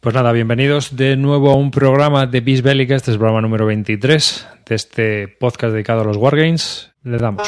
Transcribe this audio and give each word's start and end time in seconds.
Pues 0.00 0.14
nada, 0.14 0.32
bienvenidos 0.32 0.96
de 0.96 1.14
nuevo 1.18 1.50
a 1.50 1.56
un 1.56 1.70
programa 1.70 2.26
de 2.26 2.40
Bis 2.40 2.62
Bélica. 2.62 2.96
Este 2.96 3.10
es 3.10 3.16
el 3.16 3.18
programa 3.18 3.42
número 3.42 3.66
23 3.66 4.48
de 4.66 4.74
este 4.74 5.28
podcast 5.28 5.74
dedicado 5.74 6.00
a 6.00 6.04
los 6.04 6.16
Wargames. 6.16 6.90
Le 7.02 7.18
damos. 7.18 7.46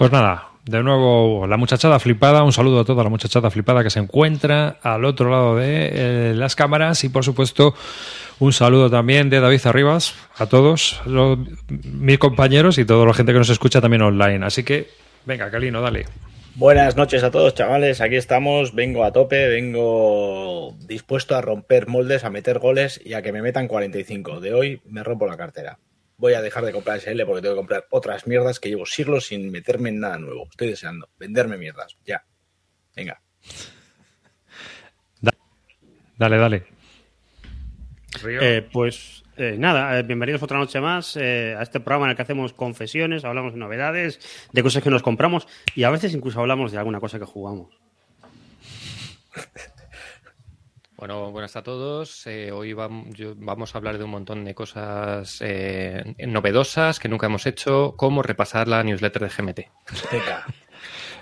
Pues 0.00 0.12
nada, 0.12 0.48
de 0.64 0.82
nuevo 0.82 1.46
la 1.46 1.58
muchachada 1.58 2.00
flipada, 2.00 2.42
un 2.42 2.54
saludo 2.54 2.80
a 2.80 2.84
toda 2.86 3.04
la 3.04 3.10
muchachada 3.10 3.50
flipada 3.50 3.82
que 3.82 3.90
se 3.90 3.98
encuentra 3.98 4.78
al 4.82 5.04
otro 5.04 5.28
lado 5.28 5.56
de 5.56 5.90
eh, 5.92 6.34
las 6.34 6.56
cámaras 6.56 7.04
y 7.04 7.10
por 7.10 7.22
supuesto 7.22 7.74
un 8.38 8.54
saludo 8.54 8.88
también 8.88 9.28
de 9.28 9.40
David 9.40 9.60
Arribas 9.66 10.14
a 10.38 10.46
todos 10.46 11.02
mis 11.68 12.18
compañeros 12.18 12.78
y 12.78 12.86
toda 12.86 13.04
la 13.04 13.12
gente 13.12 13.34
que 13.34 13.40
nos 13.40 13.50
escucha 13.50 13.82
también 13.82 14.00
online. 14.00 14.46
Así 14.46 14.64
que 14.64 14.88
venga, 15.26 15.50
Calino, 15.50 15.82
dale. 15.82 16.06
Buenas 16.54 16.96
noches 16.96 17.22
a 17.22 17.30
todos, 17.30 17.54
chavales. 17.54 18.00
Aquí 18.00 18.16
estamos. 18.16 18.74
Vengo 18.74 19.04
a 19.04 19.12
tope, 19.12 19.48
vengo 19.48 20.74
dispuesto 20.86 21.36
a 21.36 21.42
romper 21.42 21.88
moldes, 21.88 22.24
a 22.24 22.30
meter 22.30 22.58
goles 22.58 22.98
y 23.04 23.12
a 23.12 23.20
que 23.20 23.32
me 23.32 23.42
metan 23.42 23.68
45. 23.68 24.40
De 24.40 24.54
hoy 24.54 24.80
me 24.86 25.04
rompo 25.04 25.26
la 25.26 25.36
cartera 25.36 25.78
voy 26.20 26.34
a 26.34 26.42
dejar 26.42 26.64
de 26.64 26.72
comprar 26.72 27.00
SL 27.00 27.24
porque 27.24 27.42
tengo 27.42 27.54
que 27.54 27.60
comprar 27.60 27.86
otras 27.90 28.26
mierdas 28.26 28.60
que 28.60 28.68
llevo 28.68 28.86
siglos 28.86 29.26
sin 29.26 29.50
meterme 29.50 29.88
en 29.88 30.00
nada 30.00 30.18
nuevo. 30.18 30.46
Estoy 30.50 30.68
deseando 30.68 31.08
venderme 31.18 31.56
mierdas. 31.56 31.96
Ya. 32.04 32.24
Venga. 32.94 33.20
Dale, 36.18 36.36
dale. 36.36 36.66
Eh, 38.28 38.68
pues 38.70 39.24
eh, 39.38 39.56
nada, 39.58 39.98
eh, 39.98 40.02
bienvenidos 40.02 40.42
otra 40.42 40.58
noche 40.58 40.78
más 40.80 41.16
a 41.16 41.62
este 41.62 41.80
programa 41.80 42.04
en 42.06 42.10
el 42.10 42.16
que 42.16 42.22
hacemos 42.22 42.52
confesiones, 42.52 43.24
hablamos 43.24 43.54
de 43.54 43.58
novedades, 43.58 44.20
de 44.52 44.62
cosas 44.62 44.82
que 44.82 44.90
nos 44.90 45.02
compramos 45.02 45.48
y 45.74 45.84
a 45.84 45.90
veces 45.90 46.12
incluso 46.12 46.40
hablamos 46.40 46.72
de 46.72 46.78
alguna 46.78 47.00
cosa 47.00 47.18
que 47.18 47.24
jugamos. 47.24 47.80
Bueno, 51.00 51.30
buenas 51.30 51.56
a 51.56 51.62
todos. 51.62 52.26
Eh, 52.26 52.52
hoy 52.52 52.74
vamos, 52.74 53.74
a 53.74 53.78
hablar 53.78 53.96
de 53.96 54.04
un 54.04 54.10
montón 54.10 54.44
de 54.44 54.54
cosas 54.54 55.38
eh, 55.40 56.14
novedosas 56.26 56.98
que 56.98 57.08
nunca 57.08 57.24
hemos 57.24 57.46
hecho, 57.46 57.94
como 57.96 58.22
repasar 58.22 58.68
la 58.68 58.84
newsletter 58.84 59.22
de 59.22 59.28
GMT. 59.30 59.60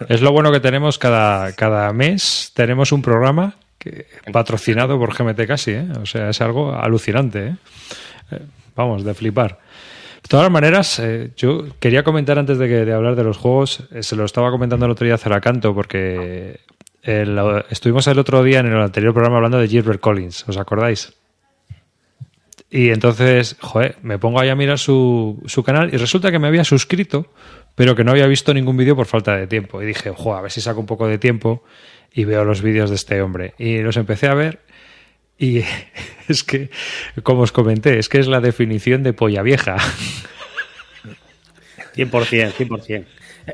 es 0.09 0.21
lo 0.21 0.33
bueno 0.33 0.51
que 0.51 0.59
tenemos 0.59 0.99
cada, 0.99 1.53
cada 1.53 1.93
mes, 1.93 2.51
tenemos 2.55 2.91
un 2.91 3.03
programa 3.03 3.55
que, 3.79 4.09
patrocinado 4.33 4.99
por 4.99 5.17
GMT 5.17 5.47
casi, 5.47 5.71
¿eh? 5.71 5.87
o 6.03 6.07
sea, 6.07 6.31
es 6.31 6.41
algo 6.41 6.75
alucinante. 6.75 7.55
vamos, 8.75 9.05
de 9.05 9.15
flipar. 9.15 9.61
De 10.25 10.29
todas 10.29 10.51
maneras, 10.51 11.01
yo 11.37 11.67
quería 11.79 12.03
comentar 12.03 12.37
antes 12.37 12.59
de, 12.59 12.67
que, 12.67 12.85
de 12.85 12.93
hablar 12.93 13.15
de 13.15 13.23
los 13.23 13.37
juegos, 13.37 13.85
se 14.01 14.17
lo 14.17 14.25
estaba 14.25 14.51
comentando 14.51 14.87
el 14.87 14.91
otro 14.91 15.05
día 15.05 15.15
a 15.15 15.19
Ceracanto, 15.19 15.73
porque 15.73 16.59
estuvimos 17.71 18.07
el 18.07 18.19
otro 18.19 18.43
día 18.43 18.61
en 18.61 18.67
el 18.67 18.81
anterior 18.81 19.13
programa 19.13 19.37
hablando 19.37 19.59
de 19.59 19.69
Gilbert 19.69 20.01
Collins, 20.01 20.49
¿os 20.49 20.57
acordáis? 20.57 21.15
Y 22.71 22.91
entonces, 22.91 23.57
joder, 23.61 23.97
me 24.03 24.19
pongo 24.19 24.41
ahí 24.41 24.51
a 24.51 24.55
mirar 24.55 24.79
su, 24.79 25.43
su, 25.47 25.63
canal 25.63 25.93
y 25.93 25.97
resulta 25.97 26.31
que 26.31 26.39
me 26.39 26.49
había 26.49 26.65
suscrito, 26.65 27.33
pero 27.75 27.97
que 27.97 28.05
no 28.05 28.11
había 28.11 28.27
visto 28.27 28.53
ningún 28.53 28.77
vídeo 28.77 28.95
por 28.95 29.07
falta 29.07 29.37
de 29.37 29.47
tiempo. 29.47 29.81
Y 29.83 29.87
dije, 29.87 30.13
joder, 30.15 30.39
a 30.39 30.43
ver 30.43 30.51
si 30.51 30.61
saco 30.61 30.81
un 30.81 30.87
poco 30.87 31.07
de 31.07 31.17
tiempo 31.17 31.65
y 32.13 32.25
veo 32.25 32.45
los 32.45 32.61
vídeos 32.61 32.91
de 32.91 32.97
este 32.97 33.23
hombre. 33.23 33.55
Y 33.57 33.79
los 33.79 33.97
empecé 33.97 34.27
a 34.27 34.35
ver 34.35 34.61
y 35.39 35.63
es 36.29 36.43
que, 36.43 36.71
como 37.23 37.43
os 37.43 37.53
comenté, 37.53 37.99
es 37.99 38.09
que 38.09 38.19
es 38.19 38.27
la 38.27 38.41
definición 38.41 39.03
de 39.03 39.13
polla 39.13 39.43
vieja. 39.43 39.77
100%, 41.95 42.53
100%. 42.53 43.05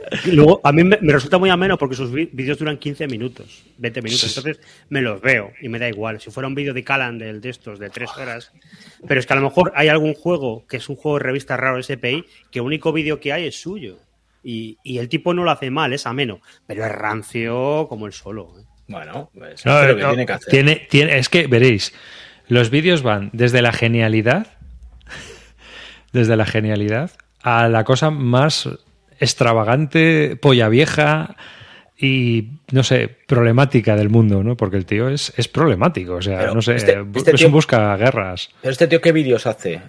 Luego, 0.27 0.61
a 0.65 0.73
mí 0.73 0.85
me, 0.85 0.97
resulta 0.97 1.39
muy 1.39 1.51
ameno 1.51 1.79
porque 1.79 1.97
sus 1.97 2.11
vídeos 2.13 2.59
duran 2.59 2.79
15 2.79 3.07
minutos, 3.09 3.65
20 3.79 4.03
minutos. 4.03 4.37
Entonces 4.37 4.65
me 4.89 5.03
los 5.03 5.21
veo 5.21 5.53
y 5.61 5.69
me 5.69 5.79
da 5.79 5.89
igual. 5.89 6.21
Si 6.21 6.31
fuera 6.31 6.49
un 6.49 6.55
vídeo 6.55 6.75
de 6.75 6.85
Calan 6.85 7.19
de 7.19 7.49
estos 7.49 7.79
de 7.79 7.91
tres 7.91 8.11
horas. 8.17 8.53
Pero 9.07 9.21
es 9.21 9.27
que 9.27 9.33
a 9.33 9.37
lo 9.37 9.43
mejor 9.43 9.73
hay 9.75 9.89
algún 9.89 10.15
juego 10.15 10.67
que 10.67 10.79
es 10.79 10.89
un 10.89 10.97
juego 10.97 11.19
de 11.19 11.25
revista 11.25 11.57
raro 11.57 11.83
SPI 11.83 12.25
que 12.51 12.59
el 12.59 12.65
único 12.65 12.93
vídeo 12.93 13.21
que 13.21 13.33
hay 13.33 13.47
es 13.47 13.61
suyo. 13.61 13.99
Y, 14.43 14.79
el 14.85 15.09
tipo 15.09 15.33
no 15.33 15.43
lo 15.43 15.51
hace 15.51 15.71
mal, 15.71 15.93
es 15.93 16.07
ameno. 16.07 16.41
Pero 16.67 16.85
es 16.85 16.93
rancio 16.93 17.87
como 17.89 18.07
el 18.07 18.13
solo. 18.13 18.53
¿eh? 18.59 18.65
Bueno, 18.89 19.31
pues 19.33 19.65
es 19.65 19.65
lo 19.65 19.97
que 19.97 20.05
tiene 20.05 20.27
que 20.27 20.33
hacer. 20.33 20.51
Tiene, 20.51 20.87
tiene, 20.91 21.19
es 21.19 21.29
que 21.31 21.47
veréis, 21.47 21.95
los 22.49 22.69
vídeos 22.69 23.03
van 23.03 23.31
desde 23.33 23.63
la 23.63 23.73
genialidad, 23.73 24.47
desde 26.13 26.37
la 26.37 26.45
genialidad, 26.45 27.11
a 27.43 27.69
la 27.69 27.85
cosa 27.85 28.11
más 28.11 28.69
extravagante, 29.19 30.37
polla 30.37 30.69
vieja 30.69 31.37
y, 31.97 32.49
no 32.73 32.83
sé, 32.83 33.09
problemática 33.27 33.97
del 33.97 34.11
mundo, 34.11 34.43
¿no? 34.43 34.57
Porque 34.57 34.77
el 34.77 34.85
tío 34.85 35.09
es, 35.09 35.33
es 35.37 35.47
problemático, 35.47 36.15
o 36.15 36.23
sea, 36.23 36.53
no 36.53 36.61
sé, 36.61 36.75
este, 36.75 36.99
este 37.15 37.47
busca 37.47 37.97
guerras. 37.97 38.51
¿Pero 38.61 38.73
este 38.73 38.89
tío 38.89 39.01
qué 39.01 39.13
vídeos 39.13 39.47
hace? 39.47 39.81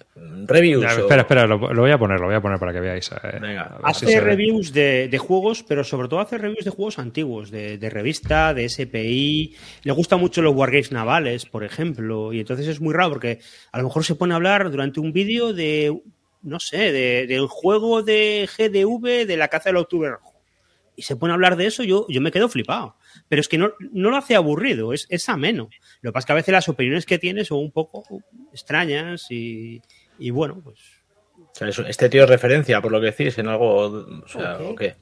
¿Reviews? 0.48 0.86
Espera, 0.86 1.22
espera, 1.22 1.48
lo, 1.48 1.58
voy 1.58 1.92
a 1.92 1.98
poner, 1.98 2.20
lo 2.20 2.28
voy 2.28 2.36
a 2.36 2.42
poner 2.42 2.60
para 2.60 2.72
que 2.72 2.80
veáis. 2.80 3.10
Eh, 3.12 3.58
hace 3.84 4.20
reviews 4.22 4.72
de, 4.72 5.18
juegos, 5.18 5.64
pero 5.64 5.84
sobre 5.84 6.08
todo 6.08 6.20
hace 6.20 6.38
reviews 6.38 6.64
de 6.64 6.70
juegos 6.70 7.00
antiguos, 7.00 7.50
de, 7.50 7.80
de, 7.80 7.90
revista, 7.90 8.54
de 8.54 8.70
SPI. 8.70 9.56
Le 9.84 9.92
gusta 9.92 10.18
mucho 10.18 10.44
los 10.44 10.54
wargames 10.54 10.92
navales, 10.92 11.48
por 11.48 11.64
ejemplo, 11.64 12.32
y 12.34 12.42
entonces 12.42 12.68
es 12.68 12.82
muy 12.82 12.94
raro 12.94 13.10
porque 13.10 13.40
a 13.72 13.80
lo 13.80 13.86
mejor 13.86 14.06
se 14.06 14.14
pone 14.14 14.34
a 14.34 14.38
hablar 14.38 14.70
durante 14.70 15.00
un 15.00 15.12
vídeo 15.12 15.54
de 15.54 15.92
no 16.46 16.60
sé, 16.60 16.92
de, 16.92 17.28
del 17.28 17.48
juego 17.48 18.04
de 18.04 18.48
GDV 18.58 19.26
de 19.26 19.38
la 19.38 19.48
caza 19.48 19.70
del 19.70 19.78
octubre 19.78 20.12
rojo. 20.12 20.34
Y 20.96 21.02
se 21.02 21.18
pone 21.18 21.34
a 21.34 21.36
hablar 21.36 21.58
de 21.58 21.66
eso, 21.66 21.84
yo, 21.84 22.06
yo 22.08 22.22
me 22.22 22.32
quedo 22.32 22.48
flipado. 22.48 22.96
Pero 23.28 23.42
es 23.42 23.50
que 23.50 23.58
no, 23.58 23.74
no 23.92 24.12
lo 24.12 24.18
hace 24.18 24.36
aburrido, 24.36 24.94
es, 24.94 25.08
es 25.10 25.28
ameno. 25.28 25.70
Lo 26.02 26.12
que 26.12 26.14
pasa 26.14 26.24
es 26.24 26.26
que 26.28 26.32
a 26.32 26.36
veces 26.36 26.52
las 26.54 26.70
opiniones 26.70 27.06
que 27.06 27.20
tiene 27.20 27.44
son 27.44 27.60
un 27.60 27.72
poco 27.72 28.06
extrañas 28.54 29.30
y, 29.30 29.82
y 30.18 30.30
bueno, 30.30 30.62
pues 30.64 30.80
este 31.62 32.10
tío 32.10 32.24
es 32.24 32.30
referencia, 32.30 32.82
por 32.82 32.92
lo 32.92 33.00
que 33.00 33.08
decís, 33.08 33.38
en 33.38 33.48
algo. 33.48 33.86
O 33.86 34.28
sea, 34.28 34.58
qué? 34.78 34.96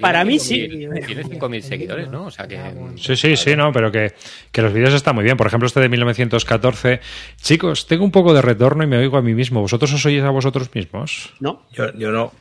Para 0.00 0.24
mí 0.24 0.38
sí. 0.38 0.68
Tiene 0.68 1.24
5.000 1.24 1.60
seguidores, 1.60 2.08
¿no? 2.08 2.26
O 2.26 2.30
sea 2.30 2.46
que. 2.46 2.60
Sí, 2.96 3.16
sí, 3.16 3.36
sí, 3.36 3.56
no, 3.56 3.72
pero 3.72 3.90
que, 3.90 4.12
que, 4.52 4.62
los 4.62 4.72
vídeos 4.72 4.92
están 4.92 5.14
muy 5.14 5.24
bien. 5.24 5.36
Por 5.36 5.46
ejemplo, 5.46 5.66
este 5.66 5.80
de 5.80 5.88
1914. 5.88 7.00
Chicos, 7.36 7.86
tengo 7.86 8.04
un 8.04 8.10
poco 8.10 8.34
de 8.34 8.42
retorno 8.42 8.84
y 8.84 8.86
me 8.86 8.98
oigo 8.98 9.16
a 9.16 9.22
mí 9.22 9.34
mismo. 9.34 9.60
¿Vosotros 9.60 9.92
os 9.94 10.04
oís 10.04 10.22
a 10.22 10.30
vosotros 10.30 10.74
mismos? 10.74 11.32
No. 11.40 11.62
Yo, 11.72 11.92
yo 11.94 12.10
no. 12.10 12.32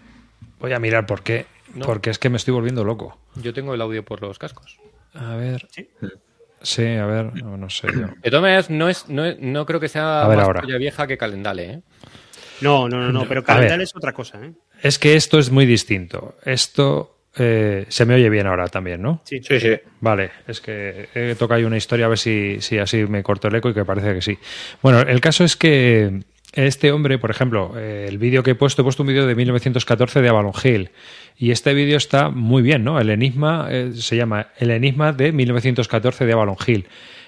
Voy 0.60 0.74
a 0.74 0.80
mirar 0.80 1.06
por 1.06 1.24
qué. 1.24 1.46
Porque 1.82 2.10
es 2.10 2.20
que 2.20 2.30
me 2.30 2.38
estoy 2.38 2.54
volviendo 2.54 2.84
loco. 2.84 3.18
Yo 3.36 3.54
tengo 3.54 3.74
el 3.74 3.82
audio 3.82 4.04
por 4.04 4.22
los 4.22 4.38
cascos. 4.38 4.78
A 5.14 5.36
ver. 5.36 5.68
Sí. 6.62 6.86
a 6.86 7.06
ver, 7.06 7.34
no, 7.44 7.70
sé 7.70 7.88
yo. 7.88 8.08
De 8.22 8.30
todas 8.30 8.42
maneras, 8.42 8.70
no, 8.70 8.90
es, 8.90 9.10
no, 9.10 9.24
no 9.40 9.66
creo 9.66 9.80
que 9.80 9.90
sea 9.90 10.26
más 10.28 10.40
ahora. 10.40 10.62
vieja 10.78 11.08
que 11.08 11.18
Calendale, 11.18 11.64
¿eh? 11.66 11.82
No, 12.62 12.88
no, 12.88 13.00
no, 13.00 13.12
no 13.12 13.28
pero 13.28 13.44
Calendal 13.44 13.82
es 13.82 13.96
otra 13.96 14.14
cosa. 14.14 14.40
¿eh? 14.44 14.52
Es 14.82 15.00
que 15.00 15.16
esto 15.16 15.40
es 15.40 15.50
muy 15.50 15.66
distinto. 15.66 16.36
Esto 16.44 17.18
eh, 17.38 17.86
se 17.90 18.06
me 18.06 18.16
oye 18.16 18.30
bien 18.30 18.48
ahora 18.48 18.68
también, 18.68 19.02
¿no? 19.02 19.22
Sí, 19.24 19.42
sí. 19.42 19.60
sí. 19.60 19.76
Vale, 20.00 20.32
es 20.48 20.62
que 20.62 21.10
he 21.14 21.36
tocado 21.36 21.60
ahí 21.60 21.66
una 21.66 21.78
historia 21.78 22.06
a 22.06 22.10
ver 22.10 22.18
si, 22.18 22.58
si 22.62 22.78
así 22.78 23.06
me 23.06 23.24
corto 23.24 23.48
el 23.48 23.56
eco 23.56 23.70
y 23.70 23.74
que 23.74 23.86
parece 23.86 24.14
que 24.14 24.22
sí. 24.22 24.38
Bueno, 24.82 25.02
el 25.02 25.20
caso 25.20 25.44
es 25.44 25.56
que 25.56 26.22
este 26.54 26.92
hombre, 26.92 27.18
por 27.18 27.32
ejemplo, 27.32 27.74
eh, 27.76 28.06
el 28.08 28.20
vídeo 28.20 28.44
que 28.44 28.52
he 28.52 28.56
puesto, 28.56 28.82
he 28.82 28.86
puesto 28.86 29.04
un 29.04 29.08
vídeo 29.08 29.26
de 29.26 29.36
1914 29.36 30.22
de 30.22 30.30
Avalon 30.30 30.54
Hill. 30.64 30.92
Y 31.36 31.50
este 31.50 31.74
vídeo 31.74 31.98
está 31.98 32.30
muy 32.30 32.62
bien, 32.62 32.84
¿no? 32.84 33.00
El 33.00 33.10
enigma 33.10 33.68
se 33.96 34.16
llama 34.16 34.50
El 34.58 34.70
enigma 34.70 35.14
de 35.14 35.32
1914 35.32 36.26
de 36.28 36.34
Avalon 36.34 36.58
Hill. 36.66 36.86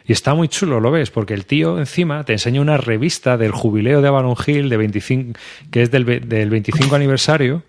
Y 0.08 0.12
está 0.12 0.34
muy 0.34 0.48
chulo, 0.48 0.80
lo 0.80 0.92
ves, 0.92 1.10
porque 1.10 1.34
el 1.34 1.46
tío 1.46 1.80
encima 1.80 2.24
te 2.24 2.34
enseña 2.34 2.62
una 2.62 2.78
revista 2.78 3.38
del 3.38 3.52
jubileo 3.52 4.02
de 4.02 4.08
Avalon 4.08 4.36
Hill, 4.46 4.70
de 4.70 4.78
25, 4.78 5.40
que 5.72 5.82
es 5.82 5.92
del, 5.92 6.06
del 6.28 6.50
25 6.50 6.96
aniversario, 6.96 7.64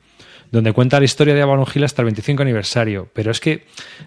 donde 0.52 0.72
cuenta 0.72 0.98
la 0.98 1.06
historia 1.06 1.34
de 1.34 1.42
Avalon 1.42 1.66
Hill 1.72 1.84
hasta 1.84 2.02
el 2.02 2.06
25 2.06 2.42
aniversario. 2.42 3.08
Pero 3.12 3.30
es 3.30 3.40
que 3.40 3.66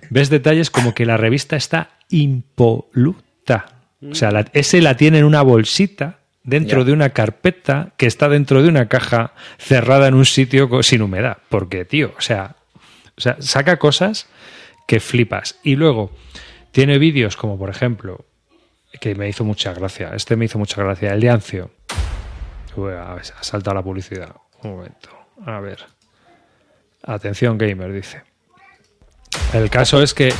ves 0.09 0.29
detalles 0.29 0.69
como 0.69 0.93
que 0.93 1.05
la 1.05 1.17
revista 1.17 1.55
está 1.55 1.97
impoluta. 2.09 3.65
O 4.09 4.15
sea, 4.15 4.45
ese 4.53 4.81
la 4.81 4.95
tiene 4.95 5.19
en 5.19 5.25
una 5.25 5.41
bolsita 5.41 6.19
dentro 6.43 6.85
de 6.85 6.93
una 6.93 7.09
carpeta 7.09 7.93
que 7.97 8.05
está 8.05 8.29
dentro 8.29 8.61
de 8.63 8.69
una 8.69 8.87
caja 8.87 9.33
cerrada 9.57 10.07
en 10.07 10.13
un 10.13 10.25
sitio 10.25 10.81
sin 10.83 11.01
humedad. 11.01 11.39
Porque, 11.49 11.83
tío, 11.83 12.13
o 12.17 12.21
sea, 12.21 12.55
o 13.17 13.21
sea 13.21 13.37
saca 13.39 13.77
cosas 13.77 14.27
que 14.87 14.99
flipas. 14.99 15.59
Y 15.63 15.75
luego 15.75 16.11
tiene 16.71 16.97
vídeos 16.97 17.35
como, 17.35 17.57
por 17.57 17.69
ejemplo, 17.69 18.25
que 18.99 19.15
me 19.15 19.27
hizo 19.29 19.43
mucha 19.43 19.73
gracia. 19.73 20.11
Este 20.13 20.35
me 20.35 20.45
hizo 20.45 20.57
mucha 20.57 20.81
gracia, 20.81 21.13
el 21.13 21.21
de 21.21 21.29
Ancio. 21.29 21.71
ha 22.77 23.17
saltado 23.41 23.75
la 23.75 23.83
publicidad. 23.83 24.35
Un 24.63 24.71
momento. 24.71 25.09
A 25.45 25.59
ver. 25.59 25.79
Atención, 27.03 27.57
gamer, 27.57 27.93
dice. 27.93 28.21
El 29.53 29.69
caso 29.69 30.01
es 30.01 30.13
que. 30.13 30.33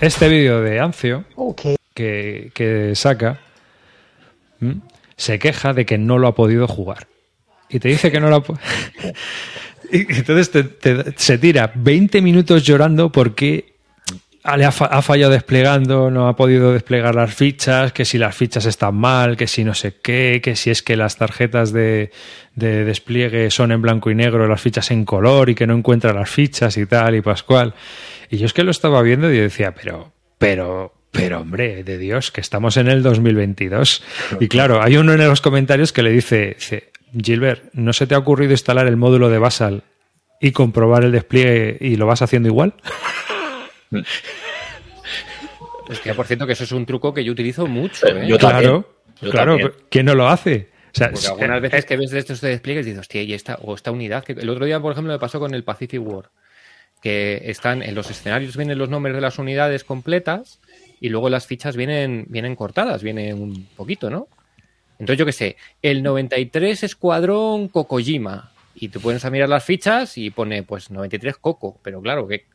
Este 0.00 0.28
vídeo 0.28 0.60
de 0.60 0.78
Ancio 0.78 1.24
que, 1.94 2.92
saca 2.94 3.40
se 5.16 5.38
queja 5.38 5.72
de 5.72 5.86
que 5.86 5.98
no 5.98 6.18
lo 6.18 6.28
ha 6.28 6.34
podido 6.34 6.68
jugar. 6.68 7.06
Y 7.68 7.80
te 7.80 7.88
dice 7.88 8.12
que 8.12 8.20
no 8.20 8.28
lo 8.28 8.36
ha 8.36 8.42
y 9.92 10.00
entonces 10.14 10.50
se 11.16 11.38
tira 11.38 11.72
20 11.74 12.20
minutos 12.20 12.62
llorando 12.62 13.10
porque 13.10 13.75
le 14.56 14.64
ha, 14.64 14.70
fallado 14.70 15.32
desplegando, 15.32 16.10
no 16.10 16.28
ha 16.28 16.36
podido 16.36 16.72
desplegar 16.72 17.14
las 17.16 17.34
fichas, 17.34 17.92
que 17.92 18.04
si 18.04 18.16
las 18.16 18.36
fichas 18.36 18.64
están 18.66 18.94
mal, 18.94 19.36
que 19.36 19.48
si 19.48 19.64
no 19.64 19.74
sé 19.74 19.96
qué, 20.00 20.40
que 20.42 20.54
si 20.54 20.70
es 20.70 20.82
que 20.82 20.96
las 20.96 21.16
tarjetas 21.16 21.72
de, 21.72 22.12
despliegue 22.54 23.50
son 23.50 23.72
en 23.72 23.82
blanco 23.82 24.10
y 24.10 24.14
negro, 24.14 24.46
las 24.46 24.60
fichas 24.60 24.92
en 24.92 25.04
color 25.04 25.50
y 25.50 25.56
que 25.56 25.66
no 25.66 25.74
encuentra 25.74 26.12
las 26.12 26.30
fichas 26.30 26.76
y 26.76 26.86
tal 26.86 27.16
y 27.16 27.22
pascual. 27.22 27.74
Y 28.30 28.36
yo 28.36 28.46
es 28.46 28.52
que 28.52 28.62
lo 28.62 28.70
estaba 28.70 29.02
viendo 29.02 29.32
y 29.32 29.38
decía, 29.38 29.74
pero, 29.74 30.12
pero, 30.38 30.94
pero 31.10 31.40
hombre, 31.40 31.82
de 31.82 31.98
Dios, 31.98 32.30
que 32.30 32.40
estamos 32.40 32.76
en 32.76 32.86
el 32.86 33.02
2022. 33.02 34.04
Y 34.38 34.46
claro, 34.46 34.80
hay 34.80 34.96
uno 34.96 35.12
en 35.12 35.26
los 35.26 35.40
comentarios 35.40 35.92
que 35.92 36.02
le 36.02 36.10
dice, 36.10 36.54
dice 36.56 36.90
Gilbert, 37.20 37.64
¿no 37.72 37.92
se 37.92 38.06
te 38.06 38.14
ha 38.14 38.18
ocurrido 38.18 38.52
instalar 38.52 38.86
el 38.86 38.96
módulo 38.96 39.28
de 39.28 39.38
Basal 39.38 39.82
y 40.40 40.52
comprobar 40.52 41.02
el 41.02 41.12
despliegue 41.12 41.78
y 41.80 41.96
lo 41.96 42.06
vas 42.06 42.22
haciendo 42.22 42.48
igual? 42.48 42.74
Que, 46.02 46.14
por 46.14 46.26
cierto, 46.26 46.46
que 46.46 46.54
eso 46.54 46.64
es 46.64 46.72
un 46.72 46.84
truco 46.84 47.14
que 47.14 47.22
yo 47.22 47.32
utilizo 47.32 47.66
mucho. 47.66 48.06
¿eh? 48.08 48.26
Yo 48.26 48.38
claro, 48.38 48.96
claro, 49.20 49.56
¿quién 49.88 50.06
no 50.06 50.14
lo 50.14 50.28
hace? 50.28 50.68
Porque 50.98 51.26
algunas 51.28 51.60
veces 51.60 51.84
que 51.84 51.96
ves 51.96 52.10
de 52.10 52.18
estos 52.18 52.40
despliegues 52.40 52.86
dices, 52.86 53.00
hostia, 53.00 53.22
y 53.22 53.34
esta, 53.34 53.56
o 53.62 53.74
esta 53.74 53.90
unidad. 53.90 54.24
Que 54.24 54.32
el 54.32 54.48
otro 54.48 54.64
día, 54.64 54.80
por 54.80 54.92
ejemplo, 54.92 55.12
me 55.12 55.18
pasó 55.18 55.38
con 55.38 55.54
el 55.54 55.62
Pacific 55.62 56.00
War, 56.02 56.30
que 57.02 57.42
están 57.44 57.82
en 57.82 57.94
los 57.94 58.10
escenarios, 58.10 58.56
vienen 58.56 58.78
los 58.78 58.88
nombres 58.88 59.14
de 59.14 59.20
las 59.20 59.38
unidades 59.38 59.84
completas 59.84 60.58
y 61.00 61.08
luego 61.10 61.28
las 61.28 61.46
fichas 61.46 61.76
vienen, 61.76 62.24
vienen 62.28 62.56
cortadas, 62.56 63.02
viene 63.02 63.34
un 63.34 63.68
poquito, 63.76 64.10
¿no? 64.10 64.28
Entonces, 64.98 65.18
yo 65.18 65.26
qué 65.26 65.32
sé, 65.32 65.56
el 65.82 66.02
93 66.02 66.82
Escuadrón 66.82 67.68
Kokojima, 67.68 68.50
y 68.78 68.88
tú 68.88 69.00
puedes 69.00 69.24
a 69.24 69.30
mirar 69.30 69.48
las 69.48 69.64
fichas 69.64 70.18
y 70.18 70.30
pone 70.30 70.62
pues 70.62 70.90
93 70.90 71.38
Coco, 71.38 71.80
pero 71.82 72.00
claro, 72.00 72.28
que 72.28 72.46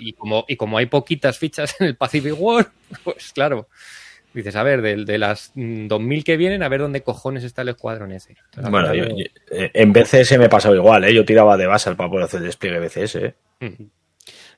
y, 0.00 0.12
como, 0.12 0.44
y 0.46 0.56
como 0.56 0.78
hay 0.78 0.86
poquitas 0.86 1.38
fichas 1.38 1.74
en 1.80 1.88
el 1.88 1.96
Pacific 1.96 2.34
War, 2.38 2.70
pues 3.02 3.32
claro, 3.32 3.68
dices, 4.32 4.54
a 4.54 4.62
ver, 4.62 4.82
de, 4.82 5.04
de 5.04 5.18
las 5.18 5.52
2000 5.54 6.24
que 6.24 6.36
vienen, 6.36 6.62
a 6.62 6.68
ver 6.68 6.80
dónde 6.80 7.02
cojones 7.02 7.42
está 7.44 7.62
el 7.62 7.70
escuadrón 7.70 8.12
ese. 8.12 8.36
bueno, 8.70 8.92
eh, 8.92 9.70
en 9.74 9.92
BCS 9.92 10.38
me 10.38 10.48
pasado 10.48 10.76
igual, 10.76 11.04
¿eh? 11.04 11.14
yo 11.14 11.24
tiraba 11.24 11.56
de 11.56 11.66
Basal 11.66 11.96
para 11.96 12.10
poder 12.10 12.26
hacer 12.26 12.40
el 12.40 12.46
despliegue 12.46 12.78
BCS. 12.78 13.14
¿eh? 13.16 13.34
Mm. 13.60 13.84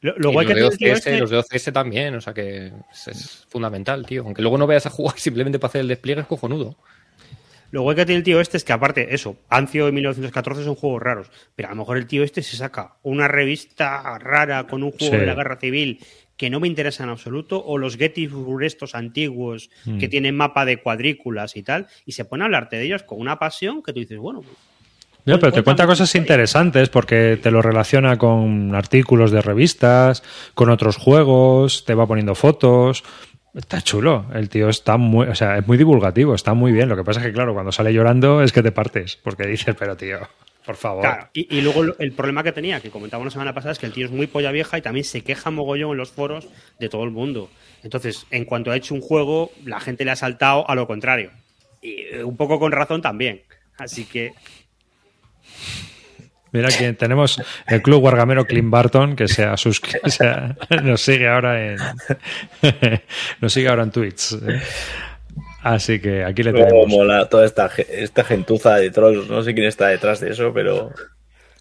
Lo, 0.02 0.14
que 0.14 0.54
los, 0.54 0.78
de 0.78 0.92
OCS, 0.92 1.06
los 1.18 1.30
de 1.30 1.38
OCS 1.38 1.72
también, 1.72 2.14
o 2.14 2.20
sea 2.20 2.34
que 2.34 2.72
es, 2.92 3.08
es, 3.08 3.46
fundamental, 3.48 4.04
tío. 4.04 4.22
Aunque 4.22 4.42
luego 4.42 4.58
no 4.58 4.66
vayas 4.66 4.86
a 4.86 4.90
jugar 4.90 5.18
simplemente 5.18 5.58
para 5.58 5.70
hacer 5.70 5.80
el 5.80 5.88
despliegue, 5.88 6.20
es 6.20 6.26
cojonudo. 6.26 6.76
Lo 7.76 7.82
guay 7.82 7.94
que 7.94 8.06
tiene 8.06 8.20
el 8.20 8.24
tío 8.24 8.40
este 8.40 8.56
es 8.56 8.64
que, 8.64 8.72
aparte, 8.72 9.14
eso, 9.14 9.36
Ancio 9.50 9.86
y 9.86 9.92
1914 9.92 10.64
son 10.64 10.76
juegos 10.76 11.02
raros, 11.02 11.30
pero 11.54 11.68
a 11.68 11.72
lo 11.72 11.76
mejor 11.76 11.98
el 11.98 12.06
tío 12.06 12.22
este 12.22 12.40
se 12.40 12.56
saca 12.56 12.94
una 13.02 13.28
revista 13.28 14.18
rara 14.18 14.66
con 14.66 14.82
un 14.82 14.92
juego 14.92 15.18
de 15.18 15.26
la 15.26 15.34
guerra 15.34 15.58
civil 15.58 16.00
que 16.38 16.48
no 16.48 16.58
me 16.58 16.68
interesa 16.68 17.04
en 17.04 17.10
absoluto, 17.10 17.62
o 17.62 17.76
los 17.76 17.98
Gettysburg 17.98 18.64
estos 18.64 18.94
antiguos 18.94 19.68
mm. 19.84 19.98
que 19.98 20.08
tienen 20.08 20.34
mapa 20.34 20.64
de 20.64 20.78
cuadrículas 20.78 21.54
y 21.54 21.62
tal, 21.62 21.86
y 22.06 22.12
se 22.12 22.24
pone 22.24 22.44
a 22.44 22.46
hablarte 22.46 22.76
de 22.76 22.86
ellos 22.86 23.02
con 23.02 23.20
una 23.20 23.38
pasión 23.38 23.82
que 23.82 23.92
tú 23.92 24.00
dices, 24.00 24.16
bueno. 24.16 24.42
No, 25.26 25.38
pero 25.38 25.52
te 25.52 25.62
cuenta 25.62 25.86
cosas 25.86 26.14
interesantes 26.14 26.88
porque 26.88 27.38
te 27.42 27.50
lo 27.50 27.60
relaciona 27.60 28.16
con 28.16 28.74
artículos 28.74 29.32
de 29.32 29.42
revistas, 29.42 30.22
con 30.54 30.70
otros 30.70 30.96
juegos, 30.96 31.84
te 31.84 31.94
va 31.94 32.06
poniendo 32.06 32.34
fotos. 32.34 33.04
Está 33.56 33.80
chulo, 33.80 34.26
el 34.34 34.50
tío 34.50 34.68
está 34.68 34.98
muy, 34.98 35.28
o 35.28 35.34
sea, 35.34 35.56
es 35.56 35.66
muy 35.66 35.78
divulgativo, 35.78 36.34
está 36.34 36.52
muy 36.52 36.72
bien. 36.72 36.90
Lo 36.90 36.96
que 36.96 37.04
pasa 37.04 37.20
es 37.20 37.26
que, 37.26 37.32
claro, 37.32 37.54
cuando 37.54 37.72
sale 37.72 37.90
llorando 37.90 38.42
es 38.42 38.52
que 38.52 38.62
te 38.62 38.70
partes, 38.70 39.16
porque 39.16 39.46
dices, 39.46 39.74
pero 39.78 39.96
tío, 39.96 40.18
por 40.66 40.76
favor. 40.76 41.00
Claro, 41.00 41.28
y, 41.32 41.62
luego 41.62 41.82
el 41.98 42.12
problema 42.12 42.42
que 42.42 42.52
tenía, 42.52 42.80
que 42.80 42.90
comentaba 42.90 43.22
una 43.22 43.30
semana 43.30 43.54
pasada, 43.54 43.72
es 43.72 43.78
que 43.78 43.86
el 43.86 43.92
tío 43.92 44.04
es 44.04 44.12
muy 44.12 44.26
polla 44.26 44.50
vieja 44.50 44.76
y 44.76 44.82
también 44.82 45.04
se 45.04 45.22
queja 45.22 45.50
mogollón 45.50 45.92
en 45.92 45.96
los 45.96 46.10
foros 46.10 46.48
de 46.78 46.90
todo 46.90 47.04
el 47.04 47.12
mundo. 47.12 47.48
Entonces, 47.82 48.26
en 48.30 48.44
cuanto 48.44 48.72
ha 48.72 48.76
hecho 48.76 48.94
un 48.94 49.00
juego, 49.00 49.50
la 49.64 49.80
gente 49.80 50.04
le 50.04 50.10
ha 50.10 50.16
saltado 50.16 50.68
a 50.68 50.74
lo 50.74 50.86
contrario. 50.86 51.30
Y 51.80 52.02
eh, 52.12 52.24
un 52.24 52.36
poco 52.36 52.58
con 52.58 52.72
razón 52.72 53.00
también. 53.00 53.40
Así 53.78 54.04
que 54.04 54.34
Mira 56.56 56.70
que 56.70 56.92
tenemos 56.94 57.42
el 57.66 57.82
club 57.82 58.00
guargamero 58.00 58.46
Clint 58.46 58.70
Barton 58.70 59.14
que 59.14 59.28
se, 59.28 59.46
nos 60.82 61.00
sigue 61.02 61.28
ahora 61.28 61.72
en 61.72 61.76
nos 63.40 63.52
sigue 63.52 63.68
ahora 63.68 63.82
en 63.82 63.90
Twitch. 63.90 64.36
Así 65.62 66.00
que 66.00 66.24
aquí 66.24 66.42
le 66.42 66.54
tenemos. 66.54 66.88
mola 66.88 67.28
toda 67.28 67.44
esta, 67.44 67.70
esta 67.90 68.24
gentuza 68.24 68.76
de 68.76 68.90
trolls. 68.90 69.28
No 69.28 69.42
sé 69.42 69.52
quién 69.52 69.66
está 69.66 69.88
detrás 69.88 70.20
de 70.20 70.30
eso, 70.30 70.52
pero. 70.54 70.92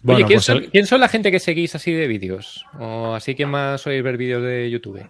Oye, 0.06 0.24
¿quién, 0.24 0.38
pues 0.38 0.44
son, 0.44 0.64
¿quién, 0.72 0.86
son, 0.86 1.00
la 1.00 1.08
gente 1.08 1.30
que 1.30 1.40
seguís 1.40 1.74
así 1.74 1.92
de 1.92 2.06
vídeos? 2.06 2.64
O 2.78 3.14
así 3.14 3.34
que 3.34 3.44
más 3.44 3.82
sois 3.82 4.02
ver 4.02 4.16
vídeos 4.16 4.42
de 4.42 4.70
YouTube. 4.70 5.06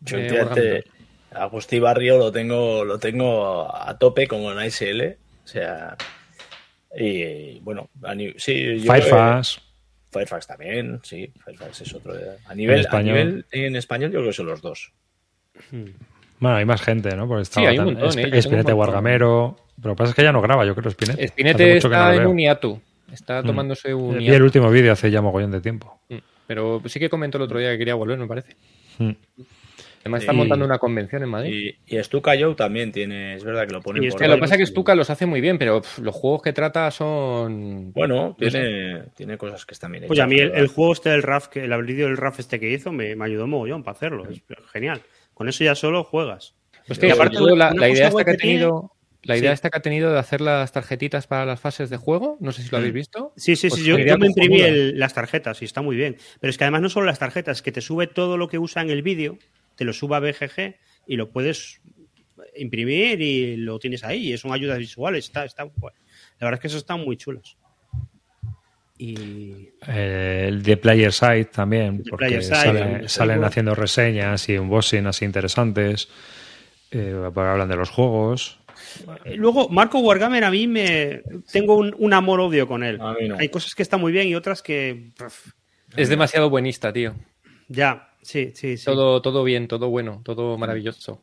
Yo 0.00 0.18
eh, 0.18 0.84
Agustí 1.32 1.78
Barrio 1.78 2.18
lo 2.18 2.32
tengo, 2.32 2.84
lo 2.84 2.98
tengo 2.98 3.72
a 3.72 3.96
tope 3.98 4.26
como 4.26 4.50
en 4.50 4.58
ASL. 4.58 5.16
O 5.44 5.46
sea, 5.46 5.96
y 6.96 7.60
bueno, 7.60 7.90
sí. 8.36 8.78
Firefox. 8.80 9.60
Firefox 10.10 10.46
también, 10.46 11.00
sí. 11.02 11.30
Firefox 11.44 11.82
es 11.82 11.94
otro. 11.94 12.14
A 12.46 12.54
nivel, 12.54 12.76
en 12.76 12.80
español, 12.80 13.46
en 13.50 13.76
español 13.76 14.10
yo 14.10 14.18
creo 14.20 14.30
que 14.30 14.36
son 14.36 14.46
los 14.46 14.62
dos. 14.62 14.92
Hmm. 15.70 15.90
Bueno, 16.38 16.56
hay 16.56 16.64
más 16.64 16.82
gente, 16.82 17.14
¿no? 17.16 17.26
Porque 17.26 17.44
sí, 17.44 17.64
hay 17.64 17.78
un 17.78 17.86
montón. 17.86 18.18
¿eh? 18.18 18.30
Espinete 18.32 18.72
Guargamero. 18.72 19.56
Pero 19.76 19.90
lo 19.90 19.94
que 19.94 19.98
pasa 19.98 20.10
es 20.10 20.16
que 20.16 20.22
ya 20.22 20.32
no 20.32 20.40
graba, 20.40 20.64
yo 20.64 20.74
creo, 20.74 20.88
Espinete. 20.88 21.22
Espinete 21.24 21.76
está 21.76 22.14
en 22.14 22.26
un 22.26 22.38
hiatu. 22.38 22.80
Está 23.12 23.42
hmm. 23.42 23.46
tomándose 23.46 23.94
un. 23.94 24.18
Vi 24.18 24.28
el 24.28 24.42
último 24.42 24.70
vídeo 24.70 24.92
hace 24.92 25.10
ya 25.10 25.20
mogollón 25.20 25.50
de 25.50 25.60
tiempo. 25.60 26.00
Hmm. 26.08 26.18
Pero 26.46 26.80
sí 26.86 26.98
que 27.00 27.10
comentó 27.10 27.38
el 27.38 27.42
otro 27.42 27.58
día 27.58 27.72
que 27.72 27.78
quería 27.78 27.94
volver, 27.94 28.18
me 28.18 28.26
parece. 28.26 28.56
Además 30.06 30.22
está 30.22 30.32
montando 30.32 30.64
una 30.64 30.78
convención 30.78 31.24
en 31.24 31.28
Madrid. 31.28 31.76
Y, 31.84 31.96
y 31.96 32.02
Stuka 32.04 32.34
Joe 32.38 32.54
también 32.54 32.92
tiene, 32.92 33.34
es 33.34 33.42
verdad 33.42 33.66
que 33.66 33.72
lo 33.72 33.80
pone 33.80 34.08
por 34.08 34.20
Lo 34.28 34.34
que 34.36 34.40
pasa 34.40 34.54
es 34.54 34.60
que 34.60 34.66
Stuka 34.66 34.94
los 34.94 35.10
hace 35.10 35.26
muy 35.26 35.40
bien, 35.40 35.58
pero 35.58 35.82
los 36.00 36.14
juegos 36.14 36.42
que 36.42 36.52
trata 36.52 36.88
son... 36.92 37.92
Bueno, 37.92 38.36
tiene, 38.38 39.02
tiene 39.16 39.36
cosas 39.36 39.66
que 39.66 39.74
están 39.74 39.90
bien 39.90 40.04
hechas. 40.04 40.08
Pues 40.08 40.20
a 40.20 40.28
mí 40.28 40.38
el, 40.38 40.68
juego 40.68 40.92
este 40.92 41.10
del 41.10 41.24
RAF, 41.24 41.48
que, 41.48 41.64
el 41.64 41.82
vídeo 41.82 42.06
del 42.06 42.16
RAF 42.16 42.38
este 42.38 42.60
que 42.60 42.70
hizo, 42.70 42.92
me, 42.92 43.16
me 43.16 43.24
ayudó 43.24 43.48
mogollón 43.48 43.82
para 43.82 43.96
hacerlo. 43.96 44.28
Es 44.30 44.42
genial. 44.70 45.02
Con 45.34 45.48
eso 45.48 45.64
ya 45.64 45.74
solo 45.74 46.04
juegas. 46.04 46.54
Pues 46.86 47.02
y 47.02 47.10
aparte, 47.10 47.38
la, 47.56 47.88
idea 47.88 48.06
esta 48.06 48.24
que 48.24 48.30
ha 48.30 48.36
tenido... 48.36 48.92
La 49.24 49.36
idea 49.36 49.50
esta 49.50 49.70
que 49.70 49.78
ha 49.78 49.82
tenido 49.82 50.12
de 50.12 50.20
hacer 50.20 50.40
las 50.40 50.70
tarjetitas 50.70 51.26
para 51.26 51.44
las 51.44 51.58
fases 51.58 51.90
de 51.90 51.96
juego, 51.96 52.36
no 52.38 52.52
sé 52.52 52.62
si 52.62 52.70
lo 52.70 52.78
habéis 52.78 52.92
visto. 52.92 53.32
Sí, 53.36 53.56
sí, 53.56 53.70
sí, 53.70 53.82
yo, 53.82 53.96
me 53.98 54.26
imprimí 54.26 54.60
las 54.92 55.14
tarjetas 55.14 55.62
y 55.62 55.64
está 55.64 55.82
muy 55.82 55.96
bien. 55.96 56.16
Pero 56.38 56.48
es 56.48 56.56
que 56.56 56.62
además 56.62 56.82
no 56.82 56.88
solo 56.88 57.06
las 57.06 57.18
tarjetas, 57.18 57.56
es 57.56 57.62
que 57.62 57.72
te 57.72 57.80
sube 57.80 58.06
todo 58.06 58.36
lo 58.36 58.46
que 58.46 58.60
usa 58.60 58.82
en 58.82 58.90
el 58.90 59.02
vídeo 59.02 59.36
te 59.76 59.84
lo 59.84 59.92
suba 59.92 60.16
a 60.16 60.20
BGG 60.20 60.76
y 61.06 61.16
lo 61.16 61.30
puedes 61.30 61.80
imprimir 62.56 63.20
y 63.20 63.56
lo 63.56 63.78
tienes 63.78 64.04
ahí. 64.04 64.32
Y 64.32 64.38
son 64.38 64.52
ayudas 64.52 64.78
visuales. 64.78 65.26
Está, 65.26 65.44
está, 65.44 65.64
la 65.64 65.70
verdad 66.40 66.54
es 66.54 66.60
que 66.60 66.66
esos 66.66 66.78
están 66.78 67.00
muy 67.00 67.16
chulos. 67.16 67.56
Y... 68.98 69.68
Eh, 69.86 70.46
el 70.48 70.62
de 70.62 70.76
Player 70.76 71.12
Side 71.12 71.46
también, 71.46 72.02
porque 72.08 72.42
salen 72.42 73.44
haciendo 73.44 73.74
reseñas 73.74 74.48
y 74.48 74.56
unboxing 74.56 75.06
así 75.06 75.24
interesantes. 75.24 76.08
Eh, 76.90 77.14
hablan 77.34 77.68
de 77.68 77.76
los 77.76 77.90
juegos. 77.90 78.58
Luego, 79.36 79.68
Marco 79.68 79.98
Wargamer, 79.98 80.44
a 80.44 80.50
mí 80.50 80.66
me 80.66 81.22
tengo 81.50 81.76
un, 81.76 82.12
amor-odio 82.12 82.66
con 82.66 82.82
él. 82.82 82.98
Hay 83.38 83.48
cosas 83.48 83.74
que 83.74 83.82
están 83.82 84.00
muy 84.00 84.12
bien 84.12 84.28
y 84.28 84.34
otras 84.34 84.62
que. 84.62 85.12
Es 85.96 86.08
demasiado 86.08 86.50
buenista, 86.50 86.92
tío. 86.92 87.14
Ya, 87.68 88.10
Sí, 88.26 88.50
sí, 88.56 88.76
sí. 88.76 88.84
Todo, 88.84 89.22
todo 89.22 89.44
bien, 89.44 89.68
todo 89.68 89.88
bueno, 89.88 90.20
todo 90.24 90.58
maravilloso. 90.58 91.22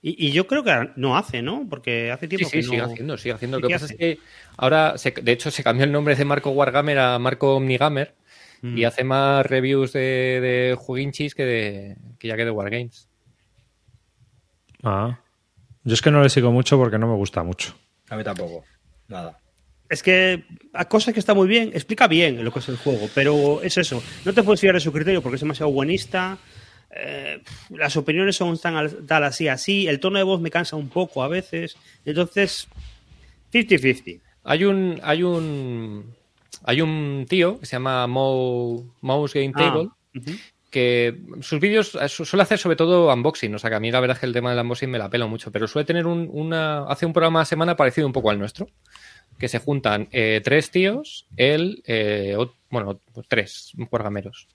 Y, 0.00 0.30
yo 0.30 0.46
creo 0.46 0.62
que 0.62 0.90
no 0.94 1.16
hace, 1.16 1.42
¿no? 1.42 1.66
Porque 1.68 2.12
hace 2.12 2.28
tiempo 2.28 2.48
que 2.48 2.58
no... 2.58 2.62
sigue 2.62 2.80
haciendo, 2.80 3.18
sigue 3.18 3.34
haciendo. 3.34 3.58
Lo 3.58 3.66
que 3.66 3.74
pasa 3.74 3.86
es 3.86 3.96
que 3.98 4.18
ahora, 4.56 4.94
de 5.22 5.32
hecho, 5.32 5.50
se 5.50 5.64
cambió 5.64 5.84
el 5.84 5.90
nombre 5.90 6.14
de 6.14 6.24
Marco 6.24 6.50
Wargamer 6.50 6.98
a 7.00 7.18
Marco 7.18 7.56
Omnigamer 7.56 8.14
y 8.62 8.82
mm. 8.82 8.86
hace 8.86 9.02
más 9.02 9.46
reviews 9.46 9.92
de, 9.92 10.00
de 10.00 10.76
jueguinchis 10.78 11.34
que, 11.34 11.44
de, 11.44 11.96
que 12.20 12.28
ya 12.28 12.36
que 12.36 12.44
de 12.44 12.52
Wargames. 12.52 13.08
Ah, 14.84 15.18
Yo 15.82 15.94
es 15.94 16.02
que 16.02 16.12
no 16.12 16.22
le 16.22 16.28
sigo 16.28 16.52
mucho 16.52 16.78
porque 16.78 16.98
no 16.98 17.08
me 17.08 17.16
gusta 17.16 17.42
mucho. 17.42 17.74
A 18.10 18.16
mí 18.16 18.22
tampoco. 18.22 18.64
Nada. 19.08 19.40
Es 19.88 20.02
que 20.02 20.44
a 20.74 20.86
cosas 20.86 21.14
que 21.14 21.20
está 21.20 21.32
muy 21.34 21.48
bien, 21.48 21.70
explica 21.72 22.06
bien 22.08 22.44
lo 22.44 22.52
que 22.52 22.58
es 22.58 22.68
el 22.68 22.76
juego, 22.76 23.08
pero 23.14 23.62
es 23.62 23.76
eso. 23.78 24.02
No 24.24 24.34
te 24.34 24.42
puedes 24.42 24.60
fiar 24.60 24.74
de 24.74 24.80
su 24.80 24.92
criterio 24.92 25.22
porque 25.22 25.36
es 25.36 25.40
demasiado 25.40 25.72
buenista. 25.72 26.36
Eh, 26.90 27.42
las 27.70 27.96
opiniones 27.96 28.36
son 28.36 28.58
tan 28.58 29.06
tal 29.06 29.24
así, 29.24 29.48
así. 29.48 29.86
El 29.88 29.98
tono 30.00 30.18
de 30.18 30.24
voz 30.24 30.40
me 30.40 30.50
cansa 30.50 30.76
un 30.76 30.88
poco 30.90 31.22
a 31.22 31.28
veces. 31.28 31.76
Entonces, 32.04 32.68
50-50. 33.52 34.20
Hay 34.44 34.64
un, 34.64 35.00
hay 35.02 35.22
un, 35.22 36.14
hay 36.64 36.80
un 36.80 37.26
tío 37.28 37.58
que 37.60 37.66
se 37.66 37.72
llama 37.76 38.06
Mouse 38.06 39.34
Game 39.34 39.52
Ah, 39.54 39.58
Table 39.58 39.88
que 40.70 41.18
sus 41.40 41.60
vídeos 41.60 41.94
eh, 42.00 42.08
su- 42.10 42.24
suele 42.26 42.42
hacer 42.42 42.58
sobre 42.58 42.76
todo 42.76 43.10
unboxing, 43.12 43.54
o 43.54 43.58
sea 43.58 43.70
que 43.70 43.76
a 43.76 43.80
mí 43.80 43.90
la 43.90 44.00
verdad 44.00 44.16
es 44.16 44.20
que 44.20 44.26
el 44.26 44.32
tema 44.34 44.50
del 44.50 44.60
unboxing 44.60 44.90
me 44.90 44.98
la 44.98 45.08
pela 45.08 45.26
mucho, 45.26 45.50
pero 45.50 45.66
suele 45.66 45.86
tener 45.86 46.06
un, 46.06 46.28
una, 46.30 46.84
hace 46.84 47.06
un 47.06 47.12
programa 47.14 47.40
a 47.40 47.44
semana 47.46 47.74
parecido 47.76 48.06
un 48.06 48.12
poco 48.12 48.30
al 48.30 48.38
nuestro, 48.38 48.68
que 49.38 49.48
se 49.48 49.58
juntan 49.58 50.08
eh, 50.12 50.40
tres 50.42 50.70
tíos, 50.70 51.26
él, 51.36 51.82
eh, 51.86 52.36
bueno, 52.70 53.00
pues 53.12 53.26
tres 53.28 53.72
guargameros, 53.90 54.48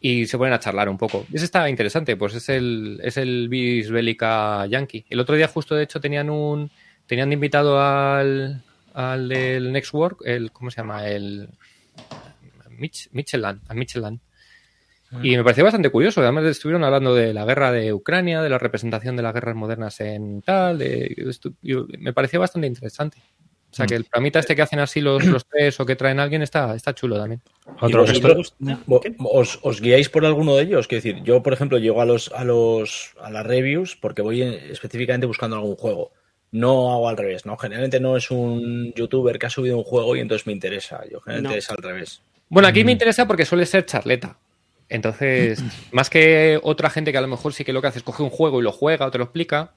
y 0.00 0.26
se 0.26 0.38
ponen 0.38 0.52
a 0.54 0.58
charlar 0.60 0.88
un 0.88 0.98
poco. 0.98 1.26
Ese 1.32 1.44
está 1.44 1.68
interesante, 1.68 2.16
pues 2.16 2.34
es 2.34 2.48
el, 2.48 3.00
es 3.02 3.16
el 3.16 3.48
bis 3.48 3.90
bélica 3.90 4.66
yankee. 4.66 5.04
El 5.10 5.20
otro 5.20 5.36
día 5.36 5.48
justo 5.48 5.74
de 5.74 5.84
hecho 5.84 6.00
tenían 6.00 6.30
un, 6.30 6.70
tenían 7.06 7.30
de 7.30 7.34
invitado 7.34 7.80
al, 7.80 8.62
al 8.94 9.28
del 9.28 9.72
Next 9.72 9.92
Work, 9.94 10.18
el, 10.24 10.50
¿cómo 10.52 10.70
se 10.70 10.78
llama? 10.80 11.06
El 11.08 11.48
Mich, 12.70 13.08
Michelin, 13.12 13.60
al 13.68 13.76
Michelin. 13.76 14.20
Y 15.22 15.36
me 15.36 15.44
pareció 15.44 15.62
bastante 15.62 15.90
curioso. 15.90 16.22
Además, 16.22 16.46
estuvieron 16.46 16.84
hablando 16.84 17.14
de 17.14 17.34
la 17.34 17.44
guerra 17.44 17.70
de 17.70 17.92
Ucrania, 17.92 18.40
de 18.40 18.48
la 18.48 18.56
representación 18.56 19.14
de 19.14 19.22
las 19.22 19.34
guerras 19.34 19.54
modernas 19.54 20.00
en 20.00 20.40
tal. 20.40 20.78
de- 20.78 21.14
me 21.98 22.14
pareció 22.14 22.40
bastante 22.40 22.66
interesante. 22.66 23.18
O 23.72 23.74
sea, 23.74 23.86
que 23.86 23.94
el 23.94 24.04
programita 24.04 24.38
este 24.38 24.54
que 24.54 24.62
hacen 24.62 24.78
así 24.80 25.00
los, 25.00 25.24
los 25.24 25.46
tres 25.46 25.80
o 25.80 25.86
que 25.86 25.96
traen 25.96 26.20
a 26.20 26.24
alguien 26.24 26.42
está, 26.42 26.74
está 26.74 26.94
chulo 26.94 27.16
también. 27.16 27.40
¿Y 27.66 27.70
Otro 27.86 28.04
que 28.04 28.12
vosotros, 28.12 28.54
esto- 28.60 28.82
vo- 28.86 29.00
¿Qué? 29.00 29.14
os, 29.18 29.58
os 29.62 29.80
guiáis 29.80 30.08
por 30.08 30.24
alguno 30.26 30.54
de 30.56 30.62
ellos? 30.64 30.86
Quiero 30.86 31.02
decir, 31.02 31.22
yo, 31.24 31.42
por 31.42 31.52
ejemplo, 31.52 31.78
llego 31.78 32.00
a 32.00 32.04
los 32.04 32.30
a 32.32 32.44
los 32.44 33.14
a 33.20 33.30
las 33.30 33.44
reviews 33.46 33.96
porque 33.96 34.22
voy 34.22 34.42
en- 34.42 34.52
específicamente 34.70 35.26
buscando 35.26 35.56
algún 35.56 35.76
juego. 35.76 36.12
No 36.50 36.92
hago 36.92 37.08
al 37.08 37.16
revés, 37.16 37.46
¿no? 37.46 37.56
Generalmente 37.56 37.98
no 37.98 38.14
es 38.16 38.30
un 38.30 38.92
youtuber 38.94 39.38
que 39.38 39.46
ha 39.46 39.50
subido 39.50 39.78
un 39.78 39.84
juego 39.84 40.14
y 40.16 40.20
entonces 40.20 40.46
me 40.46 40.52
interesa. 40.52 41.00
Yo 41.10 41.20
generalmente 41.20 41.54
No. 41.54 41.58
es 41.58 41.70
al 41.70 41.78
revés. 41.78 42.20
Bueno, 42.50 42.68
aquí 42.68 42.84
me 42.84 42.92
interesa 42.92 43.26
porque 43.26 43.46
suele 43.46 43.64
ser 43.64 43.86
charleta. 43.86 44.36
Entonces, 44.90 45.62
más 45.92 46.10
que 46.10 46.60
otra 46.62 46.90
gente 46.90 47.10
que 47.12 47.16
a 47.18 47.22
lo 47.22 47.28
mejor 47.28 47.54
sí 47.54 47.64
que 47.64 47.72
lo 47.72 47.80
que 47.80 47.88
hace 47.88 47.98
es 48.00 48.04
coge 48.04 48.22
un 48.22 48.28
juego 48.28 48.60
y 48.60 48.64
lo 48.64 48.72
juega 48.72 49.06
o 49.06 49.10
te 49.10 49.16
lo 49.16 49.24
explica, 49.24 49.72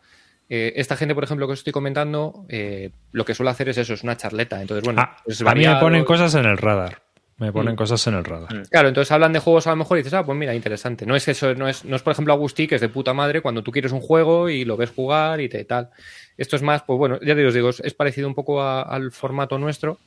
eh, 0.50 0.74
esta 0.76 0.96
gente, 0.96 1.16
por 1.16 1.24
ejemplo, 1.24 1.48
que 1.48 1.54
os 1.54 1.60
estoy 1.60 1.74
comentando, 1.74 2.46
eh, 2.50 2.92
lo 3.12 3.26
que 3.26 3.34
suele 3.34 3.50
hacer 3.52 3.70
es 3.70 3.78
eso, 3.78 3.94
es 3.94 4.04
una 4.04 4.16
charleta. 4.18 4.62
Entonces, 4.62 4.84
bueno, 4.84 5.02
Ah, 5.02 5.18
pues 5.26 5.42
a 5.42 5.54
mí 5.56 5.66
me 5.66 5.76
ponen 5.78 6.04
cosas 6.06 6.36
en 6.36 6.46
el 6.46 6.58
radar. 6.58 7.02
Me 7.38 7.52
ponen 7.52 7.74
Mm. 7.74 7.76
cosas 7.76 8.08
en 8.08 8.14
el 8.14 8.24
radar. 8.24 8.64
Claro, 8.70 8.88
entonces 8.88 9.12
hablan 9.12 9.34
de 9.34 9.40
juegos 9.40 9.68
a 9.68 9.72
lo 9.72 9.76
mejor 9.76 9.98
y 9.98 10.02
dices, 10.02 10.14
ah, 10.14 10.26
pues 10.26 10.38
mira, 10.38 10.56
interesante. 10.56 11.06
No 11.06 11.18
es 11.18 11.28
eso, 11.28 11.54
no 11.54 11.68
es, 11.68 11.84
no 11.84 11.98
es 11.98 12.02
por 12.02 12.14
ejemplo 12.14 12.32
Agustí, 12.34 12.66
que 12.66 12.76
es 12.76 12.82
de 12.82 12.88
puta 12.88 13.14
madre 13.14 13.42
cuando 13.42 13.62
tú 13.62 13.72
quieres 13.72 13.92
un 13.92 14.00
juego 14.00 14.48
y 14.50 14.64
lo 14.64 14.78
ves 14.78 14.92
jugar 14.92 15.42
y 15.42 15.50
te 15.50 15.66
tal. 15.66 15.90
Esto 16.38 16.56
es 16.56 16.62
más, 16.62 16.84
pues 16.84 16.98
bueno, 16.98 17.20
ya 17.22 17.36
te 17.36 17.46
os 17.46 17.54
digo, 17.54 17.70
es, 17.70 17.94
parecido 17.94 18.28
un 18.30 18.36
poco 18.36 18.62
a- 18.62 18.84
al 18.84 19.12
formato 19.12 19.58
nuestro, 19.58 20.00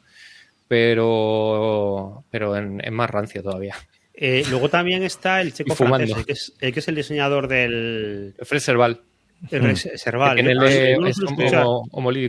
pero, 0.88 2.24
pero 2.30 2.56
en, 2.56 2.80
en 2.84 2.94
más 2.94 3.10
rancio 3.10 3.42
todavía. 3.42 3.74
Eh, 4.14 4.44
luego 4.50 4.68
también 4.68 5.02
está 5.02 5.40
el 5.40 5.52
checo 5.52 5.74
francés, 5.74 6.16
el 6.16 6.24
que, 6.24 6.32
es, 6.32 6.52
el 6.60 6.72
que 6.72 6.80
es 6.80 6.88
el 6.88 6.94
diseñador 6.94 7.46
del 7.48 8.34
Fred 8.42 8.58
Serval. 8.60 9.00
El 9.50 9.62
Res- 9.62 9.90
Serval. 9.96 10.34
que 10.36 10.40
en 10.40 10.48
el 10.50 10.62
es 10.62 11.16
suelo 11.16 11.82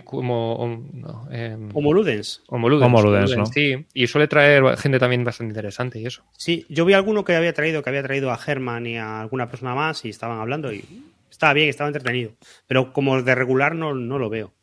como, 0.04 0.58
hom- 0.58 0.92
no, 0.94 1.28
em, 1.32 1.70
Homo 1.74 1.94
Ludens. 1.94 2.44
Homoludens, 2.48 2.86
Homoludens, 2.86 2.86
Homoludens, 2.86 3.38
¿no? 3.38 3.46
Sí, 3.48 3.86
y 3.94 4.08
suele 4.08 4.28
traer 4.28 4.78
gente 4.78 5.00
también 5.00 5.24
bastante 5.24 5.52
interesante 5.52 6.00
y 6.00 6.06
eso. 6.06 6.24
Sí, 6.38 6.66
yo 6.70 6.86
vi 6.86 6.94
alguno 6.94 7.24
que 7.26 7.36
había 7.36 7.54
traído, 7.54 7.82
que 7.84 7.90
había 7.90 8.04
traído 8.04 8.32
a 8.32 8.38
Germán 8.38 8.86
y 8.86 8.98
a 8.98 9.22
alguna 9.22 9.50
persona 9.50 9.74
más 9.76 10.06
y 10.06 10.10
estaban 10.10 10.40
hablando 10.40 10.72
y 10.72 10.84
estaba 11.30 11.54
bien, 11.54 11.70
estaba 11.70 11.88
entretenido. 11.90 12.34
Pero 12.68 12.94
como 12.94 13.22
de 13.22 13.36
regular 13.36 13.76
no, 13.76 13.94
no 13.96 14.20
lo 14.20 14.30
veo. 14.30 14.54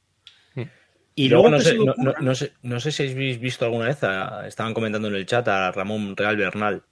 Y 1.19 1.31
luego, 1.31 1.49
luego, 1.49 1.57
no, 1.57 1.63
sé, 1.63 1.71
se 1.71 1.79
me 1.79 1.85
no, 1.87 1.93
ocurra- 1.93 2.15
no- 2.21 2.27
no 2.27 2.35
sé, 2.35 2.53
no 2.63 2.79
sé 2.79 2.93
si 2.93 3.03
habéis 3.09 3.41
visto 3.41 3.65
alguna 3.65 3.87
vez, 3.87 4.03
a- 4.05 4.47
estaban 4.47 4.75
comentando 4.75 5.09
en 5.09 5.15
el 5.15 5.25
chat 5.25 5.49
a 5.49 5.73
Ramón 5.73 6.15
Real 6.15 6.37
Bernal. 6.37 6.83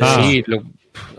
Ah. 0.00 0.22
Sí, 0.22 0.42
lo, 0.46 0.62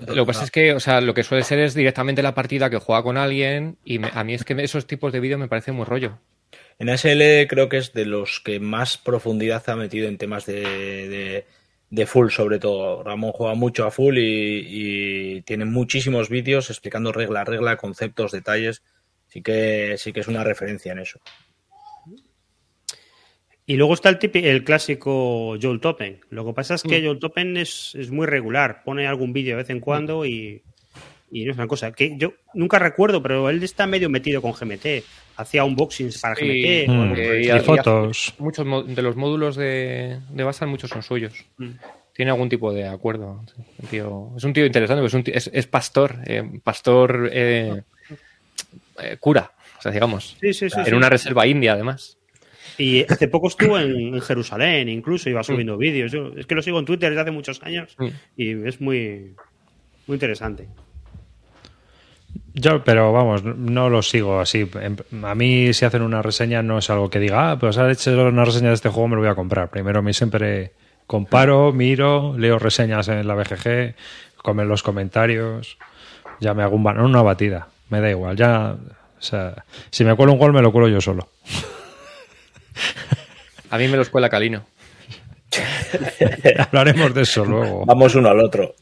lo 0.08 0.24
que 0.24 0.26
pasa 0.28 0.44
es 0.46 0.52
que, 0.52 0.74
o 0.74 0.80
sea, 0.80 1.02
lo 1.02 1.14
que 1.14 1.24
suele 1.24 1.44
ser 1.44 1.60
es 1.60 1.74
directamente 1.74 2.22
la 2.24 2.34
partida 2.36 2.70
que 2.70 2.78
juega 2.78 3.04
con 3.04 3.18
alguien 3.18 3.78
y 3.84 4.00
me- 4.00 4.12
a 4.14 4.24
mí 4.24 4.34
es 4.34 4.44
que 4.44 4.54
esos 4.62 4.88
tipos 4.88 5.12
de 5.14 5.20
vídeos 5.20 5.40
me 5.40 5.48
parecen 5.48 5.76
muy 5.76 5.86
rollo. 5.86 6.20
En 6.80 6.90
ASL 6.90 7.48
creo 7.48 7.70
que 7.70 7.78
es 7.78 7.94
de 7.94 8.06
los 8.06 8.40
que 8.40 8.60
más 8.60 8.98
profundidad 8.98 9.64
ha 9.70 9.76
metido 9.76 10.08
en 10.08 10.18
temas 10.18 10.46
de, 10.46 10.62
de, 11.08 11.46
de 11.90 12.06
full, 12.06 12.30
sobre 12.30 12.60
todo. 12.60 13.04
Ramón 13.04 13.32
juega 13.32 13.54
mucho 13.54 13.86
a 13.86 13.92
full 13.92 14.18
y, 14.18 14.66
y 15.38 15.42
tiene 15.44 15.66
muchísimos 15.66 16.30
vídeos 16.30 16.70
explicando 16.70 17.12
regla 17.12 17.42
a 17.42 17.46
regla, 17.46 17.78
conceptos, 17.78 18.32
detalles. 18.32 18.82
Sí 19.28 19.42
que, 19.42 19.96
sí 19.98 20.14
que 20.14 20.20
es 20.22 20.28
una 20.28 20.44
referencia 20.44 20.92
en 20.92 21.00
eso. 21.00 21.20
Y 23.66 23.76
luego 23.78 23.94
está 23.94 24.10
el, 24.10 24.20
tipi- 24.20 24.44
el 24.44 24.64
clásico 24.64 25.56
Joel 25.62 25.80
Toppen. 25.80 26.20
Lo 26.30 26.46
que 26.46 26.54
pasa 26.54 26.76
es 26.76 26.84
que 26.84 27.00
Mm. 27.02 27.06
Joel 27.06 27.20
Toppen 27.20 27.58
es, 27.58 27.96
es 27.96 28.12
muy 28.12 28.26
regular. 28.28 28.84
Pone 28.84 29.08
algún 29.08 29.32
vídeo 29.32 29.52
de 29.56 29.64
vez 29.64 29.70
en 29.70 29.80
cuando 29.80 30.26
y, 30.26 30.62
y 31.32 31.46
no 31.46 31.52
es 31.52 31.58
una 31.58 31.68
cosa. 31.68 31.94
Que 31.94 32.18
yo 32.18 32.34
nunca 32.54 32.78
recuerdo, 32.80 33.24
pero 33.24 33.50
él 33.50 33.64
está 33.64 33.88
medio 33.88 34.10
metido 34.10 34.42
con 34.42 34.52
GMT. 34.52 35.04
Hacía 35.38 35.64
unboxings 35.64 36.20
para 36.20 36.36
Sí, 36.36 36.46
GMT. 36.46 36.90
Mm. 36.90 37.14
Eh, 37.16 37.42
Y 37.46 37.48
y- 37.50 37.56
y- 37.56 37.60
fotos. 37.62 38.34
Muchos 38.38 38.66
de 38.96 39.02
los 39.02 39.16
módulos 39.16 39.56
de, 39.56 40.20
de 40.30 40.44
Basal, 40.44 40.68
muchos 40.68 40.90
son 40.90 41.02
suyos. 41.02 41.34
Mm. 41.58 41.70
Tiene 42.14 42.32
algún 42.32 42.50
tipo 42.50 42.72
de 42.74 42.86
acuerdo. 42.88 43.44
Un 43.80 43.88
tío- 43.88 44.34
es 44.38 44.44
un 44.44 44.52
tío 44.54 44.66
interesante, 44.66 45.04
es, 45.06 45.14
un 45.14 45.24
tío- 45.24 45.34
es- 45.34 45.50
es 45.54 45.68
pastor, 45.68 46.18
eh, 46.28 46.44
pastor 46.64 47.30
eh, 47.32 47.82
eh, 49.02 49.18
cura, 49.20 49.52
o 49.80 49.82
sea, 49.82 49.92
digamos, 49.92 50.36
Sí, 50.40 50.54
sí, 50.54 50.70
sí. 50.70 50.80
en 50.80 50.86
sí. 50.86 50.94
una 50.94 51.10
reserva 51.10 51.48
india 51.48 51.74
además. 51.74 52.18
Y 52.78 53.04
hace 53.04 53.28
poco 53.28 53.48
estuvo 53.48 53.78
en, 53.78 54.16
en 54.16 54.22
Jerusalén, 54.22 54.90
incluso 54.90 55.30
iba 55.30 55.44
subiendo 55.44 55.78
vídeos. 55.78 56.12
Yo 56.12 56.32
es 56.36 56.46
que 56.46 56.56
lo 56.56 56.62
sigo 56.62 56.80
en 56.80 56.86
Twitter 56.86 57.10
desde 57.10 57.22
hace 57.22 57.32
muchos 57.32 57.62
años 57.64 57.96
Mm. 57.98 58.08
y 58.38 58.68
es 58.68 58.82
muy, 58.82 59.36
muy 60.08 60.16
interesante. 60.16 60.68
Yo, 62.56 62.84
pero 62.84 63.12
vamos, 63.12 63.44
no 63.44 63.90
lo 63.90 64.02
sigo 64.02 64.40
así. 64.40 64.70
A 65.24 65.36
mí, 65.36 65.74
si 65.74 65.86
hacen 65.86 66.02
una 66.02 66.22
reseña, 66.22 66.62
no 66.64 66.78
es 66.78 66.90
algo 66.90 67.10
que 67.10 67.20
diga, 67.20 67.52
ah, 67.52 67.60
pues 67.60 67.78
has 67.78 67.92
hecho 68.08 68.28
una 68.28 68.46
reseña 68.46 68.70
de 68.70 68.76
este 68.76 68.90
juego, 68.90 69.08
me 69.08 69.16
lo 69.16 69.22
voy 69.22 69.30
a 69.30 69.36
comprar. 69.36 69.70
Primero, 69.70 70.00
a 70.00 70.02
mí 70.02 70.14
siempre 70.14 70.74
comparo, 71.08 71.72
miro, 71.74 72.36
leo 72.38 72.60
reseñas 72.60 73.08
en 73.08 73.28
la 73.28 73.36
BGG, 73.36 73.96
comen 74.38 74.68
los 74.68 74.84
comentarios, 74.84 75.78
ya 76.40 76.54
me 76.54 76.64
hago 76.64 76.76
un, 76.76 76.86
una 76.88 77.22
batida. 77.22 77.68
Me 77.90 78.02
da 78.02 78.10
igual, 78.10 78.36
ya. 78.36 78.76
O 79.18 79.22
sea, 79.22 79.64
si 79.90 80.04
me 80.04 80.16
cuelo 80.16 80.34
un 80.34 80.40
gol, 80.40 80.54
me 80.54 80.62
lo 80.62 80.72
cuelo 80.72 80.88
yo 80.88 81.02
solo. 81.02 81.30
A 83.70 83.78
mí 83.78 83.88
me 83.88 83.96
lo 83.96 84.04
escuela 84.04 84.30
Calino. 84.30 84.66
Hablaremos 86.58 87.14
de 87.14 87.22
eso 87.22 87.46
luego. 87.46 87.86
Vamos 87.86 88.16
uno 88.16 88.30
al 88.30 88.40
otro. 88.40 88.76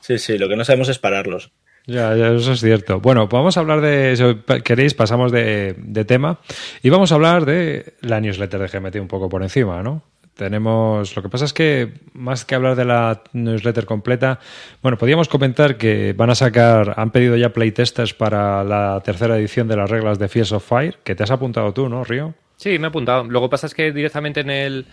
Sí, 0.00 0.18
sí, 0.18 0.38
lo 0.38 0.48
que 0.48 0.56
no 0.56 0.64
sabemos 0.64 0.88
es 0.88 0.98
pararlos. 0.98 1.52
Ya, 1.86 2.14
ya, 2.14 2.28
eso 2.28 2.52
es 2.52 2.60
cierto. 2.60 3.00
Bueno, 3.00 3.28
pues 3.28 3.38
vamos 3.38 3.56
a 3.56 3.60
hablar 3.60 3.80
de, 3.80 4.16
si 4.16 4.62
queréis, 4.62 4.94
pasamos 4.94 5.32
de, 5.32 5.74
de 5.78 6.04
tema 6.04 6.38
y 6.82 6.90
vamos 6.90 7.10
a 7.10 7.16
hablar 7.16 7.44
de 7.44 7.94
la 8.00 8.20
newsletter 8.20 8.60
de 8.60 8.68
GMT 8.68 8.96
un 8.96 9.08
poco 9.08 9.28
por 9.28 9.42
encima, 9.42 9.82
¿no? 9.82 10.02
Tenemos, 10.34 11.14
lo 11.14 11.22
que 11.22 11.28
pasa 11.28 11.44
es 11.44 11.52
que 11.52 11.92
más 12.14 12.44
que 12.44 12.54
hablar 12.54 12.74
de 12.74 12.86
la 12.86 13.22
newsletter 13.32 13.84
completa, 13.84 14.38
bueno, 14.80 14.96
podríamos 14.96 15.28
comentar 15.28 15.76
que 15.76 16.14
van 16.14 16.30
a 16.30 16.34
sacar, 16.34 16.94
han 16.96 17.10
pedido 17.10 17.36
ya 17.36 17.52
playtesters 17.52 18.14
para 18.14 18.64
la 18.64 19.00
tercera 19.04 19.36
edición 19.36 19.68
de 19.68 19.76
las 19.76 19.90
reglas 19.90 20.18
de 20.18 20.28
Fields 20.28 20.52
of 20.52 20.66
Fire, 20.66 20.98
que 21.04 21.14
te 21.14 21.22
has 21.24 21.30
apuntado 21.30 21.74
tú, 21.74 21.88
¿no, 21.88 22.02
Río? 22.02 22.34
Sí, 22.62 22.78
me 22.78 22.86
he 22.86 22.90
apuntado. 22.90 23.24
Lo 23.24 23.40
que 23.40 23.48
pasa 23.48 23.66
es 23.66 23.74
que 23.74 23.90
directamente 23.90 24.38
en 24.38 24.50
el, 24.50 24.86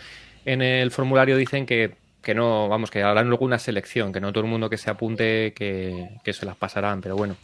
en 0.43 0.63
el 0.63 0.89
formulario 0.89 1.38
dicen 1.38 1.67
que, 1.67 1.97
que 2.19 2.33
no, 2.33 2.67
vamos, 2.67 2.89
que 2.89 3.03
harán 3.03 3.29
luego 3.29 3.45
una 3.45 3.59
selección, 3.59 4.11
que 4.11 4.19
no 4.19 4.33
todo 4.33 4.43
el 4.43 4.49
mundo 4.49 4.71
que 4.71 4.77
se 4.77 4.89
apunte 4.89 5.53
que, 5.53 6.17
que 6.23 6.33
se 6.33 6.47
las 6.47 6.55
pasarán, 6.55 6.99
pero 6.99 7.15
bueno. 7.15 7.38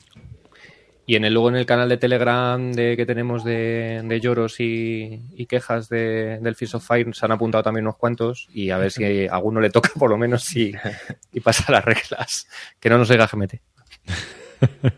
Y 1.05 1.15
en 1.15 1.25
el, 1.25 1.33
luego 1.35 1.49
en 1.49 1.57
el 1.57 1.67
canal 1.67 1.89
de 1.89 1.97
Telegram 1.97 2.71
de, 2.71 2.97
que 2.97 3.05
tenemos 3.05 3.43
de, 3.43 4.01
de 4.03 4.19
lloros 4.19 4.59
y, 4.59 5.21
y 5.35 5.45
quejas 5.45 5.89
de, 5.89 6.39
del 6.41 6.55
Fish 6.55 6.75
of 6.75 6.83
Fire 6.83 7.13
se 7.13 7.23
han 7.23 7.31
apuntado 7.31 7.63
también 7.63 7.85
unos 7.85 7.97
cuantos 7.97 8.49
y 8.51 8.71
a 8.71 8.79
ver 8.79 8.89
si 8.89 9.27
a 9.27 9.35
alguno 9.35 9.61
le 9.61 9.69
toca 9.69 9.91
por 9.93 10.09
lo 10.09 10.17
menos 10.17 10.55
y, 10.55 10.73
y 11.33 11.39
pasa 11.39 11.71
las 11.71 11.85
reglas. 11.85 12.47
Que 12.79 12.89
no 12.89 12.97
nos 12.97 13.11
oiga 13.11 13.29
GMT. 13.31 13.53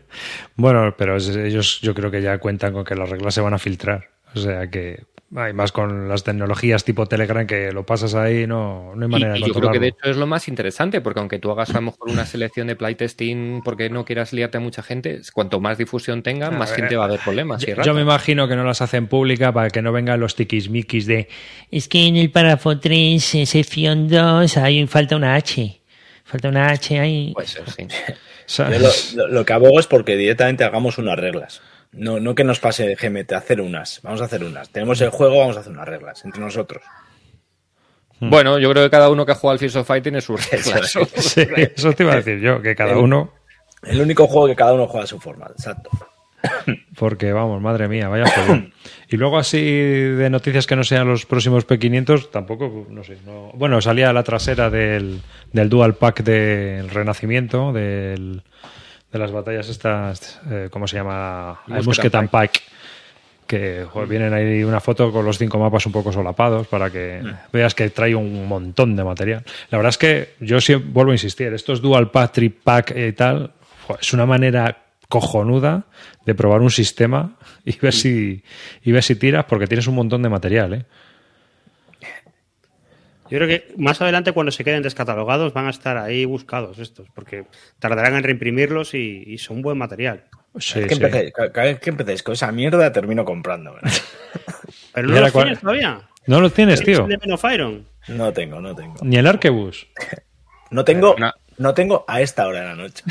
Bueno, 0.56 0.94
pero 0.96 1.16
ellos 1.16 1.80
yo 1.82 1.94
creo 1.94 2.10
que 2.10 2.22
ya 2.22 2.38
cuentan 2.38 2.72
con 2.72 2.84
que 2.84 2.94
las 2.94 3.10
reglas 3.10 3.34
se 3.34 3.40
van 3.42 3.54
a 3.54 3.58
filtrar. 3.58 4.08
O 4.34 4.38
sea 4.38 4.68
que 4.68 5.04
Hay 5.36 5.52
más 5.52 5.72
con 5.72 6.08
las 6.08 6.24
tecnologías 6.24 6.84
tipo 6.84 7.04
Telegram 7.04 7.46
que 7.46 7.70
lo 7.70 7.84
pasas 7.84 8.14
ahí, 8.14 8.46
no, 8.46 8.94
no 8.94 9.04
hay 9.04 9.10
manera 9.10 9.34
de 9.34 9.40
Yo 9.40 9.52
creo 9.52 9.70
que 9.70 9.78
de 9.78 9.88
hecho 9.88 10.04
es 10.04 10.16
lo 10.16 10.26
más 10.26 10.48
interesante, 10.48 11.02
porque 11.02 11.20
aunque 11.20 11.38
tú 11.38 11.50
hagas 11.50 11.68
a 11.70 11.74
lo 11.74 11.82
mejor 11.82 12.08
una 12.08 12.24
selección 12.24 12.66
de 12.66 12.76
playtesting 12.76 13.60
porque 13.62 13.90
no 13.90 14.06
quieras 14.06 14.32
liarte 14.32 14.56
a 14.56 14.60
mucha 14.60 14.82
gente, 14.82 15.20
cuanto 15.34 15.60
más 15.60 15.76
difusión 15.76 16.22
tenga, 16.22 16.50
más 16.50 16.72
gente 16.72 16.96
va 16.96 17.04
a 17.04 17.08
haber 17.08 17.20
problemas. 17.20 17.60
Yo, 17.60 17.82
yo, 17.82 17.92
me 17.92 18.00
imagino 18.00 18.48
que 18.48 18.56
no 18.56 18.64
las 18.64 18.80
hacen 18.80 19.06
pública 19.06 19.52
para 19.52 19.68
que 19.68 19.82
no 19.82 19.92
vengan 19.92 20.18
los 20.18 20.34
tiquismiquis 20.34 21.06
de 21.06 21.28
es 21.70 21.88
que 21.88 22.06
en 22.06 22.16
el 22.16 22.30
párrafo 22.30 22.78
3, 22.78 23.22
sección 23.22 24.08
2, 24.08 24.56
hay 24.56 24.86
falta 24.86 25.16
una 25.16 25.34
H. 25.34 25.78
Falta 26.24 26.48
una 26.48 26.70
H 26.70 26.98
ahí. 26.98 27.32
Pues 27.34 27.58
sí. 28.46 28.62
lo, 29.16 29.28
lo 29.28 29.44
que 29.44 29.52
abogo 29.52 29.78
es 29.78 29.86
porque 29.86 30.16
directamente 30.16 30.64
hagamos 30.64 30.96
unas 30.96 31.18
reglas. 31.18 31.60
No, 31.92 32.20
no 32.20 32.34
que 32.34 32.44
nos 32.44 32.60
pase 32.60 32.94
GMT, 32.94 33.32
hacer 33.32 33.60
unas. 33.60 34.00
Vamos 34.02 34.20
a 34.20 34.24
hacer 34.24 34.44
unas. 34.44 34.70
Tenemos 34.70 35.00
el 35.00 35.10
juego, 35.10 35.38
vamos 35.38 35.56
a 35.56 35.60
hacer 35.60 35.72
unas 35.72 35.88
reglas 35.88 36.24
entre 36.24 36.40
nosotros. 36.40 36.82
Hmm. 38.20 38.30
Bueno, 38.30 38.58
yo 38.58 38.70
creo 38.70 38.84
que 38.84 38.90
cada 38.90 39.08
uno 39.10 39.24
que 39.24 39.34
juega 39.34 39.52
al 39.52 39.58
Fields 39.58 39.76
of 39.76 39.86
Fight 39.86 40.02
tiene 40.02 40.20
sus 40.20 40.50
reglas. 40.50 40.92
sí, 41.16 41.46
eso 41.74 41.92
te 41.92 42.02
iba 42.02 42.12
a 42.12 42.16
decir 42.16 42.40
yo, 42.40 42.60
que 42.60 42.74
cada 42.74 42.98
uno. 42.98 43.32
El 43.82 44.00
único 44.00 44.26
juego 44.26 44.48
que 44.48 44.56
cada 44.56 44.72
uno 44.74 44.86
juega 44.86 45.04
a 45.04 45.06
su 45.06 45.20
forma, 45.20 45.46
exacto. 45.46 45.90
Porque 46.98 47.32
vamos, 47.32 47.60
madre 47.62 47.88
mía, 47.88 48.08
vaya 48.08 48.26
juego. 48.26 48.66
Y 49.10 49.16
luego 49.16 49.38
así 49.38 49.58
de 49.62 50.28
noticias 50.28 50.66
que 50.66 50.76
no 50.76 50.84
sean 50.84 51.08
los 51.08 51.24
próximos 51.24 51.66
P500, 51.66 52.30
tampoco, 52.30 52.86
no 52.90 53.02
sé. 53.02 53.16
Bueno, 53.54 53.80
salía 53.80 54.12
la 54.12 54.22
trasera 54.22 54.68
del, 54.68 55.22
del 55.50 55.70
Dual 55.70 55.94
Pack 55.94 56.22
del 56.22 56.90
Renacimiento, 56.90 57.72
del, 57.72 58.42
de 59.12 59.18
las 59.18 59.32
batallas 59.32 59.68
estas, 59.68 60.40
eh, 60.50 60.68
¿cómo 60.70 60.86
se 60.86 60.96
llama? 60.96 61.60
El 61.68 61.84
Musket 61.84 62.14
and 62.14 62.30
Pike. 62.30 62.60
Que 63.46 63.86
vienen 64.06 64.34
ahí 64.34 64.62
una 64.62 64.78
foto 64.78 65.10
con 65.10 65.24
los 65.24 65.38
cinco 65.38 65.58
mapas 65.58 65.86
un 65.86 65.92
poco 65.92 66.12
solapados 66.12 66.66
para 66.66 66.90
que 66.90 67.22
mm. 67.22 67.50
veas 67.50 67.74
que 67.74 67.88
trae 67.88 68.14
un 68.14 68.46
montón 68.46 68.94
de 68.94 69.02
material. 69.02 69.42
La 69.70 69.78
verdad 69.78 69.88
es 69.88 69.96
que 69.96 70.34
yo 70.40 70.60
siempre 70.60 70.90
vuelvo 70.92 71.12
a 71.12 71.14
insistir, 71.14 71.54
estos 71.54 71.80
Dual 71.80 72.10
Pack, 72.10 72.32
Trip 72.32 72.62
Pack 72.62 72.94
y 72.94 73.12
tal, 73.12 73.52
es 73.98 74.12
una 74.12 74.26
manera 74.26 74.84
cojonuda 75.08 75.84
de 76.26 76.34
probar 76.34 76.60
un 76.60 76.70
sistema 76.70 77.38
y 77.64 77.78
ver 77.78 77.94
mm. 77.94 77.96
si 77.96 78.42
y 78.84 78.92
ver 78.92 79.02
si 79.02 79.16
tiras 79.16 79.46
porque 79.46 79.66
tienes 79.66 79.86
un 79.86 79.94
montón 79.94 80.22
de 80.22 80.28
material, 80.28 80.74
¿eh? 80.74 80.84
Yo 83.30 83.38
creo 83.38 83.48
que 83.48 83.74
más 83.76 84.00
adelante, 84.00 84.32
cuando 84.32 84.52
se 84.52 84.64
queden 84.64 84.82
descatalogados, 84.82 85.52
van 85.52 85.66
a 85.66 85.70
estar 85.70 85.98
ahí 85.98 86.24
buscados 86.24 86.78
estos, 86.78 87.08
porque 87.14 87.44
tardarán 87.78 88.16
en 88.16 88.22
reimprimirlos 88.22 88.94
y, 88.94 89.36
son 89.38 89.62
buen 89.62 89.78
material. 89.78 90.24
Sí, 90.58 90.80
cada 91.52 91.66
vez 91.66 91.78
que 91.78 91.90
empecéis 91.90 92.22
con 92.22 92.32
esa 92.32 92.50
mierda, 92.50 92.92
termino 92.92 93.24
comprando. 93.24 93.76
Pero 94.94 95.08
no 95.08 95.20
los 95.20 95.32
tienes 95.32 95.60
todavía. 95.60 96.00
No 96.26 96.40
los 96.40 96.52
tienes, 96.52 96.82
tío. 96.82 97.06
No 98.08 98.32
tengo, 98.32 98.60
no 98.60 98.74
tengo. 98.74 98.94
Ni 99.02 99.16
el 99.16 99.26
Arquebus. 99.26 99.86
No 100.70 100.84
tengo, 100.84 101.16
no 101.56 101.72
tengo 101.72 102.04
a 102.06 102.20
esta 102.20 102.46
hora 102.46 102.60
de 102.60 102.66
la 102.66 102.74
noche. 102.74 103.02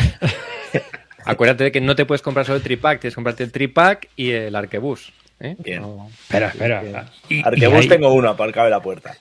Acuérdate 1.25 1.63
de 1.63 1.71
que 1.71 1.81
no 1.81 1.95
te 1.95 2.05
puedes 2.05 2.21
comprar 2.21 2.45
solo 2.45 2.57
el 2.57 2.62
tripack, 2.62 3.00
tienes 3.00 3.13
que 3.13 3.15
comprarte 3.15 3.43
el 3.43 3.51
tripack 3.51 4.09
y 4.15 4.29
el 4.29 4.55
Arquebus. 4.55 5.12
¿eh? 5.39 5.55
Bien. 5.57 5.83
Espera, 6.21 6.50
espera. 6.50 7.09
Arquebus 7.43 7.88
tengo 7.88 8.13
uno 8.13 8.29
aparcado 8.29 8.67
en 8.67 8.71
la 8.71 8.79
puerta. 8.79 9.17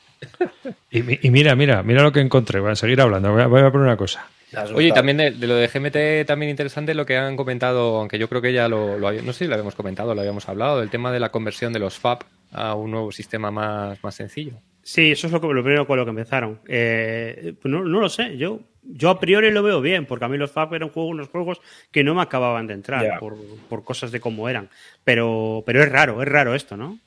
Y, 0.91 1.31
mira, 1.31 1.55
mira, 1.55 1.83
mira 1.83 2.03
lo 2.03 2.13
que 2.13 2.21
encontré. 2.21 2.61
Voy 2.61 2.73
a 2.73 2.77
seguir 2.77 3.01
hablando. 3.01 3.33
Voy 3.33 3.43
a, 3.43 3.71
poner 3.71 3.87
una 3.87 3.97
cosa. 3.97 4.27
Oye, 4.75 4.93
también 4.93 5.17
de, 5.19 5.31
lo 5.33 5.57
de 5.57 5.69
GMT, 5.69 6.27
también 6.27 6.51
interesante 6.51 6.95
lo 6.95 7.05
que 7.05 7.17
han 7.17 7.37
comentado, 7.37 7.97
aunque 7.99 8.19
yo 8.19 8.29
creo 8.29 8.41
que 8.41 8.53
ya 8.53 8.69
lo, 8.69 8.99
lo 8.99 9.13
no 9.13 9.33
sé 9.33 9.41
si 9.41 9.47
lo 9.47 9.55
habíamos 9.55 9.75
comentado, 9.75 10.15
lo 10.15 10.21
habíamos 10.21 10.49
hablado, 10.49 10.81
del 10.81 10.89
tema 10.89 11.13
de 11.13 11.21
la 11.21 11.31
conversión 11.31 11.73
de 11.73 11.81
los 11.81 11.99
FAB 11.99 12.21
a 12.53 12.75
un 12.75 12.93
nuevo 12.93 13.13
sistema 13.13 13.51
más, 13.51 14.03
más 14.03 14.15
sencillo. 14.15 14.55
Sí, 14.83 15.11
eso 15.11 15.27
es 15.27 15.33
lo, 15.33 15.41
que, 15.41 15.49
lo 15.49 15.63
primero 15.65 15.87
con 15.87 15.99
lo 15.99 16.05
que 16.05 16.11
empezaron. 16.11 16.61
Eh, 16.69 17.55
no, 17.65 17.83
lo 17.83 18.09
sé, 18.09 18.37
yo, 18.37 18.61
yo 18.85 19.11
a 19.11 19.19
priori 19.19 19.51
lo 19.51 19.65
veo 19.65 19.81
bien, 19.81 20.07
porque 20.07 20.25
a 20.25 20.29
mí 20.29 20.39
los 20.39 20.53
FAB 20.53 20.75
eran 20.75 20.91
juegos, 20.91 21.11
unos 21.11 21.29
juegos 21.29 21.61
que 21.91 22.05
no 22.05 22.15
me 22.15 22.23
acababan 22.23 22.69
de 22.69 22.75
entrar 22.75 23.19
por, 23.19 23.37
por, 23.69 23.83
cosas 23.83 24.13
de 24.13 24.21
cómo 24.21 24.49
eran. 24.49 24.71
Pero, 25.03 25.65
pero 25.67 25.83
es 25.83 25.91
raro, 25.91 26.23
es 26.23 26.29
raro 26.29 26.55
esto, 26.55 26.77
¿no? 26.77 27.01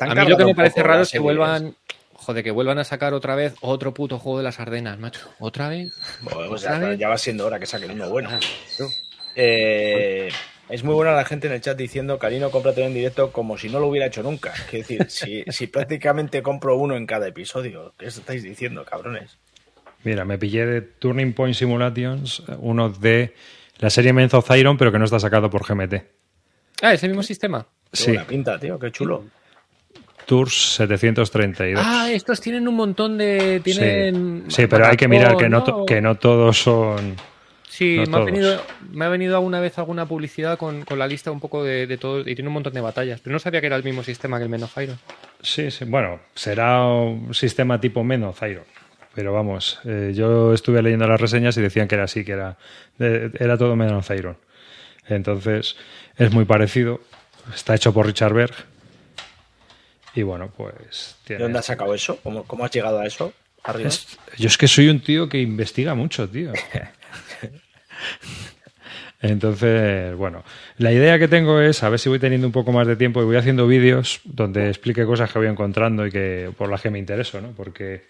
a 0.00 0.14
mí 0.14 0.28
lo 0.28 0.36
que 0.36 0.44
me 0.44 0.54
parece 0.54 0.82
raro 0.82 1.02
es 1.02 1.10
que 1.10 1.18
vuelvan, 1.18 1.74
Joder, 2.26 2.42
que 2.42 2.50
vuelvan 2.50 2.78
a 2.80 2.82
sacar 2.82 3.14
otra 3.14 3.36
vez 3.36 3.54
otro 3.60 3.94
puto 3.94 4.18
juego 4.18 4.38
de 4.38 4.42
las 4.42 4.58
Ardenas, 4.58 4.98
macho. 4.98 5.32
¿Otra 5.38 5.68
vez? 5.68 5.92
Pues 6.24 6.62
ya, 6.62 7.08
va 7.08 7.18
siendo 7.18 7.46
hora 7.46 7.60
que 7.60 7.66
saquen 7.66 7.92
uno 7.92 8.10
bueno. 8.10 8.30
Ah, 8.32 8.40
eh, 9.36 10.28
es 10.68 10.82
muy 10.82 10.96
buena 10.96 11.12
la 11.12 11.24
gente 11.24 11.46
en 11.46 11.52
el 11.52 11.60
chat 11.60 11.78
diciendo, 11.78 12.18
Karino, 12.18 12.50
cómprate 12.50 12.84
en 12.84 12.94
directo 12.94 13.30
como 13.30 13.56
si 13.56 13.68
no 13.68 13.78
lo 13.78 13.86
hubiera 13.86 14.08
hecho 14.08 14.24
nunca. 14.24 14.52
Es 14.72 14.88
decir, 14.88 15.06
si, 15.08 15.44
si 15.50 15.68
prácticamente 15.68 16.42
compro 16.42 16.76
uno 16.76 16.96
en 16.96 17.06
cada 17.06 17.28
episodio. 17.28 17.94
¿Qué 17.96 18.06
estáis 18.06 18.42
diciendo, 18.42 18.84
cabrones? 18.84 19.38
Mira, 20.02 20.24
me 20.24 20.36
pillé 20.36 20.66
de 20.66 20.80
Turning 20.80 21.32
Point 21.32 21.54
Simulations, 21.54 22.42
uno 22.58 22.88
de 22.88 23.34
la 23.78 23.88
serie 23.88 24.12
Men's 24.12 24.34
of 24.34 24.50
Iron, 24.56 24.76
pero 24.76 24.90
que 24.90 24.98
no 24.98 25.04
está 25.04 25.20
sacado 25.20 25.48
por 25.48 25.64
GMT. 25.64 25.94
Ah, 26.82 26.92
ese 26.92 27.06
mismo 27.06 27.22
sistema. 27.22 27.68
Qué 27.92 27.96
sí. 27.96 28.18
pinta, 28.26 28.58
tío, 28.58 28.80
qué 28.80 28.90
chulo. 28.90 29.26
Tours 30.26 30.74
732. 30.74 31.80
Ah, 31.82 32.10
estos 32.10 32.40
tienen 32.40 32.66
un 32.66 32.74
montón 32.74 33.16
de. 33.16 33.60
Tienen 33.62 34.44
sí, 34.48 34.66
pero 34.66 34.86
hay 34.86 34.96
que 34.96 35.08
mirar 35.08 35.36
que 35.36 35.48
no, 35.48 35.86
que 35.86 36.00
no 36.00 36.16
todos 36.16 36.60
son. 36.60 37.14
Sí, 37.68 38.02
me, 38.08 38.16
ha 38.16 38.20
venido, 38.20 38.62
me, 38.90 39.04
ha 39.04 39.08
venido, 39.08 39.36
alguna 39.36 39.60
vez 39.60 39.78
alguna 39.78 40.06
publicidad 40.06 40.56
con, 40.56 40.84
la 40.96 41.06
lista 41.06 41.30
un 41.30 41.40
poco 41.40 41.62
de, 41.62 41.98
todo 41.98 42.20
y 42.20 42.34
tiene 42.34 42.48
un 42.48 42.54
montón 42.54 42.72
de 42.72 42.80
batallas. 42.80 43.20
Pero 43.20 43.34
no 43.34 43.38
sabía 43.38 43.60
que 43.60 43.66
era 43.66 43.76
el 43.76 43.84
mismo 43.84 44.02
sistema 44.02 44.38
que 44.38 44.44
el 44.44 44.48
Menos 44.48 44.72
Iron. 44.78 44.98
Sí, 45.42 45.70
sí, 45.70 45.84
bueno, 45.84 46.20
será 46.34 46.86
un 46.86 47.34
sistema 47.34 47.80
tipo 47.80 48.02
Menos 48.02 48.36
Iron. 48.42 48.64
Pero 49.14 49.32
vamos, 49.32 49.78
eh, 49.84 50.12
yo 50.14 50.54
estuve 50.54 50.82
leyendo 50.82 51.06
las 51.06 51.20
reseñas 51.20 51.56
y 51.58 51.60
decían 51.60 51.86
que 51.86 51.94
era 51.94 52.04
así, 52.04 52.24
que 52.24 52.32
era, 52.32 52.56
era 52.98 53.58
todo 53.58 53.76
Menos 53.76 54.08
Iron. 54.10 54.38
Entonces, 55.06 55.76
es 56.16 56.32
muy 56.32 56.46
parecido. 56.46 57.00
Está 57.54 57.74
hecho 57.74 57.92
por 57.92 58.06
Richard 58.06 58.32
Berg 58.32 58.54
y 60.16 60.22
bueno, 60.22 60.50
pues... 60.56 61.16
¿De 61.28 61.38
dónde 61.38 61.58
has 61.58 61.66
sacado 61.66 61.94
eso? 61.94 62.18
¿Cómo, 62.22 62.44
¿Cómo, 62.44 62.64
has 62.64 62.70
llegado 62.72 62.98
a 62.98 63.06
eso? 63.06 63.32
yo 64.38 64.46
es 64.46 64.56
que 64.56 64.68
soy 64.68 64.88
un 64.88 65.00
tío 65.00 65.28
que 65.28 65.40
investiga 65.40 65.94
mucho, 65.94 66.28
tío. 66.28 66.52
Entonces, 69.20 70.14
bueno, 70.16 70.44
la 70.78 70.92
idea 70.92 71.18
que 71.18 71.26
tengo 71.28 71.60
es 71.60 71.82
a 71.82 71.88
ver 71.88 71.98
si 71.98 72.08
voy 72.08 72.18
teniendo 72.18 72.46
un 72.46 72.52
poco 72.52 72.72
más 72.72 72.86
de 72.86 72.96
tiempo 72.96 73.20
y 73.20 73.24
voy 73.24 73.36
haciendo 73.36 73.66
vídeos 73.66 74.20
donde 74.24 74.68
explique 74.68 75.04
cosas 75.04 75.32
que 75.32 75.38
voy 75.38 75.48
encontrando 75.48 76.06
y 76.06 76.10
que 76.10 76.50
por 76.56 76.70
las 76.70 76.80
que 76.80 76.90
me 76.90 76.98
intereso, 76.98 77.40
¿no? 77.40 77.48
Porque 77.50 78.04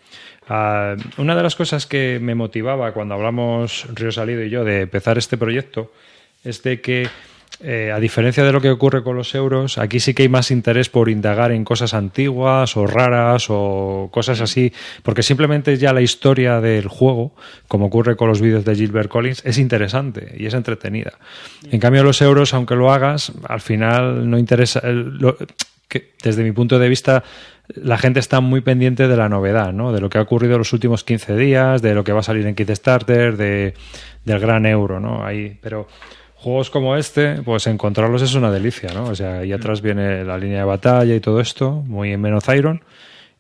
ah, 0.48 0.94
una 1.16 1.34
de 1.34 1.42
las 1.42 1.56
cosas 1.56 1.86
que 1.86 2.18
me 2.20 2.34
motivaba 2.34 2.92
cuando 2.92 3.14
hablamos 3.14 3.86
Río 3.94 4.12
Salido 4.12 4.42
y 4.42 4.50
yo 4.50 4.64
de 4.64 4.82
empezar 4.82 5.16
este 5.16 5.36
proyecto 5.36 5.92
es 6.44 6.62
de 6.62 6.80
que 6.80 7.08
eh, 7.60 7.90
a 7.90 7.98
diferencia 8.00 8.44
de 8.44 8.52
lo 8.52 8.60
que 8.60 8.70
ocurre 8.70 9.02
con 9.02 9.16
los 9.16 9.34
euros, 9.34 9.78
aquí 9.78 9.98
sí 9.98 10.12
que 10.12 10.24
hay 10.24 10.28
más 10.28 10.50
interés 10.50 10.90
por 10.90 11.08
indagar 11.08 11.52
en 11.52 11.64
cosas 11.64 11.94
antiguas 11.94 12.76
o 12.76 12.86
raras 12.86 13.46
o 13.48 14.10
cosas 14.12 14.42
así, 14.42 14.72
porque 15.02 15.22
simplemente 15.22 15.78
ya 15.78 15.94
la 15.94 16.02
historia 16.02 16.60
del 16.60 16.88
juego, 16.88 17.32
como 17.66 17.86
ocurre 17.86 18.16
con 18.16 18.28
los 18.28 18.42
vídeos 18.42 18.64
de 18.66 18.74
Gilbert 18.74 19.08
Collins, 19.08 19.42
es 19.46 19.56
interesante 19.56 20.34
y 20.38 20.44
es 20.46 20.54
entretenida. 20.54 21.14
En 21.70 21.80
cambio, 21.80 22.04
los 22.04 22.20
euros, 22.20 22.52
aunque 22.52 22.76
lo 22.76 22.92
hagas, 22.92 23.32
al 23.48 23.60
final 23.62 24.28
no 24.28 24.38
interesa. 24.38 24.82
que, 25.88 26.12
desde 26.22 26.44
mi 26.44 26.52
punto 26.52 26.78
de 26.78 26.90
vista, 26.90 27.24
la 27.74 27.96
gente 27.96 28.20
está 28.20 28.40
muy 28.40 28.60
pendiente 28.60 29.08
de 29.08 29.16
la 29.16 29.30
novedad, 29.30 29.72
¿no? 29.72 29.92
de 29.92 30.00
lo 30.00 30.10
que 30.10 30.18
ha 30.18 30.22
ocurrido 30.22 30.54
en 30.54 30.58
los 30.58 30.72
últimos 30.72 31.04
15 31.04 31.36
días, 31.36 31.80
de 31.80 31.94
lo 31.94 32.04
que 32.04 32.12
va 32.12 32.20
a 32.20 32.22
salir 32.22 32.46
en 32.46 32.54
Kickstarter, 32.54 33.36
de, 33.36 33.72
del 34.24 34.38
gran 34.40 34.66
euro. 34.66 35.00
¿no? 35.00 35.24
Ahí, 35.24 35.56
pero 35.62 35.88
juegos 36.37 36.70
como 36.70 36.96
este, 36.96 37.42
pues 37.42 37.66
encontrarlos 37.66 38.22
es 38.22 38.35
una 38.35 38.51
delicia, 38.51 38.90
¿no? 38.94 39.05
O 39.05 39.14
sea, 39.14 39.38
ahí 39.38 39.53
atrás 39.53 39.83
viene 39.83 40.25
la 40.25 40.38
línea 40.38 40.59
de 40.59 40.64
batalla 40.64 41.14
y 41.14 41.20
todo 41.20 41.40
esto, 41.40 41.83
muy 41.87 42.12
en 42.12 42.20
menos 42.20 42.46
Iron. 42.49 42.83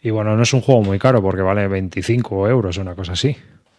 Y 0.02 0.10
bueno, 0.10 0.36
no 0.36 0.42
es 0.42 0.52
un 0.52 0.60
juego 0.60 0.82
muy 0.82 0.98
caro 0.98 1.22
porque 1.22 1.42
vale 1.42 1.68
25 1.68 2.48
euros, 2.48 2.78
una 2.78 2.94
cosa 2.94 3.12
así. 3.12 3.36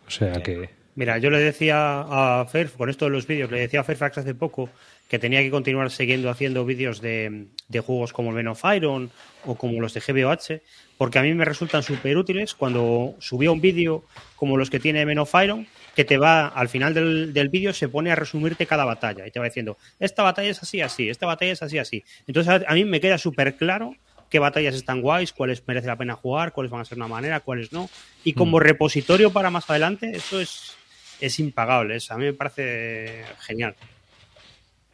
O 0.08 0.12
sea 0.12 0.34
que. 0.42 0.70
Mira, 0.96 1.20
yo 1.20 1.30
le 1.30 1.40
decía 1.40 2.02
a 2.02 2.46
Fer, 2.46 2.72
con 2.72 2.90
esto 2.90 3.06
de 3.06 3.12
los 3.12 3.28
vídeos, 3.28 3.52
le 3.52 3.60
decía 3.60 3.82
a 3.82 3.84
Fairfax 3.84 4.18
hace 4.18 4.34
poco 4.34 4.70
que 5.08 5.20
tenía 5.20 5.42
que 5.42 5.52
continuar 5.52 5.92
siguiendo 5.92 6.30
haciendo 6.30 6.66
vídeos 6.66 7.02
de, 7.02 7.46
de, 7.68 7.80
juegos 7.80 8.14
como 8.14 8.32
Men 8.32 8.48
of 8.48 8.64
Iron 8.76 9.12
o 9.46 9.56
como 9.56 9.80
los 9.80 9.94
de 9.94 10.02
GBOH, 10.02 10.62
porque 10.98 11.20
a 11.20 11.22
mí 11.22 11.34
me 11.34 11.46
resultan 11.46 11.84
súper 11.84 12.18
útiles 12.18 12.56
cuando 12.56 13.16
subía 13.20 13.52
un 13.52 13.62
vídeo 13.62 14.04
como 14.36 14.58
los 14.58 14.70
que 14.70 14.80
tiene 14.80 15.06
Men 15.06 15.20
of 15.20 15.34
Iron, 15.42 15.68
que 15.98 16.06
te 16.06 16.20
va, 16.20 16.46
al 16.50 16.70
final 16.70 16.94
del, 16.94 17.34
del 17.34 17.50
vídeo, 17.50 17.74
se 17.74 17.90
pone 17.90 18.12
a 18.12 18.16
resumirte 18.16 18.68
cada 18.68 18.86
batalla 18.86 19.26
y 19.26 19.32
te 19.32 19.40
va 19.40 19.46
diciendo, 19.46 19.80
esta 20.00 20.22
batalla 20.22 20.52
es 20.52 20.62
así, 20.62 20.80
así, 20.80 21.10
esta 21.10 21.26
batalla 21.26 21.54
es 21.54 21.64
así, 21.64 21.80
así. 21.80 22.04
Entonces 22.28 22.62
a, 22.68 22.74
mí 22.76 22.86
me 22.86 23.02
queda 23.02 23.18
súper 23.18 23.56
claro 23.56 23.96
qué 24.30 24.38
batallas 24.38 24.76
están 24.76 25.02
guays, 25.02 25.34
cuáles 25.34 25.68
merece 25.68 25.88
la 25.88 25.96
pena 25.96 26.14
jugar, 26.14 26.54
cuáles 26.54 26.72
van 26.72 26.82
a 26.82 26.86
ser 26.86 27.00
una 27.00 27.08
manera, 27.08 27.40
cuáles 27.40 27.74
no. 27.74 27.90
Y 28.24 28.34
como 28.34 28.58
mm. 28.58 28.62
repositorio 28.62 29.34
para 29.34 29.50
más 29.50 29.68
adelante, 29.72 30.12
eso 30.14 30.40
es, 30.40 30.76
es 31.20 31.40
impagable. 31.40 31.98
a 32.08 32.18
mí 32.18 32.26
me 32.26 32.34
parece 32.34 33.24
genial. 33.40 33.74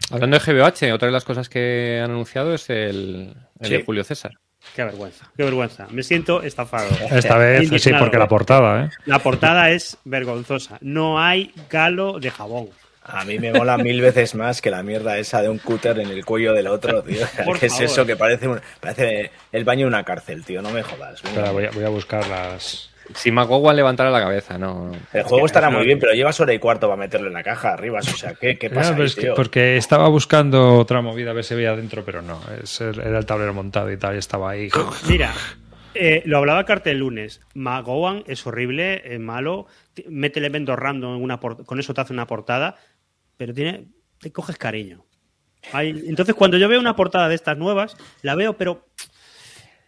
Hablando 0.09 0.39
de 0.39 0.53
GBH, 0.53 0.93
otra 0.93 1.07
de 1.07 1.11
las 1.11 1.25
cosas 1.25 1.49
que 1.49 1.99
han 2.01 2.11
anunciado 2.11 2.53
es 2.53 2.69
el, 2.69 3.35
de 3.59 3.83
Julio 3.83 4.05
César. 4.05 4.31
Qué 4.75 4.83
vergüenza, 4.83 5.29
qué 5.37 5.43
vergüenza. 5.43 5.87
Me 5.91 6.03
siento 6.03 6.41
estafado. 6.41 6.89
Esta 7.11 7.37
vez 7.37 7.69
sí, 7.81 7.91
porque 7.97 8.17
la 8.17 8.27
portada, 8.27 8.85
¿eh? 8.85 8.89
La 9.05 9.19
portada 9.19 9.69
es 9.69 9.97
vergonzosa. 10.03 10.77
No 10.81 11.19
hay 11.19 11.53
galo 11.69 12.19
de 12.19 12.31
jabón. 12.31 12.69
A 13.03 13.25
mí 13.25 13.37
me 13.37 13.51
mola 13.51 13.77
mil 13.77 13.99
veces 14.01 14.33
más 14.33 14.61
que 14.61 14.71
la 14.71 14.81
mierda 14.81 15.17
esa 15.17 15.41
de 15.41 15.49
un 15.49 15.57
cúter 15.57 15.99
en 15.99 16.09
el 16.09 16.23
cuello 16.23 16.53
del 16.53 16.67
otro, 16.67 17.03
tío. 17.03 17.25
¿Qué 17.59 17.65
es 17.65 17.79
eso? 17.79 18.05
Que 18.05 18.15
parece, 18.15 18.49
parece 18.79 19.31
el 19.51 19.63
baño 19.65 19.81
de 19.81 19.87
una 19.87 20.03
cárcel, 20.03 20.43
tío. 20.43 20.61
No 20.61 20.71
me 20.71 20.83
jodas. 20.83 21.21
voy, 21.51 21.65
a, 21.65 21.71
voy 21.71 21.83
a 21.83 21.89
buscar 21.89 22.25
las, 22.27 22.92
si 23.15 23.31
Magowan 23.31 23.75
levantara 23.75 24.09
la 24.09 24.21
cabeza, 24.21 24.57
no. 24.57 24.91
El 25.11 25.23
juego 25.23 25.45
estará 25.45 25.69
muy 25.69 25.85
bien, 25.85 25.99
pero 25.99 26.13
llevas 26.13 26.39
hora 26.39 26.53
y 26.53 26.59
cuarto 26.59 26.87
para 26.87 26.97
meterlo 26.97 27.27
en 27.27 27.33
la 27.33 27.43
caja 27.43 27.73
arriba. 27.73 27.99
O 27.99 28.03
sea, 28.03 28.33
¿qué, 28.33 28.55
pasa? 28.73 28.95
porque 29.35 29.77
estaba 29.77 30.07
buscando 30.07 30.75
otra 30.77 31.01
movida 31.01 31.31
a 31.31 31.33
ver 31.33 31.43
si 31.43 31.55
veía 31.55 31.71
adentro, 31.71 32.03
pero 32.05 32.21
no. 32.21 32.41
era 32.79 33.19
el 33.19 33.25
tablero 33.25 33.53
montado 33.53 33.91
y 33.91 33.97
tal, 33.97 34.15
y 34.15 34.19
estaba 34.19 34.51
ahí. 34.51 34.69
Mira, 35.07 35.33
eh, 35.93 36.23
lo 36.25 36.37
hablaba 36.37 36.65
Cartel 36.65 36.93
el 36.93 36.99
lunes. 36.99 37.41
Magowan 37.53 38.23
es 38.25 38.45
horrible, 38.47 39.01
es 39.05 39.19
malo. 39.19 39.67
Mete 40.07 40.39
elementos 40.39 40.77
random 40.77 41.17
en 41.17 41.23
una 41.23 41.39
con 41.39 41.79
eso 41.79 41.93
te 41.93 42.01
hace 42.01 42.13
una 42.13 42.27
portada, 42.27 42.77
pero 43.37 43.53
tiene, 43.53 43.87
te 44.19 44.31
coges 44.31 44.57
cariño. 44.57 45.05
entonces, 45.73 46.35
cuando 46.35 46.57
yo 46.57 46.69
veo 46.69 46.79
una 46.79 46.95
portada 46.95 47.27
de 47.27 47.35
estas 47.35 47.57
nuevas, 47.57 47.97
la 48.21 48.35
veo, 48.35 48.57
pero 48.57 48.87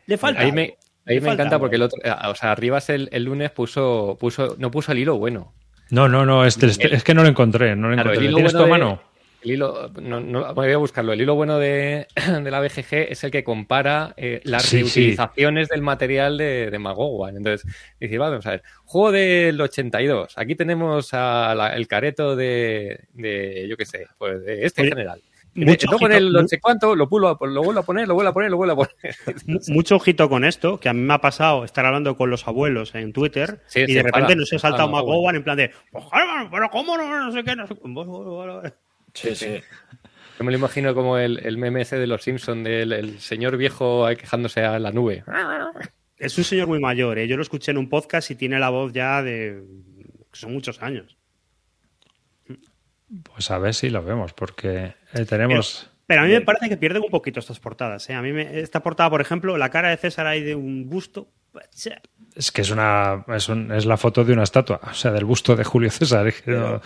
le 0.06 0.18
falta. 0.18 0.42
Ahí 0.42 0.52
me, 0.52 0.78
Ahí 1.06 1.22
me 1.22 1.32
encanta 1.32 1.60
porque 1.60 1.76
el 1.76 1.84
otro, 1.84 2.00
o 2.30 2.36
sea, 2.36 2.52
Arribas 2.52 2.90
el, 2.90 3.10
el, 3.12 3.24
lunes 3.24 3.52
puso, 3.52 4.18
puso, 4.20 4.56
no 4.58 4.72
puso 4.72 4.92
el 4.92 5.00
hilo 5.00 5.18
bueno. 5.18 5.54
No, 5.92 6.10
no, 6.10 6.26
no, 6.26 6.46
este, 6.46 6.68
este, 6.68 6.96
es 6.96 7.04
que 7.04 7.14
no 7.14 7.22
lo 7.22 7.30
encontré. 7.30 7.76
No 7.76 7.90
lo 7.90 7.94
encontré. 7.94 8.18
El 8.18 8.26
hilo 8.26 8.36
¿Tienes 8.38 8.54
bueno 8.54 8.66
tu 8.66 8.70
mano? 8.72 9.02
El 9.44 9.52
hilo, 9.52 9.92
no, 10.02 10.20
no, 10.20 10.54
voy 10.56 10.72
a 10.72 10.78
buscarlo. 10.78 11.14
El 11.14 11.22
hilo 11.22 11.36
bueno 11.36 11.60
de, 11.60 12.08
de 12.44 12.52
la 12.52 12.60
BGG 12.60 13.12
es 13.12 13.24
el 13.24 13.30
que 13.30 13.44
compara 13.44 14.16
eh, 14.18 14.42
las 14.44 14.72
reutilizaciones 14.72 15.70
del 15.70 15.84
material 15.84 16.38
de, 16.40 16.72
de 16.72 16.80
Magowan. 16.80 17.38
Entonces, 17.38 17.72
dice, 18.00 18.18
vamos 18.18 18.46
a 18.48 18.52
ver, 18.52 18.64
juego 18.86 19.12
del 19.12 19.62
82. 19.62 20.34
Aquí 20.38 20.56
tenemos 20.56 21.10
a 21.14 21.74
el 21.76 21.88
careto 21.88 22.36
de, 22.36 23.02
de 23.14 23.68
yo 23.70 23.78
qué 23.78 23.86
sé, 23.86 24.08
pues 24.18 24.44
de 24.44 24.66
este 24.66 24.88
general. 24.88 25.22
Mucho 25.56 25.88
con 25.98 26.12
el 26.12 26.34
no 26.34 26.48
sé 26.48 26.60
cuánto, 26.60 26.96
lo, 26.96 27.08
pulo, 27.08 27.38
lo 27.40 27.64
vuelvo 27.64 27.80
a 27.80 27.84
poner, 27.84 28.08
lo 28.08 28.14
vuelvo 28.14 28.30
a 28.30 28.34
poner, 28.34 28.52
lo 28.52 28.58
vuelvo 28.58 28.74
a 28.74 28.88
poner. 28.88 29.16
Mucho 29.70 29.96
ojito 29.96 30.28
con 30.28 30.44
esto, 30.44 30.80
que 30.80 30.90
a 30.90 30.94
mí 30.94 31.00
me 31.00 31.14
ha 31.14 31.22
pasado 31.22 31.64
estar 31.64 31.86
hablando 31.86 32.18
con 32.18 32.30
los 32.30 32.46
abuelos 32.48 32.94
en 32.94 33.14
Twitter 33.14 33.62
y 33.74 33.94
de 33.94 34.04
repente 34.04 34.36
nos 34.36 34.52
he 34.52 34.60
saltado 34.60 34.90
McGowan 34.90 35.36
en 35.38 35.44
plan 35.44 35.58
de, 35.58 35.72
pero 36.52 36.70
¿cómo 36.70 36.98
no? 36.98 37.26
No 37.26 37.32
sé 37.32 37.44
qué, 37.44 37.56
no 37.56 37.68
sé 37.68 37.76
Sí, 39.14 39.34
sí. 39.34 39.62
Yo 40.38 40.44
me 40.44 40.52
lo 40.52 40.58
imagino 40.58 40.94
como 40.94 41.18
el, 41.18 41.40
el 41.46 41.58
meme 41.58 41.82
ese 41.82 41.98
de 41.98 42.08
los 42.08 42.22
Simpsons, 42.22 42.66
del 42.66 42.92
el 42.92 43.20
señor 43.20 43.56
viejo 43.56 44.06
quejándose 44.18 44.62
a 44.62 44.78
la 44.78 44.92
nube. 44.92 45.24
Es 46.18 46.38
un 46.38 46.44
señor 46.44 46.68
muy 46.68 46.80
mayor, 46.80 47.18
¿eh? 47.18 47.28
yo 47.28 47.38
lo 47.38 47.44
escuché 47.44 47.72
en 47.72 47.78
un 47.78 47.88
podcast 47.88 48.30
y 48.32 48.36
tiene 48.36 48.60
la 48.60 48.70
voz 48.70 48.92
ya 48.92 49.24
de... 49.24 49.64
son 50.34 50.52
muchos 50.52 50.82
años. 50.82 51.18
Pues 53.24 53.52
a 53.52 53.58
ver 53.58 53.74
si 53.74 53.90
lo 53.90 54.04
vemos, 54.04 54.34
porque 54.34 54.94
eh, 55.14 55.26
tenemos... 55.26 55.90
Pero, 56.08 56.22
a 56.22 56.26
mí 56.26 56.32
me 56.32 56.42
parece 56.42 56.70
que 56.70 56.78
pierden 56.78 57.02
un 57.04 57.10
poquito 57.10 57.40
estas 57.40 57.60
portadas. 57.60 58.08
¿eh? 58.10 58.14
A 58.14 58.22
mí 58.22 58.30
esta 58.40 58.84
portada, 58.84 59.10
por 59.10 59.22
ejemplo, 59.22 59.58
la 59.58 59.70
cara 59.70 59.90
de 59.90 59.98
César 59.98 60.28
ahí 60.28 60.42
de 60.42 60.54
un 60.54 60.88
busto. 60.88 61.28
Pues, 61.52 61.90
es 62.36 62.52
que 62.52 62.62
es 62.62 62.70
una 62.70 63.26
es, 63.30 63.86
la 63.86 63.98
foto 63.98 64.24
de 64.24 64.34
una 64.34 64.44
estatua, 64.44 64.82
o 64.84 64.94
sea, 64.94 65.12
del 65.12 65.26
busto 65.26 65.56
de 65.56 65.64
Julio 65.64 65.90
César. 65.90 66.32
Pero, 66.46 66.82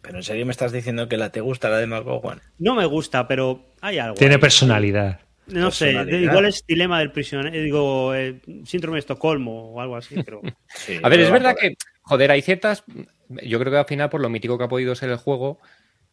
pero, 0.00 0.16
en 0.16 0.22
serio 0.22 0.46
me 0.46 0.52
estás 0.52 0.72
diciendo 0.72 1.06
que 1.08 1.18
la 1.18 1.30
te 1.30 1.42
gusta 1.42 1.68
la 1.68 1.78
de 1.78 1.86
McGowan. 1.86 2.40
No 2.58 2.74
me 2.74 2.86
gusta, 2.86 3.28
pero 3.28 3.74
hay 3.82 3.98
algo. 3.98 4.14
Tiene 4.14 4.38
personalidad. 4.38 5.20
No 5.52 5.70
sé, 5.70 5.92
igual 5.92 6.46
es 6.46 6.64
dilema 6.66 7.00
del 7.00 7.10
prisionero, 7.10 7.50
digo, 7.50 8.14
eh, 8.14 8.40
síndrome 8.64 8.96
de 8.96 9.00
Estocolmo 9.00 9.72
o 9.72 9.80
algo 9.80 9.96
así, 9.96 10.22
pero... 10.22 10.40
a 11.02 11.08
ver, 11.08 11.20
es 11.20 11.30
verdad 11.30 11.56
que, 11.60 11.74
joder, 12.02 12.30
hay 12.30 12.42
ciertas... 12.42 12.84
Yo 13.42 13.58
creo 13.58 13.72
que 13.72 13.78
al 13.78 13.86
final, 13.86 14.10
por 14.10 14.20
lo 14.20 14.28
mítico 14.28 14.58
que 14.58 14.64
ha 14.64 14.68
podido 14.68 14.94
ser 14.94 15.10
el 15.10 15.16
juego, 15.16 15.58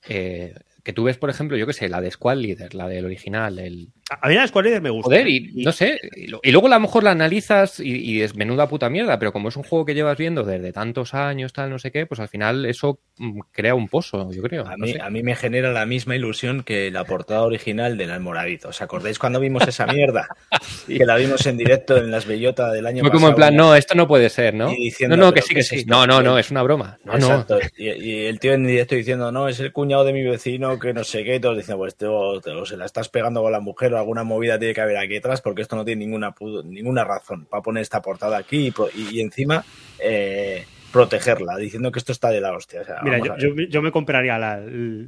eh, 0.08 0.56
que 0.88 0.94
tú 0.94 1.04
ves, 1.04 1.18
por 1.18 1.30
ejemplo, 1.30 1.58
yo 1.58 1.68
qué 1.68 1.74
sé, 1.74 1.90
la 1.90 2.00
de 2.00 2.10
Squad 2.10 2.38
Leader, 2.38 2.74
la 2.74 2.88
del 2.88 3.04
original, 3.04 3.60
el... 3.60 3.90
A 4.22 4.30
mí 4.30 4.36
la 4.36 4.44
de 4.44 4.48
Squad 4.48 4.64
Leader 4.64 4.82
me 4.82 4.90
gusta. 4.90 5.08
Joder, 5.08 5.28
y, 5.28 5.52
no 5.66 5.74
sé, 5.74 6.00
y, 6.16 6.28
luego 6.28 6.68
a 6.68 6.70
lo 6.70 6.80
mejor 6.80 7.04
la 7.04 7.12
analizas 7.12 7.82
y, 7.82 8.22
es 8.22 8.36
menuda 8.36 8.70
puta 8.70 8.90
mierda, 8.90 9.20
pero 9.20 9.34
como 9.34 9.50
es 9.50 9.58
un 9.58 9.64
juego 9.64 9.84
que 9.84 9.94
llevas 9.94 10.18
viendo 10.18 10.46
desde 10.46 10.72
tantos 10.72 11.14
años, 11.14 11.52
tal, 11.52 11.72
no 11.72 11.78
sé 11.78 11.92
qué, 11.92 12.06
pues 12.06 12.22
al 12.22 12.30
final 12.30 12.66
eso 12.66 13.02
mm, 13.18 13.40
crea 13.52 13.76
un 13.76 13.90
pozo, 13.90 14.32
yo 14.32 14.42
creo. 14.44 14.66
A, 14.66 14.78
mí, 14.78 14.94
a 14.98 15.10
mí 15.10 15.24
me 15.24 15.36
genera 15.36 15.74
la 15.74 15.86
misma 15.86 16.16
ilusión 16.16 16.64
que 16.64 16.90
la 16.90 17.04
portada 17.04 17.42
original 17.42 17.98
del 17.98 18.12
Almoradito. 18.12 18.70
¿Os 18.70 18.82
acordáis 18.82 19.20
cuando 19.20 19.42
vimos 19.42 19.68
esa 19.68 19.88
mierda? 19.88 20.30
y 20.88 20.98
que 21.00 21.06
la 21.06 21.18
vimos 21.18 21.46
en 21.48 21.58
directo 21.58 21.98
en 21.98 22.10
las 22.12 22.26
bellotas 22.26 22.72
del 22.72 22.86
año 22.86 23.02
Fue 23.04 23.12
como 23.12 23.28
en 23.28 23.36
plan, 23.36 23.54
no, 23.54 23.76
esto 23.76 23.94
no 23.94 24.08
puede 24.08 24.30
ser, 24.30 24.54
¿no? 24.54 24.72
no, 25.10 25.18
no, 25.18 25.34
que 25.34 25.42
sí, 25.42 25.54
que 25.54 25.64
sí. 25.64 25.84
No, 25.86 26.08
no, 26.08 26.22
no, 26.22 26.40
es 26.40 26.50
una 26.50 26.64
broma. 26.64 26.98
No, 27.04 27.16
Exacto. 27.16 27.60
Y, 27.76 27.90
y, 27.90 28.26
el 28.28 28.40
tío 28.40 28.54
en 28.54 28.66
directo 28.66 28.96
diciendo, 28.96 29.34
no, 29.34 29.50
es 29.50 29.60
el 29.60 29.74
cuñado 29.74 30.06
de 30.06 30.14
mi 30.14 30.24
vecino 30.24 30.77
que 30.80 30.94
no 30.94 31.04
sé 31.04 31.24
qué, 31.24 31.36
y 31.36 31.40
todos 31.40 31.58
dicen, 31.58 31.78
pues 31.78 31.96
te, 31.96 32.06
se 32.66 32.78
la 32.78 32.86
estás 32.86 33.10
pegando 33.10 33.42
con 33.42 33.52
la 33.52 33.60
mujer 33.60 33.94
o 33.94 33.98
alguna 33.98 34.24
movida 34.24 34.58
tiene 34.58 34.74
que 34.74 34.82
haber 34.82 34.98
aquí 34.98 35.18
atrás 35.18 35.42
porque 35.42 35.62
esto 35.62 35.76
no 35.76 35.86
tiene 35.86 36.06
ninguna, 36.06 36.34
ninguna 36.66 37.04
razón 37.04 37.46
para 37.46 37.64
poner 37.64 37.82
esta 37.82 38.02
portada 38.02 38.38
aquí 38.38 38.74
y, 38.96 39.22
encima 39.22 39.64
eh, 40.00 40.66
protegerla, 40.92 41.58
diciendo 41.58 41.92
que 41.92 42.00
esto 42.00 42.12
está 42.12 42.30
de 42.30 42.42
la 42.42 42.54
hostia. 42.54 42.82
mira, 43.04 43.20
yo, 43.38 43.82
me 43.82 43.92
compraría 43.92 44.38
la, 44.38 44.62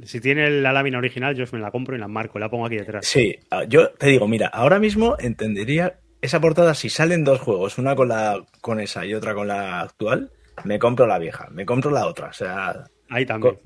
si 0.04 0.20
tiene 0.20 0.50
la 0.50 0.72
lámina 0.72 0.98
original, 0.98 1.34
yo 1.34 1.44
me 1.52 1.58
la 1.58 1.70
compro 1.70 1.96
y 1.96 1.98
la 1.98 2.08
marco, 2.08 2.38
la 2.38 2.48
pongo 2.48 2.66
aquí 2.66 2.76
detrás. 2.76 3.06
Sí, 3.06 3.38
yo 3.68 3.90
te 3.90 4.08
digo, 4.08 4.28
mira, 4.28 4.48
ahora 4.48 4.78
mismo 4.78 5.16
entendería 5.18 6.00
esa 6.22 6.40
portada 6.40 6.74
si 6.74 6.90
salen 6.90 7.24
dos 7.24 7.40
juegos, 7.40 7.78
una 7.78 7.94
con 7.94 8.08
la 8.08 8.44
con 8.60 8.80
esa 8.80 9.06
y 9.06 9.14
otra 9.14 9.34
con 9.34 9.48
la 9.48 9.80
actual, 9.80 10.30
me 10.64 10.78
compro 10.78 11.06
la 11.06 11.18
vieja, 11.18 11.48
me 11.50 11.64
compro 11.64 11.90
la 11.90 12.06
otra, 12.06 12.28
o 12.28 12.32
sea, 12.32 12.84
ahí 13.08 13.24
también. 13.24 13.58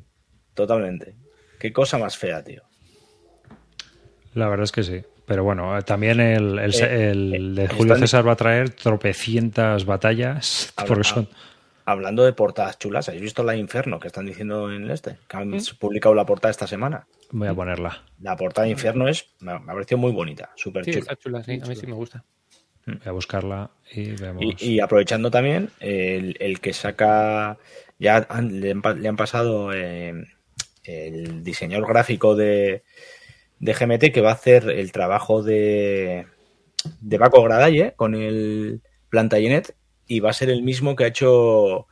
Totalmente. 0.55 1.17
Qué 1.65 1.73
cosa 1.73 1.97
más 1.97 2.19
fea, 2.19 2.45
tío. 2.45 2.61
La 4.35 4.51
verdad 4.51 4.65
es 4.65 4.71
que 4.71 4.83
sí. 4.83 5.01
Pero 5.25 5.45
bueno, 5.45 5.81
también 5.81 6.21
el, 6.21 6.59
el, 6.59 6.75
eh, 6.75 7.63
de 7.63 7.69
Julio 7.69 7.97
César 7.97 8.29
va 8.29 8.33
a 8.33 8.37
traer 8.37 8.69
tropecientas 8.69 9.87
batallas. 9.87 10.75
porque 10.87 11.05
son... 11.05 11.27
Hablando 11.87 12.23
de 12.23 12.35
portadas 12.35 12.79
chulas, 12.79 13.09
¿habéis 13.09 13.23
visto 13.23 13.43
la 13.43 13.57
Inferno 13.57 13.99
que 13.99 14.09
están 14.09 14.27
diciendo 14.27 14.71
en 14.71 14.83
el 14.83 14.91
este? 14.91 15.17
Que 15.27 15.39
han 15.39 15.53
¿Mm? 15.53 15.63
publicado 15.81 16.15
la 16.15 16.27
portada 16.27 16.51
esta 16.51 16.67
semana. 16.67 17.07
Voy 17.31 17.49
a 17.49 17.55
ponerla. 17.55 18.03
La 18.21 18.37
portada 18.37 18.67
de 18.67 18.73
Inferno 18.73 19.09
es, 19.09 19.31
me 19.41 19.53
ha 19.53 19.65
parecido 19.65 19.97
muy 19.97 20.13
bonita, 20.13 20.51
súper 20.57 20.85
chula. 20.85 20.99
Está 20.99 21.17
chula, 21.17 21.43
sí, 21.45 21.63
a 21.65 21.67
mí 21.67 21.77
sí 21.77 21.87
me 21.87 21.95
gusta. 21.95 22.25
Voy 22.85 23.01
a 23.07 23.13
buscarla 23.13 23.71
y 23.91 24.11
vemos. 24.11 24.45
Y, 24.61 24.81
aprovechando 24.81 25.31
también, 25.31 25.71
el, 25.81 26.61
que 26.61 26.75
saca, 26.75 27.57
ya 27.99 28.29
le, 28.43 28.71
han, 28.73 29.17
pasado 29.17 29.73
eh, 29.73 30.27
el 30.85 31.43
diseñador 31.43 31.89
gráfico 31.89 32.35
de, 32.35 32.85
de 33.59 33.73
GMT 33.73 34.13
que 34.13 34.21
va 34.21 34.31
a 34.31 34.35
hacer 34.35 34.69
el 34.69 34.93
trabajo 34.93 35.43
de, 35.43 36.27
de 37.01 37.19
Baco 37.19 37.43
Gradalle 37.43 37.95
con 37.97 38.15
el 38.15 38.83
Plantagenet 39.09 39.75
y 40.07 40.21
va 40.21 40.31
a 40.31 40.35
ser 40.35 40.51
el 40.51 40.63
mismo 40.63 40.97
que 40.97 41.05
ha 41.05 41.09
hecho. 41.09 41.87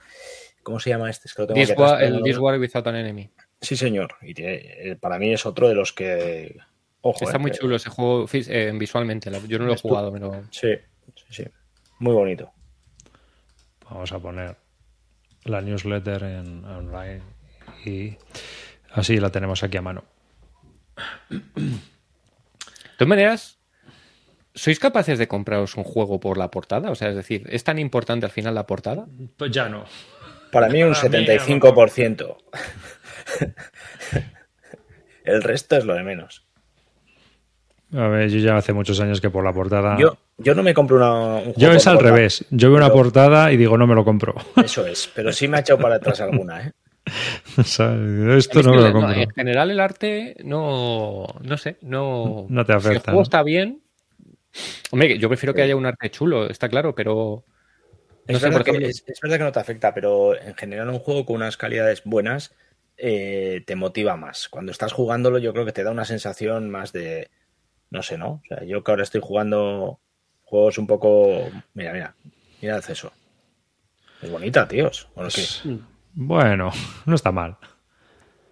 ¿Cómo 0.63 0.79
se 0.79 0.91
llama 0.91 1.11
este? 1.11 1.29
Es 1.29 1.35
que 1.35 1.43
lo 1.43 1.49
tengo 1.49 1.99
el 1.99 2.23
This 2.23 2.39
War 2.39 2.59
Without 2.59 2.87
an 2.87 2.97
Enemy. 2.97 3.31
Sí, 3.61 3.77
señor. 3.77 4.15
Y 4.23 4.35
eh, 4.39 4.97
para 5.01 5.19
mí 5.19 5.33
es 5.33 5.47
otro 5.47 5.69
de 5.69 5.75
los 5.75 5.93
que. 5.93 6.57
Ojo, 7.01 7.25
Está 7.25 7.39
muy 7.39 7.51
eh, 7.51 7.55
chulo 7.55 7.77
ese 7.77 7.91
juego 7.91 8.27
eh, 8.33 8.73
visualmente. 8.75 9.31
Yo 9.49 9.59
no 9.59 9.67
lo 9.67 9.75
he 9.75 9.79
jugado, 9.79 10.13
pero. 10.13 10.43
Sí, 10.51 10.75
sí, 11.15 11.25
sí. 11.31 11.45
Muy 11.99 12.13
bonito. 12.13 12.53
Vamos 13.89 14.13
a 14.13 14.19
poner 14.19 14.57
la 15.45 15.61
newsletter 15.61 16.23
en 16.23 16.65
online 16.65 17.23
y 17.85 18.17
Así 18.93 19.19
la 19.19 19.31
tenemos 19.31 19.63
aquí 19.63 19.77
a 19.77 19.83
mano. 19.83 20.05
De 21.29 21.41
todas 22.99 23.09
maneras, 23.09 23.59
¿sois 24.55 24.79
capaces 24.79 25.19
de 25.19 25.29
compraros 25.29 25.77
un 25.77 25.85
juego 25.85 26.21
por 26.21 26.37
la 26.39 26.51
portada? 26.51 26.91
O 26.91 26.95
sea, 26.95 27.09
es 27.09 27.17
decir, 27.17 27.47
¿es 27.49 27.65
tan 27.65 27.79
importante 27.79 28.27
al 28.27 28.33
final 28.33 28.55
la 28.55 28.67
portada? 28.67 29.07
Pues 29.37 29.51
ya 29.51 29.69
no. 29.69 29.85
Para 30.53 30.69
mí 30.69 30.83
un 30.83 30.95
75%. 30.95 32.37
El 35.25 35.43
resto 35.43 35.77
es 35.77 35.85
lo 35.85 35.95
de 35.95 36.03
menos. 36.03 36.45
A 37.95 38.09
ver, 38.09 38.29
yo 38.31 38.39
ya 38.39 38.57
hace 38.57 38.73
muchos 38.73 39.01
años 39.01 39.21
que 39.21 39.31
por 39.31 39.45
la 39.45 39.53
portada. 39.53 39.97
Yo, 39.99 40.17
yo 40.39 40.55
no 40.55 40.63
me 40.63 40.73
compro 40.73 40.97
una. 40.97 41.37
Un 41.47 41.55
yo 41.57 41.73
es 41.73 41.87
al 41.87 41.99
revés. 41.99 42.45
Yo 42.51 42.69
veo 42.71 42.79
una 42.79 42.91
portada 42.91 43.53
y 43.53 43.57
digo, 43.57 43.77
no 43.77 43.87
me 43.87 43.95
lo 43.95 44.05
compro. 44.05 44.35
Eso 44.63 44.87
es, 44.87 45.11
pero 45.15 45.33
sí 45.33 45.47
me 45.47 45.59
ha 45.59 45.61
echado 45.61 45.79
para 45.79 45.97
atrás 45.97 46.21
alguna, 46.21 46.67
¿eh? 46.67 46.73
esto 47.59 48.63
no 48.63 48.75
lo 48.75 49.11
En 49.13 49.31
general 49.31 49.71
el 49.71 49.81
arte 49.81 50.37
no, 50.45 51.27
no 51.41 51.57
sé, 51.57 51.79
no... 51.83 52.47
No 52.49 52.65
te 52.65 52.73
afecta. 52.73 52.91
Si 52.91 52.97
el 52.97 53.03
juego 53.03 53.23
está 53.23 53.43
bien... 53.43 53.83
Hombre, 54.91 55.19
yo 55.19 55.29
prefiero 55.29 55.55
que 55.55 55.63
haya 55.63 55.77
un 55.77 55.87
arte 55.87 56.11
chulo, 56.11 56.49
está 56.49 56.69
claro, 56.69 56.95
pero... 56.95 57.45
es, 58.27 58.41
verdad 58.41 58.63
que, 58.63 58.87
es, 58.87 59.05
verdad 59.23 59.39
que 59.39 59.45
no 59.45 59.53
te 59.53 59.61
afecta, 59.61 59.95
pero 59.95 60.39
en 60.39 60.55
general 60.55 60.91
un 60.91 60.99
juego 60.99 61.25
con 61.25 61.37
unas 61.37 61.57
calidades 61.57 62.03
buenas 62.05 62.55
eh, 62.99 63.63
te 63.67 63.77
motiva 63.77 64.17
más. 64.17 64.49
Cuando 64.49 64.71
estás 64.71 64.93
jugándolo 64.93 65.39
yo 65.39 65.53
creo 65.53 65.65
que 65.65 65.73
te 65.73 65.85
da 65.85 65.91
una 65.91 66.05
sensación 66.05 66.71
más 66.71 66.93
de... 66.93 67.31
No 67.91 68.03
sé, 68.03 68.17
¿no? 68.17 68.43
O 68.43 68.43
sea, 68.49 68.65
yo 68.65 68.83
que 68.83 68.91
ahora 68.91 69.03
estoy 69.03 69.21
jugando 69.23 70.01
juego 70.53 70.69
es 70.69 70.79
un 70.79 70.87
poco. 70.87 71.51
Mira, 71.73 71.93
mira. 71.93 72.15
Mira 72.61 72.77
el 72.77 72.85
eso. 72.87 73.11
Es 74.21 74.31
bonita, 74.31 74.69
tíos. 74.69 75.09
Bueno, 75.15 75.31
bueno, 76.15 76.71
no 77.07 77.15
está 77.15 77.33
mal. 77.33 77.57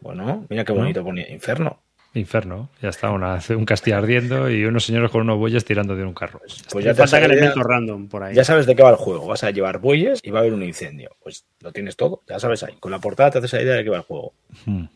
Bueno, 0.00 0.46
mira 0.48 0.64
qué 0.64 0.72
bonito 0.72 1.04
ponía. 1.04 1.30
Inferno. 1.30 1.82
Inferno, 2.12 2.70
ya 2.82 2.88
está, 2.88 3.10
una, 3.10 3.38
un 3.50 3.64
castillo 3.64 3.96
ardiendo 3.98 4.50
y 4.50 4.64
unos 4.64 4.84
señores 4.84 5.12
con 5.12 5.20
unos 5.20 5.38
bueyes 5.38 5.64
tirando 5.64 5.94
de 5.94 6.04
un 6.04 6.12
carro. 6.12 6.40
Pues, 6.40 6.64
pues 6.68 6.84
ya 6.84 6.92
te 6.92 7.06
falta 7.06 7.24
elementos 7.24 7.62
random 7.62 8.08
por 8.08 8.24
ahí. 8.24 8.34
Ya 8.34 8.42
sabes 8.42 8.66
de 8.66 8.74
qué 8.74 8.82
va 8.82 8.90
el 8.90 8.96
juego. 8.96 9.28
Vas 9.28 9.44
a 9.44 9.50
llevar 9.52 9.78
bueyes 9.78 10.18
y 10.24 10.30
va 10.30 10.38
a 10.38 10.42
haber 10.42 10.52
un 10.52 10.64
incendio. 10.64 11.16
Pues 11.22 11.46
lo 11.60 11.70
tienes 11.70 11.96
todo, 11.96 12.22
ya 12.28 12.40
sabes 12.40 12.64
ahí. 12.64 12.74
Con 12.80 12.90
la 12.90 12.98
portada 12.98 13.30
te 13.30 13.38
haces 13.38 13.52
la 13.52 13.62
idea 13.62 13.74
de 13.74 13.84
qué 13.84 13.90
va 13.90 13.98
el 13.98 14.02
juego. 14.02 14.32
Hmm. 14.64 14.86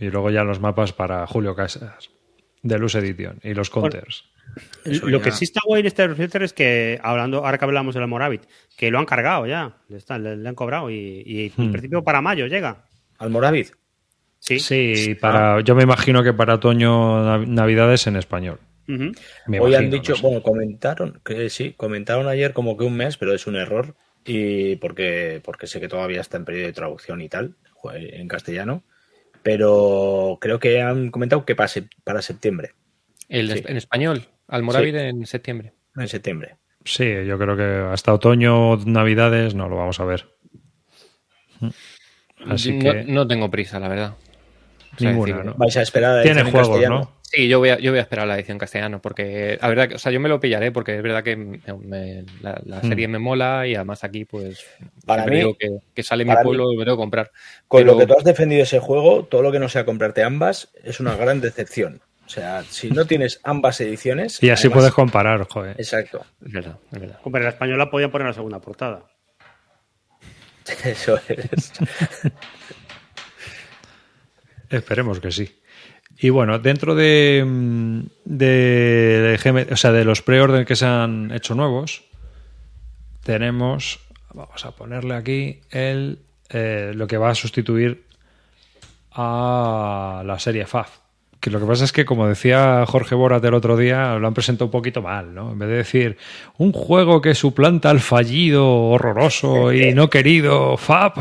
Y 0.00 0.08
luego 0.08 0.30
ya 0.30 0.42
los 0.42 0.58
mapas 0.58 0.94
para 0.94 1.26
Julio 1.26 1.54
Casas 1.54 2.10
de 2.62 2.78
Luz 2.78 2.94
Edition 2.94 3.38
y 3.42 3.54
los 3.54 3.70
counters. 3.70 4.24
lo 4.84 5.20
que 5.20 5.32
sí 5.32 5.44
está 5.44 5.60
guay 5.66 5.80
en 5.80 5.86
este 5.86 6.08
filter 6.14 6.42
es 6.42 6.52
que, 6.52 6.98
hablando, 7.02 7.44
ahora 7.44 7.58
que 7.58 7.64
hablamos 7.64 7.94
del 7.94 8.06
Moravit, 8.06 8.42
que 8.76 8.90
lo 8.90 8.98
han 8.98 9.06
cargado 9.06 9.46
ya, 9.46 9.76
le, 9.88 10.48
han 10.48 10.54
cobrado 10.54 10.90
y, 10.90 11.52
en 11.56 11.68
hmm. 11.68 11.72
principio 11.72 12.04
para 12.04 12.20
mayo 12.20 12.46
llega. 12.46 12.84
¿Al 13.18 13.30
Moravit? 13.30 13.72
Sí, 14.38 14.58
sí 14.58 15.14
para, 15.20 15.60
yo 15.60 15.74
me 15.74 15.84
imagino 15.84 16.22
que 16.22 16.32
para 16.32 16.54
otoño, 16.54 17.38
navidades 17.46 18.06
en 18.06 18.16
español. 18.16 18.58
Hoy 19.60 19.74
han 19.74 19.90
dicho, 19.90 20.14
bueno, 20.20 20.42
comentaron, 20.42 21.20
que 21.24 21.48
sí, 21.48 21.74
comentaron 21.76 22.26
ayer 22.26 22.52
como 22.52 22.76
que 22.76 22.84
un 22.84 22.96
mes, 22.96 23.16
pero 23.16 23.32
es 23.32 23.46
un 23.46 23.56
error, 23.56 23.94
y 24.24 24.76
porque, 24.76 25.40
porque 25.44 25.66
sé 25.66 25.80
que 25.80 25.88
todavía 25.88 26.20
está 26.20 26.36
en 26.36 26.44
periodo 26.44 26.66
de 26.66 26.72
traducción 26.72 27.20
y 27.20 27.28
tal, 27.28 27.54
en 27.94 28.28
castellano, 28.28 28.82
pero 29.42 30.38
creo 30.40 30.58
que 30.58 30.80
han 30.80 31.10
comentado 31.10 31.44
que 31.44 31.54
pase 31.54 31.88
para 32.04 32.22
septiembre. 32.22 32.72
En 33.28 33.76
español, 33.76 34.28
Almorávid 34.48 34.94
en 34.96 35.26
septiembre. 35.26 35.72
En 35.96 36.08
septiembre. 36.08 36.56
Sí, 36.84 37.06
yo 37.26 37.38
creo 37.38 37.56
que 37.56 37.92
hasta 37.92 38.12
otoño, 38.12 38.76
navidades, 38.84 39.54
no 39.54 39.68
lo 39.68 39.76
vamos 39.76 39.98
a 40.00 40.04
ver. 40.04 40.28
Así 42.46 42.78
que... 42.78 43.04
no 43.04 43.26
tengo 43.26 43.50
prisa, 43.50 43.78
la 43.78 43.88
verdad. 43.88 44.14
Ninguna, 44.98 45.54
Vais 45.56 45.76
a 45.76 45.82
esperar 45.82 46.18
a 46.18 46.22
Tiene 46.22 46.44
juegos, 46.44 46.80
¿no? 46.88 47.21
Sí, 47.32 47.48
yo 47.48 47.60
voy, 47.60 47.70
a, 47.70 47.78
yo 47.78 47.92
voy 47.92 47.98
a 47.98 48.02
esperar 48.02 48.26
la 48.26 48.34
edición 48.34 48.58
castellano 48.58 49.00
porque 49.00 49.58
la 49.60 49.68
verdad 49.68 49.88
que, 49.88 49.94
o 49.94 49.98
sea, 49.98 50.12
yo 50.12 50.20
me 50.20 50.28
lo 50.28 50.38
pillaré 50.38 50.70
porque 50.70 50.96
es 50.96 51.02
verdad 51.02 51.24
que 51.24 51.60
la, 52.42 52.60
hmm. 52.82 52.88
serie 52.88 53.08
me 53.08 53.18
mola 53.18 53.66
y 53.66 53.74
además 53.74 54.04
aquí, 54.04 54.26
pues, 54.26 54.66
para 55.06 55.24
mí, 55.24 55.36
digo 55.36 55.56
que, 55.94 56.02
sale 56.02 56.26
mi 56.26 56.34
pueblo 56.42 56.70
y 56.70 56.76
me 56.76 56.84
tengo 56.84 56.98
que 56.98 57.02
comprar. 57.02 57.30
Con 57.68 57.86
lo 57.86 57.96
que 57.96 58.06
tú 58.06 58.14
has 58.18 58.24
defendido 58.24 58.64
ese 58.64 58.80
juego, 58.80 59.24
todo 59.24 59.40
lo 59.40 59.50
que 59.50 59.58
no 59.58 59.70
sea 59.70 59.86
comprarte 59.86 60.22
ambas 60.22 60.68
es 60.84 61.00
una 61.00 61.16
gran 61.16 61.40
decepción. 61.40 62.02
O 62.26 62.28
sea, 62.28 62.64
si 62.64 62.90
no 62.90 63.06
tienes 63.08 63.40
ambas 63.44 63.80
ediciones. 63.80 64.42
Y 64.42 64.50
así 64.50 64.68
puedes 64.68 64.92
comparar, 64.92 65.46
joder. 65.48 65.76
Exacto. 65.78 66.26
Es 66.44 66.52
verdad, 66.52 66.76
es 66.92 67.00
verdad. 67.00 67.18
Hombre, 67.24 67.44
la 67.44 67.50
española 67.50 67.90
podía 67.90 68.10
poner 68.10 68.26
la 68.26 68.34
segunda 68.34 68.60
portada. 68.60 69.06
Eso 70.84 71.18
es. 71.28 71.72
Esperemos 74.68 75.18
que 75.18 75.32
sí. 75.32 75.61
Y 76.22 76.30
bueno, 76.30 76.60
dentro 76.60 76.94
de, 76.94 77.44
mm, 77.44 78.00
de, 78.24 79.66
o 79.72 79.76
sea, 79.76 79.90
de 79.90 80.04
los 80.04 80.22
preorden 80.22 80.64
que 80.64 80.76
se 80.76 80.86
han 80.86 81.32
hecho 81.32 81.56
nuevos, 81.56 82.04
tenemos, 83.24 83.98
vamos 84.32 84.64
a 84.64 84.70
ponerle 84.70 85.16
aquí 85.16 85.60
el, 85.72 86.20
eh, 86.48 86.92
lo 86.94 87.08
que 87.08 87.16
va 87.16 87.30
a 87.30 87.34
sustituir 87.34 88.04
a 89.10 90.22
la 90.24 90.38
serie 90.38 90.64
FAF. 90.64 90.98
Que 91.40 91.50
lo 91.50 91.58
que 91.58 91.66
pasa 91.66 91.82
es 91.82 91.90
que, 91.90 92.04
como 92.04 92.28
decía 92.28 92.84
Jorge 92.86 93.16
Borat 93.16 93.44
el 93.44 93.54
otro 93.54 93.76
día, 93.76 94.14
lo 94.14 94.28
han 94.28 94.34
presentado 94.34 94.66
un 94.66 94.70
poquito 94.70 95.02
mal, 95.02 95.34
¿no? 95.34 95.50
En 95.50 95.58
vez 95.58 95.70
de 95.70 95.76
decir 95.78 96.18
un 96.56 96.72
juego 96.72 97.20
que 97.20 97.34
suplanta 97.34 97.90
al 97.90 97.98
fallido, 97.98 98.64
horroroso 98.64 99.72
y 99.72 99.92
no 99.92 100.08
querido 100.08 100.76
FAP, 100.76 101.18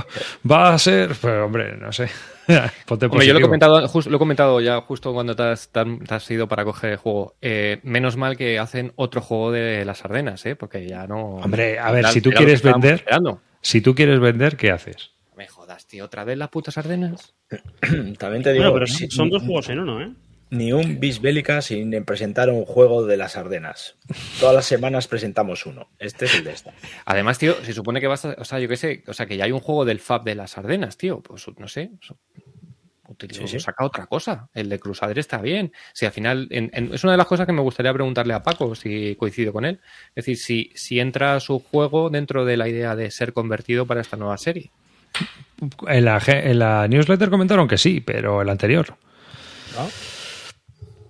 va 0.50 0.76
a 0.76 0.78
ser. 0.78 1.16
Pues, 1.20 1.42
hombre, 1.42 1.76
no 1.76 1.92
sé. 1.92 2.08
yo 3.26 3.34
lo 3.34 3.40
he, 3.40 3.42
comentado, 3.42 3.82
lo 3.82 4.16
he 4.16 4.20
comentado 4.20 4.62
ya 4.62 4.82
justo 4.82 5.14
cuando 5.14 5.36
te 5.36 5.44
has, 5.44 6.32
ido 6.32 6.48
para 6.48 6.64
coger 6.64 6.92
el 6.92 6.98
juego. 6.98 7.36
Eh, 7.42 7.80
menos 7.84 8.18
mal 8.18 8.38
que 8.38 8.60
hacen 8.60 8.94
otro 8.96 9.22
juego 9.22 9.52
de 9.52 9.86
las 9.86 10.04
Ardenas, 10.06 10.46
¿eh? 10.46 10.56
Porque 10.56 10.88
ya 10.88 11.08
no. 11.08 11.38
Hombre, 11.38 11.80
a 11.80 11.92
ver, 11.92 12.08
si 12.08 12.22
tú 12.22 12.32
quieres 12.32 12.62
vender. 12.62 13.06
Si 13.62 13.82
tú 13.82 13.94
quieres 13.94 14.20
vender, 14.20 14.58
¿qué 14.58 14.72
haces? 14.72 15.12
Me 15.36 15.48
jodas, 15.48 15.88
tío, 15.88 16.06
otra 16.06 16.24
vez 16.24 16.38
las 16.38 16.50
putas 16.50 16.78
Ardenas. 16.78 17.34
También 18.18 18.44
te 18.44 18.54
digo. 18.54 18.74
pero 18.74 18.88
son 18.88 19.30
dos 19.30 19.44
juegos 19.44 19.70
en 19.70 19.80
uno, 19.80 20.02
¿eh? 20.02 20.12
Ni 20.52 20.74
un 20.74 21.00
bis 21.00 21.22
bélica 21.22 21.62
sin 21.62 21.92
presentar 22.04 22.50
un 22.50 22.66
juego 22.66 23.06
de 23.06 23.18
las 23.18 23.38
Ardenas. 23.38 23.96
Todas 24.40 24.54
las 24.54 24.66
semanas 24.66 25.08
presentamos 25.08 25.66
uno. 25.66 25.90
Este 25.98 26.26
es 26.26 26.36
el 26.36 26.44
de 26.44 26.52
esta. 26.52 26.74
Además, 27.06 27.40
tío, 27.40 27.56
se 27.64 27.74
supone 27.74 28.02
que 28.02 28.08
vas 28.08 28.26
a. 28.26 28.36
O 28.38 28.44
sea, 28.44 28.60
yo 28.60 28.68
qué 28.68 28.76
sé, 28.78 29.04
o 29.08 29.14
sea, 29.14 29.26
que 29.26 29.38
ya 29.38 29.46
hay 29.46 29.54
un 29.54 29.62
juego 29.62 29.86
del 29.86 30.00
FAB 30.00 30.26
de 30.26 30.36
las 30.36 30.58
Ardenas, 30.58 30.98
tío. 30.98 31.22
Pues 31.22 31.48
no 31.58 31.68
sé. 31.68 31.92
Saca 33.60 33.86
otra 33.86 34.06
cosa. 34.08 34.50
El 34.54 34.68
de 34.68 34.80
Crusader 34.80 35.18
está 35.20 35.42
bien. 35.42 35.72
Si 35.94 36.06
al 36.06 36.12
final. 36.12 36.48
es 36.50 37.04
una 37.04 37.14
de 37.14 37.18
las 37.18 37.28
cosas 37.28 37.46
que 37.46 37.54
me 37.54 37.62
gustaría 37.62 37.94
preguntarle 37.94 38.34
a 38.34 38.44
Paco, 38.44 38.76
si 38.76 39.16
coincido 39.16 39.54
con 39.54 39.64
él. 39.64 39.80
Es 40.10 40.26
decir, 40.26 40.38
si, 40.38 40.72
si 40.76 41.00
entra 41.00 41.40
su 41.40 41.60
juego 41.60 42.10
dentro 42.10 42.44
de 42.44 42.58
la 42.58 42.68
idea 42.68 42.96
de 42.98 43.10
ser 43.10 43.32
convertido 43.32 43.86
para 43.86 44.02
esta 44.02 44.18
nueva 44.18 44.38
serie. 44.38 44.72
En 45.88 46.06
la, 46.06 46.22
en 46.26 46.60
la 46.60 46.88
newsletter 46.90 47.30
comentaron 47.30 47.68
que 47.70 47.78
sí, 47.78 48.02
pero 48.02 48.42
el 48.42 48.50
anterior. 48.50 48.98
¿No? 49.76 50.11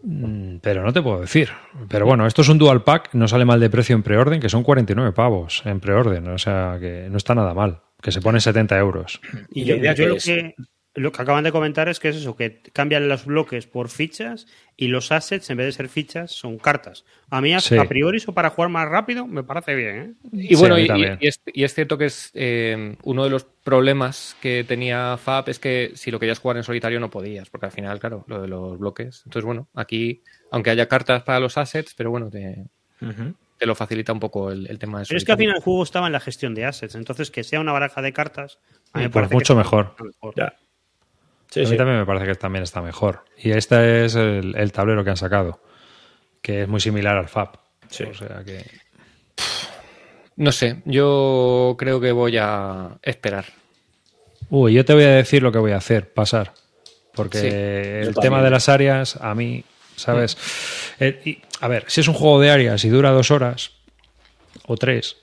Mm, 0.03 0.57
pero 0.61 0.83
no 0.83 0.93
te 0.93 1.01
puedo 1.01 1.21
decir. 1.21 1.49
Pero 1.89 2.05
bueno, 2.05 2.25
esto 2.25 2.41
es 2.41 2.49
un 2.49 2.57
dual 2.57 2.83
pack, 2.83 3.13
no 3.13 3.27
sale 3.27 3.45
mal 3.45 3.59
de 3.59 3.69
precio 3.69 3.95
en 3.95 4.03
preorden, 4.03 4.39
que 4.39 4.49
son 4.49 4.63
49 4.63 5.13
pavos 5.13 5.61
en 5.65 5.79
preorden, 5.79 6.27
o 6.27 6.37
sea 6.37 6.77
que 6.79 7.07
no 7.09 7.17
está 7.17 7.35
nada 7.35 7.53
mal, 7.53 7.81
que 8.01 8.11
se 8.11 8.21
pone 8.21 8.39
70 8.39 8.77
euros. 8.77 9.21
Y 9.51 9.65
yo, 9.65 9.75
yo 9.75 10.07
lo, 10.07 10.15
que, 10.15 10.55
lo 10.93 11.11
que 11.11 11.21
acaban 11.21 11.43
de 11.43 11.51
comentar 11.51 11.87
es 11.87 11.99
que 11.99 12.09
es 12.09 12.17
eso, 12.17 12.35
que 12.35 12.61
cambian 12.73 13.07
los 13.07 13.25
bloques 13.25 13.65
por 13.65 13.87
fichas 13.89 14.45
y 14.75 14.87
los 14.87 15.11
assets, 15.11 15.49
en 15.49 15.57
vez 15.57 15.67
de 15.67 15.71
ser 15.71 15.87
fichas, 15.87 16.31
son 16.31 16.57
cartas. 16.57 17.05
A 17.29 17.39
mí, 17.39 17.53
a, 17.53 17.59
priori, 17.87 18.17
eso 18.17 18.33
para 18.33 18.49
jugar 18.49 18.69
más 18.69 18.89
rápido 18.89 19.25
me 19.25 19.43
parece 19.43 19.75
bien. 19.75 20.17
¿eh? 20.23 20.29
Y 20.33 20.55
bueno, 20.55 20.77
y, 20.77 20.87
es, 21.21 21.73
cierto 21.73 21.97
que 21.97 22.05
es 22.05 22.31
eh, 22.33 22.97
uno 23.03 23.23
de 23.23 23.29
los 23.29 23.45
problemas 23.45 24.35
que 24.41 24.65
tenía 24.65 25.15
FAP 25.17 25.49
es 25.49 25.59
que 25.59 25.91
si 25.95 26.11
lo 26.11 26.19
querías 26.19 26.39
jugar 26.39 26.57
en 26.57 26.63
solitario 26.63 26.99
no 26.99 27.09
podías, 27.09 27.49
porque 27.49 27.67
al 27.67 27.71
final, 27.71 27.99
claro, 27.99 28.25
lo 28.27 28.41
de 28.41 28.49
los 28.49 28.77
bloques. 28.77 29.21
Entonces, 29.25 29.45
bueno, 29.45 29.69
aquí, 29.73 30.23
aunque 30.51 30.71
haya 30.71 30.87
cartas 30.89 31.23
para 31.23 31.39
los 31.39 31.57
assets, 31.57 31.93
pero 31.95 32.11
bueno, 32.11 32.29
te, 32.29 32.65
te 33.57 33.65
lo 33.65 33.75
facilita 33.75 34.11
un 34.11 34.19
poco 34.19 34.51
el, 34.51 34.77
tema 34.77 34.99
de 34.99 35.05
Pero 35.07 35.17
es 35.17 35.23
que 35.23 35.31
al 35.31 35.37
final 35.37 35.55
el 35.55 35.61
juego 35.61 35.83
estaba 35.83 36.07
en 36.07 36.13
la 36.13 36.19
gestión 36.19 36.53
de 36.53 36.65
assets, 36.65 36.95
entonces 36.95 37.31
que 37.31 37.45
sea 37.45 37.61
una 37.61 37.71
baraja 37.71 38.01
de 38.01 38.11
cartas. 38.11 38.59
A 38.91 38.97
mí 38.97 39.05
me 39.05 39.09
pues 39.09 39.31
mucho 39.31 39.55
mejor. 39.55 39.95
Ya 40.35 40.53
a 41.55 41.69
mí 41.69 41.77
también 41.77 41.99
me 41.99 42.05
parece 42.05 42.25
que 42.25 42.35
también 42.35 42.63
está 42.63 42.81
mejor. 42.81 43.25
Y 43.37 43.51
este 43.51 44.05
es 44.05 44.15
el, 44.15 44.71
tablero 44.71 45.03
que 45.03 45.09
han 45.09 45.17
sacado, 45.17 45.61
que 46.41 46.63
es 46.63 46.67
muy 46.67 46.79
similar 46.79 47.17
al 47.17 47.27
FAB. 47.27 47.57
O 47.89 48.13
sea 48.13 48.43
que... 48.45 48.65
No 50.37 50.51
sé, 50.51 50.81
yo 50.85 51.75
creo 51.77 51.99
que 51.99 52.11
voy 52.11 52.37
a 52.37 52.97
esperar. 53.03 53.45
Uy, 54.49 54.73
yo 54.73 54.85
te 54.85 54.93
voy 54.93 55.03
a 55.03 55.11
decir 55.11 55.43
lo 55.43 55.51
que 55.51 55.59
voy 55.59 55.71
a 55.71 55.77
hacer, 55.77 56.13
pasar. 56.13 56.53
Porque 57.13 58.01
el 58.01 58.15
tema 58.15 58.41
de 58.41 58.49
las 58.49 58.69
áreas, 58.69 59.17
a 59.17 59.35
mí, 59.35 59.63
¿sabes? 59.95 60.37
Mm. 60.99 61.03
Eh, 61.03 61.41
a 61.59 61.67
ver, 61.67 61.85
si 61.87 62.01
es 62.01 62.07
un 62.07 62.13
juego 62.13 62.39
de 62.39 62.49
áreas 62.49 62.83
y 62.85 62.89
dura 62.89 63.11
dos 63.11 63.31
horas 63.31 63.71
o 64.65 64.77
tres, 64.77 65.17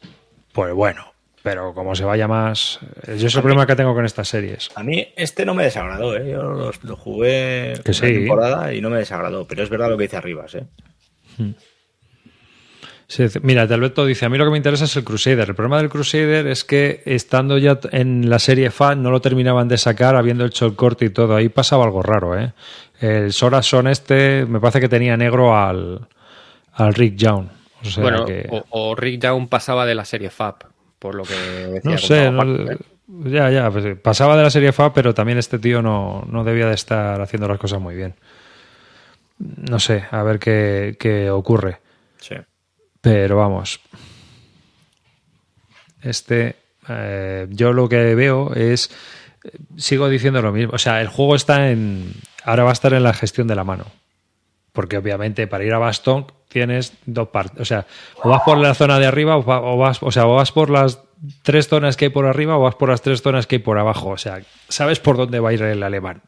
pues 0.53 0.75
bueno, 0.75 1.13
pero 1.43 1.75
como 1.75 1.95
se 1.95 2.05
vaya 2.05 2.27
más. 2.29 2.81
Eh, 3.07 3.17
yo 3.19 3.29
es 3.29 3.35
el 3.35 3.43
problema 3.43 3.67
que 3.67 3.77
tengo 3.77 3.95
con 3.95 4.05
estas 4.05 4.29
series. 4.29 4.71
A 4.75 4.83
mí 4.83 5.07
este 5.17 5.45
no 5.45 5.55
me 5.55 5.65
desagradó, 5.65 6.17
¿eh? 6.17 6.31
Yo 6.31 6.73
lo, 6.83 6.97
jugué 6.97 7.75
que 7.85 7.93
temporada 7.93 8.73
y 8.73 8.81
no 8.81 8.91
me 8.91 8.99
desagradó, 8.99 9.47
pero 9.47 9.63
es 9.63 9.71
verdad 9.71 9.89
lo 9.89 9.97
que 9.97 10.05
dice 10.05 10.17
Arribas, 10.17 10.55
¿eh? 10.57 10.67
Hmm. 11.39 11.53
mira, 13.43 13.63
Alberto 13.63 14.05
dice, 14.05 14.27
a 14.27 14.29
mí 14.29 14.37
lo 14.39 14.45
que 14.45 14.51
me 14.51 14.57
interesa 14.57 14.85
es 14.85 14.97
el 14.97 15.05
Crusader. 15.05 15.49
El 15.49 15.55
problema 15.55 15.79
del 15.79 15.89
Crusader 15.89 16.47
es 16.49 16.65
que 16.65 17.03
estando 17.07 17.57
ya 17.59 17.79
en 17.93 18.29
la 18.29 18.41
serie 18.41 18.71
fan 18.71 19.03
no 19.03 19.11
lo 19.11 19.21
terminaban 19.21 19.69
de 19.69 19.79
sacar, 19.79 20.17
habiendo 20.17 20.45
hecho 20.45 20.67
el 20.67 20.75
corte 20.75 21.05
y 21.05 21.11
todo. 21.11 21.37
Ahí 21.37 21.49
pasaba 21.49 21.85
algo 21.85 22.03
raro, 22.03 22.39
¿eh? 22.39 22.53
El 23.01 23.33
Sora 23.33 23.63
Son 23.63 23.87
este 23.87 24.45
me 24.47 24.59
parece 24.59 24.81
que 24.81 24.89
tenía 24.89 25.17
negro 25.17 25.57
al, 25.57 26.09
al 26.73 26.95
Rick 26.95 27.15
Young. 27.17 27.47
bueno, 27.99 28.27
o, 28.71 28.97
Rick 28.97 29.23
Young 29.23 29.49
pasaba 29.49 29.87
de 29.87 29.95
la 29.95 30.05
serie 30.05 30.31
Fab 30.31 30.57
por 30.99 31.15
lo 31.15 31.25
que 31.25 31.35
decía. 31.35 31.91
No 31.91 31.99
sé, 31.99 32.79
ya, 33.09 33.51
ya, 33.51 33.71
pues, 33.71 33.99
pasaba 33.99 34.37
de 34.37 34.43
la 34.43 34.51
serie 34.51 34.73
FA, 34.73 34.93
pero 34.93 35.15
también 35.15 35.39
este 35.39 35.59
tío 35.59 35.81
no, 35.81 36.45
debía 36.45 36.67
de 36.67 36.75
estar 36.75 37.21
haciendo 37.21 37.49
las 37.49 37.59
cosas 37.59 37.81
muy 37.81 37.95
bien. 37.95 38.15
No 39.39 39.79
sé, 39.79 40.05
a 40.11 40.23
ver 40.23 40.39
qué, 40.39 41.31
ocurre. 41.33 41.79
Sí. 42.21 42.35
Pero 43.01 43.37
vamos. 43.37 43.81
Este, 46.03 46.57
eh, 46.89 47.47
yo 47.51 47.73
lo 47.73 47.89
que 47.89 48.15
veo 48.15 48.53
es, 48.55 48.91
sigo 49.77 50.09
diciendo 50.09 50.43
lo 50.43 50.53
mismo, 50.53 50.75
o 50.75 50.79
sea, 50.79 51.01
el 51.01 51.09
juego 51.09 51.35
está 51.35 51.71
en, 51.71 52.13
ahora 52.45 52.65
va 52.65 52.71
a 52.71 52.73
estar 52.73 52.93
en 52.93 53.03
la 53.03 53.15
gestión 53.15 53.47
de 53.47 53.55
la 53.55 53.65
mano 53.65 53.87
porque 54.79 54.97
obviamente 54.97 55.49
para 55.49 55.65
ir 55.65 55.75
a 55.75 55.79
Bastón 55.79 56.27
tienes 56.49 56.93
dos 57.05 57.31
partes, 57.31 57.61
o 57.61 57.65
sea, 57.65 57.85
o 58.23 58.29
vas 58.29 58.43
por 58.45 58.59
la 58.59 58.75
zona 58.75 59.01
de 59.01 59.07
arriba 59.07 59.37
o 59.37 59.77
vas, 59.77 60.01
o 60.01 60.13
sea, 60.13 60.29
o 60.29 60.37
vas 60.37 60.53
por 60.53 60.71
las 60.71 61.01
tres 61.43 61.67
zonas 61.67 61.97
que 61.97 62.05
hay 62.05 62.11
por 62.13 62.27
arriba 62.27 62.57
o 62.57 62.61
vas 62.61 62.77
por 62.77 62.89
las 62.89 63.03
tres 63.03 63.21
zonas 63.21 63.49
que 63.49 63.57
hay 63.57 63.59
por 63.59 63.77
abajo, 63.77 64.11
o 64.11 64.17
sea, 64.17 64.41
sabes 64.69 65.01
por 65.01 65.17
dónde 65.17 65.41
va 65.41 65.49
a 65.49 65.53
ir 65.53 65.63
el 65.63 65.83
alemán. 65.83 66.23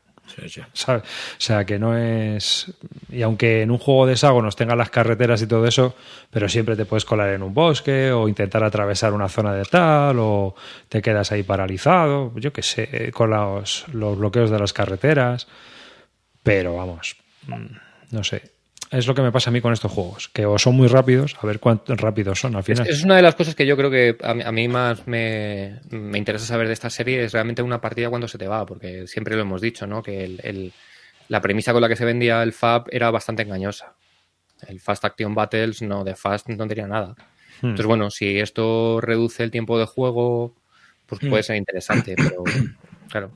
O 0.45 1.01
sea, 1.39 1.65
que 1.65 1.79
no 1.79 1.97
es. 1.97 2.73
Y 3.09 3.23
aunque 3.23 3.63
en 3.63 3.71
un 3.71 3.79
juego 3.79 4.07
de 4.07 4.17
nos 4.43 4.57
tenga 4.57 4.75
las 4.75 4.91
carreteras 4.91 5.43
y 5.43 5.47
todo 5.47 5.65
eso, 5.65 5.95
pero 6.31 6.49
siempre 6.49 6.75
te 6.75 6.87
puedes 6.87 7.05
colar 7.05 7.29
en 7.31 7.45
un 7.45 7.55
bosque 7.55 8.11
o 8.11 8.27
intentar 8.27 8.65
atravesar 8.65 9.13
una 9.13 9.29
zona 9.29 9.55
de 9.55 9.65
tal 9.65 10.19
o 10.19 10.57
te 10.89 11.03
quedas 11.03 11.31
ahí 11.31 11.45
paralizado, 11.45 12.33
yo 12.35 12.53
qué 12.53 12.63
sé, 12.63 13.13
con 13.13 13.31
los, 13.31 13.87
los 13.93 14.19
bloqueos 14.19 14.51
de 14.51 14.59
las 14.59 14.73
carreteras. 14.73 15.47
Pero 16.43 16.75
vamos, 16.75 17.17
mm, 17.47 17.90
no 18.11 18.25
sé 18.25 18.43
es 18.91 19.07
lo 19.07 19.15
que 19.15 19.23
me 19.23 19.31
pasa 19.31 19.51
a 19.51 19.53
mí 19.53 19.61
con 19.61 19.73
estos 19.73 19.93
juegos, 19.93 20.29
que 20.29 20.47
o 20.47 20.59
son 20.59 20.75
muy 20.75 20.89
rápidos, 20.89 21.37
a 21.41 21.47
ver 21.47 21.61
cuántos 21.61 22.01
rápidos 22.01 22.41
son 22.41 22.57
al 22.57 22.65
final. 22.65 22.89
Es, 22.89 23.05
una 23.05 23.17
de 23.17 23.23
las 23.23 23.37
cosas 23.37 23.55
que 23.55 23.65
yo 23.65 23.77
creo 23.77 23.91
que 23.91 24.17
a, 24.23 24.53
mí 24.53 24.69
más 24.69 25.07
me, 25.07 25.81
interesa 25.91 26.45
saber 26.45 26.67
de 26.67 26.73
esta 26.73 26.91
serie, 26.91 27.23
es 27.23 27.33
realmente 27.33 27.63
una 27.63 27.81
partida 27.81 28.11
cuando 28.11 28.27
se 28.27 28.37
te 28.37 28.49
va, 28.49 28.67
porque 28.67 29.07
siempre 29.07 29.37
lo 29.37 29.43
hemos 29.43 29.61
dicho, 29.61 29.87
¿no? 29.87 30.03
Que 30.03 30.25
el, 30.25 30.73
la 31.29 31.41
premisa 31.41 31.73
con 31.73 31.83
la 31.83 31.89
que 31.89 31.95
se 31.95 32.05
vendía 32.05 32.43
el 32.43 32.53
FAB 32.53 32.87
era 32.91 33.11
bastante 33.13 33.43
engañosa. 33.43 33.95
El 34.67 34.81
Fast 34.81 35.05
Action 35.05 35.35
Battles, 35.35 35.83
no, 35.83 36.03
de 36.03 36.17
Fast 36.17 36.49
no 36.49 36.67
tenía 36.67 36.89
nada. 36.89 37.15
Hmm. 37.63 37.67
Entonces, 37.67 37.87
bueno, 37.87 38.11
si 38.11 38.41
esto 38.41 39.01
reduce 39.01 39.45
el 39.45 39.53
tiempo 39.53 39.79
de 39.79 39.87
juego, 39.87 40.57
pues 41.07 41.21
puede 41.21 41.43
hmm. 41.43 41.45
ser 41.45 41.57
interesante, 41.57 42.15
pero 42.17 42.43
claro. 43.09 43.31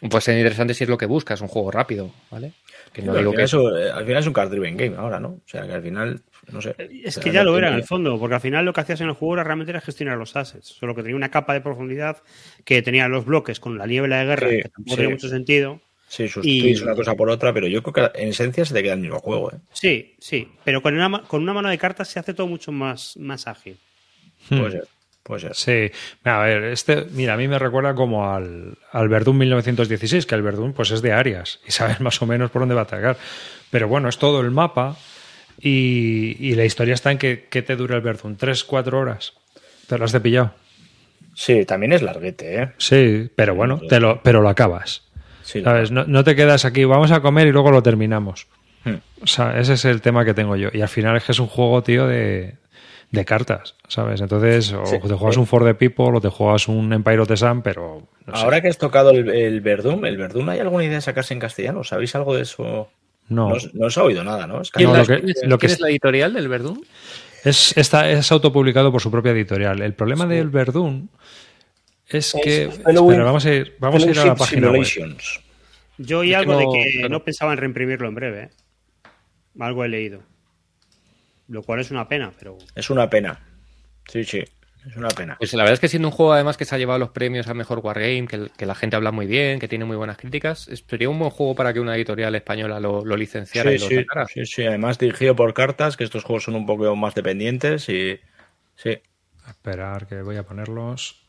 Puede 0.00 0.22
ser 0.22 0.38
interesante 0.38 0.74
si 0.74 0.84
es 0.84 0.90
lo 0.90 0.98
que 0.98 1.06
buscas, 1.06 1.42
un 1.42 1.48
juego 1.48 1.70
rápido, 1.70 2.12
¿vale? 2.30 2.54
Que 2.92 3.02
no 3.02 3.14
digo 3.14 3.32
que 3.32 3.44
eso, 3.44 3.76
eh, 3.76 3.90
al 3.90 4.04
final 4.04 4.20
es 4.20 4.26
un 4.26 4.32
card 4.32 4.50
driven 4.50 4.76
game 4.76 4.96
ahora, 4.96 5.18
¿no? 5.18 5.28
O 5.28 5.42
sea, 5.46 5.66
que 5.66 5.72
al 5.72 5.82
final, 5.82 6.20
no 6.50 6.60
sé. 6.60 6.74
Es 7.04 7.18
que 7.18 7.30
ya 7.30 7.42
lo 7.42 7.56
era 7.56 7.68
en 7.68 7.74
el 7.74 7.84
fondo, 7.84 8.18
porque 8.18 8.34
al 8.34 8.40
final 8.40 8.64
lo 8.64 8.72
que 8.72 8.82
hacías 8.82 9.00
en 9.00 9.08
el 9.08 9.14
juego 9.14 9.34
era 9.34 9.44
realmente 9.44 9.70
era 9.70 9.80
gestionar 9.80 10.18
los 10.18 10.36
assets, 10.36 10.66
solo 10.66 10.94
que 10.94 11.02
tenía 11.02 11.16
una 11.16 11.30
capa 11.30 11.54
de 11.54 11.62
profundidad 11.62 12.18
que 12.64 12.82
tenía 12.82 13.08
los 13.08 13.24
bloques 13.24 13.60
con 13.60 13.78
la 13.78 13.86
niebla 13.86 14.18
de 14.18 14.24
guerra, 14.26 14.48
que 14.48 14.68
tampoco 14.68 14.96
tenía 14.96 15.10
mucho 15.10 15.28
sentido. 15.28 15.80
Sí, 16.06 16.28
sustituís 16.28 16.82
una 16.82 16.94
cosa 16.94 17.14
por 17.14 17.30
otra, 17.30 17.54
pero 17.54 17.66
yo 17.66 17.82
creo 17.82 18.12
que 18.12 18.20
en 18.20 18.28
esencia 18.28 18.66
se 18.66 18.74
te 18.74 18.82
queda 18.82 18.92
el 18.92 19.00
mismo 19.00 19.18
juego. 19.20 19.50
¿eh? 19.50 19.56
Sí, 19.72 20.14
sí, 20.18 20.46
pero 20.62 20.82
con 20.82 20.94
una, 20.94 21.22
con 21.22 21.42
una 21.42 21.54
mano 21.54 21.70
de 21.70 21.78
cartas 21.78 22.08
se 22.08 22.20
hace 22.20 22.34
todo 22.34 22.46
mucho 22.46 22.70
más, 22.70 23.16
más 23.16 23.46
ágil. 23.46 23.78
Puede 24.50 24.72
ser. 24.72 24.88
Pues 25.22 25.46
Sí, 25.52 25.90
a 26.24 26.38
ver, 26.40 26.64
este, 26.64 27.06
mira, 27.12 27.34
a 27.34 27.36
mí 27.36 27.46
me 27.46 27.58
recuerda 27.58 27.94
como 27.94 28.32
al, 28.32 28.76
al 28.90 29.08
Verdún 29.08 29.38
1916, 29.38 30.26
que 30.26 30.34
el 30.34 30.42
Verdún 30.42 30.72
pues 30.72 30.90
es 30.90 31.00
de 31.00 31.12
Arias 31.12 31.60
y 31.66 31.70
sabes 31.70 32.00
más 32.00 32.20
o 32.22 32.26
menos 32.26 32.50
por 32.50 32.62
dónde 32.62 32.74
va 32.74 32.82
a 32.82 32.84
atacar. 32.84 33.16
Pero 33.70 33.88
bueno, 33.88 34.08
es 34.08 34.18
todo 34.18 34.40
el 34.40 34.50
mapa 34.50 34.96
y, 35.60 36.54
la 36.54 36.64
historia 36.64 36.94
está 36.94 37.12
en 37.12 37.18
que, 37.18 37.36
te 37.36 37.76
dura 37.76 37.96
el 37.96 38.02
Verdún, 38.02 38.36
tres, 38.36 38.64
cuatro 38.64 38.98
horas. 38.98 39.34
Te 39.86 39.96
lo 39.96 40.04
has 40.04 40.12
de 40.12 40.20
pillado. 40.20 40.54
Sí, 41.34 41.64
también 41.64 41.92
es 41.92 42.02
larguete, 42.02 42.62
¿eh? 42.62 42.72
Sí, 42.78 43.30
pero 43.34 43.54
bueno, 43.54 43.80
te 43.88 44.00
lo, 44.00 44.22
pero 44.22 44.42
lo 44.42 44.48
acabas. 44.48 45.04
¿Sabes? 45.42 45.90
No, 45.90 46.04
no, 46.04 46.24
te 46.24 46.36
quedas 46.36 46.64
aquí, 46.64 46.84
vamos 46.84 47.10
a 47.10 47.20
comer 47.20 47.46
y 47.46 47.52
luego 47.52 47.70
lo 47.70 47.82
terminamos. 47.82 48.46
Hmm. 48.84 48.96
O 49.22 49.26
sea, 49.26 49.58
ese 49.58 49.74
es 49.74 49.84
el 49.84 50.00
tema 50.00 50.24
que 50.24 50.34
tengo 50.34 50.56
yo. 50.56 50.68
Y 50.72 50.80
al 50.82 50.88
final 50.88 51.16
es 51.16 51.24
que 51.24 51.32
es 51.32 51.38
un 51.38 51.46
juego, 51.46 51.82
tío, 51.82 52.06
de, 52.06 52.54
de 53.12 53.26
cartas, 53.26 53.76
¿sabes? 53.88 54.22
Entonces, 54.22 54.72
o 54.72 54.82
te 54.84 55.14
juegas 55.14 55.36
un 55.36 55.46
For 55.46 55.64
the 55.64 55.74
People 55.74 56.16
o 56.16 56.20
te 56.20 56.28
juegas 56.28 56.66
un 56.66 56.92
Empire 56.94 57.20
of 57.20 57.28
the 57.28 57.36
Sun, 57.36 57.60
pero. 57.60 58.08
Ahora 58.26 58.62
que 58.62 58.68
has 58.68 58.78
tocado 58.78 59.10
el, 59.10 59.28
el 59.28 59.60
Verdum, 59.60 60.06
¿el 60.06 60.16
Verdum 60.16 60.48
hay 60.48 60.60
alguna 60.60 60.84
idea 60.84 60.96
de 60.96 61.02
sacarse 61.02 61.34
en 61.34 61.40
castellano? 61.40 61.84
¿Sabéis 61.84 62.14
algo 62.14 62.34
de 62.34 62.42
eso? 62.42 62.88
No. 63.28 63.52
No, 63.74 63.86
os 63.86 63.98
ha 63.98 64.02
oído 64.02 64.24
nada, 64.24 64.46
¿no? 64.46 64.62
Es 64.62 64.72
lo 64.74 65.06
que, 65.06 65.22
lo 65.44 65.58
que 65.58 65.66
es 65.66 65.78
la 65.78 65.90
editorial 65.90 66.32
del 66.32 66.48
Verdum? 66.48 66.80
Es, 67.44 67.76
está, 67.76 68.10
es 68.10 68.32
autopublicado 68.32 68.90
por 68.90 69.02
su 69.02 69.10
propia 69.10 69.32
editorial. 69.32 69.82
El 69.82 69.92
problema 69.92 70.26
del 70.26 70.48
Verdun 70.48 71.10
es 72.08 72.34
que. 72.42 72.70
vamos 72.86 73.44
a 73.44 73.54
ir, 73.54 73.76
vamos 73.78 74.04
a, 74.04 74.10
ir 74.10 74.18
a 74.18 74.24
la 74.24 74.34
página 74.36 74.70
web. 74.70 74.86
Yo 75.98 76.20
oí 76.20 76.32
algo 76.32 76.56
de 76.56 76.66
que 76.72 77.08
no 77.10 77.22
pensaba 77.22 77.52
en 77.52 77.58
reimprimirlo 77.58 78.08
en 78.08 78.14
breve. 78.14 78.42
¿eh? 78.44 78.50
Algo 79.60 79.84
he 79.84 79.88
leído 79.88 80.31
lo 81.52 81.62
cual 81.62 81.80
es 81.80 81.90
una 81.90 82.08
pena, 82.08 82.32
pero... 82.38 82.56
Es 82.74 82.88
una 82.90 83.08
pena, 83.10 83.38
sí, 84.08 84.24
sí. 84.24 84.42
Es 84.86 84.96
una 84.96 85.08
pena. 85.08 85.36
Pues 85.38 85.52
la 85.52 85.62
verdad 85.62 85.74
es 85.74 85.80
que 85.80 85.86
siendo 85.86 86.08
un 86.08 86.12
juego 86.12 86.32
además 86.32 86.56
que 86.56 86.64
se 86.64 86.74
ha 86.74 86.78
llevado 86.78 86.98
los 86.98 87.10
premios 87.10 87.46
a 87.46 87.54
mejor 87.54 87.78
Wargame, 87.78 88.26
que, 88.26 88.50
que 88.56 88.66
la 88.66 88.74
gente 88.74 88.96
habla 88.96 89.12
muy 89.12 89.26
bien, 89.26 89.60
que 89.60 89.68
tiene 89.68 89.84
muy 89.84 89.96
buenas 89.96 90.16
críticas, 90.16 90.68
sería 90.88 91.08
un 91.08 91.20
buen 91.20 91.30
juego 91.30 91.54
para 91.54 91.72
que 91.72 91.78
una 91.78 91.94
editorial 91.94 92.34
española 92.34 92.80
lo, 92.80 93.04
licenciara 93.16 93.70
sí, 93.70 93.76
y 93.76 93.78
lo 93.78 93.86
sí, 93.86 94.06
Sí, 94.34 94.46
sí, 94.46 94.66
además 94.66 94.98
dirigido 94.98 95.36
por 95.36 95.54
cartas, 95.54 95.96
que 95.96 96.02
estos 96.02 96.24
juegos 96.24 96.44
son 96.44 96.56
un 96.56 96.66
poco 96.66 96.96
más 96.96 97.14
dependientes 97.14 97.88
y 97.88 98.18
sí. 98.74 98.98
esperar 99.46 100.08
que 100.08 100.22
voy 100.22 100.36
a 100.36 100.42
ponerlos. 100.42 101.22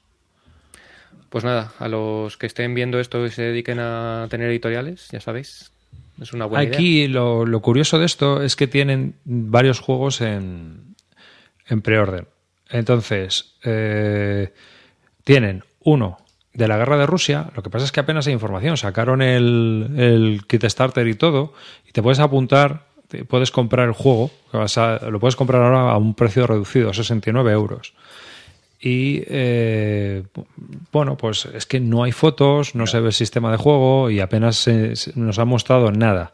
Pues 1.30 1.44
nada, 1.44 1.74
a 1.78 1.88
los 1.88 2.38
que 2.38 2.48
estén 2.48 2.74
viendo 2.74 3.00
esto 3.00 3.24
y 3.26 3.30
se 3.30 3.44
dediquen 3.44 3.80
a 3.80 4.28
tener 4.32 4.50
editoriales, 4.50 5.10
ya 5.12 5.20
sabéis, 5.20 5.73
es 6.22 6.34
una 6.34 6.46
buena 6.46 6.68
Aquí 6.68 7.08
Lo, 7.08 7.46
lo, 7.46 7.62
curioso 7.62 8.00
de 8.00 8.06
esto 8.06 8.42
es 8.42 8.56
que 8.56 8.68
tienen 8.68 9.16
varios 9.26 9.80
juegos 9.80 10.22
en, 10.22 10.96
en 11.68 11.82
preorden. 11.82 12.28
Entonces, 12.70 13.56
eh, 13.64 14.54
tienen 15.24 15.64
uno 15.82 16.18
de 16.54 16.68
la 16.68 16.78
guerra 16.78 16.98
de 16.98 17.06
Rusia. 17.06 17.50
Lo 17.56 17.64
que 17.64 17.70
pasa 17.70 17.86
es 17.86 17.92
que 17.92 18.00
apenas 18.00 18.28
hay 18.28 18.34
información. 18.34 18.78
Sacaron 18.78 19.22
el, 19.22 19.94
el 19.98 20.42
kit 20.48 20.66
starter 20.66 21.08
y 21.08 21.16
todo. 21.16 21.54
Y 21.88 21.92
te 21.92 22.02
puedes 22.02 22.20
apuntar, 22.20 22.88
te 23.08 23.26
puedes 23.26 23.52
comprar 23.52 23.88
el 23.88 23.94
juego. 23.94 24.32
lo 24.52 25.20
puedes 25.20 25.36
comprar 25.36 25.62
ahora 25.62 25.92
a 25.92 25.98
un 25.98 26.14
precio 26.14 26.48
reducido, 26.48 26.94
69 26.94 27.52
euros. 27.52 27.94
Y 28.86 29.24
eh, 29.28 30.24
bueno, 30.92 31.16
pues 31.16 31.46
es 31.46 31.66
que 31.66 31.80
no 31.80 32.04
hay 32.04 32.12
fotos, 32.12 32.76
no 32.76 32.86
se 32.86 33.00
ve 33.00 33.08
el 33.08 33.14
sistema 33.14 33.50
de 33.50 33.56
juego 33.56 34.10
y 34.10 34.20
apenas 34.20 34.70
nos 35.16 35.40
ha 35.40 35.46
mostrado 35.46 35.90
nada. 35.94 36.34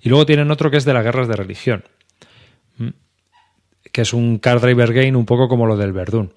Y 0.00 0.08
luego 0.08 0.24
tienen 0.24 0.52
otro 0.52 0.70
que 0.70 0.76
es 0.76 0.84
de 0.84 0.94
las 0.94 1.02
guerras 1.02 1.26
de 1.26 1.34
religión, 1.34 1.82
que 3.90 4.02
es 4.02 4.12
un 4.12 4.38
card 4.38 4.62
driver 4.62 4.92
game 4.92 5.16
un 5.16 5.26
poco 5.26 5.48
como 5.48 5.66
lo 5.66 5.76
del 5.76 5.92
Verdún. 5.92 6.32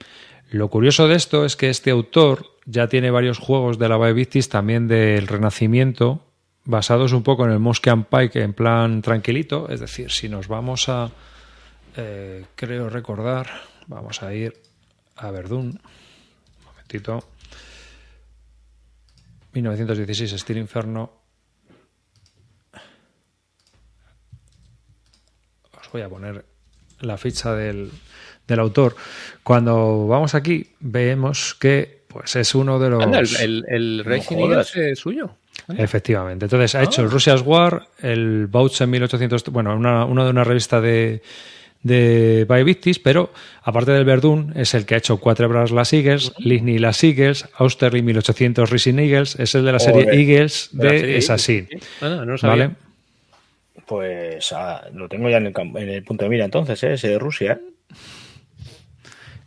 Lo 0.49 0.69
curioso 0.69 1.07
de 1.07 1.13
esto 1.13 1.45
es 1.45 1.55
que 1.55 1.69
este 1.69 1.91
autor 1.91 2.57
ya 2.65 2.87
tiene 2.87 3.11
varios 3.11 3.37
juegos 3.37 3.77
de 3.77 3.87
la 3.87 3.99
Victis 4.11 4.49
también 4.49 4.87
del 4.87 5.27
Renacimiento, 5.27 6.25
basados 6.65 7.13
un 7.13 7.21
poco 7.21 7.45
en 7.45 7.51
el 7.51 7.59
Mosque 7.59 7.91
and 7.91 8.07
Pike 8.07 8.41
en 8.41 8.53
plan 8.53 9.03
tranquilito. 9.03 9.69
Es 9.69 9.79
decir, 9.79 10.09
si 10.09 10.27
nos 10.27 10.47
vamos 10.47 10.89
a, 10.89 11.11
eh, 11.97 12.45
creo 12.55 12.89
recordar, 12.89 13.45
vamos 13.85 14.23
a 14.23 14.33
ir 14.33 14.70
a 15.21 15.31
Verdún. 15.31 15.79
Un 15.79 16.65
momentito. 16.65 17.23
1916, 19.53 20.39
Steel 20.39 20.59
Inferno. 20.59 21.11
Os 25.79 25.91
voy 25.91 26.01
a 26.01 26.09
poner 26.09 26.45
la 27.01 27.17
ficha 27.17 27.53
del, 27.53 27.91
del 28.47 28.59
autor. 28.59 28.95
Cuando 29.43 30.07
vamos 30.07 30.35
aquí, 30.35 30.73
vemos 30.79 31.55
que 31.55 32.03
pues 32.07 32.35
es 32.35 32.55
uno 32.55 32.79
de 32.79 32.89
los. 32.89 33.39
el, 33.39 33.63
el, 33.67 34.03
Racing 34.03 34.37
es 34.75 34.99
suyo. 34.99 35.35
Efectivamente. 35.77 36.45
Entonces 36.45 36.75
ha 36.75 36.83
hecho 36.83 37.01
el 37.01 37.07
ah. 37.07 37.11
Russia's 37.11 37.41
War, 37.45 37.87
el 37.99 38.47
Bouts 38.47 38.81
en 38.81 38.89
1800. 38.89 39.45
Bueno, 39.45 39.75
una, 39.75 40.05
uno 40.05 40.25
de 40.25 40.31
una 40.31 40.43
revista 40.43 40.81
de, 40.81 41.21
de 41.83 42.63
Victis, 42.63 42.99
pero 42.99 43.31
aparte 43.63 43.91
del 43.91 44.05
Verdún, 44.05 44.53
es 44.55 44.73
el 44.73 44.85
que 44.85 44.95
ha 44.95 44.97
hecho 44.97 45.17
Cuatro 45.17 45.49
Bras 45.49 45.71
las 45.71 45.93
Eagles, 45.93 46.33
Ligny 46.37 46.77
las 46.77 47.03
Eagles, 47.03 47.47
Austerlitz 47.55 48.03
1800 48.03 48.69
Racing 48.69 48.99
Eagles, 48.99 49.39
es 49.39 49.55
el 49.55 49.65
de 49.65 49.71
la 49.71 49.79
serie 49.79 50.07
Eagles 50.11 50.69
de 50.73 51.17
Assassin. 51.17 51.67
Ah, 52.01 52.23
no 52.25 52.35
¿Vale? 52.41 52.71
Pues 53.87 54.53
ah, 54.53 54.85
lo 54.93 55.09
tengo 55.09 55.29
ya 55.29 55.37
en 55.37 55.47
el, 55.47 56.03
punto 56.03 56.23
de 56.23 56.29
mira 56.29 56.45
entonces, 56.45 56.83
¿eh? 56.83 56.93
ese 56.93 57.09
de 57.09 57.19
Rusia. 57.19 57.59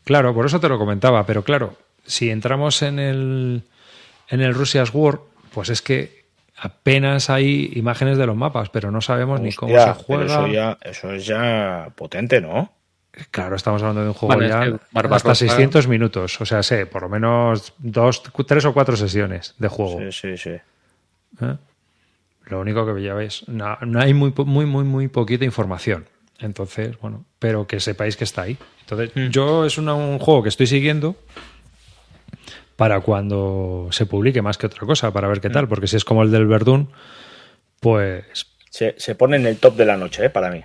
Claro, 0.05 0.35
por 0.35 0.47
eso 0.47 0.61
te 0.61 0.68
lo 0.68 0.79
comentaba, 0.79 1.25
pero 1.25 1.44
claro, 1.44 1.77
si 2.05 2.31
entramos 2.31 2.83
en 2.83 2.99
el, 2.99 3.62
en 4.29 4.40
el 4.40 4.54
Russia's 4.54 4.90
War, 4.92 5.21
pues 5.52 5.71
es 5.71 5.81
que 5.81 6.23
apenas 6.65 7.29
hay 7.29 7.73
imágenes 7.75 8.17
de 8.17 8.27
los 8.27 8.37
mapas, 8.37 8.71
pero 8.71 8.90
no 8.90 9.02
sabemos 9.02 9.40
ni 9.40 9.52
cómo 9.52 9.79
se 9.79 9.92
juega. 9.92 10.25
Eso, 10.25 10.46
ya, 10.46 10.79
eso 10.81 11.12
es 11.12 11.27
ya 11.27 11.90
potente, 11.94 12.40
¿no? 12.40 12.73
Claro, 13.31 13.54
estamos 13.54 13.83
hablando 13.83 14.02
de 14.02 14.08
un 14.08 14.15
juego 14.15 14.42
ya 14.42 14.79
hasta 14.92 15.35
600 15.35 15.87
minutos. 15.87 16.40
O 16.40 16.46
sea, 16.46 16.62
sé, 16.62 16.87
por 16.87 17.02
lo 17.02 17.08
menos 17.10 17.75
dos, 17.79 18.23
tres 18.46 18.65
o 18.65 18.73
cuatro 18.73 18.96
sesiones 18.96 19.54
de 19.58 19.69
juego. 19.69 19.98
Sí, 19.98 20.10
sí, 20.10 20.37
sí. 20.38 20.50
¿Eh? 20.50 21.56
Lo 22.46 22.60
único 22.60 22.87
que 22.87 23.02
ya 23.02 23.15
veis, 23.15 23.46
no, 23.46 23.77
hay 23.98 24.15
muy, 24.15 24.33
muy, 24.37 24.67
muy, 24.67 24.85
muy 24.85 25.08
poquita 25.08 25.44
información. 25.44 26.06
Entonces, 26.38 26.98
bueno, 26.98 27.25
pero 27.38 27.67
que 27.67 27.79
sepáis 27.79 28.17
que 28.17 28.25
está 28.25 28.42
ahí. 28.42 28.56
Entonces, 28.81 29.12
mm. 29.15 29.31
yo 29.31 29.65
es 29.67 29.79
un 29.79 30.19
juego 30.19 30.42
que 30.42 30.48
estoy 30.48 30.67
siguiendo 30.67 31.15
para 32.77 33.00
cuando 33.00 33.88
se 33.90 34.06
publique 34.06 34.42
más 34.42 34.58
que 34.58 34.66
otra 34.66 34.87
cosa, 34.87 35.12
para 35.12 35.29
ver 35.29 35.40
qué 35.40 35.50
tal, 35.50 35.66
mm. 35.66 35.68
porque 35.68 35.87
si 35.87 35.96
es 35.96 36.04
como 36.04 36.22
el 36.22 36.31
del 36.31 36.46
Verdún, 36.46 36.90
pues 37.81 38.25
Se, 38.70 38.94
se 38.98 39.14
pone 39.14 39.37
en 39.37 39.46
el 39.46 39.58
top 39.58 39.77
de 39.77 39.85
la 39.87 39.96
noche, 39.96 40.27
¿eh? 40.27 40.31
para 40.31 40.50
mí. 40.50 40.64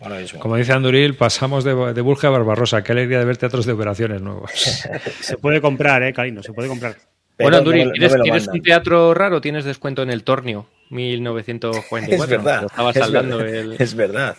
Ahora 0.00 0.18
mismo. 0.18 0.40
Como 0.40 0.56
dice 0.56 0.72
Anduril, 0.72 1.14
pasamos 1.14 1.64
de, 1.64 1.74
de 1.92 2.00
Burge 2.00 2.26
a 2.26 2.30
Barbarosa. 2.30 2.82
Qué 2.82 2.92
alegría 2.92 3.18
de 3.18 3.24
ver 3.24 3.36
teatros 3.36 3.66
de 3.66 3.72
operaciones 3.72 4.22
nuevos. 4.22 4.50
Se 5.20 5.36
puede 5.36 5.60
comprar, 5.60 6.02
eh, 6.02 6.12
Calino, 6.12 6.42
se 6.42 6.52
puede 6.52 6.68
comprar. 6.68 6.96
Pero 7.36 7.50
bueno, 7.50 7.56
no 7.56 7.58
Anduri, 7.58 7.78
me 7.78 7.84
lo- 7.84 8.16
no 8.16 8.22
¿tienes, 8.24 8.48
un 8.48 8.62
teatro 8.62 9.14
raro? 9.14 9.40
Tienes 9.40 9.64
descuento 9.64 10.02
en 10.02 10.10
el 10.10 10.24
Tornio 10.24 10.66
1944. 10.90 12.24
Es 12.24 12.30
verdad. 12.30 12.62
Lo 12.62 12.66
estaba 12.68 12.90
es 12.90 13.10
verdad, 13.12 13.48
el... 13.48 13.76
es 13.78 13.94
verdad. 13.94 14.36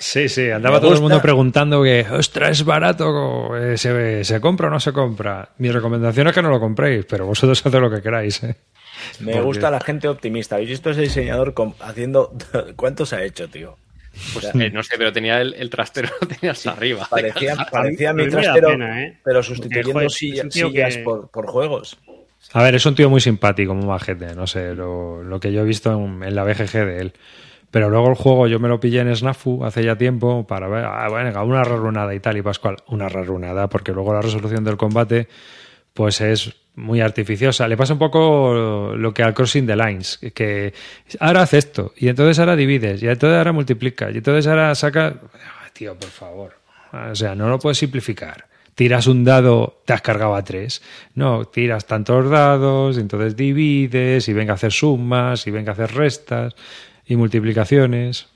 Sí, 0.00 0.28
sí, 0.28 0.48
andaba 0.50 0.80
todo 0.80 0.94
el 0.94 1.00
mundo 1.00 1.20
preguntando 1.20 1.82
que, 1.82 2.06
ostras, 2.10 2.50
es 2.50 2.64
barato, 2.64 3.56
eh, 3.56 3.76
¿se, 3.76 4.22
¿se 4.24 4.40
compra 4.40 4.68
o 4.68 4.70
no 4.70 4.78
se 4.80 4.92
compra? 4.92 5.50
Mi 5.58 5.70
recomendación 5.70 6.28
es 6.28 6.34
que 6.34 6.42
no 6.42 6.50
lo 6.50 6.60
compréis, 6.60 7.04
pero 7.04 7.26
vosotros 7.26 7.60
haced 7.66 7.80
lo 7.80 7.90
que 7.90 8.00
queráis. 8.00 8.42
¿eh? 8.44 8.56
Me 9.20 9.32
Porque- 9.32 9.40
gusta 9.46 9.70
la 9.70 9.80
gente 9.80 10.08
optimista. 10.08 10.54
¿Habéis 10.56 10.70
visto 10.70 10.90
ese 10.90 11.02
diseñador 11.02 11.54
haciendo... 11.80 12.32
¿Cuántos 12.76 13.12
ha 13.12 13.22
hecho, 13.24 13.48
tío? 13.48 13.76
Pues, 14.32 14.46
eh, 14.54 14.70
no 14.70 14.82
sé, 14.82 14.94
pero 14.98 15.12
tenía 15.12 15.40
el, 15.40 15.54
el 15.54 15.70
trastero 15.70 16.08
tenía 16.28 16.52
hasta 16.52 16.70
arriba. 16.72 17.06
Parecía, 17.10 17.56
parecía 17.70 18.12
mi 18.12 18.28
trastero, 18.28 18.68
pena, 18.70 19.02
¿eh? 19.04 19.18
pero 19.24 19.42
sustituyendo 19.42 20.08
sillas 20.08 20.96
que- 20.96 21.02
por, 21.02 21.28
por 21.30 21.46
juegos. 21.48 21.98
A 22.52 22.62
ver, 22.62 22.76
es 22.76 22.86
un 22.86 22.94
tío 22.94 23.10
muy 23.10 23.20
simpático, 23.20 23.74
muy 23.74 23.84
majete, 23.86 24.34
no 24.34 24.46
sé, 24.46 24.74
lo, 24.74 25.22
lo 25.24 25.40
que 25.40 25.52
yo 25.52 25.62
he 25.62 25.64
visto 25.64 25.92
en, 25.92 26.22
en 26.22 26.34
la 26.34 26.44
BGG 26.44 26.72
de 26.86 27.00
él. 27.00 27.12
Pero 27.70 27.90
luego 27.90 28.08
el 28.08 28.14
juego 28.14 28.46
yo 28.46 28.58
me 28.58 28.68
lo 28.68 28.80
pillé 28.80 29.00
en 29.00 29.14
Snafu 29.14 29.64
hace 29.64 29.84
ya 29.84 29.96
tiempo 29.96 30.46
para 30.46 30.68
ver, 30.68 30.84
ah, 30.84 31.08
venga, 31.10 31.42
una 31.42 31.62
rarunada 31.64 32.14
y 32.14 32.20
tal, 32.20 32.36
y 32.36 32.42
Pascual, 32.42 32.76
una 32.88 33.08
rarunada, 33.08 33.68
porque 33.68 33.92
luego 33.92 34.14
la 34.14 34.22
resolución 34.22 34.64
del 34.64 34.76
combate 34.76 35.28
pues 35.92 36.20
es 36.20 36.54
muy 36.76 37.00
artificiosa. 37.00 37.66
Le 37.66 37.76
pasa 37.76 37.92
un 37.92 37.98
poco 37.98 38.94
lo 38.96 39.12
que 39.12 39.22
al 39.22 39.34
Crossing 39.34 39.66
the 39.66 39.76
Lines, 39.76 40.18
que 40.32 40.72
ahora 41.18 41.42
hace 41.42 41.58
esto, 41.58 41.92
y 41.96 42.08
entonces 42.08 42.38
ahora 42.38 42.56
divides, 42.56 43.02
y 43.02 43.08
entonces 43.08 43.36
ahora 43.36 43.52
multiplica, 43.52 44.10
y 44.10 44.18
entonces 44.18 44.46
ahora 44.46 44.74
saca... 44.74 45.20
Ah, 45.34 45.68
Tío, 45.72 45.96
por 45.96 46.10
favor. 46.10 46.54
O 47.10 47.14
sea, 47.14 47.34
no 47.34 47.48
lo 47.48 47.58
puedes 47.58 47.78
simplificar. 47.78 48.46
Tiras 48.74 49.06
un 49.06 49.24
dado, 49.24 49.82
te 49.84 49.92
has 49.92 50.02
cargado 50.02 50.34
a 50.34 50.42
tres. 50.42 50.82
No, 51.14 51.44
tiras 51.44 51.86
tantos 51.86 52.30
dados, 52.30 52.98
entonces 52.98 53.36
divides, 53.36 54.28
y 54.28 54.32
venga 54.32 54.52
a 54.52 54.54
hacer 54.54 54.72
sumas, 54.72 55.46
y 55.46 55.50
venga 55.50 55.70
a 55.70 55.74
hacer 55.74 55.94
restas, 55.94 56.54
y 57.08 57.16
multiplicaciones. 57.16 58.28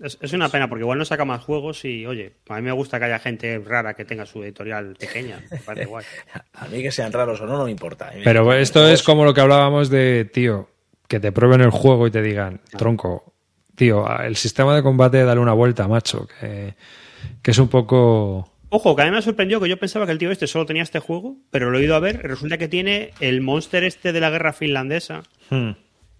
Es, 0.00 0.16
es 0.20 0.32
una 0.32 0.48
pena 0.48 0.68
porque 0.68 0.82
igual 0.82 0.98
no 0.98 1.04
saca 1.04 1.24
más 1.24 1.42
juegos 1.42 1.84
y, 1.84 2.06
oye, 2.06 2.32
a 2.48 2.56
mí 2.56 2.62
me 2.62 2.72
gusta 2.72 2.98
que 2.98 3.06
haya 3.06 3.18
gente 3.18 3.58
rara 3.58 3.94
que 3.94 4.04
tenga 4.04 4.26
su 4.26 4.42
editorial 4.42 4.94
pequeña. 4.98 5.42
Me 5.50 5.58
parece 5.58 5.86
guay. 5.86 6.04
A 6.54 6.68
mí 6.68 6.82
que 6.82 6.90
sean 6.92 7.12
raros 7.12 7.40
o 7.40 7.46
no, 7.46 7.58
no 7.58 7.64
me 7.64 7.70
importa. 7.70 8.10
Me 8.14 8.22
Pero 8.22 8.52
esto 8.52 8.88
es 8.88 9.02
como 9.02 9.24
lo 9.24 9.34
que 9.34 9.40
hablábamos 9.40 9.90
de, 9.90 10.24
tío, 10.32 10.70
que 11.08 11.20
te 11.20 11.32
prueben 11.32 11.60
el 11.60 11.70
juego 11.70 12.06
y 12.06 12.10
te 12.10 12.22
digan, 12.22 12.60
tronco, 12.76 13.34
tío, 13.74 14.06
el 14.20 14.36
sistema 14.36 14.74
de 14.74 14.82
combate 14.82 15.24
dale 15.24 15.40
una 15.40 15.52
vuelta, 15.52 15.88
macho, 15.88 16.26
que, 16.40 16.74
que 17.42 17.50
es 17.50 17.58
un 17.58 17.68
poco... 17.68 18.52
Ojo, 18.70 18.94
que 18.94 19.02
a 19.02 19.06
mí 19.06 19.10
me 19.10 19.22
sorprendió 19.22 19.60
que 19.60 19.68
yo 19.68 19.78
pensaba 19.78 20.04
que 20.06 20.12
el 20.12 20.18
tío 20.18 20.30
este 20.30 20.46
solo 20.46 20.66
tenía 20.66 20.82
este 20.82 21.00
juego, 21.00 21.36
pero 21.50 21.70
lo 21.70 21.78
he 21.78 21.84
ido 21.84 21.96
a 21.96 22.00
ver. 22.00 22.22
Resulta 22.22 22.58
que 22.58 22.68
tiene 22.68 23.12
el 23.18 23.40
monster 23.40 23.82
este 23.82 24.12
de 24.12 24.20
la 24.20 24.30
guerra 24.30 24.52
finlandesa, 24.52 25.22
Hmm. 25.50 25.70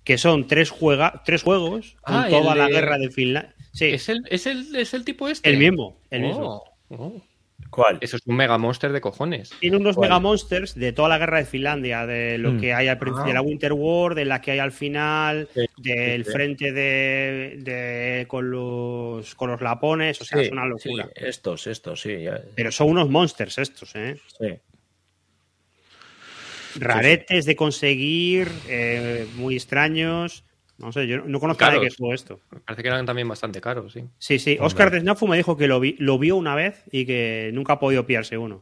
Que 0.08 0.16
son 0.16 0.46
tres, 0.46 0.70
juega 0.70 1.22
tres 1.24 1.42
juegos 1.42 1.96
con 2.00 2.16
Ah, 2.16 2.26
toda 2.30 2.54
la 2.54 2.66
guerra 2.68 2.96
de 2.96 3.10
Finlandia. 3.10 3.54
Sí, 3.72 3.84
¿Es 3.90 4.08
el, 4.08 4.22
es, 4.30 4.46
el, 4.46 4.74
¿Es 4.74 4.94
el 4.94 5.04
tipo 5.04 5.28
este? 5.28 5.50
el 5.50 5.58
mismo. 5.58 5.98
El 6.10 6.24
Oh, 6.24 6.28
mismo. 6.28 6.64
oh. 6.88 7.22
¿Cuál? 7.68 7.98
Eso 8.00 8.16
es 8.16 8.22
un 8.26 8.34
mega 8.36 8.56
monster 8.56 8.90
de 8.90 9.02
cojones. 9.02 9.50
Tiene 9.60 9.76
unos 9.76 9.96
¿Cuál? 9.96 10.08
mega 10.08 10.18
monsters 10.20 10.74
de 10.74 10.92
toda 10.94 11.10
la 11.10 11.18
guerra 11.18 11.36
de 11.36 11.44
Finlandia, 11.44 12.06
de 12.06 12.38
lo 12.38 12.52
Mm. 12.52 12.60
que 12.60 12.72
hay 12.72 12.88
al 12.88 12.96
principio 12.98 13.24
Ah. 13.24 13.28
de 13.28 13.34
la 13.34 13.42
Winter 13.42 13.74
War, 13.74 14.14
de 14.14 14.24
la 14.24 14.40
que 14.40 14.52
hay 14.52 14.58
al 14.60 14.72
final, 14.72 15.46
Sí, 15.52 15.66
del 15.76 16.24
sí, 16.24 16.30
sí. 16.30 16.32
frente 16.34 16.72
de, 16.72 17.56
de- 17.58 18.24
con 18.28 18.50
los 18.50 19.34
con 19.34 19.50
los 19.50 19.60
lapones, 19.60 20.18
o 20.22 20.24
sea, 20.24 20.38
Sí, 20.38 20.46
es 20.46 20.52
una 20.52 20.64
locura. 20.64 21.04
sí, 21.14 21.24
estos, 21.26 21.66
estos, 21.66 22.00
sí. 22.00 22.22
ya- 22.22 22.40
Pero 22.54 22.72
son 22.72 22.88
unos 22.88 23.10
monsters 23.10 23.58
estos, 23.58 23.94
¿eh? 23.94 24.16
sí. 24.40 24.46
Raretes 26.80 27.44
de 27.46 27.56
conseguir, 27.56 28.48
eh, 28.68 29.26
muy 29.36 29.54
extraños. 29.56 30.44
No 30.78 30.92
sé, 30.92 31.06
yo 31.08 31.18
no 31.24 31.40
conozco 31.40 31.64
a 31.64 31.68
nadie 31.70 31.88
que 31.88 31.94
jugó 31.96 32.14
esto. 32.14 32.38
Parece 32.64 32.82
que 32.82 32.88
eran 32.88 33.04
también 33.04 33.26
bastante 33.26 33.60
caros, 33.60 33.92
sí. 33.92 34.04
Sí, 34.18 34.38
sí. 34.38 34.56
Oscar 34.60 34.90
de 34.92 35.00
Snafu 35.00 35.26
me 35.26 35.36
dijo 35.36 35.56
que 35.56 35.66
lo, 35.66 35.80
vi- 35.80 35.96
lo 35.98 36.18
vio 36.20 36.36
una 36.36 36.54
vez 36.54 36.84
y 36.92 37.04
que 37.04 37.50
nunca 37.52 37.72
ha 37.74 37.78
podido 37.80 38.06
pillarse 38.06 38.38
uno. 38.38 38.60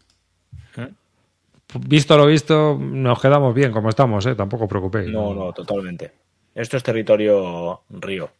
Visto 1.89 2.17
lo 2.17 2.27
visto, 2.27 2.79
nos 2.81 3.21
quedamos 3.21 3.55
bien 3.55 3.73
como 3.73 3.89
estamos, 3.89 4.25
¿eh? 4.27 4.35
tampoco 4.35 4.65
os 4.65 4.71
preocupéis. 4.71 5.09
No, 5.09 5.35
no, 5.35 5.53
totalmente. 5.53 6.13
Esto 6.55 6.77
es 6.77 6.83
territorio 6.83 7.83
río. 7.91 8.31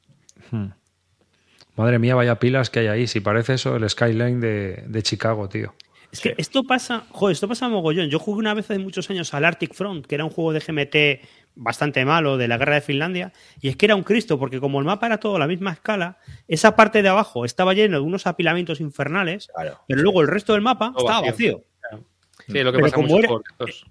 Madre 1.77 1.99
mía, 1.99 2.15
vaya 2.15 2.39
pilas 2.39 2.71
que 2.71 2.79
hay 2.81 2.87
ahí. 2.87 3.07
Si 3.07 3.21
parece 3.21 3.55
eso, 3.55 3.77
el 3.77 3.89
skyline 3.91 4.41
de, 4.41 4.85
de 4.87 5.03
Chicago, 5.03 5.49
tío. 5.49 5.75
Es 6.13 6.21
que 6.21 6.35
esto 6.39 6.65
pasa, 6.65 7.05
joder, 7.11 7.35
esto 7.35 7.49
pasa 7.49 7.69
mogollón. 7.69 8.09
Yo 8.09 8.19
jugué 8.19 8.39
una 8.39 8.55
vez 8.55 8.71
hace 8.71 8.79
muchos 8.79 9.09
años 9.11 9.33
al 9.35 9.45
Arctic 9.45 9.75
Front, 9.75 10.07
que 10.07 10.15
era 10.15 10.25
un 10.25 10.31
juego 10.31 10.53
de 10.53 10.61
GMT 10.61 11.27
bastante 11.57 12.05
malo 12.05 12.37
de 12.37 12.49
la 12.49 12.59
guerra 12.59 12.75
de 12.75 12.81
Finlandia, 12.83 13.33
y 13.61 13.69
es 13.69 13.77
que 13.77 13.87
era 13.87 13.97
un 13.97 14.03
Cristo, 14.03 14.39
porque 14.39 14.61
como 14.61 14.79
el 14.79 14.85
mapa 14.85 15.07
era 15.07 15.19
todo 15.19 15.37
a 15.37 15.39
la 15.39 15.47
misma 15.47 15.73
escala, 15.73 16.19
esa 16.49 16.77
parte 16.77 17.03
de 17.03 17.09
abajo 17.09 17.45
estaba 17.47 17.73
lleno 17.75 17.97
de 17.99 18.03
unos 18.05 18.27
apilamientos 18.27 18.81
infernales, 18.81 19.49
Claro. 19.55 19.81
pero 19.89 20.03
luego 20.03 20.21
el 20.21 20.29
resto 20.29 20.53
del 20.53 20.61
mapa 20.63 20.93
Todo 20.95 21.07
estaba 21.07 21.27
vacío. 21.31 21.55
vacío. 21.55 22.07
Sí, 22.47 22.63
lo 22.63 22.71
que 22.71 22.79
Pero 22.79 22.83
pasa 22.83 22.95
como 22.95 23.19
era-. 23.19 23.29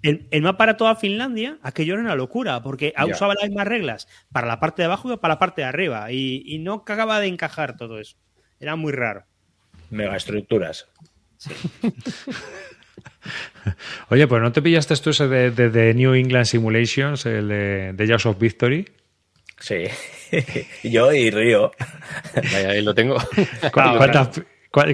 El, 0.02 0.28
el 0.30 0.42
mapa 0.42 0.64
era 0.64 0.76
toda 0.76 0.94
Finlandia, 0.94 1.58
aquello 1.62 1.94
era 1.94 2.02
una 2.02 2.14
locura, 2.14 2.62
porque 2.62 2.94
usaba 3.10 3.34
las 3.34 3.48
mismas 3.48 3.66
reglas 3.66 4.08
para 4.32 4.46
la 4.46 4.60
parte 4.60 4.82
de 4.82 4.86
abajo 4.86 5.12
y 5.12 5.16
para 5.16 5.34
la 5.34 5.38
parte 5.40 5.62
de 5.62 5.66
arriba, 5.68 6.10
y, 6.12 6.42
y 6.46 6.58
no 6.60 6.74
acababa 6.74 7.18
de 7.20 7.26
encajar 7.26 7.76
todo 7.76 7.98
eso. 7.98 8.16
Era 8.60 8.76
muy 8.76 8.92
raro. 8.92 9.24
Megaestructuras. 9.90 10.88
Oye, 14.10 14.26
pues 14.28 14.40
¿no 14.42 14.52
te 14.52 14.62
pillaste 14.62 14.96
tú 14.96 15.10
ese 15.10 15.26
de, 15.28 15.50
de- 15.50 15.70
de 15.70 15.94
New 15.94 16.14
England 16.14 16.44
Simulations, 16.46 17.26
el 17.26 17.48
de, 17.48 17.92
de 17.92 18.06
Jaws 18.06 18.26
of 18.26 18.38
Victory? 18.38 18.88
Sí. 19.58 19.84
Yo 20.84 21.12
y 21.12 21.30
Río. 21.30 21.72
Vaya, 22.34 22.70
ahí 22.70 22.82
lo 22.82 22.94
tengo. 22.94 23.16
¿Cu- 23.16 23.70
Claro, 23.72 23.96
cuántas- 23.98 24.42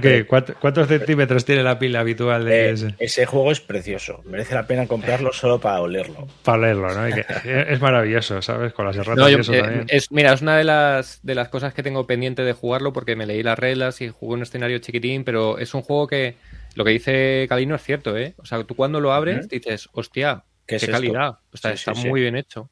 qué- 0.01 0.27
cuánto- 0.27 0.55
¿Cuántos 0.61 0.89
centímetros 0.89 1.45
tiene 1.45 1.63
la 1.63 1.79
pila 1.79 2.01
habitual 2.01 2.45
de 2.45 2.67
Eh, 2.69 2.71
ese? 2.71 2.95
ese 2.99 3.27
juego 3.27 3.51
es 3.53 3.61
precioso. 3.61 4.23
Merece 4.25 4.55
la 4.55 4.67
pena 4.67 4.87
comprarlo 4.87 5.33
solo 5.33 5.61
para 5.61 5.81
olerlo. 5.81 6.27
Para 6.45 6.59
leerlo, 6.63 6.95
¿no? 6.95 7.15
Que- 7.15 7.67
es 7.69 7.81
maravilloso, 7.81 8.41
¿sabes? 8.43 8.73
Con 8.73 8.87
las 8.87 8.97
erratas 8.97 9.17
No, 9.17 9.29
y 9.29 9.33
yo- 9.33 9.39
eso 9.39 9.53
eh, 9.55 9.61
también. 9.63 9.85
es, 9.89 10.11
mira, 10.13 10.33
es 10.33 10.43
una 10.43 10.57
de 10.57 10.65
las, 10.65 11.21
de 11.23 11.35
las 11.35 11.49
cosas 11.49 11.75
que 11.75 11.83
tengo 11.83 12.07
pendiente 12.07 12.43
de 12.43 12.53
jugarlo 12.53 12.93
porque 12.93 13.17
me 13.17 13.27
leí 13.27 13.43
las 13.43 13.59
reglas 13.59 14.01
y 14.01 14.09
jugué 14.09 14.35
un 14.35 14.43
escenario 14.43 14.79
chiquitín, 14.79 15.25
pero 15.25 15.59
es 15.59 15.75
un 15.75 15.83
juego 15.83 16.07
que 16.07 16.37
lo 16.75 16.85
que 16.85 16.91
dice 16.93 17.47
Calino 17.49 17.75
es 17.75 17.83
cierto, 17.83 18.17
¿eh? 18.17 18.35
O 18.39 18.47
sea, 18.47 18.63
tú 18.65 18.75
cuando 18.75 19.01
lo 19.01 19.13
abres 19.13 19.49
dices, 19.49 19.89
hostia, 19.93 20.45
¿Qué 20.67 20.67
qué, 20.67 20.77
es 20.77 20.83
esto? 20.85 20.93
calidad. 20.97 21.39
O 21.53 21.57
sea, 21.57 21.73
Sí, 21.73 21.77
sí, 21.85 21.91
está 21.91 21.95
sí. 22.01 22.09
muy 22.09 22.21
bien 22.21 22.37
hecho. 22.37 22.71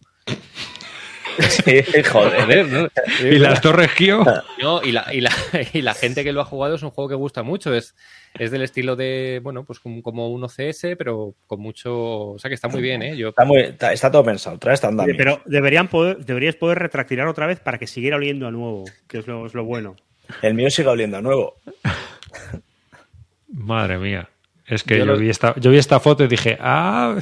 Sí, 1.38 1.82
joder. 2.10 2.40
Joder, 2.42 2.66
¿no? 2.68 2.88
Y 3.20 3.38
las 3.38 3.60
Torres 3.60 3.90
Gio. 3.92 4.24
No, 4.60 4.82
y, 4.82 4.92
la, 4.92 5.06
y, 5.12 5.20
la, 5.20 5.30
y 5.72 5.82
la 5.82 5.94
gente 5.94 6.24
que 6.24 6.32
lo 6.32 6.40
ha 6.40 6.44
jugado 6.44 6.74
es 6.74 6.82
un 6.82 6.90
juego 6.90 7.08
que 7.08 7.14
gusta 7.14 7.42
mucho. 7.42 7.74
Es, 7.74 7.94
es 8.38 8.50
del 8.50 8.62
estilo 8.62 8.96
de, 8.96 9.40
bueno, 9.42 9.64
pues 9.64 9.80
como, 9.80 10.02
como 10.02 10.28
un 10.28 10.44
OCS, 10.44 10.86
pero 10.98 11.34
con 11.46 11.60
mucho. 11.60 12.30
O 12.32 12.38
sea, 12.38 12.48
que 12.48 12.54
está 12.54 12.68
muy 12.68 12.82
bien, 12.82 13.02
¿eh? 13.02 13.16
Yo, 13.16 13.28
Está, 13.30 13.44
muy, 13.44 13.60
está, 13.60 13.92
está 13.92 14.10
todo 14.10 14.24
pensado. 14.24 14.58
Trae 14.58 14.74
esta 14.74 14.88
andamio. 14.88 15.14
Pero 15.16 15.40
deberían 15.46 15.88
poder, 15.88 16.18
deberías 16.24 16.56
poder 16.56 16.78
retractilar 16.78 17.26
otra 17.28 17.46
vez 17.46 17.60
para 17.60 17.78
que 17.78 17.86
siguiera 17.86 18.16
oliendo 18.16 18.46
a 18.46 18.50
nuevo, 18.50 18.84
que 19.08 19.18
es 19.18 19.26
lo, 19.26 19.46
es 19.46 19.54
lo 19.54 19.64
bueno. 19.64 19.96
El 20.42 20.54
mío 20.54 20.70
sigue 20.70 20.88
oliendo 20.88 21.16
a 21.16 21.22
nuevo. 21.22 21.56
Madre 23.52 23.98
mía. 23.98 24.28
Es 24.66 24.84
que 24.84 24.94
Yo 24.98 25.04
yo, 25.04 25.12
lo- 25.12 25.18
vi 25.18 25.28
esta, 25.30 25.54
yo 25.58 25.70
vi 25.72 25.78
esta 25.78 25.98
foto 25.98 26.22
y 26.24 26.28
dije, 26.28 26.56
ah, 26.60 27.16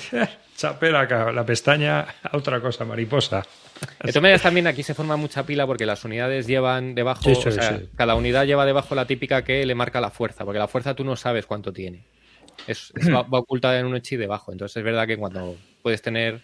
chapé 0.57 0.91
la, 0.91 1.09
ca- 1.09 1.33
la 1.33 1.47
pestaña 1.47 2.01
a 2.23 2.37
otra 2.37 2.61
cosa, 2.61 2.85
mariposa. 2.85 3.43
De 3.81 4.13
todas 4.13 4.23
maneras, 4.23 4.43
también 4.43 4.67
aquí 4.67 4.83
se 4.83 4.95
forma 4.95 5.17
mucha 5.17 5.45
pila 5.45 5.67
porque 5.67 5.87
las 5.87 6.05
unidades 6.05 6.47
llevan 6.47 6.95
debajo, 6.95 7.29
Sí, 7.29 7.35
sí, 7.35 7.49
o 7.49 7.53
sea, 7.53 7.79
sí. 7.79 7.89
cada 7.97 8.15
unidad 8.15 8.47
lleva 8.47 8.65
debajo 8.67 8.95
la 8.95 9.07
típica 9.07 9.45
que 9.45 9.65
le 9.67 9.75
marca 9.75 10.01
la 10.01 10.11
fuerza, 10.11 10.45
porque 10.45 10.59
la 10.59 10.69
fuerza 10.69 10.95
tú 10.95 11.05
no 11.05 11.17
sabes 11.17 11.47
cuánto 11.47 11.73
tiene. 11.73 12.05
Es, 12.67 12.93
es- 12.97 13.09
va, 13.15 13.23
va 13.23 13.39
oculta 13.41 13.79
en 13.79 13.87
un 13.87 13.97
hechi 13.97 14.17
debajo. 14.17 14.53
Entonces 14.53 14.77
es 14.77 14.85
verdad 14.85 15.07
que 15.07 15.17
cuando 15.17 15.57
puedes 15.83 16.03
tener. 16.03 16.41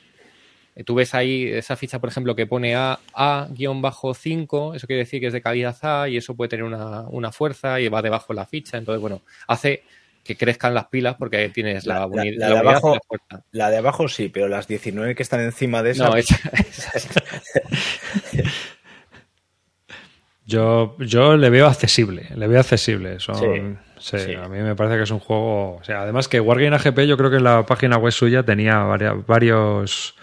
eh, 0.76 0.85
Tú 0.85 0.95
ves 0.95 1.14
ahí 1.14 1.47
esa 1.49 1.76
ficha, 1.76 1.99
por 2.01 2.09
ejemplo, 2.11 2.35
que 2.35 2.47
pone 2.47 2.74
A, 2.76 2.99
A-5, 3.12 4.74
eso 4.74 4.87
quiere 4.87 5.01
decir 5.05 5.20
que 5.20 5.28
es 5.28 5.32
de 5.32 5.43
calidad 5.43 5.76
A 5.82 6.09
y 6.09 6.16
eso 6.16 6.35
puede 6.37 6.49
tener 6.49 6.64
una, 6.64 7.03
una 7.09 7.32
fuerza 7.32 7.80
y 7.80 7.89
va 7.89 8.03
debajo 8.03 8.32
la 8.32 8.47
ficha. 8.47 8.78
Entonces, 8.78 9.01
bueno, 9.01 9.22
hace 9.49 9.82
que 10.25 10.37
crezcan 10.37 10.75
las 10.75 10.87
pilas 10.87 11.16
porque 11.18 11.49
tienes 11.51 11.87
la, 11.87 11.95
La- 11.95 12.01
la- 12.01 12.07
uni- 12.07 12.33
la 12.37 12.49
la 12.49 12.55
de 12.55 12.61
abajo- 12.61 12.99
la 13.53 13.70
de 13.70 13.77
abajo 13.77 14.09
sí, 14.09 14.29
pero 14.31 14.49
las 14.49 14.66
19 14.66 15.14
que 15.14 15.22
están 15.22 15.41
encima 15.41 15.83
de 15.83 15.91
esa. 15.93 16.09
No, 16.09 16.16
esa- 16.16 16.41
esa- 16.95 17.22
Yo, 20.47 20.97
yo 20.99 21.37
le 21.39 21.49
veo 21.49 21.66
accesible, 21.66 22.27
le 22.35 22.47
veo 22.47 22.61
accesible. 22.61 23.18
Son, 23.18 23.79
Sí, 23.99 24.18
sí, 24.18 24.25
sí. 24.27 24.35
A 24.35 24.47
mí 24.49 24.59
me 24.59 24.77
parece 24.77 24.97
que 24.99 25.05
es 25.05 25.11
un 25.11 25.18
juego. 25.20 25.77
O 25.77 25.85
sea, 25.85 26.03
además 26.03 26.29
que 26.29 26.39
Wargame 26.39 26.77
AGP, 26.77 27.07
yo 27.07 27.16
creo 27.16 27.31
que 27.31 27.39
en 27.39 27.45
la 27.45 27.64
página 27.64 27.97
web 27.97 28.12
suya 28.12 28.43
tenía 28.43 28.79
varia- 28.81 29.14
varios 29.27 30.14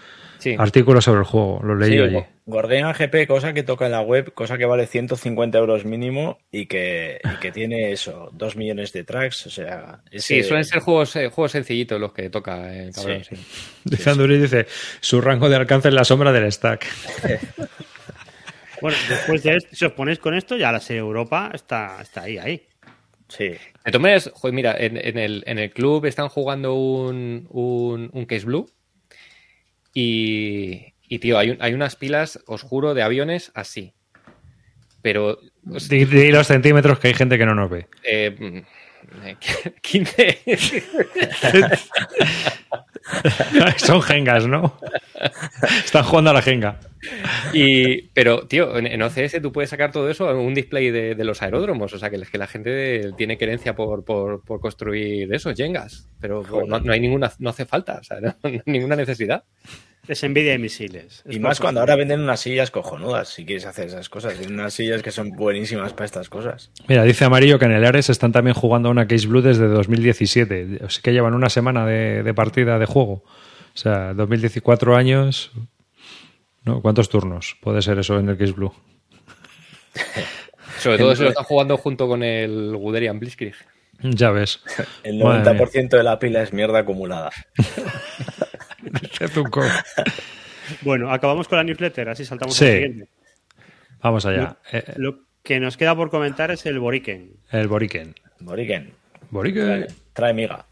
artículo 0.58 1.00
sobre 1.00 1.20
el 1.20 1.26
juego, 1.26 1.60
lo 1.62 1.74
leí 1.74 1.96
yo 1.96 2.04
allí. 2.04 2.18
Guardian 2.44 2.92
GP, 2.92 3.26
cosa 3.28 3.52
que 3.52 3.62
toca 3.62 3.86
en 3.86 3.92
la 3.92 4.00
web, 4.00 4.34
cosa 4.34 4.58
que 4.58 4.64
vale 4.64 4.86
150 4.86 5.56
euros 5.58 5.84
mínimo 5.84 6.38
y 6.50 6.66
que, 6.66 7.20
que 7.40 7.52
tiene 7.52 7.92
eso, 7.92 8.30
2 8.32 8.56
millones 8.56 8.92
de 8.92 9.04
tracks, 9.04 9.46
o 9.46 9.50
sea... 9.50 10.02
Sí, 10.12 10.42
suelen 10.42 10.64
ser 10.64 10.80
juegos, 10.80 11.14
eh, 11.16 11.28
juegos 11.28 11.52
sencillitos 11.52 12.00
los 12.00 12.12
que 12.12 12.30
toca 12.30 12.74
el 12.74 12.92
cabrón, 12.92 13.22
sí. 13.24 13.36
Dice 13.84 14.14
dice, 14.14 14.66
su 15.00 15.20
rango 15.20 15.48
de 15.48 15.56
alcance 15.56 15.88
en 15.88 15.94
la 15.94 16.04
sombra 16.04 16.32
del 16.32 16.50
stack. 16.50 16.86
bueno, 18.80 18.96
después 19.08 19.42
de 19.44 19.56
esto, 19.56 19.76
si 19.76 19.84
os 19.84 19.92
ponéis 19.92 20.18
con 20.18 20.34
esto, 20.34 20.56
ya 20.56 20.72
la 20.72 20.80
serie 20.80 21.00
Europa 21.00 21.50
está, 21.54 21.98
está 22.02 22.22
ahí, 22.22 22.38
ahí. 22.38 22.66
Sí. 23.28 23.50
De 23.84 23.90
todas 23.90 24.30
joder, 24.34 24.54
mira, 24.54 24.76
en, 24.78 24.96
el, 24.96 25.42
en, 25.46 25.58
el, 25.58 25.70
club 25.70 26.04
están 26.04 26.28
jugando 26.28 26.74
un, 26.74 27.46
un, 27.50 28.10
un 28.12 28.26
Case 28.26 28.44
Blue 28.44 28.68
y, 29.94 30.94
y 31.08 31.18
tío, 31.18 31.38
hay, 31.38 31.56
hay, 31.60 31.74
unas 31.74 31.96
pilas, 31.96 32.40
os 32.46 32.62
juro, 32.62 32.94
de 32.94 33.02
aviones 33.02 33.52
así. 33.54 33.94
Pero. 35.02 35.38
Di, 35.64 36.32
los 36.32 36.46
centímetros 36.46 36.98
que 36.98 37.08
hay 37.08 37.14
gente 37.14 37.38
que 37.38 37.46
no 37.46 37.54
nos 37.54 37.70
ve. 37.70 37.86
Eh, 38.04 38.64
15. 39.80 40.38
Son 43.78 44.00
jengas, 44.02 44.46
¿no? 44.46 44.76
Están 45.84 46.04
jugando 46.04 46.30
a 46.30 46.34
la 46.34 46.42
jenga. 46.42 46.78
Y, 47.52 48.02
pero, 48.08 48.46
tío, 48.46 48.76
en, 48.78 49.02
OCS 49.02 49.42
tú 49.42 49.50
puedes 49.52 49.70
sacar 49.70 49.90
todo 49.90 50.08
eso 50.08 50.28
a 50.28 50.34
un 50.34 50.54
display 50.54 50.90
de, 50.90 51.24
los 51.24 51.42
aeródromos. 51.42 51.92
O 51.92 51.98
sea, 51.98 52.10
que, 52.10 52.20
que 52.20 52.38
la 52.38 52.46
gente 52.46 53.12
tiene 53.16 53.36
querencia 53.38 53.74
por, 53.74 54.04
por, 54.04 54.44
por 54.44 54.60
construir 54.60 55.32
esos 55.32 55.54
jengas. 55.54 56.08
Pero 56.20 56.42
no, 56.66 56.92
hay 56.92 57.00
ninguna, 57.00 57.32
no 57.38 57.50
hace 57.50 57.66
falta, 57.66 57.98
o 58.00 58.04
sea, 58.04 58.18
ninguna 58.66 58.96
necesidad. 58.96 59.44
Es 60.08 60.24
envidia 60.24 60.50
de 60.50 60.58
misiles. 60.58 61.22
y 61.28 61.38
más 61.38 61.60
cuando 61.60 61.78
ahora 61.78 61.94
venden 61.94 62.20
unas 62.20 62.40
sillas 62.40 62.72
cojonudas, 62.72 63.28
si 63.28 63.46
quieres 63.46 63.66
hacer 63.66 63.86
esas 63.86 64.08
cosas. 64.08 64.34
Tienen 64.34 64.58
unas 64.58 64.74
sillas 64.74 65.00
que 65.00 65.12
son 65.12 65.30
buenísimas 65.30 65.92
para 65.92 66.06
estas 66.06 66.28
cosas. 66.28 66.72
Mira, 66.88 67.04
dice 67.04 67.24
Amarillo 67.24 67.60
que 67.60 67.66
en 67.66 67.72
el 67.72 67.84
Ares 67.84 68.10
están 68.10 68.32
también 68.32 68.54
jugando 68.54 68.88
a 68.88 68.92
una 68.92 69.06
Case 69.06 69.28
Blue 69.28 69.42
desde 69.42 69.68
2017. 69.68 70.80
Así 70.84 71.00
que 71.02 71.12
llevan 71.12 71.34
una 71.34 71.48
semana 71.48 71.86
de, 71.86 72.34
partida 72.34 72.80
de 72.80 72.86
juego. 72.86 73.22
O 73.74 73.78
sea, 73.78 74.12
2014 74.14 74.92
años. 74.92 75.52
¿no? 76.64 76.82
¿Cuántos 76.82 77.08
turnos 77.08 77.56
puede 77.60 77.80
ser 77.80 78.00
eso 78.00 78.18
en 78.18 78.28
el 78.28 78.36
Case 78.36 78.52
Blue? 78.52 78.74
Sobre 80.78 80.98
todo 80.98 81.14
se 81.14 81.22
lo 81.22 81.28
están 81.28 81.44
jugando 81.44 81.76
junto 81.76 82.08
con 82.08 82.24
el 82.24 82.76
Guderian 82.76 83.20
Blitzkrieg. 83.20 83.54
Ya 84.02 84.30
ves. 84.30 84.60
El 85.04 85.20
90% 85.20 85.90
de 85.90 86.02
la 86.02 86.18
pila 86.18 86.42
es 86.42 86.52
mierda 86.52 86.80
acumulada. 86.80 87.30
bueno, 90.82 91.12
acabamos 91.12 91.48
con 91.48 91.58
la 91.58 91.64
newsletter, 91.64 92.08
así 92.08 92.24
saltamos 92.24 92.60
al 92.60 92.68
siguiente. 92.68 93.08
Vamos 94.02 94.26
allá. 94.26 94.56
Lo, 94.72 94.78
eh, 94.78 94.84
lo, 94.96 95.18
que 95.42 95.60
nos 95.60 95.76
queda 95.76 95.96
por 95.96 96.10
comentar 96.10 96.50
es 96.50 96.66
el 96.66 96.78
Boriken. 96.78 97.30
El 97.50 97.68
Boriken. 97.68 98.14
Boriken. 98.40 98.92
Boriken. 99.30 99.86
Trae, 100.12 100.34
miga. 100.34 100.66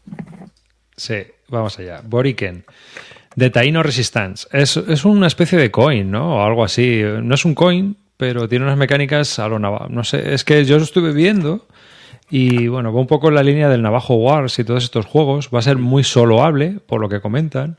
Sí, 0.95 1.23
vamos 1.49 1.77
allá. 1.79 2.01
Boriken. 2.03 2.65
De 3.35 3.49
Taino 3.49 3.83
Resistance. 3.83 4.47
Es, 4.51 4.77
es, 4.77 5.05
una 5.05 5.27
especie 5.27 5.57
de 5.57 5.71
coin, 5.71 6.11
¿no? 6.11 6.37
O 6.37 6.43
algo 6.43 6.63
así. 6.63 7.01
No 7.23 7.35
es 7.35 7.45
un 7.45 7.55
coin, 7.55 7.97
pero 8.17 8.47
tiene 8.47 8.65
unas 8.65 8.77
mecánicas 8.77 9.39
a 9.39 9.47
lo 9.47 9.59
navajo. 9.59 9.87
No 9.89 10.03
sé, 10.03 10.33
es 10.33 10.43
que 10.43 10.63
yo 10.65 10.77
lo 10.77 10.83
estuve 10.83 11.13
viendo 11.13 11.65
y 12.29 12.67
bueno, 12.67 12.93
va 12.93 12.99
un 13.01 13.07
poco 13.07 13.27
en 13.27 13.35
la 13.35 13.43
línea 13.43 13.67
del 13.67 13.81
Navajo 13.81 14.15
Wars 14.15 14.57
y 14.57 14.63
todos 14.63 14.85
estos 14.85 15.05
juegos. 15.05 15.49
Va 15.53 15.59
a 15.59 15.63
ser 15.63 15.77
muy 15.77 16.03
soloable, 16.03 16.79
por 16.85 17.01
lo 17.01 17.09
que 17.09 17.19
comentan. 17.19 17.77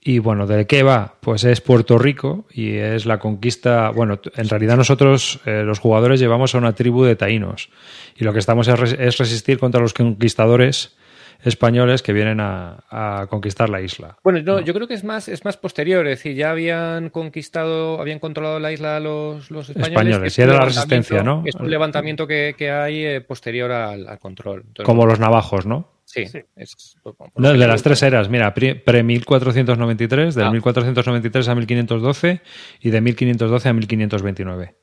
Y 0.00 0.20
bueno, 0.20 0.46
¿de 0.46 0.66
qué 0.66 0.82
va? 0.82 1.16
Pues 1.20 1.44
es 1.44 1.60
Puerto 1.60 1.98
Rico 1.98 2.46
y 2.52 2.76
es 2.76 3.04
la 3.04 3.18
conquista. 3.18 3.90
Bueno, 3.90 4.20
en 4.36 4.48
realidad 4.48 4.76
nosotros, 4.76 5.40
eh, 5.44 5.62
los 5.64 5.80
jugadores, 5.80 6.20
llevamos 6.20 6.54
a 6.54 6.58
una 6.58 6.74
tribu 6.74 7.04
de 7.04 7.16
taínos 7.16 7.68
y 8.16 8.24
lo 8.24 8.32
que 8.32 8.38
estamos 8.38 8.68
es, 8.68 9.18
resistir 9.18 9.58
contra 9.58 9.80
los 9.80 9.94
conquistadores 9.94 10.96
españoles 11.42 12.02
que 12.02 12.12
vienen 12.12 12.38
a, 12.40 13.26
conquistar 13.28 13.68
la 13.68 13.80
isla. 13.80 14.16
Bueno, 14.22 14.40
no, 14.42 14.60
yo 14.60 14.72
creo 14.72 14.88
que 14.88 14.94
es 14.94 15.04
más, 15.04 15.28
es 15.28 15.44
más 15.44 15.56
posterior, 15.56 16.06
es 16.06 16.18
decir, 16.18 16.36
ya 16.36 16.50
habían 16.50 17.10
conquistado, 17.10 18.00
habían 18.00 18.18
controlado 18.18 18.58
la 18.58 18.72
isla 18.72 18.98
los, 19.00 19.50
los 19.50 19.68
españoles. 19.68 19.92
Españoles, 19.92 20.38
y 20.38 20.42
era 20.42 20.54
la 20.54 20.64
resistencia, 20.64 21.22
¿no? 21.22 21.42
Es 21.44 21.54
un 21.54 21.70
levantamiento 21.70 22.26
que, 22.26 22.54
hay 22.70 23.04
eh, 23.04 23.20
posterior 23.20 23.70
al, 23.70 24.18
control. 24.18 24.64
Como 24.84 25.06
los 25.06 25.20
navajos, 25.20 25.66
¿no? 25.66 25.97
Sí, 26.08 26.24
de 26.24 27.66
las 27.66 27.82
tres 27.82 28.02
eras, 28.02 28.30
mira, 28.30 28.54
pre-1493, 28.54 30.32
del 30.32 30.50
1493 30.52 31.48
ah. 31.48 31.52
a 31.52 31.54
1512 31.54 32.40
y 32.80 32.88
de 32.88 33.00
1512 33.02 33.68
a 33.68 33.72
1529. 33.74 34.74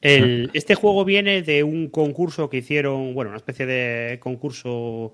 este 0.00 0.74
juego 0.76 1.04
viene 1.04 1.42
de 1.42 1.64
un 1.64 1.88
concurso 1.88 2.48
que 2.48 2.58
hicieron, 2.58 3.14
bueno, 3.14 3.30
una 3.30 3.38
especie 3.38 3.66
de 3.66 4.20
concurso 4.20 5.12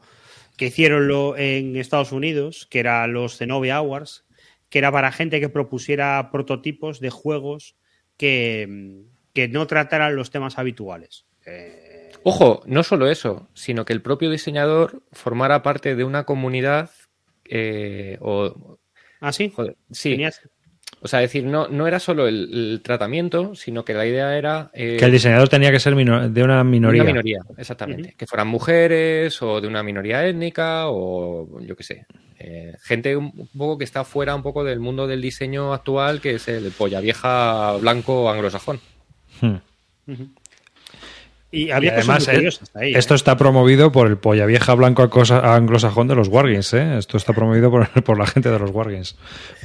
que 0.59 0.67
hicieron 0.67 1.39
en 1.39 1.77
Estados 1.77 2.13
Unidos, 2.13 2.67
que 2.71 2.81
era 2.81 3.07
los 3.07 3.39
Zenobia 3.39 3.77
Awards, 3.77 4.27
que 4.69 4.79
era 4.79 4.93
para 4.93 5.11
gente 5.11 5.41
que 5.41 5.49
propusiera 5.49 6.29
prototipos 6.31 7.01
de 7.01 7.09
juegos 7.09 7.77
que, 8.19 9.05
que 9.33 9.49
no 9.49 9.67
trataran 9.67 10.17
los 10.17 10.31
temas 10.31 10.59
habituales. 10.59 11.25
Eh, 11.47 11.88
Ojo, 12.23 12.63
no 12.67 12.83
solo 12.83 13.11
eso, 13.11 13.49
sino 13.55 13.85
que 13.85 13.93
el 13.93 14.03
propio 14.03 14.31
diseñador 14.31 15.03
formara 15.13 15.63
parte 15.63 15.95
de 15.95 16.05
una 16.05 16.25
comunidad 16.25 16.91
eh, 17.49 18.19
o... 18.21 18.79
Ah, 19.21 19.33
sí. 19.33 19.53
sí. 19.91 20.19
O 21.01 21.07
sea, 21.07 21.21
decir, 21.21 21.45
no, 21.45 21.69
no 21.69 21.87
era 21.87 22.01
solo 22.01 22.27
el, 22.27 22.81
tratamiento, 22.83 23.55
sino 23.55 23.85
que 23.85 23.95
la 23.95 24.07
idea 24.07 24.37
era... 24.37 24.71
Eh, 24.75 24.97
que 24.99 25.05
el 25.05 25.13
diseñador 25.13 25.49
tenía 25.49 25.71
que 25.71 25.81
ser 25.81 25.95
de 25.95 26.43
una 26.43 26.65
minoría. 26.65 27.03
Una 27.03 27.13
minoría, 27.13 27.41
exactamente. 27.57 28.15
Que 28.17 28.27
fueran 28.27 28.49
mujeres 28.49 29.41
o 29.43 29.61
de 29.61 29.69
una 29.69 29.83
minoría 29.83 30.27
étnica 30.27 30.89
o 30.89 31.61
yo 31.61 31.77
qué 31.77 31.85
sé. 31.85 32.07
Eh, 32.41 32.75
gente 32.83 33.17
un 33.17 33.49
poco 33.57 33.79
que 33.79 33.85
está 33.85 34.05
fuera 34.05 34.35
un 34.35 34.43
poco 34.43 34.63
del 34.65 34.81
mundo 34.81 35.07
del 35.07 35.21
diseño 35.21 35.73
actual, 35.73 36.21
que 36.21 36.35
es 36.37 36.49
el 36.49 36.71
polla 36.71 37.01
vieja 37.01 37.77
blanco 37.81 38.31
anglosajón. 38.31 38.81
Hmm. 39.41 39.57
Y 41.51 41.71
había 41.71 41.95
además, 41.95 42.29
eh, 42.29 42.51
esto 42.75 43.15
está 43.15 43.39
promovido 43.39 43.91
por 43.91 44.07
el 44.07 44.19
polla 44.19 44.45
vieja 44.45 44.75
blanco 44.75 45.09
anglosajón 45.31 46.07
de 46.07 46.15
los 46.15 46.29
Wargames. 46.29 46.75
¿eh? 46.75 46.99
Esto 46.99 47.17
está 47.17 47.33
promovido 47.33 47.71
por, 48.05 48.19
la 48.19 48.27
gente 48.27 48.51
de 48.51 48.59
los 48.59 48.71
Wargames 48.71 49.17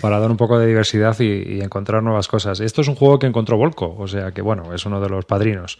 para 0.01 0.19
dar 0.19 0.31
un 0.31 0.37
poco 0.37 0.59
de 0.59 0.67
diversidad 0.67 1.19
y, 1.19 1.61
encontrar 1.61 2.01
nuevas 2.01 2.29
cosas. 2.29 2.61
Esto 2.61 2.81
es 2.81 2.87
un 2.87 2.95
juego 2.95 3.19
que 3.19 3.27
encontró 3.27 3.57
Volco, 3.57 3.95
o 3.97 4.07
sea 4.07 4.31
que 4.31 4.41
bueno, 4.41 4.73
es 4.73 4.85
uno 4.85 5.01
de 5.01 5.09
los 5.09 5.25
padrinos, 5.25 5.77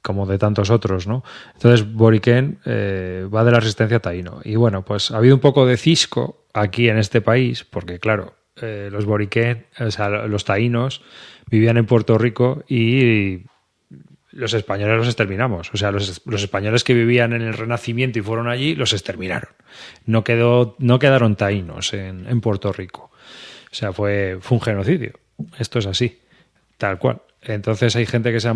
como 0.00 0.24
de 0.24 0.38
tantos 0.38 0.70
otros, 0.70 1.06
¿no? 1.06 1.22
Entonces 1.54 1.92
Boriken 1.92 2.60
eh, 2.64 3.28
va 3.32 3.44
de 3.44 3.52
la 3.52 3.60
resistencia 3.60 4.00
taíno. 4.00 4.40
Y 4.42 4.56
bueno, 4.56 4.86
pues 4.86 5.10
ha 5.10 5.18
habido 5.18 5.34
un 5.34 5.40
poco 5.40 5.66
de 5.66 5.76
cisco 5.76 6.46
aquí 6.54 6.88
en 6.88 6.96
este 6.96 7.20
país, 7.20 7.64
porque 7.64 7.98
claro, 7.98 8.36
eh, 8.62 8.88
los 8.90 9.04
Boriken, 9.04 9.66
o 9.80 9.90
sea, 9.90 10.08
los 10.08 10.46
taínos 10.46 11.02
vivían 11.50 11.76
en 11.76 11.84
Puerto 11.84 12.16
Rico 12.16 12.64
y 12.68 13.42
los 14.36 14.54
españoles 14.54 14.98
los 14.98 15.06
exterminamos. 15.06 15.72
O 15.72 15.76
sea, 15.76 15.90
los, 15.90 16.22
españoles 16.34 16.84
que 16.84 16.94
vivían 16.94 17.32
en 17.32 17.42
el 17.42 17.54
Renacimiento 17.54 18.18
y 18.18 18.22
fueron 18.22 18.48
allí, 18.48 18.74
los 18.74 18.92
exterminaron. 18.92 19.50
No, 20.04 20.24
quedó, 20.24 20.76
no 20.78 20.98
quedaron 20.98 21.36
taínos 21.36 21.92
en, 21.94 22.40
Puerto 22.40 22.72
Rico. 22.72 23.10
O 23.70 23.74
sea, 23.74 23.92
fue, 23.92 24.38
fue 24.40 24.58
un 24.58 24.62
genocidio. 24.62 25.12
Esto 25.58 25.78
es 25.78 25.86
así, 25.86 26.20
tal 26.76 26.98
cual. 26.98 27.20
Entonces 27.42 27.96
hay 27.96 28.06
gente 28.06 28.32
que 28.32 28.40
se, 28.40 28.52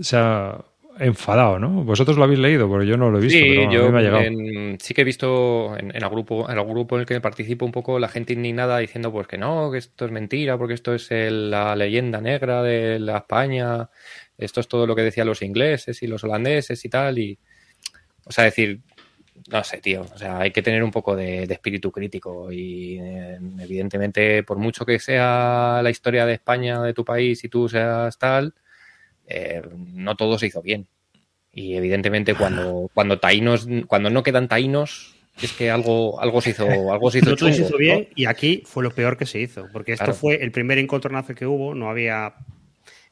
se 0.00 0.16
ha 0.16 0.58
enfadado, 0.98 1.58
¿no? 1.58 1.84
Vosotros 1.84 2.16
lo 2.16 2.24
habéis 2.24 2.38
leído, 2.38 2.70
pero 2.70 2.84
yo 2.84 2.96
no 2.96 3.10
lo 3.10 3.18
he 3.18 3.22
visto. 3.22 3.38
Sí, 3.38 3.56
yo 3.70 3.90
sí 4.78 4.94
que 4.94 5.00
he 5.00 5.04
visto 5.04 5.76
en, 5.76 5.94
el 5.94 6.08
grupo, 6.08 6.48
en 6.48 6.58
el 6.58 6.64
grupo 6.64 6.96
en 6.96 7.00
el 7.00 7.06
que 7.06 7.20
participo 7.20 7.64
un 7.64 7.72
poco 7.72 7.98
la 7.98 8.08
gente 8.08 8.32
indignada 8.32 8.78
diciendo 8.78 9.12
pues 9.12 9.26
que 9.26 9.38
no, 9.38 9.70
que 9.70 9.78
esto 9.78 10.04
es 10.04 10.12
mentira, 10.12 10.56
porque 10.56 10.74
esto 10.74 10.94
es 10.94 11.08
la 11.10 11.74
leyenda 11.74 12.20
negra 12.20 12.62
de 12.62 12.98
la 12.98 13.18
España 13.18 13.88
esto 14.38 14.60
es 14.60 14.68
todo 14.68 14.86
lo 14.86 14.96
que 14.96 15.02
decían 15.02 15.26
los 15.26 15.42
ingleses 15.42 16.02
y 16.02 16.06
los 16.06 16.24
holandeses 16.24 16.84
y 16.84 16.88
tal, 16.88 17.18
y, 17.18 17.38
o 18.24 18.32
sea, 18.32 18.44
decir, 18.44 18.80
no 19.50 19.62
sé, 19.64 19.78
tío, 19.78 20.02
o 20.02 20.18
sea, 20.18 20.38
hay 20.38 20.50
que 20.50 20.62
tener 20.62 20.82
un 20.82 20.90
poco 20.90 21.16
de, 21.16 21.44
espíritu 21.44 21.90
crítico 21.90 22.50
y 22.50 22.98
eh, 23.00 23.38
evidentemente, 23.60 24.42
por 24.42 24.58
mucho 24.58 24.86
que 24.86 24.98
sea 24.98 25.80
la 25.82 25.90
historia 25.90 26.24
de 26.26 26.34
España, 26.34 26.82
de 26.82 26.94
tu 26.94 27.04
país 27.04 27.42
y 27.44 27.48
tú 27.48 27.68
seas 27.68 28.18
tal, 28.18 28.54
eh, 29.26 29.62
no 29.92 30.16
todo 30.16 30.38
se 30.38 30.46
hizo 30.46 30.62
bien. 30.62 30.86
Y 31.52 31.76
evidentemente 31.76 32.34
cuando, 32.38 32.90
cuando 32.94 33.18
taínos, 33.18 33.68
cuando 33.86 34.10
no 34.10 34.22
quedan 34.22 34.48
taínos, 34.48 35.16
es 35.42 35.52
que 35.52 35.70
algo, 35.70 36.20
algo 36.20 36.40
se 36.40 36.50
hizo, 36.50 36.92
algo 36.92 37.10
se 37.10 37.18
hizo, 37.18 37.30
no 37.30 37.36
se 37.36 37.62
hizo 37.62 37.76
bien 37.76 38.08
y 38.14 38.26
aquí 38.26 38.62
fue 38.64 38.82
lo 38.84 38.92
peor 38.92 39.16
que 39.16 39.26
se 39.26 39.40
hizo, 39.40 39.68
porque 39.72 39.92
esto 39.92 40.14
fue 40.14 40.42
el 40.42 40.52
primer 40.52 40.78
encontronazo 40.78 41.34
que 41.34 41.46
hubo, 41.46 41.74
no 41.74 41.90
había 41.90 42.34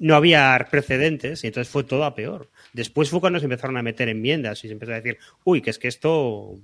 no 0.02 0.16
había 0.16 0.66
precedentes 0.68 1.44
y 1.44 1.46
entonces 1.46 1.72
fue 1.72 1.84
todo 1.84 2.02
a 2.04 2.16
peor. 2.16 2.50
Después 2.72 3.08
fue 3.08 3.20
cuando 3.20 3.38
se 3.38 3.46
empezaron 3.46 3.76
a 3.76 3.82
meter 3.82 4.08
enmiendas 4.08 4.64
y 4.64 4.66
se 4.66 4.72
empezó 4.72 4.90
a 4.92 4.96
decir, 4.96 5.18
uy, 5.44 5.62
que 5.62 5.70
es 5.70 5.78
que 5.78 5.86
esto 5.86 6.58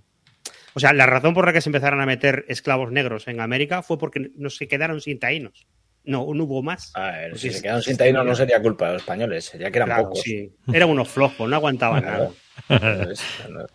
O 0.74 0.80
sea, 0.80 0.92
la 0.92 1.06
razón 1.06 1.34
por 1.34 1.46
la 1.46 1.52
que 1.52 1.60
se 1.60 1.68
empezaron 1.68 2.00
a 2.00 2.06
meter 2.06 2.44
esclavos 2.48 2.90
negros 2.90 3.28
en 3.28 3.40
América 3.40 3.82
fue 3.82 3.96
porque 3.96 4.32
no 4.36 4.50
se 4.50 4.66
quedaron 4.66 5.00
sin 5.00 5.20
taínos. 5.20 5.68
No, 6.04 6.26
no 6.34 6.44
hubo 6.44 6.62
más. 6.62 6.90
A 6.96 7.12
ver, 7.12 7.38
si 7.38 7.50
se 7.50 7.62
quedaron 7.62 7.82
sin 7.82 7.96
taínos 7.96 8.26
no 8.26 8.34
sería 8.34 8.60
culpa 8.60 8.86
de 8.88 8.92
los 8.94 9.02
españoles, 9.02 9.44
sería 9.44 9.70
que 9.70 9.78
eran 9.78 9.88
Claro, 9.88 10.02
pocos. 10.04 10.22
sí. 10.22 10.50
Eran 10.72 10.90
unos 10.90 11.08
flojos, 11.08 11.48
no 11.48 11.54
aguantaban 11.56 12.02
Claro. 12.02 12.34
nada. 12.68 13.12
Es, 13.12 13.22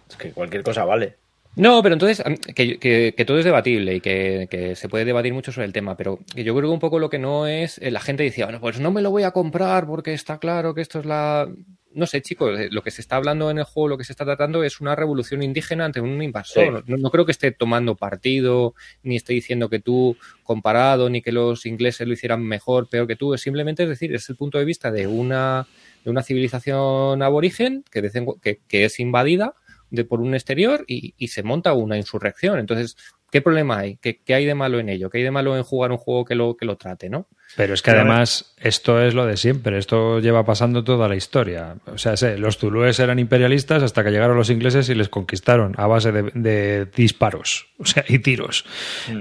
es 0.09 0.15
que 0.17 0.31
cualquier 0.31 0.61
cosa 0.63 0.83
vale. 0.83 1.15
No, 1.55 1.83
pero 1.83 1.93
entonces, 1.93 2.23
que, 2.55 2.79
que- 2.79 3.13
que 3.15 3.25
todo 3.25 3.37
es 3.37 3.45
debatible 3.45 3.95
y 3.95 4.01
que, 4.01 4.47
que 4.49 4.75
se 4.75 4.89
puede 4.89 5.05
debatir 5.05 5.33
mucho 5.33 5.51
sobre 5.51 5.67
el 5.67 5.73
tema, 5.73 5.95
pero 5.95 6.19
yo 6.35 6.55
creo 6.55 6.61
que 6.69 6.73
un 6.73 6.79
poco 6.79 6.97
lo 6.99 7.09
que 7.11 7.19
no 7.19 7.45
es, 7.45 7.77
eh, 7.77 7.91
la 7.91 7.99
gente 7.99 8.23
decía, 8.23 8.45
bueno, 8.45 8.59
pues 8.59 8.79
no 8.79 8.91
me 8.91 9.01
lo 9.03 9.11
voy 9.11 9.23
a 9.23 9.31
comprar 9.31 9.85
porque 9.85 10.13
está 10.13 10.39
claro 10.39 10.73
que 10.73 10.81
esto 10.81 10.99
es 10.99 11.05
la... 11.05 11.47
No 11.95 12.07
sé, 12.07 12.23
chicos, 12.23 12.59
eh, 12.59 12.69
lo 12.71 12.81
que 12.81 12.89
se 12.89 13.01
está 13.01 13.17
hablando 13.17 13.51
en 13.51 13.59
el 13.59 13.65
juego, 13.65 13.87
lo 13.89 13.97
que 13.99 14.03
se 14.03 14.13
está 14.13 14.25
tratando 14.25 14.63
es 14.63 14.81
una 14.81 14.95
revolución 14.95 15.43
indígena 15.43 15.85
ante 15.85 16.01
un 16.01 16.23
invasor. 16.23 16.83
No, 16.89 16.97
no 16.97 17.11
creo 17.11 17.23
que 17.23 17.31
esté 17.31 17.51
tomando 17.51 17.93
partido, 17.93 18.73
ni 19.03 19.15
esté 19.15 19.33
diciendo 19.33 19.69
que 19.69 19.77
tú 19.77 20.17
comparado, 20.41 21.07
ni 21.11 21.21
que 21.21 21.31
los 21.31 21.67
ingleses 21.67 22.07
lo 22.07 22.13
hicieran 22.13 22.41
mejor, 22.43 22.89
peor 22.89 23.05
que 23.05 23.15
tú. 23.15 23.35
Es 23.35 23.41
simplemente, 23.41 23.83
es 23.83 23.89
decir, 23.89 24.11
es 24.15 24.27
el 24.27 24.35
punto 24.37 24.57
de 24.57 24.65
vista 24.65 24.89
de 24.89 25.05
una, 25.05 25.67
de 26.03 26.09
una 26.09 26.23
civilización 26.23 27.21
aborigen 27.21 27.83
que, 27.91 28.57
que 28.67 28.85
es 28.85 28.99
invadida 28.99 29.53
de 29.93 30.05
por 30.05 30.21
un 30.21 30.33
exterior 30.33 30.83
y, 30.87 31.13
y 31.17 31.27
se 31.27 31.43
monta 31.43 31.73
una 31.73 31.97
insurrección. 31.97 32.57
Entonces, 32.57 32.97
¿qué 33.31 33.41
problema 33.41 33.77
hay? 33.77 33.97
¿Qué, 33.97 34.21
qué 34.23 34.33
hay 34.33 34.45
de 34.45 34.55
malo 34.55 34.79
en 34.79 34.89
ello? 34.89 35.11
¿Qué 35.11 35.19
hay 35.19 35.23
de 35.23 35.31
malo 35.31 35.55
en 35.55 35.63
jugar 35.63 35.91
un 35.91 35.97
juego 35.97 36.25
que 36.25 36.33
lo, 36.33 36.57
que 36.57 36.65
lo 36.65 36.77
trate, 36.77 37.09
no? 37.09 37.27
Pero 37.55 37.75
es 37.75 37.83
que 37.83 37.91
además 37.91 38.55
esto 38.57 38.99
es 38.99 39.13
lo 39.13 39.27
de 39.27 39.37
siempre, 39.37 39.77
esto 39.77 40.19
lleva 40.19 40.43
pasando 40.43 40.83
toda 40.83 41.07
la 41.07 41.15
historia. 41.15 41.75
O 41.85 41.99
sea, 41.99 42.17
sé, 42.17 42.39
los 42.39 42.57
zulúes 42.57 42.99
eran 42.99 43.19
imperialistas 43.19 43.83
hasta 43.83 44.03
que 44.03 44.09
llegaron 44.09 44.35
los 44.35 44.49
ingleses 44.49 44.89
y 44.89 44.95
les 44.95 45.09
conquistaron 45.09 45.75
a 45.77 45.85
base 45.85 46.11
de, 46.11 46.31
de 46.33 46.85
disparos, 46.85 47.67
o 47.77 47.85
sea, 47.85 48.03
y 48.07 48.17
tiros. 48.19 48.65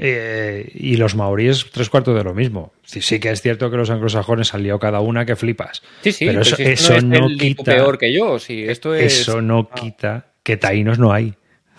Eh, 0.00 0.70
y 0.74 0.96
los 0.96 1.14
maoríes 1.14 1.66
tres 1.70 1.90
cuartos 1.90 2.16
de 2.16 2.24
lo 2.24 2.32
mismo. 2.32 2.72
Sí, 2.84 3.02
sí 3.02 3.20
que 3.20 3.30
es 3.30 3.42
cierto 3.42 3.70
que 3.70 3.76
los 3.76 3.90
anglosajones 3.90 4.54
han 4.54 4.62
liado 4.62 4.78
cada 4.78 5.00
una 5.00 5.26
que 5.26 5.36
flipas. 5.36 5.82
Sí, 6.02 6.12
sí, 6.12 6.26
pero 6.26 6.40
eso, 6.40 6.56
si 6.56 6.62
esto 6.62 6.72
eso 6.72 6.96
es 6.96 7.04
no 7.04 7.26
el 7.26 7.36
tipo 7.36 7.64
quita, 7.64 7.76
peor 7.76 7.98
que 7.98 8.12
yo. 8.14 8.38
Si 8.38 8.64
esto 8.64 8.94
es... 8.94 9.20
eso 9.20 9.42
no 9.42 9.68
quita 9.68 10.31
que 10.43 10.57
taínos 10.57 10.99
no 10.99 11.12
hay. 11.12 11.34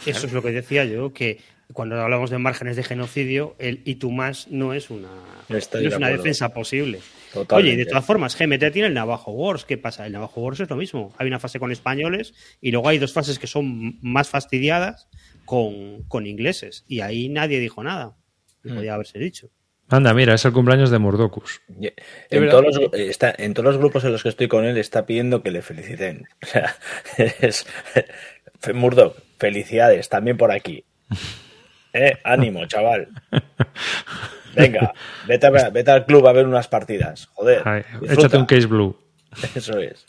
Eso 0.05 0.27
es 0.27 0.33
lo 0.33 0.41
que 0.41 0.51
decía 0.51 0.85
yo, 0.85 1.13
que 1.13 1.39
cuando 1.71 1.99
hablamos 1.99 2.29
de 2.29 2.37
márgenes 2.37 2.75
de 2.75 2.83
genocidio, 2.83 3.55
el 3.57 3.81
y 3.85 3.95
tú 3.95 4.11
más 4.11 4.47
no 4.49 4.73
es 4.73 4.89
una, 4.89 5.09
no 5.49 5.57
es 5.57 5.69
de 5.71 5.95
una 5.95 6.09
defensa 6.09 6.53
posible. 6.53 6.99
Totalmente. 7.33 7.55
Oye, 7.55 7.73
y 7.73 7.77
de 7.77 7.85
todas 7.85 8.05
formas, 8.05 8.37
GMT 8.37 8.71
tiene 8.71 8.87
el 8.89 8.93
Navajo 8.93 9.31
Wars. 9.31 9.65
¿Qué 9.65 9.77
pasa? 9.77 10.05
El 10.05 10.13
Navajo 10.13 10.41
Wars 10.41 10.59
es 10.59 10.69
lo 10.69 10.75
mismo. 10.75 11.13
Hay 11.17 11.27
una 11.27 11.39
fase 11.39 11.59
con 11.59 11.71
españoles 11.71 12.33
y 12.61 12.71
luego 12.71 12.89
hay 12.89 12.99
dos 12.99 13.13
fases 13.13 13.39
que 13.39 13.47
son 13.47 13.97
más 14.01 14.29
fastidiadas 14.29 15.07
con, 15.45 16.03
con 16.03 16.27
ingleses. 16.27 16.85
Y 16.87 16.99
ahí 16.99 17.29
nadie 17.29 17.59
dijo 17.59 17.83
nada. 17.83 18.17
No 18.63 18.73
Mm. 18.73 18.75
podía 18.77 18.93
haberse 18.93 19.19
dicho. 19.19 19.49
Anda, 19.89 20.13
mira, 20.13 20.33
es 20.33 20.45
el 20.45 20.53
cumpleaños 20.53 20.89
de 20.89 20.97
Es 20.97 21.61
En 22.31 22.49
todos, 22.49 22.77
los, 22.77 22.93
está, 22.93 23.35
en 23.37 23.53
todos 23.53 23.65
los 23.65 23.77
grupos 23.77 24.03
en 24.05 24.13
los 24.13 24.23
que 24.23 24.29
estoy 24.29 24.47
con 24.47 24.65
él 24.65 24.77
está 24.77 25.05
pidiendo 25.05 25.43
que 25.43 25.51
le 25.51 25.61
feliciten. 25.61 26.25
O 26.41 26.45
sea, 26.45 26.75
es, 27.41 27.67
Murdoch, 28.73 29.15
felicidades, 29.39 30.07
también 30.09 30.37
por 30.37 30.51
aquí. 30.51 30.83
Eh, 31.93 32.17
ánimo, 32.23 32.65
chaval. 32.65 33.07
Venga, 34.55 34.93
vete, 35.27 35.47
a- 35.47 35.69
vete 35.69 35.91
al 35.91 36.05
club 36.05 36.27
a 36.27 36.31
ver 36.33 36.45
unas 36.45 36.67
partidas. 36.67 37.27
Joder. 37.33 37.61
Ay, 37.65 37.81
disfruta. 37.99 38.13
échate 38.13 38.37
un 38.37 38.45
case 38.45 38.65
blue. 38.67 38.97
Eso 39.55 39.79
es. 39.79 40.05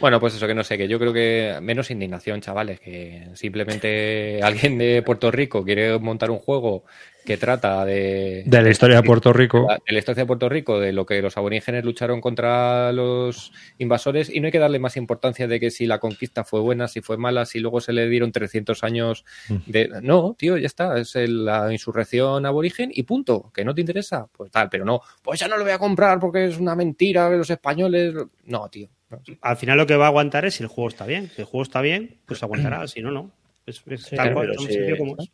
Bueno, 0.00 0.20
pues 0.20 0.34
eso 0.34 0.46
que 0.46 0.54
no 0.54 0.64
sé, 0.64 0.76
que 0.76 0.88
yo 0.88 0.98
creo 0.98 1.12
que 1.12 1.56
menos 1.62 1.90
indignación, 1.90 2.40
chavales, 2.42 2.80
que 2.80 3.28
simplemente 3.34 4.40
alguien 4.42 4.76
de 4.76 5.02
Puerto 5.02 5.30
Rico 5.30 5.64
quiere 5.64 5.98
montar 5.98 6.30
un 6.30 6.38
juego 6.38 6.84
que 7.24 7.36
trata 7.36 7.84
de, 7.84 8.42
De 8.46 8.62
la 8.62 8.68
historia 8.70 8.96
de 8.96 9.02
Puerto 9.02 9.32
Rico. 9.32 9.66
de 9.86 9.92
la 9.92 9.98
historia 9.98 10.22
de 10.22 10.26
Puerto 10.26 10.48
Rico, 10.48 10.78
de 10.78 10.92
lo 10.92 11.06
que 11.06 11.22
los 11.22 11.36
aborígenes 11.36 11.84
lucharon 11.84 12.20
contra 12.20 12.92
los 12.92 13.52
invasores, 13.78 14.28
y 14.28 14.40
no 14.40 14.46
hay 14.46 14.52
que 14.52 14.58
darle 14.58 14.78
más 14.78 14.96
importancia 14.96 15.46
de 15.48 15.58
que 15.60 15.70
si 15.70 15.86
la 15.86 15.98
conquista 15.98 16.44
fue 16.44 16.60
buena, 16.60 16.86
si 16.88 17.00
fue 17.00 17.16
mala, 17.16 17.46
si 17.46 17.60
luego 17.60 17.80
se 17.80 17.92
le 17.92 18.08
dieron 18.08 18.32
300 18.32 18.84
años 18.84 19.24
de... 19.66 19.88
No, 20.02 20.34
tío, 20.38 20.56
ya 20.58 20.66
está, 20.66 20.98
es 20.98 21.16
el- 21.16 21.44
la 21.44 21.72
insurrección 21.72 22.44
aborigen 22.46 22.90
y 22.92 23.04
punto, 23.04 23.50
que 23.54 23.64
no 23.64 23.74
te 23.74 23.80
interesa, 23.80 24.26
pues 24.32 24.50
tal, 24.50 24.68
pero 24.68 24.84
no, 24.84 25.00
pues 25.22 25.40
ya 25.40 25.48
no 25.48 25.56
lo 25.56 25.64
voy 25.64 25.72
a 25.72 25.78
comprar 25.78 26.18
porque 26.20 26.44
es 26.46 26.58
una 26.58 26.74
mentira 26.76 27.30
que 27.30 27.36
los 27.36 27.50
españoles... 27.50 28.14
No, 28.44 28.68
tío. 28.68 28.88
no. 29.10 29.20
Al 29.40 29.56
final 29.56 29.78
lo 29.78 29.86
que 29.86 29.96
va 29.96 30.04
a 30.06 30.08
aguantar 30.08 30.44
es 30.44 30.54
si 30.56 30.62
el 30.62 30.68
juego 30.68 30.88
está 30.88 31.06
bien. 31.06 31.30
Si 31.34 31.40
el 31.42 31.46
juego 31.46 31.62
está 31.62 31.80
bien, 31.80 32.18
pues 32.26 32.42
aguantará. 32.42 32.86
Si 32.88 33.00
no, 33.00 33.10
no. 33.10 33.30
Es, 33.66 33.82
es 33.86 34.02
Sí, 34.02 34.16
tal 34.16 34.34
cual, 34.34 34.54
como 34.98 35.16
es. 35.18 35.30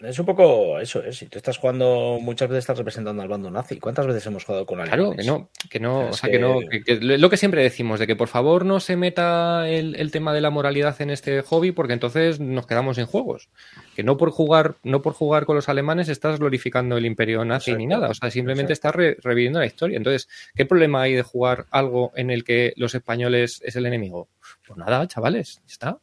Es 0.00 0.16
un 0.20 0.26
poco 0.26 0.78
eso, 0.78 1.02
¿eh? 1.02 1.12
Si 1.12 1.26
tú 1.26 1.38
estás 1.38 1.58
jugando, 1.58 2.18
muchas 2.20 2.48
veces 2.48 2.60
estás 2.62 2.78
representando 2.78 3.20
al 3.20 3.26
bando 3.26 3.50
nazi. 3.50 3.80
¿Cuántas 3.80 4.06
veces 4.06 4.24
hemos 4.26 4.44
jugado 4.44 4.64
con 4.64 4.78
Claro, 4.80 5.06
alemanes? 5.10 5.26
que 5.26 5.30
no, 5.32 5.50
que 5.68 5.80
no, 5.80 6.08
o 6.10 6.12
sea, 6.12 6.30
que 6.30 6.38
no, 6.38 6.60
que- 6.70 6.84
que- 6.84 7.00
lo 7.18 7.28
que 7.28 7.36
siempre 7.36 7.64
decimos, 7.64 7.98
de 7.98 8.06
que 8.06 8.14
por 8.14 8.28
favor 8.28 8.64
no 8.64 8.78
se 8.78 8.94
meta 8.96 9.68
el, 9.68 9.96
el 9.96 10.12
tema 10.12 10.32
de 10.32 10.40
la 10.40 10.50
moralidad 10.50 11.00
en 11.02 11.10
este 11.10 11.42
hobby, 11.42 11.72
porque 11.72 11.94
entonces 11.94 12.38
nos 12.38 12.68
quedamos 12.68 12.94
sin 12.94 13.06
juegos. 13.06 13.48
Que 13.96 14.04
no 14.04 14.16
por 14.16 14.30
jugar, 14.30 14.76
no 14.84 15.02
por 15.02 15.14
jugar 15.14 15.46
con 15.46 15.56
los 15.56 15.68
alemanes 15.68 16.08
estás 16.08 16.38
glorificando 16.38 16.96
el 16.96 17.04
imperio 17.04 17.44
nazi 17.44 17.74
ni 17.74 17.86
nada, 17.86 18.08
o 18.10 18.14
sea, 18.14 18.30
simplemente 18.30 18.72
estás 18.74 18.94
re- 18.94 19.16
reviviendo 19.20 19.58
la 19.58 19.66
historia. 19.66 19.96
Entonces, 19.96 20.28
¿qué 20.54 20.64
problema 20.64 21.02
hay 21.02 21.14
de 21.14 21.22
jugar 21.22 21.66
algo 21.72 22.12
en 22.14 22.30
el 22.30 22.44
que 22.44 22.72
los 22.76 22.94
españoles 22.94 23.60
es 23.64 23.74
el 23.74 23.84
enemigo? 23.84 24.28
Pues 24.64 24.78
nada, 24.78 25.08
chavales, 25.08 25.56
ya 25.66 25.72
está. 25.72 25.98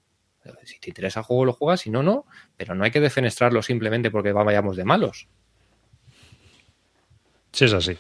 Si 0.64 0.80
te 0.80 0.90
interesa 0.90 1.22
el 1.22 1.26
juego, 1.26 1.46
lo 1.46 1.54
juegas, 1.54 1.82
si 1.82 1.90
no, 1.90 2.04
no. 2.04 2.26
Pero 2.58 2.76
no 2.76 2.84
hay 2.84 2.92
que 2.92 3.00
defenestrarlo 3.00 3.62
simplemente 3.62 4.12
porque 4.12 4.32
vayamos 4.32 4.78
de 4.78 4.86
malos. 4.86 5.28
Sí, 7.52 7.66
es 7.66 7.74
así. 7.74 7.94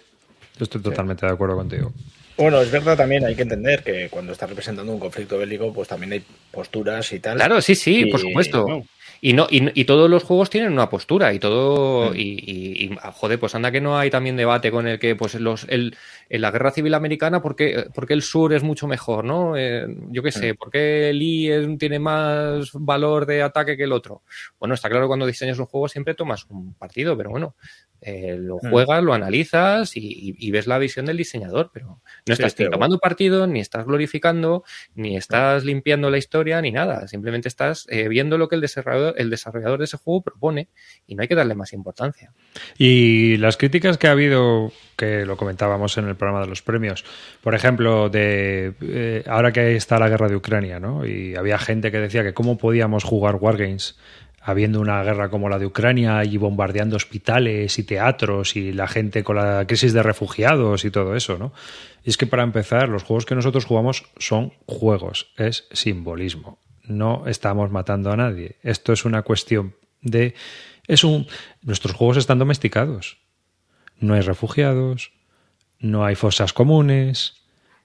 Yo 0.58 0.64
estoy 0.64 0.82
totalmente 0.82 1.26
de 1.26 1.32
acuerdo 1.32 1.56
contigo. 1.56 1.92
Bueno, 2.38 2.62
es 2.62 2.70
verdad 2.70 2.98
también, 2.98 3.26
hay 3.26 3.36
que 3.36 3.44
entender 3.44 3.82
que 3.84 4.10
cuando 4.10 4.34
estás 4.34 4.50
representando 4.50 4.92
un 4.92 5.00
conflicto 5.00 5.38
bélico, 5.38 5.74
pues 5.74 5.88
también 5.88 6.12
hay 6.14 6.24
posturas 6.52 7.12
y 7.14 7.20
tal. 7.20 7.38
Claro, 7.38 7.62
sí, 7.62 7.76
sí, 7.76 8.02
Y- 8.02 8.12
por 8.12 8.20
supuesto. 8.20 8.66
no. 8.68 8.84
Y 9.22 9.34
no, 9.34 9.48
y, 9.50 9.70
y 9.80 9.86
todos 9.86 10.10
los 10.10 10.24
juegos 10.24 10.50
tienen 10.50 10.72
una 10.74 10.90
postura 10.90 11.34
y 11.34 11.40
todo, 11.40 12.12
Mm. 12.12 12.16
y, 12.16 12.20
y- 12.22 12.86
y, 12.86 12.98
ah, 13.02 13.12
joder, 13.12 13.40
pues 13.40 13.56
anda 13.56 13.72
que 13.72 13.82
no 13.82 13.98
hay 13.98 14.10
también 14.10 14.36
debate 14.36 14.72
con 14.72 14.88
el 14.88 15.00
que, 15.00 15.16
pues 15.16 15.36
los, 15.36 15.66
el, 15.70 15.96
en 16.30 16.42
la 16.42 16.52
guerra 16.52 16.72
civil 16.72 16.94
americana, 16.94 17.42
¿por 17.42 17.56
qué, 17.56 17.86
por 17.94 18.08
qué 18.08 18.14
el 18.14 18.22
sur 18.22 18.54
es 18.54 18.64
mucho 18.64 18.88
mejor, 18.88 19.24
no? 19.26 19.58
Eh, 19.58 19.86
yo 20.12 20.22
qué 20.24 20.32
sé, 20.32 20.54
¿por 20.56 20.70
qué 20.70 21.10
el 21.10 21.22
I 21.22 21.52
es- 21.52 21.78
tiene 21.78 22.00
más 22.00 22.70
valor 22.74 23.26
de 23.26 23.42
ataque 23.42 23.78
que 23.78 23.84
el 23.84 23.92
otro? 23.92 24.24
Bueno, 24.60 24.76
está 24.76 24.90
claro 24.90 25.06
que 25.06 25.10
cuando 25.10 25.26
diseñas 25.26 25.60
un 25.60 25.66
juego 25.66 25.88
siempre 25.88 26.14
tomas 26.14 26.46
un 26.50 26.74
partido, 26.76 27.18
pero 27.18 27.30
bueno, 27.30 27.56
eh, 28.02 28.36
lo 28.38 28.58
Mm. 28.62 28.70
juegas, 28.70 29.04
lo 29.04 29.14
analizas 29.14 29.96
y, 29.98 30.36
y- 30.38 30.52
ves 30.52 30.68
la 30.68 30.78
visión 30.78 31.06
del 31.08 31.18
diseñador, 31.18 31.72
pero 31.74 32.02
no 32.28 32.34
estás 32.34 32.54
ni 32.60 32.70
tomando 32.70 33.00
partido, 33.00 33.48
ni 33.48 33.62
estás 33.62 33.86
glorificando, 33.86 34.64
ni 34.94 35.18
estás 35.18 35.64
limpiando 35.64 36.10
la 36.12 36.18
historia, 36.20 36.62
ni 36.62 36.72
nada. 36.72 37.08
Simplemente 37.08 37.48
estás 37.48 37.88
eh, 37.90 38.08
viendo 38.08 38.38
lo 38.38 38.48
que 38.48 38.56
el 38.56 38.62
desarrollador, 38.62 39.05
el 39.16 39.30
desarrollador 39.30 39.80
de 39.80 39.86
ese 39.86 39.98
juego 39.98 40.22
propone 40.22 40.70
y 41.06 41.16
no 41.16 41.22
hay 41.22 41.28
que 41.28 41.36
darle 41.36 41.56
más 41.56 41.74
importancia. 41.74 42.32
Y 42.78 43.38
las 43.38 43.58
críticas 43.58 43.98
que 43.98 44.08
ha 44.08 44.12
habido, 44.12 44.72
que 44.96 45.26
lo 45.26 45.38
comentábamos 45.38 45.98
en 45.98 46.08
el 46.08 46.16
programa 46.16 46.42
de 46.42 46.48
los 46.48 46.62
premios, 46.62 47.04
por 47.42 47.54
ejemplo, 47.54 48.10
de 48.10 48.74
eh, 48.82 49.24
ahora 49.28 49.52
que 49.52 49.76
está 49.76 50.00
la 50.00 50.10
guerra 50.10 50.30
de 50.30 50.36
Ucrania, 50.36 50.80
¿no? 50.80 51.06
Y 51.06 51.36
había 51.36 51.58
gente 51.58 51.92
que 51.92 52.00
decía 52.00 52.24
que 52.24 52.34
cómo 52.34 52.58
podíamos 52.58 53.04
jugar 53.04 53.36
Wargames 53.36 53.98
habiendo 54.46 54.80
una 54.80 55.04
guerra 55.04 55.30
como 55.30 55.50
la 55.50 55.58
de 55.58 55.66
Ucrania 55.66 56.24
y 56.24 56.38
bombardeando 56.38 56.96
hospitales 56.96 57.80
y 57.80 57.84
teatros 57.84 58.56
y 58.56 58.72
la 58.74 58.88
gente 58.88 59.24
con 59.24 59.38
la 59.38 59.66
crisis 59.66 59.92
de 59.92 60.04
refugiados 60.04 60.86
y 60.86 60.92
todo 60.92 61.16
eso, 61.16 61.40
¿no? 61.40 61.52
Y 62.04 62.12
es 62.12 62.18
que 62.18 62.28
para 62.28 62.44
empezar, 62.44 62.88
los 62.88 63.04
juegos 63.04 63.26
que 63.26 63.34
nosotros 63.34 63.66
jugamos 63.66 64.06
son 64.20 64.54
juegos, 64.68 65.34
es 65.38 65.68
simbolismo. 65.72 66.60
No 66.88 67.24
estamos 67.28 67.72
matando 67.72 68.12
a 68.12 68.18
nadie. 68.18 68.58
Esto 68.64 68.94
es 68.94 69.06
una 69.06 69.22
cuestión 69.24 69.76
de 70.02 70.34
es 70.88 71.04
un 71.04 71.28
nuestros 71.64 71.96
juegos 71.96 72.18
están 72.18 72.40
domesticados. 72.40 73.18
No 74.00 74.14
hay 74.14 74.22
refugiados, 74.22 75.12
no 75.80 76.06
hay 76.06 76.16
fosas 76.16 76.54
comunes, 76.54 77.42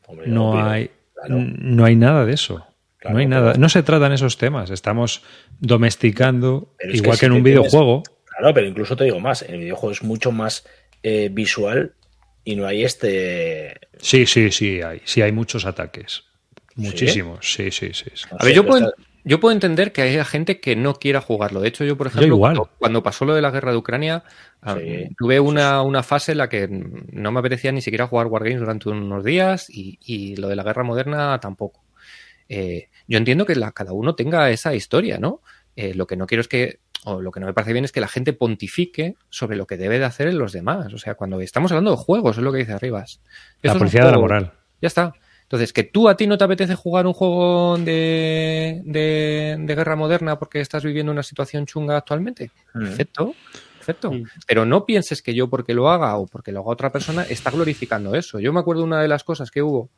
Hombre, 0.07 0.27
no 0.29 0.63
hay 0.63 0.91
claro. 1.15 1.37
no 1.39 1.85
hay 1.85 1.97
nada 1.97 2.25
de 2.27 2.35
eso. 2.35 2.67
Claro, 2.99 3.15
no 3.15 3.21
hay 3.21 3.27
nada, 3.27 3.55
no 3.55 3.69
se 3.71 3.83
tratan 3.83 4.13
esos 4.13 4.37
temas, 4.37 4.69
estamos 4.71 5.23
domesticando 5.61 6.75
es 6.79 6.97
igual 6.97 7.13
que 7.13 7.21
que, 7.21 7.21
si 7.21 7.27
en 7.27 7.33
un 7.33 7.43
tienes- 7.43 7.61
videojuego. 7.61 8.03
Claro, 8.27 8.55
pero 8.55 8.67
incluso 8.67 8.97
te 8.97 9.05
digo 9.05 9.21
más, 9.21 9.43
el 9.43 9.61
videojuego 9.61 9.93
es 9.93 10.03
mucho 10.03 10.33
más 10.33 10.67
eh, 11.03 11.29
visual 11.33 11.95
y 12.45 12.57
no 12.57 12.67
hay 12.67 12.85
este... 12.85 13.81
Sí, 13.99 14.27
sí, 14.27 14.51
sí 14.51 14.83
hay, 14.83 15.01
sí 15.05 15.23
hay 15.23 15.33
muchos 15.33 15.65
ataques. 15.65 16.25
Muchísimos, 16.81 17.39
sí, 17.43 17.70
sí, 17.70 17.93
sí. 17.93 18.11
sí. 18.14 18.26
no 18.31 18.39
A 18.41 18.45
ver, 18.45 18.55
yo 18.55 18.66
puedo, 18.66 18.93
yo 19.24 19.41
puedo 19.41 19.53
entender 19.53 19.93
que 19.93 20.03
haya 20.03 20.24
gente 20.24 20.61
que 20.61 20.76
no 20.76 20.95
quiera 20.95 21.20
jugarlo. 21.20 21.61
De 21.61 21.68
hecho, 21.68 21.85
yo, 21.85 21.97
por 21.97 22.07
ejemplo, 22.07 22.26
igual. 22.35 22.59
Cuando, 22.78 23.03
pasó 23.03 23.24
lo 23.24 23.35
de 23.35 23.43
la 23.43 23.51
guerra 23.51 23.72
de 23.72 23.76
Ucrania, 23.76 24.24
ah, 24.62 24.76
Sí, 24.78 25.09
tuve 25.18 25.41
una, 25.41 25.83
una 25.83 26.03
fase 26.03 26.33
en 26.33 26.39
la 26.39 26.49
que 26.49 26.68
no 26.68 27.33
me 27.33 27.41
apetecía 27.41 27.72
ni 27.72 27.83
siquiera 27.83 28.07
jugar 28.07 28.26
Wargames 28.26 28.61
durante 28.61 28.89
unos 28.89 29.24
días 29.24 29.68
y, 29.68 29.99
y 30.05 30.37
lo 30.37 30.49
de 30.49 30.57
la 30.57 30.62
guerra 30.62 30.85
moderna 30.85 31.39
tampoco. 31.41 31.85
Eh, 32.49 32.89
yo 33.07 33.18
entiendo 33.18 33.47
que 33.47 33.55
la- 33.55 33.72
cada 33.72 33.93
uno 33.93 34.14
tenga 34.14 34.51
esa 34.51 34.74
historia, 34.74 35.18
¿no? 35.18 35.41
eh, 35.76 35.95
lo 35.95 36.07
que 36.07 36.16
no 36.16 36.26
quiero 36.26 36.41
es 36.43 36.49
que, 36.49 36.81
o 37.05 37.20
lo 37.20 37.31
que 37.31 37.41
no 37.41 37.47
me 37.47 37.55
parece 37.55 37.72
bien 37.72 37.85
es 37.85 37.93
que 37.93 38.01
la 38.01 38.09
gente 38.09 38.33
pontifique 38.33 39.14
sobre 39.31 39.57
lo 39.57 39.66
que 39.66 39.76
debe 39.76 39.99
de 39.99 40.05
hacer 40.05 40.28
en 40.28 40.39
los 40.39 40.53
demás. 40.53 40.93
O 40.93 40.99
sea, 40.99 41.14
cuando 41.14 41.41
estamos 41.41 41.72
hablando 41.72 41.93
de 41.93 41.97
juegos, 41.97 42.37
es 42.37 42.43
lo 42.43 42.53
que 42.53 42.59
dice 42.59 42.72
Arribas. 42.72 43.20
La 43.62 43.74
policía 43.74 44.05
de 44.05 44.11
la 44.11 44.18
moral. 44.18 44.53
Ya 44.83 44.89
está. 44.89 45.14
Entonces, 45.51 45.73
que 45.73 45.83
tú 45.83 46.09
a 46.09 46.17
ti 46.17 46.29
no 46.29 46.39
te 46.39 46.45
apetece 46.45 46.77
jugar 46.77 47.09
un 47.09 47.13
juego 47.13 47.77
de, 47.77 48.83
de, 48.85 49.75
guerra 49.75 49.97
moderna 49.97 50.39
porque 50.39 50.61
estás 50.61 50.85
viviendo 50.85 51.11
una 51.11 51.25
situación 51.25 51.67
chunga 51.67 51.97
actualmente. 51.97 52.53
Mm. 52.73 52.85
Perfecto. 52.85 53.35
Perfecto. 53.79 54.13
Mm. 54.13 54.25
Pero 54.47 54.65
no 54.65 54.87
pienses 54.87 55.23
que 55.23 55.35
yo 55.35 55.51
porque 55.51 55.75
lo 55.75 55.91
haga 55.91 56.17
o 56.19 56.29
porque 56.29 56.53
lo 56.53 56.61
haga 56.61 56.71
otra 56.71 56.93
persona 56.93 57.25
está 57.25 57.51
glorificando 57.51 58.15
eso. 58.15 58.39
Yo 58.39 58.53
me 58.53 58.61
acuerdo 58.61 58.85
una 58.85 59.03
de 59.03 59.09
las 59.09 59.25
cosas 59.25 59.51
que 59.51 59.61
hubo 59.61 59.91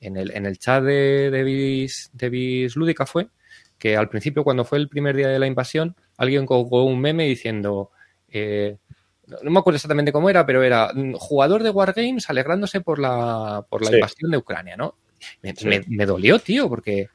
en 0.00 0.16
el, 0.16 0.30
en 0.30 0.46
el 0.46 0.58
chat 0.58 0.82
de, 0.82 1.30
de, 1.30 1.90
de 2.12 2.70
Lúdica 2.74 3.04
fue 3.04 3.28
que 3.76 3.98
al 3.98 4.08
principio, 4.08 4.42
cuando 4.42 4.64
fue 4.64 4.78
el 4.78 4.88
primer 4.88 5.16
día 5.16 5.28
de 5.28 5.38
la 5.38 5.46
invasión, 5.46 5.96
alguien 6.16 6.46
colgó 6.46 6.84
un 6.84 6.98
meme 6.98 7.24
diciendo, 7.26 7.90
eh, 8.28 8.78
no, 9.26 9.50
me 9.50 9.58
acuerdo 9.58 9.76
exactamente 9.76 10.12
cómo 10.12 10.30
era, 10.30 10.44
pero 10.46 10.62
era 10.62 10.90
mm, 10.94 11.14
jugador 11.14 11.62
de 11.62 11.70
Wargames 11.70 12.28
alegrándose 12.30 12.80
por 12.80 12.98
la, 12.98 13.64
por 13.68 13.82
la 13.82 13.94
invasión 13.94 14.30
de 14.30 14.36
Ucrania, 14.36 14.76
¿no? 14.76 14.96
Me, 15.88 16.06
dolió, 16.06 16.38
tío, 16.38 16.68
porque 16.68 17.08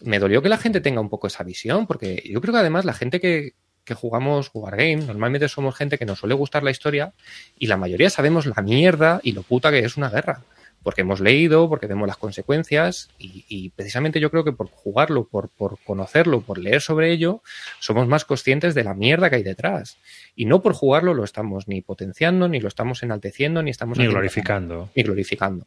me 0.00 0.18
dolió 0.18 0.40
que 0.40 0.48
la 0.48 0.56
gente 0.56 0.80
tenga 0.80 1.00
un 1.00 1.10
poco 1.10 1.26
esa 1.26 1.44
visión, 1.44 1.86
porque 1.86 2.22
yo 2.24 2.40
creo 2.40 2.54
que 2.54 2.60
además 2.60 2.84
la 2.84 2.94
gente 2.94 3.20
que, 3.20 3.52
que 3.84 3.94
jugamos 3.94 4.50
Wargames, 4.54 5.06
normalmente 5.06 5.48
somos 5.48 5.76
gente 5.76 5.98
que 5.98 6.06
nos 6.06 6.18
suele 6.18 6.34
gustar 6.34 6.62
la 6.62 6.70
historia 6.70 7.12
y 7.58 7.66
la 7.66 7.76
mayoría 7.76 8.08
sabemos 8.08 8.46
la 8.46 8.62
mierda 8.62 9.20
y 9.22 9.32
lo 9.32 9.42
puta 9.42 9.70
que 9.70 9.80
es 9.80 9.96
una 9.96 10.08
guerra 10.08 10.42
porque 10.84 11.00
hemos 11.00 11.18
leído, 11.18 11.68
porque 11.68 11.86
vemos 11.86 12.06
las 12.06 12.18
consecuencias 12.18 13.08
y, 13.18 13.70
precisamente 13.70 14.20
yo 14.20 14.30
creo 14.30 14.44
que 14.44 14.52
por 14.52 14.68
jugarlo, 14.68 15.24
por, 15.24 15.48
por, 15.48 15.78
conocerlo, 15.82 16.42
por 16.42 16.58
leer 16.58 16.82
sobre 16.82 17.10
ello, 17.10 17.42
somos 17.80 18.06
más 18.06 18.24
conscientes 18.24 18.74
de 18.74 18.84
la 18.84 18.94
mierda 18.94 19.30
que 19.30 19.36
hay 19.36 19.42
detrás. 19.42 19.96
Y 20.36 20.44
no 20.44 20.62
por 20.62 20.74
jugarlo 20.74 21.14
lo 21.14 21.24
estamos 21.24 21.66
ni 21.66 21.80
potenciando, 21.80 22.48
ni 22.48 22.60
lo 22.60 22.68
estamos 22.68 23.02
enalteciendo, 23.02 23.62
ni 23.62 23.70
estamos... 23.70 23.98
Ni 23.98 24.06
glorificando. 24.06 24.90
Ni 24.94 25.02
glorificando. 25.02 25.66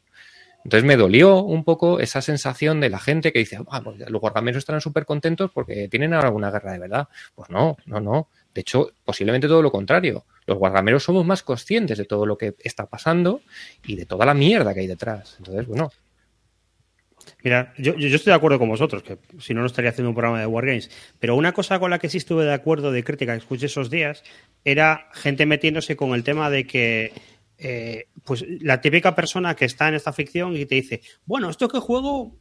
Entonces 0.63 0.86
me 0.86 0.97
dolió 0.97 1.41
un 1.41 1.63
poco 1.63 1.99
esa 1.99 2.22
sensación 2.22 2.80
de 2.80 2.89
la 2.89 2.99
gente 2.99 3.34
que 3.34 3.39
dice, 3.39 3.57
ah, 3.72 3.82
pues 3.82 3.97
los 4.09 4.22
guardameros 4.22 4.59
estarán 4.59 4.82
súper 4.82 5.05
contentos 5.05 5.49
porque 5.51 5.88
tienen 5.88 6.13
alguna 6.13 6.51
guerra 6.51 6.74
de 6.74 6.80
verdad. 6.80 7.07
Pues 7.34 7.49
no, 7.49 7.78
no, 7.86 7.99
no. 7.99 8.28
De 8.53 8.61
hecho, 8.61 8.91
posiblemente 9.03 9.47
todo 9.47 9.61
lo 9.61 9.72
contrario. 9.72 10.26
Los 10.47 10.57
guardameros 10.57 11.03
somos 11.03 11.25
más 11.25 11.43
conscientes 11.43 11.97
de 11.97 12.05
todo 12.05 12.25
lo 12.25 12.37
que 12.37 12.55
está 12.59 12.87
pasando 12.87 13.41
y 13.85 13.95
de 13.95 14.05
toda 14.05 14.25
la 14.25 14.33
mierda 14.33 14.73
que 14.73 14.79
hay 14.79 14.87
detrás. 14.87 15.35
Entonces, 15.37 15.67
bueno. 15.67 15.91
Mira, 17.43 17.73
yo, 17.77 17.93
estoy 17.93 18.31
de 18.31 18.35
acuerdo 18.35 18.57
con 18.57 18.69
vosotros, 18.69 19.03
que 19.03 19.17
si 19.39 19.53
no, 19.53 19.59
no 19.59 19.67
estaría 19.67 19.91
haciendo 19.91 20.09
un 20.09 20.15
programa 20.15 20.39
de 20.39 20.45
Wargames. 20.45 20.89
Pero 21.19 21.35
una 21.35 21.51
cosa 21.51 21.77
con 21.79 21.91
la 21.91 21.99
que 21.99 22.09
sí 22.09 22.17
estuve 22.17 22.45
de 22.45 22.53
acuerdo 22.53 22.93
de 22.93 23.03
crítica 23.03 23.33
que 23.33 23.39
escuché 23.39 23.65
esos 23.65 23.89
días 23.89 24.23
era 24.63 25.09
gente 25.13 25.45
metiéndose 25.45 25.97
con 25.97 26.13
el 26.13 26.23
tema 26.23 26.49
de 26.49 26.65
que 26.65 27.11
eh, 27.57 28.07
pues 28.23 28.45
la 28.61 28.79
típica 28.79 29.15
persona 29.15 29.55
que 29.55 29.65
está 29.65 29.89
en 29.89 29.95
esta 29.95 30.13
ficción 30.13 30.55
y 30.55 30.65
te 30.65 30.75
dice, 30.75 31.01
bueno, 31.25 31.49
esto 31.49 31.67
que 31.67 31.79
juego 31.79 32.37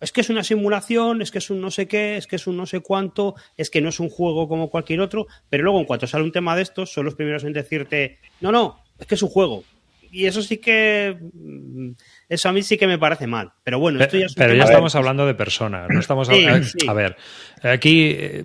es 0.00 0.12
que 0.12 0.20
es 0.20 0.30
una 0.30 0.44
simulación, 0.44 1.22
es 1.22 1.30
que 1.30 1.38
es 1.38 1.50
un 1.50 1.60
no 1.60 1.70
sé 1.70 1.88
qué, 1.88 2.16
es 2.16 2.26
que 2.26 2.36
es 2.36 2.46
un 2.46 2.56
no 2.56 2.66
sé 2.66 2.80
cuánto, 2.80 3.34
es 3.56 3.70
que 3.70 3.80
no 3.80 3.88
es 3.88 4.00
un 4.00 4.08
juego 4.08 4.48
como 4.48 4.70
cualquier 4.70 5.00
otro, 5.00 5.26
pero 5.48 5.64
luego 5.64 5.80
en 5.80 5.86
cuanto 5.86 6.06
sale 6.06 6.24
un 6.24 6.32
tema 6.32 6.56
de 6.56 6.62
estos, 6.62 6.92
son 6.92 7.04
los 7.04 7.14
primeros 7.14 7.44
en 7.44 7.52
decirte, 7.52 8.18
no, 8.40 8.52
no, 8.52 8.82
es 8.98 9.06
que 9.06 9.14
es 9.14 9.22
un 9.22 9.28
juego. 9.28 9.64
Y 10.10 10.26
eso 10.26 10.40
sí 10.42 10.56
que. 10.56 11.18
Mm, 11.20 11.90
eso 12.28 12.48
a 12.48 12.52
mí 12.52 12.62
sí 12.62 12.78
que 12.78 12.86
me 12.86 12.98
parece 12.98 13.26
mal. 13.26 13.52
Pero 13.62 13.78
bueno, 13.78 14.00
esto 14.00 14.16
ya 14.16 14.26
es 14.26 14.34
Pero 14.34 14.54
ya 14.54 14.64
estamos 14.64 14.94
hablando 14.94 15.26
de 15.26 15.34
personas. 15.34 15.88
No 15.90 16.00
estamos 16.00 16.30
A 16.30 16.92
ver, 16.94 17.16
aquí 17.62 18.12
eh, 18.18 18.44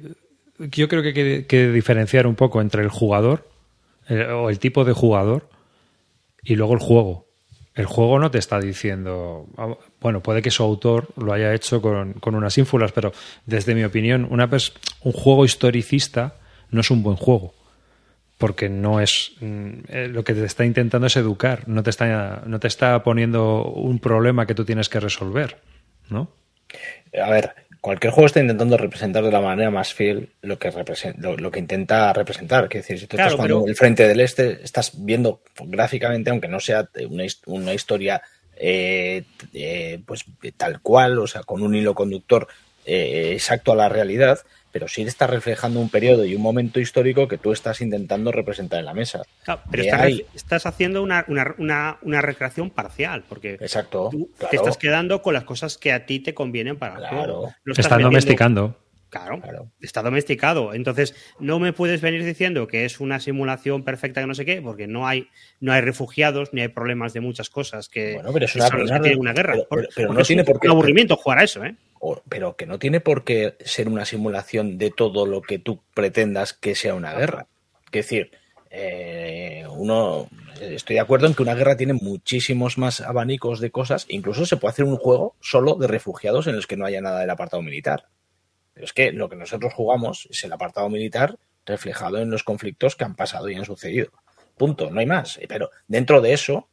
yo 0.60 0.88
creo 0.88 1.02
que 1.02 1.10
hay 1.10 1.44
que, 1.46 1.68
diferenciar 1.70 2.28
un 2.28 2.36
poco 2.36 2.62
entre 2.62 2.84
el 2.84 2.90
jugador 2.90 3.50
eh, 4.10 4.26
o 4.26 4.50
el 4.50 4.60
tipo 4.60 4.84
de 4.84 4.94
jugador 4.94 5.50
y 6.44 6.56
luego 6.56 6.74
el 6.74 6.80
juego 6.80 7.28
el 7.76 7.86
juego 7.86 8.20
no 8.20 8.30
te 8.30 8.38
está 8.38 8.60
diciendo, 8.60 9.48
ah, 9.58 9.76
bueno, 10.00 10.22
puede 10.22 10.42
que 10.42 10.52
su 10.52 10.64
autor 10.64 11.10
lo 11.18 11.34
haya 11.34 11.54
hecho 11.54 11.82
con, 11.82 12.16
unas 12.24 12.58
ínfulas, 12.58 12.92
pero 12.92 13.12
desde 13.46 13.74
mi 13.74 13.84
opinión, 13.84 14.28
una 14.30 14.50
un 15.02 15.12
juego 15.12 15.46
historicista 15.46 16.36
no 16.70 16.82
es 16.82 16.92
un 16.92 17.02
buen 17.02 17.16
juego, 17.16 17.54
porque 18.38 18.70
no 18.70 19.00
es 19.00 19.34
mm, 19.40 19.70
eh, 19.88 20.08
lo 20.08 20.24
que 20.24 20.34
te 20.34 20.46
está 20.46 20.66
intentando 20.66 21.08
es 21.08 21.16
educar, 21.16 21.68
no 21.68 21.82
te 21.82 21.90
está, 21.90 22.44
no 22.46 22.60
te 22.60 22.68
está 22.68 23.02
poniendo 23.04 23.64
un 23.64 24.00
problema 24.00 24.46
que 24.46 24.56
tú 24.56 24.66
tienes 24.66 24.88
que 24.90 25.00
resolver, 25.00 25.58
¿no? 26.10 26.30
A 27.22 27.30
ver, 27.30 27.54
cualquier 27.84 28.14
juego 28.14 28.28
está 28.28 28.40
intentando 28.40 28.78
representar 28.78 29.26
de 29.26 29.32
la 29.32 29.42
manera 29.42 29.70
más 29.70 29.94
fiel 29.94 30.30
lo 30.42 30.58
que, 30.58 30.72
lo, 31.18 31.52
que 31.52 31.60
intenta 31.60 32.14
representar. 32.14 32.64
Es 32.64 32.70
decir, 32.70 32.98
si 32.98 33.08
tú 33.08 33.18
estás 33.18 33.34
jugando 33.34 33.68
el 33.68 33.76
frente 33.76 34.08
del 34.08 34.22
este, 34.22 34.64
estás 34.64 34.94
viendo 35.04 35.42
gráficamente, 35.66 36.30
aunque 36.30 36.48
no 36.48 36.62
sea 36.62 36.88
una, 37.10 37.26
una 37.46 37.74
historia 37.74 38.22
eh, 38.56 39.26
eh, 39.54 40.00
pues 40.06 40.24
tal 40.56 40.80
cual, 40.80 41.20
o 41.20 41.28
sea, 41.28 41.44
con 41.44 41.62
un 41.62 41.76
hilo 41.76 41.94
conductor 41.94 42.48
eh, 42.86 43.32
exacto 43.34 43.74
a 43.74 43.76
la 43.76 43.90
realidad, 43.90 44.40
pero 44.74 44.88
sí 44.88 45.04
está 45.04 45.28
reflejando 45.28 45.80
un 45.80 45.88
periodo 45.88 46.26
y 46.26 46.36
un 46.36 46.42
momento 46.42 46.80
histórico 46.80 47.28
que 47.28 47.38
tú 47.38 47.54
estás 47.54 47.80
intentando 47.80 48.32
representar 48.32 48.80
en 48.80 48.86
la 48.86 48.94
mesa. 48.96 49.22
pero 49.70 49.84
estás, 50.34 50.66
haciendo 50.66 51.04
una, 51.04 51.22
recreación 52.22 52.72
parcial, 52.72 53.24
porque 53.30 53.54
Exacto, 53.54 54.10
tú 54.12 54.32
te 54.50 54.56
estás 54.56 54.78
quedando 54.78 55.22
con 55.22 55.36
las 55.36 55.44
cosas 55.44 55.78
que 55.78 55.94
a 55.94 56.08
ti 56.08 56.20
te 56.20 56.34
convienen 56.34 56.78
para 56.78 56.98
el 56.98 57.08
juego. 57.08 57.54
estás 57.66 58.02
domesticando. 58.02 58.76
Claro, 59.14 59.40
claro, 59.42 59.72
está 59.80 60.02
domesticado. 60.02 60.74
Entonces, 60.74 61.14
no 61.40 61.60
me 61.60 61.72
puedes 61.72 62.02
venir 62.02 62.26
diciendo 62.26 62.68
que 62.68 62.84
es 62.84 63.00
una 63.00 63.20
simulación 63.20 63.84
perfecta 63.84 64.22
que 64.22 64.28
no 64.28 64.34
sé 64.34 64.44
qué, 64.44 64.60
porque 64.60 64.88
no 64.88 65.08
hay, 65.08 65.28
no 65.60 65.72
hay 65.72 65.82
refugiados 65.82 66.52
ni 66.52 66.62
hay 66.62 66.70
problemas 66.70 67.14
de 67.14 67.20
muchas 67.20 67.52
cosas 67.52 67.90
que, 67.90 68.16
bueno, 68.16 68.34
pero 68.34 68.46
es 68.46 68.56
una, 68.56 68.70
una 69.16 69.34
guerra. 69.34 69.56
Pero, 69.96 70.14
no 70.14 70.24
tiene 70.24 70.44
por 70.44 70.60
qué. 70.60 70.68
aburrimiento 70.68 71.16
jugar 71.16 71.38
a 71.40 71.44
eso, 71.44 71.64
¿eh? 71.64 71.76
pero 72.28 72.56
que 72.56 72.66
no 72.66 72.80
tiene 72.80 73.02
por 73.02 73.24
qué 73.24 73.56
ser 73.64 73.88
una 73.88 74.04
simulación 74.06 74.80
de 74.80 74.90
todo 74.90 75.28
lo 75.28 75.44
que 75.44 75.60
tú 75.60 75.84
pretendas 75.94 76.54
que 76.54 76.74
sea 76.74 76.96
una 76.96 77.14
guerra. 77.14 77.46
Es 77.86 77.92
decir, 77.92 78.32
eh, 78.72 79.64
uno 79.70 80.28
estoy 80.60 80.96
de 80.96 81.02
acuerdo 81.02 81.28
en 81.28 81.36
que 81.36 81.44
una 81.44 81.54
guerra 81.54 81.78
tiene 81.78 81.94
muchísimos 81.94 82.80
más 82.80 83.02
abanicos 83.02 83.60
de 83.60 83.70
cosas, 83.70 84.06
incluso 84.10 84.48
se 84.48 84.58
puede 84.58 84.72
hacer 84.72 84.86
un 84.86 84.98
juego 84.98 85.36
solo 85.40 85.76
de 85.76 85.88
refugiados 85.88 86.48
en 86.48 86.56
los 86.56 86.66
que 86.66 86.78
no 86.78 86.86
haya 86.86 87.00
nada 87.00 87.20
del 87.20 87.30
apartado 87.30 87.62
militar. 87.62 88.08
Pero 88.74 88.86
es 88.86 88.94
que 88.94 89.12
lo 89.12 89.30
que 89.30 89.36
nosotros 89.36 89.74
jugamos 89.74 90.28
es 90.30 90.44
el 90.44 90.52
apartado 90.52 90.90
militar 90.90 91.38
reflejado 91.66 92.18
en 92.20 92.30
los 92.30 92.44
conflictos 92.44 92.96
que 92.96 93.04
han 93.04 93.16
pasado 93.16 93.50
y 93.50 93.56
han 93.56 93.66
sucedido. 93.66 94.12
Punto, 94.58 94.90
no 94.90 95.00
hay 95.00 95.06
más. 95.06 95.40
Pero 95.48 95.70
dentro 95.88 96.22
de 96.22 96.34
eso 96.34 96.70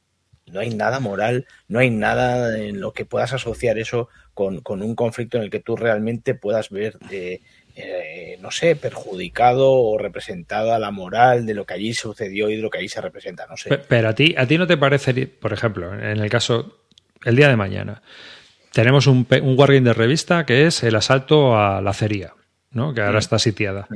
no 0.46 0.60
hay 0.60 0.70
nada 0.70 1.00
moral, 1.00 1.46
no 1.68 1.78
hay 1.78 1.90
nada 1.90 2.58
en 2.58 2.80
lo 2.80 2.92
que 2.92 3.04
puedas 3.04 3.32
asociar 3.32 3.78
eso 3.78 4.08
con, 4.34 4.62
un 4.66 4.94
conflicto 4.94 5.36
en 5.36 5.44
el 5.44 5.50
que 5.50 5.60
tú 5.60 5.76
realmente 5.76 6.34
puedas 6.34 6.70
ver, 6.70 6.98
eh, 7.10 7.40
eh, 7.76 8.38
no 8.40 8.50
sé, 8.50 8.74
perjudicado 8.74 9.70
o 9.70 9.98
representado 9.98 10.74
a 10.74 10.78
la 10.78 10.90
moral 10.90 11.46
de 11.46 11.54
lo 11.54 11.66
que 11.66 11.74
allí 11.74 11.94
sucedió 11.94 12.50
y 12.50 12.56
de 12.56 12.62
lo 12.62 12.70
que 12.70 12.78
allí 12.78 12.88
se 12.88 13.00
representa, 13.00 13.46
no 13.46 13.56
sé. 13.56 13.78
Pero 13.88 14.08
a 14.08 14.14
ti, 14.14 14.34
a 14.36 14.46
ti 14.46 14.58
no 14.58 14.66
te 14.66 14.76
parece, 14.76 15.26
por 15.26 15.52
ejemplo, 15.52 15.94
en 15.94 16.18
el 16.18 16.30
caso, 16.30 16.84
el 17.24 17.36
día 17.36 17.48
de 17.48 17.56
mañana, 17.56 18.02
tenemos 18.72 19.06
un, 19.06 19.26
un 19.42 19.58
wargame 19.58 19.82
de 19.82 19.94
revista 19.94 20.46
que 20.46 20.66
es 20.66 20.82
el 20.82 20.94
asalto 20.96 21.58
a 21.58 21.80
la 21.80 21.90
acería, 21.90 22.34
¿no? 22.70 22.94
que 22.94 23.02
ahora 23.02 23.18
está 23.18 23.38
sitiada. 23.38 23.88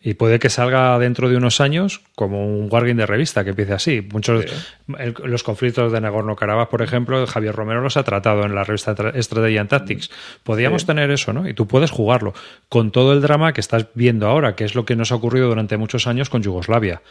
Y 0.00 0.14
puede 0.14 0.38
que 0.38 0.50
salga 0.50 0.98
dentro 0.98 1.28
de 1.28 1.36
unos 1.36 1.60
años 1.60 2.02
como 2.14 2.46
un 2.46 2.68
Wargame 2.70 3.00
de 3.00 3.06
revista 3.06 3.42
que 3.42 3.50
empiece 3.50 3.72
así. 3.72 4.06
Muchos 4.12 4.44
los 4.86 5.42
conflictos 5.42 5.90
de 5.90 6.00
Nagorno-Karabaj, 6.00 6.68
por 6.68 6.82
ejemplo, 6.82 7.26
Javier 7.26 7.54
Romero 7.54 7.80
los 7.80 7.96
ha 7.96 8.04
tratado 8.04 8.44
en 8.44 8.54
la 8.54 8.62
revista 8.62 8.94
Strategy 8.94 9.58
and 9.58 9.68
Tactics. 9.68 10.10
Podríamos 10.44 10.86
tener 10.86 11.10
eso, 11.10 11.32
¿no? 11.32 11.48
Y 11.48 11.54
tú 11.54 11.66
puedes 11.66 11.90
jugarlo 11.90 12.34
con 12.68 12.92
todo 12.92 13.12
el 13.12 13.20
drama 13.20 13.52
que 13.52 13.60
estás 13.60 13.86
viendo 13.94 14.28
ahora, 14.28 14.54
que 14.54 14.64
es 14.64 14.76
lo 14.76 14.84
que 14.84 14.94
nos 14.94 15.10
ha 15.10 15.16
ocurrido 15.16 15.48
durante 15.48 15.76
muchos 15.76 16.06
años 16.06 16.30
con 16.30 16.42
Yugoslavia. 16.42 17.02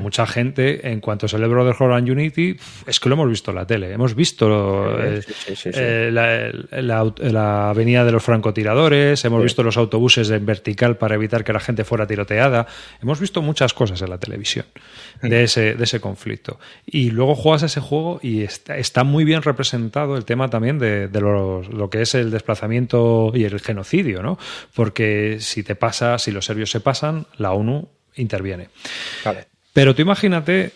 Mucha 0.00 0.26
gente, 0.26 0.90
en 0.90 1.00
cuanto 1.00 1.28
se 1.28 1.36
celebró 1.36 1.64
de 1.64 1.74
and 1.78 2.10
Unity, 2.10 2.56
es 2.86 2.98
que 2.98 3.08
lo 3.08 3.14
hemos 3.14 3.28
visto 3.28 3.50
en 3.50 3.56
la 3.56 3.66
tele. 3.66 3.92
Hemos 3.92 4.14
visto 4.14 4.98
eh, 4.98 5.20
eh, 5.72 6.10
la, 6.10 7.70
avenida 7.70 8.04
de 8.04 8.12
los 8.12 8.22
francotiradores, 8.22 9.24
hemos 9.24 9.42
visto 9.42 9.62
los 9.62 9.76
autobuses 9.76 10.30
en 10.30 10.44
vertical 10.44 10.96
para 10.96 11.14
evitar 11.14 11.44
que 11.44 11.52
la 11.52 11.60
gente 11.60 11.84
fuera 11.84 12.06
tiroteada. 12.06 12.27
Hemos 13.00 13.20
visto 13.20 13.42
muchas 13.42 13.74
cosas 13.74 14.00
en 14.02 14.10
la 14.10 14.18
televisión 14.18 14.66
de 15.22 15.44
ese, 15.44 15.74
de 15.74 15.84
ese 15.84 16.00
conflicto. 16.00 16.58
Y 16.86 17.10
luego 17.10 17.34
juegas 17.34 17.62
ese 17.62 17.80
juego 17.80 18.20
y 18.22 18.42
está, 18.42 19.04
muy 19.04 19.24
bien 19.24 19.42
representado 19.42 20.16
el 20.16 20.24
tema 20.24 20.48
también 20.48 20.78
de, 20.78 21.08
lo 21.20 21.90
que 21.90 22.02
es 22.02 22.14
el 22.14 22.30
desplazamiento 22.30 23.32
y 23.34 23.44
el 23.44 23.60
genocidio, 23.60 24.22
¿no? 24.22 24.38
Porque 24.74 25.38
si 25.40 25.62
te 25.62 25.74
pasa, 25.74 26.18
si 26.18 26.30
los 26.30 26.44
serbios 26.44 26.70
se 26.70 26.80
pasan, 26.80 27.26
la 27.36 27.52
ONU 27.52 27.88
interviene. 28.16 28.68
Pero 29.72 29.94
tú 29.94 30.02
imagínate 30.02 30.72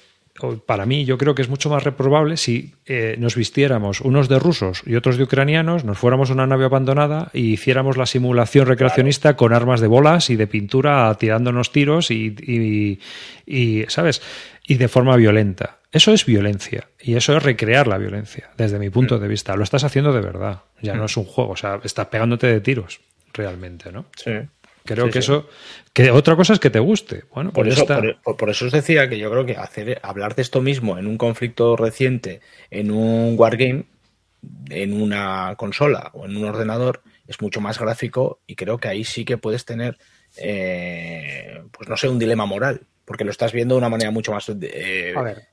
para 0.66 0.86
mí, 0.86 1.04
yo 1.04 1.18
creo 1.18 1.34
que 1.34 1.42
es 1.42 1.48
mucho 1.48 1.68
más 1.68 1.84
reprobable 1.84 2.36
si 2.36 2.74
eh, 2.86 3.16
nos 3.18 3.36
vistiéramos 3.36 4.00
unos 4.00 4.28
de 4.28 4.38
rusos 4.38 4.82
y 4.86 4.94
otros 4.94 5.18
de 5.18 5.24
ucranianos, 5.24 5.84
nos 5.84 5.98
fuéramos 5.98 6.30
a 6.30 6.32
una 6.32 6.46
nave 6.46 6.64
abandonada 6.64 7.30
y 7.34 7.52
hiciéramos 7.52 7.96
la 7.96 8.06
simulación 8.06 8.66
recreacionista 8.66 9.36
con 9.36 9.52
armas 9.52 9.80
de 9.80 9.88
bolas 9.88 10.30
y 10.30 10.36
de 10.36 10.46
pintura 10.46 11.14
tirándonos 11.18 11.70
tiros 11.70 12.10
y, 12.10 12.98
y, 13.46 13.84
¿sabes? 13.88 14.22
Y 14.66 14.76
de 14.76 14.88
forma 14.88 15.16
violenta. 15.16 15.78
Eso 15.92 16.12
es 16.12 16.24
violencia 16.24 16.88
y 16.98 17.14
eso 17.14 17.36
es 17.36 17.42
recrear 17.42 17.86
la 17.86 17.98
violencia, 17.98 18.50
desde 18.56 18.78
mi 18.78 18.88
punto 18.88 19.18
de 19.18 19.28
vista. 19.28 19.54
Lo 19.54 19.64
estás 19.64 19.84
haciendo 19.84 20.14
de 20.14 20.22
verdad, 20.22 20.62
ya 20.80 20.94
no 20.94 21.04
es 21.04 21.16
un 21.18 21.24
juego, 21.24 21.52
o 21.52 21.56
sea, 21.56 21.78
estás 21.84 22.06
pegándote 22.06 22.46
de 22.46 22.60
tiros, 22.62 23.00
realmente, 23.34 23.92
¿no? 23.92 24.06
Sí. 24.16 24.32
Creo 24.84 25.10
que 25.10 25.20
eso. 25.20 25.48
Que 25.92 26.10
otra 26.10 26.36
cosa 26.36 26.54
es 26.54 26.58
que 26.58 26.70
te 26.70 26.78
guste. 26.78 27.24
Bueno, 27.34 27.52
por, 27.52 27.66
pues 27.66 27.78
eso, 27.78 27.86
por, 28.22 28.50
eso 28.50 28.66
os 28.66 28.72
decía 28.72 29.08
que 29.08 29.18
yo 29.18 29.30
creo 29.30 29.44
que 29.46 29.56
hacer 29.56 30.00
hablar 30.02 30.34
de 30.34 30.42
esto 30.42 30.60
mismo 30.60 30.98
en 30.98 31.06
un 31.06 31.18
conflicto 31.18 31.76
reciente, 31.76 32.40
en 32.70 32.90
un 32.90 33.34
wargame, 33.38 33.84
en 34.70 35.00
una 35.00 35.54
consola 35.56 36.10
o 36.14 36.24
en 36.24 36.36
un 36.36 36.44
ordenador, 36.44 37.02
es 37.26 37.40
mucho 37.40 37.60
más 37.60 37.78
gráfico 37.78 38.40
y 38.46 38.56
creo 38.56 38.78
que 38.78 38.88
ahí 38.88 39.04
sí 39.04 39.24
que 39.24 39.38
puedes 39.38 39.64
tener, 39.64 39.98
eh, 40.36 41.62
pues 41.70 41.88
no 41.88 41.96
sé, 41.96 42.08
un 42.08 42.18
dilema 42.18 42.46
moral, 42.46 42.82
porque 43.04 43.24
lo 43.24 43.30
estás 43.30 43.52
viendo 43.52 43.74
de 43.74 43.78
una 43.78 43.88
manera 43.88 44.10
mucho 44.10 44.32
más 44.32 44.48
eh, 44.48 45.14
a 45.16 45.22
ver. 45.22 45.51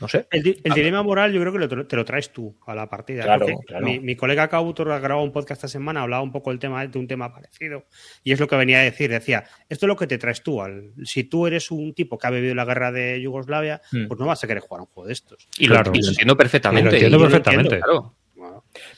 No 0.00 0.08
sé. 0.08 0.26
El, 0.30 0.42
dilema 0.42 1.02
moral 1.02 1.32
yo 1.32 1.40
creo 1.40 1.52
que 1.52 1.84
te 1.84 1.96
lo 1.96 2.04
traes 2.04 2.32
tú 2.32 2.56
a 2.66 2.74
la 2.74 2.88
partida. 2.88 3.22
Claro, 3.24 3.46
Mi, 3.80 4.16
colega 4.16 4.48
Cautor 4.48 4.90
ha 4.92 4.98
grabado 4.98 5.24
un 5.24 5.32
podcast 5.32 5.58
esta 5.58 5.68
semana, 5.68 6.02
hablaba 6.02 6.22
un 6.22 6.32
poco 6.32 6.50
del 6.50 6.58
tema, 6.58 6.86
de 6.86 6.98
un 6.98 7.06
tema 7.06 7.32
parecido. 7.32 7.86
Y 8.22 8.32
es 8.32 8.40
lo 8.40 8.48
que 8.48 8.56
venía 8.56 8.80
a 8.80 8.82
decir. 8.82 9.10
Decía, 9.10 9.44
esto 9.68 9.86
es 9.86 9.88
lo 9.88 9.96
que 9.96 10.06
te 10.06 10.18
traes 10.18 10.42
tú. 10.42 10.62
Al, 10.62 10.92
si 11.04 11.24
tú 11.24 11.46
eres 11.46 11.70
un 11.70 11.94
tipo 11.94 12.18
que 12.18 12.26
ha 12.26 12.30
vivido 12.30 12.54
la 12.54 12.64
guerra 12.64 12.92
de 12.92 13.20
Yugoslavia, 13.20 13.80
hmm. 13.92 14.06
pues 14.06 14.20
no 14.20 14.26
vas 14.26 14.42
a 14.42 14.46
querer 14.46 14.62
jugar 14.62 14.82
un 14.82 14.86
juego 14.88 15.06
de 15.06 15.12
estos. 15.12 15.48
Y, 15.58 15.66
lo, 15.66 15.76
entiendo 15.76 16.36
perfectamente. 16.36 16.90
lo 16.90 16.94
entiendo 16.94 17.20
perfectamente. 17.20 17.80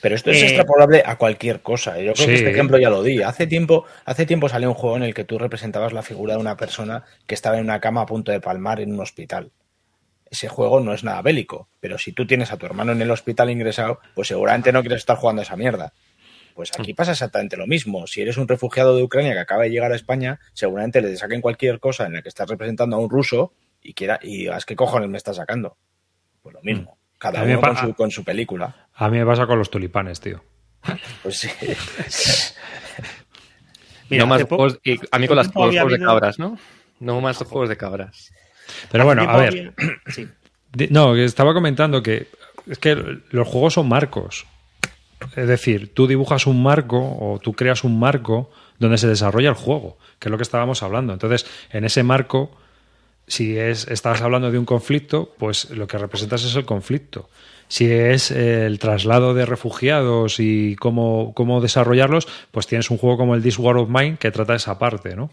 Pero 0.01 0.15
esto 0.15 0.31
es 0.31 0.43
eh, 0.43 0.47
extrapolable 0.47 1.03
a 1.05 1.17
cualquier 1.17 1.61
cosa. 1.61 2.01
Yo 2.01 2.15
creo 2.15 2.27
que 2.27 2.35
este 2.35 2.51
ejemplo 2.51 2.79
ya 2.79 2.91
lo 2.91 3.03
di. 3.03 3.23
Hace 3.23 3.47
tiempo, 3.47 3.85
hace 4.05 4.27
tiempo 4.27 4.49
salió 4.49 4.69
un 4.69 4.75
juego 4.75 4.97
en 4.97 5.03
el 5.03 5.15
que 5.15 5.25
tú 5.25 5.39
representabas 5.39 5.93
la 5.93 6.03
figura 6.03 6.35
de 6.35 6.41
una 6.41 6.57
persona 6.57 7.05
que 7.27 7.35
estaba 7.35 7.59
en 7.59 7.65
una 7.65 7.81
cama 7.81 8.03
a 8.03 8.07
punto 8.07 8.33
de 8.33 8.41
palmar 8.41 8.81
en 8.81 8.93
un 8.93 9.01
hospital 9.01 9.53
ese 10.31 10.49
juego 10.49 10.81
no 10.81 10.93
es 10.93 11.05
nada 11.05 11.23
bélico. 11.23 11.69
Pero 11.81 11.99
si 11.99 12.13
tú 12.13 12.27
tienes 12.27 12.53
a 12.53 12.57
tu 12.57 12.67
hermano 12.67 12.93
en 12.93 13.03
el 13.03 13.11
hospital 13.11 13.51
ingresado, 13.51 14.01
pues 14.15 14.29
seguramente 14.29 14.73
no 14.73 14.81
quieres 14.81 14.99
estar 14.99 15.17
jugando 15.17 15.43
esa 15.43 15.57
mierda. 15.57 15.93
Pues 16.55 16.71
aquí 16.79 16.95
pasa 16.95 17.13
exactamente 17.13 17.57
lo 17.57 17.67
mismo. 17.67 18.07
Si 18.07 18.23
eres 18.23 18.39
un 18.39 18.49
refugiado 18.49 18.97
de 18.97 19.03
Ucrania 19.03 19.35
que 19.35 19.41
acaba 19.41 19.65
de 19.65 19.71
llegar 19.71 19.93
a 19.93 19.97
España, 19.97 20.41
seguramente 20.55 21.03
le 21.03 21.15
saquen 21.17 21.43
cualquier 21.43 21.81
cosa 21.81 22.07
en 22.07 22.15
la 22.15 22.23
que 22.23 22.31
estás 22.31 22.49
representando 22.49 22.97
a 22.97 22.99
un 22.99 23.11
ruso 23.11 23.53
y 23.83 23.93
quiera 23.93 24.19
y 24.23 24.39
digas, 24.39 24.65
¿qué 24.65 24.75
cojones 24.75 25.11
me 25.11 25.19
estás 25.19 25.37
sacando? 25.37 25.77
Pues 26.43 26.55
lo 26.55 26.63
mismo. 26.63 26.93
Mm. 26.93 27.19
Cada 27.19 27.43
uno 27.43 27.95
con 27.95 28.11
su, 28.11 28.25
película. 28.25 28.89
A 28.95 29.09
mí 29.09 29.19
me 29.19 29.27
pasa 29.27 29.47
con 29.47 29.59
los 29.59 29.71
tulipanes, 29.71 30.21
tío. 30.21 30.43
Pues 31.23 31.39
sí. 31.39 31.49
no 34.17 34.27
más 34.27 34.45
juegos, 34.45 34.81
a 35.11 35.19
mí 35.19 35.27
con 35.27 35.37
las 35.37 35.49
juegos 35.49 35.93
de 35.93 35.99
cabras, 35.99 36.39
¿no? 36.39 36.59
No 37.01 37.21
más 37.21 37.37
juegos 37.39 37.69
de 37.69 37.77
cabras. 37.77 38.33
Pero 38.91 39.05
bueno, 39.05 39.23
a 39.23 39.37
ver. 39.37 39.73
No, 40.91 41.17
estaba 41.17 41.55
comentando 41.55 42.03
que 42.03 42.27
es 42.69 42.79
que 42.79 43.21
los 43.31 43.49
juegos 43.49 43.75
son 43.75 43.89
marcos. 43.89 44.47
Es 45.35 45.49
decir, 45.49 45.95
tú 45.95 46.07
dibujas 46.07 46.47
un 46.47 46.63
marco 46.63 46.99
o 46.99 47.39
tú 47.43 47.55
creas 47.55 47.85
un 47.85 47.99
marco 47.99 48.51
donde 48.79 48.99
se 48.99 49.09
desarrolla 49.09 49.49
el 49.49 49.55
juego, 49.55 49.97
que 50.19 50.29
es 50.29 50.31
lo 50.31 50.37
que 50.37 50.43
estábamos 50.43 50.83
hablando. 50.83 51.13
Entonces, 51.13 51.47
en 51.71 51.85
ese 51.85 52.03
marco, 52.03 52.51
si 53.27 53.57
es, 53.57 53.89
estás 53.89 54.21
hablando 54.21 54.51
de 54.51 54.59
un 54.59 54.67
conflicto, 54.67 55.35
pues 55.39 55.71
lo 55.71 55.87
que 55.87 55.99
representas 55.99 56.45
es 56.45 56.55
el 56.57 56.65
conflicto. 56.65 57.31
Si 57.69 57.91
es 57.91 58.31
el 58.31 58.79
traslado 58.79 59.35
de 59.35 59.47
refugiados 59.47 60.39
y 60.39 60.77
cómo, 60.77 61.33
cómo 61.35 61.61
desarrollarlos, 61.61 62.29
pues 62.53 62.67
tienes 62.67 62.91
un 62.91 62.99
juego 62.99 63.17
como 63.17 63.35
el 63.35 63.43
This 63.43 63.59
War 63.59 63.77
of 63.77 63.89
Mine 63.89 64.19
que 64.19 64.31
trata 64.31 64.55
esa 64.55 64.79
parte, 64.79 65.17
¿no? 65.17 65.31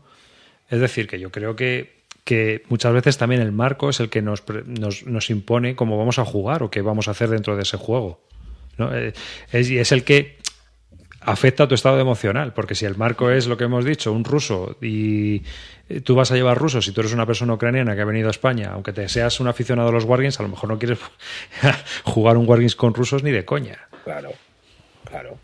Es 0.70 0.80
decir, 0.80 1.08
que 1.08 1.20
yo 1.20 1.30
creo 1.30 1.56
que 1.56 2.03
que 2.24 2.64
muchas 2.70 2.94
veces 2.94 3.18
también 3.18 3.42
el 3.42 3.52
marco 3.52 3.90
es 3.90 4.00
el 4.00 4.10
que 4.10 4.22
nos, 4.22 4.44
nos, 4.66 5.30
impone 5.30 5.76
cómo 5.76 5.98
vamos 5.98 6.20
a 6.20 6.26
jugar 6.26 6.64
o 6.64 6.72
qué 6.72 6.82
vamos 6.82 7.08
a 7.08 7.12
hacer 7.12 7.30
dentro 7.30 7.56
de 7.56 7.64
ese 7.64 7.78
juego. 7.78 8.22
¿no? 8.78 8.96
Eh, 8.96 9.14
es, 9.52 9.70
y 9.70 9.78
es 9.78 9.92
el 9.92 10.04
que 10.04 10.38
afecta 11.26 11.64
a 11.64 11.68
tu 11.68 11.76
estado 11.76 12.00
emocional, 12.00 12.54
porque 12.54 12.76
si 12.76 12.86
el 12.86 12.98
marco 12.98 13.30
es 13.30 13.48
lo 13.48 13.58
que 13.58 13.66
hemos 13.66 13.86
dicho, 13.86 14.12
un 14.12 14.24
ruso, 14.24 14.78
y 14.82 15.42
tú 16.04 16.16
vas 16.16 16.32
a 16.32 16.36
llevar 16.36 16.58
rusos, 16.58 16.86
si 16.86 16.92
tú 16.92 17.02
eres 17.02 17.14
una 17.14 17.26
persona 17.26 17.54
ucraniana 17.54 17.96
que 17.96 18.02
ha 18.02 18.06
venido 18.06 18.28
a 18.28 18.32
España, 18.32 18.72
aunque 18.74 18.94
te 18.94 19.08
seas 19.10 19.40
un 19.40 19.48
aficionado 19.48 19.90
a 19.90 19.92
los 19.92 20.06
Wargames, 20.06 20.40
a 20.40 20.44
lo 20.44 20.50
mejor 20.50 20.70
no 20.70 20.80
quieres 20.80 21.00
jugar 22.04 22.38
un 22.38 22.48
Wargames 22.48 22.76
con 22.76 22.94
rusos 22.94 23.24
ni 23.24 23.32
de 23.32 23.46
coña. 23.46 23.88
Claro, 24.04 24.32
claro. 25.06 25.38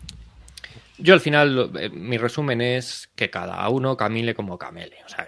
Yo 0.98 1.14
al 1.14 1.20
final, 1.20 1.70
eh, 1.78 1.88
mi 1.88 2.18
resumen 2.18 2.60
es 2.60 3.10
que 3.14 3.30
cada 3.30 3.66
uno 3.70 3.96
camine 3.96 4.34
como 4.34 4.58
camele. 4.58 4.96
O 5.06 5.08
sea, 5.08 5.26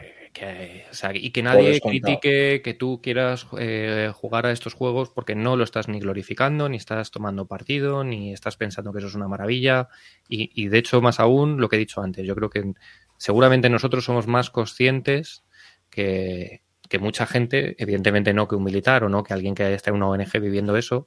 y 1.14 1.30
que 1.30 1.43
nadie 1.43 1.80
critique 1.80 2.62
que 2.62 2.74
tú 2.74 3.01
quieras 3.03 3.47
eh, 3.59 4.11
jugar 4.14 4.47
a 4.47 4.53
estos 4.53 4.74
juegos 4.74 5.11
porque 5.11 5.34
no 5.34 5.57
lo 5.57 5.64
estás 5.64 5.88
ni 5.88 6.01
glorificando, 6.01 6.68
ni 6.68 6.76
estás 6.76 7.11
tomando 7.11 7.47
partido, 7.47 8.05
ni 8.05 8.32
estás 8.32 8.57
pensando 8.57 8.93
que 8.93 8.99
eso 8.99 9.09
es 9.09 9.14
una 9.14 9.28
maravilla. 9.28 9.88
Y, 10.28 10.68
de 10.68 10.78
hecho, 10.78 11.01
más 11.01 11.20
aún, 11.20 11.61
lo 11.61 11.68
que 11.68 11.76
he 11.76 11.78
dicho 11.78 12.03
antes, 12.03 12.26
yo 12.26 12.34
creo 12.34 12.51
que 12.51 12.72
seguramente 13.18 13.68
nosotros 13.70 14.05
somos 14.05 14.26
más 14.26 14.51
conscientes 14.51 15.45
que, 15.90 16.62
mucha 17.01 17.26
gente, 17.26 17.74
evidentemente 17.78 18.34
no 18.34 18.49
que 18.49 18.57
un 18.57 18.64
militar 18.64 19.05
o 19.05 19.09
no 19.09 19.22
que 19.22 19.32
alguien 19.32 19.55
que 19.55 19.72
esté 19.72 19.90
en 19.90 19.97
una 19.97 20.09
ONG 20.09 20.40
viviendo 20.40 20.76
eso, 20.76 21.07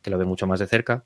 que 0.00 0.10
lo 0.10 0.18
ve 0.18 0.24
mucho 0.24 0.46
más 0.46 0.60
de 0.60 0.66
cerca, 0.66 1.04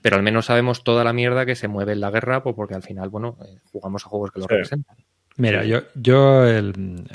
pero 0.00 0.16
al 0.16 0.22
menos 0.22 0.46
sabemos 0.46 0.84
toda 0.84 1.04
la 1.04 1.12
mierda 1.12 1.44
que 1.44 1.56
se 1.56 1.68
mueve 1.68 1.92
en 1.92 2.00
la 2.00 2.10
guerra, 2.10 2.42
pues 2.42 2.54
porque 2.54 2.74
al 2.74 2.82
final, 2.82 3.08
bueno, 3.08 3.36
eh, 3.44 3.58
jugamos 3.64 4.06
a 4.06 4.08
juegos 4.08 4.30
que 4.30 4.40
lo 4.40 4.46
representan. 4.46 4.96
Mira, 5.38 5.64
yo, 5.64 5.82
yo 5.94 6.42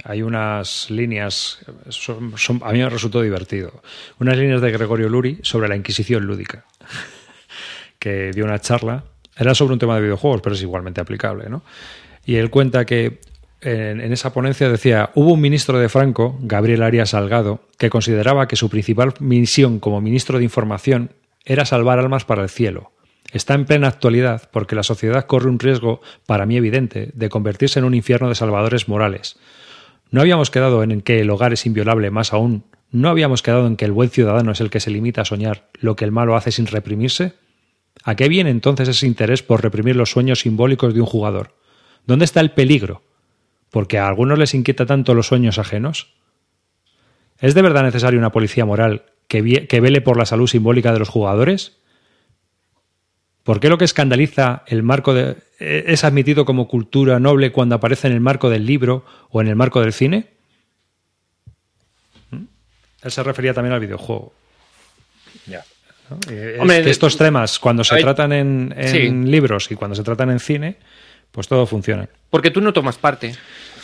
hay 0.06 0.22
unas 0.22 0.90
líneas, 0.90 1.60
a 2.62 2.72
mí 2.72 2.80
me 2.80 2.90
resultó 2.90 3.22
divertido, 3.22 3.84
unas 4.18 4.38
líneas 4.38 4.62
de 4.62 4.72
Gregorio 4.72 5.10
Luri 5.10 5.40
sobre 5.44 5.68
la 5.68 5.76
Inquisición 5.76 6.26
lúdica, 6.26 6.64
que 8.00 8.32
dio 8.32 8.46
una 8.46 8.60
charla, 8.60 9.04
era 9.36 9.54
sobre 9.54 9.74
un 9.74 9.80
tema 9.80 9.96
de 9.96 10.04
videojuegos, 10.04 10.40
pero 10.42 10.56
es 10.56 10.62
igualmente 10.62 11.02
aplicable, 11.02 11.50
¿no? 11.50 11.64
Y 12.26 12.36
él 12.36 12.50
cuenta 12.50 12.86
que 12.86 13.20
en, 13.60 14.00
en 14.00 14.14
esa 14.14 14.32
ponencia 14.32 14.70
decía, 14.70 15.10
hubo 15.16 15.34
un 15.34 15.42
ministro 15.42 15.78
de 15.78 15.90
Franco, 15.90 16.38
Gabriel 16.40 16.84
Arias 16.84 17.10
Salgado, 17.10 17.68
que 17.78 17.90
consideraba 17.90 18.48
que 18.48 18.56
su 18.56 18.70
principal 18.70 19.14
misión 19.20 19.82
como 19.82 20.00
ministro 20.00 20.38
de 20.38 20.46
Información 20.46 21.10
era 21.44 21.66
salvar 21.66 22.00
almas 22.00 22.24
para 22.24 22.44
el 22.44 22.50
cielo 22.50 22.93
está 23.34 23.56
en 23.56 23.66
plena 23.66 23.88
actualidad 23.88 24.50
porque 24.52 24.76
la 24.76 24.84
sociedad 24.84 25.26
corre 25.26 25.50
un 25.50 25.60
riesgo, 25.60 26.02
para 26.26 26.46
mí 26.46 26.56
evidente, 26.56 27.12
de 27.14 27.30
convertirse 27.30 27.80
en 27.80 27.86
un 27.86 27.96
infierno 27.96 28.30
de 28.30 28.36
salvadores 28.36 28.88
morales. 28.88 29.38
No 30.12 30.22
habíamos 30.22 30.52
quedado 30.52 30.84
en 30.84 31.02
que 31.02 31.20
el 31.20 31.30
hogar 31.32 31.52
es 31.52 31.66
inviolable, 31.66 32.12
más 32.12 32.34
aún, 32.34 32.64
¿no 32.92 33.10
habíamos 33.10 33.42
quedado 33.42 33.66
en 33.66 33.76
que 33.76 33.86
el 33.86 33.92
buen 33.92 34.12
ciudadano 34.12 34.52
es 34.52 34.62
el 34.62 34.70
que 34.70 34.80
se 34.80 34.92
limita 34.92 35.22
a 35.22 35.26
soñar 35.26 35.70
lo 35.80 35.96
que 35.96 36.06
el 36.06 36.12
malo 36.12 36.36
hace 36.36 36.52
sin 36.52 36.68
reprimirse? 36.68 37.34
¿A 38.04 38.16
qué 38.16 38.30
viene 38.30 38.52
entonces 38.52 38.88
ese 38.88 39.08
interés 39.08 39.42
por 39.42 39.64
reprimir 39.64 39.96
los 39.96 40.12
sueños 40.12 40.42
simbólicos 40.42 40.94
de 40.94 41.02
un 41.02 41.08
jugador? 41.08 41.56
¿Dónde 42.06 42.26
está 42.26 42.40
el 42.42 42.52
peligro? 42.52 43.02
¿Porque 43.72 43.98
a 43.98 44.08
algunos 44.08 44.38
les 44.38 44.54
inquieta 44.54 44.86
tanto 44.86 45.16
los 45.16 45.28
sueños 45.28 45.58
ajenos? 45.58 46.14
¿Es 47.40 47.56
de 47.56 47.62
verdad 47.64 47.84
necesaria 47.84 48.20
una 48.20 48.32
policía 48.32 48.66
moral 48.66 49.06
que, 49.28 49.66
que 49.68 49.82
vele 49.82 50.02
por 50.02 50.18
la 50.18 50.26
salud 50.26 50.48
simbólica 50.48 50.94
de 50.94 51.00
los 51.00 51.10
jugadores? 51.10 51.83
¿Por 53.44 53.60
qué 53.60 53.70
lo 53.70 53.78
que 53.78 53.86
escandaliza 53.86 54.64
el 54.68 54.84
marco 54.84 55.14
de, 55.14 55.36
es 55.60 56.04
admitido 56.06 56.46
como 56.46 56.68
cultura 56.68 57.20
noble 57.20 57.52
cuando 57.52 57.76
aparece 57.76 58.08
en 58.08 58.14
el 58.14 58.22
marco 58.22 58.50
del 58.50 58.66
libro 58.66 59.06
o 59.30 59.42
en 59.42 59.50
el 59.50 59.56
marco 59.56 59.82
del 59.82 59.92
cine? 59.92 60.30
¿Mm? 62.32 62.46
Él 63.04 63.12
se 63.12 63.22
refería 63.22 63.54
también 63.54 63.74
al 63.74 63.82
videojuego. 63.82 64.34
Ya. 65.46 65.64
estos 66.30 67.18
temas, 67.18 67.60
cuando 67.60 67.84
se 67.84 67.98
tratan 67.98 68.32
en, 68.32 69.30
libros 69.30 69.70
y 69.72 69.76
cuando 69.76 69.96
se 69.96 70.04
tratan 70.04 70.30
en 70.30 70.40
cine, 70.40 70.78
pues 71.32 71.50
todo 71.50 71.66
funciona. 71.66 72.08
Porque 72.30 72.50
tú 72.50 72.62
no 72.62 72.72
tomas 72.72 72.98
parte. 72.98 73.36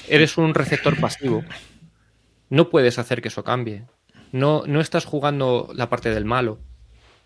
Eres 0.07 0.37
un 0.37 0.53
receptor 0.53 0.97
pasivo. 0.99 1.43
No 2.49 2.69
puedes 2.69 2.97
hacer 2.97 3.21
que 3.21 3.27
eso 3.27 3.43
cambie. 3.43 3.83
No, 4.31 4.63
no 4.65 4.79
estás 4.79 5.05
jugando 5.05 5.69
la 5.73 5.89
parte 5.89 6.11
del 6.11 6.23
malo. 6.23 6.59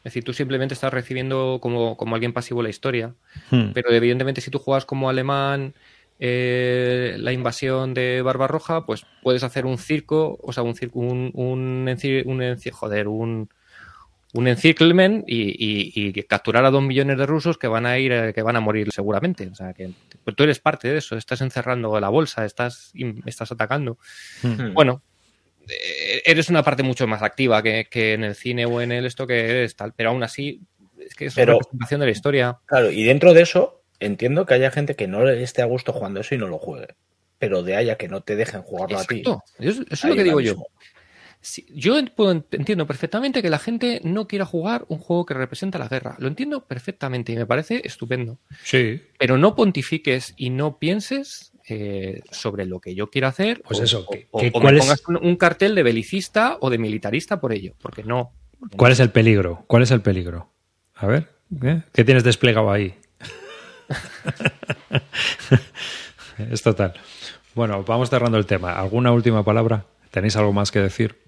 Es 0.04 0.12
decir, 0.12 0.26
tú 0.26 0.34
simplemente 0.34 0.74
estás 0.74 0.94
recibiendo 0.94 1.60
como, 1.62 1.98
alguien 2.14 2.34
pasivo 2.34 2.62
la 2.62 2.70
historia. 2.70 3.14
Hmm. 3.52 3.72
Pero 3.74 3.92
evidentemente 3.92 4.42
si 4.42 4.52
tú 4.52 4.60
juegas 4.60 4.86
como 4.86 5.10
alemán 5.10 5.74
eh, 6.20 7.16
la 7.20 7.32
invasión 7.32 7.94
de 7.94 8.22
Barbarroja, 8.22 8.86
pues 8.86 9.06
puedes 9.22 9.44
hacer 9.44 9.66
un 9.66 9.78
circo, 9.78 10.38
o 10.44 10.52
sea, 10.52 10.64
un 10.64 10.76
circo, 10.76 11.00
un, 11.00 11.32
un, 11.34 11.88
un 12.26 12.58
joder, 12.72 13.08
un, 13.08 13.50
un 14.34 14.48
encirclement 14.48 15.24
y, 15.28 16.12
capturar 16.24 16.66
a 16.66 16.72
dos 16.72 16.84
millones 16.84 17.18
de 17.18 17.26
rusos 17.26 17.58
que 17.58 17.68
van 17.68 17.86
a 17.86 18.00
ir, 18.00 18.12
eh, 18.12 18.34
que 18.34 18.42
van 18.42 18.56
a 18.56 18.60
morir 18.60 18.92
seguramente. 18.92 19.48
O 19.48 19.56
sea, 19.56 19.74
que 19.74 19.92
pues 20.24 20.36
tú 20.36 20.44
eres 20.44 20.60
parte 20.60 20.88
de 20.90 20.98
eso, 20.98 21.16
estás 21.16 21.42
encerrando 21.42 21.98
la 22.00 22.10
bolsa, 22.10 22.44
estás, 22.44 22.92
estás 23.26 23.52
atacando. 23.52 23.98
Hmm. 24.42 24.74
Bueno, 24.74 25.02
eh, 25.04 25.13
eres 26.26 26.50
una 26.50 26.64
parte 26.64 26.84
mucho 26.84 27.08
más 27.08 27.22
activa 27.22 27.62
que, 27.62 28.14
en 28.14 28.24
el 28.24 28.36
cine 28.36 28.66
o 28.66 28.82
en 28.82 28.92
el 28.92 29.06
esto 29.06 29.28
que 29.28 29.40
eres 29.40 29.76
tal, 29.76 29.94
pero 29.96 30.10
aún 30.10 30.24
así 30.24 30.62
es 31.00 31.16
que 31.16 31.26
es 31.26 31.38
una 31.38 31.46
representación 31.46 32.00
de 32.00 32.06
la 32.06 32.12
historia. 32.12 32.60
Claro, 32.66 32.92
y 32.92 33.04
dentro 33.04 33.34
de 33.34 33.42
eso 33.42 33.84
entiendo 34.00 34.46
que 34.46 34.54
haya 34.54 34.72
gente 34.72 34.96
que 34.96 35.08
no 35.08 35.24
le 35.24 35.42
esté 35.42 35.62
a 35.62 35.66
gusto 35.66 35.94
jugando 35.94 36.20
eso 36.20 36.36
y 36.36 36.38
no 36.38 36.48
lo 36.48 36.58
juegue, 36.58 36.96
pero 37.40 37.64
de 37.64 37.76
haya 37.76 37.98
que 37.98 38.08
no 38.08 38.22
te 38.22 38.36
dejen 38.36 38.62
jugarlo 38.62 39.00
a 39.00 39.06
ti. 39.06 39.24
Eso, 39.60 39.84
es 39.90 40.04
lo 40.04 40.16
que 40.16 40.24
digo 40.24 40.42
yo. 40.42 40.56
yo 41.70 41.98
entiendo 41.98 42.88
perfectamente 42.88 43.42
que 43.42 43.50
la 43.50 43.60
gente 43.60 44.02
no 44.04 44.28
quiera 44.28 44.46
jugar 44.46 44.86
un 44.90 45.00
juego 45.00 45.26
que 45.26 45.34
representa 45.34 45.80
la 45.80 45.88
guerra. 45.88 46.16
Lo 46.20 46.28
entiendo 46.28 46.66
perfectamente 46.66 47.32
y 47.32 47.36
me 47.36 47.46
parece 47.46 47.82
estupendo. 47.84 48.40
Sí. 48.64 49.02
Pero 49.18 49.38
no 49.38 49.56
pontifiques 49.56 50.34
y 50.38 50.50
no 50.50 50.80
pienses 50.80 51.53
eh, 51.68 52.22
sobre 52.32 52.66
lo 52.66 52.80
que 52.80 52.96
yo 52.96 53.10
quiero 53.10 53.28
hacer. 53.28 53.62
Pues 53.62 53.80
eso, 53.80 54.06
o, 54.32 54.42
me 54.42 54.52
pongas 54.52 55.04
un, 55.08 55.36
cartel 55.38 55.76
de 55.76 55.84
belicista 55.84 56.58
o 56.60 56.70
de 56.70 56.78
militarista 56.78 57.40
por 57.40 57.54
ello, 57.54 57.74
porque 57.82 58.04
no. 58.04 58.34
¿Cuál 58.78 58.92
es 58.92 59.00
el 59.00 59.12
peligro? 59.12 59.64
¿Cuál 59.68 59.84
es 59.84 59.92
el 59.92 60.02
peligro? 60.02 60.50
A 60.96 61.08
ver, 61.08 61.30
¿eh? 61.64 61.84
¿qué 61.92 62.04
tienes 62.04 62.24
desplegado 62.24 62.72
ahí? 62.72 62.96
es 66.52 66.62
total. 66.62 66.94
Bueno, 67.56 67.84
vamos 67.84 68.10
cerrando 68.10 68.38
el 68.38 68.46
tema. 68.46 68.74
¿Alguna 68.74 69.12
última 69.12 69.44
palabra? 69.44 69.86
¿Tenéis 70.12 70.36
algo 70.36 70.54
más 70.54 70.72
que 70.72 70.80
decir? 70.80 71.24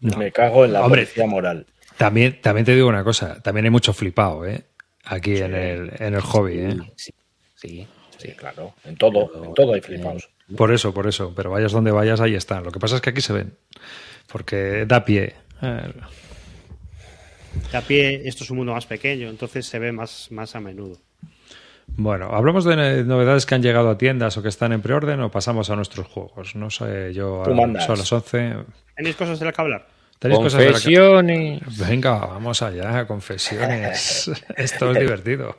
Me 0.00 0.32
cago 0.32 0.64
en 0.64 0.72
la 0.72 0.84
Hombre, 0.84 1.08
moral. 1.26 1.66
También, 1.96 2.40
también 2.40 2.64
te 2.64 2.74
digo 2.74 2.88
una 2.88 3.04
cosa, 3.04 3.40
también 3.42 3.64
hay 3.64 3.70
mucho 3.70 3.92
flipado, 3.92 4.44
¿eh? 4.44 4.64
Aquí 5.04 5.38
en, 5.38 5.54
el, 5.54 5.92
en 5.98 6.14
el 6.14 6.20
hobby, 6.20 6.58
¿eh? 6.58 6.76
Sí, 6.96 7.14
sí. 7.54 7.88
Sí, 8.26 8.32
claro. 8.32 8.74
En 8.84 8.96
todo, 8.96 9.30
en 9.44 9.54
todo 9.54 9.74
hay 9.74 9.80
flipados. 9.80 10.28
Por 10.56 10.72
eso, 10.72 10.92
por 10.92 11.06
eso. 11.06 11.32
Pero 11.34 11.50
vayas 11.50 11.72
donde 11.72 11.90
vayas, 11.90 12.20
ahí 12.20 12.34
están. 12.34 12.64
Lo 12.64 12.72
que 12.72 12.80
pasa 12.80 12.96
es 12.96 13.00
que 13.00 13.10
aquí 13.10 13.20
se 13.20 13.32
ven. 13.32 13.52
Porque 14.30 14.84
da 14.86 15.04
pie. 15.04 15.34
Da 17.72 17.80
pie, 17.80 18.22
esto 18.24 18.44
es 18.44 18.50
un 18.50 18.58
mundo 18.58 18.72
más 18.72 18.86
pequeño, 18.86 19.28
entonces 19.28 19.66
se 19.66 19.78
ve 19.78 19.92
más, 19.92 20.30
más 20.30 20.54
a 20.56 20.60
menudo. 20.60 20.98
Bueno, 21.88 22.30
¿hablamos 22.32 22.64
de 22.64 23.04
novedades 23.04 23.46
que 23.46 23.54
han 23.54 23.62
llegado 23.62 23.88
a 23.88 23.96
tiendas 23.96 24.36
o 24.36 24.42
que 24.42 24.48
están 24.48 24.72
en 24.72 24.82
preorden 24.82 25.20
o 25.20 25.30
pasamos 25.30 25.70
a 25.70 25.76
nuestros 25.76 26.06
juegos? 26.08 26.54
No 26.56 26.68
sé, 26.68 27.14
yo 27.14 27.44
son 27.44 27.98
las 27.98 28.12
11. 28.12 28.56
¿Tenéis 28.96 29.16
cosas 29.16 29.38
de 29.38 29.46
las 29.46 29.54
que 29.54 29.62
hablar? 29.62 29.86
confesiones. 30.20 31.62
Venga, 31.78 32.18
vamos 32.26 32.62
allá, 32.62 33.06
confesiones. 33.06 34.30
Esto 34.56 34.90
es 34.90 34.98
divertido. 34.98 35.56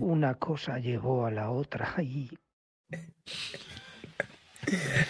Una 0.00 0.34
cosa 0.34 0.78
llevó 0.78 1.24
a 1.26 1.30
la 1.30 1.50
otra 1.50 1.94
y... 1.98 2.28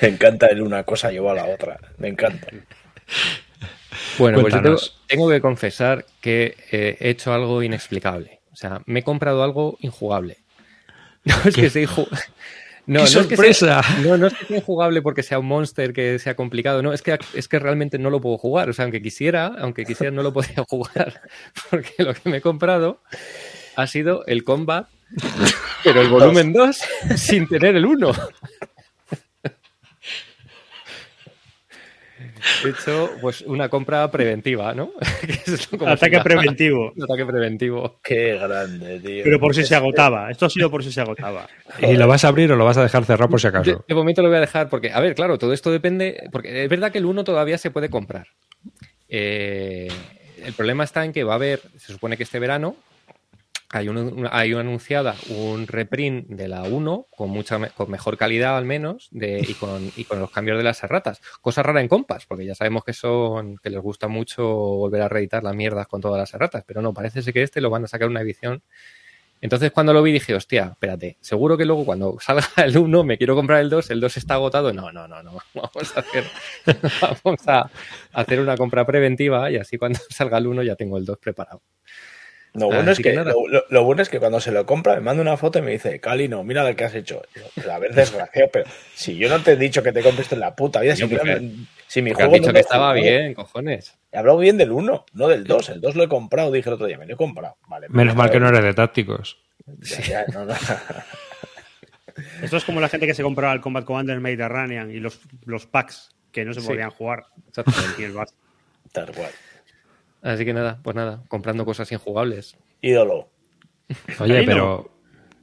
Me 0.00 0.08
encanta 0.08 0.46
el 0.46 0.62
una 0.62 0.84
cosa 0.84 1.10
llevó 1.10 1.30
a 1.32 1.34
la 1.34 1.46
otra. 1.46 1.78
Me 1.98 2.08
encanta. 2.08 2.46
Bueno, 4.18 4.40
pues 4.40 4.54
yo 4.54 4.76
tengo, 5.08 5.28
que 5.28 5.40
confesar 5.40 6.06
que 6.20 6.56
eh, 6.70 6.96
he 7.00 7.10
hecho 7.10 7.32
algo 7.32 7.62
inexplicable. 7.62 8.40
O 8.52 8.56
sea, 8.56 8.82
me 8.86 9.00
he 9.00 9.02
comprado 9.02 9.42
algo 9.42 9.76
injugable. 9.80 10.38
No 11.24 11.34
es 11.44 11.54
que 11.54 11.68
sea 11.68 11.86
No, 12.90 13.06
sorpresa! 13.06 13.82
No, 14.04 14.18
no, 14.18 14.26
es 14.26 14.34
que 14.34 14.46
sea 14.46 14.56
injugable 14.56 15.00
porque 15.00 15.22
sea 15.22 15.38
un 15.38 15.46
monster 15.46 15.92
que 15.92 16.18
sea 16.18 16.34
complicado, 16.34 16.82
no, 16.82 16.92
es 16.92 17.02
que, 17.02 17.16
es 17.34 17.46
que 17.46 17.60
realmente 17.60 17.98
no 17.98 18.10
lo 18.10 18.20
puedo 18.20 18.36
jugar. 18.36 18.68
O 18.68 18.72
sea, 18.72 18.84
aunque 18.84 19.00
quisiera, 19.00 19.54
aunque 19.60 19.84
quisiera, 19.84 20.10
no 20.10 20.24
lo 20.24 20.32
podría 20.32 20.64
jugar. 20.68 21.22
Porque 21.70 21.92
lo 21.98 22.14
que 22.14 22.28
me 22.28 22.38
he 22.38 22.40
comprado 22.40 23.00
ha 23.76 23.86
sido 23.86 24.26
el 24.26 24.42
combat, 24.42 24.88
pero 25.84 26.00
el 26.00 26.08
volumen 26.10 26.52
2 26.52 26.78
sin 27.16 27.46
tener 27.46 27.76
el 27.76 27.86
1. 27.86 28.12
Hecho 32.64 33.10
pues 33.20 33.42
una 33.42 33.68
compra 33.68 34.10
preventiva, 34.10 34.74
¿no? 34.74 34.92
ataque 35.86 36.20
preventivo. 36.20 36.92
ataque 37.02 37.26
preventivo. 37.26 37.98
Qué 38.02 38.38
grande, 38.38 39.00
tío. 39.00 39.24
Pero 39.24 39.40
por 39.40 39.54
si 39.54 39.64
se 39.64 39.74
agotaba. 39.74 40.30
Esto 40.30 40.46
ha 40.46 40.50
sido 40.50 40.70
por 40.70 40.84
si 40.84 40.92
se 40.92 41.00
agotaba. 41.00 41.48
¿Y 41.80 41.94
lo 41.96 42.06
vas 42.06 42.24
a 42.24 42.28
abrir 42.28 42.50
o 42.52 42.56
lo 42.56 42.64
vas 42.64 42.76
a 42.76 42.82
dejar 42.82 43.04
cerrado 43.04 43.30
por 43.30 43.40
si 43.40 43.46
acaso? 43.46 43.84
De, 43.86 43.94
momento 43.94 44.22
lo 44.22 44.28
voy 44.28 44.38
a 44.38 44.40
dejar 44.40 44.68
porque, 44.68 44.92
a 44.92 45.00
ver, 45.00 45.14
claro, 45.14 45.38
todo 45.38 45.52
esto 45.52 45.70
depende. 45.70 46.28
Porque 46.32 46.64
es 46.64 46.68
verdad 46.68 46.92
que 46.92 46.98
el 46.98 47.06
1 47.06 47.24
todavía 47.24 47.58
se 47.58 47.70
puede 47.70 47.90
comprar. 47.90 48.26
Eh, 49.08 49.88
el 50.44 50.52
problema 50.52 50.84
está 50.84 51.04
en 51.04 51.12
que 51.12 51.24
va 51.24 51.32
a 51.32 51.36
haber, 51.36 51.60
se 51.76 51.92
supone 51.92 52.16
que 52.16 52.22
este 52.22 52.38
verano, 52.38 52.76
hay, 53.72 53.88
un, 53.88 54.28
hay 54.30 54.52
una 54.52 54.62
anunciada 54.62 55.14
un 55.28 55.66
reprint 55.66 56.26
de 56.28 56.48
la 56.48 56.62
1 56.62 57.06
con 57.10 57.30
mucha 57.30 57.68
con 57.70 57.90
mejor 57.90 58.16
calidad 58.16 58.56
al 58.56 58.64
menos 58.64 59.08
de, 59.12 59.40
y, 59.46 59.54
con, 59.54 59.92
y 59.96 60.04
con 60.04 60.18
los 60.18 60.30
cambios 60.30 60.58
de 60.58 60.64
las 60.64 60.82
erratas. 60.82 61.20
Cosa 61.40 61.62
rara 61.62 61.80
en 61.80 61.88
compas, 61.88 62.26
porque 62.26 62.44
ya 62.44 62.54
sabemos 62.54 62.84
que 62.84 62.92
son 62.92 63.58
que 63.58 63.70
les 63.70 63.80
gusta 63.80 64.08
mucho 64.08 64.44
volver 64.44 65.02
a 65.02 65.08
reeditar 65.08 65.44
las 65.44 65.54
mierdas 65.54 65.86
con 65.86 66.00
todas 66.00 66.18
las 66.18 66.34
erratas, 66.34 66.64
pero 66.66 66.82
no, 66.82 66.92
parece 66.92 67.22
ser 67.22 67.32
que 67.32 67.42
este 67.42 67.60
lo 67.60 67.70
van 67.70 67.84
a 67.84 67.88
sacar 67.88 68.08
una 68.08 68.22
edición. 68.22 68.62
Entonces 69.40 69.70
cuando 69.70 69.92
lo 69.92 70.02
vi 70.02 70.12
dije, 70.12 70.34
hostia, 70.34 70.70
espérate, 70.72 71.16
seguro 71.20 71.56
que 71.56 71.64
luego 71.64 71.84
cuando 71.84 72.18
salga 72.20 72.46
el 72.64 72.76
1 72.76 73.04
me 73.04 73.18
quiero 73.18 73.36
comprar 73.36 73.60
el 73.60 73.70
2, 73.70 73.90
el 73.90 74.00
2 74.00 74.16
está 74.16 74.34
agotado. 74.34 74.72
No, 74.72 74.90
no, 74.90 75.06
no, 75.06 75.22
no, 75.22 75.38
vamos 75.54 75.96
a 75.96 76.00
hacer, 76.00 76.24
vamos 77.24 77.40
a 77.46 77.70
hacer 78.12 78.40
una 78.40 78.56
compra 78.56 78.84
preventiva 78.84 79.50
y 79.50 79.56
así 79.56 79.78
cuando 79.78 80.00
salga 80.10 80.38
el 80.38 80.48
1 80.48 80.64
ya 80.64 80.74
tengo 80.74 80.98
el 80.98 81.04
2 81.04 81.18
preparado. 81.18 81.62
Lo 82.52 82.66
bueno, 82.66 82.90
es 82.90 82.98
que, 82.98 83.14
lo, 83.14 83.84
bueno 83.84 84.02
es 84.02 84.08
que 84.08 84.18
cuando 84.18 84.40
se 84.40 84.50
lo 84.50 84.66
compra 84.66 84.96
me 84.96 85.02
manda 85.02 85.22
una 85.22 85.36
foto 85.36 85.60
y 85.60 85.62
me 85.62 85.70
dice, 85.70 86.00
Cali, 86.00 86.26
no, 86.26 86.42
mira 86.42 86.68
lo 86.68 86.74
que 86.74 86.82
has 86.84 86.94
hecho. 86.94 87.22
Pues, 87.54 87.68
a 87.68 87.78
ver, 87.78 87.94
desgraciado, 87.96 88.48
pero 88.52 88.64
si 88.94 89.16
yo 89.16 89.28
no 89.28 89.40
te 89.40 89.52
he 89.52 89.56
dicho 89.56 89.84
que 89.84 89.92
te 89.92 90.02
compres 90.02 90.26
esto 90.26 90.34
en 90.34 90.40
la 90.40 90.56
puta 90.56 90.80
vida, 90.80 90.96
si, 90.96 91.06
mi 91.06 91.16
juego. 92.12 92.34
Has 92.34 92.40
dicho 92.40 92.52
que 92.52 92.60
estaba 92.60 92.92
bien, 92.92 93.34
cojones. 93.34 93.96
He 94.10 94.18
hablado 94.18 94.38
bien 94.38 94.56
del 94.56 94.72
1, 94.72 95.06
no 95.12 95.28
del 95.28 95.44
2. 95.44 95.68
El 95.68 95.80
2 95.80 95.94
lo 95.94 96.02
he 96.02 96.08
comprado, 96.08 96.50
dije 96.50 96.68
el 96.68 96.74
otro 96.74 96.86
día, 96.86 96.98
me 96.98 97.06
lo 97.06 97.14
he 97.14 97.16
comprado. 97.16 97.56
Vale, 97.68 97.86
Menos 97.88 98.16
mal 98.16 98.30
que 98.30 98.40
no 98.40 98.48
eres 98.48 98.64
de 98.64 98.74
tácticos. 98.74 99.38
Esto 102.42 102.56
es 102.56 102.64
como 102.64 102.80
la 102.80 102.88
gente 102.88 103.06
que 103.06 103.14
se 103.14 103.22
compraba 103.22 103.52
el 103.52 103.60
Combat 103.60 103.84
Commander 103.84 104.18
Mediterranean 104.18 104.90
y 104.90 104.98
los, 104.98 105.20
los 105.44 105.66
packs 105.66 106.10
que 106.32 106.44
no 106.44 106.52
se 106.52 106.62
podían 106.62 106.90
jugar. 106.90 107.26
Exactamente. 107.48 108.12
Tal 108.92 109.12
cual. 109.12 109.30
Así 110.22 110.44
que 110.44 110.52
nada, 110.52 110.80
pues 110.82 110.96
nada, 110.96 111.22
comprando 111.28 111.64
cosas 111.64 111.90
injugables. 111.92 112.56
Ídolo. 112.82 113.28
Oye, 114.20 114.42
pero 114.44 114.90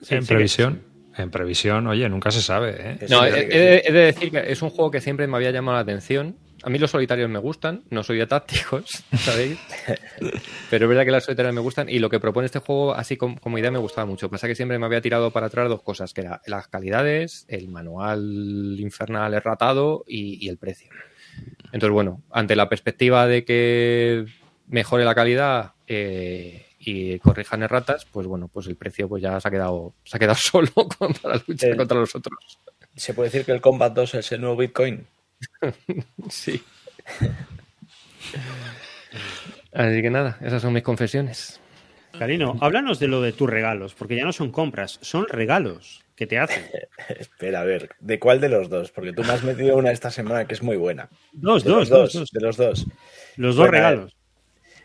en 0.09 0.25
previsión, 0.25 0.83
en 1.17 1.31
previsión, 1.31 1.87
oye, 1.87 2.07
nunca 2.09 2.31
se 2.31 2.41
sabe. 2.41 2.75
¿eh? 2.77 3.07
No, 3.09 3.25
he, 3.25 3.31
de, 3.31 3.91
decir 3.91 4.31
que 4.31 4.51
es 4.51 4.61
un 4.61 4.69
juego 4.69 4.91
que 4.91 5.01
siempre 5.01 5.27
me 5.27 5.35
había 5.37 5.51
llamado 5.51 5.75
la 5.77 5.81
atención. 5.81 6.37
A 6.63 6.69
mí 6.69 6.79
los 6.79 6.91
solitarios 6.91 7.29
me 7.29 7.39
gustan, 7.39 7.83
no 7.91 8.03
soy 8.03 8.17
de 8.17 8.25
tácticos, 8.25 9.03
¿sabéis? 9.17 9.59
Pero 10.69 10.85
es 10.85 10.89
verdad 10.89 11.05
que 11.05 11.11
las 11.11 11.25
solitarias 11.25 11.53
me 11.53 11.61
gustan 11.61 11.87
y 11.87 11.99
lo 11.99 12.09
que 12.09 12.19
propone 12.19 12.45
este 12.45 12.59
juego, 12.59 12.93
así 12.93 13.15
como, 13.15 13.57
idea, 13.57 13.71
me 13.71 13.77
gustaba 13.77 14.05
mucho. 14.05 14.29
Pasa 14.29 14.47
que 14.47 14.55
siempre 14.55 14.79
me 14.79 14.85
había 14.85 15.01
tirado 15.01 15.31
para 15.31 15.47
atrás 15.47 15.69
dos 15.69 15.83
cosas, 15.83 16.13
que 16.13 16.21
eran 16.21 16.39
las 16.45 16.67
calidades, 16.67 17.45
el 17.47 17.67
manual 17.67 18.75
infernal 18.79 19.33
erratado 19.33 20.03
y, 20.07 20.43
y 20.43 20.49
el 20.49 20.57
precio. 20.57 20.89
Entonces, 21.71 21.91
bueno, 21.91 22.23
ante 22.31 22.55
la 22.55 22.69
perspectiva 22.69 23.27
de 23.27 23.45
que 23.45 24.25
mejore 24.67 25.05
la 25.05 25.15
calidad 25.15 25.73
eh, 25.87 26.65
y 26.79 27.17
corrijan 27.19 27.63
erratas, 27.63 28.05
pues 28.05 28.27
bueno, 28.27 28.47
pues 28.47 28.67
el 28.67 28.75
precio 28.75 29.09
pues 29.09 29.21
ya 29.21 29.39
se 29.39 29.47
ha 29.47 29.51
quedado, 29.51 29.93
se 30.03 30.17
ha 30.17 30.19
quedado 30.19 30.35
solo 30.39 30.71
para 31.19 31.41
luchar 31.47 31.71
eh, 31.71 31.77
contra 31.77 31.99
los 31.99 32.15
otros. 32.15 32.59
¿Se 32.95 33.13
puede 33.13 33.29
decir 33.29 33.45
que 33.45 33.51
el 33.51 33.61
Combat 33.61 33.93
2 33.93 34.15
es 34.15 34.31
el 34.31 34.41
nuevo 34.41 34.57
Bitcoin? 34.57 35.05
sí. 36.29 36.61
Así 39.71 40.01
que 40.01 40.09
nada, 40.09 40.37
esas 40.41 40.61
son 40.61 40.73
mis 40.73 40.83
confesiones. 40.83 41.59
Karino, 42.17 42.57
háblanos 42.61 42.99
de 42.99 43.07
lo 43.07 43.21
de 43.21 43.31
tus 43.31 43.49
regalos, 43.49 43.93
porque 43.93 44.15
ya 44.15 44.25
no 44.25 44.33
son 44.33 44.51
compras, 44.51 44.97
son 45.01 45.27
regalos 45.27 46.03
que 46.15 46.25
te 46.25 46.39
hacen. 46.39 46.65
Espera, 47.09 47.61
a 47.61 47.63
ver, 47.63 47.89
¿de 47.99 48.19
cuál 48.19 48.41
de 48.41 48.49
los 48.49 48.69
dos? 48.69 48.91
Porque 48.91 49.13
tú 49.13 49.23
me 49.23 49.33
has 49.33 49.43
metido 49.43 49.77
una 49.77 49.91
esta 49.91 50.09
semana 50.09 50.45
que 50.45 50.55
es 50.55 50.63
muy 50.63 50.77
buena. 50.77 51.09
Dos, 51.31 51.63
dos, 51.63 51.89
dos, 51.89 52.31
De 52.31 52.41
los 52.41 52.57
dos. 52.57 52.87
Los 53.35 53.55
dos 53.55 53.69
regalos. 53.69 54.16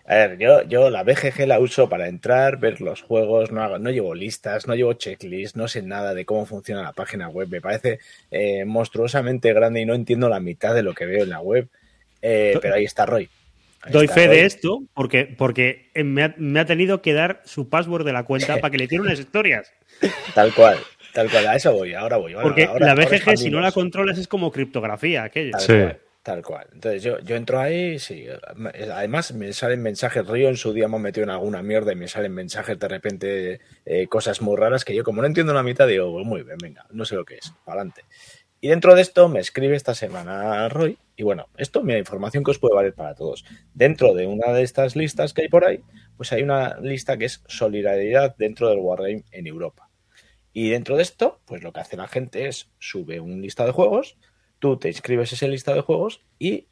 A 0.06 0.14
ver, 0.14 0.38
yo, 0.38 0.62
yo 0.62 0.90
la 0.90 1.04
BGG 1.04 1.46
la 1.46 1.60
uso 1.60 1.88
para 1.88 2.08
entrar, 2.08 2.58
ver 2.58 2.80
los 2.80 3.02
juegos, 3.02 3.52
no, 3.52 3.62
hago, 3.62 3.78
no 3.78 3.90
llevo 3.90 4.14
listas, 4.14 4.66
no 4.66 4.74
llevo 4.74 4.94
checklists, 4.94 5.56
no 5.56 5.68
sé 5.68 5.82
nada 5.82 6.12
de 6.12 6.24
cómo 6.24 6.44
funciona 6.44 6.82
la 6.82 6.92
página 6.92 7.28
web. 7.28 7.48
Me 7.48 7.60
parece 7.60 8.00
eh, 8.30 8.64
monstruosamente 8.64 9.52
grande 9.52 9.80
y 9.80 9.86
no 9.86 9.94
entiendo 9.94 10.28
la 10.28 10.40
mitad 10.40 10.74
de 10.74 10.82
lo 10.82 10.94
que 10.94 11.06
veo 11.06 11.22
en 11.22 11.30
la 11.30 11.40
web. 11.40 11.68
Eh, 12.20 12.58
pero 12.60 12.74
ahí 12.74 12.84
está 12.84 13.06
Roy. 13.06 13.28
Doy 13.90 14.06
fe 14.06 14.28
de 14.28 14.44
esto 14.44 14.82
porque, 14.94 15.24
porque 15.36 15.90
me, 15.94 16.22
ha, 16.22 16.66
tenido 16.66 17.02
que 17.02 17.12
dar 17.12 17.42
su 17.44 17.68
password 17.68 18.04
de 18.04 18.12
la 18.12 18.24
cuenta 18.24 18.56
para 18.60 18.70
que 18.70 18.78
le 18.78 18.88
tire 18.88 19.02
unas 19.02 19.18
historias. 19.18 19.72
Tal 20.34 20.52
cual, 20.54 20.78
tal 21.12 21.30
cual. 21.30 21.46
A 21.48 21.56
eso 21.56 21.72
voy, 21.72 21.94
ahora 21.94 22.16
voy. 22.16 22.34
porque 22.40 22.68
la 22.78 22.94
BGG, 22.94 23.36
si 23.36 23.50
no 23.50 23.60
la 23.60 23.72
controlas, 23.72 24.18
es 24.18 24.28
como 24.28 24.52
criptografía 24.52 25.24
aquella. 25.24 25.58
Sí. 25.58 25.74
Tal 26.22 26.42
cual. 26.44 26.68
Entonces 26.72 27.02
yo, 27.02 27.18
yo 27.20 27.34
entro 27.34 27.58
ahí, 27.58 27.98
sí. 27.98 28.26
Además 28.92 29.32
me 29.34 29.52
salen 29.52 29.82
mensajes, 29.82 30.24
Río 30.24 30.48
en 30.48 30.56
su 30.56 30.72
día 30.72 30.86
me 30.86 31.00
metido 31.00 31.24
en 31.24 31.30
alguna 31.30 31.62
mierda 31.62 31.92
y 31.92 31.96
me 31.96 32.06
salen 32.06 32.32
mensajes 32.32 32.78
de 32.78 32.86
repente, 32.86 33.60
eh, 33.84 34.06
cosas 34.06 34.40
muy 34.40 34.56
raras 34.56 34.84
que 34.84 34.94
yo 34.94 35.02
como 35.02 35.20
no 35.20 35.26
entiendo 35.26 35.52
la 35.52 35.64
mitad 35.64 35.88
digo, 35.88 36.12
pues 36.12 36.24
muy 36.24 36.44
bien, 36.44 36.58
venga, 36.62 36.86
no 36.90 37.04
sé 37.04 37.16
lo 37.16 37.24
que 37.24 37.36
es, 37.36 37.52
adelante. 37.66 38.04
Y 38.60 38.68
dentro 38.68 38.94
de 38.94 39.02
esto 39.02 39.28
me 39.28 39.40
escribe 39.40 39.74
esta 39.74 39.96
semana 39.96 40.68
Roy 40.68 40.96
y 41.16 41.24
bueno, 41.24 41.48
esto 41.56 41.82
me 41.82 41.98
información 41.98 42.44
que 42.44 42.52
os 42.52 42.60
puede 42.60 42.76
valer 42.76 42.94
para 42.94 43.16
todos. 43.16 43.44
Dentro 43.74 44.14
de 44.14 44.28
una 44.28 44.52
de 44.52 44.62
estas 44.62 44.94
listas 44.94 45.34
que 45.34 45.42
hay 45.42 45.48
por 45.48 45.64
ahí, 45.64 45.82
pues 46.16 46.32
hay 46.32 46.44
una 46.44 46.78
lista 46.78 47.16
que 47.16 47.24
es 47.24 47.42
solidaridad 47.48 48.36
dentro 48.38 48.68
del 48.68 48.78
Wargame 48.78 49.24
en 49.32 49.48
Europa. 49.48 49.90
Y 50.52 50.70
dentro 50.70 50.96
de 50.96 51.02
esto, 51.02 51.40
pues 51.46 51.64
lo 51.64 51.72
que 51.72 51.80
hace 51.80 51.96
la 51.96 52.06
gente 52.06 52.46
es 52.46 52.70
sube 52.78 53.18
un 53.18 53.42
listado 53.42 53.68
de 53.68 53.72
juegos, 53.72 54.16
tú 54.62 54.76
te 54.76 54.86
inscribes 54.86 55.32
ese 55.32 55.48
listado 55.48 55.78
de 55.78 55.82
juegos 55.82 56.20
y 56.38 56.68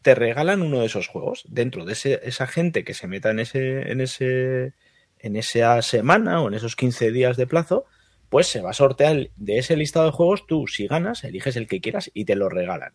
te 0.00 0.14
regalan 0.14 0.62
uno 0.62 0.80
de 0.80 0.86
esos 0.86 1.06
juegos. 1.06 1.44
Dentro 1.46 1.84
de 1.84 1.92
esa 1.92 2.46
gente 2.46 2.82
que 2.82 2.94
se 2.94 3.06
meta 3.08 3.30
en 3.30 3.40
ese, 3.40 3.92
en 3.92 4.00
ese, 4.00 4.72
en 5.18 5.36
esa 5.36 5.82
semana 5.82 6.40
o 6.40 6.48
en 6.48 6.54
esos 6.54 6.76
15 6.76 7.12
días 7.12 7.36
de 7.36 7.46
plazo, 7.46 7.84
pues 8.30 8.46
se 8.46 8.62
va 8.62 8.70
a 8.70 8.72
sortear 8.72 9.28
de 9.36 9.58
ese 9.58 9.76
listado 9.76 10.06
de 10.06 10.12
juegos, 10.12 10.46
tú 10.46 10.66
si 10.66 10.86
ganas, 10.86 11.24
eliges 11.24 11.56
el 11.56 11.66
que 11.66 11.82
quieras 11.82 12.10
y 12.14 12.24
te 12.24 12.36
lo 12.36 12.48
regalan. 12.48 12.94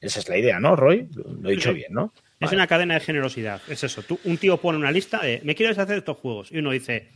Esa 0.00 0.20
es 0.20 0.28
la 0.28 0.38
idea, 0.38 0.60
¿no, 0.60 0.76
Roy? 0.76 1.08
Lo 1.12 1.50
he 1.50 1.56
dicho 1.56 1.74
bien, 1.74 1.92
¿no? 1.92 2.14
Es 2.38 2.52
una 2.52 2.68
cadena 2.68 2.94
de 2.94 3.00
generosidad. 3.00 3.60
Es 3.68 3.82
eso. 3.82 4.02
Tú, 4.02 4.20
un 4.22 4.38
tío 4.38 4.56
pone 4.58 4.78
una 4.78 4.92
lista 4.92 5.20
de 5.20 5.40
me 5.42 5.56
quiero 5.56 5.70
deshacer 5.70 5.94
de 5.94 5.98
estos 5.98 6.18
juegos. 6.18 6.52
Y 6.52 6.58
uno 6.58 6.70
dice, 6.70 7.08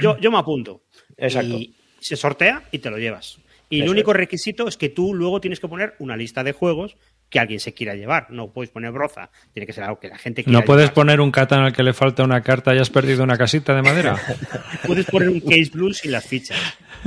yo, 0.00 0.16
yo 0.18 0.30
me 0.30 0.38
apunto. 0.38 0.84
Exacto. 1.18 1.56
Y 1.56 1.76
se 2.00 2.16
sortea 2.16 2.62
y 2.70 2.78
te 2.78 2.88
lo 2.88 2.96
llevas. 2.96 3.38
Y 3.70 3.82
el 3.82 3.88
único 3.88 4.12
requisito 4.12 4.66
es 4.66 4.76
que 4.76 4.88
tú 4.88 5.14
luego 5.14 5.40
tienes 5.40 5.60
que 5.60 5.68
poner 5.68 5.94
una 6.00 6.16
lista 6.16 6.42
de 6.42 6.50
juegos 6.50 6.96
que 7.28 7.38
alguien 7.38 7.60
se 7.60 7.72
quiera 7.72 7.94
llevar. 7.94 8.26
No 8.30 8.52
puedes 8.52 8.70
poner 8.70 8.90
broza. 8.90 9.30
Tiene 9.52 9.64
que 9.64 9.72
ser 9.72 9.84
algo 9.84 10.00
que 10.00 10.08
la 10.08 10.18
gente 10.18 10.42
quiera 10.42 10.58
¿No 10.58 10.64
puedes 10.64 10.90
poner 10.90 11.20
un 11.20 11.30
Catan 11.30 11.60
al 11.60 11.72
que 11.72 11.84
le 11.84 11.92
falta 11.92 12.24
una 12.24 12.42
carta 12.42 12.74
y 12.74 12.78
has 12.78 12.90
perdido 12.90 13.22
una 13.22 13.38
casita 13.38 13.72
de 13.76 13.82
madera? 13.82 14.20
puedes 14.86 15.06
poner 15.06 15.28
un 15.28 15.40
case 15.40 15.70
blues 15.72 16.04
y 16.04 16.08
las 16.08 16.26
fichas. 16.26 16.58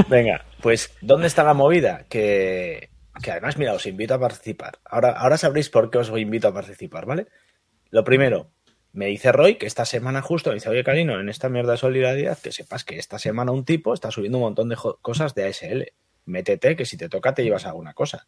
Venga, 0.08 0.46
pues 0.62 0.96
¿dónde 1.02 1.28
está 1.28 1.44
la 1.44 1.54
movida? 1.54 2.06
Que, 2.10 2.92
que 3.22 3.32
además, 3.32 3.58
mira, 3.58 3.74
os 3.74 3.86
invito 3.86 4.14
a 4.14 4.20
participar. 4.20 4.80
Ahora, 4.86 5.12
ahora 5.12 5.38
sabréis 5.38 5.70
por 5.70 5.92
qué 5.92 5.98
os 5.98 6.10
invito 6.18 6.48
a 6.48 6.54
participar, 6.54 7.06
¿vale? 7.06 7.28
Lo 7.90 8.06
primero, 8.06 8.52
me 8.94 9.08
dice 9.08 9.34
Roy 9.34 9.56
que 9.56 9.66
esta 9.66 9.84
semana 9.84 10.22
justo, 10.22 10.50
me 10.50 10.56
dice, 10.56 10.70
oye, 10.70 10.86
Carino, 10.86 11.20
en 11.20 11.28
esta 11.28 11.50
mierda 11.50 11.74
de 11.74 11.78
solidaridad, 11.78 12.40
que 12.40 12.54
sepas 12.54 12.86
que 12.86 12.98
esta 12.98 13.20
semana 13.20 13.52
un 13.52 13.66
tipo 13.66 13.94
está 13.94 14.12
subiendo 14.12 14.38
un 14.38 14.46
montón 14.46 14.70
de 14.70 14.78
cosas 15.02 15.36
de 15.36 15.46
ASL 15.46 15.92
métete 16.26 16.76
que 16.76 16.86
si 16.86 16.98
te 16.98 17.10
toca 17.10 17.34
te 17.34 17.44
llevas 17.44 17.66
alguna 17.66 17.94
cosa. 17.94 18.28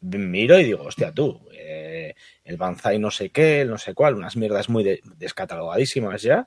Miro 0.00 0.58
y 0.58 0.64
digo, 0.64 0.84
hostia, 0.84 1.12
tú, 1.12 1.40
eh, 1.52 2.14
el 2.44 2.56
Banzai 2.56 2.98
no 2.98 3.10
sé 3.10 3.30
qué, 3.30 3.64
no 3.64 3.78
sé 3.78 3.94
cuál, 3.94 4.14
unas 4.14 4.36
mierdas 4.36 4.68
muy 4.68 5.00
descatalogadísimas 5.16 6.22
ya, 6.22 6.46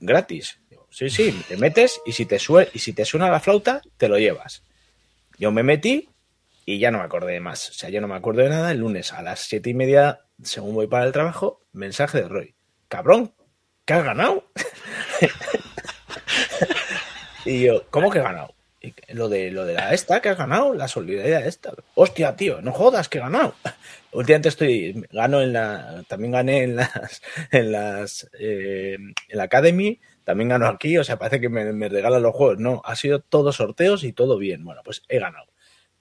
gratis. 0.00 0.60
sí, 0.90 1.10
sí, 1.10 1.42
te 1.48 1.56
metes 1.56 2.00
y 2.06 2.12
si 2.12 2.26
te, 2.26 2.38
y 2.72 2.78
si 2.78 2.92
te 2.92 3.04
suena 3.04 3.30
la 3.30 3.40
flauta, 3.40 3.82
te 3.96 4.08
lo 4.08 4.18
llevas. 4.18 4.64
Yo 5.38 5.52
me 5.52 5.62
metí 5.62 6.08
y 6.64 6.78
ya 6.78 6.90
no 6.90 6.98
me 6.98 7.04
acordé 7.04 7.32
de 7.32 7.40
más. 7.40 7.70
O 7.70 7.72
sea, 7.72 7.90
yo 7.90 8.00
no 8.00 8.08
me 8.08 8.14
acuerdo 8.14 8.42
de 8.42 8.48
nada. 8.48 8.72
El 8.72 8.78
lunes 8.78 9.12
a 9.12 9.22
las 9.22 9.40
siete 9.40 9.70
y 9.70 9.74
media, 9.74 10.20
según 10.42 10.74
voy 10.74 10.86
para 10.86 11.04
el 11.04 11.12
trabajo, 11.12 11.60
mensaje 11.72 12.22
de 12.22 12.28
Roy. 12.28 12.54
Cabrón, 12.88 13.34
¿qué 13.84 13.94
has 13.94 14.04
ganado? 14.04 14.50
y 17.44 17.62
yo, 17.62 17.88
¿cómo 17.90 18.10
que 18.10 18.18
he 18.18 18.22
ganado? 18.22 18.54
Lo 19.08 19.28
de, 19.28 19.50
lo 19.50 19.64
de 19.64 19.74
la 19.74 19.94
esta 19.94 20.20
que 20.20 20.28
has 20.28 20.38
ganado, 20.38 20.74
la 20.74 20.88
solidaridad 20.88 21.46
esta. 21.46 21.72
Hostia, 21.94 22.34
tío, 22.34 22.60
no 22.62 22.72
jodas 22.72 23.08
que 23.08 23.18
he 23.18 23.20
ganado. 23.20 23.54
Últimamente 24.12 24.48
estoy, 24.48 25.06
gano 25.12 25.40
en 25.40 25.52
la, 25.52 26.04
también 26.08 26.32
gané 26.32 26.64
en 26.64 26.76
las, 26.76 27.22
en 27.52 27.72
las, 27.72 28.28
eh, 28.38 28.96
en 28.96 29.38
la 29.38 29.44
Academy, 29.44 30.00
también 30.24 30.48
gano 30.48 30.66
aquí, 30.66 30.98
o 30.98 31.04
sea, 31.04 31.18
parece 31.18 31.40
que 31.40 31.48
me, 31.48 31.88
regalan 31.88 32.22
los 32.22 32.34
juegos. 32.34 32.58
No, 32.58 32.82
ha 32.84 32.96
sido 32.96 33.20
todo 33.20 33.52
sorteos 33.52 34.04
y 34.04 34.12
todo 34.12 34.38
bien. 34.38 34.64
Bueno, 34.64 34.82
pues 34.84 35.02
he 35.08 35.18
ganado. 35.18 35.46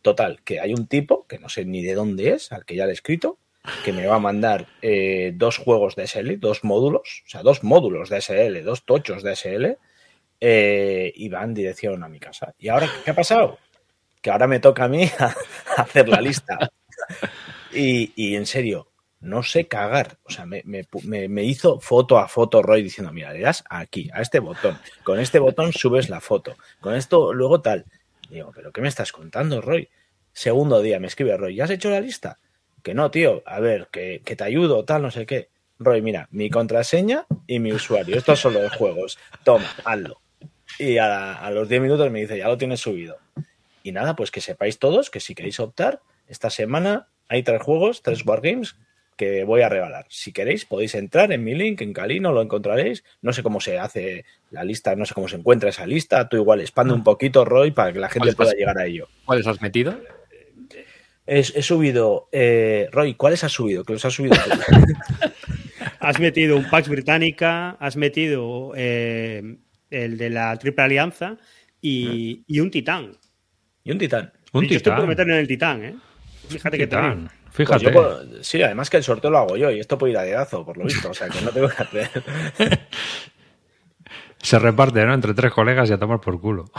Total, 0.01 0.41
que 0.43 0.59
hay 0.59 0.73
un 0.73 0.87
tipo, 0.87 1.27
que 1.27 1.37
no 1.37 1.49
sé 1.49 1.65
ni 1.65 1.83
de 1.83 1.93
dónde 1.93 2.31
es, 2.31 2.51
al 2.51 2.65
que 2.65 2.75
ya 2.75 2.85
le 2.85 2.91
he 2.91 2.93
escrito, 2.93 3.37
que 3.85 3.93
me 3.93 4.07
va 4.07 4.15
a 4.15 4.19
mandar 4.19 4.67
eh, 4.81 5.33
dos 5.35 5.57
juegos 5.57 5.95
de 5.95 6.07
SL, 6.07 6.39
dos 6.39 6.63
módulos, 6.63 7.23
o 7.27 7.29
sea, 7.29 7.43
dos 7.43 7.63
módulos 7.63 8.09
de 8.09 8.19
SL, 8.19 8.63
dos 8.63 8.83
tochos 8.83 9.21
de 9.21 9.35
SL, 9.35 9.77
eh, 10.43 11.13
y 11.15 11.29
va 11.29 11.43
en 11.43 11.53
dirección 11.53 12.03
a 12.03 12.09
mi 12.09 12.19
casa. 12.19 12.55
¿Y 12.57 12.69
ahora 12.69 12.89
qué 13.05 13.11
ha 13.11 13.15
pasado? 13.15 13.59
Que 14.21 14.31
ahora 14.31 14.47
me 14.47 14.59
toca 14.59 14.85
a 14.85 14.87
mí 14.87 15.09
hacer 15.77 16.09
la 16.09 16.19
lista. 16.19 16.57
Y, 17.71 18.35
en 18.35 18.47
serio, 18.47 18.87
no 19.19 19.43
sé 19.43 19.67
cagar. 19.67 20.17
O 20.23 20.31
sea, 20.31 20.45
me, 20.45 21.43
hizo 21.43 21.79
foto 21.79 22.17
a 22.17 22.27
foto 22.27 22.63
Roy 22.63 22.81
diciendo, 22.81 23.13
mira, 23.13 23.31
le 23.31 23.41
das 23.41 23.63
aquí, 23.69 24.09
a 24.13 24.21
este 24.21 24.39
botón. 24.39 24.79
Con 25.03 25.19
este 25.19 25.37
botón 25.37 25.71
subes 25.73 26.09
la 26.09 26.19
foto. 26.19 26.57
Con 26.79 26.95
esto, 26.95 27.33
luego 27.33 27.61
tal. 27.61 27.85
digo, 28.29 28.51
¿pero 28.53 28.71
qué 28.71 28.81
me 28.81 28.87
estás 28.87 29.11
contando, 29.11 29.61
Roy? 29.61 29.89
Segundo 30.33 30.81
día 30.81 30.99
me 30.99 31.07
escribe 31.07 31.37
Roy, 31.37 31.55
¿ya 31.55 31.65
has 31.65 31.69
hecho 31.69 31.89
la 31.91 32.01
lista? 32.01 32.39
Que 32.81 32.95
no, 32.95 33.11
tío, 33.11 33.43
a 33.45 33.59
ver, 33.59 33.89
que, 33.91 34.21
que 34.25 34.35
te 34.35 34.43
ayudo, 34.43 34.85
tal, 34.85 35.03
no 35.03 35.11
sé 35.11 35.27
qué. 35.27 35.49
Roy, 35.77 36.01
mira, 36.01 36.27
mi 36.31 36.49
contraseña 36.49 37.25
y 37.45 37.59
mi 37.59 37.73
usuario. 37.73 38.17
Estos 38.17 38.39
son 38.39 38.53
los 38.53 38.75
juegos. 38.75 39.19
Toma, 39.43 39.67
hazlo. 39.85 40.21
Y 40.79 40.97
a, 40.97 41.49
los 41.51 41.69
10 41.69 41.81
minutos 41.81 42.11
me 42.11 42.21
dice, 42.21 42.37
ya 42.37 42.47
lo 42.47 42.57
tienes 42.57 42.79
subido. 42.79 43.17
Y 43.83 43.91
nada, 43.91 44.15
pues 44.15 44.31
que 44.31 44.41
sepáis 44.41 44.79
todos 44.79 45.09
que 45.09 45.19
si 45.19 45.35
queréis 45.35 45.59
optar, 45.59 46.01
esta 46.27 46.49
semana 46.49 47.07
hay 47.27 47.43
tres 47.43 47.61
juegos, 47.61 48.01
tres 48.01 48.25
wargames 48.25 48.75
que 49.17 49.43
voy 49.43 49.61
a 49.61 49.69
regalar. 49.69 50.05
Si 50.09 50.31
queréis, 50.31 50.65
podéis 50.65 50.95
entrar 50.95 51.31
en 51.31 51.43
mi 51.43 51.53
link, 51.53 51.81
en 51.81 51.93
Calino, 51.93 52.31
lo 52.31 52.41
encontraréis. 52.41 53.03
No 53.21 53.33
sé 53.33 53.43
cómo 53.43 53.59
se 53.59 53.77
hace 53.77 54.25
la 54.49 54.63
lista, 54.63 54.95
no 54.95 55.05
sé 55.05 55.13
cómo 55.13 55.27
se 55.27 55.35
encuentra 55.35 55.69
esa 55.69 55.85
lista. 55.85 56.27
Tú 56.27 56.37
igual 56.37 56.61
expande 56.61 56.93
un 56.93 57.03
poquito, 57.03 57.45
Roy, 57.45 57.71
para 57.71 57.93
que 57.93 57.99
la 57.99 58.09
gente 58.09 58.33
pueda 58.33 58.53
llegar 58.53 58.77
a 58.77 58.85
ello. 58.85 59.07
¿Cuáles 59.25 59.45
has 59.45 59.61
metido? 59.61 59.99
He, 61.27 61.43
subido, 61.43 62.27
eh, 62.31 62.89
Roy, 62.91 63.13
¿cuáles 63.13 63.43
has 63.43 63.51
subido? 63.51 63.83
Que 63.83 63.93
los 63.93 64.03
has 64.03 64.13
subido. 64.13 64.35
has 65.99 66.19
metido 66.19 66.57
un 66.57 66.69
Pax 66.69 66.89
Británica, 66.89 67.77
has 67.79 67.95
metido 67.95 68.73
eh, 68.75 69.57
el 69.91 70.17
de 70.17 70.29
la 70.31 70.57
Triple 70.57 70.83
Alianza, 70.83 71.37
y, 71.79 72.43
y 72.47 72.59
un 72.59 72.71
Titán. 72.71 73.17
Y 73.83 73.91
un 73.91 73.97
Titán. 73.97 74.31
Un 74.53 74.63
yo 74.63 74.69
Titán. 74.69 74.93
Estoy 74.93 75.07
meter 75.07 75.29
en 75.29 75.35
el 75.35 75.47
Titán, 75.47 75.83
¿eh? 75.83 75.95
Fíjate 76.47 76.77
que 76.77 76.87
Titán. 76.87 77.29
Pues 77.55 77.69
Fíjate. 77.69 77.93
sí, 78.41 78.61
además 78.61 78.89
que 78.89 78.97
el 78.97 79.03
sorteo 79.03 79.29
lo 79.29 79.39
hago 79.39 79.57
yo 79.57 79.69
y 79.71 79.79
esto 79.79 79.97
puede 79.97 80.13
ir 80.13 80.17
a 80.17 80.23
dedazo, 80.23 80.65
por 80.65 80.77
lo 80.77 80.85
visto. 80.85 81.09
O 81.09 81.13
sea, 81.13 81.27
que 81.27 81.41
no 81.41 81.51
tengo 81.51 81.67
que 81.67 81.83
hacer. 81.83 82.09
Se 84.37 84.57
reparte, 84.57 85.05
¿no? 85.05 85.13
Entre 85.13 85.33
tres 85.33 85.51
colegas 85.51 85.89
y 85.89 85.93
a 85.93 85.99
tomar 85.99 86.19
por 86.19 86.39
culo. 86.39 86.71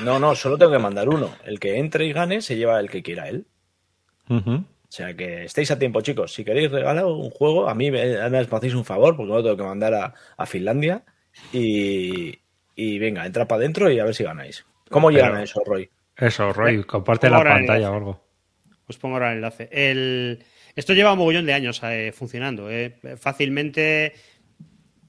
No, 0.00 0.18
no, 0.18 0.34
solo 0.34 0.58
tengo 0.58 0.72
que 0.72 0.78
mandar 0.78 1.08
uno. 1.08 1.34
El 1.44 1.58
que 1.58 1.78
entre 1.78 2.06
y 2.06 2.12
gane 2.12 2.42
se 2.42 2.56
lleva 2.56 2.78
el 2.78 2.90
que 2.90 3.02
quiera 3.02 3.28
él. 3.28 3.46
O 4.28 4.64
sea 4.88 5.16
que 5.16 5.44
estéis 5.44 5.70
a 5.70 5.78
tiempo, 5.78 6.02
chicos. 6.02 6.32
Si 6.32 6.44
queréis 6.44 6.70
regalar 6.70 7.06
un 7.06 7.30
juego, 7.30 7.68
a 7.68 7.74
mí 7.74 7.90
me, 7.90 8.28
me 8.28 8.38
hacéis 8.38 8.74
un 8.74 8.84
favor, 8.84 9.16
porque 9.16 9.30
no 9.30 9.36
lo 9.36 9.42
tengo 9.42 9.56
que 9.56 9.62
mandar 9.62 9.94
a, 9.94 10.14
a 10.36 10.46
Finlandia. 10.46 11.04
Y, 11.52 12.39
venga, 12.76 13.26
entra 13.26 13.46
para 13.46 13.60
adentro 13.60 13.90
y 13.90 13.98
a 13.98 14.04
ver 14.04 14.14
si 14.14 14.24
ganáis. 14.24 14.64
¿Cómo 14.88 15.10
llegan 15.10 15.36
a 15.36 15.42
eso, 15.42 15.62
Roy? 15.64 15.90
Eso, 16.16 16.52
Roy, 16.52 16.84
comparte 16.84 17.30
la 17.30 17.42
pantalla 17.42 17.90
o 17.90 17.94
algo. 17.94 18.24
Os 18.86 18.98
pongo 18.98 19.16
ahora 19.16 19.30
el 19.30 19.36
enlace. 19.36 19.68
El... 19.70 20.44
Esto 20.74 20.94
lleva 20.94 21.12
un 21.12 21.18
mogollón 21.18 21.46
de 21.46 21.52
años 21.52 21.80
eh, 21.84 22.12
funcionando, 22.14 22.70
eh. 22.70 22.96
fácilmente 23.18 24.14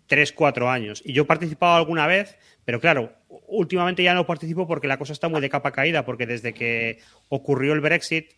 3, 0.07 0.33
4 0.33 0.69
años. 0.69 1.01
Y 1.05 1.13
yo 1.13 1.23
he 1.23 1.25
participado 1.25 1.75
alguna 1.75 2.07
vez, 2.07 2.38
pero 2.65 2.79
claro, 2.79 3.13
últimamente 3.47 4.03
ya 4.03 4.13
no 4.13 4.25
participo 4.25 4.67
porque 4.67 4.88
la 4.88 4.97
cosa 4.97 5.13
está 5.13 5.29
muy 5.29 5.41
de 5.41 5.49
capa 5.49 5.71
caída, 5.71 6.05
porque 6.05 6.25
desde 6.25 6.53
que 6.53 6.99
ocurrió 7.29 7.73
el 7.73 7.81
Brexit 7.81 8.33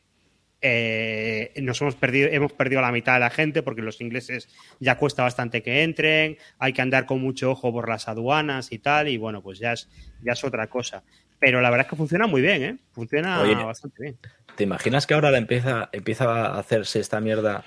eh, 0.65 1.51
nos 1.61 1.81
hemos 1.81 1.95
perdido, 1.95 2.29
hemos 2.31 2.53
perdido 2.53 2.79
a 2.79 2.83
la 2.83 2.91
mitad 2.93 3.15
de 3.15 3.19
la 3.19 3.29
gente 3.29 3.61
porque 3.63 3.81
los 3.81 3.99
ingleses 3.99 4.47
ya 4.79 4.97
cuesta 4.97 5.21
bastante 5.21 5.61
que 5.61 5.83
entren, 5.83 6.37
hay 6.57 6.71
que 6.71 6.81
andar 6.81 7.05
con 7.05 7.19
mucho 7.19 7.51
ojo 7.51 7.73
por 7.73 7.89
las 7.89 8.07
aduanas 8.07 8.71
y 8.71 8.79
tal, 8.79 9.09
y 9.09 9.17
bueno, 9.17 9.41
pues 9.41 9.59
ya 9.59 9.73
es, 9.73 9.89
ya 10.23 10.31
es 10.31 10.43
otra 10.45 10.67
cosa. 10.67 11.03
Pero 11.37 11.59
la 11.59 11.69
verdad 11.69 11.85
es 11.85 11.89
que 11.89 11.97
funciona 11.97 12.27
muy 12.27 12.41
bien, 12.41 12.63
¿eh? 12.63 12.77
Funciona 12.93 13.39
bastante 13.65 14.01
bien. 14.01 14.17
¿Te 14.55 14.63
imaginas 14.63 15.05
que 15.05 15.13
ahora 15.13 15.31
la 15.31 15.37
empieza, 15.37 15.89
empieza 15.91 16.23
a 16.23 16.57
hacerse 16.57 17.01
esta 17.01 17.19
mierda 17.19 17.65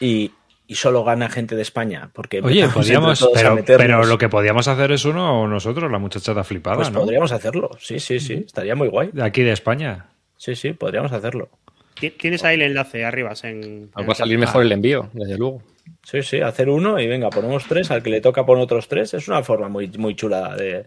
y, 0.00 0.32
solo 0.70 1.04
gana 1.04 1.28
gente 1.28 1.54
de 1.54 1.60
España? 1.60 2.08
Porque 2.14 2.40
Oye, 2.40 2.66
podríamos, 2.68 3.28
pero, 3.66 4.04
lo 4.06 4.16
que 4.16 4.30
podíamos 4.30 4.68
hacer 4.68 4.90
es 4.92 5.04
uno 5.04 5.42
o 5.42 5.46
nosotros, 5.46 5.92
la 5.92 5.98
muchachada 5.98 6.44
flipada, 6.44 6.76
pues 6.76 6.88
podríamos 6.88 7.30
hacerlo, 7.32 7.72
sí, 7.78 8.00
sí, 8.00 8.20
sí, 8.20 8.44
estaría 8.46 8.74
muy 8.74 8.88
guay. 8.88 9.10
De 9.12 9.22
aquí 9.22 9.42
de 9.42 9.52
España. 9.52 10.06
Sí, 10.38 10.56
sí, 10.56 10.72
podríamos 10.72 11.12
hacerlo. 11.12 11.50
Tienes 12.18 12.44
ahí 12.44 12.56
el 12.56 12.62
enlace 12.62 13.04
arriba. 13.04 13.32
En, 13.42 13.90
va 13.96 14.12
a 14.12 14.14
salir 14.14 14.38
mejor 14.38 14.62
el 14.62 14.72
envío, 14.72 15.10
desde 15.12 15.38
luego. 15.38 15.62
Sí, 16.02 16.22
sí, 16.22 16.40
hacer 16.40 16.68
uno 16.68 17.00
y 17.00 17.06
venga, 17.06 17.30
ponemos 17.30 17.64
tres, 17.66 17.90
al 17.90 18.02
que 18.02 18.10
le 18.10 18.20
toca 18.20 18.44
poner 18.44 18.64
otros 18.64 18.86
tres. 18.88 19.14
Es 19.14 19.28
una 19.28 19.42
forma 19.42 19.68
muy, 19.68 19.88
muy 19.96 20.14
chula 20.14 20.54
de, 20.56 20.86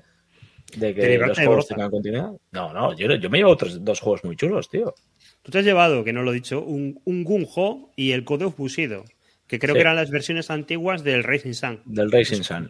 De 0.77 0.93
que 0.93 1.17
los 1.17 1.37
de 1.37 1.45
juegos 1.45 1.67
tengan 1.67 1.89
continuidad. 1.89 2.31
No, 2.51 2.73
no, 2.73 2.95
yo, 2.95 3.13
yo 3.15 3.29
me 3.29 3.39
llevo 3.39 3.51
otros 3.51 3.83
dos 3.83 3.99
juegos 3.99 4.23
muy 4.23 4.35
chulos, 4.35 4.69
tío. 4.69 4.93
Tú 5.41 5.51
te 5.51 5.59
has 5.59 5.65
llevado, 5.65 6.03
que 6.03 6.13
no 6.13 6.21
lo 6.21 6.31
he 6.31 6.35
dicho, 6.35 6.61
un, 6.61 7.01
un 7.05 7.23
Gung-Ho 7.23 7.91
y 7.95 8.11
el 8.11 8.23
Code 8.23 8.45
of 8.45 8.57
Bushido, 8.57 9.05
que 9.47 9.57
creo 9.57 9.73
Sí. 9.73 9.77
que 9.77 9.81
eran 9.81 9.95
las 9.95 10.11
versiones 10.11 10.51
antiguas 10.51 11.03
del 11.03 11.23
Racing 11.23 11.53
Sun. 11.53 11.81
Del 11.85 12.11
Racing 12.11 12.43
Sun. 12.43 12.69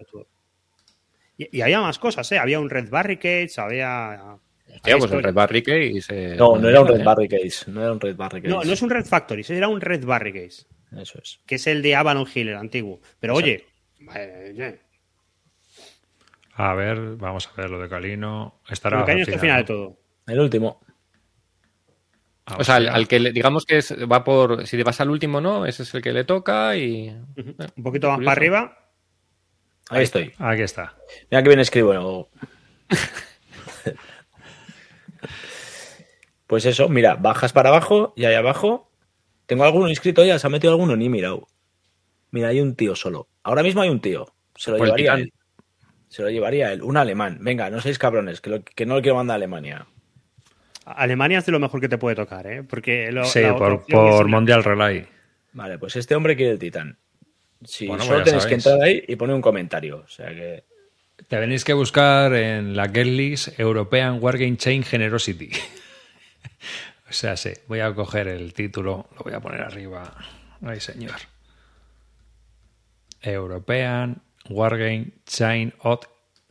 Y, 1.38 1.58
y 1.58 1.62
había 1.62 1.82
más 1.82 2.00
cosas, 2.00 2.32
¿eh? 2.32 2.38
Había 2.38 2.60
un 2.60 2.70
Red 2.70 2.90
Barricades, 2.90 3.58
había... 3.60 4.38
Hostia, 4.76 4.98
pues 4.98 5.12
el. 5.12 5.24
Red 5.24 5.34
Barricade 5.34 5.86
y 5.86 6.02
se... 6.02 6.36
No, 6.36 6.58
no 6.58 6.70
era 6.70 6.82
un 6.82 6.88
Red 6.88 7.02
¿eh? 7.02 7.04
Barricades. 7.04 7.68
No 7.68 7.82
era 7.82 7.92
un 7.92 8.00
Red 8.00 8.16
Barricades. 8.16 8.56
No, 8.56 8.64
no 8.64 8.74
es 8.74 8.82
un 8.82 8.90
Red 8.90 9.06
Factory, 9.06 9.46
era 9.50 9.68
un 9.68 9.82
Red 9.82 10.06
Barricades, 10.06 10.68
Eso 10.98 11.20
es. 11.22 11.40
que 11.46 11.56
es 11.56 11.68
el 11.68 11.82
de 11.82 11.96
Avalon 11.96 12.28
Hill, 12.34 12.50
el 12.50 12.56
antiguo. 12.58 13.02
Pero 13.20 13.36
oye, 13.36 13.66
eh, 14.16 14.54
eh, 14.58 14.80
A 16.54 16.74
ver, 16.76 17.16
vamos 17.18 17.48
a 17.48 17.62
ver 17.62 17.70
lo 17.70 17.80
de 17.80 17.90
Calino. 17.90 18.62
Estará 18.70 19.04
es 19.14 19.28
el 19.28 19.40
final 19.40 19.58
de 19.66 19.74
¿no? 19.74 19.80
todo. 19.80 20.00
El 20.28 20.40
último. 20.40 20.82
Ah, 22.46 22.58
O 22.60 22.64
sea, 22.64 22.76
al, 22.78 23.08
que 23.08 23.20
le- 23.20 23.32
digamos 23.32 23.66
que 23.66 23.78
es- 23.78 23.94
va 24.12 24.24
por... 24.24 24.66
Si 24.66 24.76
te 24.78 24.84
vas 24.84 25.00
al 25.02 25.10
último, 25.12 25.40
¿no? 25.42 25.66
Ese 25.66 25.84
es 25.84 25.94
el 25.94 26.02
que 26.02 26.12
le 26.14 26.24
toca 26.24 26.76
y... 26.76 27.10
Ujú. 27.38 27.56
Un 27.78 27.84
poquito 27.84 28.08
más 28.08 28.16
curioso. 28.18 28.26
para 28.26 28.32
arriba. 28.32 28.90
Ahí 29.92 30.04
estoy. 30.04 30.34
Aquí 30.38 30.62
está. 30.62 30.96
Mira 31.32 31.42
que 31.44 31.50
bien 31.50 31.60
escribo. 31.60 32.30
pues 36.50 36.66
eso, 36.66 36.90
mira, 36.90 37.14
bajas 37.16 37.54
para 37.54 37.70
abajo 37.70 38.12
y 38.16 38.26
ahí 38.26 38.34
abajo. 38.34 38.92
Tengo 39.46 39.66
alguno 39.66 39.88
inscrito 39.88 40.26
ya, 40.26 40.40
se 40.40 40.48
ha 40.48 40.50
metido 40.50 40.74
alguno, 40.74 40.96
ni 40.96 41.08
mirado. 41.08 41.48
Mira, 42.32 42.48
hay 42.48 42.60
un 42.60 42.76
tío 42.76 42.96
solo. 42.96 43.28
Ahora 43.44 43.62
mismo 43.62 43.84
hay 43.84 43.90
un 43.90 44.00
tío. 44.02 44.34
Se 44.56 44.72
lo 44.72 44.78
el 44.78 44.84
llevaría 44.84 45.14
él. 45.14 45.32
Se 46.08 46.24
lo 46.24 46.30
llevaría 46.32 46.74
él. 46.74 46.82
Un 46.82 46.98
alemán. 46.98 47.38
Venga, 47.42 47.70
no 47.70 47.80
seáis 47.82 48.00
cabrones, 48.00 48.42
que, 48.42 48.50
lo- 48.50 48.64
que 48.64 48.88
no 48.88 48.96
lo 48.96 49.02
quiero 49.04 49.16
mandar 49.18 49.36
a 49.36 49.38
Alemania. 49.38 49.86
Alemania 50.86 51.38
es 51.38 51.46
de 51.46 51.52
lo 51.52 51.60
mejor 51.60 51.80
que 51.82 51.88
te 51.90 52.00
puede 52.00 52.16
tocar, 52.16 52.48
¿eh? 52.48 52.64
Porque 52.64 53.12
lo, 53.12 53.26
Sí, 53.26 53.42
por, 53.56 53.86
por 53.86 54.28
Mondial 54.28 54.64
Relay. 54.64 55.06
Vale, 55.54 55.78
pues 55.78 55.96
este 55.98 56.16
hombre 56.16 56.36
quiere 56.36 56.54
el 56.54 56.60
titán. 56.60 56.98
Sí, 57.64 57.86
Bueno, 57.88 58.04
solo 58.04 58.18
pues 58.18 58.26
tenéis 58.26 58.46
que 58.48 58.54
entrar 58.56 58.82
ahí 58.82 59.04
y 59.08 59.16
poner 59.16 59.36
un 59.36 59.42
comentario. 59.42 59.98
O 60.04 60.08
sea 60.08 60.30
que. 60.30 60.64
Te 61.28 61.38
tenéis 61.38 61.64
que 61.64 61.74
buscar 61.74 62.34
en 62.34 62.76
la 62.76 62.88
Get 62.90 63.06
List 63.06 63.60
European 63.60 64.18
Wargame 64.20 64.58
Chain 64.58 64.82
Generosity. 64.84 65.52
O 67.10 67.14
sea, 67.14 67.36
sí, 67.36 67.52
voy 67.68 67.80
a 67.80 67.94
coger 67.94 68.28
el 68.28 68.54
título, 68.54 69.08
lo 69.18 69.24
voy 69.24 69.34
a 69.34 69.40
poner 69.40 69.62
arriba. 69.62 70.14
Ay, 70.62 70.80
señor. 70.80 71.16
European 73.22 74.22
Wargame 74.50 75.08
Chain 75.26 75.74
of 75.80 76.02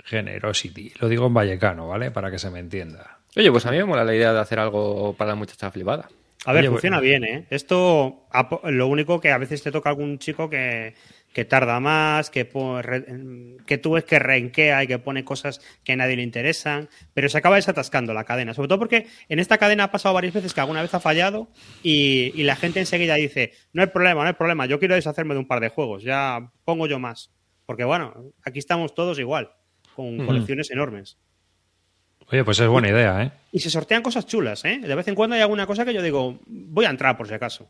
Generosity. 0.05 0.93
Lo 1.01 1.09
digo 1.09 1.27
en 1.27 1.35
vallecano, 1.35 1.89
¿vale? 1.89 2.11
Para 2.11 2.31
que 2.31 2.39
se 2.39 2.51
me 2.51 2.59
entienda. 2.59 3.19
Oye, 3.37 3.51
pues 3.51 3.67
a 3.67 3.71
mí 3.71 3.77
me 3.77 3.85
mola 3.85 4.05
la 4.05 4.15
idea 4.15 4.33
de 4.33 4.41
hacer 4.41 4.59
algo 4.59 5.15
para 5.15 5.31
la 5.31 5.35
muchacha 5.37 5.71
flipada. 5.71 6.09
A 6.45 6.53
ver, 6.53 6.63
Oye, 6.63 6.71
funciona 6.71 6.99
bueno. 6.99 7.21
bien, 7.21 7.25
¿eh? 7.25 7.47
Esto, 7.51 8.27
lo 8.65 8.87
único 8.87 9.21
que 9.21 9.31
a 9.31 9.39
veces 9.39 9.63
te 9.63 9.73
toca 9.73 9.91
algún 9.91 10.19
chico 10.19 10.49
que, 10.49 10.95
que 11.39 11.45
tarda 11.45 11.79
más, 11.79 12.31
que, 12.31 12.51
re- 12.83 13.07
que 13.65 13.79
tú 13.79 13.93
ves 13.93 14.03
que 14.03 14.19
renquea 14.19 14.83
y 14.83 14.89
que 14.89 14.99
pone 14.99 15.25
cosas 15.25 15.61
que 15.85 15.93
a 15.93 15.97
nadie 15.97 16.17
le 16.17 16.25
interesan, 16.25 16.89
pero 17.15 17.29
se 17.29 17.39
acaba 17.39 17.55
desatascando 17.55 18.13
la 18.13 18.25
cadena. 18.25 18.55
Sobre 18.55 18.67
todo 18.67 18.81
porque 18.81 19.07
en 19.29 19.39
esta 19.39 19.57
cadena 19.57 19.85
ha 19.85 19.91
pasado 19.93 20.17
varias 20.17 20.35
veces 20.35 20.53
que 20.53 20.61
alguna 20.61 20.83
vez 20.83 20.93
ha 20.95 20.99
fallado 20.99 21.47
y, 21.85 22.33
y 22.35 22.43
la 22.43 22.57
gente 22.57 22.81
enseguida 22.81 23.15
dice, 23.15 23.53
no 23.73 23.83
hay 23.83 23.89
problema, 23.89 24.23
no 24.23 24.27
hay 24.27 24.35
problema, 24.35 24.67
yo 24.67 24.81
quiero 24.81 24.97
deshacerme 24.97 25.35
de 25.35 25.39
un 25.39 25.47
par 25.47 25.61
de 25.61 25.69
juegos, 25.69 26.03
ya 26.03 26.51
pongo 26.65 26.89
yo 26.89 26.99
más. 26.99 27.31
Porque 27.67 27.85
bueno, 27.85 28.33
aquí 28.43 28.59
estamos 28.59 28.93
todos 28.97 29.21
igual, 29.21 29.53
con 29.95 30.19
colecciones 30.27 30.73
enormes. 30.73 31.19
Oye, 32.33 32.43
pues 32.43 32.59
es 32.59 32.67
buena 32.67 32.89
idea, 32.89 33.23
¿eh? 33.23 33.31
Y 33.53 33.61
se 33.61 33.71
sortean 33.71 34.03
cosas 34.03 34.27
chulas, 34.27 34.65
¿eh? 34.65 34.81
De 34.83 34.95
vez 34.97 35.07
en 35.07 35.15
cuando 35.15 35.37
hay 35.37 35.43
alguna 35.43 35.69
cosa 35.69 35.85
que 35.85 35.95
yo 35.95 36.03
digo, 36.03 36.41
voy 36.47 36.85
a 36.85 36.91
entrar 36.91 37.17
por 37.17 37.29
si 37.29 37.35
acaso. 37.35 37.69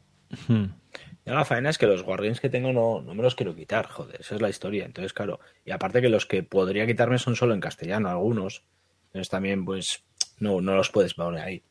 Ya 1.28 1.34
la 1.34 1.44
faena 1.44 1.68
es 1.68 1.76
que 1.76 1.86
los 1.86 2.00
Wargames 2.06 2.40
que 2.40 2.48
tengo 2.48 2.72
no, 2.72 3.02
no 3.02 3.14
me 3.14 3.22
los 3.22 3.34
quiero 3.34 3.55
quitar, 3.55 3.86
joder, 3.86 4.18
esa 4.20 4.34
es 4.34 4.40
la 4.40 4.48
historia. 4.48 4.86
Entonces, 4.86 5.12
claro, 5.12 5.40
y 5.64 5.70
aparte 5.72 6.00
que 6.00 6.09
los 6.09 6.24
que 6.24 6.42
podría 6.42 6.86
quitarme 6.86 7.18
son 7.18 7.36
solo 7.36 7.52
en 7.52 7.60
castellano, 7.60 8.09
algunos. 8.09 8.62
Entonces 9.09 9.28
también, 9.28 9.64
pues, 9.66 10.05
no, 10.38 10.62
no 10.62 10.74
los 10.74 10.88
puedes 10.90 11.12
poner 11.12 11.42
ahí. 11.42 11.62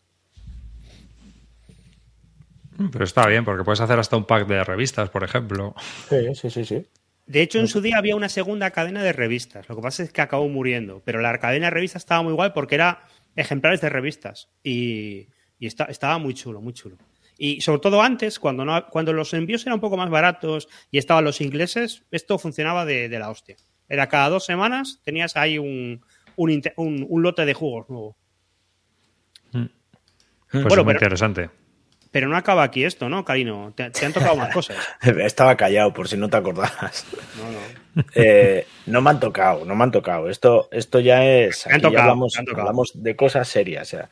Pero 2.91 3.03
está 3.03 3.25
bien, 3.27 3.43
porque 3.43 3.63
puedes 3.63 3.81
hacer 3.81 3.97
hasta 3.97 4.15
un 4.17 4.25
pack 4.25 4.47
de 4.47 4.63
revistas, 4.63 5.09
por 5.09 5.23
ejemplo. 5.23 5.73
Sí, 6.09 6.35
sí, 6.35 6.49
sí, 6.51 6.63
sí. 6.65 6.85
De 7.25 7.41
hecho, 7.41 7.59
en 7.59 7.67
su 7.67 7.81
día 7.81 7.97
había 7.97 8.15
una 8.15 8.29
segunda 8.29 8.69
cadena 8.71 9.01
de 9.03 9.11
revistas. 9.13 9.67
Lo 9.67 9.75
que 9.75 9.81
pasa 9.81 10.03
es 10.03 10.11
que 10.13 10.21
acabó 10.21 10.47
muriendo. 10.47 11.01
Pero 11.03 11.19
la 11.19 11.35
cadena 11.39 11.65
de 11.67 11.71
revistas 11.71 12.03
estaba 12.03 12.21
muy 12.21 12.33
guay 12.33 12.51
porque 12.53 12.75
era 12.75 13.01
ejemplares 13.35 13.81
de 13.81 13.89
revistas. 13.89 14.49
Y, 14.63 15.27
y 15.59 15.65
esta- 15.65 15.85
estaba 15.85 16.19
muy 16.19 16.35
chulo, 16.35 16.61
muy 16.61 16.73
chulo. 16.73 16.97
Y 17.39 17.61
sobre 17.61 17.79
todo 17.81 18.01
antes, 18.01 18.39
cuando, 18.39 18.65
no, 18.65 18.87
cuando 18.87 19.13
los 19.13 19.33
envíos 19.33 19.61
eran 19.63 19.75
un 19.75 19.81
poco 19.81 19.97
más 19.97 20.09
baratos 20.09 20.67
y 20.91 20.97
estaban 20.97 21.23
los 21.23 21.39
ingleses, 21.41 22.03
esto 22.11 22.37
funcionaba 22.39 22.85
de, 22.85 23.09
de 23.09 23.19
la 23.19 23.29
hostia. 23.29 23.55
Era 23.89 24.07
cada 24.09 24.29
dos 24.29 24.45
semanas 24.45 24.99
tenías 25.03 25.37
ahí 25.37 25.57
un, 25.57 26.01
un, 26.35 26.61
un- 26.77 27.05
un 27.07 27.21
lote 27.23 27.45
de 27.45 27.53
juegos 27.53 27.89
nuevo. 27.89 28.17
Pues 29.51 30.63
Bueno, 30.63 30.67
es 30.67 30.75
muy 30.77 30.83
pero- 30.85 30.91
interesante. 30.93 31.49
Pero 32.09 32.29
no 32.29 32.37
acaba 32.37 32.63
aquí 32.63 32.85
esto, 32.85 33.09
¿no, 33.09 33.25
Karino? 33.25 33.73
Te, 33.75 33.91
te 33.91 34.05
han 34.05 34.13
tocado 34.13 34.37
más 34.37 34.53
cosas. 34.53 34.77
Estaba 35.01 35.57
callado 35.57 35.93
por 35.93 36.07
si 36.07 36.15
no 36.17 36.29
te 36.29 36.37
acordabas. 36.37 37.05
No, 37.37 37.51
no. 37.51 38.03
Eh, 38.15 38.65
no 38.85 39.01
me 39.01 39.09
han 39.09 39.19
tocado, 39.19 39.65
no 39.65 39.75
me 39.75 39.83
han 39.83 39.91
tocado. 39.91 40.29
Esto, 40.29 40.69
esto 40.71 40.99
ya 40.99 41.25
es. 41.25 41.65
Han 41.67 41.81
ya 41.81 41.87
hablamos, 41.87 42.37
han 42.37 42.45
tocado. 42.45 42.61
hablamos 42.61 42.91
de 42.93 43.15
cosas 43.15 43.47
serias. 43.47 43.87
O 43.87 43.97
sea, 43.97 44.09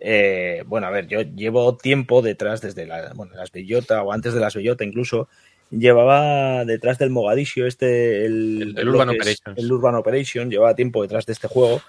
eh, 0.00 0.62
bueno, 0.66 0.86
a 0.86 0.90
ver, 0.90 1.06
yo 1.08 1.22
llevo 1.22 1.76
tiempo 1.76 2.22
detrás, 2.22 2.60
desde 2.60 2.86
la, 2.86 3.12
bueno, 3.14 3.34
las 3.34 3.50
Bellota 3.52 4.02
o 4.02 4.12
antes 4.12 4.34
de 4.34 4.40
las 4.40 4.54
Bellota 4.54 4.84
incluso, 4.84 5.28
llevaba 5.70 6.64
detrás 6.64 6.98
del 6.98 7.10
Mogadiscio 7.10 7.66
este. 7.66 8.24
El, 8.24 8.62
El- 8.62 8.78
el 8.78 8.86
lo 8.86 8.92
Urban 8.92 9.10
es 9.10 9.16
Operations. 9.16 9.58
El 9.58 9.72
Urban 9.72 9.94
Operation, 9.96 10.50
llevaba 10.50 10.74
tiempo 10.74 11.02
detrás 11.02 11.26
de 11.26 11.32
este 11.32 11.48
juego. 11.48 11.80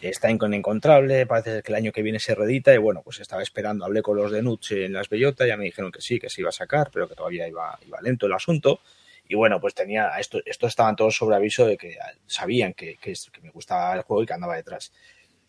Está 0.00 0.30
inencontrable, 0.30 1.26
parece 1.26 1.62
que 1.62 1.70
el 1.70 1.76
año 1.76 1.92
que 1.92 2.02
viene 2.02 2.18
se 2.18 2.34
redita 2.34 2.74
y 2.74 2.78
bueno, 2.78 3.02
pues 3.04 3.20
estaba 3.20 3.42
esperando, 3.42 3.84
hablé 3.84 4.02
con 4.02 4.16
los 4.16 4.32
de 4.32 4.42
Nuts 4.42 4.72
en 4.72 4.92
las 4.92 5.08
Bellota, 5.08 5.46
ya 5.46 5.56
me 5.56 5.64
dijeron 5.64 5.92
que 5.92 6.00
sí, 6.00 6.18
que 6.18 6.28
se 6.28 6.40
iba 6.40 6.48
a 6.48 6.52
sacar, 6.52 6.90
pero 6.92 7.08
que 7.08 7.14
todavía 7.14 7.46
iba, 7.46 7.78
iba 7.86 8.00
lento 8.00 8.26
el 8.26 8.32
asunto. 8.32 8.80
Y 9.28 9.34
bueno, 9.34 9.60
pues 9.60 9.74
tenía, 9.74 10.08
esto, 10.18 10.40
estos 10.44 10.68
estaban 10.70 10.96
todos 10.96 11.16
sobre 11.16 11.36
aviso 11.36 11.66
de 11.66 11.76
que 11.76 11.96
sabían 12.26 12.74
que, 12.74 12.96
que, 12.96 13.12
que 13.12 13.40
me 13.42 13.50
gustaba 13.50 13.94
el 13.94 14.02
juego 14.02 14.22
y 14.22 14.26
que 14.26 14.32
andaba 14.32 14.56
detrás. 14.56 14.92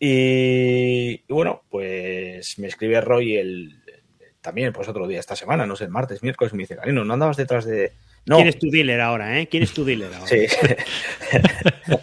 Y, 0.00 1.24
y 1.26 1.32
bueno, 1.32 1.62
pues 1.68 2.58
me 2.58 2.68
escribe 2.68 3.00
Roy 3.00 3.36
el, 3.36 3.82
también, 4.40 4.72
pues 4.72 4.88
otro 4.88 5.06
día 5.06 5.20
esta 5.20 5.36
semana, 5.36 5.66
no 5.66 5.76
sé, 5.76 5.84
el 5.84 5.90
martes, 5.90 6.22
miércoles, 6.22 6.54
me 6.54 6.62
dice, 6.62 6.76
Galeno, 6.76 7.04
no 7.04 7.12
andabas 7.12 7.36
detrás 7.36 7.64
de... 7.64 7.92
No, 8.26 8.36
¿Quién 8.36 8.48
es 8.48 8.58
tu 8.58 8.70
dealer 8.70 9.00
ahora, 9.00 9.40
eh? 9.40 9.48
¿Quién 9.48 9.62
es 9.62 9.72
tu 9.72 9.84
dealer 9.84 10.12
ahora? 10.12 10.26
Sí. 10.26 10.46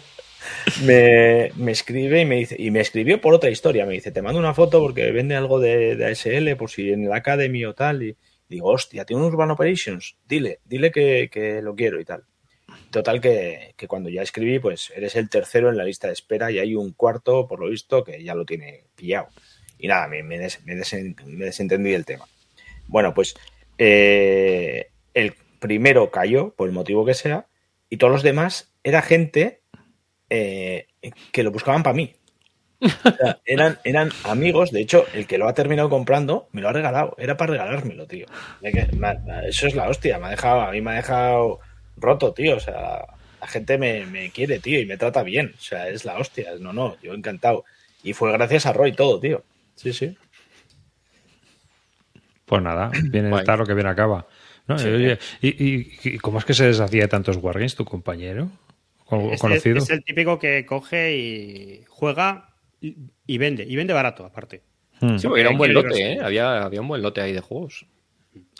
me, 0.84 1.52
me 1.56 1.72
escribe 1.72 2.20
y 2.20 2.24
me 2.24 2.36
dice, 2.36 2.56
y 2.58 2.70
me 2.70 2.80
escribió 2.80 3.20
por 3.20 3.34
otra 3.34 3.50
historia. 3.50 3.86
Me 3.86 3.94
dice, 3.94 4.10
te 4.10 4.22
mando 4.22 4.38
una 4.38 4.54
foto 4.54 4.80
porque 4.80 5.10
vende 5.12 5.36
algo 5.36 5.60
de, 5.60 5.96
de 5.96 6.06
ASL, 6.06 6.56
por 6.56 6.70
si 6.70 6.90
en 6.90 7.04
el 7.04 7.12
Academy 7.12 7.64
o 7.64 7.74
tal. 7.74 8.02
Y 8.02 8.16
digo, 8.48 8.70
hostia, 8.70 9.04
tiene 9.04 9.22
un 9.22 9.28
Urban 9.28 9.52
Operations. 9.52 10.16
Dile, 10.26 10.60
dile 10.64 10.90
que, 10.90 11.28
que 11.30 11.62
lo 11.62 11.74
quiero 11.74 12.00
y 12.00 12.04
tal. 12.04 12.24
Total 12.90 13.20
que, 13.20 13.74
que 13.76 13.88
cuando 13.88 14.08
ya 14.08 14.22
escribí, 14.22 14.58
pues 14.58 14.92
eres 14.96 15.16
el 15.16 15.28
tercero 15.28 15.68
en 15.70 15.76
la 15.76 15.84
lista 15.84 16.06
de 16.06 16.12
espera 16.14 16.50
y 16.50 16.58
hay 16.58 16.74
un 16.74 16.92
cuarto, 16.92 17.46
por 17.46 17.60
lo 17.60 17.68
visto, 17.68 18.04
que 18.04 18.22
ya 18.22 18.34
lo 18.34 18.44
tiene 18.46 18.84
pillado. 18.94 19.28
Y 19.78 19.88
nada, 19.88 20.08
me, 20.08 20.22
me, 20.22 20.38
des- 20.38 20.64
me 20.64 20.74
desen- 20.74 21.14
me 21.24 21.44
desentendí 21.46 21.90
del 21.90 22.04
tema. 22.06 22.26
Bueno, 22.86 23.12
pues 23.14 23.34
eh, 23.78 24.88
el 25.14 25.34
primero 25.60 26.10
cayó, 26.10 26.50
por 26.54 26.68
el 26.68 26.74
motivo 26.74 27.04
que 27.04 27.14
sea, 27.14 27.46
y 27.90 27.98
todos 27.98 28.12
los 28.12 28.22
demás 28.22 28.72
era 28.84 29.02
gente 29.02 29.60
eh, 30.30 30.86
que 31.32 31.42
lo 31.42 31.50
buscaban 31.52 31.82
para 31.82 31.96
mí. 31.96 32.14
Eran, 33.44 33.78
eran 33.84 34.10
amigos, 34.24 34.70
de 34.70 34.80
hecho, 34.80 35.06
el 35.14 35.26
que 35.26 35.38
lo 35.38 35.48
ha 35.48 35.54
terminado 35.54 35.88
comprando 35.88 36.48
me 36.52 36.60
lo 36.60 36.68
ha 36.68 36.72
regalado, 36.72 37.14
era 37.18 37.36
para 37.36 37.52
regalármelo, 37.52 38.06
tío. 38.06 38.26
Eso 39.48 39.66
es 39.66 39.74
la 39.74 39.88
hostia, 39.88 40.18
me 40.18 40.26
ha 40.26 40.30
dejado, 40.30 40.60
a 40.62 40.70
mí 40.72 40.80
me 40.80 40.90
ha 40.92 40.94
dejado 40.94 41.60
roto, 41.96 42.32
tío. 42.32 42.56
O 42.56 42.60
sea, 42.60 43.06
la 43.40 43.46
gente 43.46 43.78
me, 43.78 44.06
me 44.06 44.30
quiere, 44.30 44.58
tío, 44.58 44.80
y 44.80 44.86
me 44.86 44.96
trata 44.96 45.22
bien. 45.22 45.52
O 45.56 45.60
sea, 45.60 45.88
es 45.88 46.04
la 46.04 46.18
hostia. 46.18 46.52
No, 46.60 46.72
no, 46.72 46.96
yo 47.02 47.14
encantado. 47.14 47.64
Y 48.02 48.12
fue 48.12 48.32
gracias 48.32 48.66
a 48.66 48.72
Roy 48.72 48.92
todo, 48.92 49.18
tío. 49.20 49.42
Sí, 49.74 49.92
sí. 49.92 50.16
Pues 52.44 52.62
nada, 52.62 52.90
viene 53.10 53.30
tarde 53.42 53.58
lo 53.58 53.66
que 53.66 53.74
bien 53.74 53.86
acaba. 53.86 54.26
¿No? 54.68 54.78
Sí. 54.78 54.88
Oye, 54.88 55.18
¿y, 55.40 55.48
y, 55.64 55.92
y 56.02 56.18
cómo 56.18 56.38
es 56.38 56.44
que 56.44 56.54
se 56.54 56.66
deshacía 56.66 57.02
de 57.02 57.08
tantos 57.08 57.36
Wargames 57.36 57.74
tu 57.76 57.84
compañero? 57.84 58.50
¿O 59.06 59.32
Es, 59.32 59.40
conocido? 59.40 59.78
es- 59.78 59.84
es 59.84 59.90
el 59.90 60.04
típico 60.04 60.38
que 60.38 60.66
coge 60.66 61.16
y 61.16 61.84
juega 61.88 62.50
y, 62.80 62.96
y 63.26 63.38
vende. 63.38 63.64
Y 63.64 63.76
vende 63.76 63.92
barato, 63.94 64.24
aparte. 64.24 64.62
Hmm. 65.00 65.18
Sí, 65.18 65.26
porque 65.28 65.42
era 65.42 65.50
un 65.50 65.58
buen 65.58 65.72
lote. 65.74 66.12
¿eh? 66.14 66.18
Había, 66.22 66.64
había 66.64 66.80
un 66.80 66.88
buen 66.88 67.02
lote 67.02 67.20
ahí 67.20 67.32
de 67.32 67.40
juegos. 67.40 67.86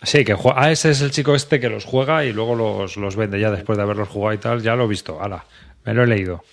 Sí, 0.02 0.24
que 0.24 0.34
juega. 0.34 0.60
Ah, 0.62 0.70
ese 0.70 0.90
es 0.90 1.00
el 1.00 1.10
chico 1.10 1.34
este 1.34 1.58
que 1.60 1.68
los 1.70 1.84
juega 1.84 2.24
y 2.24 2.32
luego 2.32 2.54
los, 2.54 2.96
los 2.96 3.16
vende 3.16 3.40
ya 3.40 3.50
después 3.50 3.76
de 3.78 3.82
haberlos 3.84 4.08
jugado 4.08 4.34
y 4.34 4.38
tal. 4.38 4.62
Ya 4.62 4.76
lo 4.76 4.84
he 4.84 4.88
visto. 4.88 5.22
Ala, 5.22 5.44
me 5.84 5.94
lo 5.94 6.04
he 6.04 6.06
leído. 6.06 6.44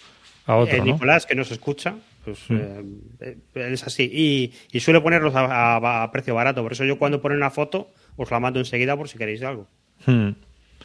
A 0.45 0.55
otro, 0.55 0.75
Eh, 0.75 0.79
¿no? 0.79 0.85
Nicolás, 0.85 1.25
que 1.25 1.35
nos 1.35 1.51
escucha, 1.51 1.95
Pues 2.25 2.39
eh, 2.49 2.83
eh, 3.21 3.37
es 3.55 3.83
así. 3.83 4.09
Y, 4.11 4.53
y 4.71 4.79
suele 4.79 5.01
ponerlos 5.01 5.35
a, 5.35 5.41
a- 5.77 6.03
a 6.03 6.11
precio 6.11 6.33
barato. 6.35 6.63
Por 6.63 6.71
eso 6.73 6.85
yo 6.85 6.97
cuando 6.97 7.21
pone 7.21 7.35
una 7.35 7.49
foto 7.51 7.91
os 8.15 8.31
la 8.31 8.39
mando 8.39 8.59
enseguida 8.59 8.95
por 8.95 9.09
si 9.09 9.17
queréis 9.17 9.41
algo. 9.43 9.67
Hmm. 10.05 10.29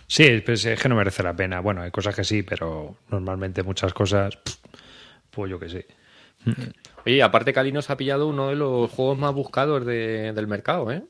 Sí, 0.06 0.42
pues 0.44 0.64
es 0.64 0.80
que 0.80 0.88
no 0.88 0.96
merece 0.96 1.22
la 1.22 1.36
pena. 1.36 1.60
Bueno, 1.60 1.82
hay 1.82 1.90
cosas 1.90 2.14
que 2.16 2.24
sí, 2.24 2.42
pero 2.42 2.96
normalmente 3.10 3.62
muchas 3.62 3.92
cosas, 3.92 4.38
pues 5.30 5.50
yo 5.50 5.58
que 5.60 5.68
sé. 5.68 5.86
Oye, 7.06 7.22
aparte 7.22 7.52
Calino 7.52 7.82
se 7.82 7.92
ha 7.92 7.96
pillado 7.96 8.26
uno 8.26 8.48
de 8.48 8.56
los 8.56 8.90
juegos 8.90 9.18
más 9.18 9.34
buscados 9.34 9.84
de- 9.84 10.32
del 10.32 10.46
mercado, 10.46 10.90
¿eh? 10.90 11.02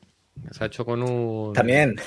Se 0.51 0.63
ha 0.63 0.67
hecho 0.67 0.85
con 0.85 1.03
un... 1.03 1.53
También. 1.53 1.95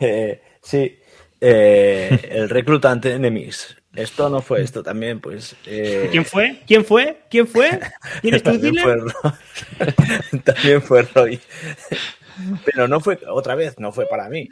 Eh, 0.00 0.40
sí. 0.62 0.98
Eh, 1.40 2.28
el 2.30 2.48
Reclutant 2.48 3.04
Enemies. 3.06 3.76
Esto 3.94 4.28
no 4.28 4.42
fue 4.42 4.62
esto 4.62 4.82
también, 4.82 5.20
pues. 5.20 5.54
eh, 5.66 6.08
¿Quién 6.10 6.24
fue? 6.24 6.62
¿Quién 6.66 6.84
fue? 6.84 7.22
¿Quién 7.30 7.46
fue? 7.46 7.80
¿Quién 8.20 8.34
es 8.34 8.42
tu 8.42 8.50
también 8.52 8.74
fue 8.76 8.96
Roy. 8.96 9.12
también 10.44 10.82
fue 10.82 11.02
Roy. 11.02 11.40
Pero 12.64 12.88
no 12.88 13.00
fue, 13.00 13.20
otra 13.28 13.54
vez, 13.54 13.78
no 13.78 13.92
fue 13.92 14.06
para 14.06 14.28
mí. 14.28 14.48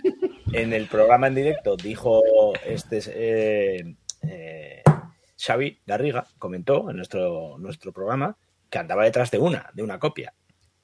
En 0.53 0.73
el 0.73 0.87
programa 0.87 1.27
en 1.27 1.35
directo 1.35 1.77
dijo 1.77 2.23
este 2.65 3.01
eh, 3.09 3.95
eh, 4.23 4.83
Xavi 5.37 5.81
Garriga, 5.85 6.27
comentó 6.39 6.91
en 6.91 6.97
nuestro, 6.97 7.57
nuestro 7.59 7.93
programa 7.93 8.37
que 8.71 8.79
andaba 8.79 9.05
detrás 9.05 9.31
de 9.33 9.39
una, 9.39 9.71
de 9.75 9.83
una 9.83 9.99
copia. 9.99 10.33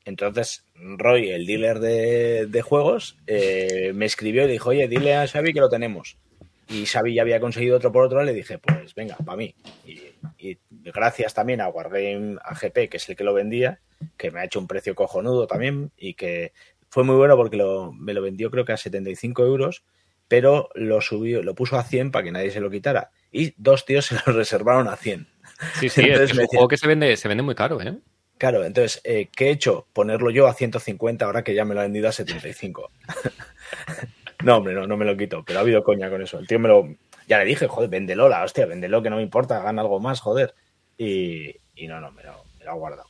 Entonces, 0.09 0.65
Roy, 0.75 1.29
el 1.29 1.45
dealer 1.45 1.81
de, 1.81 2.47
de 2.47 2.63
juegos, 2.63 3.19
eh, 3.27 3.93
me 3.95 4.07
escribió 4.07 4.47
y 4.47 4.51
dijo, 4.51 4.71
oye, 4.71 4.89
dile 4.89 5.15
a 5.15 5.27
Xavi 5.27 5.53
que 5.53 5.61
lo 5.61 5.69
tenemos. 5.69 6.17
Y 6.67 6.87
Xavi 6.87 7.13
ya 7.13 7.23
había 7.23 7.41
conseguido 7.41 7.77
otro 7.77 7.93
por 7.93 8.07
otro, 8.07 8.25
le 8.25 8.33
dije, 8.33 8.59
pues 8.59 8.95
venga, 8.95 9.17
para 9.19 9.37
mí. 9.37 9.55
Y, 9.87 10.01
y 10.39 10.59
gracias 10.71 11.35
también 11.35 11.61
a 11.61 11.69
Wargame 11.69 12.39
AGP, 12.43 12.89
que 12.89 12.97
es 12.97 13.07
el 13.11 13.17
que 13.17 13.25
lo 13.25 13.35
vendía, 13.35 13.81
que 14.17 14.31
me 14.31 14.41
ha 14.41 14.45
hecho 14.45 14.59
un 14.59 14.67
precio 14.67 14.95
cojonudo 14.95 15.47
también 15.47 15.93
y 15.99 16.15
que 16.15 16.53
fue 16.89 17.05
muy 17.05 17.17
bueno 17.17 17.37
porque 17.37 17.59
lo, 17.59 17.93
me 17.93 18.15
lo 18.15 18.23
vendió 18.23 18.51
creo 18.51 18.65
que 18.65 18.73
a 18.73 18.79
75 18.79 19.45
euros, 19.45 19.85
pero 20.27 20.71
lo 20.75 21.03
subió, 21.03 21.43
lo 21.43 21.55
puso 21.55 21.77
a 21.77 21.85
100 21.85 22.13
para 22.13 22.25
que 22.25 22.33
nadie 22.33 22.51
se 22.51 22.61
lo 22.61 22.71
quitara. 22.71 23.11
Y 23.31 23.53
dos 23.59 23.85
tíos 23.85 24.07
se 24.07 24.15
lo 24.15 24.33
reservaron 24.33 24.89
a 24.89 24.97
100. 24.97 25.27
Sí, 25.81 25.91
sí, 25.91 26.01
es, 26.03 26.33
que 26.33 26.41
un 26.41 26.47
juego 26.47 26.69
que 26.69 26.79
se 26.79 26.87
vende, 26.87 27.15
se 27.19 27.29
vende 27.29 27.43
muy 27.43 27.55
caro, 27.55 27.83
¿eh? 27.83 27.99
Claro, 28.39 28.65
entonces, 28.65 29.01
eh, 29.05 29.29
¿qué 29.35 29.47
he 29.49 29.51
hecho? 29.51 29.87
Ponerlo 29.93 30.31
yo 30.31 30.47
a 30.47 30.55
150 30.55 31.25
ahora 31.25 31.43
que 31.45 31.55
ya 31.55 31.65
me 31.65 31.75
lo 31.75 31.81
ha 31.81 31.85
vendido 31.85 32.09
a 32.09 32.13
75. 32.13 32.91
no, 34.45 34.57
hombre, 34.57 34.75
no, 34.75 34.87
no 34.87 34.97
me 34.97 35.05
lo 35.05 35.17
quito, 35.17 35.45
pero 35.45 35.59
ha 35.59 35.63
habido 35.63 35.83
coña 35.83 36.09
con 36.11 36.23
eso. 36.23 36.39
El 36.39 36.47
tío 36.47 36.59
me 36.59 36.69
lo... 36.69 36.89
Ya 37.27 37.39
le 37.39 37.45
dije, 37.45 37.67
joder, 37.67 37.91
véndelo, 37.91 38.29
la 38.29 38.43
hostia, 38.45 38.65
véndelo, 38.67 39.03
que 39.03 39.11
no 39.11 39.17
me 39.17 39.23
importa, 39.23 39.61
gana 39.63 39.83
algo 39.83 40.01
más, 40.01 40.21
joder. 40.21 40.55
Y, 40.97 41.55
y 41.75 41.87
no, 41.89 42.01
no, 42.01 42.11
me 42.13 42.23
lo, 42.23 42.45
me 42.59 42.65
lo 42.65 42.71
ha 42.71 42.75
guardado. 42.75 43.09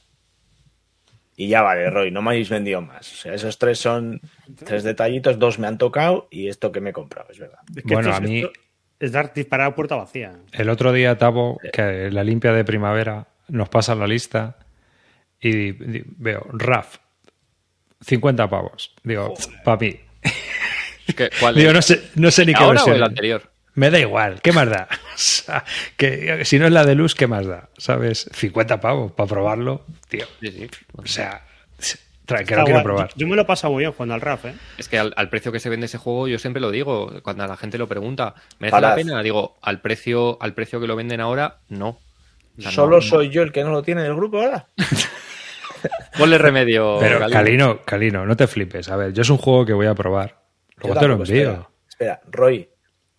Y 1.36 1.46
ya 1.46 1.62
vale, 1.62 1.88
Roy, 1.88 2.10
no 2.10 2.20
me 2.20 2.30
habéis 2.30 2.48
vendido 2.48 2.80
más. 2.80 3.12
O 3.12 3.16
sea, 3.16 3.32
esos 3.34 3.58
tres 3.58 3.78
son 3.78 4.20
tres 4.64 4.82
detallitos, 4.82 5.38
dos 5.38 5.60
me 5.60 5.68
han 5.68 5.78
tocado 5.78 6.26
y 6.32 6.48
esto 6.48 6.72
que 6.72 6.80
me 6.80 6.90
he 6.90 6.92
comprado, 6.92 7.30
es 7.30 7.38
verdad. 7.38 7.60
Es 7.76 7.84
que 7.84 7.94
Bueno, 7.94 8.10
esto 8.10 8.24
a 8.24 8.26
mí- 8.26 8.42
Es 8.98 9.12
dar 9.12 9.32
disparar 9.32 9.68
a 9.68 9.74
puerta 9.76 9.94
vacía. 9.94 10.36
El 10.50 10.68
otro 10.68 10.92
día, 10.92 11.16
Tavo, 11.16 11.60
que 11.72 12.10
la 12.10 12.24
limpia 12.24 12.52
de 12.52 12.64
primavera 12.64 13.28
nos 13.46 13.68
pasa 13.68 13.94
la 13.94 14.08
lista 14.08 14.56
y 15.40 15.72
veo, 16.16 16.46
RAF, 16.52 16.96
50 18.00 18.48
pavos. 18.48 18.94
Digo, 19.02 19.34
para 19.64 19.78
mí. 19.80 19.96
Es 21.06 21.14
que, 21.14 21.30
¿cuál 21.40 21.54
Digo, 21.54 21.72
no 21.72 21.80
sé, 21.82 22.10
no 22.16 22.30
sé 22.30 22.44
ni 22.44 22.52
qué 22.52 22.58
¿Ahora 22.62 22.82
o 22.82 22.86
versión. 22.86 22.96
el 22.96 23.02
anterior? 23.02 23.42
Me 23.74 23.90
da 23.90 23.98
igual, 24.00 24.40
¿qué 24.42 24.52
más 24.52 24.68
da? 24.68 24.88
O 25.14 25.20
sea, 25.20 25.64
que 25.96 26.44
si 26.44 26.58
no 26.58 26.66
es 26.66 26.72
la 26.72 26.84
de 26.84 26.94
luz, 26.94 27.14
¿qué 27.14 27.26
más 27.26 27.46
da? 27.46 27.68
¿Sabes? 27.78 28.28
50 28.32 28.80
pavos 28.80 29.12
para 29.12 29.28
probarlo, 29.28 29.84
tío. 30.08 30.26
Sí, 30.40 30.50
sí. 30.52 30.68
O 30.96 31.06
sea, 31.06 31.44
que 32.26 32.54
lo 32.56 32.64
quiero 32.64 32.82
probar. 32.82 33.08
Yo, 33.10 33.14
yo 33.18 33.26
me 33.28 33.36
lo 33.36 33.42
he 33.42 33.44
pasado 33.46 33.72
muy 33.72 33.82
bien 33.82 33.92
jugando 33.92 34.14
al 34.14 34.20
RAF, 34.20 34.44
¿eh? 34.46 34.54
Es 34.76 34.88
que 34.88 34.98
al, 34.98 35.14
al 35.16 35.28
precio 35.30 35.50
que 35.50 35.60
se 35.60 35.70
vende 35.70 35.86
ese 35.86 35.96
juego, 35.98 36.28
yo 36.28 36.38
siempre 36.38 36.60
lo 36.60 36.70
digo, 36.70 37.20
cuando 37.22 37.46
la 37.46 37.56
gente 37.56 37.78
lo 37.78 37.88
pregunta, 37.88 38.34
¿merece 38.58 38.72
Parad. 38.72 38.90
la 38.90 38.94
pena? 38.96 39.22
Digo, 39.22 39.56
al 39.62 39.80
precio, 39.80 40.36
al 40.42 40.52
precio 40.54 40.80
que 40.80 40.86
lo 40.86 40.94
venden 40.96 41.20
ahora, 41.20 41.58
no. 41.68 41.88
O 41.88 42.00
sea, 42.60 42.70
no- 42.70 42.74
¿Solo 42.74 42.96
no. 42.96 43.02
soy 43.02 43.30
yo 43.30 43.42
el 43.42 43.50
que 43.52 43.64
no 43.64 43.70
lo 43.70 43.82
tiene 43.82 44.02
en 44.02 44.08
el 44.08 44.14
grupo 44.16 44.40
ahora? 44.42 44.66
Ponle 46.18 46.38
remedio. 46.38 46.96
Pero. 47.00 47.28
Calino, 47.30 47.82
Calino, 47.84 48.24
no 48.26 48.36
te 48.36 48.46
flipes. 48.46 48.88
A 48.90 48.96
ver, 48.96 49.12
yo 49.12 49.22
es 49.22 49.30
un 49.30 49.38
juego 49.38 49.64
que 49.66 49.72
voy 49.72 49.86
a 49.86 49.94
probar. 49.94 50.40
Luego 50.76 50.98
te 51.00 51.08
lo 51.08 51.14
envío. 51.14 51.24
Espera, 51.50 51.68
espera, 51.88 52.20
Roy, 52.30 52.68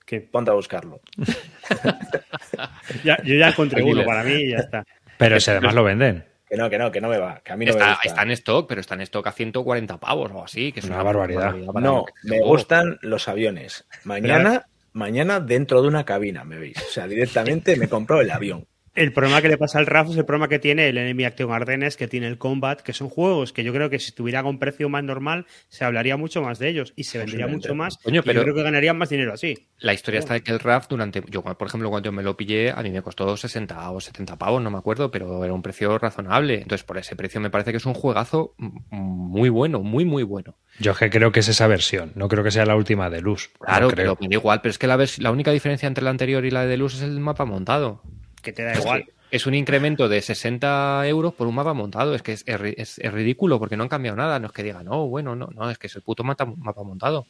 Que 0.05 0.21
ponte 0.21 0.51
a 0.51 0.53
buscarlo. 0.53 1.01
ya- 3.03 3.17
yo 3.23 3.35
ya 3.35 3.49
encontré 3.49 3.83
uno 3.83 4.03
para 4.05 4.23
mí 4.23 4.33
y 4.33 4.51
ya 4.51 4.57
está. 4.57 4.83
Pero 5.17 5.39
si 5.39 5.51
además 5.51 5.73
lo 5.73 5.83
venden. 5.83 6.25
Que 6.49 6.57
no, 6.57 6.67
que 6.69 6.79
no, 6.79 6.91
que 6.91 6.99
no 6.99 7.09
me 7.09 7.19
va, 7.19 7.41
que 7.43 7.51
a 7.51 7.55
mí 7.57 7.65
no 7.65 7.73
me 7.73 7.79
Está, 7.79 7.91
gusta. 7.91 8.07
está 8.09 8.23
en 8.23 8.31
stock, 8.31 8.67
pero 8.67 8.81
está 8.81 8.95
en 8.95 9.01
stock 9.01 9.27
a 9.27 9.31
140 9.31 9.99
pavos 9.99 10.31
o 10.33 10.43
así, 10.43 10.71
que 10.71 10.79
es 10.79 10.85
Una 10.87 10.95
una, 10.95 11.03
barbaridad. 11.03 11.53
para 11.71 11.79
No, 11.85 12.05
me 12.23 12.37
juego. 12.37 12.47
gustan 12.53 12.97
los 13.03 13.27
aviones. 13.27 13.85
Mañana, 14.03 14.65
mañana 14.93 15.39
dentro 15.41 15.83
de 15.83 15.87
una 15.89 16.05
cabina, 16.05 16.43
me 16.45 16.57
veis. 16.57 16.77
O 16.77 16.91
sea, 16.91 17.05
directamente 17.07 17.75
me 17.75 17.87
compro 17.87 18.19
el 18.21 18.31
avión. 18.31 18.65
El 18.95 19.13
problema 19.13 19.41
que 19.41 19.47
le 19.49 19.57
pasa 19.57 19.79
al 19.79 19.85
RAF 19.85 20.09
es 20.09 20.17
el 20.17 20.25
problema 20.25 20.47
que 20.47 20.59
tiene 20.59 20.89
el 20.89 20.97
Enemy 20.97 21.25
Action 21.25 21.51
Ardennes, 21.51 21.95
que 21.95 22.07
tiene 22.07 22.27
el 22.27 22.37
Combat, 22.37 22.81
que 22.81 22.93
son 22.93 23.09
juegos 23.09 23.53
que 23.53 23.63
yo 23.63 23.71
creo 23.71 23.89
que 23.89 23.99
si 23.99 24.07
estuviera 24.09 24.43
con 24.43 24.59
precio 24.59 24.89
más 24.89 25.03
normal 25.03 25.45
se 25.69 25.85
hablaría 25.85 26.17
mucho 26.17 26.41
más 26.41 26.59
de 26.59 26.69
ellos 26.69 26.93
y 26.95 27.03
se 27.03 27.19
vendería 27.19 27.45
Posiblemente. 27.45 27.67
mucho 27.69 27.75
más. 27.75 27.97
Coño, 28.03 28.21
y 28.21 28.23
pero- 28.23 28.39
yo 28.41 28.43
creo 28.43 28.55
que 28.55 28.63
ganarían 28.63 28.97
más 28.97 29.09
dinero 29.09 29.33
así. 29.33 29.67
La 29.79 29.93
historia 29.93 30.19
está 30.19 30.33
de 30.33 30.41
que 30.41 30.51
el 30.51 30.59
RAF 30.59 30.87
durante. 30.89 31.23
Yo, 31.29 31.41
por 31.43 31.67
ejemplo, 31.67 31.89
cuando 31.89 32.07
yo 32.07 32.11
me 32.11 32.23
lo 32.23 32.35
pillé, 32.35 32.71
a 32.71 32.81
mí 32.81 32.89
me 32.91 33.01
costó 33.01 33.37
60 33.37 33.91
o 33.91 34.01
70 34.01 34.37
pavos, 34.37 34.61
no 34.61 34.69
me 34.71 34.77
acuerdo, 34.77 35.09
pero 35.11 35.43
era 35.45 35.53
un 35.53 35.61
precio 35.61 35.97
razonable. 35.97 36.55
Entonces, 36.61 36.83
por 36.83 36.97
ese 36.97 37.15
precio 37.15 37.39
me 37.39 37.49
parece 37.49 37.71
que 37.71 37.77
es 37.77 37.85
un 37.85 37.93
juegazo 37.93 38.55
muy 38.89 39.49
bueno, 39.49 39.79
muy, 39.81 40.03
muy 40.03 40.23
bueno. 40.23 40.55
Yo 40.79 40.91
es 40.91 40.97
que 40.97 41.09
creo 41.09 41.31
que 41.31 41.39
es 41.39 41.47
esa 41.47 41.67
versión. 41.67 42.11
No 42.15 42.27
creo 42.27 42.43
que 42.43 42.51
sea 42.51 42.65
la 42.65 42.75
última 42.75 43.09
de 43.09 43.21
luz. 43.21 43.51
Claro, 43.59 43.87
No 43.87 43.91
creo. 43.93 44.15
pero 44.15 44.33
igual, 44.33 44.61
pero 44.61 44.71
es 44.71 44.77
que 44.77 44.87
la, 44.87 45.31
única 45.31 45.51
diferencia 45.51 45.87
entre 45.87 46.03
la 46.03 46.09
anterior 46.09 46.43
y 46.45 46.51
la 46.51 46.61
de 46.63 46.67
Deluxe 46.67 46.95
es 46.95 47.01
el 47.03 47.19
mapa 47.19 47.45
montado. 47.45 48.01
Que 48.41 48.51
te 48.53 48.63
da 48.63 48.73
Es 48.73 48.79
igual. 48.79 49.05
Es 49.31 49.45
un 49.45 49.53
incremento 49.53 50.09
de 50.09 50.21
60 50.21 51.07
euros 51.07 51.33
por 51.35 51.47
un 51.47 51.53
mapa 51.55 51.73
montado. 51.73 52.15
Es 52.15 52.23
que 52.23 52.33
es, 52.33 52.43
es 52.47 52.59
ri- 52.59 52.73
es- 52.77 52.97
es 52.99 53.11
ridículo 53.13 53.59
porque 53.59 53.77
no 53.77 53.83
han 53.83 53.89
cambiado 53.89 54.17
nada. 54.17 54.39
No 54.39 54.47
es 54.47 54.53
que 54.53 54.63
digan, 54.63 54.85
no, 54.85 55.07
bueno, 55.07 55.35
no, 55.35 55.49
no, 55.53 55.69
es 55.69 55.77
que 55.77 55.87
es 55.87 55.95
el 55.95 56.01
puto 56.01 56.23
mata- 56.23 56.45
mapa 56.45 56.81
montado. 56.83 57.27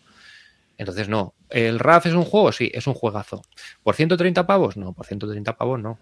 Entonces, 0.78 1.10
no. 1.10 1.34
¿El 1.50 1.78
RAF 1.78 2.06
es 2.06 2.14
un 2.14 2.24
juego? 2.24 2.54
Sí, 2.54 2.72
es 2.74 2.88
un 2.88 2.94
juegazo. 2.94 3.42
¿Por 3.84 3.96
130 3.96 4.48
pavos? 4.48 4.78
No, 4.78 4.94
por 4.94 5.06
130 5.06 5.58
pavos 5.58 5.78
no. 5.80 6.00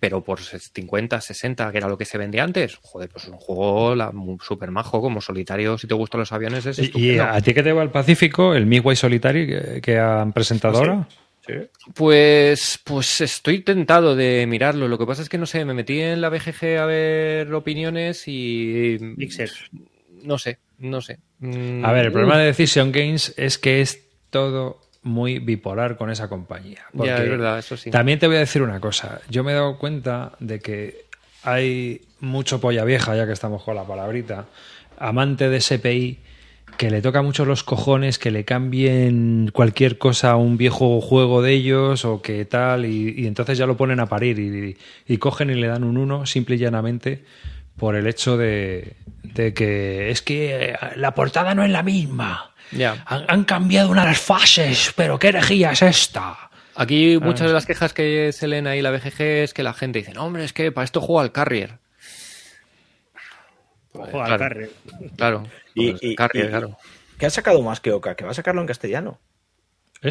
Pero 0.00 0.22
por 0.24 0.40
50, 0.40 1.20
60, 1.20 1.70
que 1.70 1.78
era 1.78 1.88
lo 1.88 1.96
que 1.96 2.04
se 2.04 2.18
vendía 2.18 2.42
antes, 2.42 2.76
joder, 2.82 3.08
pues 3.08 3.24
es 3.24 3.30
un 3.30 3.36
juego 3.36 3.94
súper 4.42 4.70
majo, 4.70 5.00
como 5.00 5.20
solitario, 5.20 5.78
si 5.78 5.86
te 5.86 5.94
gustan 5.94 6.20
los 6.20 6.32
aviones, 6.32 6.66
es 6.66 6.78
¿Y, 6.94 7.18
a 7.18 7.40
ti 7.40 7.54
que 7.54 7.62
te 7.62 7.72
va 7.72 7.82
el 7.82 7.90
Pacífico, 7.90 8.54
el 8.54 8.66
Midway 8.66 8.96
Solitary 8.96 9.46
que, 9.46 9.80
que 9.80 9.98
han 9.98 10.32
presentado 10.32 10.78
ahora? 10.78 11.06
Pues, 11.06 11.18
pues 11.94 13.20
estoy 13.20 13.60
tentado 13.60 14.16
de 14.16 14.46
mirarlo. 14.46 14.88
Lo 14.88 14.98
que 14.98 15.06
pasa 15.06 15.22
es 15.22 15.28
que 15.28 15.38
no 15.38 15.46
sé, 15.46 15.64
me 15.64 15.74
metí 15.74 16.00
en 16.00 16.20
la 16.20 16.28
BGG 16.28 16.78
a 16.78 16.86
ver 16.86 17.52
opiniones 17.54 18.26
y. 18.26 18.96
Mixer. 19.00 19.50
No 20.22 20.38
sé, 20.38 20.58
no 20.78 21.00
sé. 21.00 21.18
Mm, 21.38 21.84
A 21.84 21.92
ver, 21.92 22.06
el 22.06 22.12
problema 22.12 22.38
de 22.38 22.46
Decision 22.46 22.90
Games 22.92 23.34
es 23.36 23.58
que 23.58 23.80
es 23.80 24.00
todo 24.30 24.80
muy 25.02 25.38
bipolar 25.38 25.96
con 25.96 26.10
esa 26.10 26.28
compañía. 26.28 26.80
Ya, 26.92 26.98
Porque 26.98 27.12
es 27.12 27.30
verdad, 27.30 27.58
eso 27.58 27.76
sí. 27.76 27.90
También 27.90 28.18
te 28.18 28.26
voy 28.26 28.36
a 28.36 28.40
decir 28.40 28.62
una 28.62 28.80
cosa. 28.80 29.20
Yo 29.30 29.44
me 29.44 29.52
he 29.52 29.54
dado 29.54 29.78
cuenta 29.78 30.32
de 30.40 30.58
que 30.58 31.04
hay 31.42 32.00
mucho 32.20 32.60
polla 32.60 32.84
vieja, 32.84 33.14
ya 33.14 33.24
que 33.26 33.32
estamos 33.32 33.62
con 33.62 33.76
la 33.76 33.84
palabrita, 33.84 34.46
amante 34.98 35.48
de 35.48 35.60
SPI, 35.60 36.18
que 36.76 36.90
le 36.90 37.02
toca 37.02 37.22
mucho 37.22 37.44
los 37.44 37.62
cojones 37.62 38.18
que 38.18 38.30
le 38.30 38.44
cambien 38.44 39.50
cualquier 39.52 39.98
cosa 39.98 40.32
a 40.32 40.36
un 40.36 40.56
viejo 40.56 41.00
juego 41.00 41.42
de 41.42 41.52
ellos 41.52 42.04
o 42.04 42.22
que 42.22 42.44
tal, 42.44 42.86
y, 42.86 43.14
y 43.16 43.26
entonces 43.26 43.58
ya 43.58 43.66
lo 43.66 43.76
ponen 43.76 44.00
a 44.00 44.06
parir 44.06 44.38
y, 44.38 44.76
y 45.06 45.18
cogen 45.18 45.50
y 45.50 45.54
le 45.54 45.66
dan 45.66 45.84
un 45.84 45.96
1 45.96 46.26
simple 46.26 46.56
y 46.56 46.58
llanamente 46.58 47.24
por 47.76 47.96
el 47.96 48.06
hecho 48.06 48.36
de, 48.36 48.94
de 49.22 49.52
que 49.54 50.10
es 50.10 50.22
que 50.22 50.70
eh, 50.70 50.76
la 50.96 51.14
portada 51.14 51.54
no 51.54 51.62
es 51.62 51.70
la 51.70 51.82
misma. 51.82 52.52
Han, 53.06 53.24
han 53.28 53.44
cambiado 53.44 53.90
una 53.90 54.02
de 54.02 54.08
las 54.08 54.20
fases, 54.20 54.92
pero 54.96 55.18
qué 55.18 55.28
herejía 55.28 55.72
es 55.72 55.82
esta. 55.82 56.50
Aquí 56.74 57.18
muchas 57.20 57.46
de 57.46 57.54
las 57.54 57.64
quejas 57.64 57.94
que 57.94 58.32
se 58.32 58.48
leen 58.48 58.66
ahí 58.66 58.82
la 58.82 58.90
BGG 58.90 59.20
es 59.20 59.54
que 59.54 59.62
la 59.62 59.72
gente 59.72 60.00
dice, 60.00 60.12
no, 60.12 60.24
hombre, 60.24 60.44
es 60.44 60.52
que 60.52 60.72
para 60.72 60.84
esto 60.84 61.00
juega 61.00 61.22
al 61.22 61.32
Carrier. 61.32 61.78
Ojo 64.02 64.20
al 64.20 64.26
claro, 64.26 64.38
carre. 64.38 64.70
Claro. 65.16 65.42
Y- 65.74 65.94
y- 66.12 66.14
Carrier, 66.16 66.46
y- 66.46 66.48
claro. 66.48 66.76
¿Qué 67.18 67.26
ha 67.26 67.30
sacado 67.30 67.62
más 67.62 67.80
que 67.80 67.92
Oka? 67.92 68.14
Que 68.14 68.24
va 68.24 68.30
a 68.30 68.34
sacarlo 68.34 68.60
en 68.60 68.66
castellano. 68.66 69.18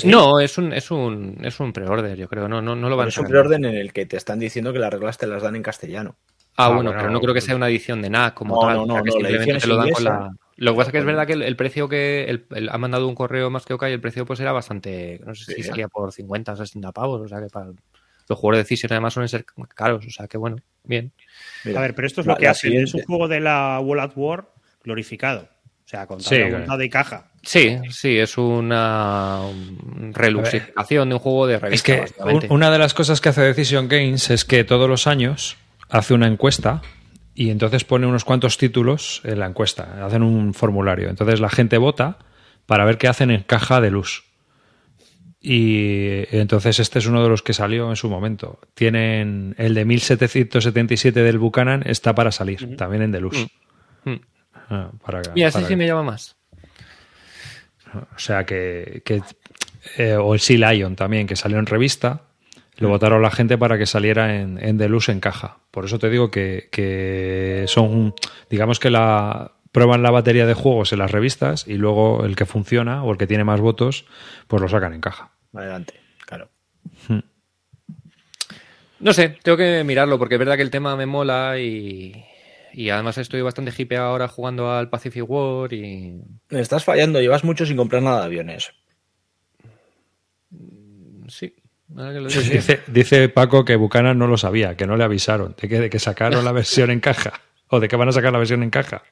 No, 0.04 0.40
es 0.40 0.58
un, 0.58 0.74
es 0.74 0.90
un, 0.92 1.38
es 1.44 1.60
un 1.60 1.72
pre-order, 1.72 2.18
yo 2.18 2.28
creo. 2.28 2.48
No, 2.50 2.62
no, 2.62 2.76
no 2.76 2.90
lo 2.90 2.98
van 2.98 3.06
a 3.06 3.10
Es 3.10 3.18
un 3.18 3.28
preorden 3.28 3.64
en 3.66 3.76
el 3.76 3.94
que 3.94 4.06
te 4.06 4.18
están 4.18 4.40
diciendo 4.40 4.74
que 4.74 4.80
las 4.80 4.92
reglas 4.92 5.18
te 5.18 5.28
las 5.28 5.44
dan 5.44 5.56
en 5.56 5.64
castellano. 5.64 6.16
Ah, 6.58 6.66
Ah, 6.66 6.68
bueno, 6.70 6.84
bueno, 6.90 6.98
pero 7.00 7.12
no 7.12 7.20
creo 7.20 7.34
que 7.34 7.42
sea 7.42 7.56
una 7.56 7.68
edición 7.70 8.02
de 8.02 8.10
NAC 8.10 8.34
como 8.34 8.56
No, 8.56 8.62
tal. 8.68 8.76
no, 8.78 8.84
o 8.84 8.86
sea, 8.88 8.96
no, 8.98 9.04
que 9.04 9.10
no, 9.12 9.20
la 9.20 9.30
simplemente 9.30 9.52
edición 9.52 9.60
te 9.62 9.68
lo 9.68 9.76
dan 9.78 9.88
es 9.90 9.94
con 9.94 10.04
la. 10.06 10.32
Lo 10.58 10.72
que 10.72 10.78
pasa 10.78 10.90
es 10.90 10.92
que 10.94 10.98
es 11.00 11.06
verdad 11.06 11.28
que 11.28 11.34
el, 11.34 11.42
el 11.44 11.56
precio 11.56 11.88
que. 11.90 12.24
El, 12.26 12.46
el- 12.56 12.70
ha 12.70 12.78
mandado 12.78 13.08
un 13.08 13.16
correo 13.16 13.50
más 13.50 13.66
que 13.66 13.74
Oka 13.74 13.90
y 13.90 13.94
el 13.94 14.00
precio 14.02 14.26
pues 14.26 14.40
era 14.40 14.52
bastante. 14.54 15.20
No 15.26 15.36
sé 15.36 15.54
si 15.54 15.62
Sí. 15.62 15.64
salía 15.64 15.88
por 15.90 16.12
50 16.12 16.54
o 16.54 16.56
60 16.56 16.92
pavos. 16.92 17.22
O 17.22 17.28
sea 17.28 17.40
que 17.42 17.48
para. 17.48 17.68
Los 18.28 18.40
juegos 18.40 18.56
de 18.58 18.64
Decision 18.64 18.92
además 18.94 19.14
suelen 19.14 19.30
ser 19.30 19.46
caros. 19.76 20.06
O 20.06 20.10
sea 20.10 20.28
que 20.28 20.38
bueno. 20.38 20.58
bien. 20.84 21.12
A 21.76 21.82
ver, 21.82 21.96
pero 21.96 22.08
esto 22.08 22.22
es 22.22 22.28
lo 22.28 22.36
que 22.36 22.48
hace. 22.48 22.82
Es 22.82 22.94
un 22.94 23.04
juego 23.04 23.28
de 23.28 23.40
la 23.40 23.80
World 23.80 24.04
at 24.04 24.12
War 24.16 24.50
glorificado. 24.84 25.50
O 25.86 25.88
sea, 25.88 26.08
con 26.08 26.20
toda 26.20 26.66
la 26.66 26.78
de 26.78 26.90
caja. 26.90 27.32
Sí, 27.44 27.78
sí, 27.92 28.18
es 28.18 28.40
una 28.40 29.42
reluxificación 30.14 31.10
de 31.10 31.16
un 31.16 31.20
juego 31.20 31.46
de 31.46 31.60
revista. 31.60 31.94
Es 31.94 32.14
que 32.14 32.48
una 32.50 32.72
de 32.72 32.80
las 32.80 32.96
cosas 32.96 33.22
que 33.22 33.30
hace 33.30 33.42
Decision 33.42 33.88
Games 33.88 34.32
es 34.32 34.46
que 34.46 34.64
todos 34.64 34.90
los 34.90 35.06
años 35.06 35.58
hace 35.90 36.16
una 36.16 36.26
encuesta 36.26 36.82
y 37.36 37.52
entonces 37.52 37.84
pone 37.84 38.08
unos 38.08 38.26
cuantos 38.26 38.58
títulos 38.58 39.22
en 39.26 39.40
la 39.40 39.46
encuesta, 39.46 40.04
hacen 40.04 40.24
un 40.24 40.56
formulario. 40.56 41.10
Entonces 41.10 41.40
la 41.40 41.50
gente 41.50 41.78
vota 41.78 42.18
para 42.66 42.84
ver 42.84 42.98
qué 42.98 43.08
hacen 43.08 43.30
en 43.30 43.44
caja 43.44 43.80
de 43.80 43.92
luz. 43.92 44.25
Y 45.48 46.26
entonces 46.32 46.80
este 46.80 46.98
es 46.98 47.06
uno 47.06 47.22
de 47.22 47.30
los 47.30 47.44
que 47.44 47.54
salió 47.54 47.92
en 47.92 47.96
su 47.96 48.10
momento. 48.10 48.60
Tienen 48.74 49.54
el 49.60 49.76
de 49.76 49.86
1777 49.86 51.22
del 51.22 51.38
Buchanan, 51.38 51.84
está 51.86 52.16
para 52.16 52.32
salir, 52.32 52.76
también 52.76 53.04
en 53.04 53.12
Deluxe. 53.12 53.46
Mm. 54.06 54.10
Mm. 54.10 54.22
Ah, 54.72 54.90
para, 55.06 55.22
Mira, 55.36 55.50
ese 55.50 55.64
sí 55.68 55.76
me 55.76 55.86
llama 55.86 56.02
más. 56.02 56.36
O 57.94 58.18
sea 58.18 58.44
que. 58.44 59.04
Eh, 60.00 60.16
o 60.16 60.34
el 60.34 60.40
Sea 60.40 60.72
Lion 60.72 60.96
también, 60.96 61.28
que 61.28 61.36
salió 61.36 61.60
en 61.60 61.68
revista. 61.68 62.24
Lo 62.78 62.88
mm. 62.88 62.92
votaron 62.92 63.22
la 63.22 63.30
gente 63.30 63.56
para 63.56 63.78
que 63.78 63.86
saliera 63.86 64.36
en, 64.38 64.58
en 64.58 64.80
Deluxe 64.80 65.10
en 65.10 65.20
caja. 65.20 65.60
Por 65.70 65.86
eso 65.86 66.00
te 66.00 66.10
digo 66.10 66.32
que, 66.32 66.70
que 66.72 67.66
son. 67.68 68.16
Digamos 68.50 68.80
que 68.80 68.90
la 68.90 69.52
prueban 69.72 70.02
la 70.02 70.10
batería 70.10 70.48
de 70.48 70.56
juegos 70.56 70.92
en 70.92 70.98
las 70.98 71.12
revistas 71.12 71.68
y 71.68 71.76
luego 71.76 72.26
el 72.26 72.36
que 72.36 72.48
funciona 72.48 73.04
o 73.04 73.12
el 73.12 73.20
que 73.20 73.28
tiene 73.28 73.44
más 73.44 73.62
votos, 73.62 74.08
pues 74.48 74.60
lo 74.60 74.70
sacan 74.70 74.94
en 74.94 75.02
caja. 75.02 75.35
Adelante, 75.56 75.94
claro. 76.26 76.50
Hmm. 77.08 77.20
No 79.00 79.14
sé, 79.14 79.38
tengo 79.44 79.58
que 79.58 79.84
mirarlo 79.84 80.18
porque 80.18 80.36
es 80.36 80.40
verdad 80.40 80.56
que 80.56 80.62
el 80.62 80.72
tema 80.72 80.96
me 80.96 81.06
mola 81.06 81.60
y, 81.60 82.24
además 82.92 83.18
estoy 83.18 83.42
bastante 83.42 83.74
hippie 83.76 83.98
ahora 83.98 84.28
jugando 84.28 84.72
al 84.72 84.90
Pacific 84.90 85.24
War 85.28 85.72
y... 85.74 86.22
Me 86.50 86.60
estás 86.60 86.84
fallando, 86.84 87.22
llevas 87.22 87.44
mucho 87.44 87.66
sin 87.66 87.78
comprar 87.78 88.02
nada 88.02 88.22
de 88.22 88.26
aviones. 88.26 88.72
Sí. 91.28 91.54
Dice, 91.88 92.82
dice, 92.88 93.30
Paco 93.30 93.64
que 93.64 93.76
Buchanan 93.76 94.18
no 94.18 94.28
lo 94.28 94.38
sabía, 94.38 94.76
que 94.76 94.88
no 94.88 94.98
le 94.98 95.04
avisaron 95.04 95.56
de 95.62 95.70
que, 95.70 95.80
de 95.80 95.90
que 95.90 96.00
sacaron 96.00 96.44
la 96.44 96.52
versión 96.54 96.90
en 96.90 97.00
caja 97.00 97.42
o 97.68 97.80
de 97.80 97.88
que 97.88 97.96
van 97.96 98.10
a 98.10 98.12
sacar 98.12 98.32
la 98.32 98.40
versión 98.40 98.64
en 98.64 98.72
caja. 98.72 99.04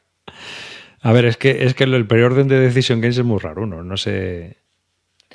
A 1.02 1.12
ver, 1.12 1.26
es 1.26 1.38
que, 1.38 1.66
es 1.66 1.76
que 1.76 1.84
el 1.84 2.08
preorden 2.08 2.48
de 2.48 2.60
Decision 2.60 3.00
Games 3.02 3.18
es 3.18 3.26
muy 3.26 3.40
raro, 3.40 3.68
¿no? 3.68 3.84
No 3.84 3.98
sé, 3.98 4.63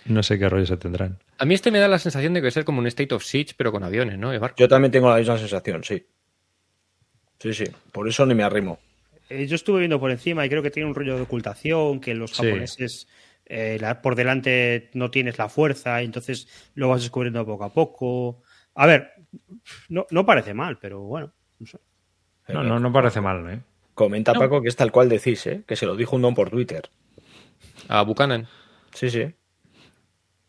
no 0.09 0.23
sé 0.23 0.39
qué 0.39 0.49
rollos 0.49 0.69
se 0.69 0.77
tendrán. 0.77 1.19
A 1.39 1.45
mí 1.45 1.55
este 1.55 1.71
me 1.71 1.79
da 1.79 1.89
la 1.89 1.99
sensación 1.99 2.35
de 2.35 2.43
que 2.43 2.49
es 2.49 2.55
ser 2.55 2.65
como 2.65 2.81
un 2.81 2.87
State 2.87 3.15
of 3.15 3.25
Siege, 3.25 3.55
pero 3.57 3.73
con 3.73 3.85
aviones, 3.85 4.19
¿no? 4.19 4.33
Yo 4.57 4.69
también 4.69 4.91
tengo 4.91 5.11
la 5.11 5.17
misma 5.17 5.39
sensación, 5.39 5.85
sí. 5.85 6.07
Sí, 7.39 7.55
sí. 7.55 7.65
Por 7.93 8.09
eso 8.09 8.27
ni 8.27 8.35
me 8.35 8.43
arrimo. 8.43 8.79
Eh, 9.29 9.47
yo 9.47 9.55
estuve 9.55 9.81
viendo 9.81 10.01
por 10.01 10.11
encima 10.11 10.45
y 10.45 10.49
creo 10.49 10.63
que 10.63 10.71
tiene 10.71 10.89
un 10.89 10.95
rollo 10.95 11.17
de 11.17 11.23
ocultación, 11.23 12.01
que 12.01 12.15
los 12.15 12.33
japoneses 12.33 13.07
eh, 13.47 13.81
por 14.03 14.15
delante 14.15 14.91
no 14.95 15.11
tienes 15.11 15.39
la 15.39 15.49
fuerza 15.49 16.03
y 16.03 16.07
entonces 16.07 16.49
lo 16.75 16.89
vas 16.89 17.03
descubriendo 17.03 17.45
poco 17.45 17.65
a 17.65 17.73
poco. 17.73 18.43
A 18.75 18.87
ver, 18.87 19.13
no, 19.89 20.07
no 20.11 20.27
parece 20.27 20.55
mal, 20.55 20.79
pero 20.79 21.01
bueno, 21.01 21.33
no 21.59 21.67
sé. 21.67 21.79
No, 22.49 22.63
no, 22.63 22.81
no 22.81 22.93
parece 22.93 23.21
mal, 23.21 23.49
¿eh? 23.51 23.61
Comenta 23.95 24.33
Paco 24.33 24.63
que 24.63 24.69
es 24.69 24.77
tal 24.77 24.93
cual 24.93 25.09
decís, 25.09 25.47
¿eh? 25.49 25.65
que 25.67 25.75
se 25.75 25.85
lo 25.85 25.97
dijo 25.97 26.15
un 26.17 26.23
don 26.23 26.35
por 26.35 26.51
Twitter. 26.51 26.89
A 27.89 28.03
Buchanan. 28.03 28.47
Sí, 28.95 29.11
sí. 29.11 29.35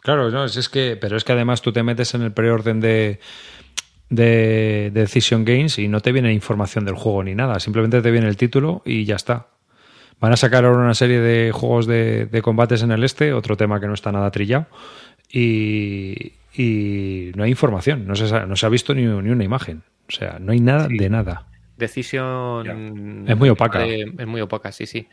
Claro, 0.01 0.31
no, 0.31 0.45
es 0.45 0.69
que, 0.69 0.97
pero 0.99 1.17
es 1.17 1.23
que 1.23 1.33
además 1.33 1.61
tú 1.61 1.71
te 1.71 1.83
metes 1.83 2.13
en 2.13 2.21
el 2.21 2.31
preorden 2.31 2.79
de, 2.79 3.19
de, 4.09 4.91
Decision 4.93 5.45
Games 5.45 5.77
y 5.77 5.87
no 5.87 5.99
te 6.01 6.11
viene 6.11 6.33
información 6.33 6.85
del 6.85 6.95
juego 6.95 7.23
ni 7.23 7.35
nada, 7.35 7.59
simplemente 7.59 8.01
te 8.01 8.11
viene 8.11 8.27
el 8.27 8.37
título 8.37 8.81
y 8.85 9.05
ya 9.05 9.15
está. 9.15 9.47
Van 10.19 10.33
a 10.33 10.37
sacar 10.37 10.65
ahora 10.65 10.79
una 10.79 10.93
serie 10.93 11.19
de 11.19 11.51
juegos 11.51 11.85
de, 11.85 12.41
combates 12.43 12.81
en 12.81 12.91
el 12.91 13.03
este, 13.03 13.33
otro 13.33 13.55
tema 13.55 13.79
que 13.79 13.87
no 13.87 13.93
está 13.93 14.11
nada 14.11 14.31
trillado, 14.31 14.67
y, 15.31 16.33
no 17.35 17.43
hay 17.43 17.51
información, 17.51 18.05
no 18.07 18.15
se, 18.15 18.47
no 18.47 18.55
se 18.55 18.65
ha 18.65 18.69
visto 18.69 18.93
ni, 18.93 19.03
ni, 19.03 19.29
una 19.29 19.43
imagen, 19.43 19.83
o 20.07 20.11
sea, 20.11 20.37
no 20.39 20.51
hay 20.51 20.59
nada 20.59 20.87
de 20.89 21.09
nada. 21.09 21.45
Decisión. 21.77 23.25
Es 23.27 23.37
muy 23.37 23.47
opaca. 23.47 23.85
es 23.85 24.27
muy 24.27 24.41
opaca, 24.41 24.71
sí, 24.73 24.85
sí. 24.85 25.07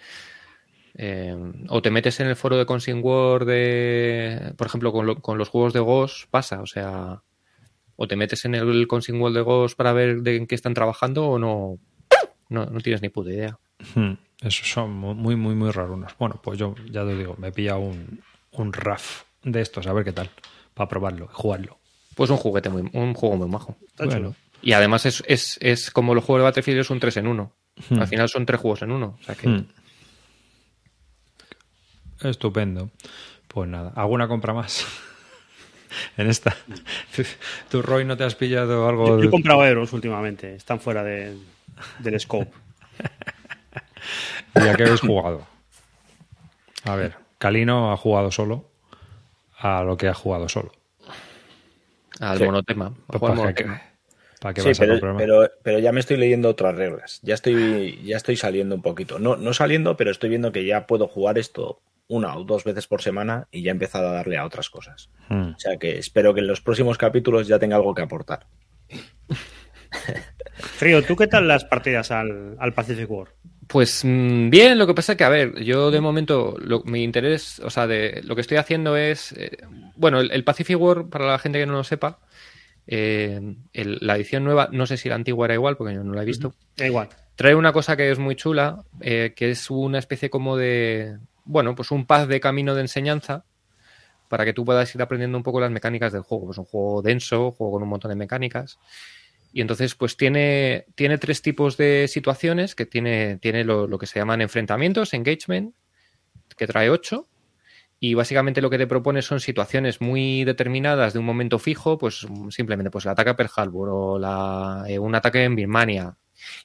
Eh, 0.98 1.36
o 1.68 1.82
te 1.82 1.90
metes 1.90 2.20
en 2.20 2.28
el 2.28 2.36
foro 2.36 2.56
de 2.56 2.66
Consing 2.66 3.00
War 3.02 3.44
de. 3.44 4.54
Por 4.56 4.66
ejemplo, 4.66 4.92
con, 4.92 5.38
los 5.38 5.48
juegos 5.48 5.72
de 5.72 5.80
Ghost 5.80 6.28
pasa, 6.30 6.60
o 6.60 6.66
sea. 6.66 7.22
O 7.96 8.08
te 8.08 8.16
metes 8.16 8.44
en 8.44 8.54
el 8.54 8.86
Consing 8.86 9.20
War 9.20 9.32
de 9.32 9.40
Ghost 9.40 9.76
para 9.76 9.92
ver 9.92 10.22
de 10.22 10.36
en 10.36 10.46
qué 10.46 10.54
están 10.54 10.74
trabajando 10.74 11.26
o 11.28 11.38
no. 11.38 11.78
No, 12.48 12.66
tienes 12.80 13.02
ni 13.02 13.08
puta 13.08 13.30
idea. 13.30 13.58
Hmm, 13.94 14.12
esos 14.40 14.70
son 14.70 14.92
muy, 14.92 15.36
muy, 15.36 15.54
muy 15.54 15.70
rarunos. 15.70 16.12
Bueno, 16.18 16.40
pues 16.42 16.58
yo 16.58 16.74
ya 16.90 17.04
te 17.04 17.16
digo, 17.16 17.36
me 17.38 17.48
he 17.48 17.52
pillado 17.52 17.80
un, 17.80 18.20
un 18.52 18.72
RAF 18.72 19.24
de 19.42 19.60
estos, 19.60 19.86
a 19.86 19.92
ver 19.92 20.04
qué 20.04 20.12
tal, 20.12 20.30
para 20.74 20.88
probarlo, 20.88 21.28
jugarlo. 21.32 21.78
Pues 22.14 22.30
un 22.30 22.36
juguete 22.36 22.68
muy, 22.68 22.88
un 22.92 23.14
juego 23.14 23.36
muy 23.36 23.48
majo. 23.48 23.76
Bueno, 23.98 24.34
y 24.62 24.72
además 24.72 25.06
es, 25.06 25.22
es, 25.26 25.58
es, 25.60 25.90
como 25.90 26.14
los 26.14 26.24
juegos 26.24 26.40
de 26.40 26.44
Battlefield 26.44 26.80
es 26.80 26.90
un 26.90 27.00
3 27.00 27.18
en 27.18 27.26
1. 27.26 27.52
Hmm. 27.90 28.00
Al 28.00 28.08
final 28.08 28.28
son 28.28 28.46
tres 28.46 28.60
juegos 28.60 28.82
en 28.82 28.92
uno. 28.92 29.16
O 29.20 29.22
sea 29.22 29.34
que... 29.34 29.48
Hmm. 29.48 29.66
Estupendo. 32.22 32.90
Pues 33.48 33.68
nada, 33.68 33.92
¿alguna 33.94 34.28
compra 34.28 34.52
más? 34.52 34.86
en 36.16 36.28
esta. 36.28 36.56
¿Tú, 37.70 37.82
Roy, 37.82 38.04
no 38.04 38.16
te 38.16 38.24
has 38.24 38.34
pillado 38.34 38.88
algo? 38.88 39.20
Yo, 39.20 39.28
he 39.28 39.30
comprado 39.30 39.64
euros 39.66 39.92
últimamente. 39.92 40.54
Están 40.54 40.80
fuera 40.80 41.02
de, 41.02 41.36
del 41.98 42.20
scope. 42.20 42.50
¿Y 44.54 44.68
a 44.68 44.74
qué 44.74 44.84
habéis 44.84 45.00
jugado? 45.00 45.46
A 46.84 46.94
ver, 46.94 47.16
Calino 47.38 47.92
ha 47.92 47.96
jugado 47.96 48.30
solo 48.30 48.70
a 49.58 49.82
lo 49.82 49.96
que 49.96 50.08
ha 50.08 50.14
jugado 50.14 50.48
solo. 50.48 50.72
Al 52.20 52.42
monotema. 52.44 52.94
Pues 53.06 53.38
sí, 54.56 54.72
pero, 54.78 55.50
pero, 55.62 55.78
ya 55.78 55.92
me 55.92 56.00
estoy 56.00 56.16
leyendo 56.16 56.48
otras 56.48 56.74
reglas. 56.76 57.20
Ya 57.22 57.34
estoy, 57.34 58.00
ya 58.04 58.16
estoy 58.16 58.36
saliendo 58.36 58.74
un 58.74 58.82
poquito. 58.82 59.18
No, 59.18 59.36
no 59.36 59.52
saliendo, 59.52 59.96
pero 59.96 60.10
estoy 60.10 60.30
viendo 60.30 60.52
que 60.52 60.64
ya 60.64 60.86
puedo 60.86 61.08
jugar 61.08 61.38
esto 61.38 61.80
una 62.08 62.36
o 62.36 62.44
dos 62.44 62.64
veces 62.64 62.86
por 62.86 63.02
semana 63.02 63.48
y 63.50 63.62
ya 63.62 63.70
he 63.70 63.72
empezado 63.72 64.08
a 64.08 64.12
darle 64.12 64.36
a 64.36 64.44
otras 64.44 64.70
cosas. 64.70 65.10
Hmm. 65.28 65.54
O 65.56 65.58
sea 65.58 65.76
que 65.76 65.98
espero 65.98 66.34
que 66.34 66.40
en 66.40 66.46
los 66.46 66.60
próximos 66.60 66.98
capítulos 66.98 67.48
ya 67.48 67.58
tenga 67.58 67.76
algo 67.76 67.94
que 67.94 68.02
aportar. 68.02 68.46
Frío, 70.56 71.02
¿tú 71.02 71.16
qué 71.16 71.26
tal 71.26 71.48
las 71.48 71.64
partidas 71.64 72.10
al, 72.10 72.56
Pacific 72.74 73.10
War? 73.10 73.28
Pues 73.66 74.04
mm, 74.04 74.48
bien, 74.50 74.78
lo 74.78 74.86
que 74.86 74.94
pasa 74.94 75.12
es 75.12 75.18
que, 75.18 75.24
a 75.24 75.28
ver, 75.28 75.62
yo 75.62 75.90
de 75.90 76.00
momento, 76.00 76.56
mi 76.84 77.02
interés, 77.02 77.60
o 77.60 77.70
sea, 77.70 77.86
de 77.86 78.22
lo 78.24 78.34
que 78.34 78.40
estoy 78.40 78.58
haciendo 78.58 78.96
es, 78.96 79.32
eh, 79.32 79.58
bueno, 79.96 80.20
el, 80.20 80.44
Pacific 80.44 80.80
War, 80.80 81.08
para 81.08 81.26
la 81.26 81.38
gente 81.38 81.58
que 81.58 81.66
no 81.66 81.72
lo 81.72 81.84
sepa, 81.84 82.20
eh, 82.86 83.56
la 83.72 84.16
edición 84.16 84.44
nueva, 84.44 84.68
no 84.70 84.86
sé 84.86 84.96
si 84.96 85.08
la 85.08 85.16
antigua 85.16 85.46
era 85.46 85.54
igual, 85.54 85.76
porque 85.76 85.94
yo 85.94 86.04
no 86.04 86.14
la 86.14 86.22
he 86.22 86.26
visto. 86.26 86.54
igual. 86.76 87.08
Trae 87.34 87.54
una 87.54 87.72
cosa 87.72 87.96
que 87.96 88.10
es 88.10 88.18
muy 88.18 88.34
chula, 88.34 88.84
eh, 89.00 89.34
que 89.36 89.50
es 89.50 89.70
una 89.70 89.98
especie 89.98 90.30
como 90.30 90.56
de, 90.56 91.18
bueno, 91.46 91.74
pues 91.74 91.90
un 91.90 92.06
paz 92.06 92.28
de 92.28 92.40
camino 92.40 92.74
de 92.74 92.82
enseñanza 92.82 93.44
para 94.28 94.44
que 94.44 94.52
tú 94.52 94.64
puedas 94.64 94.94
ir 94.94 95.00
aprendiendo 95.00 95.38
un 95.38 95.44
poco 95.44 95.60
las 95.60 95.70
mecánicas 95.70 96.12
del 96.12 96.22
juego. 96.22 96.46
Pues 96.46 96.58
un 96.58 96.64
juego 96.64 97.02
denso, 97.02 97.52
juego 97.52 97.74
con 97.74 97.82
un 97.82 97.88
montón 97.88 98.10
de 98.10 98.16
mecánicas. 98.16 98.78
Y 99.52 99.62
entonces, 99.62 99.94
pues 99.94 100.16
tiene, 100.16 100.86
tiene 100.94 101.16
tres 101.18 101.40
tipos 101.40 101.76
de 101.76 102.08
situaciones, 102.08 102.74
que 102.74 102.84
tiene, 102.84 103.38
tiene 103.38 103.64
lo, 103.64 103.86
lo 103.86 103.98
que 103.98 104.06
se 104.06 104.18
llaman 104.18 104.42
enfrentamientos, 104.42 105.14
engagement, 105.14 105.74
que 106.56 106.66
trae 106.66 106.90
ocho, 106.90 107.26
y 107.98 108.14
básicamente 108.14 108.60
lo 108.60 108.68
que 108.68 108.78
te 108.78 108.86
propone 108.86 109.22
son 109.22 109.40
situaciones 109.40 110.00
muy 110.00 110.44
determinadas 110.44 111.14
de 111.14 111.18
un 111.18 111.24
momento 111.24 111.58
fijo, 111.58 111.96
pues 111.96 112.26
simplemente 112.50 112.90
pues 112.90 113.06
el 113.06 113.12
ataque 113.12 113.30
a 113.30 113.36
Pearl 113.36 113.50
Harbor 113.56 113.88
o 113.90 114.18
la, 114.18 114.84
eh, 114.86 114.98
un 114.98 115.14
ataque 115.14 115.44
en 115.44 115.56
Birmania. 115.56 116.16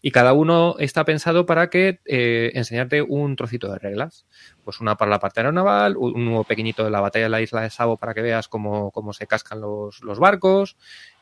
Y 0.02 0.12
cada 0.12 0.34
uno 0.34 0.76
está 0.80 1.06
pensado 1.06 1.46
para 1.46 1.70
que 1.70 2.00
eh, 2.06 2.52
enseñarte 2.56 3.02
un 3.02 3.36
trocito 3.36 3.72
de 3.72 3.80
reglas. 3.80 4.26
Pues 4.64 4.80
una 4.80 4.96
para 4.96 5.12
la 5.12 5.20
parte 5.20 5.40
aeronaval, 5.40 5.98
un 5.98 6.26
nuevo 6.26 6.44
pequeñito 6.44 6.84
de 6.84 6.92
la 6.92 7.02
batalla 7.02 7.26
de 7.26 7.30
la 7.30 7.42
isla 7.42 7.62
de 7.62 7.70
Sabo 7.70 7.98
para 7.98 8.14
que 8.14 8.22
veas 8.22 8.48
cómo, 8.48 8.92
cómo 8.92 9.14
se 9.14 9.28
cascan 9.28 9.62
los, 9.62 10.04
los 10.04 10.20
barcos, 10.20 10.78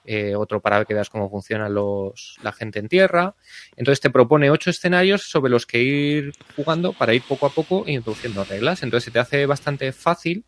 eh, 0.05 0.35
otro 0.35 0.61
para 0.61 0.83
que 0.85 0.93
veas 0.93 1.09
cómo 1.09 1.29
funciona 1.29 1.69
los, 1.69 2.37
la 2.41 2.51
gente 2.51 2.79
en 2.79 2.87
tierra. 2.87 3.35
Entonces 3.75 3.99
te 3.99 4.09
propone 4.09 4.49
ocho 4.49 4.69
escenarios 4.69 5.23
sobre 5.23 5.51
los 5.51 5.65
que 5.65 5.81
ir 5.81 6.31
jugando 6.55 6.93
para 6.93 7.13
ir 7.13 7.21
poco 7.21 7.45
a 7.45 7.49
poco 7.49 7.83
introduciendo 7.87 8.43
reglas. 8.43 8.83
Entonces 8.83 9.05
se 9.05 9.11
te 9.11 9.19
hace 9.19 9.45
bastante 9.45 9.91
fácil. 9.91 10.45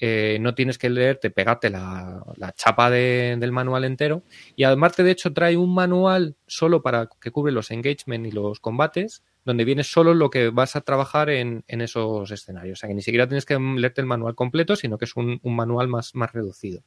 Eh, 0.00 0.38
no 0.40 0.54
tienes 0.54 0.78
que 0.78 0.88
leerte, 0.88 1.30
pegarte 1.30 1.68
la, 1.68 2.24
la 2.36 2.52
chapa 2.52 2.90
del 2.90 3.52
manual 3.52 3.84
entero. 3.84 4.22
Y 4.56 4.64
además, 4.64 4.96
de 4.96 5.10
hecho, 5.10 5.32
trae 5.32 5.56
un 5.56 5.74
manual 5.74 6.36
solo 6.46 6.82
para 6.82 7.08
que 7.20 7.30
cubre 7.30 7.52
los 7.52 7.70
engagement 7.70 8.26
y 8.26 8.30
los 8.30 8.60
combates 8.60 9.22
donde 9.44 9.64
viene 9.64 9.84
solo 9.84 10.14
lo 10.14 10.30
que 10.30 10.50
vas 10.50 10.76
a 10.76 10.82
trabajar 10.82 11.30
en, 11.30 11.64
esos 11.66 12.30
escenarios. 12.30 12.78
O 12.78 12.80
sea, 12.80 12.88
que 12.88 12.94
ni 12.94 13.02
siquiera 13.02 13.26
tienes 13.26 13.46
que 13.46 13.58
leerte 13.58 14.00
el 14.00 14.06
manual 14.06 14.34
completo, 14.34 14.76
sino 14.76 14.98
que 14.98 15.06
es 15.06 15.16
un, 15.16 15.40
manual 15.42 15.88
más, 15.88 16.14
más 16.14 16.32
reducido. 16.32 16.84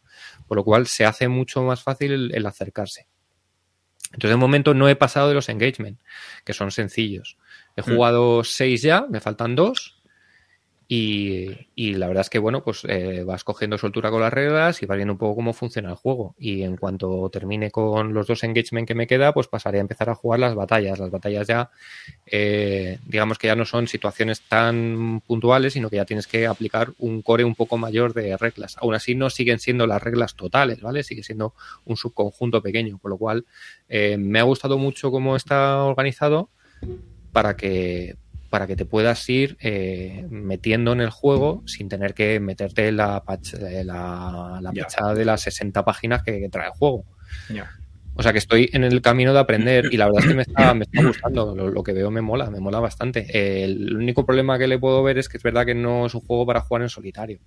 Por 0.47 0.57
lo 0.57 0.63
cual 0.63 0.87
se 0.87 1.05
hace 1.05 1.27
mucho 1.27 1.63
más 1.63 1.81
fácil 1.81 2.31
el, 2.33 2.45
acercarse. 2.45 3.07
Entonces, 4.11 4.31
de 4.31 4.37
momento 4.37 4.73
no 4.75 4.87
he 4.87 4.95
pasado 4.95 5.29
de 5.29 5.33
los 5.33 5.49
engagement, 5.49 5.99
que 6.45 6.53
son 6.53 6.69
sencillos. 6.69 7.37
He 7.75 7.81
Mm. 7.81 7.95
jugado 7.95 8.43
seis 8.43 8.83
ya, 8.83 9.07
me 9.09 9.19
faltan 9.19 9.55
dos. 9.55 9.92
Y, 10.87 11.67
la 11.75 12.07
verdad 12.07 12.21
es 12.21 12.29
que, 12.29 12.39
bueno, 12.39 12.63
pues 12.63 12.85
eh, 12.87 13.23
vas 13.25 13.43
cogiendo 13.43 13.77
soltura 13.77 14.11
con 14.11 14.21
las 14.21 14.33
reglas 14.33 14.81
y 14.81 14.85
vas 14.85 14.97
viendo 14.97 15.13
un 15.13 15.17
poco 15.17 15.35
cómo 15.35 15.53
funciona 15.53 15.89
el 15.89 15.95
juego. 15.95 16.35
Y 16.37 16.63
en 16.63 16.77
cuanto 16.77 17.29
termine 17.29 17.71
con 17.71 18.13
los 18.13 18.27
dos 18.27 18.43
engagement 18.43 18.87
que 18.87 18.95
me 18.95 19.07
queda, 19.07 19.33
pues 19.33 19.47
pasaré 19.47 19.77
a 19.77 19.81
empezar 19.81 20.09
a 20.09 20.15
jugar 20.15 20.39
las 20.39 20.55
batallas. 20.55 20.99
Las 20.99 21.09
batallas 21.09 21.47
ya, 21.47 21.71
eh, 22.25 22.99
digamos 23.05 23.37
que 23.37 23.47
ya 23.47 23.55
no 23.55 23.65
son 23.65 23.87
situaciones 23.87 24.41
tan 24.41 25.21
puntuales, 25.25 25.73
sino 25.73 25.89
que 25.89 25.95
ya 25.97 26.05
tienes 26.05 26.27
que 26.27 26.47
aplicar 26.47 26.93
un 26.99 27.21
core 27.21 27.43
un 27.43 27.55
poco 27.55 27.77
mayor 27.77 28.13
de 28.13 28.37
reglas. 28.37 28.77
Aún 28.77 28.93
así, 28.93 29.15
no 29.15 29.29
siguen 29.29 29.59
siendo 29.59 29.87
las 29.87 30.01
reglas 30.03 30.35
totales, 30.35 30.81
¿vale? 30.81 31.03
Sigue 31.03 31.23
siendo 31.23 31.53
un 31.85 31.97
subconjunto 31.97 32.61
pequeño, 32.61 32.99
con 32.99 33.11
lo 33.11 33.17
cual 33.17 33.45
eh, 33.89 34.17
me 34.17 34.39
ha 34.39 34.43
gustado 34.43 34.77
mucho 34.77 35.11
cómo 35.11 35.35
está 35.35 35.83
organizado 35.83 36.49
para 37.31 37.55
que 37.55 38.15
para 38.53 38.67
que 38.67 38.75
te 38.77 38.85
puedas 38.85 39.27
ir 39.29 39.57
eh, 39.61 40.27
metiendo 40.29 40.93
en 40.93 41.01
el 41.01 41.09
juego 41.09 41.63
sin 41.65 41.89
tener 41.89 42.13
que 42.13 42.39
meterte 42.39 42.91
la, 42.91 43.23
pach- 43.25 43.55
eh, 43.59 43.83
la, 43.83 44.59
la 44.61 44.73
pachada 44.73 45.15
de 45.15 45.25
las 45.25 45.41
60 45.43 45.83
páginas 45.85 46.23
que, 46.23 46.39
que 46.39 46.49
trae 46.49 46.67
el 46.67 46.73
juego. 46.73 47.05
O 48.15 48.21
sea 48.23 48.31
que 48.31 48.37
estoy 48.39 48.69
en 48.73 48.83
el 48.83 49.01
camino 49.01 49.33
de 49.33 49.39
aprender 49.39 49.87
y 49.91 49.97
la 49.97 50.05
verdad 50.05 50.19
es 50.21 50.27
que 50.27 50.35
me 50.35 50.43
está, 50.43 50.73
me 50.75 50.83
está 50.83 51.01
gustando. 51.01 51.55
Lo, 51.55 51.69
lo 51.69 51.83
que 51.83 51.93
veo 51.93 52.11
me 52.11 52.21
mola, 52.21 52.49
me 52.51 52.59
mola 52.59 52.79
bastante. 52.79 53.25
Eh, 53.29 53.63
el 53.65 53.95
único 53.95 54.25
problema 54.25 54.59
que 54.59 54.67
le 54.67 54.77
puedo 54.79 55.01
ver 55.03 55.17
es 55.17 55.29
que 55.29 55.37
es 55.37 55.43
verdad 55.43 55.65
que 55.65 55.73
no 55.75 56.05
es 56.05 56.13
un 56.13 56.21
juego 56.21 56.45
para 56.45 56.61
jugar 56.61 56.83
en 56.83 56.89
solitario. 56.89 57.39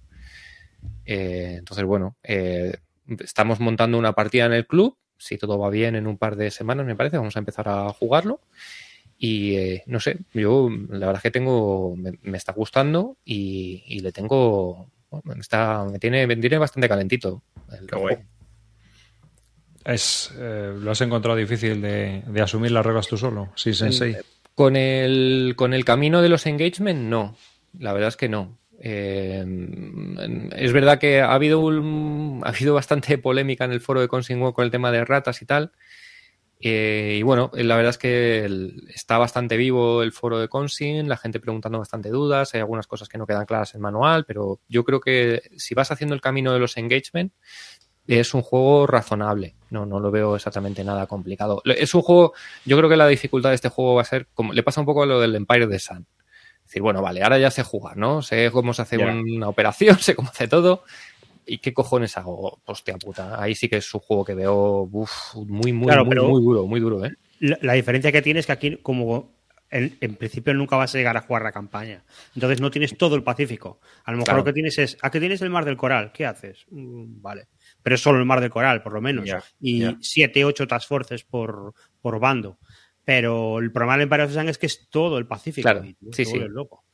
Eh, 1.04 1.56
entonces, 1.58 1.84
bueno, 1.84 2.16
eh, 2.22 2.74
estamos 3.20 3.60
montando 3.60 3.98
una 3.98 4.12
partida 4.12 4.46
en 4.46 4.52
el 4.52 4.66
club. 4.66 4.96
Si 5.18 5.38
todo 5.38 5.58
va 5.58 5.70
bien, 5.70 5.94
en 5.94 6.06
un 6.06 6.18
par 6.18 6.36
de 6.36 6.50
semanas, 6.50 6.84
me 6.84 6.96
parece, 6.96 7.16
vamos 7.16 7.36
a 7.36 7.38
empezar 7.38 7.68
a 7.68 7.88
jugarlo. 7.92 8.40
Y 9.18 9.56
eh, 9.56 9.82
no 9.86 9.98
sé, 10.00 10.18
yo 10.34 10.68
la 10.90 11.06
verdad 11.06 11.16
es 11.16 11.22
que 11.22 11.30
tengo, 11.30 11.94
me, 11.96 12.18
me 12.22 12.36
está 12.36 12.52
gustando 12.52 13.16
y, 13.24 13.82
y 13.86 14.00
le 14.00 14.12
tengo, 14.12 14.90
bueno, 15.10 15.22
me, 15.34 15.40
está, 15.40 15.84
me, 15.90 15.98
tiene, 15.98 16.26
me 16.26 16.36
tiene 16.36 16.58
bastante 16.58 16.88
calentito. 16.88 17.42
El 17.72 17.86
Qué 17.86 17.96
guay. 17.96 18.16
Es, 19.84 20.32
eh, 20.36 20.74
¿Lo 20.78 20.90
has 20.90 21.00
encontrado 21.00 21.36
difícil 21.36 21.80
de, 21.80 22.22
de 22.26 22.40
asumir 22.42 22.72
las 22.72 22.84
reglas 22.84 23.06
tú 23.06 23.16
solo? 23.16 23.50
Sí, 23.54 23.72
Sensei. 23.72 24.16
Con 24.54 24.74
el, 24.74 25.54
con 25.56 25.74
el 25.74 25.84
camino 25.84 26.22
de 26.22 26.28
los 26.28 26.46
engagement, 26.46 27.00
no. 27.08 27.36
La 27.78 27.92
verdad 27.92 28.08
es 28.08 28.16
que 28.16 28.28
no. 28.28 28.58
Eh, 28.80 29.44
es 30.56 30.72
verdad 30.72 30.98
que 30.98 31.20
ha 31.20 31.32
habido, 31.32 31.60
un- 31.60 32.40
ha 32.44 32.48
habido 32.48 32.74
bastante 32.74 33.16
polémica 33.18 33.64
en 33.64 33.72
el 33.72 33.80
foro 33.80 34.00
de 34.00 34.08
Consing 34.08 34.40
World 34.40 34.54
con 34.54 34.64
el 34.64 34.70
tema 34.70 34.90
de 34.90 35.04
ratas 35.04 35.40
y 35.42 35.46
tal. 35.46 35.72
Eh, 36.60 37.16
y 37.18 37.22
bueno, 37.22 37.50
la 37.52 37.76
verdad 37.76 37.90
es 37.90 37.98
que 37.98 38.44
el- 38.44 38.88
está 38.94 39.18
bastante 39.18 39.56
vivo 39.58 40.02
el 40.02 40.12
foro 40.12 40.38
de 40.38 40.48
Consing, 40.48 41.06
la 41.08 41.16
gente 41.18 41.38
preguntando 41.38 41.78
bastante 41.78 42.08
dudas, 42.08 42.54
hay 42.54 42.60
algunas 42.60 42.86
cosas 42.86 43.08
que 43.08 43.18
no 43.18 43.26
quedan 43.26 43.44
claras 43.44 43.74
en 43.74 43.82
manual, 43.82 44.24
pero 44.24 44.60
yo 44.68 44.82
creo 44.84 45.00
que 45.00 45.42
si 45.56 45.74
vas 45.74 45.90
haciendo 45.90 46.14
el 46.14 46.20
camino 46.22 46.52
de 46.54 46.58
los 46.58 46.76
engagement, 46.78 47.32
es 48.06 48.32
un 48.34 48.42
juego 48.42 48.86
razonable. 48.86 49.54
No, 49.68 49.84
no 49.84 49.98
lo 50.00 50.10
veo 50.10 50.36
exactamente 50.36 50.82
nada 50.84 51.06
complicado. 51.06 51.60
Es 51.64 51.94
un 51.94 52.02
juego, 52.02 52.32
yo 52.64 52.76
creo 52.78 52.88
que 52.88 52.96
la 52.96 53.08
dificultad 53.08 53.50
de 53.50 53.56
este 53.56 53.68
juego 53.68 53.96
va 53.96 54.02
a 54.02 54.06
ser, 54.06 54.28
como 54.32 54.52
le 54.52 54.62
pasa 54.62 54.80
un 54.80 54.86
poco 54.86 55.02
a 55.02 55.06
lo 55.06 55.20
del 55.20 55.34
Empire 55.34 55.66
de 55.66 55.78
Sun. 55.78 56.06
Es 56.64 56.70
decir, 56.70 56.82
bueno, 56.82 57.02
vale, 57.02 57.22
ahora 57.22 57.38
ya 57.38 57.50
sé 57.50 57.62
jugar, 57.62 57.96
¿no? 57.96 58.22
Sé 58.22 58.50
cómo 58.50 58.72
se 58.74 58.82
hace 58.82 58.96
una 59.20 59.48
operación, 59.48 59.98
sé 60.00 60.14
cómo 60.16 60.30
hace 60.30 60.48
todo. 60.48 60.84
¿Y 61.46 61.58
qué 61.58 61.72
cojones 61.72 62.16
hago? 62.18 62.60
Hostia 62.64 62.96
puta, 62.98 63.40
ahí 63.40 63.54
sí 63.54 63.68
que 63.68 63.76
es 63.76 63.94
un 63.94 64.00
juego 64.00 64.24
que 64.24 64.34
veo 64.34 64.88
uf, 64.90 65.34
muy, 65.46 65.72
muy, 65.72 65.86
Claro, 65.86 66.04
muy, 66.04 66.42
duro, 66.42 66.66
muy 66.66 66.80
duro, 66.80 67.04
¿eh? 67.04 67.12
La, 67.38 67.58
la 67.62 67.72
diferencia 67.74 68.10
que 68.10 68.22
tiene 68.22 68.40
es 68.40 68.46
que 68.46 68.52
aquí, 68.52 68.76
como 68.78 69.36
en, 69.70 69.96
en 70.00 70.14
principio 70.16 70.54
nunca 70.54 70.76
vas 70.76 70.94
a 70.94 70.98
llegar 70.98 71.16
a 71.16 71.22
jugar 71.22 71.42
la 71.42 71.52
campaña. 71.52 72.04
Entonces 72.34 72.60
no 72.60 72.70
tienes 72.70 72.96
todo 72.96 73.16
el 73.16 73.22
Pacífico. 73.22 73.80
A 74.04 74.10
lo 74.12 74.18
mejor 74.18 74.26
Claro. 74.26 74.38
lo 74.38 74.44
que 74.44 74.52
tienes 74.52 74.78
es, 74.78 74.96
¿a 75.02 75.10
qué 75.10 75.20
tienes 75.20 75.42
el 75.42 75.50
Mar 75.50 75.64
del 75.64 75.76
Coral? 75.76 76.12
¿Qué 76.12 76.24
haces? 76.26 76.66
Mm, 76.70 77.20
vale. 77.20 77.48
Pero 77.82 77.94
es 77.94 78.00
solo 78.02 78.18
el 78.18 78.24
Mar 78.24 78.40
del 78.40 78.50
Coral, 78.50 78.82
por 78.82 78.92
lo 78.92 79.00
menos. 79.00 79.28
Y 79.60 79.80
ya. 79.80 79.96
siete, 80.00 80.44
ocho 80.44 80.66
task 80.66 80.88
forces 80.88 81.24
por, 81.24 81.74
por 82.00 82.18
bando. 82.18 82.58
Pero 83.04 83.58
el 83.60 83.70
problema 83.70 83.94
del 83.94 84.02
Empire 84.02 84.24
of 84.24 84.32
Sun 84.32 84.48
es 84.48 84.58
que 84.58 84.66
es 84.66 84.88
todo 84.88 85.18
el 85.18 85.26
Pacífico. 85.26 85.68
Claro, 85.68 85.84
y 85.84 85.96
sí, 86.12 86.24
sí. 86.24 86.38
loco. 86.48 86.84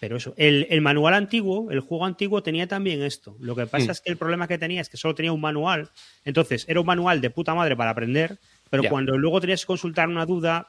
Pero 0.00 0.16
eso, 0.16 0.32
el, 0.38 0.66
el 0.70 0.80
manual 0.80 1.12
antiguo, 1.12 1.70
el 1.70 1.80
juego 1.80 2.06
antiguo 2.06 2.42
tenía 2.42 2.66
también 2.66 3.02
esto. 3.02 3.36
Lo 3.38 3.54
que 3.54 3.66
pasa 3.66 3.86
Mm. 3.88 3.90
es 3.90 4.00
que 4.00 4.10
el 4.10 4.16
problema 4.16 4.48
que 4.48 4.56
tenía 4.56 4.80
es 4.80 4.88
que 4.88 4.96
solo 4.96 5.14
tenía 5.14 5.30
un 5.32 5.40
manual. 5.42 5.90
Entonces, 6.24 6.64
era 6.68 6.80
un 6.80 6.86
manual 6.86 7.20
de 7.20 7.28
puta 7.30 7.54
madre 7.54 7.76
para 7.76 7.90
aprender, 7.90 8.38
pero 8.70 8.82
Ya. 8.82 8.88
cuando 8.88 9.18
luego 9.18 9.40
tenías 9.42 9.60
que 9.60 9.66
consultar 9.66 10.08
una 10.08 10.24
duda. 10.24 10.68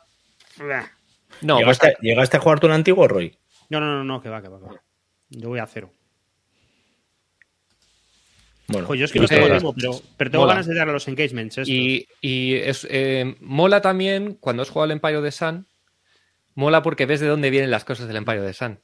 No, 1.42 1.58
¿Llegaste, 1.60 1.96
¿Llegaste 2.02 2.36
a 2.38 2.40
jugar 2.42 2.60
tú 2.60 2.68
un 2.68 2.74
antiguo, 2.74 3.08
Roy? 3.08 3.34
No, 3.70 3.80
no, 3.80 3.86
no, 3.96 4.04
no, 4.04 4.22
que 4.22 4.28
va, 4.30 4.42
que 4.42 4.50
va, 4.50 4.60
que 4.60 4.66
va. 4.66 4.82
Yo 5.30 5.48
voy 5.48 5.60
a 5.60 5.66
cero. 5.66 5.94
Bueno, 8.68 8.88
Pues 8.88 9.00
yo 9.00 9.06
es 9.06 9.12
que 9.12 9.20
no 9.20 9.28
tengo 9.28 9.44
sé, 9.46 9.50
tiempo, 9.50 9.74
pero, 9.74 9.92
pero 10.18 10.32
tengo 10.32 10.44
mola. 10.44 10.54
ganas 10.54 10.68
de 10.68 10.76
darle 10.76 10.92
a 10.92 10.94
los 10.94 11.08
engagements. 11.08 11.58
estos. 11.58 11.70
Y, 11.70 12.08
y 12.22 12.56
es, 12.56 12.88
eh, 12.90 13.36
mola 13.42 13.82
también, 13.82 14.36
cuando 14.36 14.62
has 14.64 14.70
jugado 14.70 14.86
el 14.86 14.92
Empire 14.92 15.22
de 15.22 15.32
Sun, 15.32 15.68
mola 16.56 16.82
porque 16.82 17.06
ves 17.06 17.20
de 17.20 17.28
dónde 17.28 17.50
vienen 17.50 17.72
las 17.72 17.84
cosas 17.84 18.08
del 18.08 18.18
Empire 18.18 18.42
de 18.42 18.54
Sun. 18.54 18.80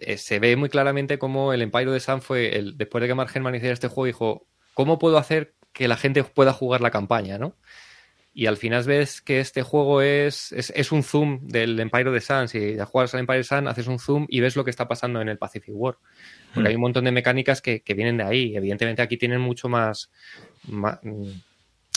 Eh, 0.00 0.16
se 0.18 0.38
ve 0.38 0.56
muy 0.56 0.68
claramente 0.68 1.18
cómo 1.18 1.52
el 1.52 1.62
Empire 1.62 1.90
de 1.90 2.00
Sun 2.00 2.22
fue, 2.22 2.56
el, 2.56 2.76
después 2.78 3.02
de 3.02 3.08
que 3.08 3.14
Mark 3.14 3.30
Herman 3.34 3.54
hiciera 3.54 3.74
este 3.74 3.88
juego, 3.88 4.06
dijo, 4.06 4.46
¿cómo 4.74 4.98
puedo 4.98 5.18
hacer 5.18 5.54
que 5.72 5.88
la 5.88 5.96
gente 5.96 6.24
pueda 6.24 6.52
jugar 6.52 6.80
la 6.80 6.90
campaña? 6.90 7.38
¿no? 7.38 7.56
Y 8.34 8.46
al 8.46 8.56
final 8.56 8.82
ves 8.84 9.20
que 9.20 9.40
este 9.40 9.62
juego 9.62 10.00
es, 10.00 10.52
es, 10.52 10.72
es 10.74 10.90
un 10.92 11.02
zoom 11.02 11.46
del 11.46 11.78
Empire 11.78 12.10
de 12.10 12.20
Sun. 12.22 12.48
Si 12.48 12.78
juegas 12.90 13.12
al 13.12 13.20
Empire 13.20 13.38
de 13.38 13.44
Sun, 13.44 13.68
haces 13.68 13.86
un 13.88 13.98
zoom 13.98 14.24
y 14.28 14.40
ves 14.40 14.56
lo 14.56 14.64
que 14.64 14.70
está 14.70 14.88
pasando 14.88 15.20
en 15.20 15.28
el 15.28 15.36
Pacific 15.36 15.74
War. 15.74 15.96
Porque 16.54 16.60
Hmm. 16.60 16.66
hay 16.70 16.74
un 16.76 16.80
montón 16.80 17.04
de 17.04 17.12
mecánicas 17.12 17.60
que, 17.60 17.82
que 17.82 17.92
vienen 17.94 18.16
de 18.16 18.24
ahí. 18.24 18.56
Evidentemente 18.56 19.02
aquí 19.02 19.16
tienen 19.18 19.40
mucho 19.40 19.68
más, 19.68 20.10
más 20.64 20.98
Más 21.04 21.38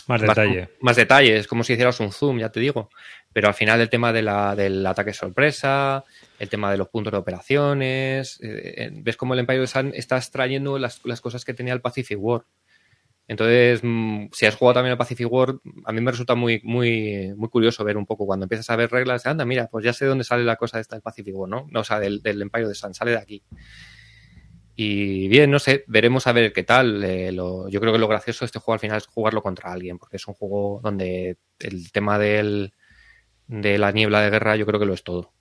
más- 0.07 0.21
detalle. 0.21 0.69
Más, 0.81 0.95
detalles, 0.97 1.47
como 1.47 1.63
si 1.63 1.73
hicieras 1.73 1.99
un 2.01 2.11
zoom, 2.11 2.39
ya 2.39 2.49
te 2.49 2.59
digo. 2.59 2.89
Pero 3.35 3.49
al 3.49 3.53
final 3.53 3.81
el 3.81 3.89
tema 3.89 4.13
de 4.13 4.21
la, 4.21 4.55
del 4.55 4.85
ataque 4.87 5.11
sorpresa, 5.11 6.05
el 6.39 6.47
tema 6.47 6.71
de 6.71 6.77
los 6.77 6.87
puntos 6.87 7.11
de 7.11 7.17
operaciones, 7.17 8.39
eh, 8.41 8.75
eh, 8.77 8.89
ves 8.93 9.17
como 9.17 9.33
el 9.33 9.41
Empire 9.41 9.61
of 9.61 9.69
Sun 9.69 9.91
está 9.93 10.15
extrayendo 10.15 10.79
las, 10.79 11.01
las 11.03 11.19
cosas 11.19 11.43
que 11.43 11.53
tenía 11.53 11.73
el 11.73 11.81
Pacific 11.81 12.17
War. 12.17 12.45
Entonces, 13.27 13.81
mm, 13.83 14.27
si 14.31 14.45
has 14.45 14.55
jugado 14.55 14.75
también 14.75 14.93
el 14.93 14.97
Pacific 14.97 15.29
War, 15.29 15.55
a 15.83 15.91
mí 15.91 15.99
me 15.99 16.11
resulta 16.11 16.33
muy, 16.33 16.61
muy, 16.63 17.33
muy 17.35 17.49
curioso 17.49 17.83
ver 17.83 17.97
un 17.97 18.05
poco 18.05 18.25
cuando 18.25 18.45
empiezas 18.45 18.69
a 18.69 18.77
ver 18.77 18.89
reglas, 18.89 19.25
anda, 19.25 19.43
mira, 19.43 19.67
pues 19.67 19.83
ya 19.83 19.91
sé 19.91 20.05
dónde 20.05 20.23
sale 20.23 20.45
la 20.45 20.55
cosa 20.55 20.79
esta 20.79 20.95
del 20.95 21.03
Pacific 21.03 21.35
War, 21.35 21.49
¿no? 21.49 21.67
o 21.77 21.83
sea, 21.83 21.99
del, 21.99 22.21
del 22.21 22.41
Empire 22.41 22.69
the 22.69 22.73
Sun, 22.73 22.93
sale 22.93 23.11
de 23.11 23.17
aquí. 23.17 23.43
Y 24.77 25.27
bien, 25.27 25.51
no 25.51 25.59
sé, 25.59 25.83
veremos 25.87 26.25
a 26.27 26.31
ver 26.31 26.53
qué 26.53 26.63
tal. 26.63 27.03
Eh, 27.03 27.33
yo 27.33 27.81
creo 27.81 27.91
que 27.91 27.99
lo 27.99 28.07
gracioso 28.07 28.45
de 28.45 28.47
este 28.47 28.59
juego 28.59 28.75
al 28.75 28.79
final 28.79 28.97
es 28.97 29.07
jugarlo 29.07 29.41
contra 29.41 29.73
alguien, 29.73 29.97
porque 29.97 30.15
es 30.15 30.25
un 30.25 30.35
juego 30.35 30.79
donde 30.81 31.37
el 31.59 31.91
tema 31.91 32.17
del, 32.17 32.73
de 33.47 33.77
la 33.77 33.91
niebla 33.91 34.21
de 34.21 34.29
guerra 34.29 34.55
yo 34.55 34.65
creo 34.65 34.79
que 34.79 34.85
lo 34.85 34.93
es 34.93 35.03
todo. 35.03 35.31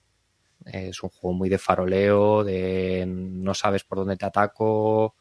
Es 0.65 1.03
un 1.03 1.09
juego 1.09 1.35
muy 1.35 1.49
de 1.49 1.57
faroleo, 1.57 2.43
de 2.43 3.05
no 3.07 3.53
sabes 3.53 3.83
por 3.83 3.99
dónde 3.99 4.17
te 4.17 4.25
ataco. 4.25 5.15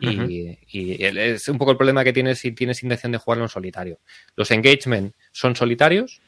Y, 0.00 0.56
es 0.72 1.48
un 1.48 1.58
poco 1.58 1.72
el 1.72 1.76
problema 1.76 2.04
que 2.04 2.12
tienes 2.12 2.38
si 2.38 2.52
tienes 2.52 2.82
intención 2.82 3.12
de 3.12 3.18
jugarlo 3.18 3.44
en 3.44 3.48
solitario. 3.48 3.98
Los 4.36 4.50
engagement 4.50 5.14
son 5.32 5.56
solitarios, 5.56 6.20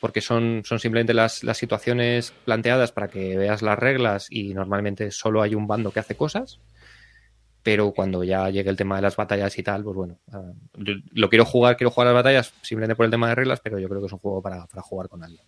porque 0.00 0.20
son, 0.20 0.62
son 0.64 0.78
simplemente 0.80 1.12
las, 1.12 1.44
las 1.44 1.58
situaciones 1.58 2.32
planteadas 2.44 2.92
para 2.92 3.08
que 3.08 3.36
veas 3.36 3.62
las 3.62 3.78
reglas 3.78 4.28
y 4.30 4.54
normalmente 4.54 5.10
solo 5.10 5.42
hay 5.42 5.54
un 5.54 5.66
bando 5.66 5.90
que 5.90 6.00
hace 6.00 6.16
cosas. 6.16 6.60
Pero 7.72 7.92
cuando 7.92 8.24
ya 8.24 8.50
llegue 8.50 8.68
el 8.68 8.76
tema 8.76 8.96
de 8.96 9.02
las 9.02 9.14
batallas 9.14 9.56
y 9.56 9.62
tal, 9.62 9.84
pues 9.84 9.94
bueno, 9.94 10.18
yo 10.76 10.94
lo 11.12 11.28
quiero 11.28 11.44
jugar, 11.44 11.76
quiero 11.76 11.92
jugar 11.92 12.08
las 12.08 12.14
batallas 12.16 12.52
simplemente 12.62 12.96
por 12.96 13.04
el 13.04 13.12
tema 13.12 13.28
de 13.28 13.36
reglas, 13.36 13.60
pero 13.62 13.78
yo 13.78 13.88
creo 13.88 14.00
que 14.00 14.06
es 14.08 14.12
un 14.12 14.18
juego 14.18 14.42
para, 14.42 14.66
para 14.66 14.82
jugar 14.82 15.08
con 15.08 15.22
alguien. 15.22 15.44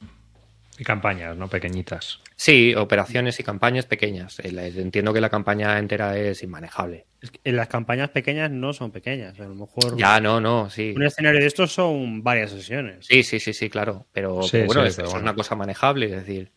Y 0.78 0.84
campañas, 0.84 1.36
¿no? 1.36 1.48
Pequeñitas. 1.48 2.20
Sí, 2.36 2.74
operaciones 2.76 3.38
y 3.40 3.42
campañas 3.42 3.86
pequeñas. 3.86 4.38
El- 4.38 4.56
Entiendo 4.58 5.12
que 5.12 5.20
la 5.20 5.28
campaña 5.30 5.76
entera 5.80 6.16
es 6.16 6.42
inmanejable. 6.44 7.06
Es 7.20 7.30
que 7.32 7.40
en 7.44 7.56
las 7.56 7.66
campañas 7.68 8.10
pequeñas 8.10 8.50
no 8.52 8.72
son 8.72 8.92
pequeñas. 8.92 9.38
A 9.40 9.42
lo 9.44 9.54
mejor 9.56 9.96
Ya, 9.96 10.20
no, 10.20 10.40
no, 10.40 10.70
sí. 10.70 10.92
un 10.96 11.02
escenario 11.02 11.40
de 11.40 11.46
estos 11.46 11.72
son 11.72 12.22
varias 12.22 12.52
sesiones. 12.52 13.04
Sí, 13.06 13.22
sí, 13.24 13.40
sí, 13.40 13.52
sí, 13.52 13.68
claro. 13.68 14.06
Pero, 14.12 14.42
Sí, 14.44 14.50
pero 14.52 14.66
bueno, 14.66 14.82
sí, 14.82 14.88
es, 14.88 14.96
pero 14.96 15.08
es 15.08 15.12
bueno. 15.14 15.24
una 15.24 15.34
cosa 15.34 15.56
manejable, 15.56 16.06
es 16.06 16.12
decir, 16.12 16.52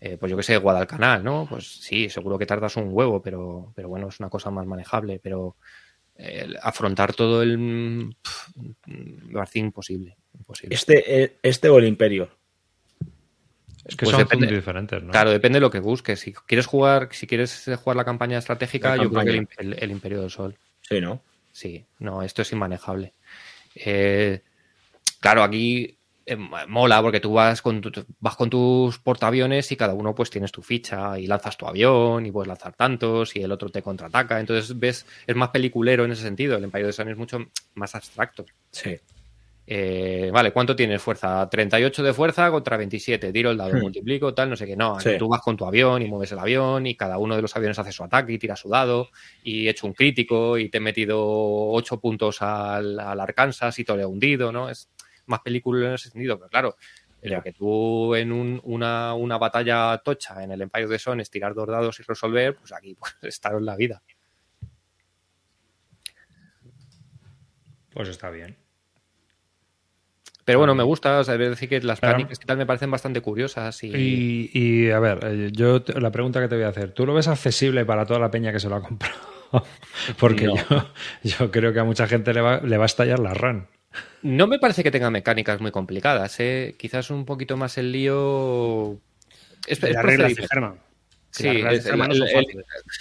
eh, 0.00 0.16
pues 0.18 0.30
yo 0.30 0.36
que 0.36 0.42
sé, 0.42 0.56
Guadalcanal, 0.56 1.22
¿no? 1.22 1.46
Pues 1.48 1.66
sí, 1.66 2.08
seguro 2.08 2.38
que 2.38 2.46
tardas 2.46 2.76
un 2.76 2.88
huevo, 2.90 3.20
pero, 3.22 3.72
pero 3.76 3.88
bueno, 3.88 4.08
es 4.08 4.18
una 4.20 4.30
cosa 4.30 4.50
más 4.50 4.66
manejable. 4.66 5.20
Pero 5.22 5.56
eh, 6.16 6.54
afrontar 6.62 7.14
todo 7.14 7.42
el. 7.42 8.14
parece 9.32 9.58
imposible. 9.58 10.16
imposible. 10.38 10.74
Este, 10.74 11.22
eh, 11.22 11.36
este 11.42 11.68
o 11.68 11.78
el 11.78 11.86
Imperio. 11.86 12.30
Es 13.84 13.96
que 13.96 14.04
Pues 14.04 14.10
son 14.10 14.20
depende. 14.24 14.46
muy 14.46 14.54
diferentes, 14.56 15.02
¿no? 15.02 15.10
Claro, 15.10 15.30
depende 15.30 15.56
de 15.56 15.60
lo 15.62 15.70
que 15.70 15.80
busques. 15.80 16.20
Si 16.20 16.32
quieres 16.32 16.66
jugar, 16.66 17.08
si 17.12 17.26
quieres 17.26 17.68
jugar 17.82 17.96
la 17.96 18.04
campaña 18.04 18.38
estratégica, 18.38 18.96
La 18.96 19.02
yo 19.02 19.10
creo 19.10 19.24
que 19.24 19.30
el, 19.30 19.48
el- 19.72 19.82
el 19.82 19.90
Imperio 19.90 20.20
del 20.20 20.30
Sol. 20.30 20.56
Sí, 20.82 21.00
¿no? 21.00 21.22
Sí, 21.52 21.84
no, 21.98 22.22
esto 22.22 22.42
es 22.42 22.52
inmanejable. 22.52 23.14
Eh, 23.74 24.42
claro, 25.20 25.42
aquí 25.42 25.98
eh, 26.30 26.66
mola 26.68 27.02
porque 27.02 27.20
tú 27.20 27.32
vas 27.32 27.60
con, 27.62 27.82
vas 28.20 28.36
con 28.36 28.48
tus 28.50 28.98
portaaviones 28.98 29.70
y 29.72 29.76
cada 29.76 29.94
uno 29.94 30.14
pues 30.14 30.30
tienes 30.30 30.52
tu 30.52 30.62
ficha 30.62 31.18
y 31.18 31.26
lanzas 31.26 31.56
tu 31.56 31.66
avión 31.66 32.24
y 32.26 32.30
puedes 32.32 32.48
lanzar 32.48 32.74
tantos 32.74 33.34
y 33.36 33.42
el 33.42 33.52
otro 33.52 33.68
te 33.68 33.82
contraataca. 33.82 34.38
Entonces 34.40 34.78
ves, 34.78 35.06
es 35.26 35.36
más 35.36 35.48
peliculero 35.50 36.04
en 36.04 36.12
ese 36.12 36.22
sentido. 36.22 36.56
El 36.56 36.64
Empire 36.64 36.86
de 36.86 36.92
Sun 36.92 37.08
es 37.08 37.16
mucho 37.16 37.38
más 37.74 37.94
abstracto. 37.94 38.46
Sí. 38.70 38.96
Eh, 39.72 40.30
vale, 40.32 40.50
¿cuánto 40.52 40.74
tienes 40.74 41.00
fuerza? 41.00 41.48
38 41.48 42.02
de 42.02 42.12
fuerza 42.12 42.50
contra 42.50 42.76
27. 42.76 43.32
Tiro 43.32 43.52
el 43.52 43.56
dado, 43.56 43.74
Hmm. 43.74 43.80
multiplico, 43.82 44.34
tal, 44.34 44.50
no 44.50 44.56
sé 44.56 44.66
qué. 44.66 44.74
No, 44.76 44.98
Sí. 44.98 45.10
tú 45.16 45.28
vas 45.28 45.40
con 45.42 45.56
tu 45.56 45.64
avión 45.64 46.02
y 46.02 46.08
mueves 46.08 46.32
el 46.32 46.40
avión 46.40 46.86
y 46.86 46.96
cada 46.96 47.18
uno 47.18 47.36
de 47.36 47.42
los 47.42 47.54
aviones 47.54 47.78
hace 47.78 47.92
su 47.92 48.02
ataque 48.02 48.32
y 48.32 48.38
tira 48.38 48.56
su 48.56 48.68
dado 48.68 49.10
y 49.44 49.66
he 49.68 49.70
hecho 49.70 49.86
un 49.86 49.92
crítico 49.92 50.58
y 50.58 50.70
te 50.70 50.78
he 50.78 50.80
metido 50.80 51.20
8 51.70 52.00
puntos 52.00 52.42
al, 52.42 52.98
al 52.98 53.20
Arkansas 53.20 53.78
y 53.78 53.84
te 53.84 53.94
lo 53.94 54.00
he 54.00 54.06
hundido, 54.06 54.50
¿no? 54.50 54.68
Es 54.70 54.88
más 55.30 55.40
película 55.40 55.88
en 55.88 55.94
ese 55.94 56.10
sentido, 56.10 56.36
pero 56.38 56.50
claro, 56.50 56.76
Ya. 57.22 57.42
que 57.42 57.52
tú 57.52 58.14
en 58.14 58.32
un- 58.32 58.60
una, 58.64 59.14
una 59.14 59.36
batalla 59.38 59.98
tocha 60.04 60.42
en 60.42 60.52
el 60.52 60.62
Empire 60.62 60.86
de 60.88 60.98
Son 60.98 61.20
es 61.20 61.30
tirar 61.30 61.54
dos 61.54 61.68
dados 61.68 61.98
y 62.00 62.02
resolver, 62.02 62.56
pues 62.56 62.72
aquí 62.72 62.94
pues, 62.94 63.14
estar 63.22 63.54
en 63.54 63.64
la 63.66 63.76
vida. 63.76 64.02
Pues 67.92 68.08
está 68.08 68.30
bien. 68.30 68.56
Pero 70.44 70.58
bueno, 70.58 70.74
me 70.74 70.82
gusta, 70.82 71.20
o 71.20 71.24
sea, 71.24 71.36
decir 71.36 71.68
que 71.68 71.80
las 71.82 72.00
Claro. 72.00 72.26
que 72.26 72.34
tal 72.46 72.56
me 72.56 72.66
parecen 72.66 72.90
bastante 72.90 73.20
curiosas 73.20 73.82
y... 73.84 73.88
Y, 73.94 74.50
y, 74.52 74.90
a 74.90 74.98
ver, 74.98 75.18
eh, 75.22 75.50
yo 75.52 75.82
la 75.98 76.10
pregunta 76.10 76.40
que 76.40 76.48
te 76.48 76.56
voy 76.56 76.64
a 76.64 76.68
hacer, 76.68 76.92
¿tú 76.92 77.06
lo 77.06 77.14
ves 77.14 77.28
accesible 77.28 77.84
para 77.84 78.06
toda 78.06 78.18
la 78.18 78.30
peña 78.30 78.50
que 78.52 78.58
se 78.58 78.68
lo 78.68 78.76
ha 78.76 78.82
comprado? 78.82 79.14
Porque 80.18 80.46
No. 80.46 80.56
yo, 80.56 80.86
yo 81.22 81.50
creo 81.50 81.72
que 81.72 81.80
a 81.80 81.84
mucha 81.84 82.06
gente 82.08 82.32
le 82.32 82.40
va, 82.40 82.60
le 82.60 82.76
va 82.78 82.84
a 82.84 82.86
estallar 82.86 83.18
la 83.18 83.34
RAN. 83.34 83.68
No 84.22 84.46
me 84.46 84.58
parece 84.58 84.82
que 84.82 84.90
tenga 84.90 85.10
mecánicas 85.10 85.60
muy 85.60 85.70
complicadas, 85.70 86.38
¿eh? 86.40 86.76
Quizás 86.78 87.10
un 87.10 87.24
poquito 87.24 87.56
más 87.56 87.78
el 87.78 87.92
lío... 87.92 89.00
Es, 89.66 89.82
Las 89.82 90.04
reglas 90.04 90.34
de. 90.34 90.46
German. 90.46 90.80
Sí, 91.32 91.62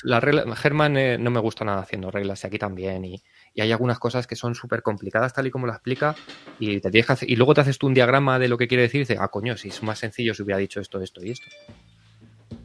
Las 0.03 0.23
reglas 0.23 0.59
Germán 0.59 0.97
eh, 0.97 1.17
no 1.17 1.31
me 1.31 1.39
gusta 1.39 1.65
nada 1.65 1.81
haciendo 1.81 2.11
reglas 2.11 2.43
y 2.43 2.47
aquí 2.47 2.59
también. 2.59 3.03
Y, 3.03 3.23
y 3.55 3.61
hay 3.61 3.71
algunas 3.71 3.97
cosas 3.97 4.27
que 4.27 4.35
son 4.35 4.53
súper 4.55 4.83
complicadas 4.83 5.33
tal 5.33 5.47
y 5.47 5.51
como 5.51 5.65
lo 5.65 5.73
explica 5.73 6.15
y 6.59 6.79
te 6.79 6.89
hacer- 7.01 7.29
y 7.29 7.35
luego 7.35 7.53
te 7.55 7.61
haces 7.61 7.79
tú 7.79 7.87
un 7.87 7.93
diagrama 7.95 8.37
de 8.37 8.47
lo 8.47 8.57
que 8.57 8.67
quiere 8.67 8.83
decir 8.83 8.99
y 8.99 9.03
dices, 9.03 9.17
ah, 9.19 9.29
coño, 9.29 9.57
si 9.57 9.69
es 9.69 9.81
más 9.83 9.99
sencillo 9.99 10.33
si 10.33 10.43
hubiera 10.43 10.59
dicho 10.59 10.79
esto, 10.79 11.01
esto 11.01 11.23
y 11.25 11.31
esto. 11.31 11.47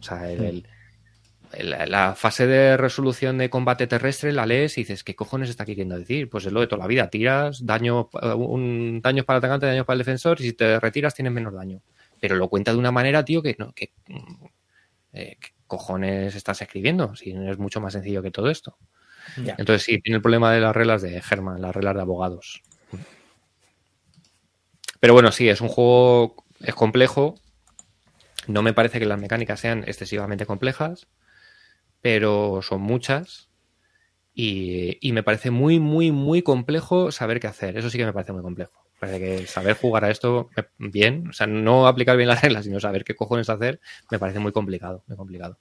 O 0.01 0.03
sea, 0.03 0.31
el- 0.31 0.45
el- 0.45 0.67
la 1.59 2.15
fase 2.15 2.47
de 2.47 2.77
resolución 2.77 3.39
de 3.39 3.51
combate 3.51 3.87
terrestre 3.87 4.33
la 4.33 4.47
lees 4.47 4.77
y 4.79 4.83
dices, 4.83 5.05
¿qué 5.05 5.15
cojones 5.15 5.51
está 5.51 5.65
queriendo 5.65 5.99
decir? 5.99 6.29
Pues 6.29 6.47
es 6.47 6.53
lo 6.53 6.61
de 6.61 6.67
toda 6.67 6.81
la 6.81 6.87
vida. 6.87 7.11
Tiras 7.11 7.65
daño, 7.65 8.09
un 8.37 9.01
daño 9.03 9.25
para 9.25 9.39
el 9.39 9.45
atacante, 9.45 9.67
daño 9.67 9.85
para 9.85 9.95
el 9.95 9.99
defensor 9.99 10.41
y 10.41 10.45
si 10.45 10.53
te 10.53 10.81
retiras 10.81 11.15
tienes 11.15 11.33
menos 11.33 11.55
daño. 11.55 11.81
Pero 12.21 12.37
lo 12.37 12.49
cuenta 12.49 12.73
de 12.73 12.79
una 12.79 12.93
manera, 12.93 13.25
tío, 13.25 13.43
que 13.43 13.57
no, 13.59 13.73
que 13.73 13.93
mm, 14.09 14.45
eh, 15.13 15.37
¿qué 15.41 15.51
cojones 15.67 16.35
estás 16.35 16.63
escribiendo? 16.63 17.15
Si 17.15 17.31
es 17.31 17.59
mucho 17.59 17.81
más 17.81 17.93
sencillo 17.93 18.23
que 18.23 18.31
todo 18.31 18.51
esto. 18.51 18.77
Ya. 19.37 19.55
Entonces 19.59 19.83
sí, 19.83 20.01
tiene 20.01 20.17
el 20.17 20.23
problema 20.23 20.53
de 20.53 20.61
las 20.61 20.75
reglas 20.75 21.03
de 21.03 21.21
Germán, 21.23 21.63
las 21.63 21.75
reglas 21.75 21.95
de 21.95 22.01
abogados. 22.01 22.63
Pero 25.01 25.13
bueno, 25.13 25.33
sí, 25.33 25.49
es 25.49 25.61
un 25.61 25.69
juego, 25.69 26.45
es 26.61 26.75
complejo. 26.75 27.35
No 28.47 28.63
me 28.63 28.73
parece 28.73 28.99
que 28.99 29.07
las 29.07 29.21
mecánicas 29.21 29.61
sean 29.61 29.85
excesivamente 29.87 30.47
complejas, 30.47 31.07
pero 32.05 32.61
son 32.61 32.83
muchas. 32.83 33.49
Y, 34.35 34.99
y 35.01 35.13
me 35.13 35.23
parece 35.23 35.51
muy, 35.51 35.81
muy, 35.81 36.13
muy 36.13 36.43
complejo 36.43 37.11
saber 37.11 37.41
qué 37.41 37.47
hacer. 37.47 37.79
Eso 37.79 37.89
sí 37.89 37.97
que 37.97 38.05
me 38.05 38.13
parece 38.13 38.35
muy 38.35 38.43
complejo. 38.43 38.73
Parece 39.01 39.21
que 39.21 39.47
saber 39.47 39.75
jugar 39.79 40.05
a 40.05 40.11
esto 40.11 40.51
bien, 40.77 41.29
o 41.31 41.33
sea, 41.33 41.47
no 41.47 41.87
aplicar 41.87 42.19
bien 42.19 42.29
las 42.29 42.43
reglas, 42.43 42.67
sino 42.67 42.79
saber 42.79 43.05
qué 43.05 43.15
cojones 43.17 43.49
hacer, 43.49 43.81
me 44.11 44.19
parece 44.19 44.39
muy 44.39 44.53
complicado, 44.53 45.03
muy 45.07 45.17
complicado. 45.17 45.57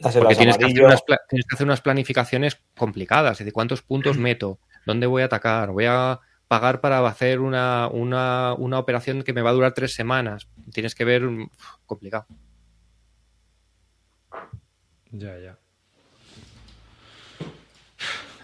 Porque 0.00 0.36
tienes 0.36 0.58
que, 0.58 0.66
hacer 0.66 0.84
unas, 0.84 1.02
pla- 1.02 1.20
tienes 1.28 1.44
que 1.44 1.54
hacer 1.56 1.66
unas 1.66 1.80
planificaciones 1.80 2.62
complicadas. 2.76 3.32
Es 3.32 3.38
decir, 3.38 3.52
¿cuántos 3.52 3.82
puntos 3.82 4.16
meto? 4.18 4.60
¿Dónde 4.86 5.08
voy 5.08 5.22
a 5.22 5.24
atacar? 5.24 5.72
¿Voy 5.72 5.86
a 5.88 6.20
pagar 6.46 6.80
para 6.80 7.04
hacer 7.04 7.40
una, 7.40 7.88
una, 7.88 8.54
una 8.56 8.78
operación 8.78 9.24
que 9.24 9.32
me 9.32 9.42
va 9.42 9.50
a 9.50 9.54
durar 9.54 9.74
tres 9.74 9.92
semanas? 9.92 10.46
Tienes 10.72 10.94
que 10.94 11.04
ver... 11.04 11.28
complicado. 11.84 12.28
Ya, 15.18 15.38
ya. 15.38 15.56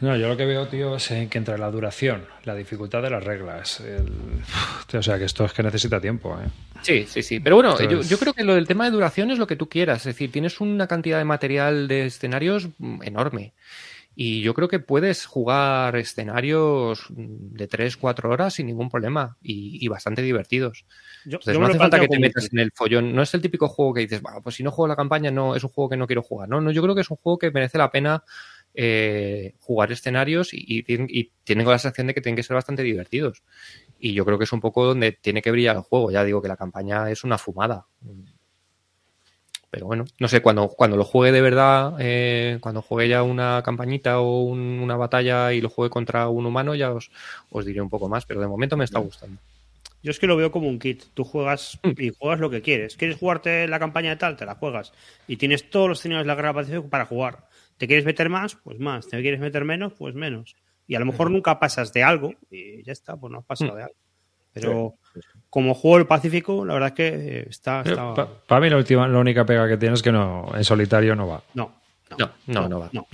No, 0.00 0.16
yo 0.16 0.26
lo 0.26 0.36
que 0.36 0.46
veo, 0.46 0.66
tío, 0.66 0.96
es 0.96 1.10
eh, 1.12 1.28
que 1.30 1.38
entre 1.38 1.56
la 1.58 1.70
duración, 1.70 2.24
la 2.44 2.56
dificultad 2.56 3.02
de 3.02 3.10
las 3.10 3.22
reglas, 3.22 3.78
el- 3.80 4.42
tío, 4.88 4.98
o 4.98 5.02
sea, 5.02 5.16
que 5.16 5.24
esto 5.26 5.44
es 5.44 5.52
que 5.52 5.62
necesita 5.62 6.00
tiempo, 6.00 6.36
¿eh? 6.44 6.48
Sí, 6.82 7.06
sí, 7.08 7.22
sí. 7.22 7.38
Pero 7.38 7.54
bueno, 7.56 7.78
yo, 7.88 8.02
yo 8.02 8.18
creo 8.18 8.32
que 8.34 8.42
lo 8.42 8.56
del 8.56 8.66
tema 8.66 8.84
de 8.86 8.90
duración 8.90 9.30
es 9.30 9.38
lo 9.38 9.46
que 9.46 9.54
tú 9.54 9.68
quieras. 9.68 9.98
Es 9.98 10.04
decir, 10.14 10.32
tienes 10.32 10.60
una 10.60 10.88
cantidad 10.88 11.18
de 11.18 11.24
material 11.24 11.86
de 11.86 12.06
escenarios 12.06 12.66
mm, 12.78 13.02
enorme. 13.04 13.52
Y 14.14 14.42
yo 14.42 14.54
creo 14.54 14.68
que 14.68 14.78
puedes 14.80 15.24
jugar 15.26 15.96
escenarios 15.96 17.06
mm, 17.10 17.54
de 17.56 17.66
3, 17.68 17.96
4 17.96 18.30
horas 18.30 18.54
sin 18.54 18.66
ningún 18.66 18.90
problema 18.90 19.36
y, 19.40 19.84
y 19.84 19.88
bastante 19.88 20.22
divertidos. 20.22 20.84
Yo, 21.24 21.36
Entonces 21.36 21.54
yo 21.54 21.58
no 21.60 21.66
hace 21.66 21.78
falta 21.78 21.98
que 21.98 22.08
te 22.08 22.18
metas 22.20 22.48
en 22.52 22.58
el 22.60 22.72
follón. 22.74 23.14
No 23.14 23.22
es 23.22 23.32
el 23.34 23.40
típico 23.42 23.68
juego 23.68 23.94
que 23.94 24.00
dices, 24.02 24.20
"Bah, 24.22 24.40
pues 24.42 24.56
si 24.56 24.62
no 24.62 24.70
juego 24.70 24.88
la 24.88 24.96
campaña, 24.96 25.30
no 25.30 25.56
es 25.56 25.64
un 25.64 25.70
juego 25.70 25.88
que 25.90 25.96
no 25.96 26.06
quiero 26.06 26.22
jugar. 26.22 26.48
No, 26.48 26.60
no, 26.60 26.70
yo 26.72 26.82
creo 26.82 26.94
que 26.94 27.00
es 27.02 27.10
un 27.10 27.16
juego 27.18 27.38
que 27.38 27.50
merece 27.50 27.78
la 27.78 27.90
pena 27.90 28.22
eh, 28.74 29.54
jugar 29.60 29.92
escenarios 29.92 30.54
y, 30.54 30.64
y 30.66 30.82
tienen- 30.82 31.08
y 31.10 31.30
tienen 31.44 31.66
la 31.66 31.78
sensación 31.78 32.06
de 32.06 32.14
que 32.14 32.20
tienen 32.22 32.36
que 32.36 32.42
ser 32.42 32.54
bastante 32.54 32.82
divertidos. 32.82 33.42
Y 33.98 34.14
yo 34.14 34.24
creo 34.24 34.38
que 34.38 34.44
es 34.44 34.52
un 34.52 34.60
poco 34.60 34.84
donde 34.86 35.12
tiene 35.12 35.42
que 35.42 35.50
brillar 35.50 35.76
el 35.76 35.82
juego. 35.82 36.10
Ya 36.10 36.24
digo 36.24 36.42
que 36.42 36.48
la 36.48 36.56
campaña 36.56 37.10
es 37.10 37.24
una 37.24 37.38
fumada. 37.38 37.86
Pero 39.72 39.86
bueno, 39.86 40.04
no 40.20 40.28
sé, 40.28 40.42
cuando, 40.42 40.68
cuando 40.68 40.98
lo 40.98 41.04
juegue 41.04 41.32
de 41.32 41.40
verdad, 41.40 41.94
eh, 41.98 42.58
cuando 42.60 42.82
juegue 42.82 43.08
ya 43.08 43.22
una 43.22 43.62
campañita 43.64 44.20
o 44.20 44.42
un- 44.42 44.78
una 44.80 44.96
batalla 44.96 45.50
y 45.54 45.62
lo 45.62 45.70
juegue 45.70 45.88
contra 45.88 46.28
un 46.28 46.44
humano, 46.44 46.74
ya 46.74 46.92
os, 46.92 47.10
os 47.50 47.64
diré 47.64 47.80
un 47.80 47.88
poco 47.88 48.06
más. 48.06 48.26
Pero 48.26 48.40
de 48.42 48.48
momento 48.48 48.76
me 48.76 48.84
está 48.84 48.98
gustando. 48.98 49.40
Yo 50.02 50.10
es 50.10 50.18
que 50.18 50.26
lo 50.26 50.36
veo 50.36 50.52
como 50.52 50.68
un 50.68 50.78
kit. 50.78 51.04
Tú 51.14 51.24
juegas 51.24 51.78
Mm. 51.82 51.90
y 51.96 52.10
juegas 52.10 52.38
lo 52.38 52.50
que 52.50 52.60
quieres. 52.60 52.96
¿Quieres 52.96 53.16
jugarte 53.16 53.66
la 53.66 53.78
campaña 53.78 54.10
de 54.10 54.16
tal? 54.16 54.36
Te 54.36 54.44
la 54.44 54.56
juegas. 54.56 54.92
Y 55.26 55.36
tienes 55.38 55.70
todos 55.70 55.88
los 55.88 56.00
escenarios 56.00 56.24
de 56.24 56.28
la 56.28 56.34
Guerra 56.34 56.52
Pacífico 56.52 56.88
para 56.90 57.06
jugar. 57.06 57.48
¿Te 57.78 57.86
quieres 57.86 58.04
meter 58.04 58.28
más? 58.28 58.56
Pues 58.56 58.78
más. 58.78 59.08
¿Te 59.08 59.22
quieres 59.22 59.40
meter 59.40 59.64
menos? 59.64 59.94
Pues 59.94 60.14
menos. 60.14 60.54
Y 60.86 60.96
a 60.96 60.98
lo 60.98 61.06
mejor 61.06 61.30
nunca 61.30 61.58
pasas 61.58 61.94
de 61.94 62.02
algo 62.02 62.34
y 62.50 62.82
ya 62.82 62.92
está, 62.92 63.16
pues 63.16 63.32
no 63.32 63.38
has 63.38 63.46
pasado 63.46 63.72
Mm. 63.72 63.76
de 63.76 63.82
algo. 63.84 63.94
Pero 64.52 64.94
como 65.50 65.74
juego 65.74 65.98
el 65.98 66.06
Pacífico, 66.06 66.64
la 66.64 66.74
verdad 66.74 66.88
es 66.90 66.94
que 66.94 67.08
eh, 67.08 67.46
está... 67.48 67.82
está- 67.82 68.14
Para 68.46 68.60
mí 68.60 68.70
la, 68.70 68.76
última, 68.76 69.06
la 69.08 69.18
única 69.18 69.44
pega 69.44 69.68
que 69.68 69.76
tiene 69.76 69.94
es 69.94 70.02
que 70.02 70.12
no, 70.12 70.50
en 70.54 70.64
solitario 70.64 71.14
no 71.16 71.26
va. 71.28 71.42
No, 71.54 71.72
No, 72.18 72.30
no, 72.46 72.68
no 72.68 72.80
va. 72.80 72.90
no. 72.92 73.06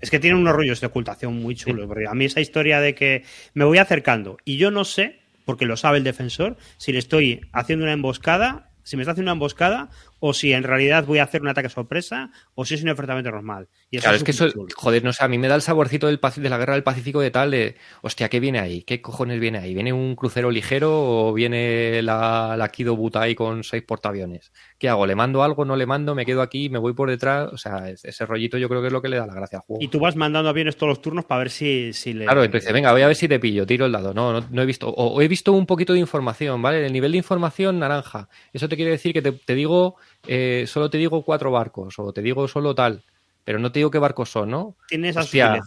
Es 0.00 0.10
que 0.10 0.20
tiene 0.20 0.36
unos 0.38 0.54
rollos 0.54 0.80
de 0.80 0.86
ocultación 0.86 1.34
muy 1.42 1.54
chulos. 1.56 1.86
Porque 1.88 2.06
a 2.06 2.14
mí 2.14 2.24
esa 2.24 2.40
historia 2.40 2.80
de 2.80 2.94
que 2.94 3.24
me 3.54 3.64
voy 3.64 3.78
acercando 3.78 4.36
y 4.44 4.56
yo 4.56 4.70
no 4.70 4.84
sé, 4.84 5.18
porque 5.44 5.66
lo 5.66 5.76
sabe 5.76 5.98
el 5.98 6.04
defensor, 6.04 6.56
si 6.76 6.92
le 6.92 6.98
estoy 7.00 7.40
haciendo 7.52 7.84
una 7.84 7.92
emboscada, 7.94 8.70
si 8.84 8.96
me 8.96 9.02
está 9.02 9.12
haciendo 9.12 9.30
una 9.32 9.36
emboscada, 9.36 9.88
o 10.20 10.32
si 10.34 10.52
en 10.52 10.62
realidad 10.62 11.04
voy 11.06 11.18
a 11.18 11.24
hacer 11.24 11.40
un 11.42 11.48
ataque 11.48 11.68
sorpresa, 11.68 12.30
o 12.54 12.64
si 12.64 12.74
es 12.74 12.82
un 12.82 12.88
enfrentamiento 12.88 13.30
normal. 13.30 13.68
Y 13.90 13.96
eso 13.98 14.04
Claro, 14.04 14.16
es 14.16 14.24
que 14.24 14.30
eso, 14.32 14.48
joder, 14.76 15.04
no 15.04 15.12
sé, 15.12 15.24
a 15.24 15.28
mí 15.28 15.38
me 15.38 15.48
da 15.48 15.54
el 15.54 15.62
saborcito 15.62 16.06
del, 16.06 16.20
de 16.36 16.48
la 16.50 16.58
guerra 16.58 16.74
del 16.74 16.82
Pacífico 16.82 17.20
de 17.20 17.30
tal 17.30 17.50
de, 17.50 17.76
hostia, 18.02 18.28
¿qué 18.28 18.40
viene 18.40 18.58
ahí? 18.58 18.82
¿Qué 18.82 19.00
cojones 19.00 19.40
viene 19.40 19.58
ahí? 19.58 19.74
¿Viene 19.74 19.92
un 19.92 20.14
crucero 20.16 20.50
ligero 20.50 20.90
o 20.92 21.32
viene 21.32 22.02
la, 22.02 22.56
la 22.56 22.68
Kido 22.68 22.96
Butai 22.96 23.34
con 23.34 23.64
seis 23.64 23.82
portaaviones? 23.82 24.52
¿Qué 24.78 24.88
hago? 24.88 25.06
¿Le 25.06 25.14
mando 25.14 25.42
algo? 25.42 25.64
¿No 25.64 25.76
le 25.76 25.86
mando? 25.86 26.14
¿Me 26.14 26.26
quedo 26.26 26.42
aquí? 26.42 26.68
¿Me 26.68 26.78
voy 26.78 26.92
por 26.94 27.08
detrás? 27.10 27.50
O 27.52 27.56
sea, 27.58 27.88
es- 27.90 28.04
ese 28.04 28.26
rollito 28.26 28.58
yo 28.58 28.68
creo 28.68 28.80
que 28.80 28.88
es 28.88 28.92
lo 28.92 29.02
que 29.02 29.08
le 29.08 29.16
da 29.16 29.26
la 29.26 29.34
gracia 29.34 29.58
al 29.58 29.64
juego. 29.64 29.82
Y 29.82 29.88
tú 29.88 29.98
vas 30.00 30.16
mandando 30.16 30.48
aviones 30.48 30.76
todos 30.76 30.88
los 30.90 31.02
turnos 31.02 31.24
para 31.24 31.38
ver 31.40 31.50
si, 31.50 31.92
si 31.92 32.12
le. 32.12 32.24
Claro, 32.24 32.44
entonces, 32.44 32.72
venga, 32.72 32.92
voy 32.92 33.02
a 33.02 33.06
ver 33.06 33.16
si 33.16 33.28
te 33.28 33.38
pillo, 33.40 33.66
tiro 33.66 33.86
el 33.86 33.92
dado. 33.92 34.12
No, 34.14 34.32
no, 34.32 34.46
no 34.50 34.62
he 34.62 34.66
visto. 34.66 34.88
O, 34.88 35.14
o 35.14 35.22
he 35.22 35.28
visto 35.28 35.52
un 35.52 35.66
poquito 35.66 35.92
de 35.92 35.98
información, 36.00 36.60
¿vale? 36.62 36.84
El 36.84 36.92
nivel 36.92 37.12
de 37.12 37.18
información 37.18 37.78
naranja. 37.78 38.28
Eso 38.52 38.68
te 38.68 38.76
quiere 38.76 38.90
decir 38.90 39.12
que 39.12 39.22
te, 39.22 39.32
te 39.32 39.54
digo, 39.54 39.96
eh, 40.26 40.64
solo 40.66 40.90
te 40.90 40.98
digo 40.98 41.24
cuatro 41.24 41.50
barcos, 41.50 41.98
o 41.98 42.12
te 42.12 42.22
digo 42.22 42.48
solo 42.48 42.74
tal, 42.74 43.04
pero 43.44 43.58
no 43.58 43.72
te 43.72 43.78
digo 43.78 43.90
qué 43.90 43.98
barcos 43.98 44.30
son, 44.30 44.50
¿no? 44.50 44.76
Tienes 44.88 45.16
Hostia, 45.16 45.60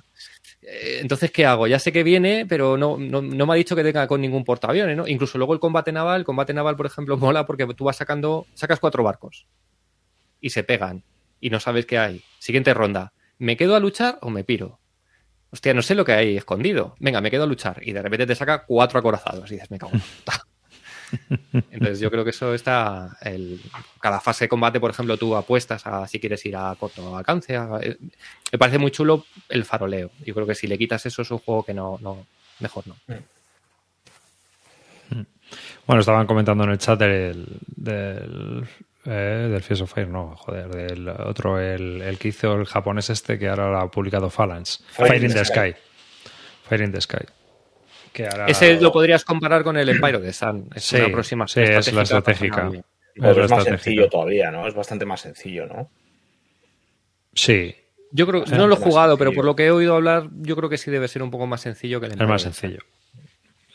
eh, 0.61 0.99
entonces, 1.01 1.31
¿qué 1.31 1.45
hago? 1.45 1.67
Ya 1.67 1.79
sé 1.79 1.91
que 1.91 2.03
viene, 2.03 2.45
pero 2.47 2.77
no, 2.77 2.97
no, 2.97 3.21
no 3.21 3.45
me 3.45 3.53
ha 3.53 3.55
dicho 3.55 3.75
que 3.75 3.83
tenga 3.83 4.07
con 4.07 4.21
ningún 4.21 4.43
portaaviones, 4.43 4.95
¿no? 4.95 5.07
Incluso 5.07 5.37
luego 5.37 5.53
el 5.53 5.59
combate 5.59 5.91
naval, 5.91 6.21
el 6.21 6.25
combate 6.25 6.53
naval, 6.53 6.75
por 6.75 6.85
ejemplo, 6.85 7.17
mola 7.17 7.45
porque 7.45 7.65
tú 7.73 7.85
vas 7.85 7.97
sacando, 7.97 8.45
sacas 8.53 8.79
cuatro 8.79 9.03
barcos 9.03 9.47
y 10.39 10.49
se 10.49 10.63
pegan 10.63 11.03
y 11.39 11.49
no 11.49 11.59
sabes 11.59 11.85
qué 11.85 11.97
hay. 11.97 12.23
Siguiente 12.39 12.73
ronda. 12.73 13.13
¿Me 13.37 13.57
quedo 13.57 13.75
a 13.75 13.79
luchar 13.79 14.19
o 14.21 14.29
me 14.29 14.43
piro? 14.43 14.79
Hostia, 15.49 15.73
no 15.73 15.81
sé 15.81 15.95
lo 15.95 16.05
que 16.05 16.13
hay 16.13 16.37
escondido. 16.37 16.95
Venga, 16.99 17.19
me 17.19 17.31
quedo 17.31 17.43
a 17.43 17.47
luchar. 17.47 17.81
Y 17.83 17.91
de 17.91 18.01
repente 18.01 18.27
te 18.27 18.35
saca 18.35 18.65
cuatro 18.65 18.99
acorazados 18.99 19.49
y 19.51 19.55
dices, 19.55 19.71
me 19.71 19.79
cago 19.79 19.93
en. 19.93 20.01
Entonces 21.71 21.99
yo 21.99 22.09
creo 22.11 22.23
que 22.23 22.29
eso 22.31 22.53
está... 22.53 23.17
El, 23.21 23.59
cada 23.99 24.19
fase 24.19 24.45
de 24.45 24.49
combate, 24.49 24.79
por 24.79 24.91
ejemplo, 24.91 25.17
tú 25.17 25.35
apuestas 25.35 25.85
a 25.87 26.07
si 26.07 26.19
quieres 26.19 26.45
ir 26.45 26.55
a 26.55 26.75
corto 26.79 27.15
alcance. 27.17 27.55
a- 27.55 27.79
eh, 27.81 27.97
me 28.51 28.57
parece 28.59 28.77
muy 28.77 28.91
chulo 28.91 29.25
el 29.49 29.65
faroleo. 29.65 30.11
Yo 30.25 30.33
creo 30.33 30.47
que 30.47 30.55
si 30.55 30.67
le 30.67 30.77
quitas 30.77 31.05
eso 31.05 31.21
es 31.21 31.31
un 31.31 31.39
juego 31.39 31.63
que 31.63 31.73
no... 31.73 31.97
no 32.01 32.25
mejor 32.59 32.85
no. 32.87 32.95
Bueno, 35.85 35.99
estaban 35.99 36.27
comentando 36.27 36.63
en 36.63 36.69
el 36.69 36.77
chat 36.77 36.97
del, 36.97 37.45
del, 37.67 38.65
eh, 39.05 39.49
del 39.51 39.61
Fierce 39.63 39.83
of 39.83 39.93
Fire, 39.93 40.07
no, 40.07 40.35
joder, 40.37 40.69
del 40.69 41.09
otro, 41.09 41.59
el, 41.59 42.01
el, 42.01 42.17
que 42.17 42.29
hizo 42.29 42.53
el 42.53 42.65
japonés 42.65 43.09
este 43.09 43.37
que 43.37 43.49
ahora 43.49 43.69
lo 43.71 43.79
ha 43.79 43.91
publicado 43.91 44.29
Phalanx. 44.29 44.81
Fire, 44.91 45.07
Fire 45.09 45.23
in 45.25 45.33
the 45.33 45.43
Sky. 45.43 45.71
Sky. 45.71 45.75
Fire 46.69 46.83
in 46.83 46.91
the 46.93 47.01
Sky. 47.01 47.25
Que 48.13 48.27
ahora... 48.27 48.45
Ese 48.47 48.79
lo 48.79 48.91
podrías 48.91 49.23
comparar 49.23 49.63
con 49.63 49.77
el 49.77 49.87
Empire 49.89 50.19
de 50.19 50.33
Sun. 50.33 50.69
Es 50.75 50.83
sí, 50.83 50.97
una 50.97 51.09
próxima 51.09 51.47
sí, 51.47 51.61
es 51.61 51.93
la 51.93 52.03
estratégica. 52.03 52.69
Pues 53.15 53.37
es, 53.37 53.45
es 53.45 53.51
más 53.51 53.63
sencillo 53.63 54.09
todavía, 54.09 54.51
¿no? 54.51 54.67
Es 54.67 54.73
bastante 54.73 55.05
más 55.05 55.21
sencillo, 55.21 55.65
¿no? 55.65 55.89
Sí. 57.33 57.75
Yo 58.11 58.27
creo, 58.27 58.43
no 58.45 58.67
lo 58.67 58.75
he 58.75 58.77
jugado, 58.77 59.17
pero 59.17 59.31
por 59.31 59.45
lo 59.45 59.55
que 59.55 59.65
he 59.65 59.71
oído 59.71 59.95
hablar, 59.95 60.29
yo 60.41 60.55
creo 60.55 60.69
que 60.69 60.77
sí 60.77 60.91
debe 60.91 61.07
ser 61.07 61.23
un 61.23 61.31
poco 61.31 61.47
más 61.47 61.61
sencillo 61.61 61.99
que 61.99 62.07
el 62.07 62.13
Empire. 62.13 62.25
Es 62.25 62.29
más 62.29 62.41
sencillo. 62.41 62.79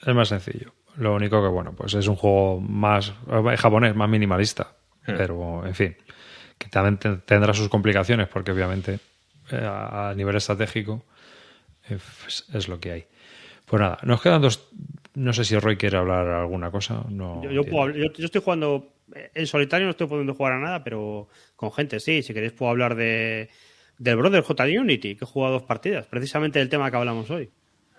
Es 0.06 0.14
más 0.14 0.28
sencillo. 0.28 0.72
Lo 0.96 1.14
único 1.14 1.42
que, 1.42 1.48
bueno, 1.48 1.74
pues 1.74 1.94
es 1.94 2.06
un 2.06 2.16
juego 2.16 2.60
más 2.60 3.12
japonés, 3.58 3.94
más 3.94 4.08
minimalista. 4.08 4.76
Hmm. 5.06 5.14
Pero, 5.16 5.66
en 5.66 5.74
fin, 5.74 5.96
que 6.58 6.68
también 6.68 6.98
tendrá 7.24 7.54
sus 7.54 7.68
complicaciones 7.68 8.28
porque 8.28 8.52
obviamente 8.52 8.98
eh, 9.50 9.60
a 9.62 10.12
nivel 10.16 10.36
estratégico 10.36 11.04
es, 11.88 12.44
es, 12.52 12.68
lo 12.68 12.80
que 12.80 12.92
hay. 12.92 13.06
Pues 13.66 13.80
nada, 13.80 13.98
nos 14.04 14.22
quedan 14.22 14.40
dos. 14.40 14.70
No 15.14 15.32
sé 15.32 15.44
si 15.44 15.58
Roy 15.58 15.76
quiere 15.76 15.98
hablar 15.98 16.26
alguna 16.28 16.70
cosa. 16.70 17.04
No 17.08 17.42
yo, 17.42 17.50
yo, 17.50 17.64
puedo, 17.64 17.90
yo, 17.90 18.12
yo 18.12 18.24
estoy 18.24 18.40
jugando 18.40 18.94
en 19.34 19.46
solitario, 19.46 19.86
no 19.86 19.90
estoy 19.90 20.06
pudiendo 20.06 20.34
jugar 20.34 20.54
a 20.54 20.60
nada, 20.60 20.84
pero 20.84 21.28
con 21.56 21.72
gente 21.72 22.00
sí. 22.00 22.22
Si 22.22 22.32
queréis, 22.32 22.52
puedo 22.52 22.70
hablar 22.70 22.94
de 22.94 23.50
del 23.98 24.16
Brother 24.16 24.42
J 24.42 24.64
Unity, 24.64 25.16
que 25.16 25.24
he 25.24 25.26
jugado 25.26 25.54
dos 25.54 25.62
partidas, 25.62 26.06
precisamente 26.06 26.58
del 26.58 26.68
tema 26.68 26.90
que 26.90 26.96
hablamos 26.96 27.30
hoy. 27.30 27.50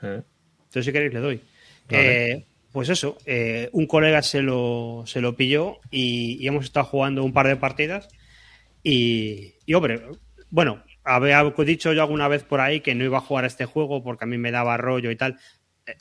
¿Eh? 0.03 0.21
Entonces, 0.57 0.85
si 0.85 0.91
queréis, 0.91 1.13
le 1.13 1.19
doy. 1.19 1.41
Vale. 1.89 2.31
Eh, 2.31 2.45
pues 2.71 2.89
eso, 2.89 3.17
eh, 3.25 3.69
un 3.71 3.87
colega 3.87 4.21
se 4.21 4.41
lo, 4.41 5.03
se 5.05 5.21
lo 5.21 5.35
pilló 5.35 5.79
y, 5.89 6.37
y, 6.39 6.47
hemos 6.47 6.65
estado 6.65 6.85
jugando 6.85 7.23
un 7.23 7.33
par 7.33 7.47
de 7.47 7.55
partidas. 7.55 8.07
Y, 8.83 9.55
y, 9.65 9.73
hombre, 9.73 10.03
bueno, 10.51 10.83
había 11.03 11.43
dicho 11.43 11.93
yo 11.93 12.01
alguna 12.01 12.27
vez 12.27 12.43
por 12.43 12.59
ahí 12.59 12.81
que 12.81 12.93
no 12.93 13.05
iba 13.05 13.17
a 13.17 13.21
jugar 13.21 13.45
a 13.45 13.47
este 13.47 13.65
juego 13.65 14.03
porque 14.03 14.25
a 14.25 14.27
mí 14.27 14.37
me 14.37 14.51
daba 14.51 14.77
rollo 14.77 15.09
y 15.09 15.15
tal. 15.15 15.39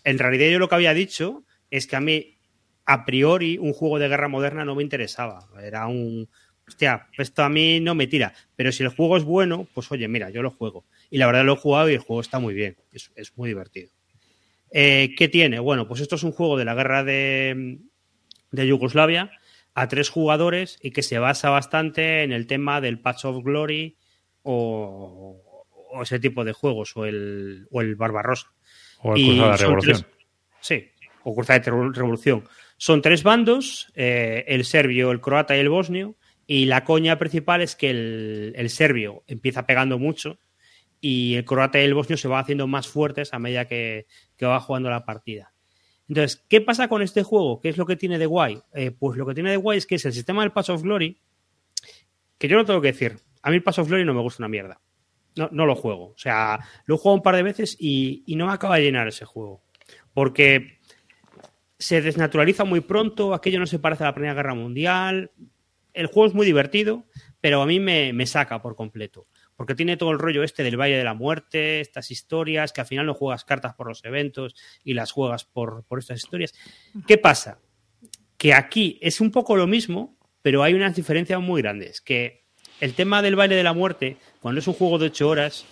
En 0.05 0.19
realidad, 0.19 0.51
yo 0.51 0.59
lo 0.59 0.69
que 0.69 0.75
había 0.75 0.95
dicho 0.95 1.45
es 1.71 1.87
que 1.87 1.97
a 1.97 2.01
mí, 2.01 2.39
a 2.85 3.05
priori, 3.05 3.59
un 3.59 3.73
juego 3.73 3.99
de 3.99 4.09
guerra 4.09 4.29
moderna 4.29 4.65
no 4.65 4.75
me 4.75 4.83
interesaba. 4.83 5.49
Era 5.63 5.87
un, 5.87 6.29
hostia, 6.67 7.09
esto 7.17 7.43
a 7.43 7.49
mí 7.49 7.81
no 7.81 7.95
me 7.95 8.07
tira. 8.07 8.35
Pero 8.57 8.73
si 8.73 8.83
el 8.83 8.91
juego 8.91 9.17
es 9.17 9.25
bueno, 9.25 9.67
pues 9.75 9.91
oye, 9.93 10.09
mira, 10.09 10.31
yo 10.31 10.43
lo 10.43 10.51
juego. 10.51 10.85
Y 11.11 11.19
la 11.19 11.27
verdad 11.27 11.45
lo 11.45 11.55
he 11.55 11.57
jugado 11.57 11.91
y 11.91 11.95
el 11.95 12.01
juego 12.01 12.21
está 12.21 12.39
muy 12.39 12.55
bien. 12.55 12.77
Es, 12.93 13.13
es 13.15 13.37
muy 13.37 13.49
divertido. 13.49 13.91
Eh, 14.71 15.15
¿Qué 15.17 15.29
tiene? 15.29 15.59
Bueno, 15.59 15.87
pues 15.87 16.01
esto 16.01 16.17
es 16.17 16.23
un 16.23 16.33
juego 16.33 16.57
de 16.57 16.65
la 16.65 16.75
guerra 16.75 17.05
de, 17.05 17.79
de, 18.51 18.67
Yugoslavia 18.67 19.31
a 19.75 19.89
tres 19.89 20.09
jugadores 20.09 20.79
y 20.83 20.91
que 20.91 21.03
se 21.03 21.19
basa 21.19 21.51
bastante 21.51 22.23
en 22.25 22.33
el 22.33 22.47
tema 22.47 22.81
del 22.81 23.01
Patch 23.01 23.27
of 23.27 23.45
Glory 23.45 23.97
o, 24.43 25.41
ese 26.03 26.19
tipo 26.19 26.45
de 26.45 26.53
juegos, 26.53 26.97
o 26.97 27.07
el, 27.07 27.69
o 27.71 27.81
el 27.81 27.95
Barbarossa. 27.97 28.53
O 29.03 29.15
el 29.15 29.25
Cruzada 29.25 29.53
de 29.53 29.57
Revolución. 29.59 29.97
Tres, 29.97 30.07
sí, 30.61 30.85
o 31.23 31.35
Cruzada 31.35 31.59
de 31.59 31.71
Revolución. 31.71 32.45
Son 32.77 33.01
tres 33.01 33.23
bandos, 33.23 33.91
eh, 33.95 34.45
el 34.49 34.65
serbio, 34.65 35.11
el 35.11 35.21
croata 35.21 35.57
y 35.57 35.61
el 35.61 35.69
bosnio, 35.69 36.17
y 36.47 36.67
la 36.67 36.85
coña 36.85 37.19
principal 37.19 37.63
es 37.63 37.75
que 37.75 37.91
el, 37.91 38.53
el, 38.57 38.71
serbio 38.71 39.25
empieza 39.27 39.67
pegando 39.67 39.99
mucho 39.99 40.39
y 41.01 41.35
el 41.35 41.45
croata 41.45 41.81
y 41.81 41.85
el 41.85 41.95
bosnio 41.95 42.17
se 42.17 42.29
van 42.29 42.41
haciendo 42.41 42.67
más 42.67 42.87
fuertes 42.87 43.35
a 43.35 43.39
medida 43.39 43.67
que, 43.67 44.07
que, 44.37 44.47
va 44.47 44.61
jugando 44.61 44.91
la 44.91 45.05
partida. 45.05 45.53
Entonces, 46.09 46.45
¿qué 46.49 46.61
pasa 46.61 46.89
con 46.89 47.03
este 47.03 47.23
juego? 47.23 47.61
¿Qué 47.61 47.69
es 47.69 47.77
lo 47.77 47.87
que 47.87 47.97
tiene 47.97 48.19
de 48.19 48.27
guay? 48.27 48.61
Eh, 48.75 48.93
pues 48.93 49.19
lo 49.19 49.27
que 49.27 49.35
tiene 49.35 49.51
de 49.51 49.57
guay 49.57 49.79
es 49.79 49.87
que 49.87 49.97
es 49.97 50.05
el 50.05 50.13
sistema 50.13 50.43
del 50.43 50.53
Pass 50.53 50.71
of 50.71 50.83
Glory, 50.83 51.21
que 52.39 52.49
yo 52.49 52.57
no 52.57 52.65
tengo 52.65 52.81
que 52.81 52.93
decir. 52.93 53.19
A 53.43 53.51
mí 53.51 53.57
el 53.57 53.63
Pass 53.63 53.81
of 53.81 53.89
Glory 53.89 54.05
no 54.05 54.15
me 54.15 54.21
gusta 54.21 54.43
una 54.43 54.49
mierda. 54.49 54.81
No, 55.37 55.49
no 55.53 55.67
lo 55.67 55.75
juego. 55.75 56.07
O 56.09 56.19
sea, 56.19 56.61
lo 56.87 56.97
he 56.97 57.09
un 57.09 57.23
par 57.23 57.37
de 57.37 57.43
veces 57.43 57.77
y, 57.79 58.25
no 58.37 58.47
me 58.47 58.53
acaba 58.53 58.77
de 58.77 58.83
llenar 58.83 59.07
ese 59.09 59.25
juego. 59.25 59.63
Porque 60.13 60.79
se 61.79 62.01
desnaturaliza 62.01 62.65
muy 62.65 62.81
pronto, 62.81 63.35
aquello 63.35 63.61
no 63.61 63.67
se 63.67 63.79
parece 63.79 64.03
a 64.03 64.07
la 64.07 64.15
Primera 64.15 64.35
Guerra 64.35 64.55
Mundial, 64.55 65.31
el 65.93 66.07
juego 66.07 66.29
es 66.29 66.35
muy 66.35 66.47
divertido, 66.47 67.05
pero 67.41 67.63
a 67.63 67.67
mí 67.67 67.81
me, 67.81 68.13
me, 68.13 68.27
saca 68.27 68.61
por 68.61 68.77
completo. 68.77 69.27
Porque 69.57 69.75
tiene 69.75 69.97
todo 69.97 70.11
el 70.11 70.19
rollo 70.19 70.43
este 70.43 70.63
del 70.63 70.79
Valle 70.79 70.97
de 70.97 71.05
la 71.05 71.15
Muerte, 71.15 71.81
estas 71.81 72.11
historias, 72.11 72.73
que 72.73 72.83
al 72.83 72.87
final 72.87 73.07
no 73.07 73.15
juegas 73.15 73.45
cartas 73.45 73.75
por 73.75 73.89
los 73.89 74.05
eventos 74.05 74.55
y 74.85 74.95
las 74.95 75.13
juegas 75.13 75.45
por, 75.45 75.85
por 75.85 75.99
estas 75.99 76.23
historias. 76.23 76.55
¿Qué 77.07 77.17
pasa? 77.17 77.61
Que 78.37 78.53
aquí 78.53 78.99
es 79.01 79.21
un 79.21 79.31
poco 79.31 79.57
lo 79.57 79.67
mismo, 79.67 80.19
pero 80.43 80.63
hay 80.63 80.75
unas 80.75 80.95
diferencias 80.95 81.41
muy 81.41 81.63
grandes. 81.63 82.03
Que 82.03 82.46
el 82.81 82.95
tema 82.95 83.23
del 83.23 83.37
Baile 83.37 83.55
de 83.55 83.63
la 83.63 83.73
Muerte, 83.73 84.17
cuando 84.41 84.61
es 84.61 84.69
un 84.69 84.75
juego 84.75 84.99
de 84.99 85.07
8 85.07 85.29
horas, 85.29 85.67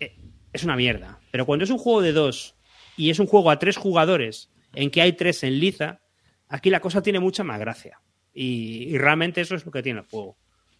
eh, 0.00 0.14
es 0.52 0.64
una 0.64 0.76
mierda. 0.76 1.18
Pero 1.30 1.46
cuando 1.46 1.64
es 1.64 1.70
un 1.70 1.78
juego 1.78 2.02
de 2.02 2.12
2 2.12 2.54
y 2.96 3.10
es 3.10 3.18
un 3.18 3.26
juego 3.26 3.50
a 3.50 3.58
3 3.58 3.76
jugadores, 3.76 4.50
en 4.74 4.90
que 4.90 5.02
hay 5.02 5.14
3 5.14 5.44
en 5.44 5.60
liza, 5.60 6.00
aquí 6.48 6.70
la 6.70 6.80
cosa 6.80 7.02
tiene 7.02 7.20
mucha 7.20 7.44
más 7.44 7.58
gracia. 7.58 8.00
Y, 8.34 8.88
y, 8.88 8.98
realmente 8.98 9.40
eso 9.40 9.54
es 9.54 9.64
lo 9.66 9.72
que 9.72 9.82
tiene 9.82 10.00
el 10.00 10.06
juego. 10.06 10.38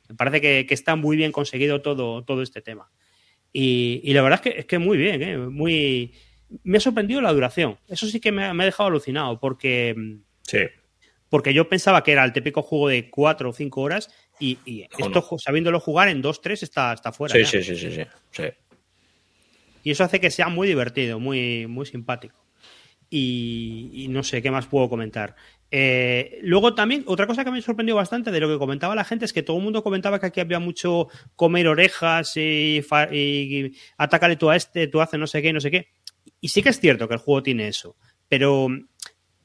Me 0.08 0.14
parece 0.14 0.40
que, 0.40 0.66
que 0.66 0.74
está 0.74 0.96
muy 0.96 1.16
bien 1.16 1.32
conseguido 1.32 1.82
todo, 1.82 2.24
todo 2.24 2.42
este 2.42 2.62
tema. 2.62 2.90
Y, 3.52 4.00
y, 4.04 4.14
la 4.14 4.22
verdad 4.22 4.40
es 4.42 4.52
que, 4.52 4.60
es 4.60 4.66
que 4.66 4.78
muy 4.78 4.96
bien, 4.96 5.22
¿eh? 5.22 5.36
muy... 5.36 6.12
Me 6.64 6.78
ha 6.78 6.80
sorprendido 6.80 7.20
la 7.20 7.32
duración. 7.32 7.78
Eso 7.88 8.06
sí 8.06 8.20
que 8.20 8.32
me, 8.32 8.52
me 8.52 8.62
ha 8.62 8.66
dejado 8.66 8.88
alucinado 8.88 9.40
porque... 9.40 9.94
Sí. 10.42 10.60
Porque 11.30 11.54
yo 11.54 11.66
pensaba 11.66 12.04
que 12.04 12.12
era 12.12 12.24
el 12.24 12.34
típico 12.34 12.60
juego 12.60 12.88
de 12.88 13.08
4 13.08 13.48
o 13.48 13.52
5 13.54 13.80
horas 13.80 14.10
y, 14.38 14.58
y 14.64 14.82
esto, 14.82 15.08
no. 15.30 15.38
sabiéndolo 15.38 15.80
jugar 15.80 16.08
en 16.08 16.22
2, 16.22 16.40
3 16.40 16.62
está, 16.62 16.92
está 16.92 17.12
fuera. 17.12 17.34
Sí, 17.34 17.44
sí, 17.44 17.62
sí, 17.62 17.76
sí, 17.76 17.90
sí, 17.92 18.02
sí. 18.30 18.44
Y 19.84 19.90
eso 19.90 20.04
hace 20.04 20.20
que 20.20 20.30
sea 20.30 20.48
muy 20.48 20.68
divertido, 20.68 21.18
muy, 21.18 21.66
muy 21.66 21.86
simpático. 21.86 22.36
Y, 23.10 23.90
y, 23.92 24.08
no 24.08 24.22
sé 24.22 24.40
qué 24.40 24.50
más 24.50 24.66
puedo 24.66 24.88
comentar. 24.88 25.36
Eh, 25.70 26.38
luego 26.42 26.74
también, 26.74 27.04
otra 27.06 27.26
cosa 27.26 27.44
que 27.44 27.50
me 27.50 27.60
sorprendió 27.60 27.94
bastante 27.96 28.30
de 28.30 28.40
lo 28.40 28.48
que 28.48 28.58
comentaba 28.58 28.94
la 28.94 29.04
gente 29.04 29.24
es 29.24 29.32
que 29.32 29.42
todo 29.42 29.58
el 29.58 29.62
mundo 29.62 29.82
comentaba 29.82 30.18
que 30.18 30.26
aquí 30.26 30.40
había 30.40 30.58
mucho 30.58 31.08
comer 31.36 31.68
orejas 31.68 32.36
y, 32.36 32.82
y, 33.10 33.16
y 33.16 33.76
atácale 33.98 34.36
tú 34.36 34.50
a 34.50 34.56
este, 34.56 34.86
tú 34.86 35.00
haces 35.00 35.20
no 35.20 35.26
sé 35.26 35.42
qué, 35.42 35.52
no 35.52 35.60
sé 35.60 35.70
qué. 35.70 35.88
Y 36.40 36.48
sí 36.48 36.62
que 36.62 36.70
es 36.70 36.80
cierto 36.80 37.06
que 37.08 37.14
el 37.14 37.20
juego 37.20 37.42
tiene 37.42 37.68
eso. 37.68 37.96
Pero, 38.28 38.68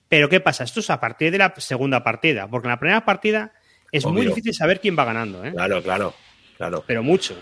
pero 0.07 0.29
¿qué 0.29 0.39
pasa? 0.39 0.63
Esto 0.63 0.79
es 0.79 0.89
a 0.89 0.99
partir 0.99 1.31
de 1.31 1.37
la 1.37 1.53
segunda 1.57 2.03
partida, 2.03 2.49
porque 2.49 2.67
en 2.67 2.71
la 2.71 2.79
primera 2.79 3.05
partida 3.05 3.53
es 3.91 4.05
Obvio. 4.05 4.13
muy 4.13 4.27
difícil 4.27 4.53
saber 4.53 4.79
quién 4.79 4.97
va 4.97 5.05
ganando. 5.05 5.43
¿eh? 5.43 5.51
Claro, 5.51 5.81
claro, 5.81 6.13
claro. 6.57 6.83
Pero 6.85 7.03
mucho. 7.03 7.35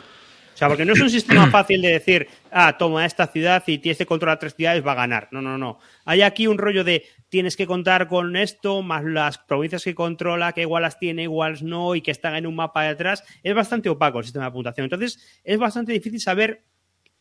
O 0.56 0.58
sea, 0.58 0.70
porque 0.70 0.86
no 0.86 0.94
es 0.94 1.02
un 1.02 1.10
sistema 1.10 1.48
fácil 1.52 1.82
de 1.82 1.90
decir, 1.90 2.28
ah, 2.50 2.78
toma 2.78 3.06
esta 3.06 3.28
ciudad 3.28 3.62
y 3.68 3.78
tienes 3.80 3.98
que 3.98 4.06
controlar 4.06 4.40
tres 4.40 4.56
ciudades, 4.56 4.86
va 4.86 4.94
a 4.94 4.96
ganar. 4.96 5.28
No, 5.32 5.42
no, 5.42 5.58
no. 5.58 5.80
Hay 6.06 6.22
aquí 6.22 6.48
un 6.48 6.58
rollo 6.58 6.86
de 6.86 7.04
tienes 7.28 7.58
que 7.58 7.68
contar 7.68 8.08
con 8.08 8.38
esto, 8.38 8.82
más 8.82 9.04
las 9.04 9.38
provincias 9.38 9.84
que 9.84 9.94
controla, 9.94 10.54
que 10.54 10.62
igual 10.62 10.84
las 10.84 10.98
tiene, 10.98 11.24
igual 11.24 11.58
no, 11.62 11.94
y 11.94 12.02
que 12.02 12.12
están 12.12 12.36
en 12.36 12.48
un 12.48 12.56
mapa 12.56 12.84
de 12.84 12.90
atrás. 12.90 13.24
Es 13.44 13.54
bastante 13.54 13.90
opaco 13.90 14.20
el 14.20 14.24
sistema 14.24 14.46
de 14.46 14.52
puntuación. 14.52 14.86
Entonces, 14.86 15.42
es 15.44 15.58
bastante 15.58 15.92
difícil 15.92 16.22
saber 16.22 16.64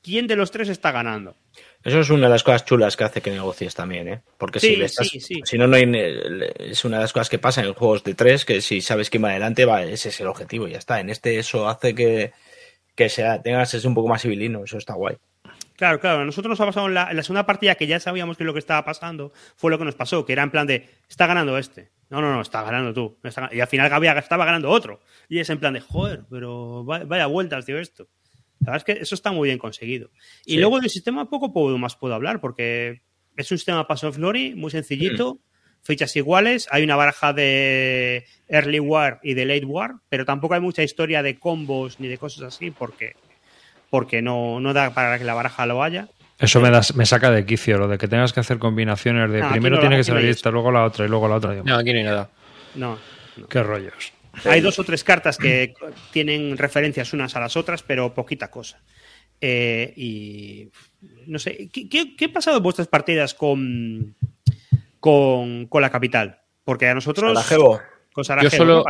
quién 0.04 0.26
de 0.26 0.36
los 0.36 0.50
tres 0.50 0.68
está 0.68 0.92
ganando. 0.92 1.34
Eso 1.82 2.00
es 2.00 2.10
una 2.10 2.26
de 2.26 2.30
las 2.30 2.44
cosas 2.44 2.64
chulas 2.64 2.96
que 2.96 3.04
hace 3.04 3.22
que 3.22 3.30
negocies 3.30 3.74
también, 3.74 4.08
¿eh? 4.08 4.22
Porque 4.38 4.60
sí, 4.60 4.68
si, 4.68 4.76
le 4.76 4.84
estás, 4.84 5.08
sí, 5.08 5.20
sí. 5.20 5.40
si 5.44 5.58
no, 5.58 5.66
no 5.66 5.76
hay, 5.76 5.90
es 6.58 6.84
una 6.84 6.98
de 6.98 7.02
las 7.02 7.12
cosas 7.12 7.30
que 7.30 7.38
pasa 7.38 7.62
en 7.62 7.72
juegos 7.74 8.04
de 8.04 8.14
tres, 8.14 8.44
que 8.44 8.60
si 8.60 8.80
sabes 8.80 9.10
quién 9.10 9.24
va 9.24 9.30
adelante, 9.30 9.64
va, 9.64 9.82
ese 9.82 10.10
es 10.10 10.20
el 10.20 10.26
objetivo 10.26 10.68
y 10.68 10.72
ya 10.72 10.78
está. 10.78 11.00
En 11.00 11.10
este 11.10 11.38
eso 11.38 11.68
hace 11.68 11.94
que, 11.94 12.32
que 12.94 13.08
sea, 13.08 13.42
tengas 13.42 13.72
ese 13.74 13.88
un 13.88 13.94
poco 13.94 14.08
más 14.08 14.22
civilino, 14.22 14.62
eso 14.64 14.78
está 14.78 14.94
guay. 14.94 15.16
Claro, 15.76 15.98
claro. 15.98 16.24
Nosotros 16.24 16.50
nos 16.50 16.60
ha 16.60 16.66
pasado 16.66 16.86
en 16.86 16.94
la, 16.94 17.10
en 17.10 17.16
la, 17.16 17.22
segunda 17.22 17.46
partida 17.46 17.74
que 17.74 17.86
ya 17.86 17.98
sabíamos 17.98 18.36
que 18.36 18.44
lo 18.44 18.52
que 18.52 18.60
estaba 18.60 18.84
pasando 18.84 19.32
fue 19.56 19.70
lo 19.70 19.78
que 19.78 19.84
nos 19.84 19.96
pasó, 19.96 20.24
que 20.24 20.32
era 20.32 20.42
en 20.42 20.50
plan 20.50 20.66
de, 20.66 20.88
está 21.08 21.26
ganando 21.26 21.58
este. 21.58 21.90
No, 22.10 22.20
no, 22.20 22.32
no, 22.32 22.42
está 22.42 22.62
ganando 22.62 22.94
tú. 22.94 23.18
Está, 23.24 23.48
y 23.52 23.60
al 23.60 23.66
final 23.66 23.90
estaba 24.18 24.44
ganando 24.44 24.70
otro. 24.70 25.00
Y 25.28 25.40
es 25.40 25.50
en 25.50 25.58
plan 25.58 25.74
de, 25.74 25.80
joder, 25.80 26.22
pero 26.30 26.84
vaya 26.84 27.26
vueltas, 27.26 27.66
tío, 27.66 27.78
esto. 27.78 28.08
La 28.60 28.72
verdad 28.72 28.76
es 28.76 28.84
que 28.84 29.02
eso 29.02 29.14
está 29.14 29.32
muy 29.32 29.48
bien 29.48 29.58
conseguido. 29.58 30.10
Y 30.46 30.52
sí. 30.52 30.58
luego 30.58 30.80
del 30.80 30.90
sistema 30.90 31.28
poco 31.28 31.52
puedo, 31.52 31.76
más 31.78 31.96
puedo 31.96 32.14
hablar, 32.14 32.40
porque 32.40 33.02
es 33.36 33.50
un 33.50 33.58
sistema 33.58 33.86
Pass 33.86 34.04
of 34.04 34.16
Glory 34.16 34.54
muy 34.54 34.70
sencillito, 34.70 35.34
mm. 35.34 35.38
fichas 35.82 36.16
iguales, 36.16 36.68
hay 36.70 36.82
una 36.82 36.96
baraja 36.96 37.32
de 37.32 38.24
Early 38.48 38.80
War 38.80 39.20
y 39.22 39.34
de 39.34 39.44
Late 39.44 39.66
War, 39.66 39.96
pero 40.08 40.24
tampoco 40.24 40.54
hay 40.54 40.60
mucha 40.60 40.82
historia 40.82 41.22
de 41.22 41.38
combos 41.38 42.00
ni 42.00 42.08
de 42.08 42.18
cosas 42.18 42.42
así, 42.44 42.70
porque 42.70 43.16
porque 43.90 44.22
no, 44.22 44.58
no 44.58 44.72
da 44.72 44.92
para 44.92 45.18
que 45.20 45.24
la 45.24 45.34
baraja 45.34 45.66
lo 45.66 45.80
haya. 45.80 46.08
Eso 46.40 46.60
me, 46.60 46.68
das, 46.70 46.96
me 46.96 47.06
saca 47.06 47.30
de 47.30 47.46
quicio, 47.46 47.78
lo 47.78 47.86
de 47.86 47.96
que 47.96 48.08
tengas 48.08 48.32
que 48.32 48.40
hacer 48.40 48.58
combinaciones 48.58 49.30
de 49.30 49.40
no, 49.40 49.50
primero 49.50 49.76
no, 49.76 49.80
tiene 49.80 49.96
que 49.96 50.02
salir 50.02 50.30
esta, 50.30 50.50
luego 50.50 50.72
la 50.72 50.82
otra 50.82 51.04
y 51.04 51.08
luego 51.08 51.28
la 51.28 51.36
otra. 51.36 51.54
No, 51.62 51.76
aquí 51.76 51.92
no 51.92 51.98
hay 51.98 52.04
nada. 52.04 52.28
No. 52.74 52.98
no. 53.36 53.46
Qué 53.46 53.62
rollos. 53.62 54.13
Hay 54.44 54.60
dos 54.60 54.78
o 54.78 54.84
tres 54.84 55.04
cartas 55.04 55.38
que 55.38 55.74
tienen 56.12 56.56
referencias 56.56 57.12
unas 57.12 57.36
a 57.36 57.40
las 57.40 57.56
otras, 57.56 57.82
pero 57.82 58.14
poquita 58.14 58.50
cosa. 58.50 58.82
Eh, 59.40 59.92
y 59.96 60.70
no 61.26 61.38
sé, 61.38 61.68
¿qué, 61.72 61.88
qué, 61.88 62.16
qué 62.16 62.24
ha 62.26 62.32
pasado 62.32 62.58
en 62.58 62.62
vuestras 62.62 62.88
partidas 62.88 63.34
con, 63.34 64.14
con, 65.00 65.66
con 65.66 65.82
la 65.82 65.90
capital? 65.90 66.40
Porque 66.64 66.88
a 66.88 66.94
nosotros. 66.94 67.34
Sarajevo. 67.34 67.80
Con 68.12 68.24
Sarajevo, 68.24 68.84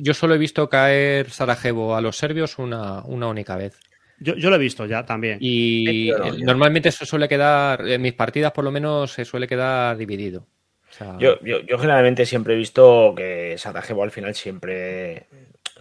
Yo 0.00 0.14
solo, 0.14 0.34
he 0.34 0.38
visto 0.38 0.68
caer 0.68 1.30
Sarajevo 1.30 1.96
a 1.96 2.00
los 2.00 2.16
serbios 2.16 2.58
una, 2.58 3.02
una 3.02 3.26
única 3.26 3.56
vez. 3.56 3.76
Yo, 4.20 4.36
yo 4.36 4.50
lo 4.50 4.56
he 4.56 4.60
visto 4.60 4.86
ya 4.86 5.04
también. 5.04 5.38
Y 5.40 6.10
eh, 6.10 6.14
normalmente 6.38 6.88
eso 6.88 7.04
suele 7.04 7.28
quedar, 7.28 7.86
en 7.88 8.00
mis 8.00 8.14
partidas 8.14 8.52
por 8.52 8.64
lo 8.64 8.70
menos 8.70 9.12
se 9.12 9.24
suele 9.24 9.48
quedar 9.48 9.96
dividido. 9.96 10.46
Sea, 10.98 11.16
Yo, 11.18 11.40
yo, 11.42 11.60
yo 11.60 11.78
generalmente 11.78 12.26
siempre 12.26 12.54
he 12.54 12.56
visto 12.56 13.14
que 13.16 13.56
Sarajevo 13.58 14.02
al 14.02 14.10
final 14.10 14.34
siempre 14.34 15.26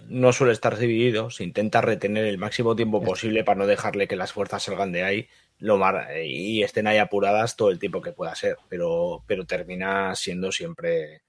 no 0.07 0.31
suele 0.31 0.53
estar 0.53 0.77
dividido, 0.77 1.29
se 1.29 1.43
intenta 1.43 1.81
retener 1.81 2.25
el 2.25 2.37
máximo 2.37 2.75
tiempo 2.75 3.03
posible 3.03 3.43
para 3.43 3.57
no 3.59 3.67
dejarle 3.67 4.07
que 4.07 4.15
las 4.15 4.31
fuerzas 4.31 4.63
salgan 4.63 4.91
de 4.91 5.03
ahí 5.03 5.27
lo 5.59 5.77
mar- 5.77 6.07
y 6.23 6.61
estén 6.63 6.87
ahí 6.87 6.97
apuradas 6.99 7.55
todo 7.55 7.71
el 7.71 7.79
tiempo 7.79 8.01
que 8.01 8.13
pueda 8.13 8.35
ser, 8.35 8.57
pero, 8.69 9.23
pero 9.27 9.45
termina 9.45 10.13
siendo 10.15 10.51
siempre 10.51 11.23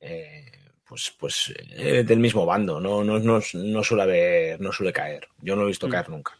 eh, 0.00 0.50
pues, 0.88 1.12
pues 1.18 1.54
eh, 1.76 2.04
del 2.04 2.20
mismo 2.20 2.46
bando, 2.46 2.80
no, 2.80 3.04
no, 3.04 3.18
no, 3.18 3.40
no 3.54 3.84
suele 3.84 4.02
haber, 4.02 4.60
no 4.60 4.72
suele 4.72 4.92
caer. 4.92 5.28
Yo 5.42 5.56
no 5.56 5.62
he 5.62 5.66
visto 5.66 5.88
caer 5.88 6.08
nunca. 6.08 6.36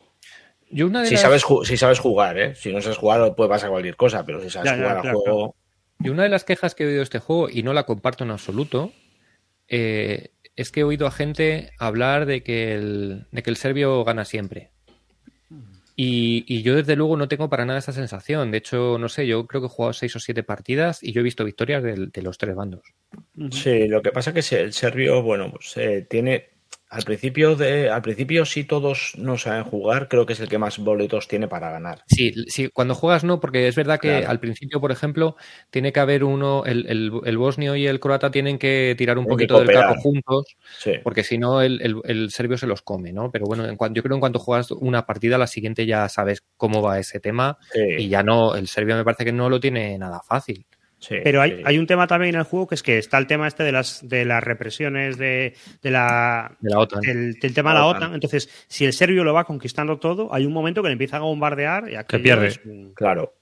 yo 0.71 0.87
una 0.87 1.01
de 1.03 1.09
Si 1.09 1.15
las- 1.15 1.23
sabes, 1.23 1.45
si 1.65 1.77
sabes 1.77 1.99
jugar, 1.99 2.39
¿eh? 2.39 2.55
si 2.55 2.73
no 2.73 2.81
sabes 2.81 2.99
jugar 2.99 3.35
puede 3.35 3.51
pasar 3.51 3.71
cualquier 3.71 3.97
cosa, 3.97 4.25
pero 4.25 4.41
si 4.41 4.51
sabes 4.51 4.71
Ya, 4.71 4.77
ya, 4.77 4.83
jugar 4.83 4.97
al 4.97 5.03
claro, 5.03 5.19
juego... 5.21 5.57
Y 6.03 6.09
una 6.09 6.23
de 6.23 6.29
las 6.29 6.45
quejas 6.45 6.75
que 6.75 6.85
he 6.85 6.87
oído 6.87 6.99
de 6.99 7.05
este 7.05 7.19
juego, 7.19 7.49
y 7.51 7.63
no 7.63 7.73
la 7.73 7.85
comparto 7.85 8.25
en 8.25 8.31
absoluto, 8.31 8.93
eh, 9.69 10.31
es 10.57 10.71
que 10.71 10.81
he 10.81 10.85
oído 10.85 11.07
a 11.07 11.11
gente 11.11 11.71
hablar 11.79 12.27
de 12.27 12.43
que 12.43 12.75
el, 12.75 13.27
de 13.31 13.43
que 13.43 13.51
el 13.51 13.57
serbio 13.57 14.05
gana 14.05 14.25
siempre. 14.25 14.71
Y, 15.97 16.45
y 16.49 16.63
yo 16.63 16.77
desde 16.77 16.97
luego 16.97 17.19
no 17.19 17.29
tengo 17.29 17.51
para 17.51 17.67
nada 17.67 17.79
esa 17.79 17.93
sensación. 17.93 18.51
De 18.51 18.59
hecho, 18.59 18.97
no 18.99 19.11
sé, 19.11 19.27
yo 19.27 19.47
creo 19.47 19.61
que 19.61 19.67
he 19.67 19.71
jugado 19.71 19.93
seis 19.93 20.17
o 20.17 20.21
siete 20.21 20.43
partidas 20.43 21.03
y 21.03 21.13
yo 21.13 21.21
he 21.21 21.25
visto 21.25 21.45
victorias 21.45 21.83
de, 21.83 22.23
los 22.23 22.39
tres 22.39 22.55
bandos. 22.55 22.95
Sí, 23.51 23.87
lo 23.87 24.01
que 24.01 24.11
pasa 24.11 24.33
es 24.35 24.49
que 24.49 24.61
el 24.61 24.73
serbio, 24.73 25.23
bueno, 25.23 25.51
pues 25.51 25.77
eh, 25.77 26.07
tiene 26.09 26.50
al 26.91 27.05
principio 27.05 27.55
de, 27.55 27.89
al 27.89 28.03
principio 28.03 28.45
sí 28.45 28.65
todos 28.65 29.13
no 29.17 29.39
saben 29.39 29.63
jugar, 29.65 30.09
creo 30.09 30.27
que 30.27 30.33
es 30.33 30.41
el 30.41 30.49
que 30.49 30.59
más 30.59 30.79
boletos 30.79 31.29
tiene 31.29 31.47
para 31.47 31.71
ganar. 31.71 32.03
Sí, 32.07 32.33
sí, 32.49 32.69
cuando 32.69 32.97
juegas 32.97 33.23
no, 33.23 33.39
porque 33.39 33.69
es 33.69 33.77
verdad 33.77 34.01
que 34.01 34.09
Claro. 34.09 34.29
al 34.31 34.41
principio, 34.41 34.81
por 34.81 34.91
ejemplo, 34.91 35.37
tiene 35.71 35.93
que 35.93 36.01
haber 36.01 36.25
uno, 36.25 36.65
el, 36.67 36.87
el, 36.89 37.13
el 37.25 37.39
bosnio 37.39 37.77
y 37.77 37.87
el 37.87 38.01
croata 38.01 38.33
tienen 38.33 38.59
que 38.59 38.97
tirar 38.99 39.19
un 39.19 39.25
Tienen 39.25 39.37
poquito 39.37 39.59
del 39.61 39.71
carro 39.71 39.95
juntos, 40.01 40.57
Sí. 40.79 40.95
porque 41.05 41.23
si 41.23 41.39
no 41.39 41.63
el, 41.63 41.81
el- 41.81 42.01
el 42.05 42.31
serbio 42.31 42.59
se 42.59 42.67
los 42.67 42.83
come, 42.83 43.13
¿no? 43.13 43.31
Pero 43.31 43.47
bueno, 43.47 43.65
en 43.67 43.77
cuanto, 43.77 43.97
yo 43.97 44.03
creo 44.03 44.15
que 44.15 44.17
en 44.17 44.21
cuanto 44.21 44.39
juegas 44.41 44.73
una 44.73 45.07
partida, 45.07 45.39
la 45.39 45.47
siguiente 45.47 45.87
ya 45.87 46.09
sabes 46.09 46.43
cómo 46.57 46.83
va 46.83 46.99
ese 46.99 47.21
tema 47.21 47.57
sí, 47.73 47.81
y 47.99 48.09
ya 48.09 48.25
no, 48.25 48.57
el 48.57 48.67
serbio 48.67 48.97
me 48.97 49.05
parece 49.05 49.25
que 49.25 49.33
no 49.33 49.49
lo 49.49 49.61
tiene 49.61 49.97
nada 49.97 50.21
fácil. 50.27 50.67
Sí, 51.01 51.17
Pero 51.25 51.43
hay, 51.43 51.57
sí. 51.57 51.63
hay 51.65 51.79
un 51.79 51.87
tema 51.89 52.07
también 52.07 52.35
en 52.35 52.39
el 52.41 52.47
juego 52.47 52.69
que 52.69 52.77
es 52.77 52.83
que 52.85 52.99
está 52.99 53.19
el 53.19 53.27
tema 53.27 53.49
este 53.49 53.65
de 53.65 53.73
las, 53.73 54.09
de 54.09 54.25
las 54.25 54.45
represiones 54.45 55.19
de, 55.19 55.55
de 55.83 55.91
la, 55.91 56.57
De 56.61 56.71
la 56.71 56.79
OTAN. 56.79 57.01
del, 57.01 57.35
del 57.41 57.53
tema 57.55 57.71
de 57.71 57.75
La 57.75 57.81
la 57.81 57.87
OTAN. 57.87 58.03
OTAN. 58.03 58.15
Entonces, 58.15 58.49
si 58.69 58.85
el 58.85 58.93
serbio 58.93 59.25
lo 59.25 59.35
va 59.35 59.45
conquistando 59.45 59.99
todo, 59.99 60.33
hay 60.33 60.47
un 60.47 60.53
momento 60.53 60.83
que 60.83 60.89
le 60.91 60.93
empieza 60.93 61.17
a 61.17 61.21
bombardear 61.21 61.91
y 61.91 61.97
aquello 61.97 62.23
pierde. 62.23 62.47
es 62.49 62.61
un- 62.65 62.93
Claro. 62.95 63.35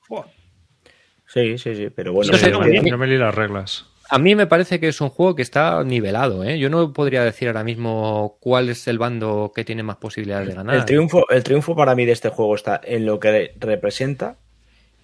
Sí, 1.27 1.59
sí, 1.59 1.75
sí, 1.75 1.91
pero 1.95 2.13
bueno, 2.15 2.33
No 2.33 2.39
sé, 2.39 2.47
sí, 2.47 2.51
no, 2.51 2.61
me, 2.61 2.81
no 2.81 2.97
me 2.99 3.07
lío 3.07 3.19
las 3.19 3.35
reglas. 3.35 3.85
A 4.11 4.19
mí 4.19 4.35
me 4.35 4.47
parece 4.47 4.81
que 4.81 4.89
es 4.89 4.99
un 5.03 5.11
juego 5.11 5.35
que 5.35 5.43
está 5.43 5.85
nivelado, 5.85 6.43
¿eh? 6.43 6.59
Yo 6.59 6.71
no 6.71 6.95
podría 6.95 7.23
decir 7.23 7.49
ahora 7.49 7.63
mismo 7.65 8.39
cuál 8.41 8.71
es 8.71 8.89
el 8.89 8.97
bando 8.99 9.53
que 9.55 9.63
tiene 9.67 9.83
más 9.83 9.97
posibilidades 9.97 10.49
de 10.49 10.55
ganar. 10.55 10.77
el 10.77 10.87
triunfo, 10.87 11.29
el 11.29 11.43
triunfo 11.45 11.77
para 11.77 11.95
mí 11.95 12.07
de 12.07 12.13
este 12.13 12.31
juego 12.31 12.55
está 12.55 12.81
en 12.83 13.05
lo 13.05 13.21
que 13.21 13.53
representa, 13.59 14.39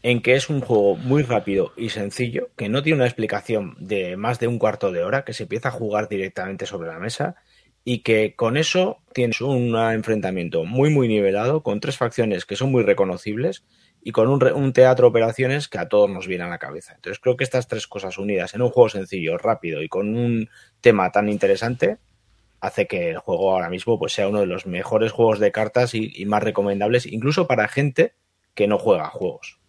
en 0.05 0.20
que 0.20 0.35
es 0.35 0.51
un 0.51 0.60
juego 0.60 0.97
muy 0.97 1.22
rápido 1.22 1.72
y 1.78 1.89
sencillo, 1.89 2.51
que 2.59 2.68
no 2.68 2.82
tiene 2.82 2.97
una 2.97 3.06
explicación 3.06 3.74
de 3.78 4.18
más 4.18 4.39
de 4.39 4.47
un 4.47 4.59
cuarto 4.59 4.93
de 4.93 5.02
hora, 5.02 5.24
que 5.24 5.32
se 5.32 5.44
empieza 5.44 5.68
a 5.68 5.72
jugar 5.72 6.10
directamente 6.10 6.66
sobre 6.66 6.90
la 6.90 6.98
mesa 6.98 7.36
y 7.85 8.01
que 8.01 8.35
con 8.36 8.59
eso 8.59 8.98
tienes 9.14 9.40
un 9.40 9.74
enfrentamiento 9.74 10.66
muy 10.66 10.90
muy 10.90 11.09
nivelado, 11.09 11.62
con 11.62 11.81
tres 11.81 11.97
facciones 11.97 12.44
que 12.44 12.55
son 12.55 12.70
muy 12.70 12.82
reconocibles 12.82 13.64
y 14.02 14.12
con 14.12 14.28
un, 14.28 14.44
un 14.52 14.74
teatro 14.74 15.06
de 15.06 15.09
operaciones 15.09 15.68
que 15.68 15.78
a 15.78 15.89
todos 15.89 16.10
nos 16.10 16.26
viene 16.26 16.44
a 16.44 16.48
la 16.48 16.59
cabeza. 16.59 16.93
Entonces 16.97 17.18
creo 17.18 17.39
que 17.39 17.44
estas 17.44 17.66
tres 17.66 17.86
cosas 17.86 18.18
unidas 18.18 18.55
en 18.55 18.60
un 18.60 18.68
juego 18.68 18.90
sencillo, 18.90 19.39
rápido 19.39 19.82
y 19.82 19.89
con 19.89 20.14
un 20.14 20.51
tema 20.82 21.12
tan 21.12 21.31
interesante 21.31 21.97
hace 22.60 22.86
que 22.86 23.09
el 23.09 23.18
juego 23.20 23.52
ahora 23.52 23.70
mismo 23.70 23.98
pues, 23.98 24.12
sea 24.12 24.28
uno 24.28 24.40
de 24.40 24.47
los 24.47 24.66
mejores 24.66 25.12
juegos 25.12 25.39
de 25.39 25.51
cartas 25.51 25.94
y, 25.94 26.12
y 26.14 26.26
más 26.26 26.43
recomendables, 26.43 27.06
incluso 27.06 27.47
para 27.47 27.68
gente 27.68 28.12
que 28.52 28.66
no 28.66 28.78
juega 28.78 29.09
juegos. 29.09 29.64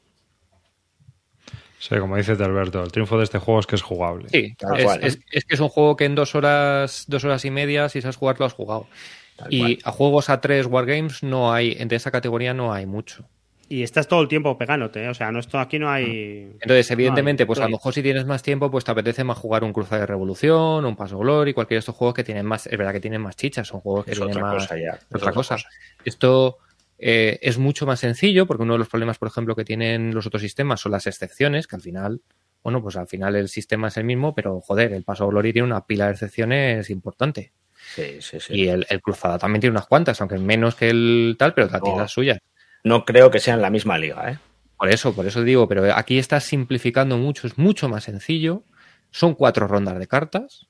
Sí, 1.80 1.96
como 1.98 2.16
dice 2.18 2.32
Alberto, 2.32 2.82
el 2.84 2.92
triunfo 2.92 3.18
de 3.18 3.24
este 3.26 3.38
juego 3.38 3.60
es 3.60 3.68
que 3.68 3.76
es 3.76 3.82
jugable. 3.82 4.30
Sí, 4.30 4.56
Tal 4.58 4.78
es, 4.80 4.84
cual, 4.86 5.04
¿eh? 5.04 5.08
es- 5.08 5.20
es 5.32 5.46
que 5.46 5.54
es 5.56 5.60
un 5.60 5.70
juego 5.70 5.96
que 5.96 6.06
en 6.06 6.16
dos 6.16 6.34
horas, 6.36 7.06
dos 7.08 7.24
horas 7.24 7.44
y 7.46 7.52
media, 7.52 7.90
si 7.90 8.02
sabes 8.02 8.16
jugar, 8.16 8.40
lo 8.40 8.46
has 8.46 8.54
jugado. 8.54 8.88
Tal 9.36 9.54
Y 9.54 9.60
cual. 9.60 9.78
a 9.84 9.92
juegos 9.92 10.30
a 10.30 10.42
tres 10.42 10.66
Wargames 10.66 11.22
no 11.24 11.52
hay, 11.54 11.76
de 11.76 11.96
esa 11.96 12.12
categoría 12.12 12.54
no 12.54 12.74
hay 12.74 12.86
mucho. 12.86 13.26
Y 13.68 13.82
estás 13.82 14.08
todo 14.08 14.22
el 14.22 14.28
tiempo 14.28 14.58
pegándote, 14.60 15.04
¿eh? 15.04 15.10
o 15.10 15.14
sea, 15.16 15.32
no 15.32 15.40
esto 15.40 15.58
aquí 15.60 15.80
no 15.80 15.90
hay. 15.90 16.52
Entonces, 16.62 16.92
evidentemente, 16.92 17.44
No 17.44 17.46
hay 17.46 17.48
pues 17.48 17.60
a 17.60 17.64
lo 17.64 17.70
mejor 17.70 17.94
si 17.96 18.04
tienes 18.04 18.24
más 18.26 18.44
tiempo, 18.44 18.70
pues 18.70 18.84
te 18.86 18.92
apetece 18.92 19.24
más 19.24 19.40
jugar 19.40 19.64
un 19.64 19.74
Cruzada 19.74 20.02
de 20.02 20.06
Revolución, 20.08 20.86
un 20.86 20.96
Paso 20.96 21.18
Glory, 21.18 21.54
cualquiera 21.54 21.78
de 21.78 21.80
estos 21.80 21.96
juegos 21.96 22.14
que 22.14 22.24
tienen 22.24 22.46
más, 22.46 22.68
es 22.68 22.78
verdad 22.78 22.94
que 22.94 23.00
tienen 23.00 23.22
más 23.22 23.36
chichas, 23.36 23.68
son 23.68 23.80
juegos 23.82 24.06
que 24.06 24.12
Es 24.12 24.18
tienen 24.20 24.38
otra 24.38 24.42
más 24.44 24.64
cosa 24.68 24.78
ya. 24.78 24.92
es 24.94 25.16
otra 25.16 25.32
cosa. 25.34 25.58
Esto 26.04 26.60
eh, 26.98 27.40
es 27.42 27.58
mucho 27.58 27.86
más 27.86 28.00
sencillo 28.00 28.46
porque 28.46 28.64
uno 28.64 28.74
de 28.74 28.80
los 28.80 28.90
problemas, 28.90 29.18
por 29.18 29.28
ejemplo, 29.28 29.56
que 29.56 29.66
tienen 29.66 30.14
los 30.14 30.26
otros 30.26 30.42
sistemas 30.42 30.80
son 30.82 30.92
las 30.94 31.08
excepciones, 31.08 31.68
que 31.68 31.76
al 31.76 31.82
final, 31.82 32.22
bueno, 32.64 32.82
pues 32.82 32.96
al 32.96 33.08
final 33.08 33.36
el 33.36 33.50
sistema 33.50 33.90
es 33.90 33.98
el 33.98 34.04
mismo, 34.06 34.34
pero 34.34 34.62
joder, 34.62 34.94
el 34.94 35.04
Paso 35.04 35.28
Glory 35.28 35.54
tiene 35.54 35.68
una 35.68 35.86
pila 35.86 36.06
de 36.08 36.12
excepciones 36.14 36.90
importante. 36.90 37.52
Sí, 37.96 38.18
sí, 38.22 38.40
sí. 38.40 38.54
Y 38.54 38.68
el, 38.70 38.86
el 38.90 39.02
Cruzada 39.02 39.38
también 39.38 39.62
tiene 39.62 39.72
unas 39.74 39.86
cuantas, 39.88 40.20
aunque 40.22 40.38
menos 40.38 40.76
que 40.76 40.90
el 40.90 41.36
tal, 41.38 41.54
pero 41.54 41.68
tiene 41.70 41.92
No. 41.96 41.98
las 42.02 42.12
suyas. 42.12 42.40
No 42.84 43.04
creo 43.06 43.30
que 43.30 43.40
sean 43.40 43.62
la 43.62 43.70
misma 43.70 43.98
liga, 43.98 44.32
¿eh? 44.32 44.40
Por 44.78 44.90
eso, 44.90 45.14
por 45.16 45.26
eso 45.26 45.42
digo, 45.44 45.68
pero 45.68 45.94
aquí 45.96 46.18
estás 46.18 46.44
simplificando 46.44 47.18
mucho, 47.18 47.48
es 47.48 47.58
mucho 47.58 47.88
más 47.90 48.04
sencillo. 48.06 48.64
Son 49.12 49.34
cuatro 49.36 49.68
rondas 49.68 49.98
de 50.00 50.08
cartas 50.08 50.68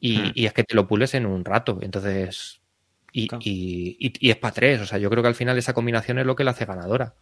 y, 0.00 0.18
Hmm. 0.18 0.32
y 0.34 0.46
es 0.46 0.52
que 0.52 0.64
te 0.64 0.74
lo 0.74 0.86
pules 0.88 1.14
en 1.14 1.24
un 1.26 1.44
rato. 1.44 1.78
Entonces, 1.82 2.60
y, 3.14 3.28
Claro. 3.28 3.40
y- 3.46 3.96
y- 3.98 4.12
y 4.26 4.30
es 4.30 4.36
para 4.36 4.52
tres. 4.52 4.80
O 4.80 4.86
sea, 4.86 4.98
yo 4.98 5.08
creo 5.08 5.22
que 5.22 5.28
al 5.28 5.34
final 5.34 5.56
esa 5.56 5.72
combinación 5.72 6.18
es 6.18 6.26
lo 6.26 6.34
que 6.36 6.44
la 6.44 6.50
hace 6.50 6.64
ganadora. 6.66 7.14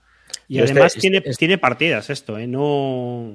Y 0.48 0.56
Yo 0.56 0.64
este- 0.64 0.73
además 0.73 0.93
este- 0.97 1.01
tiene, 1.01 1.16
este- 1.19 1.35
tiene 1.36 1.59
partidas 1.59 2.09
esto, 2.10 2.39
¿eh? 2.39 2.47
No. 2.47 3.35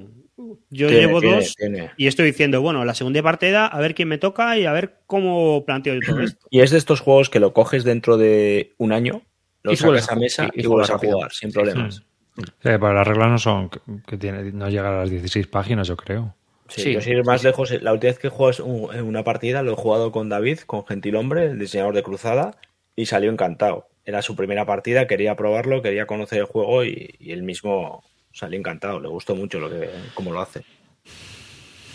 Yo 0.70 0.88
Tiene, 0.88 1.06
llevo 1.06 1.20
tiene, 1.20 1.36
dos 1.36 1.54
tiene. 1.56 1.90
y 1.96 2.06
estoy 2.06 2.26
diciendo, 2.26 2.60
bueno, 2.60 2.84
la 2.84 2.94
segunda 2.94 3.20
partida, 3.22 3.66
a 3.66 3.80
ver 3.80 3.94
quién 3.94 4.06
me 4.08 4.18
toca 4.18 4.56
y 4.56 4.66
a 4.66 4.72
ver 4.72 5.00
cómo 5.06 5.64
planteo 5.64 5.94
yo 5.94 6.00
todo 6.00 6.00
esto. 6.22 6.46
Y 6.50 6.60
es 6.60 6.70
de 6.70 6.78
estos 6.78 7.00
juegos 7.00 7.28
que 7.30 7.40
lo 7.40 7.52
coges 7.52 7.82
dentro 7.84 8.16
de 8.16 8.74
un 8.78 8.92
año, 8.92 9.22
lo 9.62 9.72
Y 9.72 9.76
sacas 9.76 10.10
a 10.10 10.16
mesa 10.16 10.48
y, 10.54 10.62
y 10.62 10.66
vuelves 10.66 10.90
a 10.90 10.98
jugar 10.98 11.32
sin 11.32 11.50
Sí, 11.50 11.54
problemas. 11.54 12.04
Sí, 12.36 12.42
pero 12.62 12.92
las 12.92 13.06
reglas 13.06 13.30
no 13.30 13.38
son 13.38 13.68
que, 13.68 13.80
que 14.06 14.16
tiene, 14.16 14.52
no 14.52 14.68
llega 14.68 14.88
a 14.90 15.00
las 15.00 15.10
16 15.10 15.46
páginas, 15.48 15.88
yo 15.88 15.96
creo. 15.96 16.36
Sí, 16.68 16.82
Sí, 16.82 16.92
yo 16.92 17.00
sin 17.00 17.14
ir 17.18 17.24
más 17.24 17.42
lejos, 17.44 17.70
la 17.82 17.92
última 17.92 18.10
vez 18.10 18.18
que 18.18 18.28
juegas 18.28 18.60
un- 18.60 18.94
una 19.00 19.24
partida 19.24 19.62
lo 19.62 19.72
he 19.72 19.76
jugado 19.76 20.12
con 20.12 20.28
David, 20.28 20.60
con 20.60 20.84
Gentilhombre, 20.86 21.46
el 21.46 21.58
diseñador 21.58 21.94
de 21.94 22.02
Cruzada, 22.02 22.56
y 22.94 23.06
salió 23.06 23.30
encantado. 23.30 23.88
Era 24.04 24.22
su 24.22 24.36
primera 24.36 24.66
partida, 24.66 25.06
quería 25.06 25.34
probarlo, 25.36 25.82
quería 25.82 26.06
conocer 26.06 26.40
el 26.40 26.44
juego 26.46 26.84
y, 26.84 27.14
y 27.18 27.32
él 27.32 27.42
mismo 27.42 28.04
salió 28.32 28.58
encantado. 28.58 29.00
Le 29.00 29.08
gustó 29.08 29.34
mucho 29.34 29.58
lo 29.60 29.70
que, 29.70 29.88
cómo 30.14 30.32
lo 30.32 30.40
hace. 30.40 30.62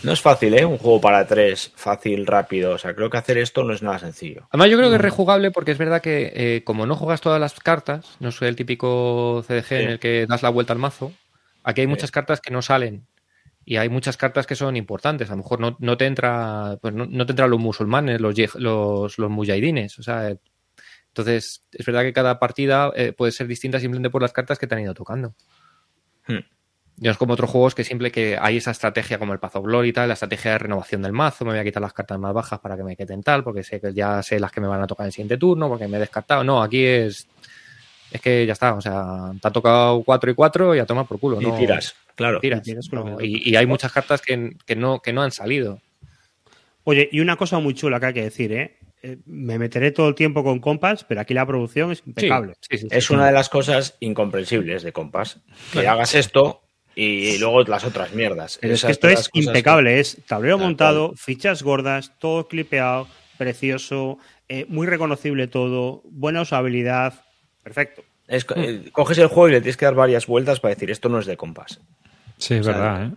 No 0.02 0.12
es 0.12 0.20
fácil, 0.20 0.52
¿eh? 0.54 0.64
Un 0.66 0.76
juego 0.76 1.00
para 1.00 1.26
tres, 1.26 1.72
fácil, 1.76 2.26
rápido. 2.26 2.72
O 2.72 2.78
sea, 2.78 2.94
creo 2.94 3.08
que 3.08 3.16
hacer 3.16 3.38
esto 3.38 3.64
no 3.64 3.72
es 3.72 3.82
nada 3.82 3.98
sencillo. 3.98 4.46
Además, 4.50 4.70
yo 4.70 4.76
creo 4.76 4.90
que 4.90 4.96
es 4.96 5.00
rejugable 5.02 5.50
porque 5.50 5.70
es 5.70 5.78
verdad 5.78 6.02
que 6.02 6.30
eh, 6.34 6.62
como 6.64 6.84
no 6.84 6.94
juegas 6.94 7.22
todas 7.22 7.40
las 7.40 7.54
cartas, 7.58 8.16
no 8.20 8.30
soy 8.30 8.48
el 8.48 8.56
típico 8.56 9.42
CDG 9.46 9.64
Sí. 9.68 9.74
en 9.76 9.88
el 9.90 9.98
que 9.98 10.26
das 10.28 10.42
la 10.42 10.50
vuelta 10.50 10.74
al 10.74 10.78
mazo, 10.78 11.12
aquí 11.62 11.80
hay 11.80 11.86
Sí. 11.86 11.90
muchas 11.90 12.10
cartas 12.10 12.40
que 12.42 12.50
no 12.52 12.60
salen. 12.60 13.06
Y 13.64 13.76
hay 13.76 13.88
muchas 13.88 14.16
cartas 14.16 14.46
que 14.46 14.54
son 14.54 14.76
importantes. 14.76 15.28
A 15.28 15.32
lo 15.32 15.38
mejor 15.38 15.60
no, 15.60 15.76
no 15.80 15.96
te 15.96 16.06
entra, 16.06 16.78
pues 16.80 16.92
no, 16.92 17.06
no 17.06 17.26
te 17.26 17.32
entran 17.32 17.50
los 17.50 17.60
musulmanes, 17.60 18.20
los, 18.20 18.34
los, 18.56 19.18
los 19.18 19.30
mujahidines. 19.30 19.98
O 19.98 20.02
sea, 20.02 20.36
entonces 21.08 21.64
es 21.72 21.86
verdad 21.86 22.02
que 22.02 22.12
cada 22.12 22.38
partida 22.38 22.92
eh, 22.94 23.12
puede 23.12 23.32
ser 23.32 23.46
distinta 23.46 23.80
simplemente 23.80 24.10
por 24.10 24.20
las 24.20 24.32
cartas 24.32 24.58
que 24.58 24.66
te 24.66 24.74
han 24.74 24.82
ido 24.82 24.94
tocando. 24.94 25.34
Hmm. 26.26 26.40
No 26.96 27.10
es 27.10 27.16
como 27.16 27.32
otros 27.32 27.50
juegos 27.50 27.74
que 27.74 27.84
simple 27.84 28.12
que 28.12 28.38
hay 28.40 28.58
esa 28.58 28.70
estrategia 28.70 29.18
como 29.18 29.32
el 29.32 29.40
Path 29.40 29.56
of 29.56 29.64
Glory 29.64 29.88
y 29.88 29.92
tal, 29.92 30.08
la 30.08 30.14
estrategia 30.14 30.52
de 30.52 30.58
renovación 30.58 31.02
del 31.02 31.12
mazo, 31.12 31.44
me 31.44 31.50
voy 31.52 31.58
a 31.58 31.64
quitar 31.64 31.82
las 31.82 31.92
cartas 31.92 32.18
más 32.20 32.32
bajas 32.32 32.60
para 32.60 32.76
que 32.76 32.84
me 32.84 32.96
queden 32.96 33.22
tal, 33.22 33.42
porque 33.42 33.64
sé 33.64 33.80
que 33.80 33.92
ya 33.92 34.22
sé 34.22 34.38
las 34.38 34.52
que 34.52 34.60
me 34.60 34.68
van 34.68 34.80
a 34.80 34.86
tocar 34.86 35.04
en 35.04 35.08
el 35.08 35.12
siguiente 35.12 35.36
turno, 35.36 35.68
porque 35.68 35.88
me 35.88 35.96
he 35.96 36.00
descartado. 36.00 36.44
No, 36.44 36.62
aquí 36.62 36.84
es 36.84 37.26
es 38.14 38.20
que 38.20 38.46
ya 38.46 38.52
está, 38.52 38.74
o 38.74 38.80
sea, 38.80 39.32
te 39.42 39.48
ha 39.48 39.50
tocado 39.50 40.04
4 40.04 40.30
y 40.30 40.34
4 40.34 40.74
y 40.76 40.78
a 40.78 40.86
tomar 40.86 41.04
por 41.04 41.18
culo. 41.18 41.40
Y 41.40 41.44
no, 41.44 41.56
tiras, 41.56 41.96
claro. 42.14 42.40
tiras, 42.40 42.62
no, 42.92 43.20
y, 43.20 43.50
y 43.50 43.56
hay 43.56 43.66
muchas 43.66 43.92
cartas 43.92 44.22
que, 44.22 44.56
que 44.66 44.76
no, 44.76 45.00
que 45.00 45.12
no 45.12 45.22
han 45.22 45.32
salido. 45.32 45.80
Oye, 46.84 47.08
y 47.10 47.20
una 47.20 47.36
cosa 47.36 47.58
muy 47.58 47.74
chula 47.74 47.98
que 47.98 48.06
hay 48.06 48.14
que 48.14 48.22
decir, 48.22 48.52
¿eh? 48.52 48.76
Eh, 49.02 49.18
Me 49.26 49.58
meteré 49.58 49.90
todo 49.90 50.08
el 50.08 50.14
tiempo 50.14 50.42
con 50.42 50.60
compas, 50.60 51.04
pero 51.04 51.20
aquí 51.20 51.34
la 51.34 51.46
producción 51.46 51.92
es 51.92 52.02
impecable. 52.06 52.54
Sí, 52.60 52.78
sí, 52.78 52.78
sí, 52.78 52.88
Es 52.90 53.06
sí. 53.06 53.14
una 53.14 53.26
de 53.26 53.32
las 53.32 53.48
cosas 53.48 53.96
incomprensibles 54.00 54.82
de 54.82 54.92
Compass. 54.92 55.40
Que 55.72 55.86
hagas 55.86 56.14
esto 56.14 56.62
Y 56.94 57.38
luego 57.38 57.62
las 57.64 57.84
otras 57.84 58.14
mierdas. 58.14 58.58
Pero 58.60 58.74
es 58.74 58.84
que 58.84 58.92
esto 58.92 59.08
es 59.08 59.28
impecable, 59.32 59.98
es 59.98 60.18
tablero 60.26 60.58
montado, 60.58 61.14
fichas 61.16 61.62
gordas, 61.62 62.12
todo 62.18 62.46
clipeado, 62.48 63.08
precioso, 63.36 64.18
eh, 64.48 64.64
muy 64.68 64.86
reconocible 64.86 65.48
todo, 65.48 66.02
buena 66.04 66.42
usabilidad, 66.42 67.24
perfecto. 67.62 68.04
Eh, 68.28 68.90
coges 68.92 69.18
el 69.18 69.26
juego 69.26 69.48
y 69.48 69.52
le 69.52 69.60
tienes 69.60 69.76
que 69.76 69.84
dar 69.84 69.94
varias 69.94 70.26
vueltas 70.26 70.60
para 70.60 70.74
decir 70.74 70.90
esto 70.90 71.08
no 71.08 71.18
es 71.18 71.26
de 71.26 71.36
compás. 71.36 71.80
Sí, 72.38 72.54
es 72.54 72.66
verdad, 72.66 73.06
¿eh? 73.06 73.10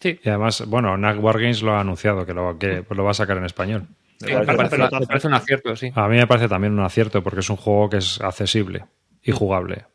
Sí. 0.00 0.20
Y 0.22 0.28
además, 0.28 0.64
bueno, 0.66 0.96
NAC 0.96 1.22
Wargames 1.22 1.62
lo 1.62 1.72
ha 1.72 1.80
anunciado, 1.80 2.26
que 2.26 2.34
lo, 2.34 2.58
que 2.58 2.84
lo 2.90 3.04
va 3.04 3.12
a 3.12 3.14
sacar 3.14 3.38
en 3.38 3.44
español. 3.44 3.88
me, 4.20 4.44
parece, 4.44 5.26
un 5.26 5.34
acierto, 5.34 5.74
sí. 5.76 5.90
A 5.94 6.08
mí 6.08 6.16
me 6.16 6.26
parece 6.26 6.48
también 6.48 6.74
un 6.74 6.84
acierto, 6.84 7.22
porque 7.22 7.40
es 7.40 7.50
un 7.50 7.56
juego 7.56 7.88
que 7.88 7.96
es 7.98 8.20
accesible 8.20 8.84
y 9.22 9.32
jugable. 9.32 9.86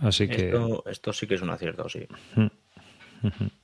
Así 0.00 0.28
que. 0.28 0.52
Esto, 0.86 1.12
sí 1.12 1.26
que 1.26 1.34
es 1.34 1.42
un 1.42 1.50
acierto, 1.50 1.88
sí. 1.88 2.06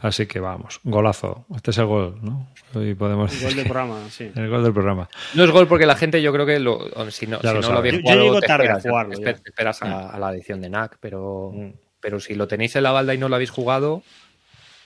Así 0.00 0.26
que 0.26 0.40
vamos, 0.40 0.80
golazo. 0.82 1.44
Este 1.54 1.72
es 1.72 1.78
el 1.78 1.86
gol, 1.86 2.18
¿no? 2.22 2.48
Hoy 2.74 2.94
podemos 2.94 3.34
el 3.34 3.48
gol 3.48 3.56
del 3.56 3.64
programa, 3.68 4.08
sí. 4.08 4.32
El 4.34 4.48
gol 4.48 4.62
del 4.64 4.72
programa. 4.72 5.08
No 5.34 5.44
es 5.44 5.50
gol 5.50 5.66
porque 5.68 5.84
la 5.84 5.94
gente, 5.94 6.22
yo 6.22 6.32
creo 6.32 6.46
que 6.46 6.58
lo, 6.58 6.88
si 7.10 7.26
no, 7.26 7.38
lo, 7.42 7.50
habéis 7.50 8.00
jugado, 8.00 8.18
yo, 8.18 8.24
llego 8.24 8.40
tarde 8.40 8.70
a 8.70 8.80
jugarlo. 8.80 9.12
Esperas, 9.12 9.82
a, 9.82 10.18
la 10.18 10.32
edición 10.32 10.62
de 10.62 10.70
NAC, 10.70 10.96
pero, 11.00 11.52
mm. 11.54 11.72
pero 12.00 12.18
si 12.18 12.34
lo 12.34 12.48
tenéis 12.48 12.76
en 12.76 12.84
la 12.84 12.92
balda 12.92 13.12
y 13.12 13.18
no 13.18 13.28
lo 13.28 13.34
habéis 13.34 13.50
jugado, 13.50 14.02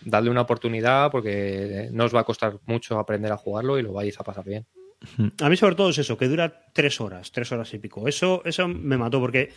dadle 0.05 0.31
una 0.31 0.41
oportunidad 0.41 1.13
porque 1.13 1.89
no 1.93 2.05
os 2.05 2.15
va 2.15 2.21
a 2.21 2.25
costar 2.25 2.59
mucho 2.67 2.99
aprender 2.99 3.31
a 3.31 3.37
jugarlo 3.37 3.79
y 3.79 3.83
lo 3.83 3.93
vais 3.93 4.19
a 4.19 4.25
pasar 4.25 4.45
bien. 4.45 4.67
A 5.41 5.49
mí 5.49 5.57
sobre 5.57 5.77
todo 5.77 5.91
es 5.91 5.99
eso, 5.99 6.17
que 6.17 6.29
dura 6.29 6.65
tres 6.73 7.01
horas, 7.01 7.31
tres 7.31 7.53
horas 7.53 7.73
y 7.75 7.79
pico. 7.79 8.09
Eso, 8.09 8.43
eso 8.45 8.67
me 8.67 8.97
mató 8.97 9.21
porque 9.21 9.53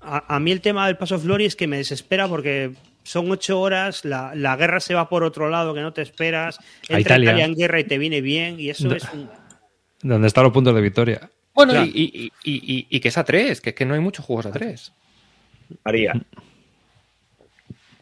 a, 0.00 0.40
mí 0.40 0.52
el 0.52 0.60
tema 0.60 0.86
del 0.86 0.96
Paso 0.96 1.16
of 1.16 1.24
Glory 1.24 1.46
es 1.46 1.56
que 1.56 1.66
me 1.66 1.76
desespera 1.78 2.28
porque 2.28 2.72
son 3.02 3.30
ocho 3.30 3.60
horas, 3.60 4.04
la, 4.04 4.56
guerra 4.56 4.80
se 4.80 4.94
va 4.94 5.08
por 5.08 5.24
otro 5.24 5.48
lado 5.48 5.74
que 5.74 5.80
no 5.80 5.92
te 5.92 6.02
esperas, 6.02 6.58
entra 6.88 7.18
Italia. 7.18 7.44
en 7.44 7.54
guerra 7.54 7.80
y 7.80 7.84
te 7.84 7.98
viene 7.98 8.20
bien 8.20 8.60
y 8.60 8.70
eso 8.70 8.94
es 8.94 9.04
un... 9.12 9.30
¿Dónde 10.02 10.28
están 10.28 10.44
los 10.44 10.52
puntos 10.52 10.74
de 10.74 10.80
victoria? 10.80 11.30
Bueno, 11.54 11.72
y, 11.84 13.00
que 13.00 13.08
es 13.08 13.18
a 13.18 13.24
tres, 13.24 13.60
que 13.60 13.70
es 13.70 13.76
que 13.76 13.84
no 13.84 13.94
hay 13.94 14.00
muchos 14.00 14.24
juegos 14.24 14.46
a 14.46 14.52
tres. 14.52 14.92
María. 15.84 16.12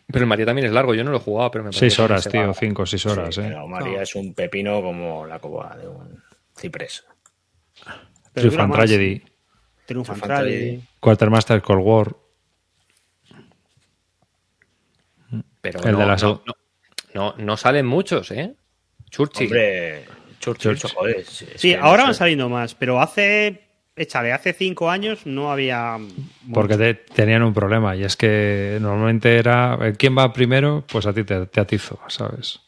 Pero 0.06 0.22
el 0.22 0.26
María 0.26 0.46
también 0.46 0.66
es 0.66 0.72
largo, 0.72 0.94
yo 0.94 1.02
no 1.02 1.10
lo 1.10 1.16
he 1.16 1.20
jugado, 1.20 1.50
pero 1.50 1.64
me 1.64 1.70
parece 1.70 1.90
Seis 1.90 1.98
horas, 1.98 2.28
tío, 2.28 2.52
cinco 2.54 2.82
o 2.82 2.86
seis 2.86 3.04
horas. 3.06 3.38
eh. 3.38 3.54
María 3.66 4.02
es 4.02 4.14
un 4.14 4.34
pepino 4.34 4.82
como 4.82 5.26
la 5.26 5.38
coba 5.38 5.76
de 5.76 5.88
un 5.88 6.22
ciprés. 6.56 7.04
Triumphant 8.32 8.74
Tragedy. 8.74 9.22
Triumphant 9.86 10.22
Tragedy. 10.22 10.82
Quartermaster 11.06 11.62
Cold 11.62 11.82
War. 11.84 12.16
Pero 15.60 15.78
el 15.84 15.92
no, 15.92 15.98
de 16.00 16.06
no, 16.20 16.42
no, 17.14 17.34
no, 17.38 17.56
salen 17.56 17.86
muchos, 17.86 18.32
¿eh? 18.32 18.56
Churchill. 19.08 19.46
Hombre, 19.46 20.04
Churchill, 20.40 20.76
joder, 20.80 21.24
sí, 21.24 21.74
ahora 21.74 22.02
van 22.02 22.14
saliendo 22.16 22.48
más, 22.48 22.74
pero 22.74 23.00
hace 23.00 23.60
échale, 23.94 24.32
hace 24.32 24.52
cinco 24.52 24.90
años 24.90 25.26
no 25.26 25.52
había. 25.52 25.96
Porque 26.52 26.94
tenían 27.14 27.44
un 27.44 27.54
problema 27.54 27.94
y 27.94 28.02
es 28.02 28.16
que 28.16 28.78
normalmente 28.80 29.36
era 29.36 29.78
quién 29.96 30.18
va 30.18 30.32
primero, 30.32 30.82
pues 30.90 31.06
a 31.06 31.12
ti 31.12 31.22
te, 31.22 31.46
te, 31.46 31.60
atizo, 31.60 32.00
¿sabes? 32.08 32.62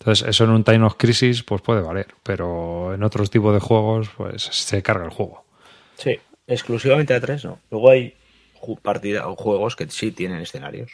Entonces, 0.00 0.28
eso 0.28 0.44
en 0.44 0.50
un 0.50 0.64
Time 0.64 0.84
of 0.84 0.96
Crisis 0.98 1.42
pues 1.42 1.62
puede 1.62 1.80
valer, 1.80 2.08
pero 2.22 2.92
en 2.92 3.02
otros 3.02 3.30
tipos 3.30 3.54
de 3.54 3.60
juegos 3.60 4.10
pues 4.18 4.42
se 4.42 4.82
carga 4.82 5.06
el 5.06 5.10
juego. 5.10 5.46
Sí, 5.96 6.18
exclusivamente 6.46 7.14
a 7.14 7.20
tres 7.20 7.44
no. 7.44 7.58
Luego 7.70 7.90
hay 7.90 8.14
partida 8.82 9.28
o 9.28 9.36
juegos 9.36 9.76
que 9.76 9.88
sí 9.88 10.12
tienen 10.12 10.40
escenarios. 10.40 10.92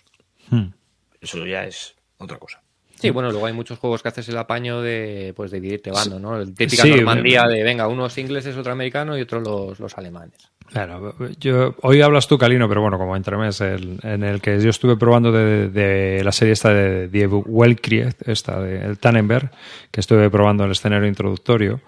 Hmm. 0.50 0.72
Eso 1.20 1.44
ya 1.46 1.64
es 1.64 1.94
otra 2.18 2.38
cosa. 2.38 2.62
Sí, 3.00 3.08
bueno, 3.08 3.30
luego 3.30 3.46
hay 3.46 3.54
muchos 3.54 3.78
juegos 3.78 4.02
que 4.02 4.08
haces 4.08 4.28
el 4.28 4.36
apaño 4.36 4.82
de 4.82 5.32
pues 5.34 5.50
dividirte 5.50 5.90
bando, 5.90 6.18
¿no? 6.18 6.38
El 6.38 6.54
típica 6.54 6.84
Normandía 6.84 7.46
de 7.46 7.62
venga, 7.62 7.88
unos 7.88 8.18
ingleses, 8.18 8.56
otro 8.56 8.72
americano 8.72 9.16
y 9.16 9.22
otros 9.22 9.42
los, 9.42 9.80
los 9.80 9.96
alemanes. 9.96 10.50
Claro, 10.66 11.14
yo, 11.40 11.74
hoy 11.80 12.00
hablas 12.00 12.28
tú, 12.28 12.38
Calino, 12.38 12.68
pero 12.68 12.82
bueno, 12.82 12.98
como 12.98 13.16
entremés, 13.16 13.60
el, 13.60 13.98
en 14.02 14.22
el 14.22 14.40
que 14.40 14.60
yo 14.60 14.70
estuve 14.70 14.96
probando 14.96 15.32
de, 15.32 16.20
la 16.22 16.30
serie 16.30 16.52
esta 16.52 16.72
de 16.72 17.08
Die 17.08 17.26
Weltkrieg, 17.26 18.14
esta 18.26 18.60
de 18.60 18.84
el 18.84 18.98
Tannenberg, 18.98 19.50
que 19.90 20.00
estuve 20.00 20.30
probando 20.30 20.64
el 20.64 20.70
escenario 20.70 21.08
introductorio, 21.08 21.80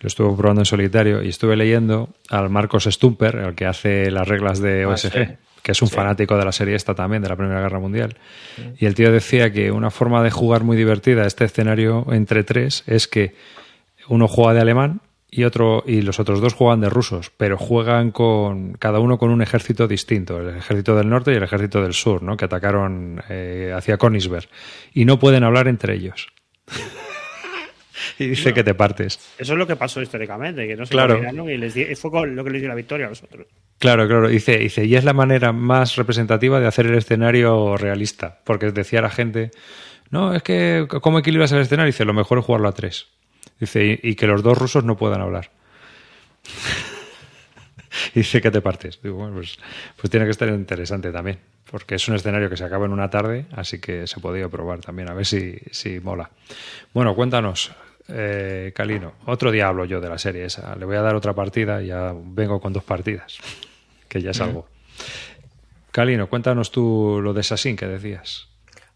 lo 0.00 0.06
estuve 0.06 0.36
probando 0.36 0.62
en 0.62 0.66
solitario 0.66 1.22
y 1.22 1.28
estuve 1.28 1.56
leyendo 1.56 2.10
al 2.28 2.50
Marcos 2.50 2.84
Stumper, 2.84 3.36
el 3.36 3.54
que 3.54 3.66
hace 3.66 4.10
las 4.10 4.26
reglas 4.26 4.60
de 4.60 4.84
ah, 4.84 4.88
OSG 4.88 5.38
que 5.66 5.72
es 5.72 5.82
un 5.82 5.88
fanático 5.88 6.38
de 6.38 6.44
la 6.44 6.52
serie 6.52 6.76
esta 6.76 6.94
también, 6.94 7.22
de 7.22 7.28
la 7.28 7.34
Primera 7.34 7.60
Guerra 7.60 7.80
Mundial. 7.80 8.16
Y 8.78 8.86
el 8.86 8.94
tío 8.94 9.10
decía 9.10 9.52
que 9.52 9.72
una 9.72 9.90
forma 9.90 10.22
de 10.22 10.30
jugar 10.30 10.62
muy 10.62 10.76
divertida 10.76 11.26
este 11.26 11.44
escenario 11.44 12.06
entre 12.12 12.44
tres 12.44 12.84
es 12.86 13.08
que 13.08 13.34
uno 14.06 14.28
juega 14.28 14.54
de 14.54 14.60
alemán 14.60 15.00
y 15.28 15.42
otro 15.42 15.82
y 15.84 16.02
los 16.02 16.20
otros 16.20 16.40
dos 16.40 16.54
juegan 16.54 16.82
de 16.82 16.88
rusos, 16.88 17.32
pero 17.36 17.58
juegan 17.58 18.12
con 18.12 18.74
cada 18.74 19.00
uno 19.00 19.18
con 19.18 19.30
un 19.30 19.42
ejército 19.42 19.88
distinto, 19.88 20.38
el 20.38 20.56
ejército 20.56 20.94
del 20.94 21.08
norte 21.08 21.32
y 21.32 21.34
el 21.34 21.42
ejército 21.42 21.82
del 21.82 21.94
sur, 21.94 22.22
¿no? 22.22 22.36
que 22.36 22.44
atacaron 22.44 23.20
eh, 23.28 23.72
hacia 23.76 23.98
Königsberg 23.98 24.48
y 24.94 25.04
no 25.04 25.18
pueden 25.18 25.42
hablar 25.42 25.66
entre 25.66 25.94
ellos. 25.94 26.28
y 28.18 28.28
dice 28.28 28.54
que 28.54 28.64
te 28.64 28.74
partes. 28.74 29.18
Eso 29.38 29.52
es 29.52 29.58
lo 29.58 29.66
que 29.66 29.76
pasó 29.76 30.00
históricamente, 30.00 30.66
que 30.66 30.76
no 30.76 30.86
se 30.86 30.92
claro. 30.92 31.20
y 31.50 31.56
les 31.56 32.00
fue 32.00 32.26
lo 32.28 32.44
que 32.44 32.50
les 32.50 32.60
dio 32.60 32.68
la 32.68 32.74
victoria 32.74 33.06
a 33.06 33.08
los 33.10 33.22
otros. 33.22 33.46
Claro, 33.78 34.06
claro. 34.06 34.28
Dice, 34.28 34.58
dice, 34.58 34.84
y 34.84 34.96
es 34.96 35.04
la 35.04 35.12
manera 35.12 35.52
más 35.52 35.96
representativa 35.96 36.60
de 36.60 36.66
hacer 36.66 36.86
el 36.86 36.94
escenario 36.94 37.76
realista. 37.76 38.40
Porque 38.44 38.72
decía 38.72 39.02
la 39.02 39.10
gente, 39.10 39.50
no, 40.10 40.34
es 40.34 40.42
que, 40.42 40.86
¿cómo 41.02 41.18
equilibras 41.18 41.52
el 41.52 41.60
escenario? 41.60 41.86
Dice, 41.86 42.04
lo 42.04 42.14
mejor 42.14 42.38
es 42.38 42.44
jugarlo 42.44 42.68
a 42.68 42.72
tres. 42.72 43.08
Dice, 43.60 43.98
y, 44.02 44.14
que 44.14 44.26
los 44.26 44.42
dos 44.42 44.56
rusos 44.56 44.84
no 44.84 44.96
puedan 44.96 45.20
hablar. 45.20 45.50
dice 48.14 48.40
que 48.40 48.50
te 48.50 48.60
partes. 48.60 49.00
Digo, 49.02 49.16
bueno, 49.16 49.34
pues, 49.34 49.58
pues, 49.96 50.10
tiene 50.10 50.26
que 50.26 50.32
estar 50.32 50.48
interesante 50.48 51.10
también. 51.10 51.38
Porque 51.70 51.96
es 51.96 52.08
un 52.08 52.14
escenario 52.14 52.48
que 52.48 52.56
se 52.56 52.64
acaba 52.64 52.86
en 52.86 52.92
una 52.92 53.10
tarde, 53.10 53.46
así 53.52 53.80
que 53.80 54.06
se 54.06 54.20
podía 54.20 54.48
probar 54.48 54.80
también, 54.80 55.10
a 55.10 55.14
ver 55.14 55.26
si, 55.26 55.56
si 55.72 55.98
mola. 55.98 56.30
Bueno, 56.94 57.16
cuéntanos, 57.16 57.72
eh, 58.08 58.72
Calino. 58.74 59.14
Otro 59.26 59.50
día 59.50 59.68
hablo 59.68 59.84
yo 59.84 60.00
de 60.00 60.08
la 60.08 60.18
serie 60.18 60.44
esa. 60.44 60.76
Le 60.76 60.84
voy 60.84 60.96
a 60.96 61.02
dar 61.02 61.14
otra 61.14 61.32
partida 61.34 61.82
y 61.82 61.88
ya 61.88 62.12
vengo 62.14 62.60
con 62.60 62.72
dos 62.72 62.84
partidas, 62.84 63.38
que 64.08 64.22
ya 64.22 64.30
es 64.30 64.40
algo. 64.40 64.68
Calino, 65.90 66.28
cuéntanos 66.28 66.70
tú 66.70 67.20
lo 67.22 67.32
de 67.32 67.40
Assassin 67.40 67.76
que 67.76 67.86
decías. 67.86 68.48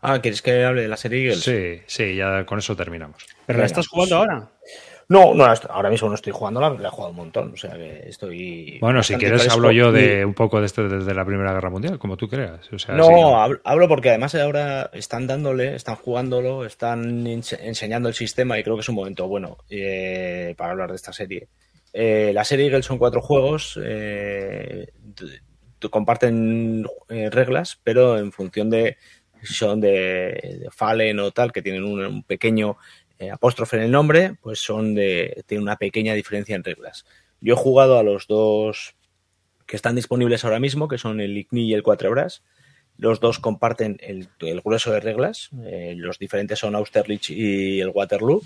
Ah, 0.03 0.21
¿quieres 0.21 0.43
que 0.43 0.65
hable 0.65 0.83
de 0.83 0.89
la 0.89 0.97
serie 0.97 1.35
Sí, 1.35 1.83
sí, 1.87 2.15
ya 2.15 2.45
con 2.47 2.59
eso 2.59 2.75
terminamos. 2.75 3.27
¿Pero 3.47 3.59
la 3.59 3.67
estás 3.67 3.89
jugando 3.89 4.17
ahora? 4.17 4.51
No, 5.11 5.35
no, 5.35 5.45
ahora 5.45 5.91
mismo 5.91 6.09
no 6.09 6.15
estoy 6.15 6.33
jugando, 6.33 6.61
la, 6.61 6.69
he 6.69 6.89
jugado 6.89 7.11
un 7.11 7.17
montón, 7.17 7.53
o 7.53 7.57
sea 7.57 7.73
que 7.73 8.05
estoy... 8.07 8.79
Bueno, 8.81 9.03
si 9.03 9.17
quieres 9.17 9.49
hablo 9.49 9.73
yo 9.73 9.91
de 9.91 10.25
un 10.25 10.35
poco 10.35 10.61
de 10.61 10.67
esto 10.67 10.89
desde 10.89 11.13
la 11.15 11.25
Primera 11.25 11.53
Guerra 11.53 11.69
Mundial, 11.69 11.99
como 11.99 12.17
tú 12.17 12.29
creas. 12.29 12.61
no, 12.91 13.43
hablo, 13.43 13.89
porque 13.89 14.11
además 14.11 14.37
ahora 14.37 14.89
están 14.93 15.27
dándole, 15.27 15.75
están 15.75 15.97
jugándolo, 15.97 16.65
están 16.65 17.27
enseñando 17.27 18.09
el 18.09 18.15
sistema 18.15 18.57
y 18.57 18.63
creo 18.63 18.77
que 18.77 18.83
es 18.83 18.89
un 18.89 18.95
momento 18.95 19.27
bueno 19.27 19.59
eh, 19.69 20.55
para 20.57 20.71
hablar 20.71 20.91
de 20.91 20.97
esta 20.97 21.13
serie. 21.13 21.49
Eh, 21.93 22.31
la 22.33 22.45
serie 22.45 22.67
Eagle 22.67 22.85
son 22.85 22.99
cuatro 22.99 23.21
juegos, 23.21 23.81
eh, 23.83 24.93
comparten 25.91 26.87
reglas, 27.09 27.81
pero 27.83 28.17
en 28.17 28.31
función 28.31 28.71
de 28.71 28.97
si 29.43 29.55
son 29.55 29.81
de, 29.81 30.69
Fallen 30.71 31.19
o 31.21 31.31
tal, 31.31 31.53
que 31.53 31.63
tienen 31.63 31.85
un 31.85 32.23
pequeño 32.23 32.77
eh, 33.21 33.31
apóstrofe 33.31 33.77
en 33.77 33.83
el 33.83 33.91
nombre, 33.91 34.37
pues 34.41 34.61
son 34.61 34.95
de, 34.95 35.45
tiene 35.47 35.63
una 35.63 35.77
pequeña 35.77 36.15
diferencia 36.15 36.57
en 36.57 36.65
reglas. 36.65 37.05
Yo 37.43 37.53
he 37.53 37.57
jugado 37.57 37.99
a 37.99 38.03
los 38.03 38.27
dos 38.27 38.97
que 39.67 39.77
están 39.77 39.95
disponibles 39.95 40.43
ahora 40.43 40.59
mismo, 40.59 40.89
que 40.89 40.97
son 40.97 41.21
el 41.21 41.37
ICNI 41.37 41.69
y 41.69 41.75
el 41.75 41.83
Cuatro 41.83 42.11
Horas. 42.11 42.43
Los 42.97 43.21
dos 43.21 43.39
comparten 43.39 43.99
el, 44.01 44.31
grueso 44.65 44.91
de 44.91 45.01
reglas. 45.01 45.51
Eh, 45.67 45.93
los 45.99 46.19
diferentes 46.19 46.59
son 46.59 46.75
Austerlitz 46.75 47.29
y 47.29 47.81
el 47.81 47.91
Waterloo. 47.91 48.43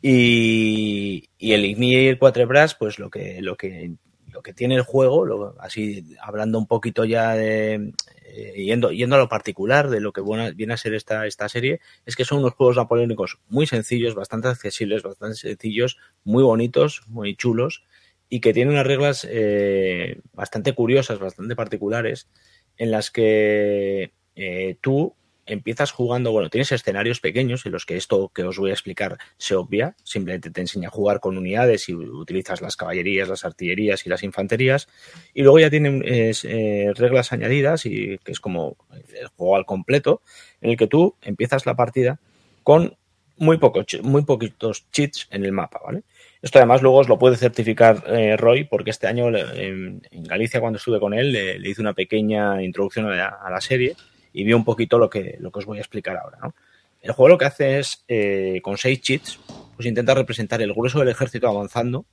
Y, 0.00 1.28
el 1.38 1.66
ICNI 1.66 1.92
y 1.92 2.08
el 2.08 2.18
Cuatro 2.18 2.44
Horas, 2.44 2.74
pues 2.74 2.98
lo 2.98 3.10
que, 3.10 3.42
lo 3.42 3.56
que 3.56 3.92
lo 4.30 4.42
que 4.42 4.52
tiene 4.52 4.74
el 4.74 4.82
juego, 4.82 5.54
así 5.58 6.04
hablando 6.20 6.58
un 6.58 6.66
poquito 6.66 7.04
ya 7.04 7.34
de, 7.34 7.92
eh, 8.24 8.62
yendo, 8.64 8.90
yendo 8.90 9.16
a 9.16 9.18
lo 9.18 9.28
particular 9.28 9.88
de 9.88 10.00
lo 10.00 10.12
que 10.12 10.22
viene 10.54 10.74
a 10.74 10.76
ser 10.76 10.94
esta, 10.94 11.26
esta 11.26 11.48
serie, 11.48 11.80
es 12.04 12.14
que 12.14 12.24
son 12.24 12.38
unos 12.38 12.54
juegos 12.54 12.76
napoleónicos 12.76 13.38
muy 13.48 13.66
sencillos, 13.66 14.14
bastante 14.14 14.48
accesibles, 14.48 15.02
bastante 15.02 15.36
sencillos, 15.36 15.98
muy 16.24 16.42
bonitos, 16.42 17.02
muy 17.08 17.36
chulos, 17.36 17.84
y 18.28 18.40
que 18.40 18.52
tienen 18.52 18.74
unas 18.74 18.86
reglas 18.86 19.26
eh, 19.28 20.20
bastante 20.34 20.74
curiosas, 20.74 21.18
bastante 21.18 21.56
particulares, 21.56 22.28
en 22.76 22.90
las 22.90 23.10
que 23.10 24.12
eh, 24.36 24.76
tú 24.80 25.14
empiezas 25.48 25.92
jugando, 25.92 26.30
bueno, 26.32 26.50
tienes 26.50 26.70
escenarios 26.72 27.20
pequeños 27.20 27.66
en 27.66 27.72
los 27.72 27.86
que 27.86 27.96
esto 27.96 28.30
que 28.34 28.44
os 28.44 28.58
voy 28.58 28.70
a 28.70 28.74
explicar 28.74 29.18
se 29.36 29.54
obvia, 29.54 29.96
simplemente 30.04 30.50
te 30.50 30.60
enseña 30.60 30.88
a 30.88 30.90
jugar 30.90 31.20
con 31.20 31.36
unidades 31.36 31.88
y 31.88 31.94
utilizas 31.94 32.60
las 32.60 32.76
caballerías, 32.76 33.28
las 33.28 33.44
artillerías 33.44 34.06
y 34.06 34.10
las 34.10 34.22
infanterías, 34.22 34.88
y 35.34 35.42
luego 35.42 35.58
ya 35.58 35.70
tienen 35.70 36.02
eh, 36.04 36.92
reglas 36.94 37.32
añadidas 37.32 37.86
y 37.86 38.18
que 38.18 38.32
es 38.32 38.40
como 38.40 38.76
el 39.18 39.28
juego 39.28 39.56
al 39.56 39.66
completo, 39.66 40.22
en 40.60 40.70
el 40.70 40.76
que 40.76 40.86
tú 40.86 41.16
empiezas 41.22 41.66
la 41.66 41.74
partida 41.74 42.20
con 42.62 42.96
muy, 43.38 43.58
poco, 43.58 43.84
muy 44.02 44.24
poquitos 44.24 44.90
cheats 44.90 45.28
en 45.30 45.44
el 45.44 45.52
mapa, 45.52 45.80
¿vale? 45.84 46.02
Esto 46.42 46.58
además 46.58 46.82
luego 46.82 46.98
os 46.98 47.08
lo 47.08 47.18
puede 47.18 47.36
certificar 47.36 48.04
eh, 48.06 48.36
Roy, 48.36 48.64
porque 48.64 48.90
este 48.90 49.06
año 49.06 49.28
en, 49.28 50.02
Galicia, 50.12 50.60
cuando 50.60 50.76
estuve 50.76 51.00
con 51.00 51.14
él, 51.14 51.32
le, 51.32 51.68
hice 51.68 51.80
una 51.80 51.94
pequeña 51.94 52.62
introducción 52.62 53.06
a 53.06 53.50
la, 53.50 53.60
serie 53.60 53.96
y 54.38 54.44
vi 54.44 54.52
un 54.52 54.64
poquito 54.64 54.98
lo 54.98 55.10
que, 55.10 55.36
lo 55.40 55.50
que 55.50 55.58
os 55.58 55.66
voy 55.66 55.78
a 55.78 55.80
explicar 55.80 56.16
ahora. 56.16 56.38
¿no? 56.40 56.54
El 57.02 57.10
juego 57.10 57.30
lo 57.30 57.38
que 57.38 57.46
hace 57.46 57.80
es, 57.80 58.04
eh, 58.06 58.60
con 58.62 58.78
seis 58.78 59.00
cheats, 59.00 59.40
pues 59.74 59.84
intenta 59.86 60.14
representar 60.14 60.62
el 60.62 60.72
grueso 60.72 61.00
del 61.00 61.08
ejército 61.08 61.48
avanzando 61.48 62.06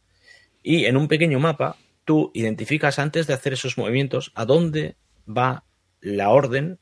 y 0.63 0.85
en 0.85 0.97
un 0.97 1.07
pequeño 1.07 1.39
mapa 1.39 1.77
tú 2.03 2.31
identificas 2.33 2.97
antes 2.97 3.27
de 3.27 3.35
hacer 3.35 3.53
esos 3.53 3.77
movimientos 3.77 4.31
a 4.33 4.45
dónde 4.45 4.95
va 5.27 5.65
la 6.01 6.31
orden 6.31 6.79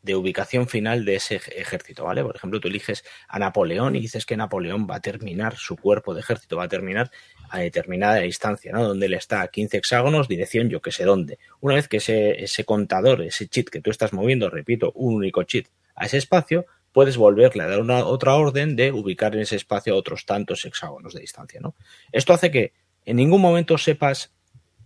de 0.00 0.14
ubicación 0.14 0.66
final 0.66 1.04
de 1.04 1.16
ese 1.16 1.36
ejército, 1.56 2.04
¿vale? 2.04 2.22
Por 2.22 2.36
ejemplo, 2.36 2.58
tú 2.58 2.68
eliges 2.68 3.04
a 3.28 3.38
Napoleón 3.38 3.96
y 3.96 4.00
dices 4.00 4.24
que 4.24 4.38
Napoleón 4.38 4.86
va 4.90 4.96
a 4.96 5.00
terminar, 5.00 5.56
su 5.56 5.76
cuerpo 5.76 6.14
de 6.14 6.20
ejército 6.20 6.56
va 6.56 6.64
a 6.64 6.68
terminar 6.68 7.10
a 7.50 7.60
determinada 7.60 8.16
distancia, 8.16 8.72
¿no? 8.72 8.84
Donde 8.86 9.06
él 9.06 9.14
está, 9.14 9.42
a 9.42 9.48
15 9.48 9.78
hexágonos, 9.78 10.28
dirección 10.28 10.68
yo 10.68 10.80
que 10.80 10.92
sé 10.92 11.04
dónde. 11.04 11.38
Una 11.60 11.74
vez 11.74 11.88
que 11.88 11.98
ese, 11.98 12.42
ese 12.42 12.64
contador, 12.64 13.22
ese 13.22 13.48
cheat 13.48 13.68
que 13.68 13.80
tú 13.80 13.90
estás 13.90 14.12
moviendo, 14.12 14.50
repito, 14.50 14.92
un 14.94 15.14
único 15.14 15.42
cheat 15.42 15.66
a 15.94 16.06
ese 16.06 16.18
espacio, 16.18 16.66
puedes 16.92 17.16
volverle 17.16 17.62
a 17.62 17.68
dar 17.68 17.80
una 17.80 18.04
otra 18.04 18.34
orden 18.34 18.76
de 18.76 18.92
ubicar 18.92 19.34
en 19.34 19.42
ese 19.42 19.56
espacio 19.56 19.96
otros 19.96 20.24
tantos 20.24 20.64
hexágonos 20.64 21.14
de 21.14 21.20
distancia, 21.20 21.60
¿no? 21.60 21.74
Esto 22.12 22.32
hace 22.32 22.50
que 22.50 22.72
en 23.04 23.16
ningún 23.16 23.40
momento 23.40 23.78
sepas 23.78 24.32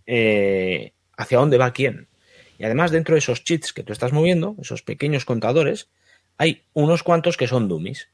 eh, 0.05 0.93
hacia 1.17 1.37
dónde 1.37 1.57
va 1.57 1.73
quién, 1.73 2.07
y 2.61 2.63
además, 2.63 2.91
dentro 2.91 3.15
de 3.15 3.19
esos 3.19 3.43
cheats 3.43 3.73
que 3.73 3.81
tú 3.81 3.91
estás 3.91 4.13
moviendo, 4.13 4.55
esos 4.61 4.83
pequeños 4.83 5.25
contadores, 5.25 5.89
hay 6.37 6.61
unos 6.73 7.01
cuantos 7.01 7.35
que 7.35 7.47
son 7.47 7.67
dummies 7.67 8.09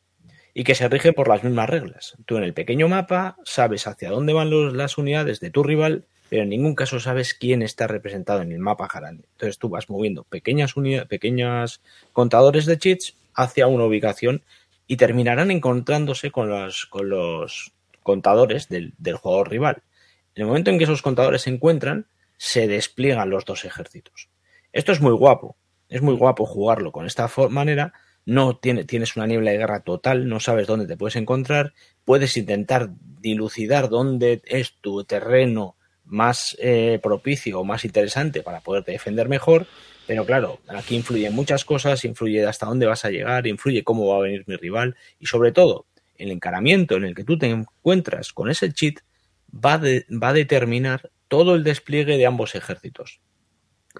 y 0.59 0.63
que 0.63 0.73
se 0.73 0.89
rigen 0.89 1.13
por 1.13 1.27
las 1.27 1.43
mismas 1.43 1.69
reglas. 1.69 2.15
Tú 2.25 2.35
en 2.38 2.43
el 2.43 2.55
pequeño 2.55 2.88
mapa 2.88 3.38
sabes 3.45 3.85
hacia 3.85 4.09
dónde 4.09 4.34
van 4.34 4.75
las 4.75 4.97
unidades 4.97 5.39
de 5.39 5.51
tu 5.51 5.61
rival, 5.61 6.05
pero 6.29 6.41
en 6.41 6.49
ningún 6.49 6.73
caso 6.73 6.99
sabes 6.99 7.35
quién 7.35 7.61
está 7.61 7.85
representado 7.85 8.41
en 8.41 8.51
el 8.51 8.57
mapa 8.57 8.89
grande. 8.91 9.25
Entonces 9.34 9.59
tú 9.59 9.69
vas 9.69 9.88
moviendo 9.88 10.23
pequeñas 10.23 10.75
unidades, 10.75 11.07
pequeños 11.09 11.84
contadores 12.11 12.65
de 12.65 12.79
cheats 12.79 13.15
hacia 13.35 13.67
una 13.67 13.84
ubicación 13.84 14.41
y 14.88 14.97
terminarán 14.97 15.51
encontrándose 15.51 16.31
con 16.31 16.49
los, 16.49 16.88
con 16.88 17.07
los 17.07 17.71
contadores 18.01 18.67
del, 18.67 18.95
del 18.97 19.17
jugador 19.17 19.51
rival. 19.51 19.84
En 20.34 20.41
el 20.41 20.47
momento 20.47 20.71
en 20.71 20.79
que 20.79 20.85
esos 20.85 21.03
contadores 21.03 21.43
se 21.43 21.51
encuentran, 21.51 22.07
se 22.38 22.67
despliegan 22.67 23.29
los 23.29 23.45
dos 23.45 23.63
ejércitos. 23.63 24.27
Esto 24.73 24.91
es 24.91 25.01
muy 25.01 25.13
guapo, 25.13 25.55
es 25.88 26.01
muy 26.01 26.15
guapo 26.15 26.47
jugarlo 26.47 26.91
con 26.91 27.05
esta 27.05 27.29
manera. 27.51 27.93
No 28.27 28.57
tiene, 28.57 28.83
tienes 28.83 29.15
una 29.15 29.25
niebla 29.25 29.51
de 29.51 29.57
guerra 29.57 29.79
total, 29.79 30.27
no 30.27 30.41
sabes 30.41 30.67
dónde 30.67 30.85
te 30.85 30.97
puedes 30.97 31.15
encontrar, 31.15 31.73
puedes 32.03 32.35
intentar 32.35 32.89
dilucidar 33.21 33.87
dónde 33.87 34.41
es 34.43 34.73
tu 34.81 35.05
terreno 35.05 35.77
más 36.03 36.57
eh, 36.59 36.99
propicio 37.01 37.61
o 37.61 37.63
más 37.63 37.85
interesante 37.85 38.41
para 38.41 38.59
poderte 38.59 38.91
defender 38.91 39.29
mejor, 39.29 39.65
pero 40.07 40.25
claro, 40.25 40.59
aquí 40.67 40.97
influyen 40.97 41.33
muchas 41.33 41.63
cosas, 41.63 42.03
influye 42.03 42.45
hasta 42.45 42.65
dónde 42.65 42.85
vas 42.85 43.05
a 43.05 43.11
llegar, 43.11 43.47
influye 43.47 43.85
cómo 43.85 44.05
va 44.07 44.17
a 44.17 44.21
venir 44.23 44.43
mi 44.45 44.57
rival 44.57 44.97
y 45.21 45.27
sobre 45.27 45.53
todo 45.53 45.85
el 46.17 46.29
encaramiento 46.29 46.97
en 46.97 47.05
el 47.05 47.15
que 47.15 47.23
tú 47.23 47.37
te 47.37 47.47
encuentras 47.47 48.33
con 48.33 48.49
ese 48.49 48.73
cheat 48.73 48.99
va, 49.53 49.79
va 49.81 50.29
a 50.29 50.33
determinar 50.33 51.11
todo 51.29 51.55
el 51.55 51.63
despliegue 51.63 52.17
de 52.17 52.25
ambos 52.25 52.55
ejércitos. 52.55 53.21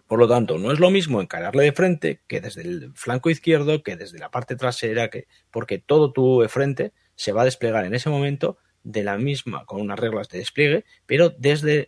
Por 0.06 0.20
lo 0.20 0.28
tanto, 0.28 0.58
no 0.58 0.72
es 0.72 0.80
lo 0.80 0.90
mismo 0.90 1.22
encararle 1.22 1.64
de 1.64 1.72
frente 1.72 2.22
que 2.28 2.42
desde 2.42 2.62
el 2.62 2.92
flanco 2.94 3.30
izquierdo, 3.30 3.84
que 3.84 3.96
desde 3.96 4.20
la 4.20 4.30
parte 4.30 4.56
trasera, 4.56 5.10
que, 5.10 5.28
porque 5.52 5.80
todo 5.80 6.12
tu 6.12 6.46
frente 6.50 6.94
se 7.16 7.32
va 7.32 7.42
a 7.42 7.46
desplegar 7.46 7.86
en 7.86 7.96
ese 7.96 8.10
momento 8.10 8.58
de 8.84 9.04
la 9.04 9.18
misma, 9.18 9.66
con 9.66 9.82
unas 9.82 10.00
reglas 10.00 10.30
de 10.30 10.40
despliegue, 10.40 10.86
pero 11.06 11.30
desde 11.30 11.88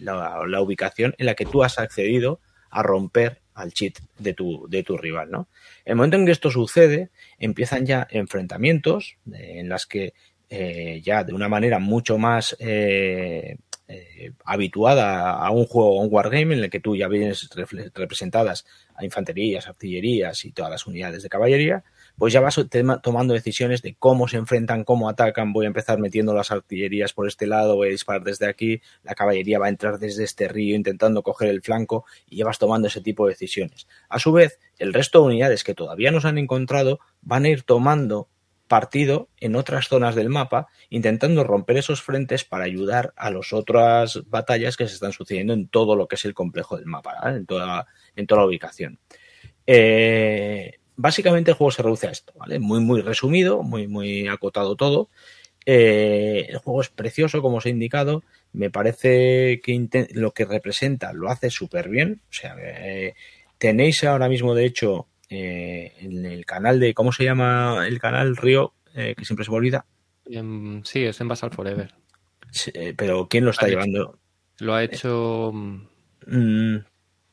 la, 0.00 0.60
ubicación 0.62 1.14
en 1.18 1.26
la 1.26 1.34
que 1.34 1.44
tú 1.44 1.62
has 1.62 1.78
accedido 1.78 2.40
a 2.70 2.82
romper 2.82 3.42
al 3.54 3.72
cheat 3.72 3.98
de 4.18 4.32
tu, 4.32 4.66
de 4.68 4.82
tu 4.82 4.96
rival. 4.96 5.30
¿no? 5.30 5.48
El 5.84 5.96
momento 5.96 6.16
en 6.16 6.26
que 6.26 6.32
esto 6.32 6.50
sucede, 6.50 7.10
empiezan 7.38 7.84
ya 7.84 8.06
enfrentamientos 8.10 9.18
en 9.30 9.68
las 9.68 9.86
que 9.86 10.14
eh, 10.48 11.00
ya 11.02 11.24
de 11.24 11.32
una 11.32 11.48
manera 11.48 11.78
mucho 11.78 12.16
más 12.16 12.56
eh, 12.58 13.56
eh, 13.86 14.32
habituada 14.46 15.32
a 15.32 15.50
un 15.50 15.66
juego, 15.66 16.00
a 16.00 16.02
un 16.02 16.08
wargame 16.10 16.54
en 16.54 16.64
el 16.64 16.70
que 16.70 16.80
tú 16.80 16.96
ya 16.96 17.06
vienes 17.06 17.50
representadas 17.94 18.64
a 18.94 19.04
infanterías, 19.04 19.66
artillerías 19.66 20.44
y 20.46 20.52
todas 20.52 20.70
las 20.70 20.86
unidades 20.86 21.22
de 21.22 21.28
caballería, 21.28 21.84
pues 22.16 22.32
ya 22.32 22.40
vas 22.40 22.58
tomando 23.02 23.34
decisiones 23.34 23.82
de 23.82 23.94
cómo 23.94 24.26
se 24.26 24.38
enfrentan, 24.38 24.84
cómo 24.84 25.10
atacan, 25.10 25.52
voy 25.52 25.66
a 25.66 25.68
empezar 25.68 25.98
metiendo 25.98 26.32
las 26.32 26.50
artillerías 26.50 27.12
por 27.12 27.28
este 27.28 27.46
lado, 27.46 27.76
voy 27.76 27.88
a 27.88 27.90
disparar 27.90 28.22
desde 28.22 28.46
aquí, 28.46 28.80
la 29.02 29.14
caballería 29.14 29.58
va 29.58 29.66
a 29.66 29.70
entrar 29.70 29.98
desde 29.98 30.24
este 30.24 30.48
río 30.48 30.76
intentando 30.76 31.22
coger 31.22 31.50
el 31.50 31.60
flanco 31.60 32.06
y 32.26 32.38
ya 32.38 32.46
vas 32.46 32.58
tomando 32.58 32.88
ese 32.88 33.02
tipo 33.02 33.26
de 33.26 33.32
decisiones. 33.32 33.86
A 34.08 34.18
su 34.18 34.32
vez, 34.32 34.60
el 34.78 34.94
resto 34.94 35.20
de 35.20 35.26
unidades 35.26 35.62
que 35.62 35.74
todavía 35.74 36.10
nos 36.10 36.24
han 36.24 36.38
encontrado 36.38 37.00
van 37.20 37.44
a 37.44 37.48
ir 37.48 37.64
tomando 37.64 38.28
partido 38.68 39.28
en 39.40 39.56
otras 39.56 39.88
zonas 39.88 40.14
del 40.14 40.28
mapa, 40.28 40.68
intentando 40.90 41.44
romper 41.44 41.76
esos 41.76 42.02
frentes 42.02 42.44
para 42.44 42.64
ayudar 42.64 43.12
a 43.16 43.30
las 43.30 43.52
otras 43.52 44.22
batallas 44.26 44.76
que 44.76 44.88
se 44.88 44.94
están 44.94 45.12
sucediendo 45.12 45.52
en 45.52 45.68
todo 45.68 45.96
lo 45.96 46.08
que 46.08 46.16
es 46.16 46.24
el 46.24 46.34
complejo 46.34 46.76
del 46.76 46.86
mapa, 46.86 47.14
en, 47.24 47.46
toda, 47.46 47.86
en 48.16 48.26
toda 48.26 48.42
la 48.42 48.46
ubicación. 48.46 48.98
Eh, 49.66 50.78
básicamente 50.96 51.50
el 51.50 51.56
juego 51.56 51.70
se 51.70 51.82
reduce 51.82 52.06
a 52.06 52.10
esto, 52.10 52.32
¿vale? 52.36 52.58
Muy, 52.58 52.80
muy 52.80 53.00
resumido, 53.00 53.62
muy, 53.62 53.86
muy 53.86 54.28
acotado 54.28 54.76
todo. 54.76 55.10
Eh, 55.66 56.46
el 56.48 56.58
juego 56.58 56.82
es 56.82 56.88
precioso, 56.88 57.42
como 57.42 57.58
os 57.58 57.66
he 57.66 57.70
indicado. 57.70 58.22
Me 58.52 58.70
parece 58.70 59.60
que 59.62 60.06
lo 60.12 60.32
que 60.32 60.44
representa 60.44 61.12
lo 61.12 61.30
hace 61.30 61.50
súper 61.50 61.88
bien. 61.88 62.20
O 62.30 62.32
sea, 62.32 62.56
eh, 62.58 63.14
tenéis 63.58 64.04
ahora 64.04 64.28
mismo, 64.28 64.54
de 64.54 64.66
hecho, 64.66 65.08
eh, 65.34 65.92
en 66.00 66.24
el 66.24 66.46
canal 66.46 66.80
de, 66.80 66.94
¿cómo 66.94 67.12
se 67.12 67.24
llama 67.24 67.86
el 67.86 67.98
canal 67.98 68.36
Río? 68.36 68.74
Eh, 68.94 69.14
que 69.16 69.24
siempre 69.24 69.44
se 69.44 69.50
me 69.50 69.56
olvida. 69.56 69.86
Em, 70.26 70.82
sí, 70.84 71.04
es 71.04 71.20
en 71.20 71.28
Basal 71.28 71.50
Forever. 71.50 71.94
Eh, 72.72 72.94
pero 72.96 73.28
¿quién 73.28 73.44
lo 73.44 73.50
está 73.50 73.66
llevando? 73.66 74.18
lo 74.58 74.74
ha 74.74 74.84
hecho... 74.84 75.52
Mm, 76.26 76.76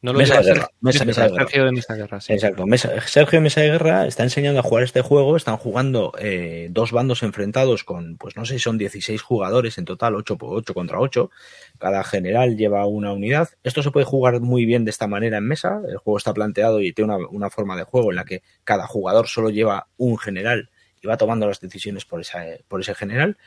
no 0.02 0.14
lo 0.14 0.20
Mesa 0.20 0.40
de 0.40 0.44
Guerra. 0.46 0.70
Mesa, 0.80 1.06
Sergio 1.06 1.66
de 1.66 1.72
Mesa 1.72 1.94
de 1.94 2.00
Guerra, 2.00 2.22
sí. 2.22 2.34
Exacto. 2.34 2.66
Sergio 3.06 3.38
de 3.38 3.44
Mesa 3.44 3.62
de 3.62 3.70
Guerra 3.70 4.08
está 4.08 4.24
enseñando 4.24 4.60
a 4.60 4.64
jugar 4.64 4.84
este 4.84 5.02
juego. 5.02 5.38
Están 5.38 5.58
jugando 5.58 6.12
eh, 6.18 6.70
dos 6.72 6.92
bandos 6.92 7.22
enfrentados 7.22 7.84
con, 7.84 8.18
pues 8.18 8.36
no 8.36 8.46
sé 8.46 8.54
si 8.56 8.60
son 8.60 8.80
16 8.80 9.22
jugadores 9.22 9.78
en 9.78 9.86
total, 9.86 10.16
8, 10.16 10.38
8 10.40 10.74
contra 10.74 11.00
8. 11.00 11.30
Cada 11.78 12.04
general 12.04 12.58
lleva 12.58 12.88
una 12.88 13.14
unidad. 13.14 13.50
Esto 13.64 13.84
se 13.84 13.92
puede 13.92 14.06
jugar 14.06 14.42
muy 14.42 14.66
bien 14.66 14.86
de 14.86 14.92
esta 14.92 15.06
manera 15.06 15.38
en 15.38 15.48
mesa. 15.48 15.82
El 15.88 15.98
juego 15.98 16.18
está 16.18 16.34
planteado 16.34 16.82
y 16.82 16.94
tiene 16.94 17.14
una, 17.14 17.28
una 17.28 17.50
forma 17.52 17.78
de 17.78 17.84
juego 17.84 18.10
en 18.10 18.16
la 18.16 18.26
que 18.26 18.42
cada 18.64 18.88
jugador 18.88 19.28
solo 19.28 19.52
lleva 19.52 19.88
un 19.98 20.18
general 20.18 20.72
y 21.02 21.08
va 21.08 21.18
tomando 21.18 21.48
las 21.48 21.60
decisiones 21.60 22.06
por, 22.06 22.22
esa, 22.22 22.44
por 22.68 22.82
ese 22.82 22.96
general. 22.96 23.38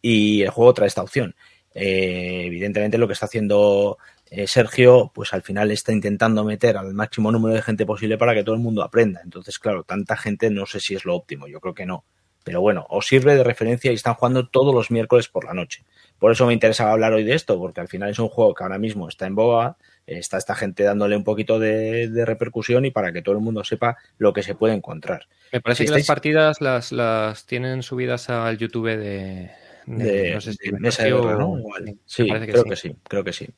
Y 0.00 0.42
el 0.42 0.50
juego 0.50 0.74
trae 0.74 0.88
esta 0.88 1.02
opción. 1.02 1.34
Eh, 1.74 2.44
evidentemente 2.46 2.98
lo 2.98 3.06
que 3.06 3.14
está 3.14 3.26
haciendo 3.26 3.98
eh, 4.34 4.46
Sergio, 4.46 5.12
pues 5.14 5.34
al 5.34 5.42
final 5.42 5.70
está 5.70 5.92
intentando 5.92 6.42
meter 6.42 6.78
al 6.78 6.94
máximo 6.94 7.30
número 7.30 7.54
de 7.54 7.60
gente 7.60 7.84
posible 7.84 8.16
para 8.16 8.32
que 8.32 8.42
todo 8.42 8.54
el 8.54 8.62
mundo 8.62 8.82
aprenda. 8.82 9.20
Entonces, 9.22 9.58
claro, 9.58 9.84
tanta 9.84 10.16
gente 10.16 10.48
no 10.48 10.64
sé 10.64 10.80
si 10.80 10.94
es 10.94 11.04
lo 11.04 11.14
óptimo, 11.14 11.48
yo 11.48 11.60
creo 11.60 11.74
que 11.74 11.84
no. 11.84 12.06
Pero 12.42 12.62
bueno, 12.62 12.86
os 12.88 13.06
sirve 13.06 13.36
de 13.36 13.44
referencia 13.44 13.90
y 13.90 13.94
están 13.94 14.14
jugando 14.14 14.48
todos 14.48 14.74
los 14.74 14.90
miércoles 14.90 15.28
por 15.28 15.44
la 15.44 15.52
noche. 15.52 15.84
Por 16.18 16.32
eso 16.32 16.46
me 16.46 16.54
interesaba 16.54 16.92
hablar 16.92 17.12
hoy 17.12 17.24
de 17.24 17.34
esto, 17.34 17.58
porque 17.58 17.82
al 17.82 17.88
final 17.88 18.08
es 18.08 18.18
un 18.18 18.30
juego 18.30 18.54
que 18.54 18.64
ahora 18.64 18.78
mismo 18.78 19.06
está 19.06 19.26
en 19.26 19.34
boga, 19.34 19.76
está 20.06 20.38
esta 20.38 20.54
gente 20.54 20.82
dándole 20.82 21.14
un 21.14 21.24
poquito 21.24 21.58
de, 21.58 22.10
repercusión 22.24 22.86
y 22.86 22.90
para 22.90 23.12
que 23.12 23.20
todo 23.20 23.34
el 23.34 23.42
mundo 23.42 23.64
sepa 23.64 23.98
lo 24.16 24.32
que 24.32 24.42
se 24.42 24.54
puede 24.54 24.72
encontrar. 24.72 25.26
Me 25.52 25.60
parece 25.60 25.84
que 25.84 25.90
las 25.90 26.06
partidas 26.06 26.62
las, 26.62 26.90
las 26.90 27.44
tienen 27.44 27.82
subidas 27.82 28.30
al 28.30 28.56
YouTube 28.56 28.96
de, 28.96 29.50
de, 29.86 30.38
mesa 30.78 31.04
de 31.04 31.10
guerra, 31.10 31.36
¿no? 31.36 31.60
Sí, 32.06 32.28
creo 32.28 32.64
que 32.64 32.76
sí. 32.76 32.96
creo 33.08 33.24
que 33.24 33.32
sí. 33.32 33.48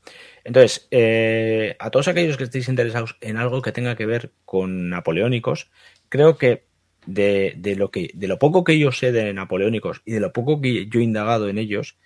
Entonces, 0.44 0.86
eh, 0.90 1.74
a 1.78 1.90
todos 1.90 2.08
aquellos 2.08 2.36
que 2.36 2.44
estéis 2.44 2.68
interesados 2.68 3.16
en 3.20 3.38
algo 3.38 3.62
que 3.62 3.72
tenga 3.72 3.96
que 3.96 4.06
ver 4.06 4.32
con 4.44 4.90
napoleónicos, 4.90 5.70
creo 6.10 6.36
que 6.36 6.66
de, 7.06 7.74
lo 7.76 7.90
que 7.90 8.10
de 8.14 8.28
lo 8.28 8.38
poco 8.38 8.64
que 8.64 8.78
yo 8.78 8.92
sé 8.92 9.12
de 9.12 9.32
napoleónicos 9.32 10.02
y 10.04 10.12
de 10.12 10.20
lo 10.20 10.32
poco 10.32 10.60
que 10.60 10.86
yo 10.86 11.00
he 11.00 11.02
indagado 11.04 11.48
en 11.48 11.58
ellos, 11.58 11.96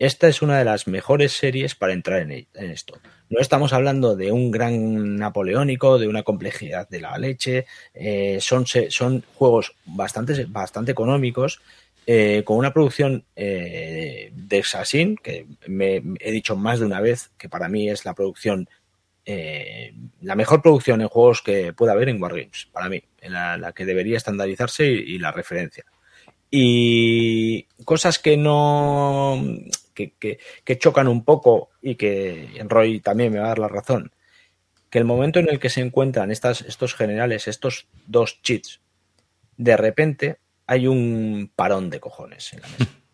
esta 0.00 0.26
es 0.26 0.42
una 0.42 0.58
de 0.58 0.64
las 0.64 0.88
mejores 0.88 1.32
series 1.32 1.76
para 1.76 1.92
entrar 1.92 2.20
en, 2.20 2.46
esto. 2.52 2.98
No 3.30 3.40
estamos 3.40 3.72
hablando 3.72 4.16
de 4.16 4.32
un 4.32 4.50
gran 4.50 5.16
napoleónico, 5.16 5.98
de 5.98 6.08
una 6.08 6.24
complejidad 6.24 6.88
de 6.88 7.00
la 7.00 7.16
leche. 7.16 7.66
Eh, 7.94 8.38
son, 8.40 8.66
son 8.66 9.24
juegos 9.34 9.76
bastante, 9.86 10.46
bastante 10.46 10.90
económicos, 10.90 11.60
eh, 12.06 12.42
con 12.44 12.58
una 12.58 12.72
producción 12.72 13.24
eh, 13.34 14.30
de 14.34 14.58
Assassin, 14.58 15.16
que 15.16 15.46
me, 15.66 16.02
he 16.20 16.32
dicho 16.32 16.54
más 16.54 16.80
de 16.80 16.86
una 16.86 17.00
vez 17.00 17.30
que 17.38 17.48
para 17.48 17.68
mí 17.68 17.88
es 17.88 18.04
la 18.04 18.14
producción, 18.14 18.68
eh, 19.24 19.94
la 20.20 20.34
mejor 20.34 20.60
producción 20.60 21.00
en 21.00 21.08
juegos 21.08 21.40
que 21.40 21.72
pueda 21.72 21.92
haber 21.92 22.10
en 22.10 22.22
Wargames, 22.22 22.68
para 22.72 22.90
mí, 22.90 23.02
la, 23.22 23.72
que 23.74 23.86
debería 23.86 24.18
estandarizarse 24.18 24.86
y, 24.86 25.18
la 25.18 25.32
referencia. 25.32 25.84
Y 26.50 27.62
cosas 27.86 28.18
que 28.18 28.36
no 28.36 29.42
que, 29.94 30.78
chocan 30.78 31.08
un 31.08 31.24
poco 31.24 31.70
y 31.80 31.94
que 31.94 32.50
Roy 32.68 33.00
también 33.00 33.32
me 33.32 33.38
va 33.38 33.46
a 33.46 33.48
dar 33.48 33.58
la 33.58 33.68
razón, 33.68 34.12
que 34.90 34.98
el 34.98 35.04
momento 35.06 35.38
en 35.38 35.48
el 35.48 35.58
que 35.58 35.70
se 35.70 35.80
encuentran 35.80 36.30
estas, 36.30 36.60
estos 36.60 36.94
generales, 36.94 37.48
estos 37.48 37.86
dos 38.06 38.42
cheats, 38.42 38.80
de 39.56 39.76
repente 39.76 40.36
hay 40.66 40.86
un 40.86 41.50
parón 41.54 41.90
de 41.90 42.00
cojones 42.00 42.52
en 42.52 42.60
la 42.62 42.68
mesa. 42.68 42.90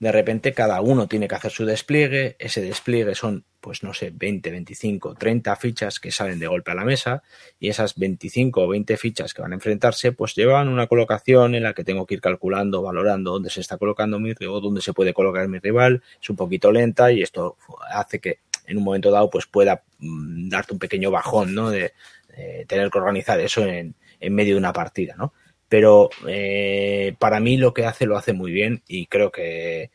De 0.00 0.12
repente 0.12 0.52
cada 0.52 0.80
uno 0.80 1.08
tiene 1.08 1.26
que 1.26 1.34
hacer 1.34 1.50
su 1.50 1.64
despliegue, 1.64 2.36
ese 2.38 2.62
despliegue 2.62 3.16
son, 3.16 3.44
pues 3.60 3.82
no 3.82 3.92
sé, 3.92 4.12
20, 4.14 4.48
25, 4.52 5.16
30 5.16 5.56
fichas 5.56 5.98
que 5.98 6.12
salen 6.12 6.38
de 6.38 6.46
golpe 6.46 6.70
a 6.70 6.76
la 6.76 6.84
mesa 6.84 7.24
y 7.58 7.68
esas 7.68 7.96
25 7.96 8.62
o 8.62 8.68
20 8.68 8.96
fichas 8.96 9.34
que 9.34 9.42
van 9.42 9.50
a 9.50 9.56
enfrentarse, 9.56 10.12
pues 10.12 10.36
llevan 10.36 10.68
una 10.68 10.86
colocación 10.86 11.56
en 11.56 11.64
la 11.64 11.74
que 11.74 11.82
tengo 11.82 12.06
que 12.06 12.14
ir 12.14 12.20
calculando, 12.20 12.80
valorando 12.80 13.32
dónde 13.32 13.50
se 13.50 13.60
está 13.60 13.76
colocando 13.76 14.20
mi 14.20 14.34
rival, 14.34 14.62
dónde 14.62 14.82
se 14.82 14.92
puede 14.92 15.12
colocar 15.12 15.48
mi 15.48 15.58
rival, 15.58 16.00
es 16.22 16.30
un 16.30 16.36
poquito 16.36 16.70
lenta 16.70 17.10
y 17.10 17.22
esto 17.22 17.56
hace 17.90 18.20
que 18.20 18.38
en 18.68 18.78
un 18.78 18.84
momento 18.84 19.10
dado 19.10 19.28
pues 19.28 19.46
pueda 19.46 19.82
mm, 19.98 20.48
darte 20.48 20.74
un 20.74 20.78
pequeño 20.78 21.10
bajón, 21.10 21.56
¿no? 21.56 21.70
De, 21.70 21.92
de 22.36 22.64
tener 22.68 22.88
que 22.88 22.98
organizar 22.98 23.40
eso 23.40 23.66
en, 23.66 23.96
en 24.20 24.34
medio 24.34 24.54
de 24.54 24.58
una 24.58 24.72
partida, 24.72 25.16
¿no? 25.16 25.32
Pero 25.68 26.08
eh, 26.26 27.14
para 27.18 27.40
mí 27.40 27.56
lo 27.56 27.74
que 27.74 27.84
hace 27.84 28.06
lo 28.06 28.16
hace 28.16 28.32
muy 28.32 28.52
bien 28.52 28.82
y 28.88 29.06
creo 29.06 29.30
que 29.30 29.90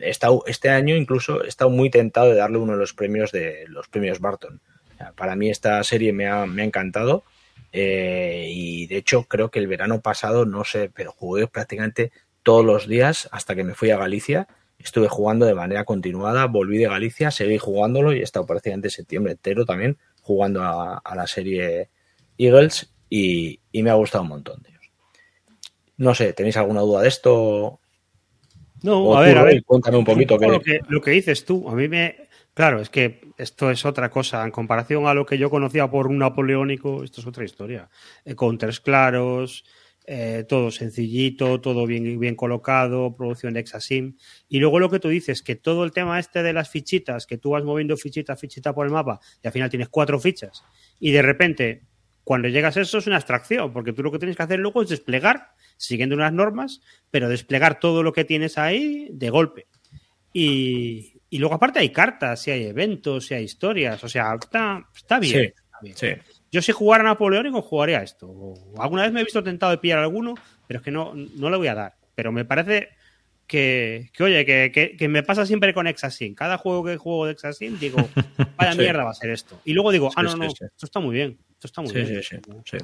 he 0.00 0.10
estado, 0.10 0.44
este 0.46 0.70
año 0.70 0.96
incluso 0.96 1.44
he 1.44 1.48
estado 1.48 1.70
muy 1.70 1.90
tentado 1.90 2.30
de 2.30 2.36
darle 2.36 2.58
uno 2.58 2.72
de 2.72 2.78
los 2.78 2.94
premios 2.94 3.32
de 3.32 3.64
los 3.68 3.88
premios 3.88 4.20
Barton. 4.20 4.60
Para 5.16 5.36
mí 5.36 5.50
esta 5.50 5.82
serie 5.84 6.12
me 6.12 6.28
ha, 6.28 6.46
me 6.46 6.62
ha 6.62 6.64
encantado 6.64 7.24
eh, 7.72 8.48
y 8.50 8.86
de 8.86 8.96
hecho 8.96 9.24
creo 9.24 9.50
que 9.50 9.58
el 9.58 9.66
verano 9.66 10.00
pasado, 10.00 10.46
no 10.46 10.64
sé, 10.64 10.90
pero 10.94 11.12
jugué 11.12 11.46
prácticamente 11.46 12.12
todos 12.42 12.64
los 12.64 12.86
días 12.86 13.28
hasta 13.32 13.54
que 13.54 13.64
me 13.64 13.74
fui 13.74 13.90
a 13.90 13.98
Galicia. 13.98 14.48
Estuve 14.78 15.08
jugando 15.08 15.46
de 15.46 15.54
manera 15.54 15.84
continuada, 15.84 16.46
volví 16.46 16.78
de 16.78 16.88
Galicia, 16.88 17.30
seguí 17.30 17.58
jugándolo 17.58 18.12
y 18.12 18.20
he 18.20 18.22
estado 18.22 18.46
prácticamente 18.46 18.90
septiembre 18.90 19.32
entero 19.32 19.64
también 19.64 19.98
jugando 20.22 20.62
a, 20.62 21.02
la 21.14 21.26
serie 21.26 21.90
Eagles 22.38 22.92
y 23.10 23.60
me 23.72 23.90
ha 23.90 23.94
gustado 23.94 24.22
un 24.22 24.30
montón. 24.30 24.73
No 25.96 26.14
sé, 26.14 26.32
¿tenéis 26.32 26.56
alguna 26.56 26.80
duda 26.80 27.02
de 27.02 27.08
esto? 27.08 27.80
No, 28.82 29.02
O 29.04 29.16
a 29.16 29.20
tú, 29.20 29.26
ver, 29.28 29.38
a 29.38 29.42
ver. 29.44 29.62
cuéntame 29.64 29.96
un 29.96 30.04
poquito. 30.04 30.38
que- 30.38 30.46
lo, 30.48 30.60
que, 30.60 30.80
lo 30.88 31.00
que 31.00 31.10
dices 31.12 31.44
tú, 31.44 31.68
a 31.68 31.74
mí 31.74 31.88
me. 31.88 32.28
Claro, 32.52 32.80
es 32.80 32.88
que 32.90 33.20
esto 33.38 33.70
es 33.70 33.84
otra 33.84 34.10
cosa. 34.10 34.44
En 34.44 34.50
comparación 34.50 35.06
a 35.06 35.14
lo 35.14 35.26
que 35.26 35.38
yo 35.38 35.50
conocía 35.50 35.90
por 35.90 36.06
un 36.06 36.18
napoleónico, 36.18 37.02
esto 37.02 37.20
es 37.20 37.26
otra 37.26 37.44
historia. 37.44 37.88
Eh, 38.24 38.34
counters 38.36 38.78
claros, 38.80 39.64
eh, 40.06 40.44
todo 40.48 40.70
sencillito, 40.70 41.60
todo 41.60 41.84
bien, 41.86 42.20
bien 42.20 42.36
colocado, 42.36 43.16
producción 43.16 43.54
de 43.54 43.60
Exasim. 43.60 44.16
Y 44.48 44.58
luego 44.60 44.78
lo 44.78 44.88
que 44.90 45.00
tú 45.00 45.08
dices, 45.08 45.42
que 45.42 45.56
todo 45.56 45.82
el 45.82 45.90
tema 45.92 46.20
este 46.20 46.42
de 46.44 46.52
las 46.52 46.68
fichitas, 46.68 47.26
que 47.26 47.38
tú 47.38 47.50
vas 47.50 47.64
moviendo 47.64 47.96
fichita, 47.96 48.36
fichita 48.36 48.72
por 48.72 48.86
el 48.86 48.92
mapa 48.92 49.18
y 49.42 49.46
al 49.48 49.52
final 49.52 49.70
tienes 49.70 49.88
cuatro 49.88 50.20
fichas. 50.20 50.62
Y 51.00 51.10
de 51.10 51.22
repente, 51.22 51.82
cuando 52.24 52.48
llegas 52.48 52.76
a 52.76 52.80
eso 52.80 52.98
es 52.98 53.06
una 53.06 53.16
abstracción, 53.16 53.72
porque 53.72 53.92
tú 53.92 54.02
lo 54.02 54.10
que 54.10 54.18
tienes 54.18 54.36
que 54.36 54.42
hacer 54.42 54.58
luego 54.58 54.82
es 54.82 54.88
desplegar, 54.88 55.52
siguiendo 55.76 56.16
unas 56.16 56.32
normas, 56.32 56.80
pero 57.10 57.28
desplegar 57.28 57.78
todo 57.78 58.02
lo 58.02 58.12
que 58.12 58.24
tienes 58.24 58.58
ahí 58.58 59.08
de 59.12 59.30
golpe. 59.30 59.66
Y, 60.32 61.20
y 61.28 61.38
luego 61.38 61.54
aparte 61.54 61.78
hay 61.78 61.90
cartas, 61.90 62.40
si 62.40 62.50
hay 62.50 62.64
eventos, 62.64 63.26
si 63.26 63.34
hay 63.34 63.44
historias, 63.44 64.02
o 64.02 64.08
sea, 64.08 64.34
está, 64.40 64.88
está 64.94 65.20
bien. 65.20 65.32
Sí, 65.32 65.52
está 65.64 65.78
bien. 65.82 65.96
Sí. 65.96 66.34
Yo 66.50 66.62
si 66.62 66.72
jugara 66.72 67.02
a 67.02 67.06
Napoleónico 67.08 67.60
jugaría 67.60 68.02
esto. 68.02 68.28
O 68.28 68.80
alguna 68.80 69.02
vez 69.02 69.12
me 69.12 69.20
he 69.20 69.24
visto 69.24 69.42
tentado 69.42 69.72
de 69.72 69.78
pillar 69.78 69.98
alguno, 69.98 70.34
pero 70.66 70.78
es 70.78 70.84
que 70.84 70.92
no, 70.92 71.12
no 71.14 71.50
le 71.50 71.56
voy 71.56 71.66
a 71.66 71.74
dar. 71.74 71.94
Pero 72.14 72.30
me 72.30 72.44
parece 72.44 72.90
que, 73.46 74.10
que 74.12 74.22
oye, 74.22 74.44
que, 74.44 74.70
que, 74.72 74.96
que 74.96 75.08
me 75.08 75.22
pasa 75.22 75.44
siempre 75.46 75.74
con 75.74 75.86
Exasin. 75.86 76.34
Cada 76.34 76.58
juego 76.58 76.84
que 76.84 76.96
juego 76.96 77.26
de 77.26 77.32
Exasin 77.32 77.78
digo, 77.78 77.98
vaya 78.56 78.72
Sí. 78.72 78.78
mierda 78.78 79.04
va 79.04 79.10
a 79.10 79.14
ser 79.14 79.30
esto. 79.30 79.60
Y 79.64 79.72
luego 79.74 79.90
digo, 79.92 80.10
ah, 80.16 80.22
no, 80.22 80.36
no, 80.36 80.44
esto 80.46 80.66
está 80.82 81.00
muy 81.00 81.14
bien. 81.14 81.38
Esto 81.52 81.66
está 81.66 81.82
muy 81.82 81.92
bien. 81.92 82.06
sí, 82.06 82.22
sí, 82.22 82.36
sí. 82.64 82.76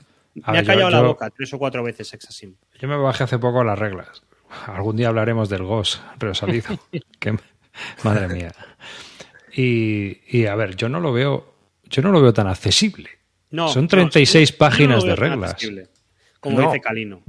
A 0.44 0.52
Me 0.52 0.58
ha 0.58 0.60
ver, 0.60 0.64
yo- 0.64 0.66
callado 0.72 0.90
la 0.90 0.98
yo- 1.00 1.06
boca 1.08 1.30
tres 1.30 1.52
o 1.54 1.58
cuatro 1.58 1.82
veces 1.82 2.12
Exasim. 2.14 2.54
Yo 2.78 2.88
me 2.88 2.96
bajé 2.96 3.24
hace 3.24 3.38
poco 3.38 3.64
las 3.64 3.78
reglas. 3.78 4.22
Algún 4.66 4.96
día 4.96 5.08
hablaremos 5.08 5.48
del 5.48 5.62
GOS 5.64 6.00
resalido. 6.18 6.68
que, 7.18 7.36
madre 8.04 8.28
mía. 8.28 8.52
Y, 9.52 10.18
y, 10.28 10.46
a 10.46 10.54
ver, 10.54 10.76
yo 10.76 10.88
no 10.88 11.00
lo 11.00 11.12
veo, 11.12 11.54
yo 11.84 12.02
no 12.02 12.12
lo 12.12 12.20
veo 12.22 12.32
tan 12.32 12.46
accesible. 12.46 13.10
No, 13.50 13.68
Son 13.68 13.82
no, 13.84 13.88
36 13.88 14.50
yo 14.50 14.54
no 14.54 14.58
páginas 14.58 15.04
de 15.04 15.16
reglas. 15.16 15.56
Como 16.38 16.60
No. 16.60 16.66
dice 16.68 16.80
Calino. 16.80 17.22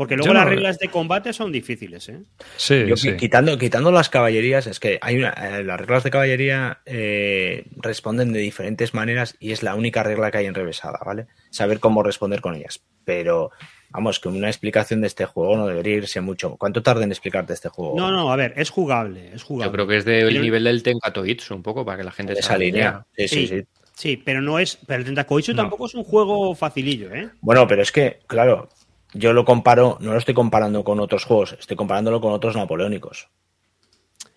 Porque 0.00 0.16
luego 0.16 0.32
no 0.32 0.40
las 0.40 0.48
reglas 0.48 0.78
de 0.78 0.88
combate 0.88 1.34
son 1.34 1.52
difíciles, 1.52 2.08
¿eh? 2.08 2.22
Sí, 2.56 2.86
Yo, 2.86 2.96
sí. 2.96 3.18
quitando, 3.18 3.58
quitando 3.58 3.92
las 3.92 4.08
caballerías, 4.08 4.66
es 4.66 4.80
que 4.80 4.98
hay 5.02 5.18
una, 5.18 5.28
eh, 5.28 5.62
las 5.62 5.78
reglas 5.78 6.04
de 6.04 6.10
caballería 6.10 6.78
eh, 6.86 7.66
responden 7.76 8.32
de 8.32 8.38
diferentes 8.40 8.94
maneras 8.94 9.36
y 9.40 9.52
es 9.52 9.62
la 9.62 9.74
única 9.74 10.02
regla 10.02 10.30
que 10.30 10.38
hay 10.38 10.46
enrevesada, 10.46 10.98
¿vale? 11.04 11.26
Saber 11.50 11.80
cómo 11.80 12.02
responder 12.02 12.40
con 12.40 12.54
ellas. 12.54 12.80
Pero, 13.04 13.50
vamos, 13.90 14.20
que 14.20 14.28
una 14.30 14.48
explicación 14.48 15.02
de 15.02 15.08
este 15.08 15.26
juego 15.26 15.58
no 15.58 15.66
debería 15.66 15.96
irse 15.96 16.22
mucho. 16.22 16.56
¿Cuánto 16.56 16.82
tarda 16.82 17.04
en 17.04 17.10
explicarte 17.10 17.52
este 17.52 17.68
juego? 17.68 17.94
No, 17.94 18.10
no, 18.10 18.32
a 18.32 18.36
ver, 18.36 18.54
es 18.56 18.70
jugable, 18.70 19.34
es 19.34 19.42
jugable. 19.42 19.68
Yo 19.68 19.72
creo 19.74 19.86
que 19.86 19.96
es 19.98 20.06
del 20.06 20.28
Pero- 20.28 20.40
nivel 20.40 20.64
del 20.64 20.82
Tenkatoitsu, 20.82 21.54
un 21.54 21.62
poco, 21.62 21.84
para 21.84 21.98
que 21.98 22.04
la 22.04 22.12
gente 22.12 22.32
se 22.36 22.40
Esa 22.40 22.54
haga 22.54 22.58
línea. 22.64 23.06
Sí, 23.18 23.28
sí, 23.28 23.46
Sí. 23.46 23.58
sí. 23.58 23.64
Sí, 23.92 24.16
pero 24.16 24.40
no 24.40 24.58
es. 24.58 24.78
Pero 24.86 25.00
el 25.00 25.04
Tentacoichu 25.04 25.52
No. 25.52 25.56
tampoco 25.60 25.84
es 25.84 25.94
un 25.94 26.04
juego 26.04 26.54
facilillo, 26.54 27.14
¿eh? 27.14 27.28
Bueno, 27.42 27.66
pero 27.68 27.82
es 27.82 27.92
que, 27.92 28.20
claro, 28.26 28.70
yo 29.14 29.32
lo 29.32 29.44
comparo, 29.44 29.98
no 30.00 30.12
lo 30.12 30.18
estoy 30.18 30.34
comparando 30.34 30.84
con 30.84 31.00
otros 31.00 31.24
juegos, 31.24 31.56
estoy 31.58 31.76
comparándolo 31.76 32.20
con 32.20 32.32
otros 32.32 32.56
napoleónicos. 32.56 33.28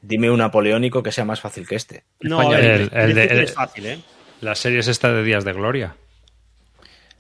Dime 0.02 0.30
un 0.30 0.40
napoleónico 0.40 1.02
que 1.02 1.12
sea 1.12 1.26
más 1.26 1.40
fácil 1.40 1.68
que 1.68 1.76
este. 1.76 2.04
No, 2.20 2.54
el- 2.54 2.90
el 2.94 3.14
de- 3.14 3.22
difícil 3.22 3.32
el- 3.38 3.44
es 3.44 3.54
fácil, 3.54 3.86
¿eh? 3.86 4.00
La 4.42 4.56
serie 4.56 4.80
es 4.80 4.88
esta 4.88 5.14
de 5.14 5.24
Días 5.24 5.46
de 5.46 5.54
Gloria. 5.54 5.96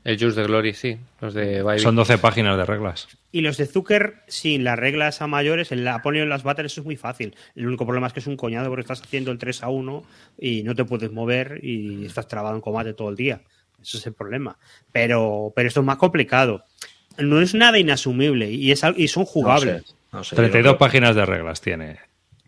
El 0.03 0.19
Juice 0.19 0.41
de 0.41 0.47
Glory, 0.47 0.73
sí. 0.73 0.97
Los 1.21 1.33
de. 1.33 1.63
Son 1.79 1.95
12 1.95 2.17
páginas 2.17 2.57
de 2.57 2.65
reglas. 2.65 3.07
Y 3.31 3.39
los 3.39 3.55
de 3.55 3.65
Zucker, 3.67 4.15
sin 4.27 4.65
las 4.65 4.77
reglas 4.77 5.21
a 5.21 5.27
mayores, 5.27 5.71
el 5.71 5.87
Apolio 5.87 6.23
en 6.23 6.29
las 6.29 6.43
battles 6.43 6.77
es 6.77 6.83
muy 6.83 6.97
fácil. 6.97 7.33
El 7.55 7.67
único 7.67 7.85
problema 7.85 8.07
es 8.07 8.13
que 8.13 8.19
es 8.19 8.27
un 8.27 8.35
coñado 8.35 8.67
porque 8.67 8.81
estás 8.81 9.01
haciendo 9.01 9.31
el 9.31 9.37
3 9.37 9.63
a 9.63 9.69
1 9.69 10.03
y 10.37 10.63
no 10.63 10.75
te 10.75 10.83
puedes 10.83 11.09
mover 11.13 11.61
y 11.63 12.05
estás 12.05 12.27
trabado 12.27 12.53
en 12.55 12.61
combate 12.61 12.93
todo 12.93 13.09
el 13.09 13.15
día. 13.15 13.41
Eso 13.81 13.97
es 13.97 14.05
el 14.05 14.13
problema. 14.13 14.57
Pero, 14.91 15.53
pero 15.55 15.69
esto 15.69 15.79
es 15.79 15.85
más 15.85 15.95
complicado. 15.97 16.65
No 17.17 17.41
es 17.41 17.53
nada 17.53 17.77
inasumible 17.77 18.49
y, 18.51 18.71
es, 18.71 18.83
y 18.97 19.07
son 19.07 19.21
No 19.23 19.27
jugables. 19.27 19.83
sé, 19.87 19.95
no 20.11 20.23
sé, 20.23 20.35
yo 20.35 20.41
32 20.41 20.71
creo- 20.73 20.77
páginas 20.77 21.15
de 21.15 21.25
reglas 21.25 21.61
tiene. 21.61 21.99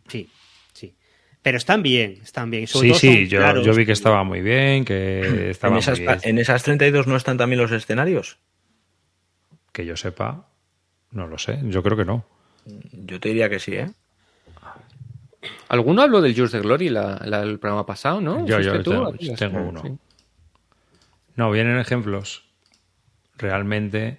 Sí, 0.07 0.29
sí. 0.73 0.93
Pero 1.41 1.57
están 1.57 1.83
bien, 1.83 2.19
están 2.23 2.49
bien. 2.49 2.65
Sobre 2.67 2.87
Sí, 2.87 2.89
todo 2.91 2.99
sí, 2.99 3.07
son 3.21 3.25
yo, 3.27 3.39
claros. 3.39 3.65
yo 3.65 3.73
vi 3.75 3.85
que 3.85 3.91
estaba 3.91 4.23
muy 4.23 4.41
bien, 4.41 4.83
que 4.85 5.49
estaba 5.51 5.69
¿En 5.69 5.73
muy 5.75 5.79
esas, 5.81 5.99
bien. 5.99 6.17
¿En 6.23 6.37
esas 6.39 6.63
32 6.63 7.05
no 7.07 7.15
están 7.15 7.37
también 7.37 7.61
los 7.61 7.71
escenarios? 7.71 8.37
Que 9.71 9.85
yo 9.85 9.95
sepa, 9.97 10.47
no 11.11 11.27
lo 11.27 11.37
sé, 11.37 11.59
yo 11.63 11.83
creo 11.83 11.97
que 11.97 12.05
no. 12.05 12.25
Yo 12.93 13.19
te 13.19 13.29
diría 13.29 13.49
que 13.49 13.59
sí, 13.59 13.75
¿eh? 13.75 13.91
¿Alguno 15.67 16.01
habló 16.01 16.21
del 16.21 16.35
Juice 16.35 16.57
de 16.57 16.63
Glory 16.63 16.89
la, 16.89 17.21
la- 17.25 17.41
el 17.43 17.59
programa 17.59 17.85
pasado, 17.85 18.21
no? 18.21 18.45
Yo- 18.45 18.59
yo 18.61 18.81
tengo- 18.81 19.13
sí. 19.19 19.31
uno. 19.45 19.81
Sí. 19.83 19.97
No, 21.35 21.51
vienen 21.51 21.77
ejemplos. 21.77 22.45
Realmente 23.37 24.17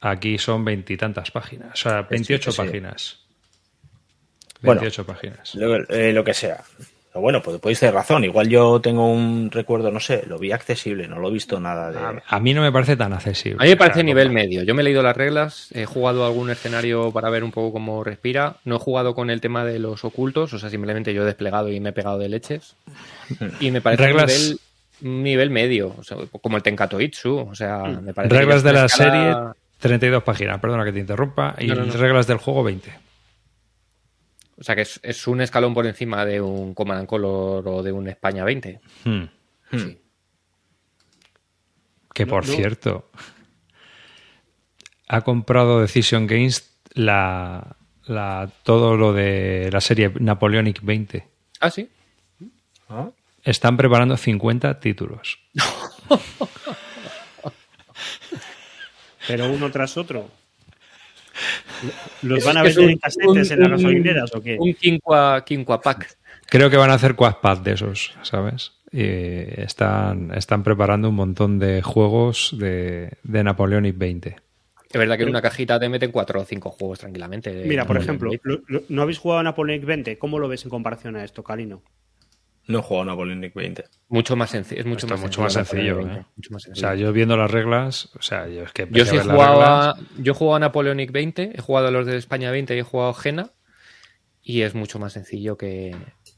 aquí 0.00 0.38
son 0.38 0.64
veintitantas 0.64 1.30
páginas, 1.30 1.72
o 1.72 1.76
sea, 1.88 2.02
28 2.02 2.50
sí, 2.52 2.56
sí. 2.56 2.62
páginas. 2.66 3.18
Bueno. 4.62 4.80
28 4.80 5.06
páginas. 5.06 5.54
Lo, 5.54 5.76
eh, 5.88 6.12
lo 6.12 6.24
que 6.24 6.34
sea. 6.34 6.62
Pero 7.10 7.22
bueno, 7.22 7.40
pues 7.40 7.58
podéis 7.58 7.80
tener 7.80 7.94
razón. 7.94 8.24
Igual 8.24 8.48
yo 8.48 8.80
tengo 8.80 9.10
un 9.10 9.50
recuerdo, 9.50 9.90
no 9.90 9.98
sé, 10.00 10.24
lo 10.26 10.38
vi 10.38 10.52
accesible, 10.52 11.06
no 11.08 11.18
lo 11.20 11.28
he 11.28 11.32
visto 11.32 11.58
nada 11.60 11.90
de. 11.90 12.20
A 12.26 12.40
mí 12.40 12.52
no 12.52 12.60
me 12.62 12.70
parece 12.72 12.96
tan 12.96 13.12
accesible. 13.12 13.56
A 13.60 13.64
mí 13.64 13.70
me 13.70 13.76
parece 13.76 13.94
sea, 14.00 14.02
nivel 14.02 14.26
como- 14.28 14.34
medio. 14.40 14.62
Yo 14.64 14.74
me 14.74 14.82
he 14.82 14.84
leído 14.84 15.02
las 15.02 15.16
reglas, 15.16 15.68
he 15.72 15.86
jugado 15.86 16.26
algún 16.26 16.50
escenario 16.50 17.10
para 17.12 17.30
ver 17.30 17.44
un 17.44 17.52
poco 17.52 17.72
cómo 17.72 18.02
respira. 18.04 18.56
No 18.64 18.76
he 18.76 18.78
jugado 18.80 19.14
con 19.14 19.30
el 19.30 19.40
tema 19.40 19.64
de 19.64 19.78
los 19.78 20.04
ocultos, 20.04 20.52
o 20.52 20.58
sea, 20.58 20.70
simplemente 20.70 21.14
yo 21.14 21.22
he 21.22 21.26
desplegado 21.26 21.70
y 21.70 21.80
me 21.80 21.90
he 21.90 21.92
pegado 21.92 22.18
de 22.18 22.28
leches. 22.28 22.74
Y 23.60 23.70
me 23.70 23.80
parece 23.80 24.02
Reglas- 24.04 24.56
un 25.00 25.22
nivel, 25.22 25.50
medio, 25.50 25.94
o 25.96 26.02
sea, 26.02 26.16
como 26.42 26.56
el 26.56 26.62
Tenkatoitsu. 26.64 27.36
O 27.50 27.54
sea, 27.54 27.78
me 27.84 28.12
parece 28.12 28.34
que 28.34 28.38
Reglas 28.40 28.62
de 28.64 28.72
la 28.72 28.84
escala- 28.86 29.10
serie, 29.10 29.54
32 29.78 30.22
páginas, 30.22 30.60
perdona 30.60 30.84
que 30.84 30.92
te 30.92 30.98
interrumpa, 30.98 31.54
y 31.58 31.66
No, 31.66 31.76
no, 31.76 31.86
no. 31.86 31.92
reglas 31.92 32.26
del 32.26 32.38
juego, 32.38 32.64
20. 32.64 32.92
O 34.60 34.64
sea 34.64 34.74
que 34.74 34.82
es, 34.82 35.26
un 35.28 35.40
escalón 35.40 35.72
por 35.72 35.86
encima 35.86 36.24
de 36.24 36.40
un 36.40 36.74
Command 36.74 37.06
Color 37.06 37.68
o 37.68 37.82
de 37.82 37.92
un 37.92 38.08
España 38.08 38.44
20. 38.44 38.80
Hmm. 39.04 39.22
Hmm. 39.70 39.96
Que 42.12 42.26
por 42.26 42.44
cierto, 42.44 43.08
ha 45.06 45.20
comprado 45.20 45.80
Decision 45.80 46.26
Games 46.26 46.76
la, 46.94 47.76
la, 48.06 48.50
todo 48.64 48.96
lo 48.96 49.12
de 49.12 49.70
la 49.72 49.80
serie 49.80 50.12
Napoleonic 50.18 50.82
20. 50.82 51.28
Ah, 51.60 51.70
sí. 51.70 51.88
¿Ah? 52.88 53.10
Están 53.44 53.76
preparando 53.76 54.16
50 54.16 54.80
títulos. 54.80 55.38
Pero 59.28 59.48
uno 59.48 59.70
tras 59.70 59.96
otro. 59.96 60.28
¿Los 62.22 62.44
van 62.44 62.56
a 62.56 62.62
vender 62.64 62.90
en 62.90 62.98
casetes 62.98 63.50
en 63.52 63.60
las 63.60 63.70
gasolineras 63.70 64.34
o 64.34 64.42
qué? 64.42 64.56
Un 64.58 64.74
quinqua, 64.74 65.44
quinqua 65.44 65.80
pack. 65.80 66.16
Creo 66.46 66.70
que 66.70 66.76
van 66.76 66.90
a 66.90 66.94
hacer 66.94 67.14
quad 67.14 67.58
de 67.58 67.72
esos, 67.72 68.14
¿sabes? 68.22 68.72
Y 68.90 69.02
están, 69.60 70.32
están 70.34 70.64
preparando 70.64 71.10
un 71.10 71.14
montón 71.14 71.58
de 71.58 71.82
juegos 71.82 72.56
de, 72.58 73.12
de 73.22 73.44
Napoleonic 73.44 73.96
20. 73.98 74.36
Es 74.90 74.98
verdad 74.98 75.18
que 75.18 75.24
en 75.24 75.28
una 75.28 75.42
cajita 75.42 75.78
te 75.78 75.88
meten 75.90 76.10
cuatro 76.10 76.40
o 76.40 76.44
cinco 76.44 76.70
juegos 76.70 77.00
tranquilamente. 77.00 77.64
Mira, 77.66 77.86
por 77.86 77.98
ejemplo, 77.98 78.30
¿no 78.88 79.02
habéis 79.02 79.18
jugado 79.18 79.40
a 79.40 79.42
Napoleonic 79.42 79.84
20? 79.84 80.18
¿Cómo 80.18 80.38
lo 80.38 80.48
ves 80.48 80.64
en 80.64 80.70
comparación 80.70 81.16
a 81.16 81.24
esto, 81.24 81.44
Calino? 81.44 81.82
No 82.68 82.80
he 82.80 82.82
jugado 82.82 83.02
a 83.02 83.06
Napoleonic 83.06 83.54
20. 83.54 83.84
Mucho 84.08 84.36
más 84.36 84.50
sencillo. 84.50 84.80
Es 84.82 84.86
mucho, 84.86 85.06
más, 85.06 85.20
mucho 85.20 85.40
más, 85.40 85.54
sencillo, 85.54 86.00
¿eh? 86.00 86.24
mucho 86.36 86.50
más 86.52 86.62
sencillo. 86.62 86.86
O 86.86 86.90
sea, 86.90 86.94
yo 86.94 87.12
viendo 87.14 87.34
las 87.36 87.50
reglas, 87.50 88.10
o 88.14 88.22
sea, 88.22 88.46
yo 88.46 88.62
es 88.62 88.72
que. 88.72 88.86
Yo 88.90 89.06
sí 89.06 89.16
he 89.16 89.20
jugado, 89.20 89.96
yo 90.18 90.32
he 90.32 90.34
jugado 90.34 90.56
a 90.56 90.60
Napoleonic 90.60 91.10
20, 91.10 91.52
he 91.54 91.60
jugado 91.62 91.88
a 91.88 91.90
los 91.90 92.06
de 92.06 92.18
España 92.18 92.50
20 92.50 92.76
y 92.76 92.78
he 92.78 92.82
jugado 92.82 93.10
a 93.10 93.14
Gena. 93.14 93.52
Y 94.42 94.62
es 94.62 94.74
mucho 94.74 94.98
más 94.98 95.14
sencillo 95.14 95.56
que, 95.56 95.96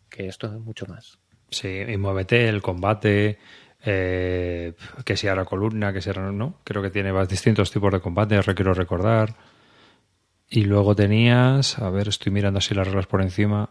que 0.09 0.29
esto, 0.29 0.49
mucho 0.61 0.87
más. 0.87 1.19
Sí, 1.51 1.81
y 1.89 1.97
muévete, 1.97 2.49
el 2.49 2.63
combate, 2.63 3.39
eh, 3.85 4.75
que 5.05 5.17
si 5.17 5.27
ahora 5.27 5.45
columna, 5.45 5.93
que 5.93 6.01
si 6.01 6.11
ahora 6.11 6.31
no. 6.31 6.61
Creo 6.63 6.81
que 6.81 6.91
tiene 6.91 7.13
distintos 7.27 7.73
tipos 7.73 7.93
de 7.93 8.01
combate, 8.01 8.41
quiero 8.55 8.73
recordar. 8.73 9.35
Y 10.49 10.65
luego 10.65 10.95
tenías, 10.95 11.79
a 11.79 11.91
ver, 11.91 12.09
estoy 12.09 12.33
mirando 12.33 12.59
así 12.59 12.75
las 12.75 12.87
reglas 12.87 13.07
por 13.07 13.23
encima. 13.23 13.71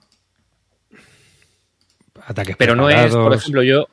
Ataques 2.30 2.56
Pero 2.58 2.76
no 2.76 2.90
es, 2.90 3.14
por 3.14 3.34
ejemplo, 3.34 3.64
yo. 3.64 3.88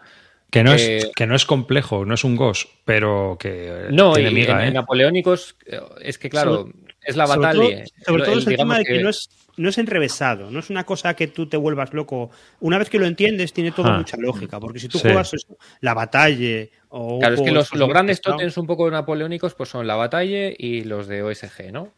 Que 0.51 0.63
no, 0.63 0.73
es, 0.73 0.83
eh, 0.83 1.11
que 1.17 1.27
no 1.27 1.35
es 1.35 1.45
complejo, 1.45 2.05
no 2.05 2.15
es 2.15 2.23
un 2.23 2.37
GOS, 2.37 2.69
pero 2.85 3.37
que. 3.39 3.89
No, 3.91 4.13
tiene 4.13 4.41
y 4.41 4.45
en, 4.45 4.61
¿eh? 4.61 4.71
napoleónicos, 4.71 5.57
es 6.01 6.19
que 6.19 6.31
claro, 6.31 6.69
es 7.03 7.17
la 7.17 7.27
batalla. 7.27 7.85
Sobre 8.07 8.25
todo, 8.25 8.39
es 8.39 8.47
el, 8.47 8.57
tema 8.57 8.79
de 8.79 8.85
que, 8.85 9.03
no 9.03 9.09
es 9.09 9.29
no 9.57 9.69
es 9.69 9.79
enrevesado, 9.79 10.51
no 10.51 10.59
es 10.59 10.71
una 10.71 10.85
cosa 10.85 11.15
que 11.15 11.29
tú 11.29 11.49
te 11.49 11.57
vuelvas 11.57 11.93
loco. 11.95 12.31
Una 12.61 12.79
vez 12.79 12.91
que 12.91 12.99
lo 12.99 13.07
entiendes, 13.07 13.53
tiene 13.53 13.73
todo 13.73 13.89
ah. 13.89 13.99
mucha 13.99 14.17
lógica, 14.19 14.61
porque 14.61 14.79
si 14.79 14.89
tú 14.89 14.99
juegas 14.99 15.33
la 15.81 15.95
batalla 15.95 16.67
o. 16.91 17.19
Claro, 17.19 17.35
es 17.35 17.41
que 17.41 17.51
los, 17.51 17.89
grandes 17.89 18.21
totens 18.21 18.57
un 18.57 18.67
poco 18.67 18.91
napoleónicos 18.91 19.55
pues 19.55 19.69
son 19.71 19.87
la 19.87 19.97
batalla 19.97 20.51
y 20.57 20.85
los 20.85 21.07
de 21.07 21.23
OSG, 21.23 21.73
¿no? 21.73 21.93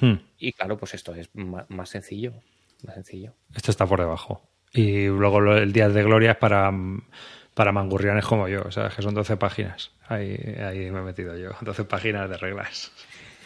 Hmm. 0.00 0.14
Y 0.38 0.52
claro, 0.52 0.76
pues 0.78 0.94
esto 0.94 1.14
es 1.14 1.28
más, 1.34 1.88
sencillo. 1.88 2.32
Más 2.84 2.94
sencillo. 2.94 3.34
Esto 3.54 3.70
está 3.70 3.86
por 3.86 4.00
debajo. 4.00 4.48
Y 4.74 5.06
luego 5.06 5.38
el 5.54 5.72
Día 5.72 5.88
de 5.88 6.02
Gloria 6.02 6.32
es 6.32 6.36
para, 6.36 6.70
para 7.54 7.72
mangurrianes 7.72 8.24
como 8.24 8.48
yo, 8.48 8.62
o 8.66 8.72
sea, 8.72 8.88
que 8.88 9.02
son 9.02 9.14
12 9.14 9.36
páginas. 9.36 9.92
Ahí, 10.08 10.36
ahí 10.58 10.90
me 10.90 10.98
he 10.98 11.02
metido 11.02 11.36
yo, 11.38 11.50
12 11.60 11.84
páginas 11.84 12.28
de 12.28 12.36
reglas. 12.36 12.92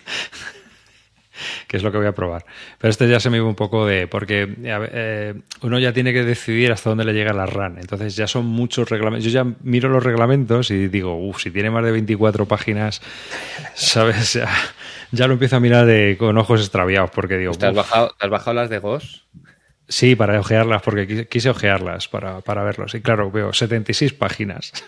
que 1.68 1.76
es 1.76 1.82
lo 1.82 1.92
que 1.92 1.98
voy 1.98 2.06
a 2.06 2.12
probar. 2.12 2.46
Pero 2.78 2.90
este 2.90 3.08
ya 3.08 3.20
se 3.20 3.28
me 3.28 3.36
iba 3.36 3.46
un 3.46 3.54
poco 3.54 3.86
de. 3.86 4.08
Porque 4.08 4.56
eh, 4.64 5.34
uno 5.60 5.78
ya 5.78 5.92
tiene 5.92 6.12
que 6.12 6.24
decidir 6.24 6.72
hasta 6.72 6.90
dónde 6.90 7.04
le 7.04 7.12
llega 7.12 7.34
la 7.34 7.46
RAN. 7.46 7.76
Entonces 7.78 8.16
ya 8.16 8.26
son 8.26 8.46
muchos 8.46 8.88
reglamentos. 8.88 9.30
Yo 9.30 9.30
ya 9.30 9.52
miro 9.62 9.90
los 9.90 10.02
reglamentos 10.02 10.70
y 10.70 10.88
digo, 10.88 11.14
uff, 11.14 11.42
si 11.42 11.50
tiene 11.50 11.70
más 11.70 11.84
de 11.84 11.92
24 11.92 12.46
páginas, 12.46 13.02
¿sabes? 13.74 14.40
Ya, 15.12 15.26
lo 15.26 15.34
empiezo 15.34 15.56
a 15.56 15.60
mirar 15.60 15.86
de, 15.86 16.16
con 16.18 16.36
ojos 16.38 16.60
extraviados 16.60 17.10
porque 17.10 17.36
digo. 17.36 17.52
¿Te 17.52 17.66
has, 17.66 17.74
bajado, 17.74 18.14
has 18.18 18.30
bajado 18.30 18.54
las 18.54 18.70
de 18.70 18.78
GOS? 18.78 19.26
Sí, 19.88 20.14
para 20.14 20.38
ojearlas, 20.38 20.82
porque 20.82 21.26
quise, 21.28 21.50
ojearlas 21.50 22.08
para, 22.08 22.40
para 22.40 22.62
verlos. 22.62 22.94
Y 22.94 23.00
claro, 23.00 23.30
veo 23.30 23.52
76 23.52 24.12
páginas. 24.14 24.72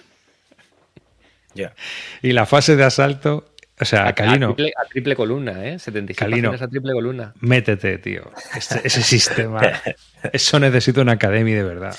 Ya. 1.53 1.75
Y 2.23 2.31
la 2.31 2.47
fase 2.47 2.77
de 2.77 2.85
asalto 2.85 3.51
o 3.81 3.85
sea, 3.87 4.09
a, 4.09 4.15
Calino. 4.15 4.51
A 4.51 4.85
triple, 4.85 5.17
columna, 5.17 5.67
¿eh? 5.67 5.79
75 5.79 6.19
Calino, 6.19 6.53
a 6.53 6.69
triple 6.69 6.93
columna. 6.93 7.33
Métete, 7.41 7.97
tío. 7.99 8.31
ese 8.55 9.03
sistema. 9.03 9.61
Eso 10.33 10.61
necesito 10.61 11.01
una 11.01 11.13
academia 11.13 11.57
de 11.57 11.65
verdad. 11.65 11.97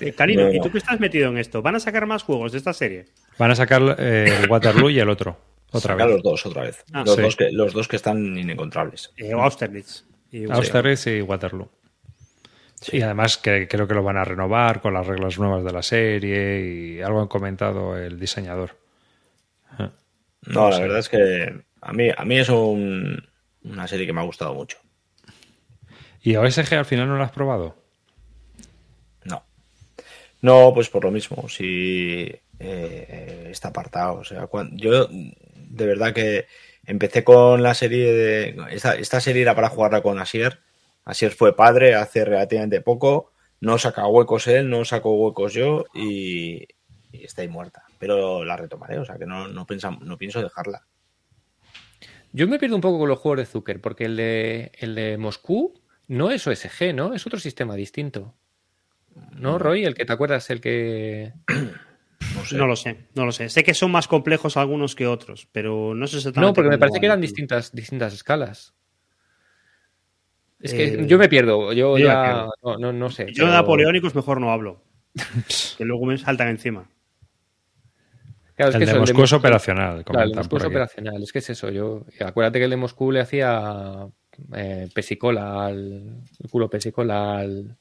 Eh, 0.00 0.12
Calino, 0.12 0.52
¿y 0.52 0.60
tú 0.60 0.70
qué 0.70 0.78
estás 0.78 1.00
metido 1.00 1.30
en 1.30 1.38
esto? 1.38 1.62
¿Van 1.62 1.74
a 1.74 1.80
sacar 1.80 2.06
más 2.06 2.22
juegos 2.22 2.52
de 2.52 2.58
esta 2.58 2.74
serie? 2.74 3.06
Van 3.38 3.50
a 3.50 3.54
sacar 3.54 3.96
eh, 3.98 4.40
el 4.42 4.50
Waterloo 4.50 4.90
y 4.90 4.98
el 4.98 5.08
otro. 5.08 5.38
Otra 5.72 5.94
vez. 5.94 6.06
los 6.06 6.22
dos, 6.24 6.46
otra 6.46 6.62
vez. 6.62 6.84
Ah, 6.92 7.04
los, 7.06 7.16
dos 7.16 7.36
que, 7.36 7.52
los 7.52 7.72
dos 7.72 7.86
que 7.86 7.94
están 7.94 8.36
inencontrables. 8.36 9.12
Eh, 9.16 9.30
Austerlitz. 9.32 10.04
Y, 10.32 10.50
Austerlitz 10.50 11.06
y 11.06 11.22
Waterloo. 11.22 11.70
Y 12.92 13.02
además 13.02 13.36
que 13.36 13.68
creo 13.68 13.86
que 13.86 13.94
lo 13.94 14.02
van 14.02 14.16
a 14.16 14.24
renovar 14.24 14.80
con 14.80 14.94
las 14.94 15.06
reglas 15.06 15.38
nuevas 15.38 15.64
de 15.64 15.72
la 15.72 15.82
serie 15.82 16.60
y 16.60 17.00
algo 17.02 17.20
han 17.20 17.28
comentado 17.28 17.96
el 17.96 18.18
diseñador. 18.18 18.76
No, 20.46 20.70
la 20.70 20.80
verdad 20.80 20.98
es 20.98 21.08
que 21.10 21.62
a 21.82 21.92
mí, 21.92 22.08
a 22.16 22.24
mí 22.24 22.38
es 22.38 22.48
una 22.48 23.86
serie 23.86 24.06
que 24.06 24.12
me 24.12 24.20
ha 24.20 24.24
gustado 24.24 24.54
mucho. 24.54 24.78
¿Y 26.22 26.36
OSG 26.36 26.74
al 26.74 26.84
final 26.84 27.08
no 27.08 27.18
la 27.18 27.24
has 27.24 27.32
probado? 27.32 27.76
No. 29.24 29.44
No, 30.40 30.72
pues 30.74 30.88
por 30.88 31.04
lo 31.04 31.10
mismo, 31.10 31.48
si 31.48 32.30
eh, 32.58 33.48
está 33.50 33.68
apartado. 33.68 34.14
O 34.16 34.24
sea, 34.24 34.48
yo 34.72 35.08
de 35.10 35.86
verdad 35.86 36.12
que 36.12 36.46
empecé 36.86 37.24
con 37.24 37.62
la 37.62 37.74
serie 37.74 38.12
de. 38.12 38.56
Esta, 38.70 38.94
esta, 38.96 39.20
serie 39.20 39.42
era 39.42 39.54
para 39.54 39.70
jugarla 39.70 40.02
con 40.02 40.18
Asier. 40.18 40.60
Asier 41.04 41.32
fue 41.32 41.56
padre 41.56 41.94
hace 41.94 42.24
relativamente 42.24 42.80
poco. 42.80 43.32
No 43.60 43.78
saca 43.78 44.06
huecos 44.06 44.46
él, 44.46 44.70
no 44.70 44.84
saco 44.84 45.14
huecos 45.14 45.52
yo 45.52 45.84
y, 45.94 46.66
y 47.12 47.24
está 47.24 47.42
ahí 47.42 47.48
muerta 47.48 47.84
pero 48.00 48.44
la 48.46 48.56
retomaré, 48.56 48.98
o 48.98 49.04
sea 49.04 49.16
que 49.18 49.26
no, 49.26 49.46
no, 49.46 49.66
no 50.00 50.18
pienso 50.18 50.42
dejarla. 50.42 50.86
Yo 52.32 52.48
me 52.48 52.58
pierdo 52.58 52.76
un 52.76 52.80
poco 52.80 52.98
con 52.98 53.08
los 53.08 53.18
juegos 53.18 53.40
de 53.40 53.46
Zucker, 53.46 53.80
porque 53.80 54.06
el 54.06 54.16
de, 54.16 54.72
el 54.78 54.94
de 54.94 55.18
Moscú 55.18 55.74
no 56.08 56.30
es 56.30 56.46
OSG, 56.46 56.94
¿no? 56.94 57.12
Es 57.12 57.26
otro 57.26 57.38
sistema 57.38 57.74
distinto. 57.76 58.34
¿No, 59.32 59.58
Roy? 59.58 59.84
El 59.84 59.94
que 59.94 60.06
te 60.06 60.12
acuerdas, 60.12 60.48
el 60.50 60.60
que. 60.60 61.34
No, 62.52 62.66
lo 62.66 62.76
sé, 62.76 63.08
no 63.14 63.26
lo 63.26 63.32
sé. 63.32 63.48
Sé 63.48 63.64
que 63.64 63.74
son 63.74 63.90
más 63.90 64.06
complejos 64.06 64.56
algunos 64.56 64.94
que 64.94 65.06
otros, 65.06 65.48
pero 65.52 65.94
no 65.94 66.06
sé 66.06 66.18
exactamente. 66.18 66.48
No, 66.48 66.54
porque 66.54 66.70
me 66.70 66.78
parece 66.78 67.00
que 67.00 67.06
eran 67.06 67.20
distintas, 67.20 67.72
distintas 67.72 68.14
escalas. 68.14 68.74
Es 70.60 70.74
que 70.74 70.84
eh, 70.84 71.06
yo 71.06 71.18
me 71.18 71.28
pierdo, 71.28 71.72
yo, 71.72 71.96
ya. 71.98 72.46
No, 72.62 72.92
no, 72.92 73.10
sé. 73.10 73.32
Yo 73.32 73.46
de 73.46 73.52
napoleónicos 73.52 74.14
mejor 74.14 74.40
no 74.40 74.52
hablo. 74.52 74.82
que 75.78 75.84
luego 75.84 76.06
me 76.06 76.18
saltan 76.18 76.48
encima 76.48 76.88
el 78.68 78.86
de 78.86 78.94
Moscú 78.94 79.22
es 79.22 79.32
operacional. 79.32 80.04
Claro, 80.04 80.28
el 80.28 80.34
Moscú 80.34 80.56
es 80.56 80.64
operacional. 80.64 81.22
Es 81.22 81.32
que 81.32 81.38
es 81.38 81.50
eso. 81.50 81.70
Yo, 81.70 82.04
acuérdate 82.24 82.58
que 82.58 82.64
el 82.64 82.70
de 82.70 82.76
Moscú 82.76 83.10
le 83.12 83.20
hacía 83.20 84.06
eh, 84.54 84.88
pesicola 84.94 85.66
al 85.66 86.22
el 86.38 86.50
culo 86.50 86.68
pesicola 86.68 87.38
al. 87.38 87.76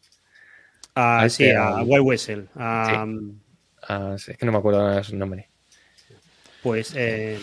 Ah, 0.96 1.28
sí, 1.30 1.46
este, 1.46 1.56
a 1.56 1.82
White 1.84 2.02
Wessel. 2.02 2.50
es 4.16 4.38
que 4.38 4.46
no 4.46 4.52
me 4.52 4.58
acuerdo 4.58 5.04
su 5.04 5.16
nombre. 5.16 5.50
Pues. 6.64 6.94
Eh, 6.96 7.38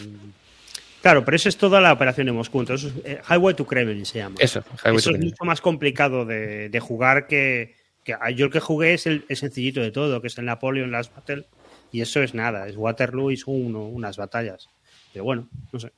claro, 1.07 1.25
pero 1.25 1.37
eso 1.37 1.49
es 1.49 1.57
toda 1.57 1.81
la 1.81 1.93
operación 1.93 2.27
de 2.27 2.33
Moscú. 2.33 2.59
Entonces, 2.59 2.93
eh, 3.05 3.21
Highway 3.31 3.55
to 3.55 3.65
Kremlin 3.65 4.05
se 4.05 4.19
llama. 4.19 4.35
Eso, 4.41 4.65
eso 4.85 5.11
es 5.13 5.21
mucho 5.21 5.45
más 5.45 5.61
complicado 5.61 6.25
de, 6.25 6.81
jugar 6.81 7.29
que, 7.29 7.77
que, 8.03 8.17
Yo 8.35 8.47
el 8.47 8.51
que 8.51 8.59
jugué 8.59 8.95
es 8.95 9.07
el, 9.07 9.25
sencillito 9.31 9.81
de 9.81 9.93
todo, 9.93 10.21
que 10.21 10.27
es 10.27 10.37
el 10.39 10.47
Napoleon 10.47 10.91
Last 10.91 11.15
Battle 11.15 11.47
y 11.93 12.01
eso 12.01 12.25
es 12.25 12.35
nada, 12.35 12.67
es 12.67 12.77
Waterloo 12.77 13.31
y 13.31 13.37
son 13.37 13.55
uno, 13.55 13.85
unas 13.85 14.17
batallas. 14.17 14.69
Pero 15.13 15.25
bueno, 15.25 15.49
no 15.73 15.79
sé. 15.79 15.93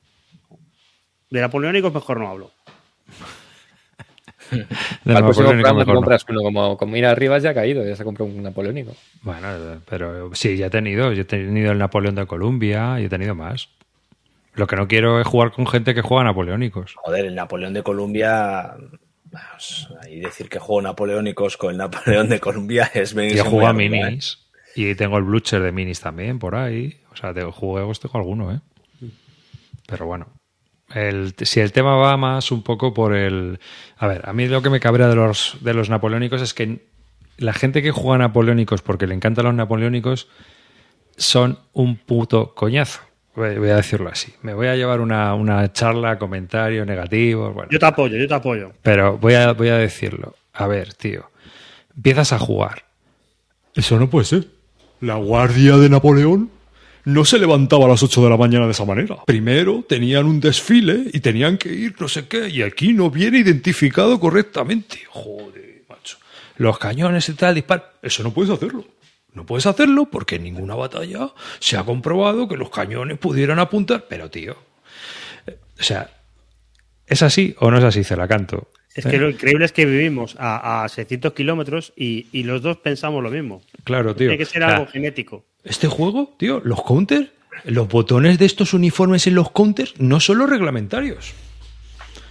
De 1.30 1.40
napoleónicos 1.40 1.94
mejor 1.94 2.20
no 2.20 2.28
hablo. 2.28 2.52
de 5.04 5.14
Al 5.14 5.22
próximo 5.24 5.48
programa 5.48 5.86
compras 5.86 6.26
uno 6.28 6.42
como, 6.42 6.76
como 6.76 6.96
ir 6.96 7.06
arriba 7.06 7.38
ya 7.38 7.50
ha 7.50 7.54
caído, 7.54 7.82
ya 7.82 7.96
se 7.96 8.02
ha 8.02 8.04
comprado 8.04 8.30
un 8.30 8.42
napoleónico. 8.42 8.94
Bueno, 9.22 9.48
pero 9.88 10.34
sí, 10.34 10.58
ya 10.58 10.66
he 10.66 10.70
tenido. 10.70 11.14
Yo 11.14 11.22
he 11.22 11.24
tenido 11.24 11.72
el 11.72 11.78
Napoleón 11.78 12.14
de 12.14 12.26
Colombia 12.26 13.00
y 13.00 13.04
he 13.04 13.08
tenido 13.08 13.34
más. 13.34 13.70
Lo 14.54 14.66
que 14.66 14.76
no 14.76 14.88
quiero 14.88 15.20
es 15.20 15.26
jugar 15.26 15.52
con 15.52 15.66
gente 15.66 15.94
que 15.94 16.02
juega 16.02 16.24
napoleónicos. 16.24 16.94
Joder, 16.96 17.26
el 17.26 17.34
Napoleón 17.34 17.74
de 17.74 17.82
Colombia. 17.82 18.74
y 20.10 20.20
decir 20.20 20.48
que 20.48 20.58
juego 20.58 20.82
napoleónicos 20.82 21.56
con 21.56 21.70
el 21.70 21.76
Napoleón 21.76 22.28
de 22.28 22.40
Colombia 22.40 22.90
es 22.94 23.14
venir. 23.14 23.36
Y 23.36 23.40
juega 23.40 23.72
minis. 23.72 24.38
Y 24.74 24.94
tengo 24.94 25.18
el 25.18 25.24
Blucher 25.24 25.62
de 25.62 25.72
minis 25.72 26.00
también 26.00 26.38
por 26.38 26.54
ahí. 26.54 27.00
O 27.12 27.16
sea, 27.16 27.32
de 27.32 27.44
juegos 27.44 28.00
tengo 28.00 28.18
alguno, 28.18 28.52
¿eh? 28.52 28.60
Pero 29.86 30.06
bueno. 30.06 30.28
El, 30.94 31.34
si 31.42 31.60
el 31.60 31.72
tema 31.72 31.96
va 31.96 32.16
más 32.16 32.50
un 32.50 32.62
poco 32.62 32.94
por 32.94 33.14
el... 33.14 33.60
A 33.98 34.06
ver, 34.06 34.28
a 34.28 34.32
mí 34.32 34.46
lo 34.46 34.62
que 34.62 34.70
me 34.70 34.80
cabrea 34.80 35.08
de 35.08 35.16
los, 35.16 35.58
de 35.60 35.74
los 35.74 35.90
napoleónicos 35.90 36.40
es 36.40 36.54
que 36.54 36.86
la 37.36 37.52
gente 37.52 37.82
que 37.82 37.90
juega 37.90 38.18
napoleónicos 38.18 38.82
porque 38.82 39.06
le 39.06 39.14
encantan 39.14 39.44
los 39.44 39.54
napoleónicos 39.54 40.28
son 41.16 41.58
un 41.72 41.96
puto 41.96 42.54
coñazo. 42.54 43.00
Voy 43.38 43.70
a 43.70 43.76
decirlo 43.76 44.10
así. 44.10 44.34
Me 44.42 44.52
voy 44.52 44.66
a 44.66 44.74
llevar 44.74 45.00
una, 45.00 45.34
una 45.34 45.72
charla, 45.72 46.18
comentarios 46.18 46.86
negativos. 46.86 47.54
Bueno, 47.54 47.70
yo 47.70 47.78
te 47.78 47.86
apoyo, 47.86 48.16
yo 48.16 48.26
te 48.26 48.34
apoyo. 48.34 48.72
Pero 48.82 49.16
voy 49.16 49.34
a, 49.34 49.52
voy 49.52 49.68
a 49.68 49.76
decirlo. 49.76 50.34
A 50.52 50.66
ver, 50.66 50.92
tío. 50.94 51.30
Empiezas 51.94 52.32
a 52.32 52.38
jugar. 52.38 52.84
Eso 53.74 53.98
no 53.98 54.10
puede 54.10 54.26
ser. 54.26 54.48
La 55.00 55.14
guardia 55.14 55.76
de 55.76 55.88
Napoleón 55.88 56.50
no 57.04 57.24
se 57.24 57.38
levantaba 57.38 57.86
a 57.86 57.88
las 57.88 58.02
8 58.02 58.24
de 58.24 58.30
la 58.30 58.36
mañana 58.36 58.66
de 58.66 58.72
esa 58.72 58.84
manera. 58.84 59.16
Primero 59.24 59.84
tenían 59.88 60.26
un 60.26 60.40
desfile 60.40 61.04
y 61.12 61.20
tenían 61.20 61.56
que 61.56 61.72
ir 61.72 61.94
no 61.98 62.08
sé 62.08 62.26
qué, 62.26 62.48
y 62.48 62.62
aquí 62.62 62.92
no 62.92 63.10
viene 63.10 63.38
identificado 63.38 64.18
correctamente. 64.18 64.98
Joder, 65.08 65.84
macho. 65.88 66.18
Los 66.56 66.78
cañones 66.78 67.28
y 67.28 67.34
tal, 67.34 67.54
dispar. 67.54 67.94
Eso 68.02 68.22
no 68.22 68.32
puedes 68.32 68.50
hacerlo. 68.50 68.84
No 69.38 69.46
puedes 69.46 69.66
hacerlo 69.66 70.06
porque 70.06 70.34
en 70.34 70.42
ninguna 70.42 70.74
batalla 70.74 71.30
se 71.60 71.76
ha 71.76 71.84
comprobado 71.84 72.48
que 72.48 72.56
los 72.56 72.70
cañones 72.70 73.18
pudieran 73.18 73.60
apuntar. 73.60 74.06
Pero, 74.08 74.28
tío, 74.32 74.56
o 75.78 75.82
sea, 75.82 76.10
¿es 77.06 77.22
así 77.22 77.54
o 77.60 77.70
no 77.70 77.78
es 77.78 77.84
así, 77.84 78.02
Celacanto? 78.02 78.72
Es 78.96 79.06
que 79.06 79.16
lo 79.16 79.30
increíble 79.30 79.64
es 79.64 79.70
que 79.70 79.86
vivimos 79.86 80.34
a, 80.40 80.82
a 80.82 80.88
600 80.88 81.34
kilómetros 81.34 81.92
y, 81.94 82.26
y, 82.32 82.42
los 82.42 82.62
dos 82.62 82.78
pensamos 82.78 83.22
lo 83.22 83.30
mismo. 83.30 83.62
Claro, 83.84 84.16
tío. 84.16 84.26
Tiene 84.26 84.38
que 84.38 84.44
ser 84.44 84.64
algo 84.64 84.88
genético. 84.88 85.44
Este 85.62 85.86
juego, 85.86 86.34
tío, 86.36 86.60
los 86.64 86.82
counters, 86.82 87.28
los 87.62 87.86
botones 87.86 88.40
de 88.40 88.46
estos 88.46 88.74
uniformes 88.74 89.28
en 89.28 89.36
los 89.36 89.52
counters 89.52 89.94
no 90.00 90.18
son 90.18 90.38
los 90.38 90.50
reglamentarios. 90.50 91.32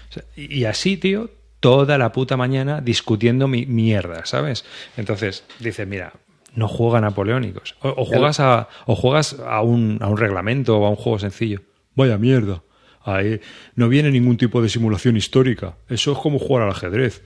O 0.09 0.13
sea, 0.13 0.23
y 0.35 0.65
así, 0.65 0.97
tío, 0.97 1.29
toda 1.61 1.97
la 1.97 2.11
puta 2.11 2.35
mañana 2.35 2.81
discutiendo 2.81 3.47
mi 3.47 3.65
mierda, 3.65 4.25
¿sabes? 4.25 4.65
Entonces, 4.97 5.45
dice, 5.59 5.85
mira, 5.85 6.11
no 6.57 6.67
juega 6.67 6.99
napoleónicos. 6.99 7.75
O, 7.81 7.89
o 8.01 8.03
juegas, 8.05 8.39
a, 8.39 8.67
o 8.87 8.95
juegas 8.95 9.37
a, 9.45 9.61
un, 9.61 9.99
a 10.01 10.07
un 10.09 10.17
reglamento 10.17 10.77
o 10.77 10.85
a 10.85 10.89
un 10.89 10.95
juego 10.95 11.19
sencillo. 11.19 11.61
Vaya 11.95 12.17
mierda. 12.17 12.63
Ahí 13.03 13.39
no 13.75 13.87
viene 13.87 14.09
ningún 14.11 14.35
tipo 14.37 14.61
de 14.61 14.67
simulación 14.67 15.15
histórica. 15.15 15.77
Eso 15.87 16.11
es 16.11 16.17
como 16.17 16.39
jugar 16.39 16.63
al 16.63 16.71
ajedrez. 16.71 17.23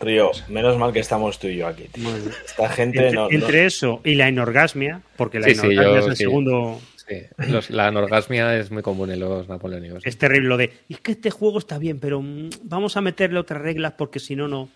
Río, 0.00 0.30
menos 0.48 0.76
mal 0.76 0.92
que 0.92 0.98
estamos 1.00 1.38
tú 1.38 1.46
y 1.46 1.56
yo 1.58 1.66
aquí. 1.66 1.84
Tío. 1.92 2.08
Esta 2.44 2.68
gente 2.68 2.98
entre, 2.98 3.12
no, 3.12 3.30
entre 3.30 3.60
no- 3.62 3.66
eso 3.66 4.00
y 4.04 4.14
la 4.16 4.28
enorgasmia, 4.28 5.02
porque 5.16 5.40
la 5.40 5.48
Sí, 5.48 5.54
yo 5.74 5.96
es 5.96 6.06
el 6.06 6.16
sí. 6.16 6.24
segundo. 6.24 6.80
Sí, 7.08 7.14
los- 7.48 7.70
la 7.70 7.86
anorgasmia 7.86 8.56
es 8.58 8.70
muy 8.70 8.82
común 8.82 9.10
en 9.10 9.20
los 9.20 9.48
napoleónicos. 9.48 10.04
Es 10.04 10.18
terrible 10.18 10.48
lo 10.48 10.56
de. 10.58 10.72
"Y 10.88 10.94
Es 10.94 11.00
que 11.00 11.12
este 11.12 11.30
juego 11.30 11.58
está 11.58 11.78
bien, 11.78 12.00
pero 12.00 12.20
mm, 12.20 12.50
vamos 12.64 12.96
a 12.96 13.00
meterle 13.00 13.38
otras 13.38 13.62
reglas 13.62 13.94
porque 13.96 14.18
si 14.20 14.36
no, 14.36 14.46
no. 14.46 14.68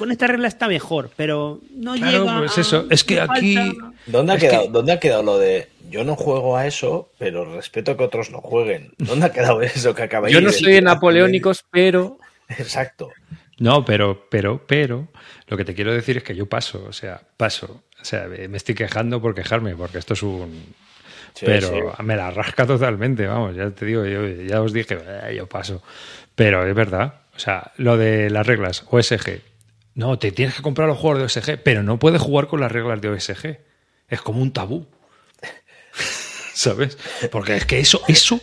Con 0.00 0.10
esta 0.10 0.26
regla 0.26 0.48
está 0.48 0.66
mejor, 0.66 1.10
pero 1.14 1.60
no 1.76 1.94
Claro, 1.94 2.24
llega. 2.24 2.38
pues 2.38 2.56
a- 2.58 2.60
eso. 2.62 2.86
Es 2.90 3.04
que 3.04 3.20
aquí- 3.20 3.54
falta- 3.54 3.92
¿Dónde 4.06 4.32
ha, 4.32 4.36
quedado, 4.38 4.62
que- 4.64 4.70
¿Dónde 4.70 4.92
ha 4.92 4.98
quedado 4.98 5.22
lo 5.22 5.38
de 5.38 5.68
yo 5.90 6.04
no 6.04 6.16
juego 6.16 6.56
a 6.56 6.66
eso, 6.66 7.10
pero 7.18 7.44
respeto 7.54 7.96
que 7.96 8.04
otros 8.04 8.30
lo 8.30 8.40
jueguen? 8.40 8.92
¿Dónde 8.98 9.26
ha 9.26 9.32
quedado 9.32 9.60
eso 9.62 9.94
que 9.94 10.02
acabáis 10.04 10.34
Yo 10.34 10.40
no 10.40 10.50
soy 10.52 10.72
de 10.72 10.80
napoleónicos, 10.82 11.64
pero 11.70 12.18
Exacto. 12.48 13.10
No, 13.58 13.84
pero, 13.84 14.26
pero, 14.30 14.64
pero, 14.66 15.08
lo 15.46 15.56
que 15.58 15.64
te 15.66 15.74
quiero 15.74 15.92
decir 15.92 16.16
es 16.16 16.22
que 16.22 16.34
yo 16.34 16.46
paso, 16.46 16.84
o 16.88 16.92
sea, 16.94 17.20
paso. 17.36 17.82
O 18.00 18.04
sea, 18.04 18.26
me 18.26 18.56
estoy 18.56 18.74
quejando 18.74 19.20
por 19.20 19.34
quejarme, 19.34 19.76
porque 19.76 19.98
esto 19.98 20.14
es 20.14 20.22
un. 20.22 20.74
Sí, 21.34 21.44
pero 21.46 21.68
sí. 21.68 22.02
me 22.02 22.16
la 22.16 22.30
rasca 22.30 22.66
totalmente, 22.66 23.26
vamos, 23.26 23.54
ya 23.54 23.70
te 23.70 23.84
digo, 23.84 24.04
yo, 24.06 24.26
ya 24.26 24.62
os 24.62 24.72
dije, 24.72 24.98
"Eh, 25.28 25.34
yo 25.36 25.46
paso. 25.46 25.82
Pero 26.34 26.66
es 26.66 26.74
verdad, 26.74 27.14
o 27.36 27.38
sea, 27.38 27.70
lo 27.76 27.96
de 27.98 28.30
las 28.30 28.46
reglas, 28.46 28.84
OSG. 28.90 29.42
No, 30.00 30.18
te 30.18 30.32
tienes 30.32 30.54
que 30.54 30.62
comprar 30.62 30.88
los 30.88 30.96
juegos 30.96 31.18
de 31.18 31.24
OSG, 31.26 31.62
pero 31.62 31.82
no 31.82 31.98
puedes 31.98 32.22
jugar 32.22 32.46
con 32.46 32.58
las 32.58 32.72
reglas 32.72 33.02
de 33.02 33.10
OSG. 33.10 33.58
Es 34.08 34.22
como 34.22 34.40
un 34.40 34.50
tabú. 34.50 34.86
¿Sabes? 36.54 36.96
Porque 37.30 37.56
es 37.56 37.66
que 37.66 37.80
eso, 37.80 38.00
eso, 38.08 38.40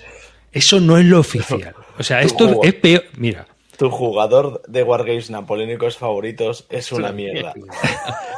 eso 0.51 0.79
no 0.79 0.99
es 0.99 1.05
lo 1.05 1.19
oficial. 1.19 1.73
O 1.97 2.03
sea, 2.03 2.21
esto 2.21 2.61
es 2.61 2.75
peor. 2.75 3.05
Mira, 3.17 3.47
Tu 3.77 3.89
jugador 3.91 4.61
de 4.67 4.81
Wargames 4.83 5.29
napoleónicos 5.29 5.97
favoritos 5.97 6.65
es 6.69 6.91
una 6.91 7.11
mierda. 7.11 7.53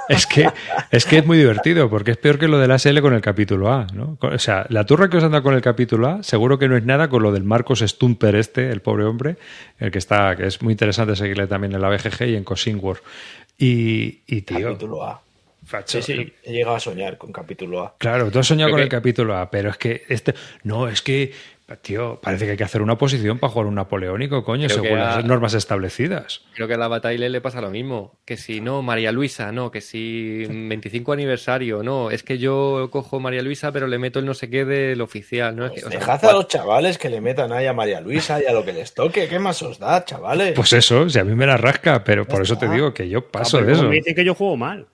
Es 0.10 0.26
que, 0.26 0.50
es 0.90 1.06
que 1.06 1.20
es 1.20 1.26
muy 1.28 1.38
divertido, 1.38 1.88
porque 1.88 2.10
es 2.10 2.18
peor 2.18 2.40
que 2.40 2.48
lo 2.48 2.58
del 2.58 2.72
ASL 2.72 3.00
con 3.00 3.14
el 3.14 3.22
capítulo 3.22 3.72
A, 3.72 3.86
¿no? 3.94 4.18
O 4.22 4.40
sea, 4.40 4.66
la 4.70 4.84
turra 4.84 5.08
que 5.08 5.18
os 5.18 5.24
anda 5.24 5.44
con 5.44 5.54
el 5.54 5.62
capítulo 5.62 6.08
A, 6.08 6.24
seguro 6.24 6.58
que 6.58 6.68
no 6.68 6.76
es 6.76 6.84
nada 6.84 7.10
con 7.10 7.22
lo 7.22 7.32
del 7.32 7.44
Marcos 7.44 7.82
Stumper 7.82 8.34
este, 8.34 8.72
el 8.72 8.82
pobre 8.82 9.04
hombre, 9.06 9.36
el 9.78 9.92
que 9.92 10.00
está, 10.00 10.36
que 10.36 10.48
es 10.48 10.64
muy 10.64 10.72
interesante 10.72 11.16
seguirle 11.16 11.46
también 11.46 11.74
en 11.76 11.82
la 11.82 11.90
BGG 11.90 12.24
y 12.30 12.36
en 12.36 12.44
Cosing 12.44 12.80
War. 12.82 12.98
Y, 13.60 14.22
y 14.26 14.42
tío, 14.42 14.70
Capítulo 14.70 15.04
A. 15.04 15.22
facho, 15.64 16.02
Sí, 16.02 16.14
sí, 16.16 16.34
he 16.44 16.54
llegado 16.54 16.76
a 16.78 16.80
soñar 16.80 17.20
con 17.20 17.32
capítulo 17.32 17.84
A. 17.84 17.94
Claro, 18.00 18.32
tú 18.32 18.40
has 18.40 18.48
soñado 18.48 18.70
Creo 18.70 18.78
con 18.78 18.80
que- 18.80 18.84
el 18.86 18.90
capítulo 18.90 19.38
A, 19.38 19.52
pero 19.52 19.70
es 19.70 19.78
que 19.78 20.06
este. 20.10 20.34
No, 20.64 20.88
es 20.88 21.04
que, 21.04 21.34
tío, 21.78 22.20
parece 22.22 22.46
que 22.46 22.52
hay 22.52 22.58
que 22.58 22.64
hacer 22.64 22.82
una 22.82 22.98
posición 22.98 23.40
para 23.40 23.52
jugar 23.52 23.68
un 23.68 23.76
napoleónico, 23.76 24.44
coño, 24.44 24.68
Creo 24.68 24.84
según 24.84 25.00
las 25.00 25.24
normas 25.26 25.54
establecidas. 25.54 26.42
creo 26.54 26.68
que 26.68 26.74
a 26.74 26.78
la 26.78 26.88
Bataille 26.88 27.30
le 27.30 27.42
pasa 27.42 27.62
lo 27.62 27.70
mismo. 27.70 28.20
Que 28.26 28.38
si 28.38 28.62
no, 28.62 28.82
María 28.82 29.12
Luisa, 29.12 29.52
no, 29.52 29.72
que 29.72 29.82
si 29.82 30.46
25 30.48 31.14
aniversario, 31.14 31.84
no, 31.84 32.12
es 32.12 32.24
que 32.24 32.38
yo 32.38 32.90
cojo 32.92 33.20
María 33.20 33.42
Luisa, 33.42 33.72
pero 33.72 33.88
le 33.88 33.98
meto 33.98 34.20
el 34.20 34.26
no 34.26 34.34
sé 34.34 34.50
qué 34.50 34.66
del 34.66 35.02
oficial, 35.02 35.56
¿no? 35.56 35.66
Es 35.66 35.72
que, 35.74 35.86
o 35.86 35.90
sea, 35.90 36.00
Dejad 36.00 36.26
a 36.26 36.34
los 36.34 36.48
chavales 36.48 36.98
que 36.98 37.10
le 37.10 37.22
metan 37.22 37.52
ahí 37.52 37.66
a 37.66 37.74
María 37.74 38.02
Luisa 38.02 38.42
y 38.42 38.46
a 38.46 38.54
lo 38.54 38.66
que 38.66 38.74
les 38.74 38.94
toque. 38.94 39.28
¿Qué 39.28 39.40
más 39.40 39.62
os 39.62 39.80
da, 39.80 40.04
chavales? 40.06 40.54
Pues 40.56 40.74
eso, 40.74 41.10
si 41.10 41.20
a 41.20 41.24
mí 41.24 41.36
me 41.36 41.46
la 41.46 41.58
rasca, 41.58 42.04
pero 42.04 42.26
por 42.26 42.42
eso 42.42 42.58
te 42.58 42.68
digo 42.70 42.94
que 42.94 43.10
yo 43.10 43.28
paso 43.28 43.62
de 43.62 43.74
eso. 43.74 43.84
Me 43.84 43.96
dicen 43.96 44.16
que 44.16 44.26
yo 44.26 44.34
juego 44.34 44.58
mal. 44.58 44.88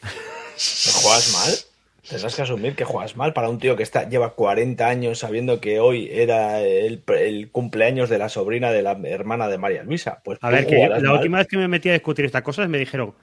¿Que 0.00 0.90
¿Juegas 0.92 1.32
mal? 1.32 1.71
Tendrás 2.12 2.36
que 2.36 2.42
asumir 2.42 2.76
que 2.76 2.84
juegas 2.84 3.16
mal 3.16 3.32
para 3.32 3.48
un 3.48 3.58
tío 3.58 3.74
que 3.74 3.82
está, 3.82 4.06
lleva 4.06 4.34
40 4.34 4.86
años 4.86 5.18
sabiendo 5.18 5.60
que 5.60 5.80
hoy 5.80 6.10
era 6.12 6.60
el, 6.60 7.02
el 7.06 7.50
cumpleaños 7.50 8.10
de 8.10 8.18
la 8.18 8.28
sobrina 8.28 8.70
de 8.70 8.82
la 8.82 8.92
hermana 9.04 9.48
de 9.48 9.56
María 9.56 9.82
Luisa. 9.82 10.20
Pues 10.22 10.38
A 10.42 10.50
ver, 10.50 10.66
que 10.66 10.88
la 10.88 11.00
mal. 11.00 11.12
última 11.12 11.38
vez 11.38 11.46
que 11.46 11.56
me 11.56 11.68
metí 11.68 11.88
a 11.88 11.94
discutir 11.94 12.26
estas 12.26 12.42
cosas 12.42 12.68
me 12.68 12.76
dijeron, 12.76 13.14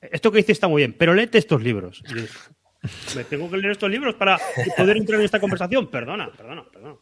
esto 0.00 0.30
que 0.30 0.36
dices 0.36 0.52
está 0.52 0.68
muy 0.68 0.82
bien, 0.82 0.92
pero 0.92 1.14
léete 1.14 1.38
estos 1.38 1.60
libros. 1.62 2.00
Y 2.06 2.10
yo 2.10 2.22
dije, 2.22 2.38
¿Me 3.16 3.24
tengo 3.24 3.50
que 3.50 3.56
leer 3.56 3.72
estos 3.72 3.90
libros 3.90 4.14
para 4.14 4.38
poder 4.76 4.98
entrar 4.98 5.18
en 5.18 5.24
esta 5.24 5.40
conversación? 5.40 5.88
Perdona, 5.88 6.30
perdona, 6.30 6.64
perdona. 6.72 6.94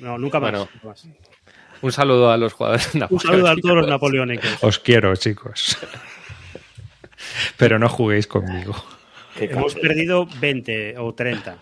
No, 0.00 0.18
nunca 0.18 0.40
más. 0.40 0.50
Bueno. 0.50 0.68
nunca 0.74 0.88
más. 0.88 1.08
un 1.82 1.92
saludo 1.92 2.32
a 2.32 2.36
los 2.36 2.52
jugadores 2.52 2.90
Un 3.10 3.20
saludo 3.20 3.48
a 3.48 3.56
todos 3.56 3.76
los 3.76 3.86
napoleónicos. 3.86 4.58
Os 4.60 4.80
quiero, 4.80 5.14
chicos. 5.14 5.78
Pero 7.56 7.78
no 7.78 7.88
juguéis 7.88 8.26
conmigo. 8.26 8.74
Hemos 9.46 9.74
perdido 9.74 10.26
20 10.40 10.98
o 10.98 11.14
30. 11.14 11.56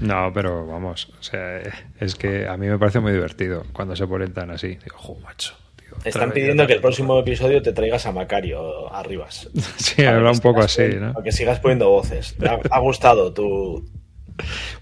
No, 0.00 0.30
pero 0.34 0.66
vamos, 0.66 1.12
o 1.18 1.22
sea, 1.22 1.60
es 2.00 2.14
que 2.14 2.46
a 2.48 2.56
mí 2.56 2.66
me 2.66 2.78
parece 2.78 3.00
muy 3.00 3.12
divertido 3.12 3.64
cuando 3.72 3.94
se 3.96 4.06
ponen 4.06 4.32
tan 4.32 4.50
así. 4.50 4.68
Digo, 4.68 4.96
jo, 4.96 5.16
macho. 5.20 5.54
tío, 5.76 5.94
Están 6.04 6.32
pidiendo 6.32 6.66
que 6.66 6.72
el 6.74 6.78
no". 6.78 6.82
próximo 6.82 7.18
episodio 7.18 7.62
te 7.62 7.72
traigas 7.72 8.04
a 8.06 8.12
Macario 8.12 8.92
Arribas. 8.92 9.48
Sí, 9.76 10.04
habla 10.04 10.30
un 10.32 10.40
poco 10.40 10.60
así, 10.60 10.82
poniendo- 10.82 11.06
¿no? 11.06 11.12
Para 11.14 11.24
que 11.24 11.32
sigas 11.32 11.60
poniendo 11.60 11.88
voces. 11.90 12.34
Me 12.38 12.48
ha, 12.48 12.58
ha 12.70 12.78
gustado 12.80 13.32
tu. 13.32 13.84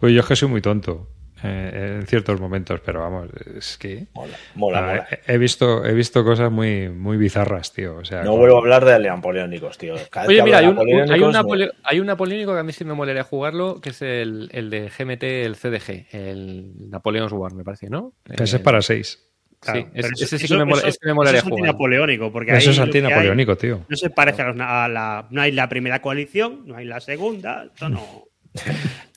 Oye, 0.01 0.15
yo 0.15 0.21
es 0.21 0.27
que 0.27 0.37
soy 0.37 0.49
muy 0.49 0.63
tonto 0.63 1.09
eh, 1.45 1.99
en 2.01 2.07
ciertos 2.07 2.41
momentos, 2.41 2.81
pero 2.85 3.01
vamos, 3.01 3.29
es 3.57 3.77
que... 3.79 4.07
Mola, 4.15 4.37
mola, 4.55 4.79
Ah, 4.79 4.83
mola. 4.83 5.09
he, 5.27 5.35
he 5.35 5.39
visto, 5.39 5.85
he 5.85 5.93
visto 5.93 6.25
cosas 6.25 6.51
muy, 6.51 6.89
muy 6.89 7.17
bizarras, 7.17 7.73
tío. 7.73 7.97
O 7.97 8.05
sea, 8.05 8.23
No 8.23 8.37
vuelvo 8.37 8.57
a 8.57 8.59
hablar 8.61 8.85
de 8.85 8.99
napoleónicos, 9.01 9.79
tío. 9.79 9.95
Cada 10.11 10.27
Oye, 10.29 10.43
mira, 10.43 10.59
hay 10.59 10.67
un, 10.67 10.79
hay, 10.79 11.21
un 11.21 11.33
me- 11.33 11.39
napole- 11.39 11.73
hay 11.85 12.01
un 12.01 12.07
napoleónico 12.07 12.53
que 12.55 12.61
a 12.61 12.63
mí 12.63 12.73
sí 12.73 12.85
me 12.85 12.95
molaría 12.95 13.25
jugarlo, 13.25 13.81
que 13.81 13.91
es 13.91 14.03
el, 14.03 14.49
el 14.53 14.71
de 14.71 14.89
GMT, 14.91 15.23
el 15.23 15.57
CDG, 15.57 16.07
el 16.13 16.91
Napoleon's 16.91 17.33
War, 17.33 17.55
me 17.55 17.65
parece, 17.65 17.89
¿no? 17.91 18.13
ese 18.31 18.57
es 18.57 18.63
para 18.63 18.81
seis. 18.83 19.29
Claro, 19.61 19.81
sí, 19.83 19.87
ese, 19.95 20.09
eso- 20.15 20.25
ese 20.25 20.39
sí 20.39 20.45
eso- 20.47 20.55
que 20.55 20.59
me, 20.59 20.65
mola- 20.65 20.79
eso- 20.81 20.89
ese 20.89 20.99
me 21.05 21.15
molaría 21.15 21.39
eso 21.39 21.47
es 21.47 21.51
jugar. 21.51 21.61
antinapoleónico, 21.69 22.33
porque 22.33 22.57
Eso 22.57 22.71
es 22.73 22.79
antinapoleónico, 22.81 23.57
tío. 23.57 23.85
No 23.89 23.97
se 23.97 24.11
parece 24.11 24.43
a, 24.43 24.47
los- 24.53 24.57
a 24.61 24.89
la. 24.89 25.27
No 25.31 25.41
hay 25.41 25.53
la 25.53 25.69
primera 25.69 26.01
coalición, 26.03 26.63
no 26.67 26.77
hay 26.77 26.85
la 26.85 26.99
segunda. 27.01 27.65
Esto 27.73 27.89
no. 27.89 28.25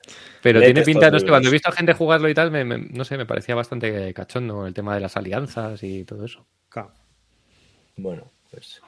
Pero 0.46 0.62
tiene 0.62 0.84
pinta, 0.84 1.10
no 1.10 1.20
sé, 1.20 1.26
cuando 1.26 1.50
he 1.50 1.52
visto 1.52 1.70
a 1.70 1.72
gente 1.72 1.94
jugarlo 1.94 2.30
y 2.30 2.36
tal, 2.36 2.52
me- 2.52 2.64
me- 2.64 2.78
no 2.78 3.04
sé, 3.04 3.18
me 3.18 3.26
parecía 3.26 3.56
bastante 3.56 4.14
cachondo 4.14 4.68
el 4.68 4.76
tema 4.76 4.94
de 4.94 5.00
las 5.02 5.18
alianzas 5.18 5.82
y 5.82 6.04
todo 6.06 6.24
eso. 6.24 6.46
Claro. 6.70 6.92
Bueno, 7.98 8.32
pues. 8.52 8.80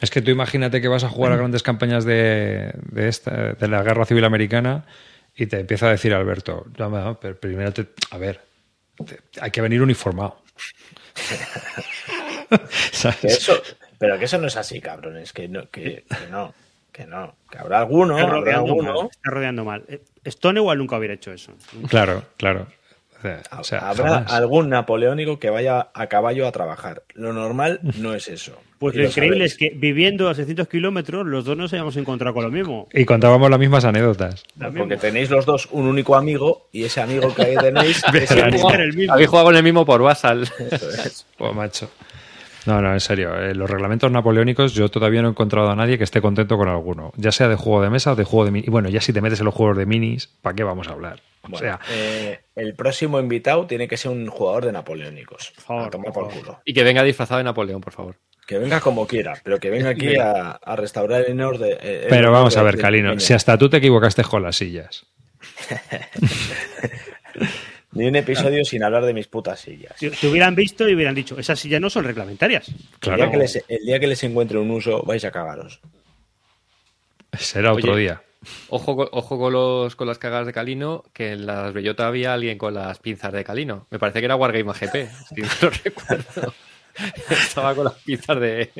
Es 0.00 0.10
que 0.10 0.22
tú 0.22 0.30
imagínate 0.30 0.80
que 0.80 0.88
vas 0.88 1.04
a 1.04 1.10
jugar 1.10 1.32
a 1.32 1.36
grandes 1.36 1.62
campañas 1.62 2.06
de, 2.06 2.72
de, 2.90 3.08
esta, 3.08 3.52
de 3.52 3.68
la 3.68 3.82
Guerra 3.82 4.06
Civil 4.06 4.24
Americana 4.24 4.86
y 5.36 5.44
te 5.46 5.60
empieza 5.60 5.88
a 5.88 5.90
decir 5.90 6.14
Alberto, 6.14 6.64
no, 6.78 6.88
no, 6.88 7.20
pero 7.20 7.38
primero 7.38 7.70
te, 7.74 7.88
a 8.10 8.16
ver, 8.16 8.40
te- 9.04 9.20
hay 9.42 9.50
que 9.50 9.60
venir 9.60 9.82
uniformado. 9.82 10.40
¿Sabes? 12.92 13.18
Que 13.20 13.26
eso, 13.26 13.60
pero 13.98 14.18
que 14.18 14.24
eso 14.24 14.38
no 14.38 14.46
es 14.46 14.56
así, 14.56 14.80
cabrones. 14.80 15.32
Que 15.34 15.46
no, 15.48 15.68
que, 15.70 16.04
que 16.08 16.26
no, 16.30 16.54
que 16.98 17.06
no. 17.06 17.34
Que 17.50 17.58
habrá 17.58 17.78
alguno, 17.78 18.14
Está 18.18 18.26
habrá 18.28 18.40
rodeando 18.40 18.66
alguno. 18.72 18.92
mal. 18.94 19.08
Está 19.10 19.30
rodeando 19.30 19.64
mal. 19.64 19.84
Eh, 19.88 20.02
Stonewall 20.26 20.78
nunca 20.78 20.98
hubiera 20.98 21.14
hecho 21.14 21.32
eso. 21.32 21.52
Claro, 21.88 22.24
claro. 22.36 22.66
O 23.58 23.64
sea, 23.64 23.78
Habrá 23.88 24.10
jamás. 24.10 24.32
algún 24.32 24.68
napoleónico 24.68 25.40
que 25.40 25.50
vaya 25.50 25.88
a 25.92 26.06
caballo 26.06 26.46
a 26.46 26.52
trabajar. 26.52 27.02
Lo 27.14 27.32
normal 27.32 27.80
no 27.98 28.14
es 28.14 28.28
eso. 28.28 28.56
Pues 28.78 28.94
lo 28.94 29.02
increíble 29.06 29.38
sabéis. 29.48 29.52
es 29.54 29.58
que 29.58 29.70
viviendo 29.76 30.28
a 30.28 30.34
600 30.36 30.68
kilómetros, 30.68 31.26
los 31.26 31.44
dos 31.44 31.56
nos 31.56 31.72
hayamos 31.72 31.96
encontrado 31.96 32.32
con 32.32 32.44
lo 32.44 32.50
mismo. 32.52 32.86
Y 32.92 33.04
contábamos 33.06 33.50
las 33.50 33.58
mismas 33.58 33.84
anécdotas. 33.84 34.44
Lo 34.56 34.66
Porque 34.66 34.80
mismo. 34.84 35.00
tenéis 35.00 35.30
los 35.30 35.46
dos 35.46 35.68
un 35.72 35.86
único 35.88 36.14
amigo 36.14 36.68
y 36.70 36.84
ese 36.84 37.00
amigo 37.00 37.34
que 37.34 37.44
tenéis 37.56 38.04
es 38.14 38.30
el 38.30 38.52
mismo. 38.52 39.12
Habéis 39.12 39.28
jugado 39.28 39.46
con 39.46 39.56
el 39.56 39.64
mismo 39.64 39.84
por 39.84 40.00
Basal. 40.00 40.42
Eso 40.42 40.88
es. 40.90 41.26
Oh, 41.38 41.52
macho. 41.52 41.90
No, 42.68 42.82
no, 42.82 42.92
en 42.92 43.00
serio. 43.00 43.34
eh, 43.34 43.54
los 43.54 43.68
reglamentos 43.70 44.10
napoleónicos 44.12 44.74
yo 44.74 44.90
todavía 44.90 45.22
no 45.22 45.28
he 45.28 45.30
encontrado 45.30 45.70
a 45.70 45.74
nadie 45.74 45.96
que 45.96 46.04
esté 46.04 46.20
contento 46.20 46.56
con 46.58 46.68
alguno. 46.68 47.12
Ya 47.16 47.32
sea 47.32 47.48
de 47.48 47.56
juego 47.56 47.80
de 47.82 47.88
mesa 47.90 48.12
o 48.12 48.14
de 48.16 48.24
juego 48.24 48.44
de 48.44 48.50
mini. 48.50 48.66
Y 48.66 48.70
bueno, 48.70 48.88
ya 48.90 49.00
si 49.00 49.12
te 49.12 49.20
metes 49.22 49.38
en 49.40 49.46
los 49.46 49.54
juegos 49.54 49.76
de 49.78 49.86
minis, 49.86 50.26
¿para 50.42 50.54
qué 50.54 50.64
vamos 50.64 50.86
a 50.88 50.92
hablar? 50.92 51.20
O 51.42 51.48
Bueno, 51.48 51.58
sea, 51.58 51.80
eh, 51.90 52.40
el 52.56 52.74
próximo 52.74 53.18
invitado 53.18 53.66
tiene 53.66 53.88
que 53.88 53.96
ser 53.96 54.10
un 54.10 54.26
jugador 54.28 54.66
de 54.66 54.72
napoleónicos. 54.72 55.52
favor, 55.56 55.86
a 55.86 55.90
tomar 55.90 56.12
por 56.12 56.24
por 56.24 56.30
favor. 56.32 56.44
culo. 56.46 56.60
Y 56.64 56.74
que 56.74 56.82
venga 56.82 57.02
disfrazado 57.02 57.38
de 57.38 57.44
Napoleón, 57.44 57.80
por 57.80 57.92
favor. 57.94 58.16
Que 58.46 58.58
venga 58.58 58.80
como 58.80 59.06
quiera, 59.06 59.34
pero 59.44 59.58
que 59.58 59.70
venga 59.70 59.90
aquí 59.90 60.16
a, 60.16 60.50
a 60.52 60.76
restaurar 60.76 61.24
el 61.26 61.40
orden. 61.40 61.76
eh, 61.80 62.00
el 62.04 62.08
pero 62.08 62.28
honor 62.28 62.32
vamos 62.40 62.54
de- 62.54 62.60
a 62.60 62.62
ver, 62.64 62.78
Calino. 62.78 63.18
Si 63.20 63.32
hasta 63.32 63.56
tú 63.56 63.68
te 63.70 63.78
equivocaste 63.78 64.24
con 64.24 64.42
las 64.42 64.56
sillas. 64.56 65.06
Ni 67.92 68.06
un 68.06 68.16
episodio 68.16 68.64
sin 68.64 68.82
hablar 68.82 69.04
de 69.06 69.14
mis 69.14 69.28
putas 69.28 69.60
sillas. 69.60 69.94
Si 69.96 70.10
te 70.10 70.28
hubieran 70.28 70.54
visto 70.54 70.88
y 70.88 70.94
hubieran 70.94 71.14
dicho, 71.14 71.38
esas 71.38 71.58
sillas 71.58 71.80
no 71.80 71.88
son 71.88 72.04
reglamentarias. 72.04 72.68
El, 72.68 72.74
Claro, 73.00 73.16
día 73.22 73.30
que 73.30 73.36
les, 73.38 73.64
el 73.66 73.84
día 73.86 73.98
que 74.00 74.06
les 74.06 74.22
encuentre 74.24 74.58
un 74.58 74.70
uso, 74.70 75.02
vais 75.04 75.24
a 75.24 75.30
cagaros. 75.30 75.80
será 77.38 77.72
otro 77.72 77.92
Oye. 77.92 78.02
día. 78.02 78.22
Ojo, 78.68 79.08
ojo 79.10 79.38
con, 79.38 79.52
los, 79.52 79.96
con 79.96 80.06
las 80.06 80.18
cagadas 80.18 80.46
de 80.46 80.52
Calino, 80.52 81.04
que 81.12 81.32
en 81.32 81.46
las 81.46 81.72
Bellota 81.72 82.06
había 82.06 82.34
alguien 82.34 82.56
con 82.56 82.74
las 82.74 82.98
pinzas 82.98 83.32
de 83.32 83.42
Calino. 83.42 83.86
Me 83.90 83.98
parece 83.98 84.20
que 84.20 84.26
era 84.26 84.36
Wargame 84.36 84.70
AGP, 84.70 85.10
si 85.34 85.40
no 85.40 85.48
lo 85.62 85.70
recuerdo. 85.84 86.54
Estaba 87.30 87.74
con 87.74 87.84
las 87.84 87.94
pinzas 87.94 88.38
de, 88.40 88.70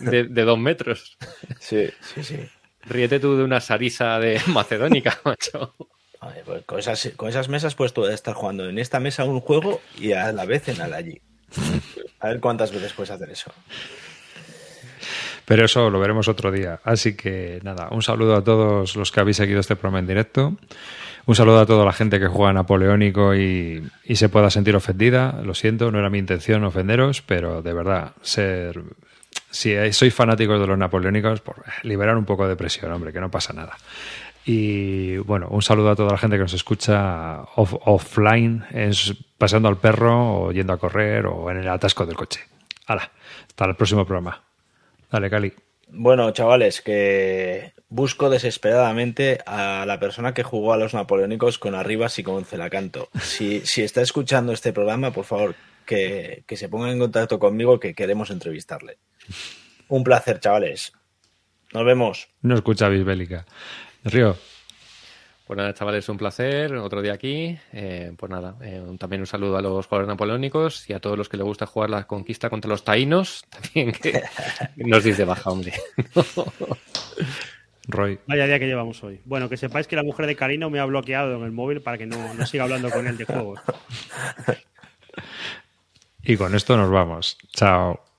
de, 0.00 0.24
de 0.24 0.42
dos 0.42 0.58
metros. 0.58 1.16
Sí, 1.60 1.88
sí, 2.00 2.22
sí. 2.24 2.36
Ríete 2.82 3.20
tú 3.20 3.36
de 3.36 3.44
una 3.44 3.60
sarisa 3.60 4.18
de 4.18 4.40
macedónica, 4.46 5.20
macho. 5.24 5.74
Pues 6.20 6.64
con, 6.66 6.78
esas, 6.78 7.12
con 7.16 7.28
esas 7.28 7.48
mesas 7.48 7.74
puedes 7.74 7.94
tú 7.94 8.06
estar 8.06 8.34
jugando 8.34 8.68
en 8.68 8.78
esta 8.78 9.00
mesa 9.00 9.24
un 9.24 9.40
juego 9.40 9.80
y 9.98 10.12
a 10.12 10.32
la 10.32 10.44
vez 10.44 10.68
en 10.68 10.76
de 10.76 10.94
allí. 10.94 11.20
A 12.20 12.28
ver 12.28 12.40
cuántas 12.40 12.70
veces 12.72 12.92
puedes 12.92 13.10
hacer 13.10 13.30
eso. 13.30 13.50
Pero 15.46 15.64
eso 15.64 15.88
lo 15.88 15.98
veremos 15.98 16.28
otro 16.28 16.52
día. 16.52 16.80
Así 16.84 17.16
que 17.16 17.60
nada, 17.62 17.88
un 17.90 18.02
saludo 18.02 18.36
a 18.36 18.44
todos 18.44 18.96
los 18.96 19.10
que 19.10 19.20
habéis 19.20 19.38
seguido 19.38 19.60
este 19.60 19.76
programa 19.76 19.98
en 19.98 20.06
directo. 20.06 20.56
Un 21.26 21.34
saludo 21.34 21.60
a 21.60 21.66
toda 21.66 21.84
la 21.84 21.92
gente 21.92 22.20
que 22.20 22.26
juega 22.26 22.52
Napoleónico 22.52 23.34
y, 23.34 23.82
y 24.04 24.16
se 24.16 24.28
pueda 24.28 24.50
sentir 24.50 24.76
ofendida. 24.76 25.40
Lo 25.42 25.54
siento, 25.54 25.90
no 25.90 25.98
era 25.98 26.10
mi 26.10 26.18
intención 26.18 26.64
ofenderos, 26.64 27.22
pero 27.22 27.62
de 27.62 27.72
verdad, 27.72 28.12
ser. 28.22 28.82
Si 29.50 29.74
sois 29.92 30.14
fanáticos 30.14 30.60
de 30.60 30.66
los 30.66 30.78
napoleónicos, 30.78 31.40
por 31.40 31.64
liberar 31.82 32.16
un 32.16 32.24
poco 32.24 32.46
de 32.46 32.54
presión, 32.54 32.92
hombre, 32.92 33.12
que 33.12 33.20
no 33.20 33.30
pasa 33.30 33.52
nada. 33.52 33.76
Y 34.44 35.18
bueno, 35.18 35.48
un 35.50 35.62
saludo 35.62 35.90
a 35.90 35.96
toda 35.96 36.12
la 36.12 36.18
gente 36.18 36.36
que 36.36 36.42
nos 36.42 36.54
escucha 36.54 37.42
off- 37.56 37.78
offline, 37.84 38.64
es, 38.72 39.14
pasando 39.38 39.68
al 39.68 39.76
perro, 39.78 40.44
o 40.44 40.52
yendo 40.52 40.72
a 40.72 40.78
correr, 40.78 41.26
o 41.26 41.50
en 41.50 41.58
el 41.58 41.68
atasco 41.68 42.06
del 42.06 42.16
coche. 42.16 42.40
Hala, 42.86 43.10
hasta 43.46 43.64
el 43.66 43.76
próximo 43.76 44.04
programa. 44.06 44.42
Dale, 45.10 45.28
Cali. 45.30 45.52
Bueno, 45.92 46.30
chavales, 46.30 46.80
que 46.80 47.72
busco 47.88 48.30
desesperadamente 48.30 49.40
a 49.44 49.84
la 49.86 49.98
persona 50.00 50.32
que 50.34 50.42
jugó 50.44 50.72
a 50.72 50.76
los 50.78 50.94
napoleónicos 50.94 51.58
con 51.58 51.74
Arribas 51.74 52.18
y 52.18 52.22
con 52.22 52.44
Celacanto. 52.44 53.08
Si, 53.20 53.60
si 53.66 53.82
está 53.82 54.00
escuchando 54.00 54.52
este 54.52 54.72
programa, 54.72 55.10
por 55.12 55.24
favor, 55.24 55.54
que, 55.84 56.44
que 56.46 56.56
se 56.56 56.68
ponga 56.68 56.90
en 56.90 56.98
contacto 57.00 57.38
conmigo 57.38 57.78
que 57.80 57.94
queremos 57.94 58.30
entrevistarle. 58.30 58.98
Un 59.88 60.04
placer, 60.04 60.38
chavales. 60.40 60.92
Nos 61.72 61.84
vemos. 61.84 62.28
No 62.42 62.54
escucha 62.54 62.88
Bisbélica. 62.88 63.44
Río, 64.04 64.36
Pues 65.46 65.56
nada, 65.56 65.74
chavales, 65.74 66.08
un 66.08 66.16
placer. 66.16 66.74
Otro 66.76 67.02
día 67.02 67.12
aquí. 67.12 67.58
Eh, 67.72 68.12
pues 68.16 68.30
nada, 68.30 68.56
eh, 68.62 68.82
también 68.98 69.20
un 69.20 69.26
saludo 69.26 69.56
a 69.56 69.62
los 69.62 69.86
jugadores 69.86 70.08
napoleónicos 70.08 70.88
y 70.88 70.92
a 70.92 71.00
todos 71.00 71.18
los 71.18 71.28
que 71.28 71.36
les 71.36 71.44
gusta 71.44 71.66
jugar 71.66 71.90
la 71.90 72.06
conquista 72.06 72.48
contra 72.48 72.68
los 72.68 72.84
taínos. 72.84 73.44
También 73.50 73.92
que 73.92 74.22
nos 74.76 75.04
dice 75.04 75.24
baja, 75.24 75.50
hombre. 75.50 75.72
Roy. 77.88 78.20
Vaya 78.26 78.46
día 78.46 78.58
que 78.58 78.66
llevamos 78.66 79.02
hoy. 79.02 79.20
Bueno, 79.24 79.48
que 79.48 79.56
sepáis 79.56 79.88
que 79.88 79.96
la 79.96 80.04
mujer 80.04 80.26
de 80.26 80.36
Karino 80.36 80.70
me 80.70 80.78
ha 80.78 80.84
bloqueado 80.84 81.36
en 81.36 81.42
el 81.42 81.50
móvil 81.52 81.82
para 81.82 81.98
que 81.98 82.06
no, 82.06 82.34
no 82.34 82.46
siga 82.46 82.64
hablando 82.64 82.90
con 82.90 83.06
él 83.06 83.16
de 83.16 83.24
juegos. 83.24 83.60
Y 86.22 86.36
con 86.36 86.54
esto 86.54 86.76
nos 86.76 86.90
vamos. 86.90 87.38
Chao. 87.52 88.09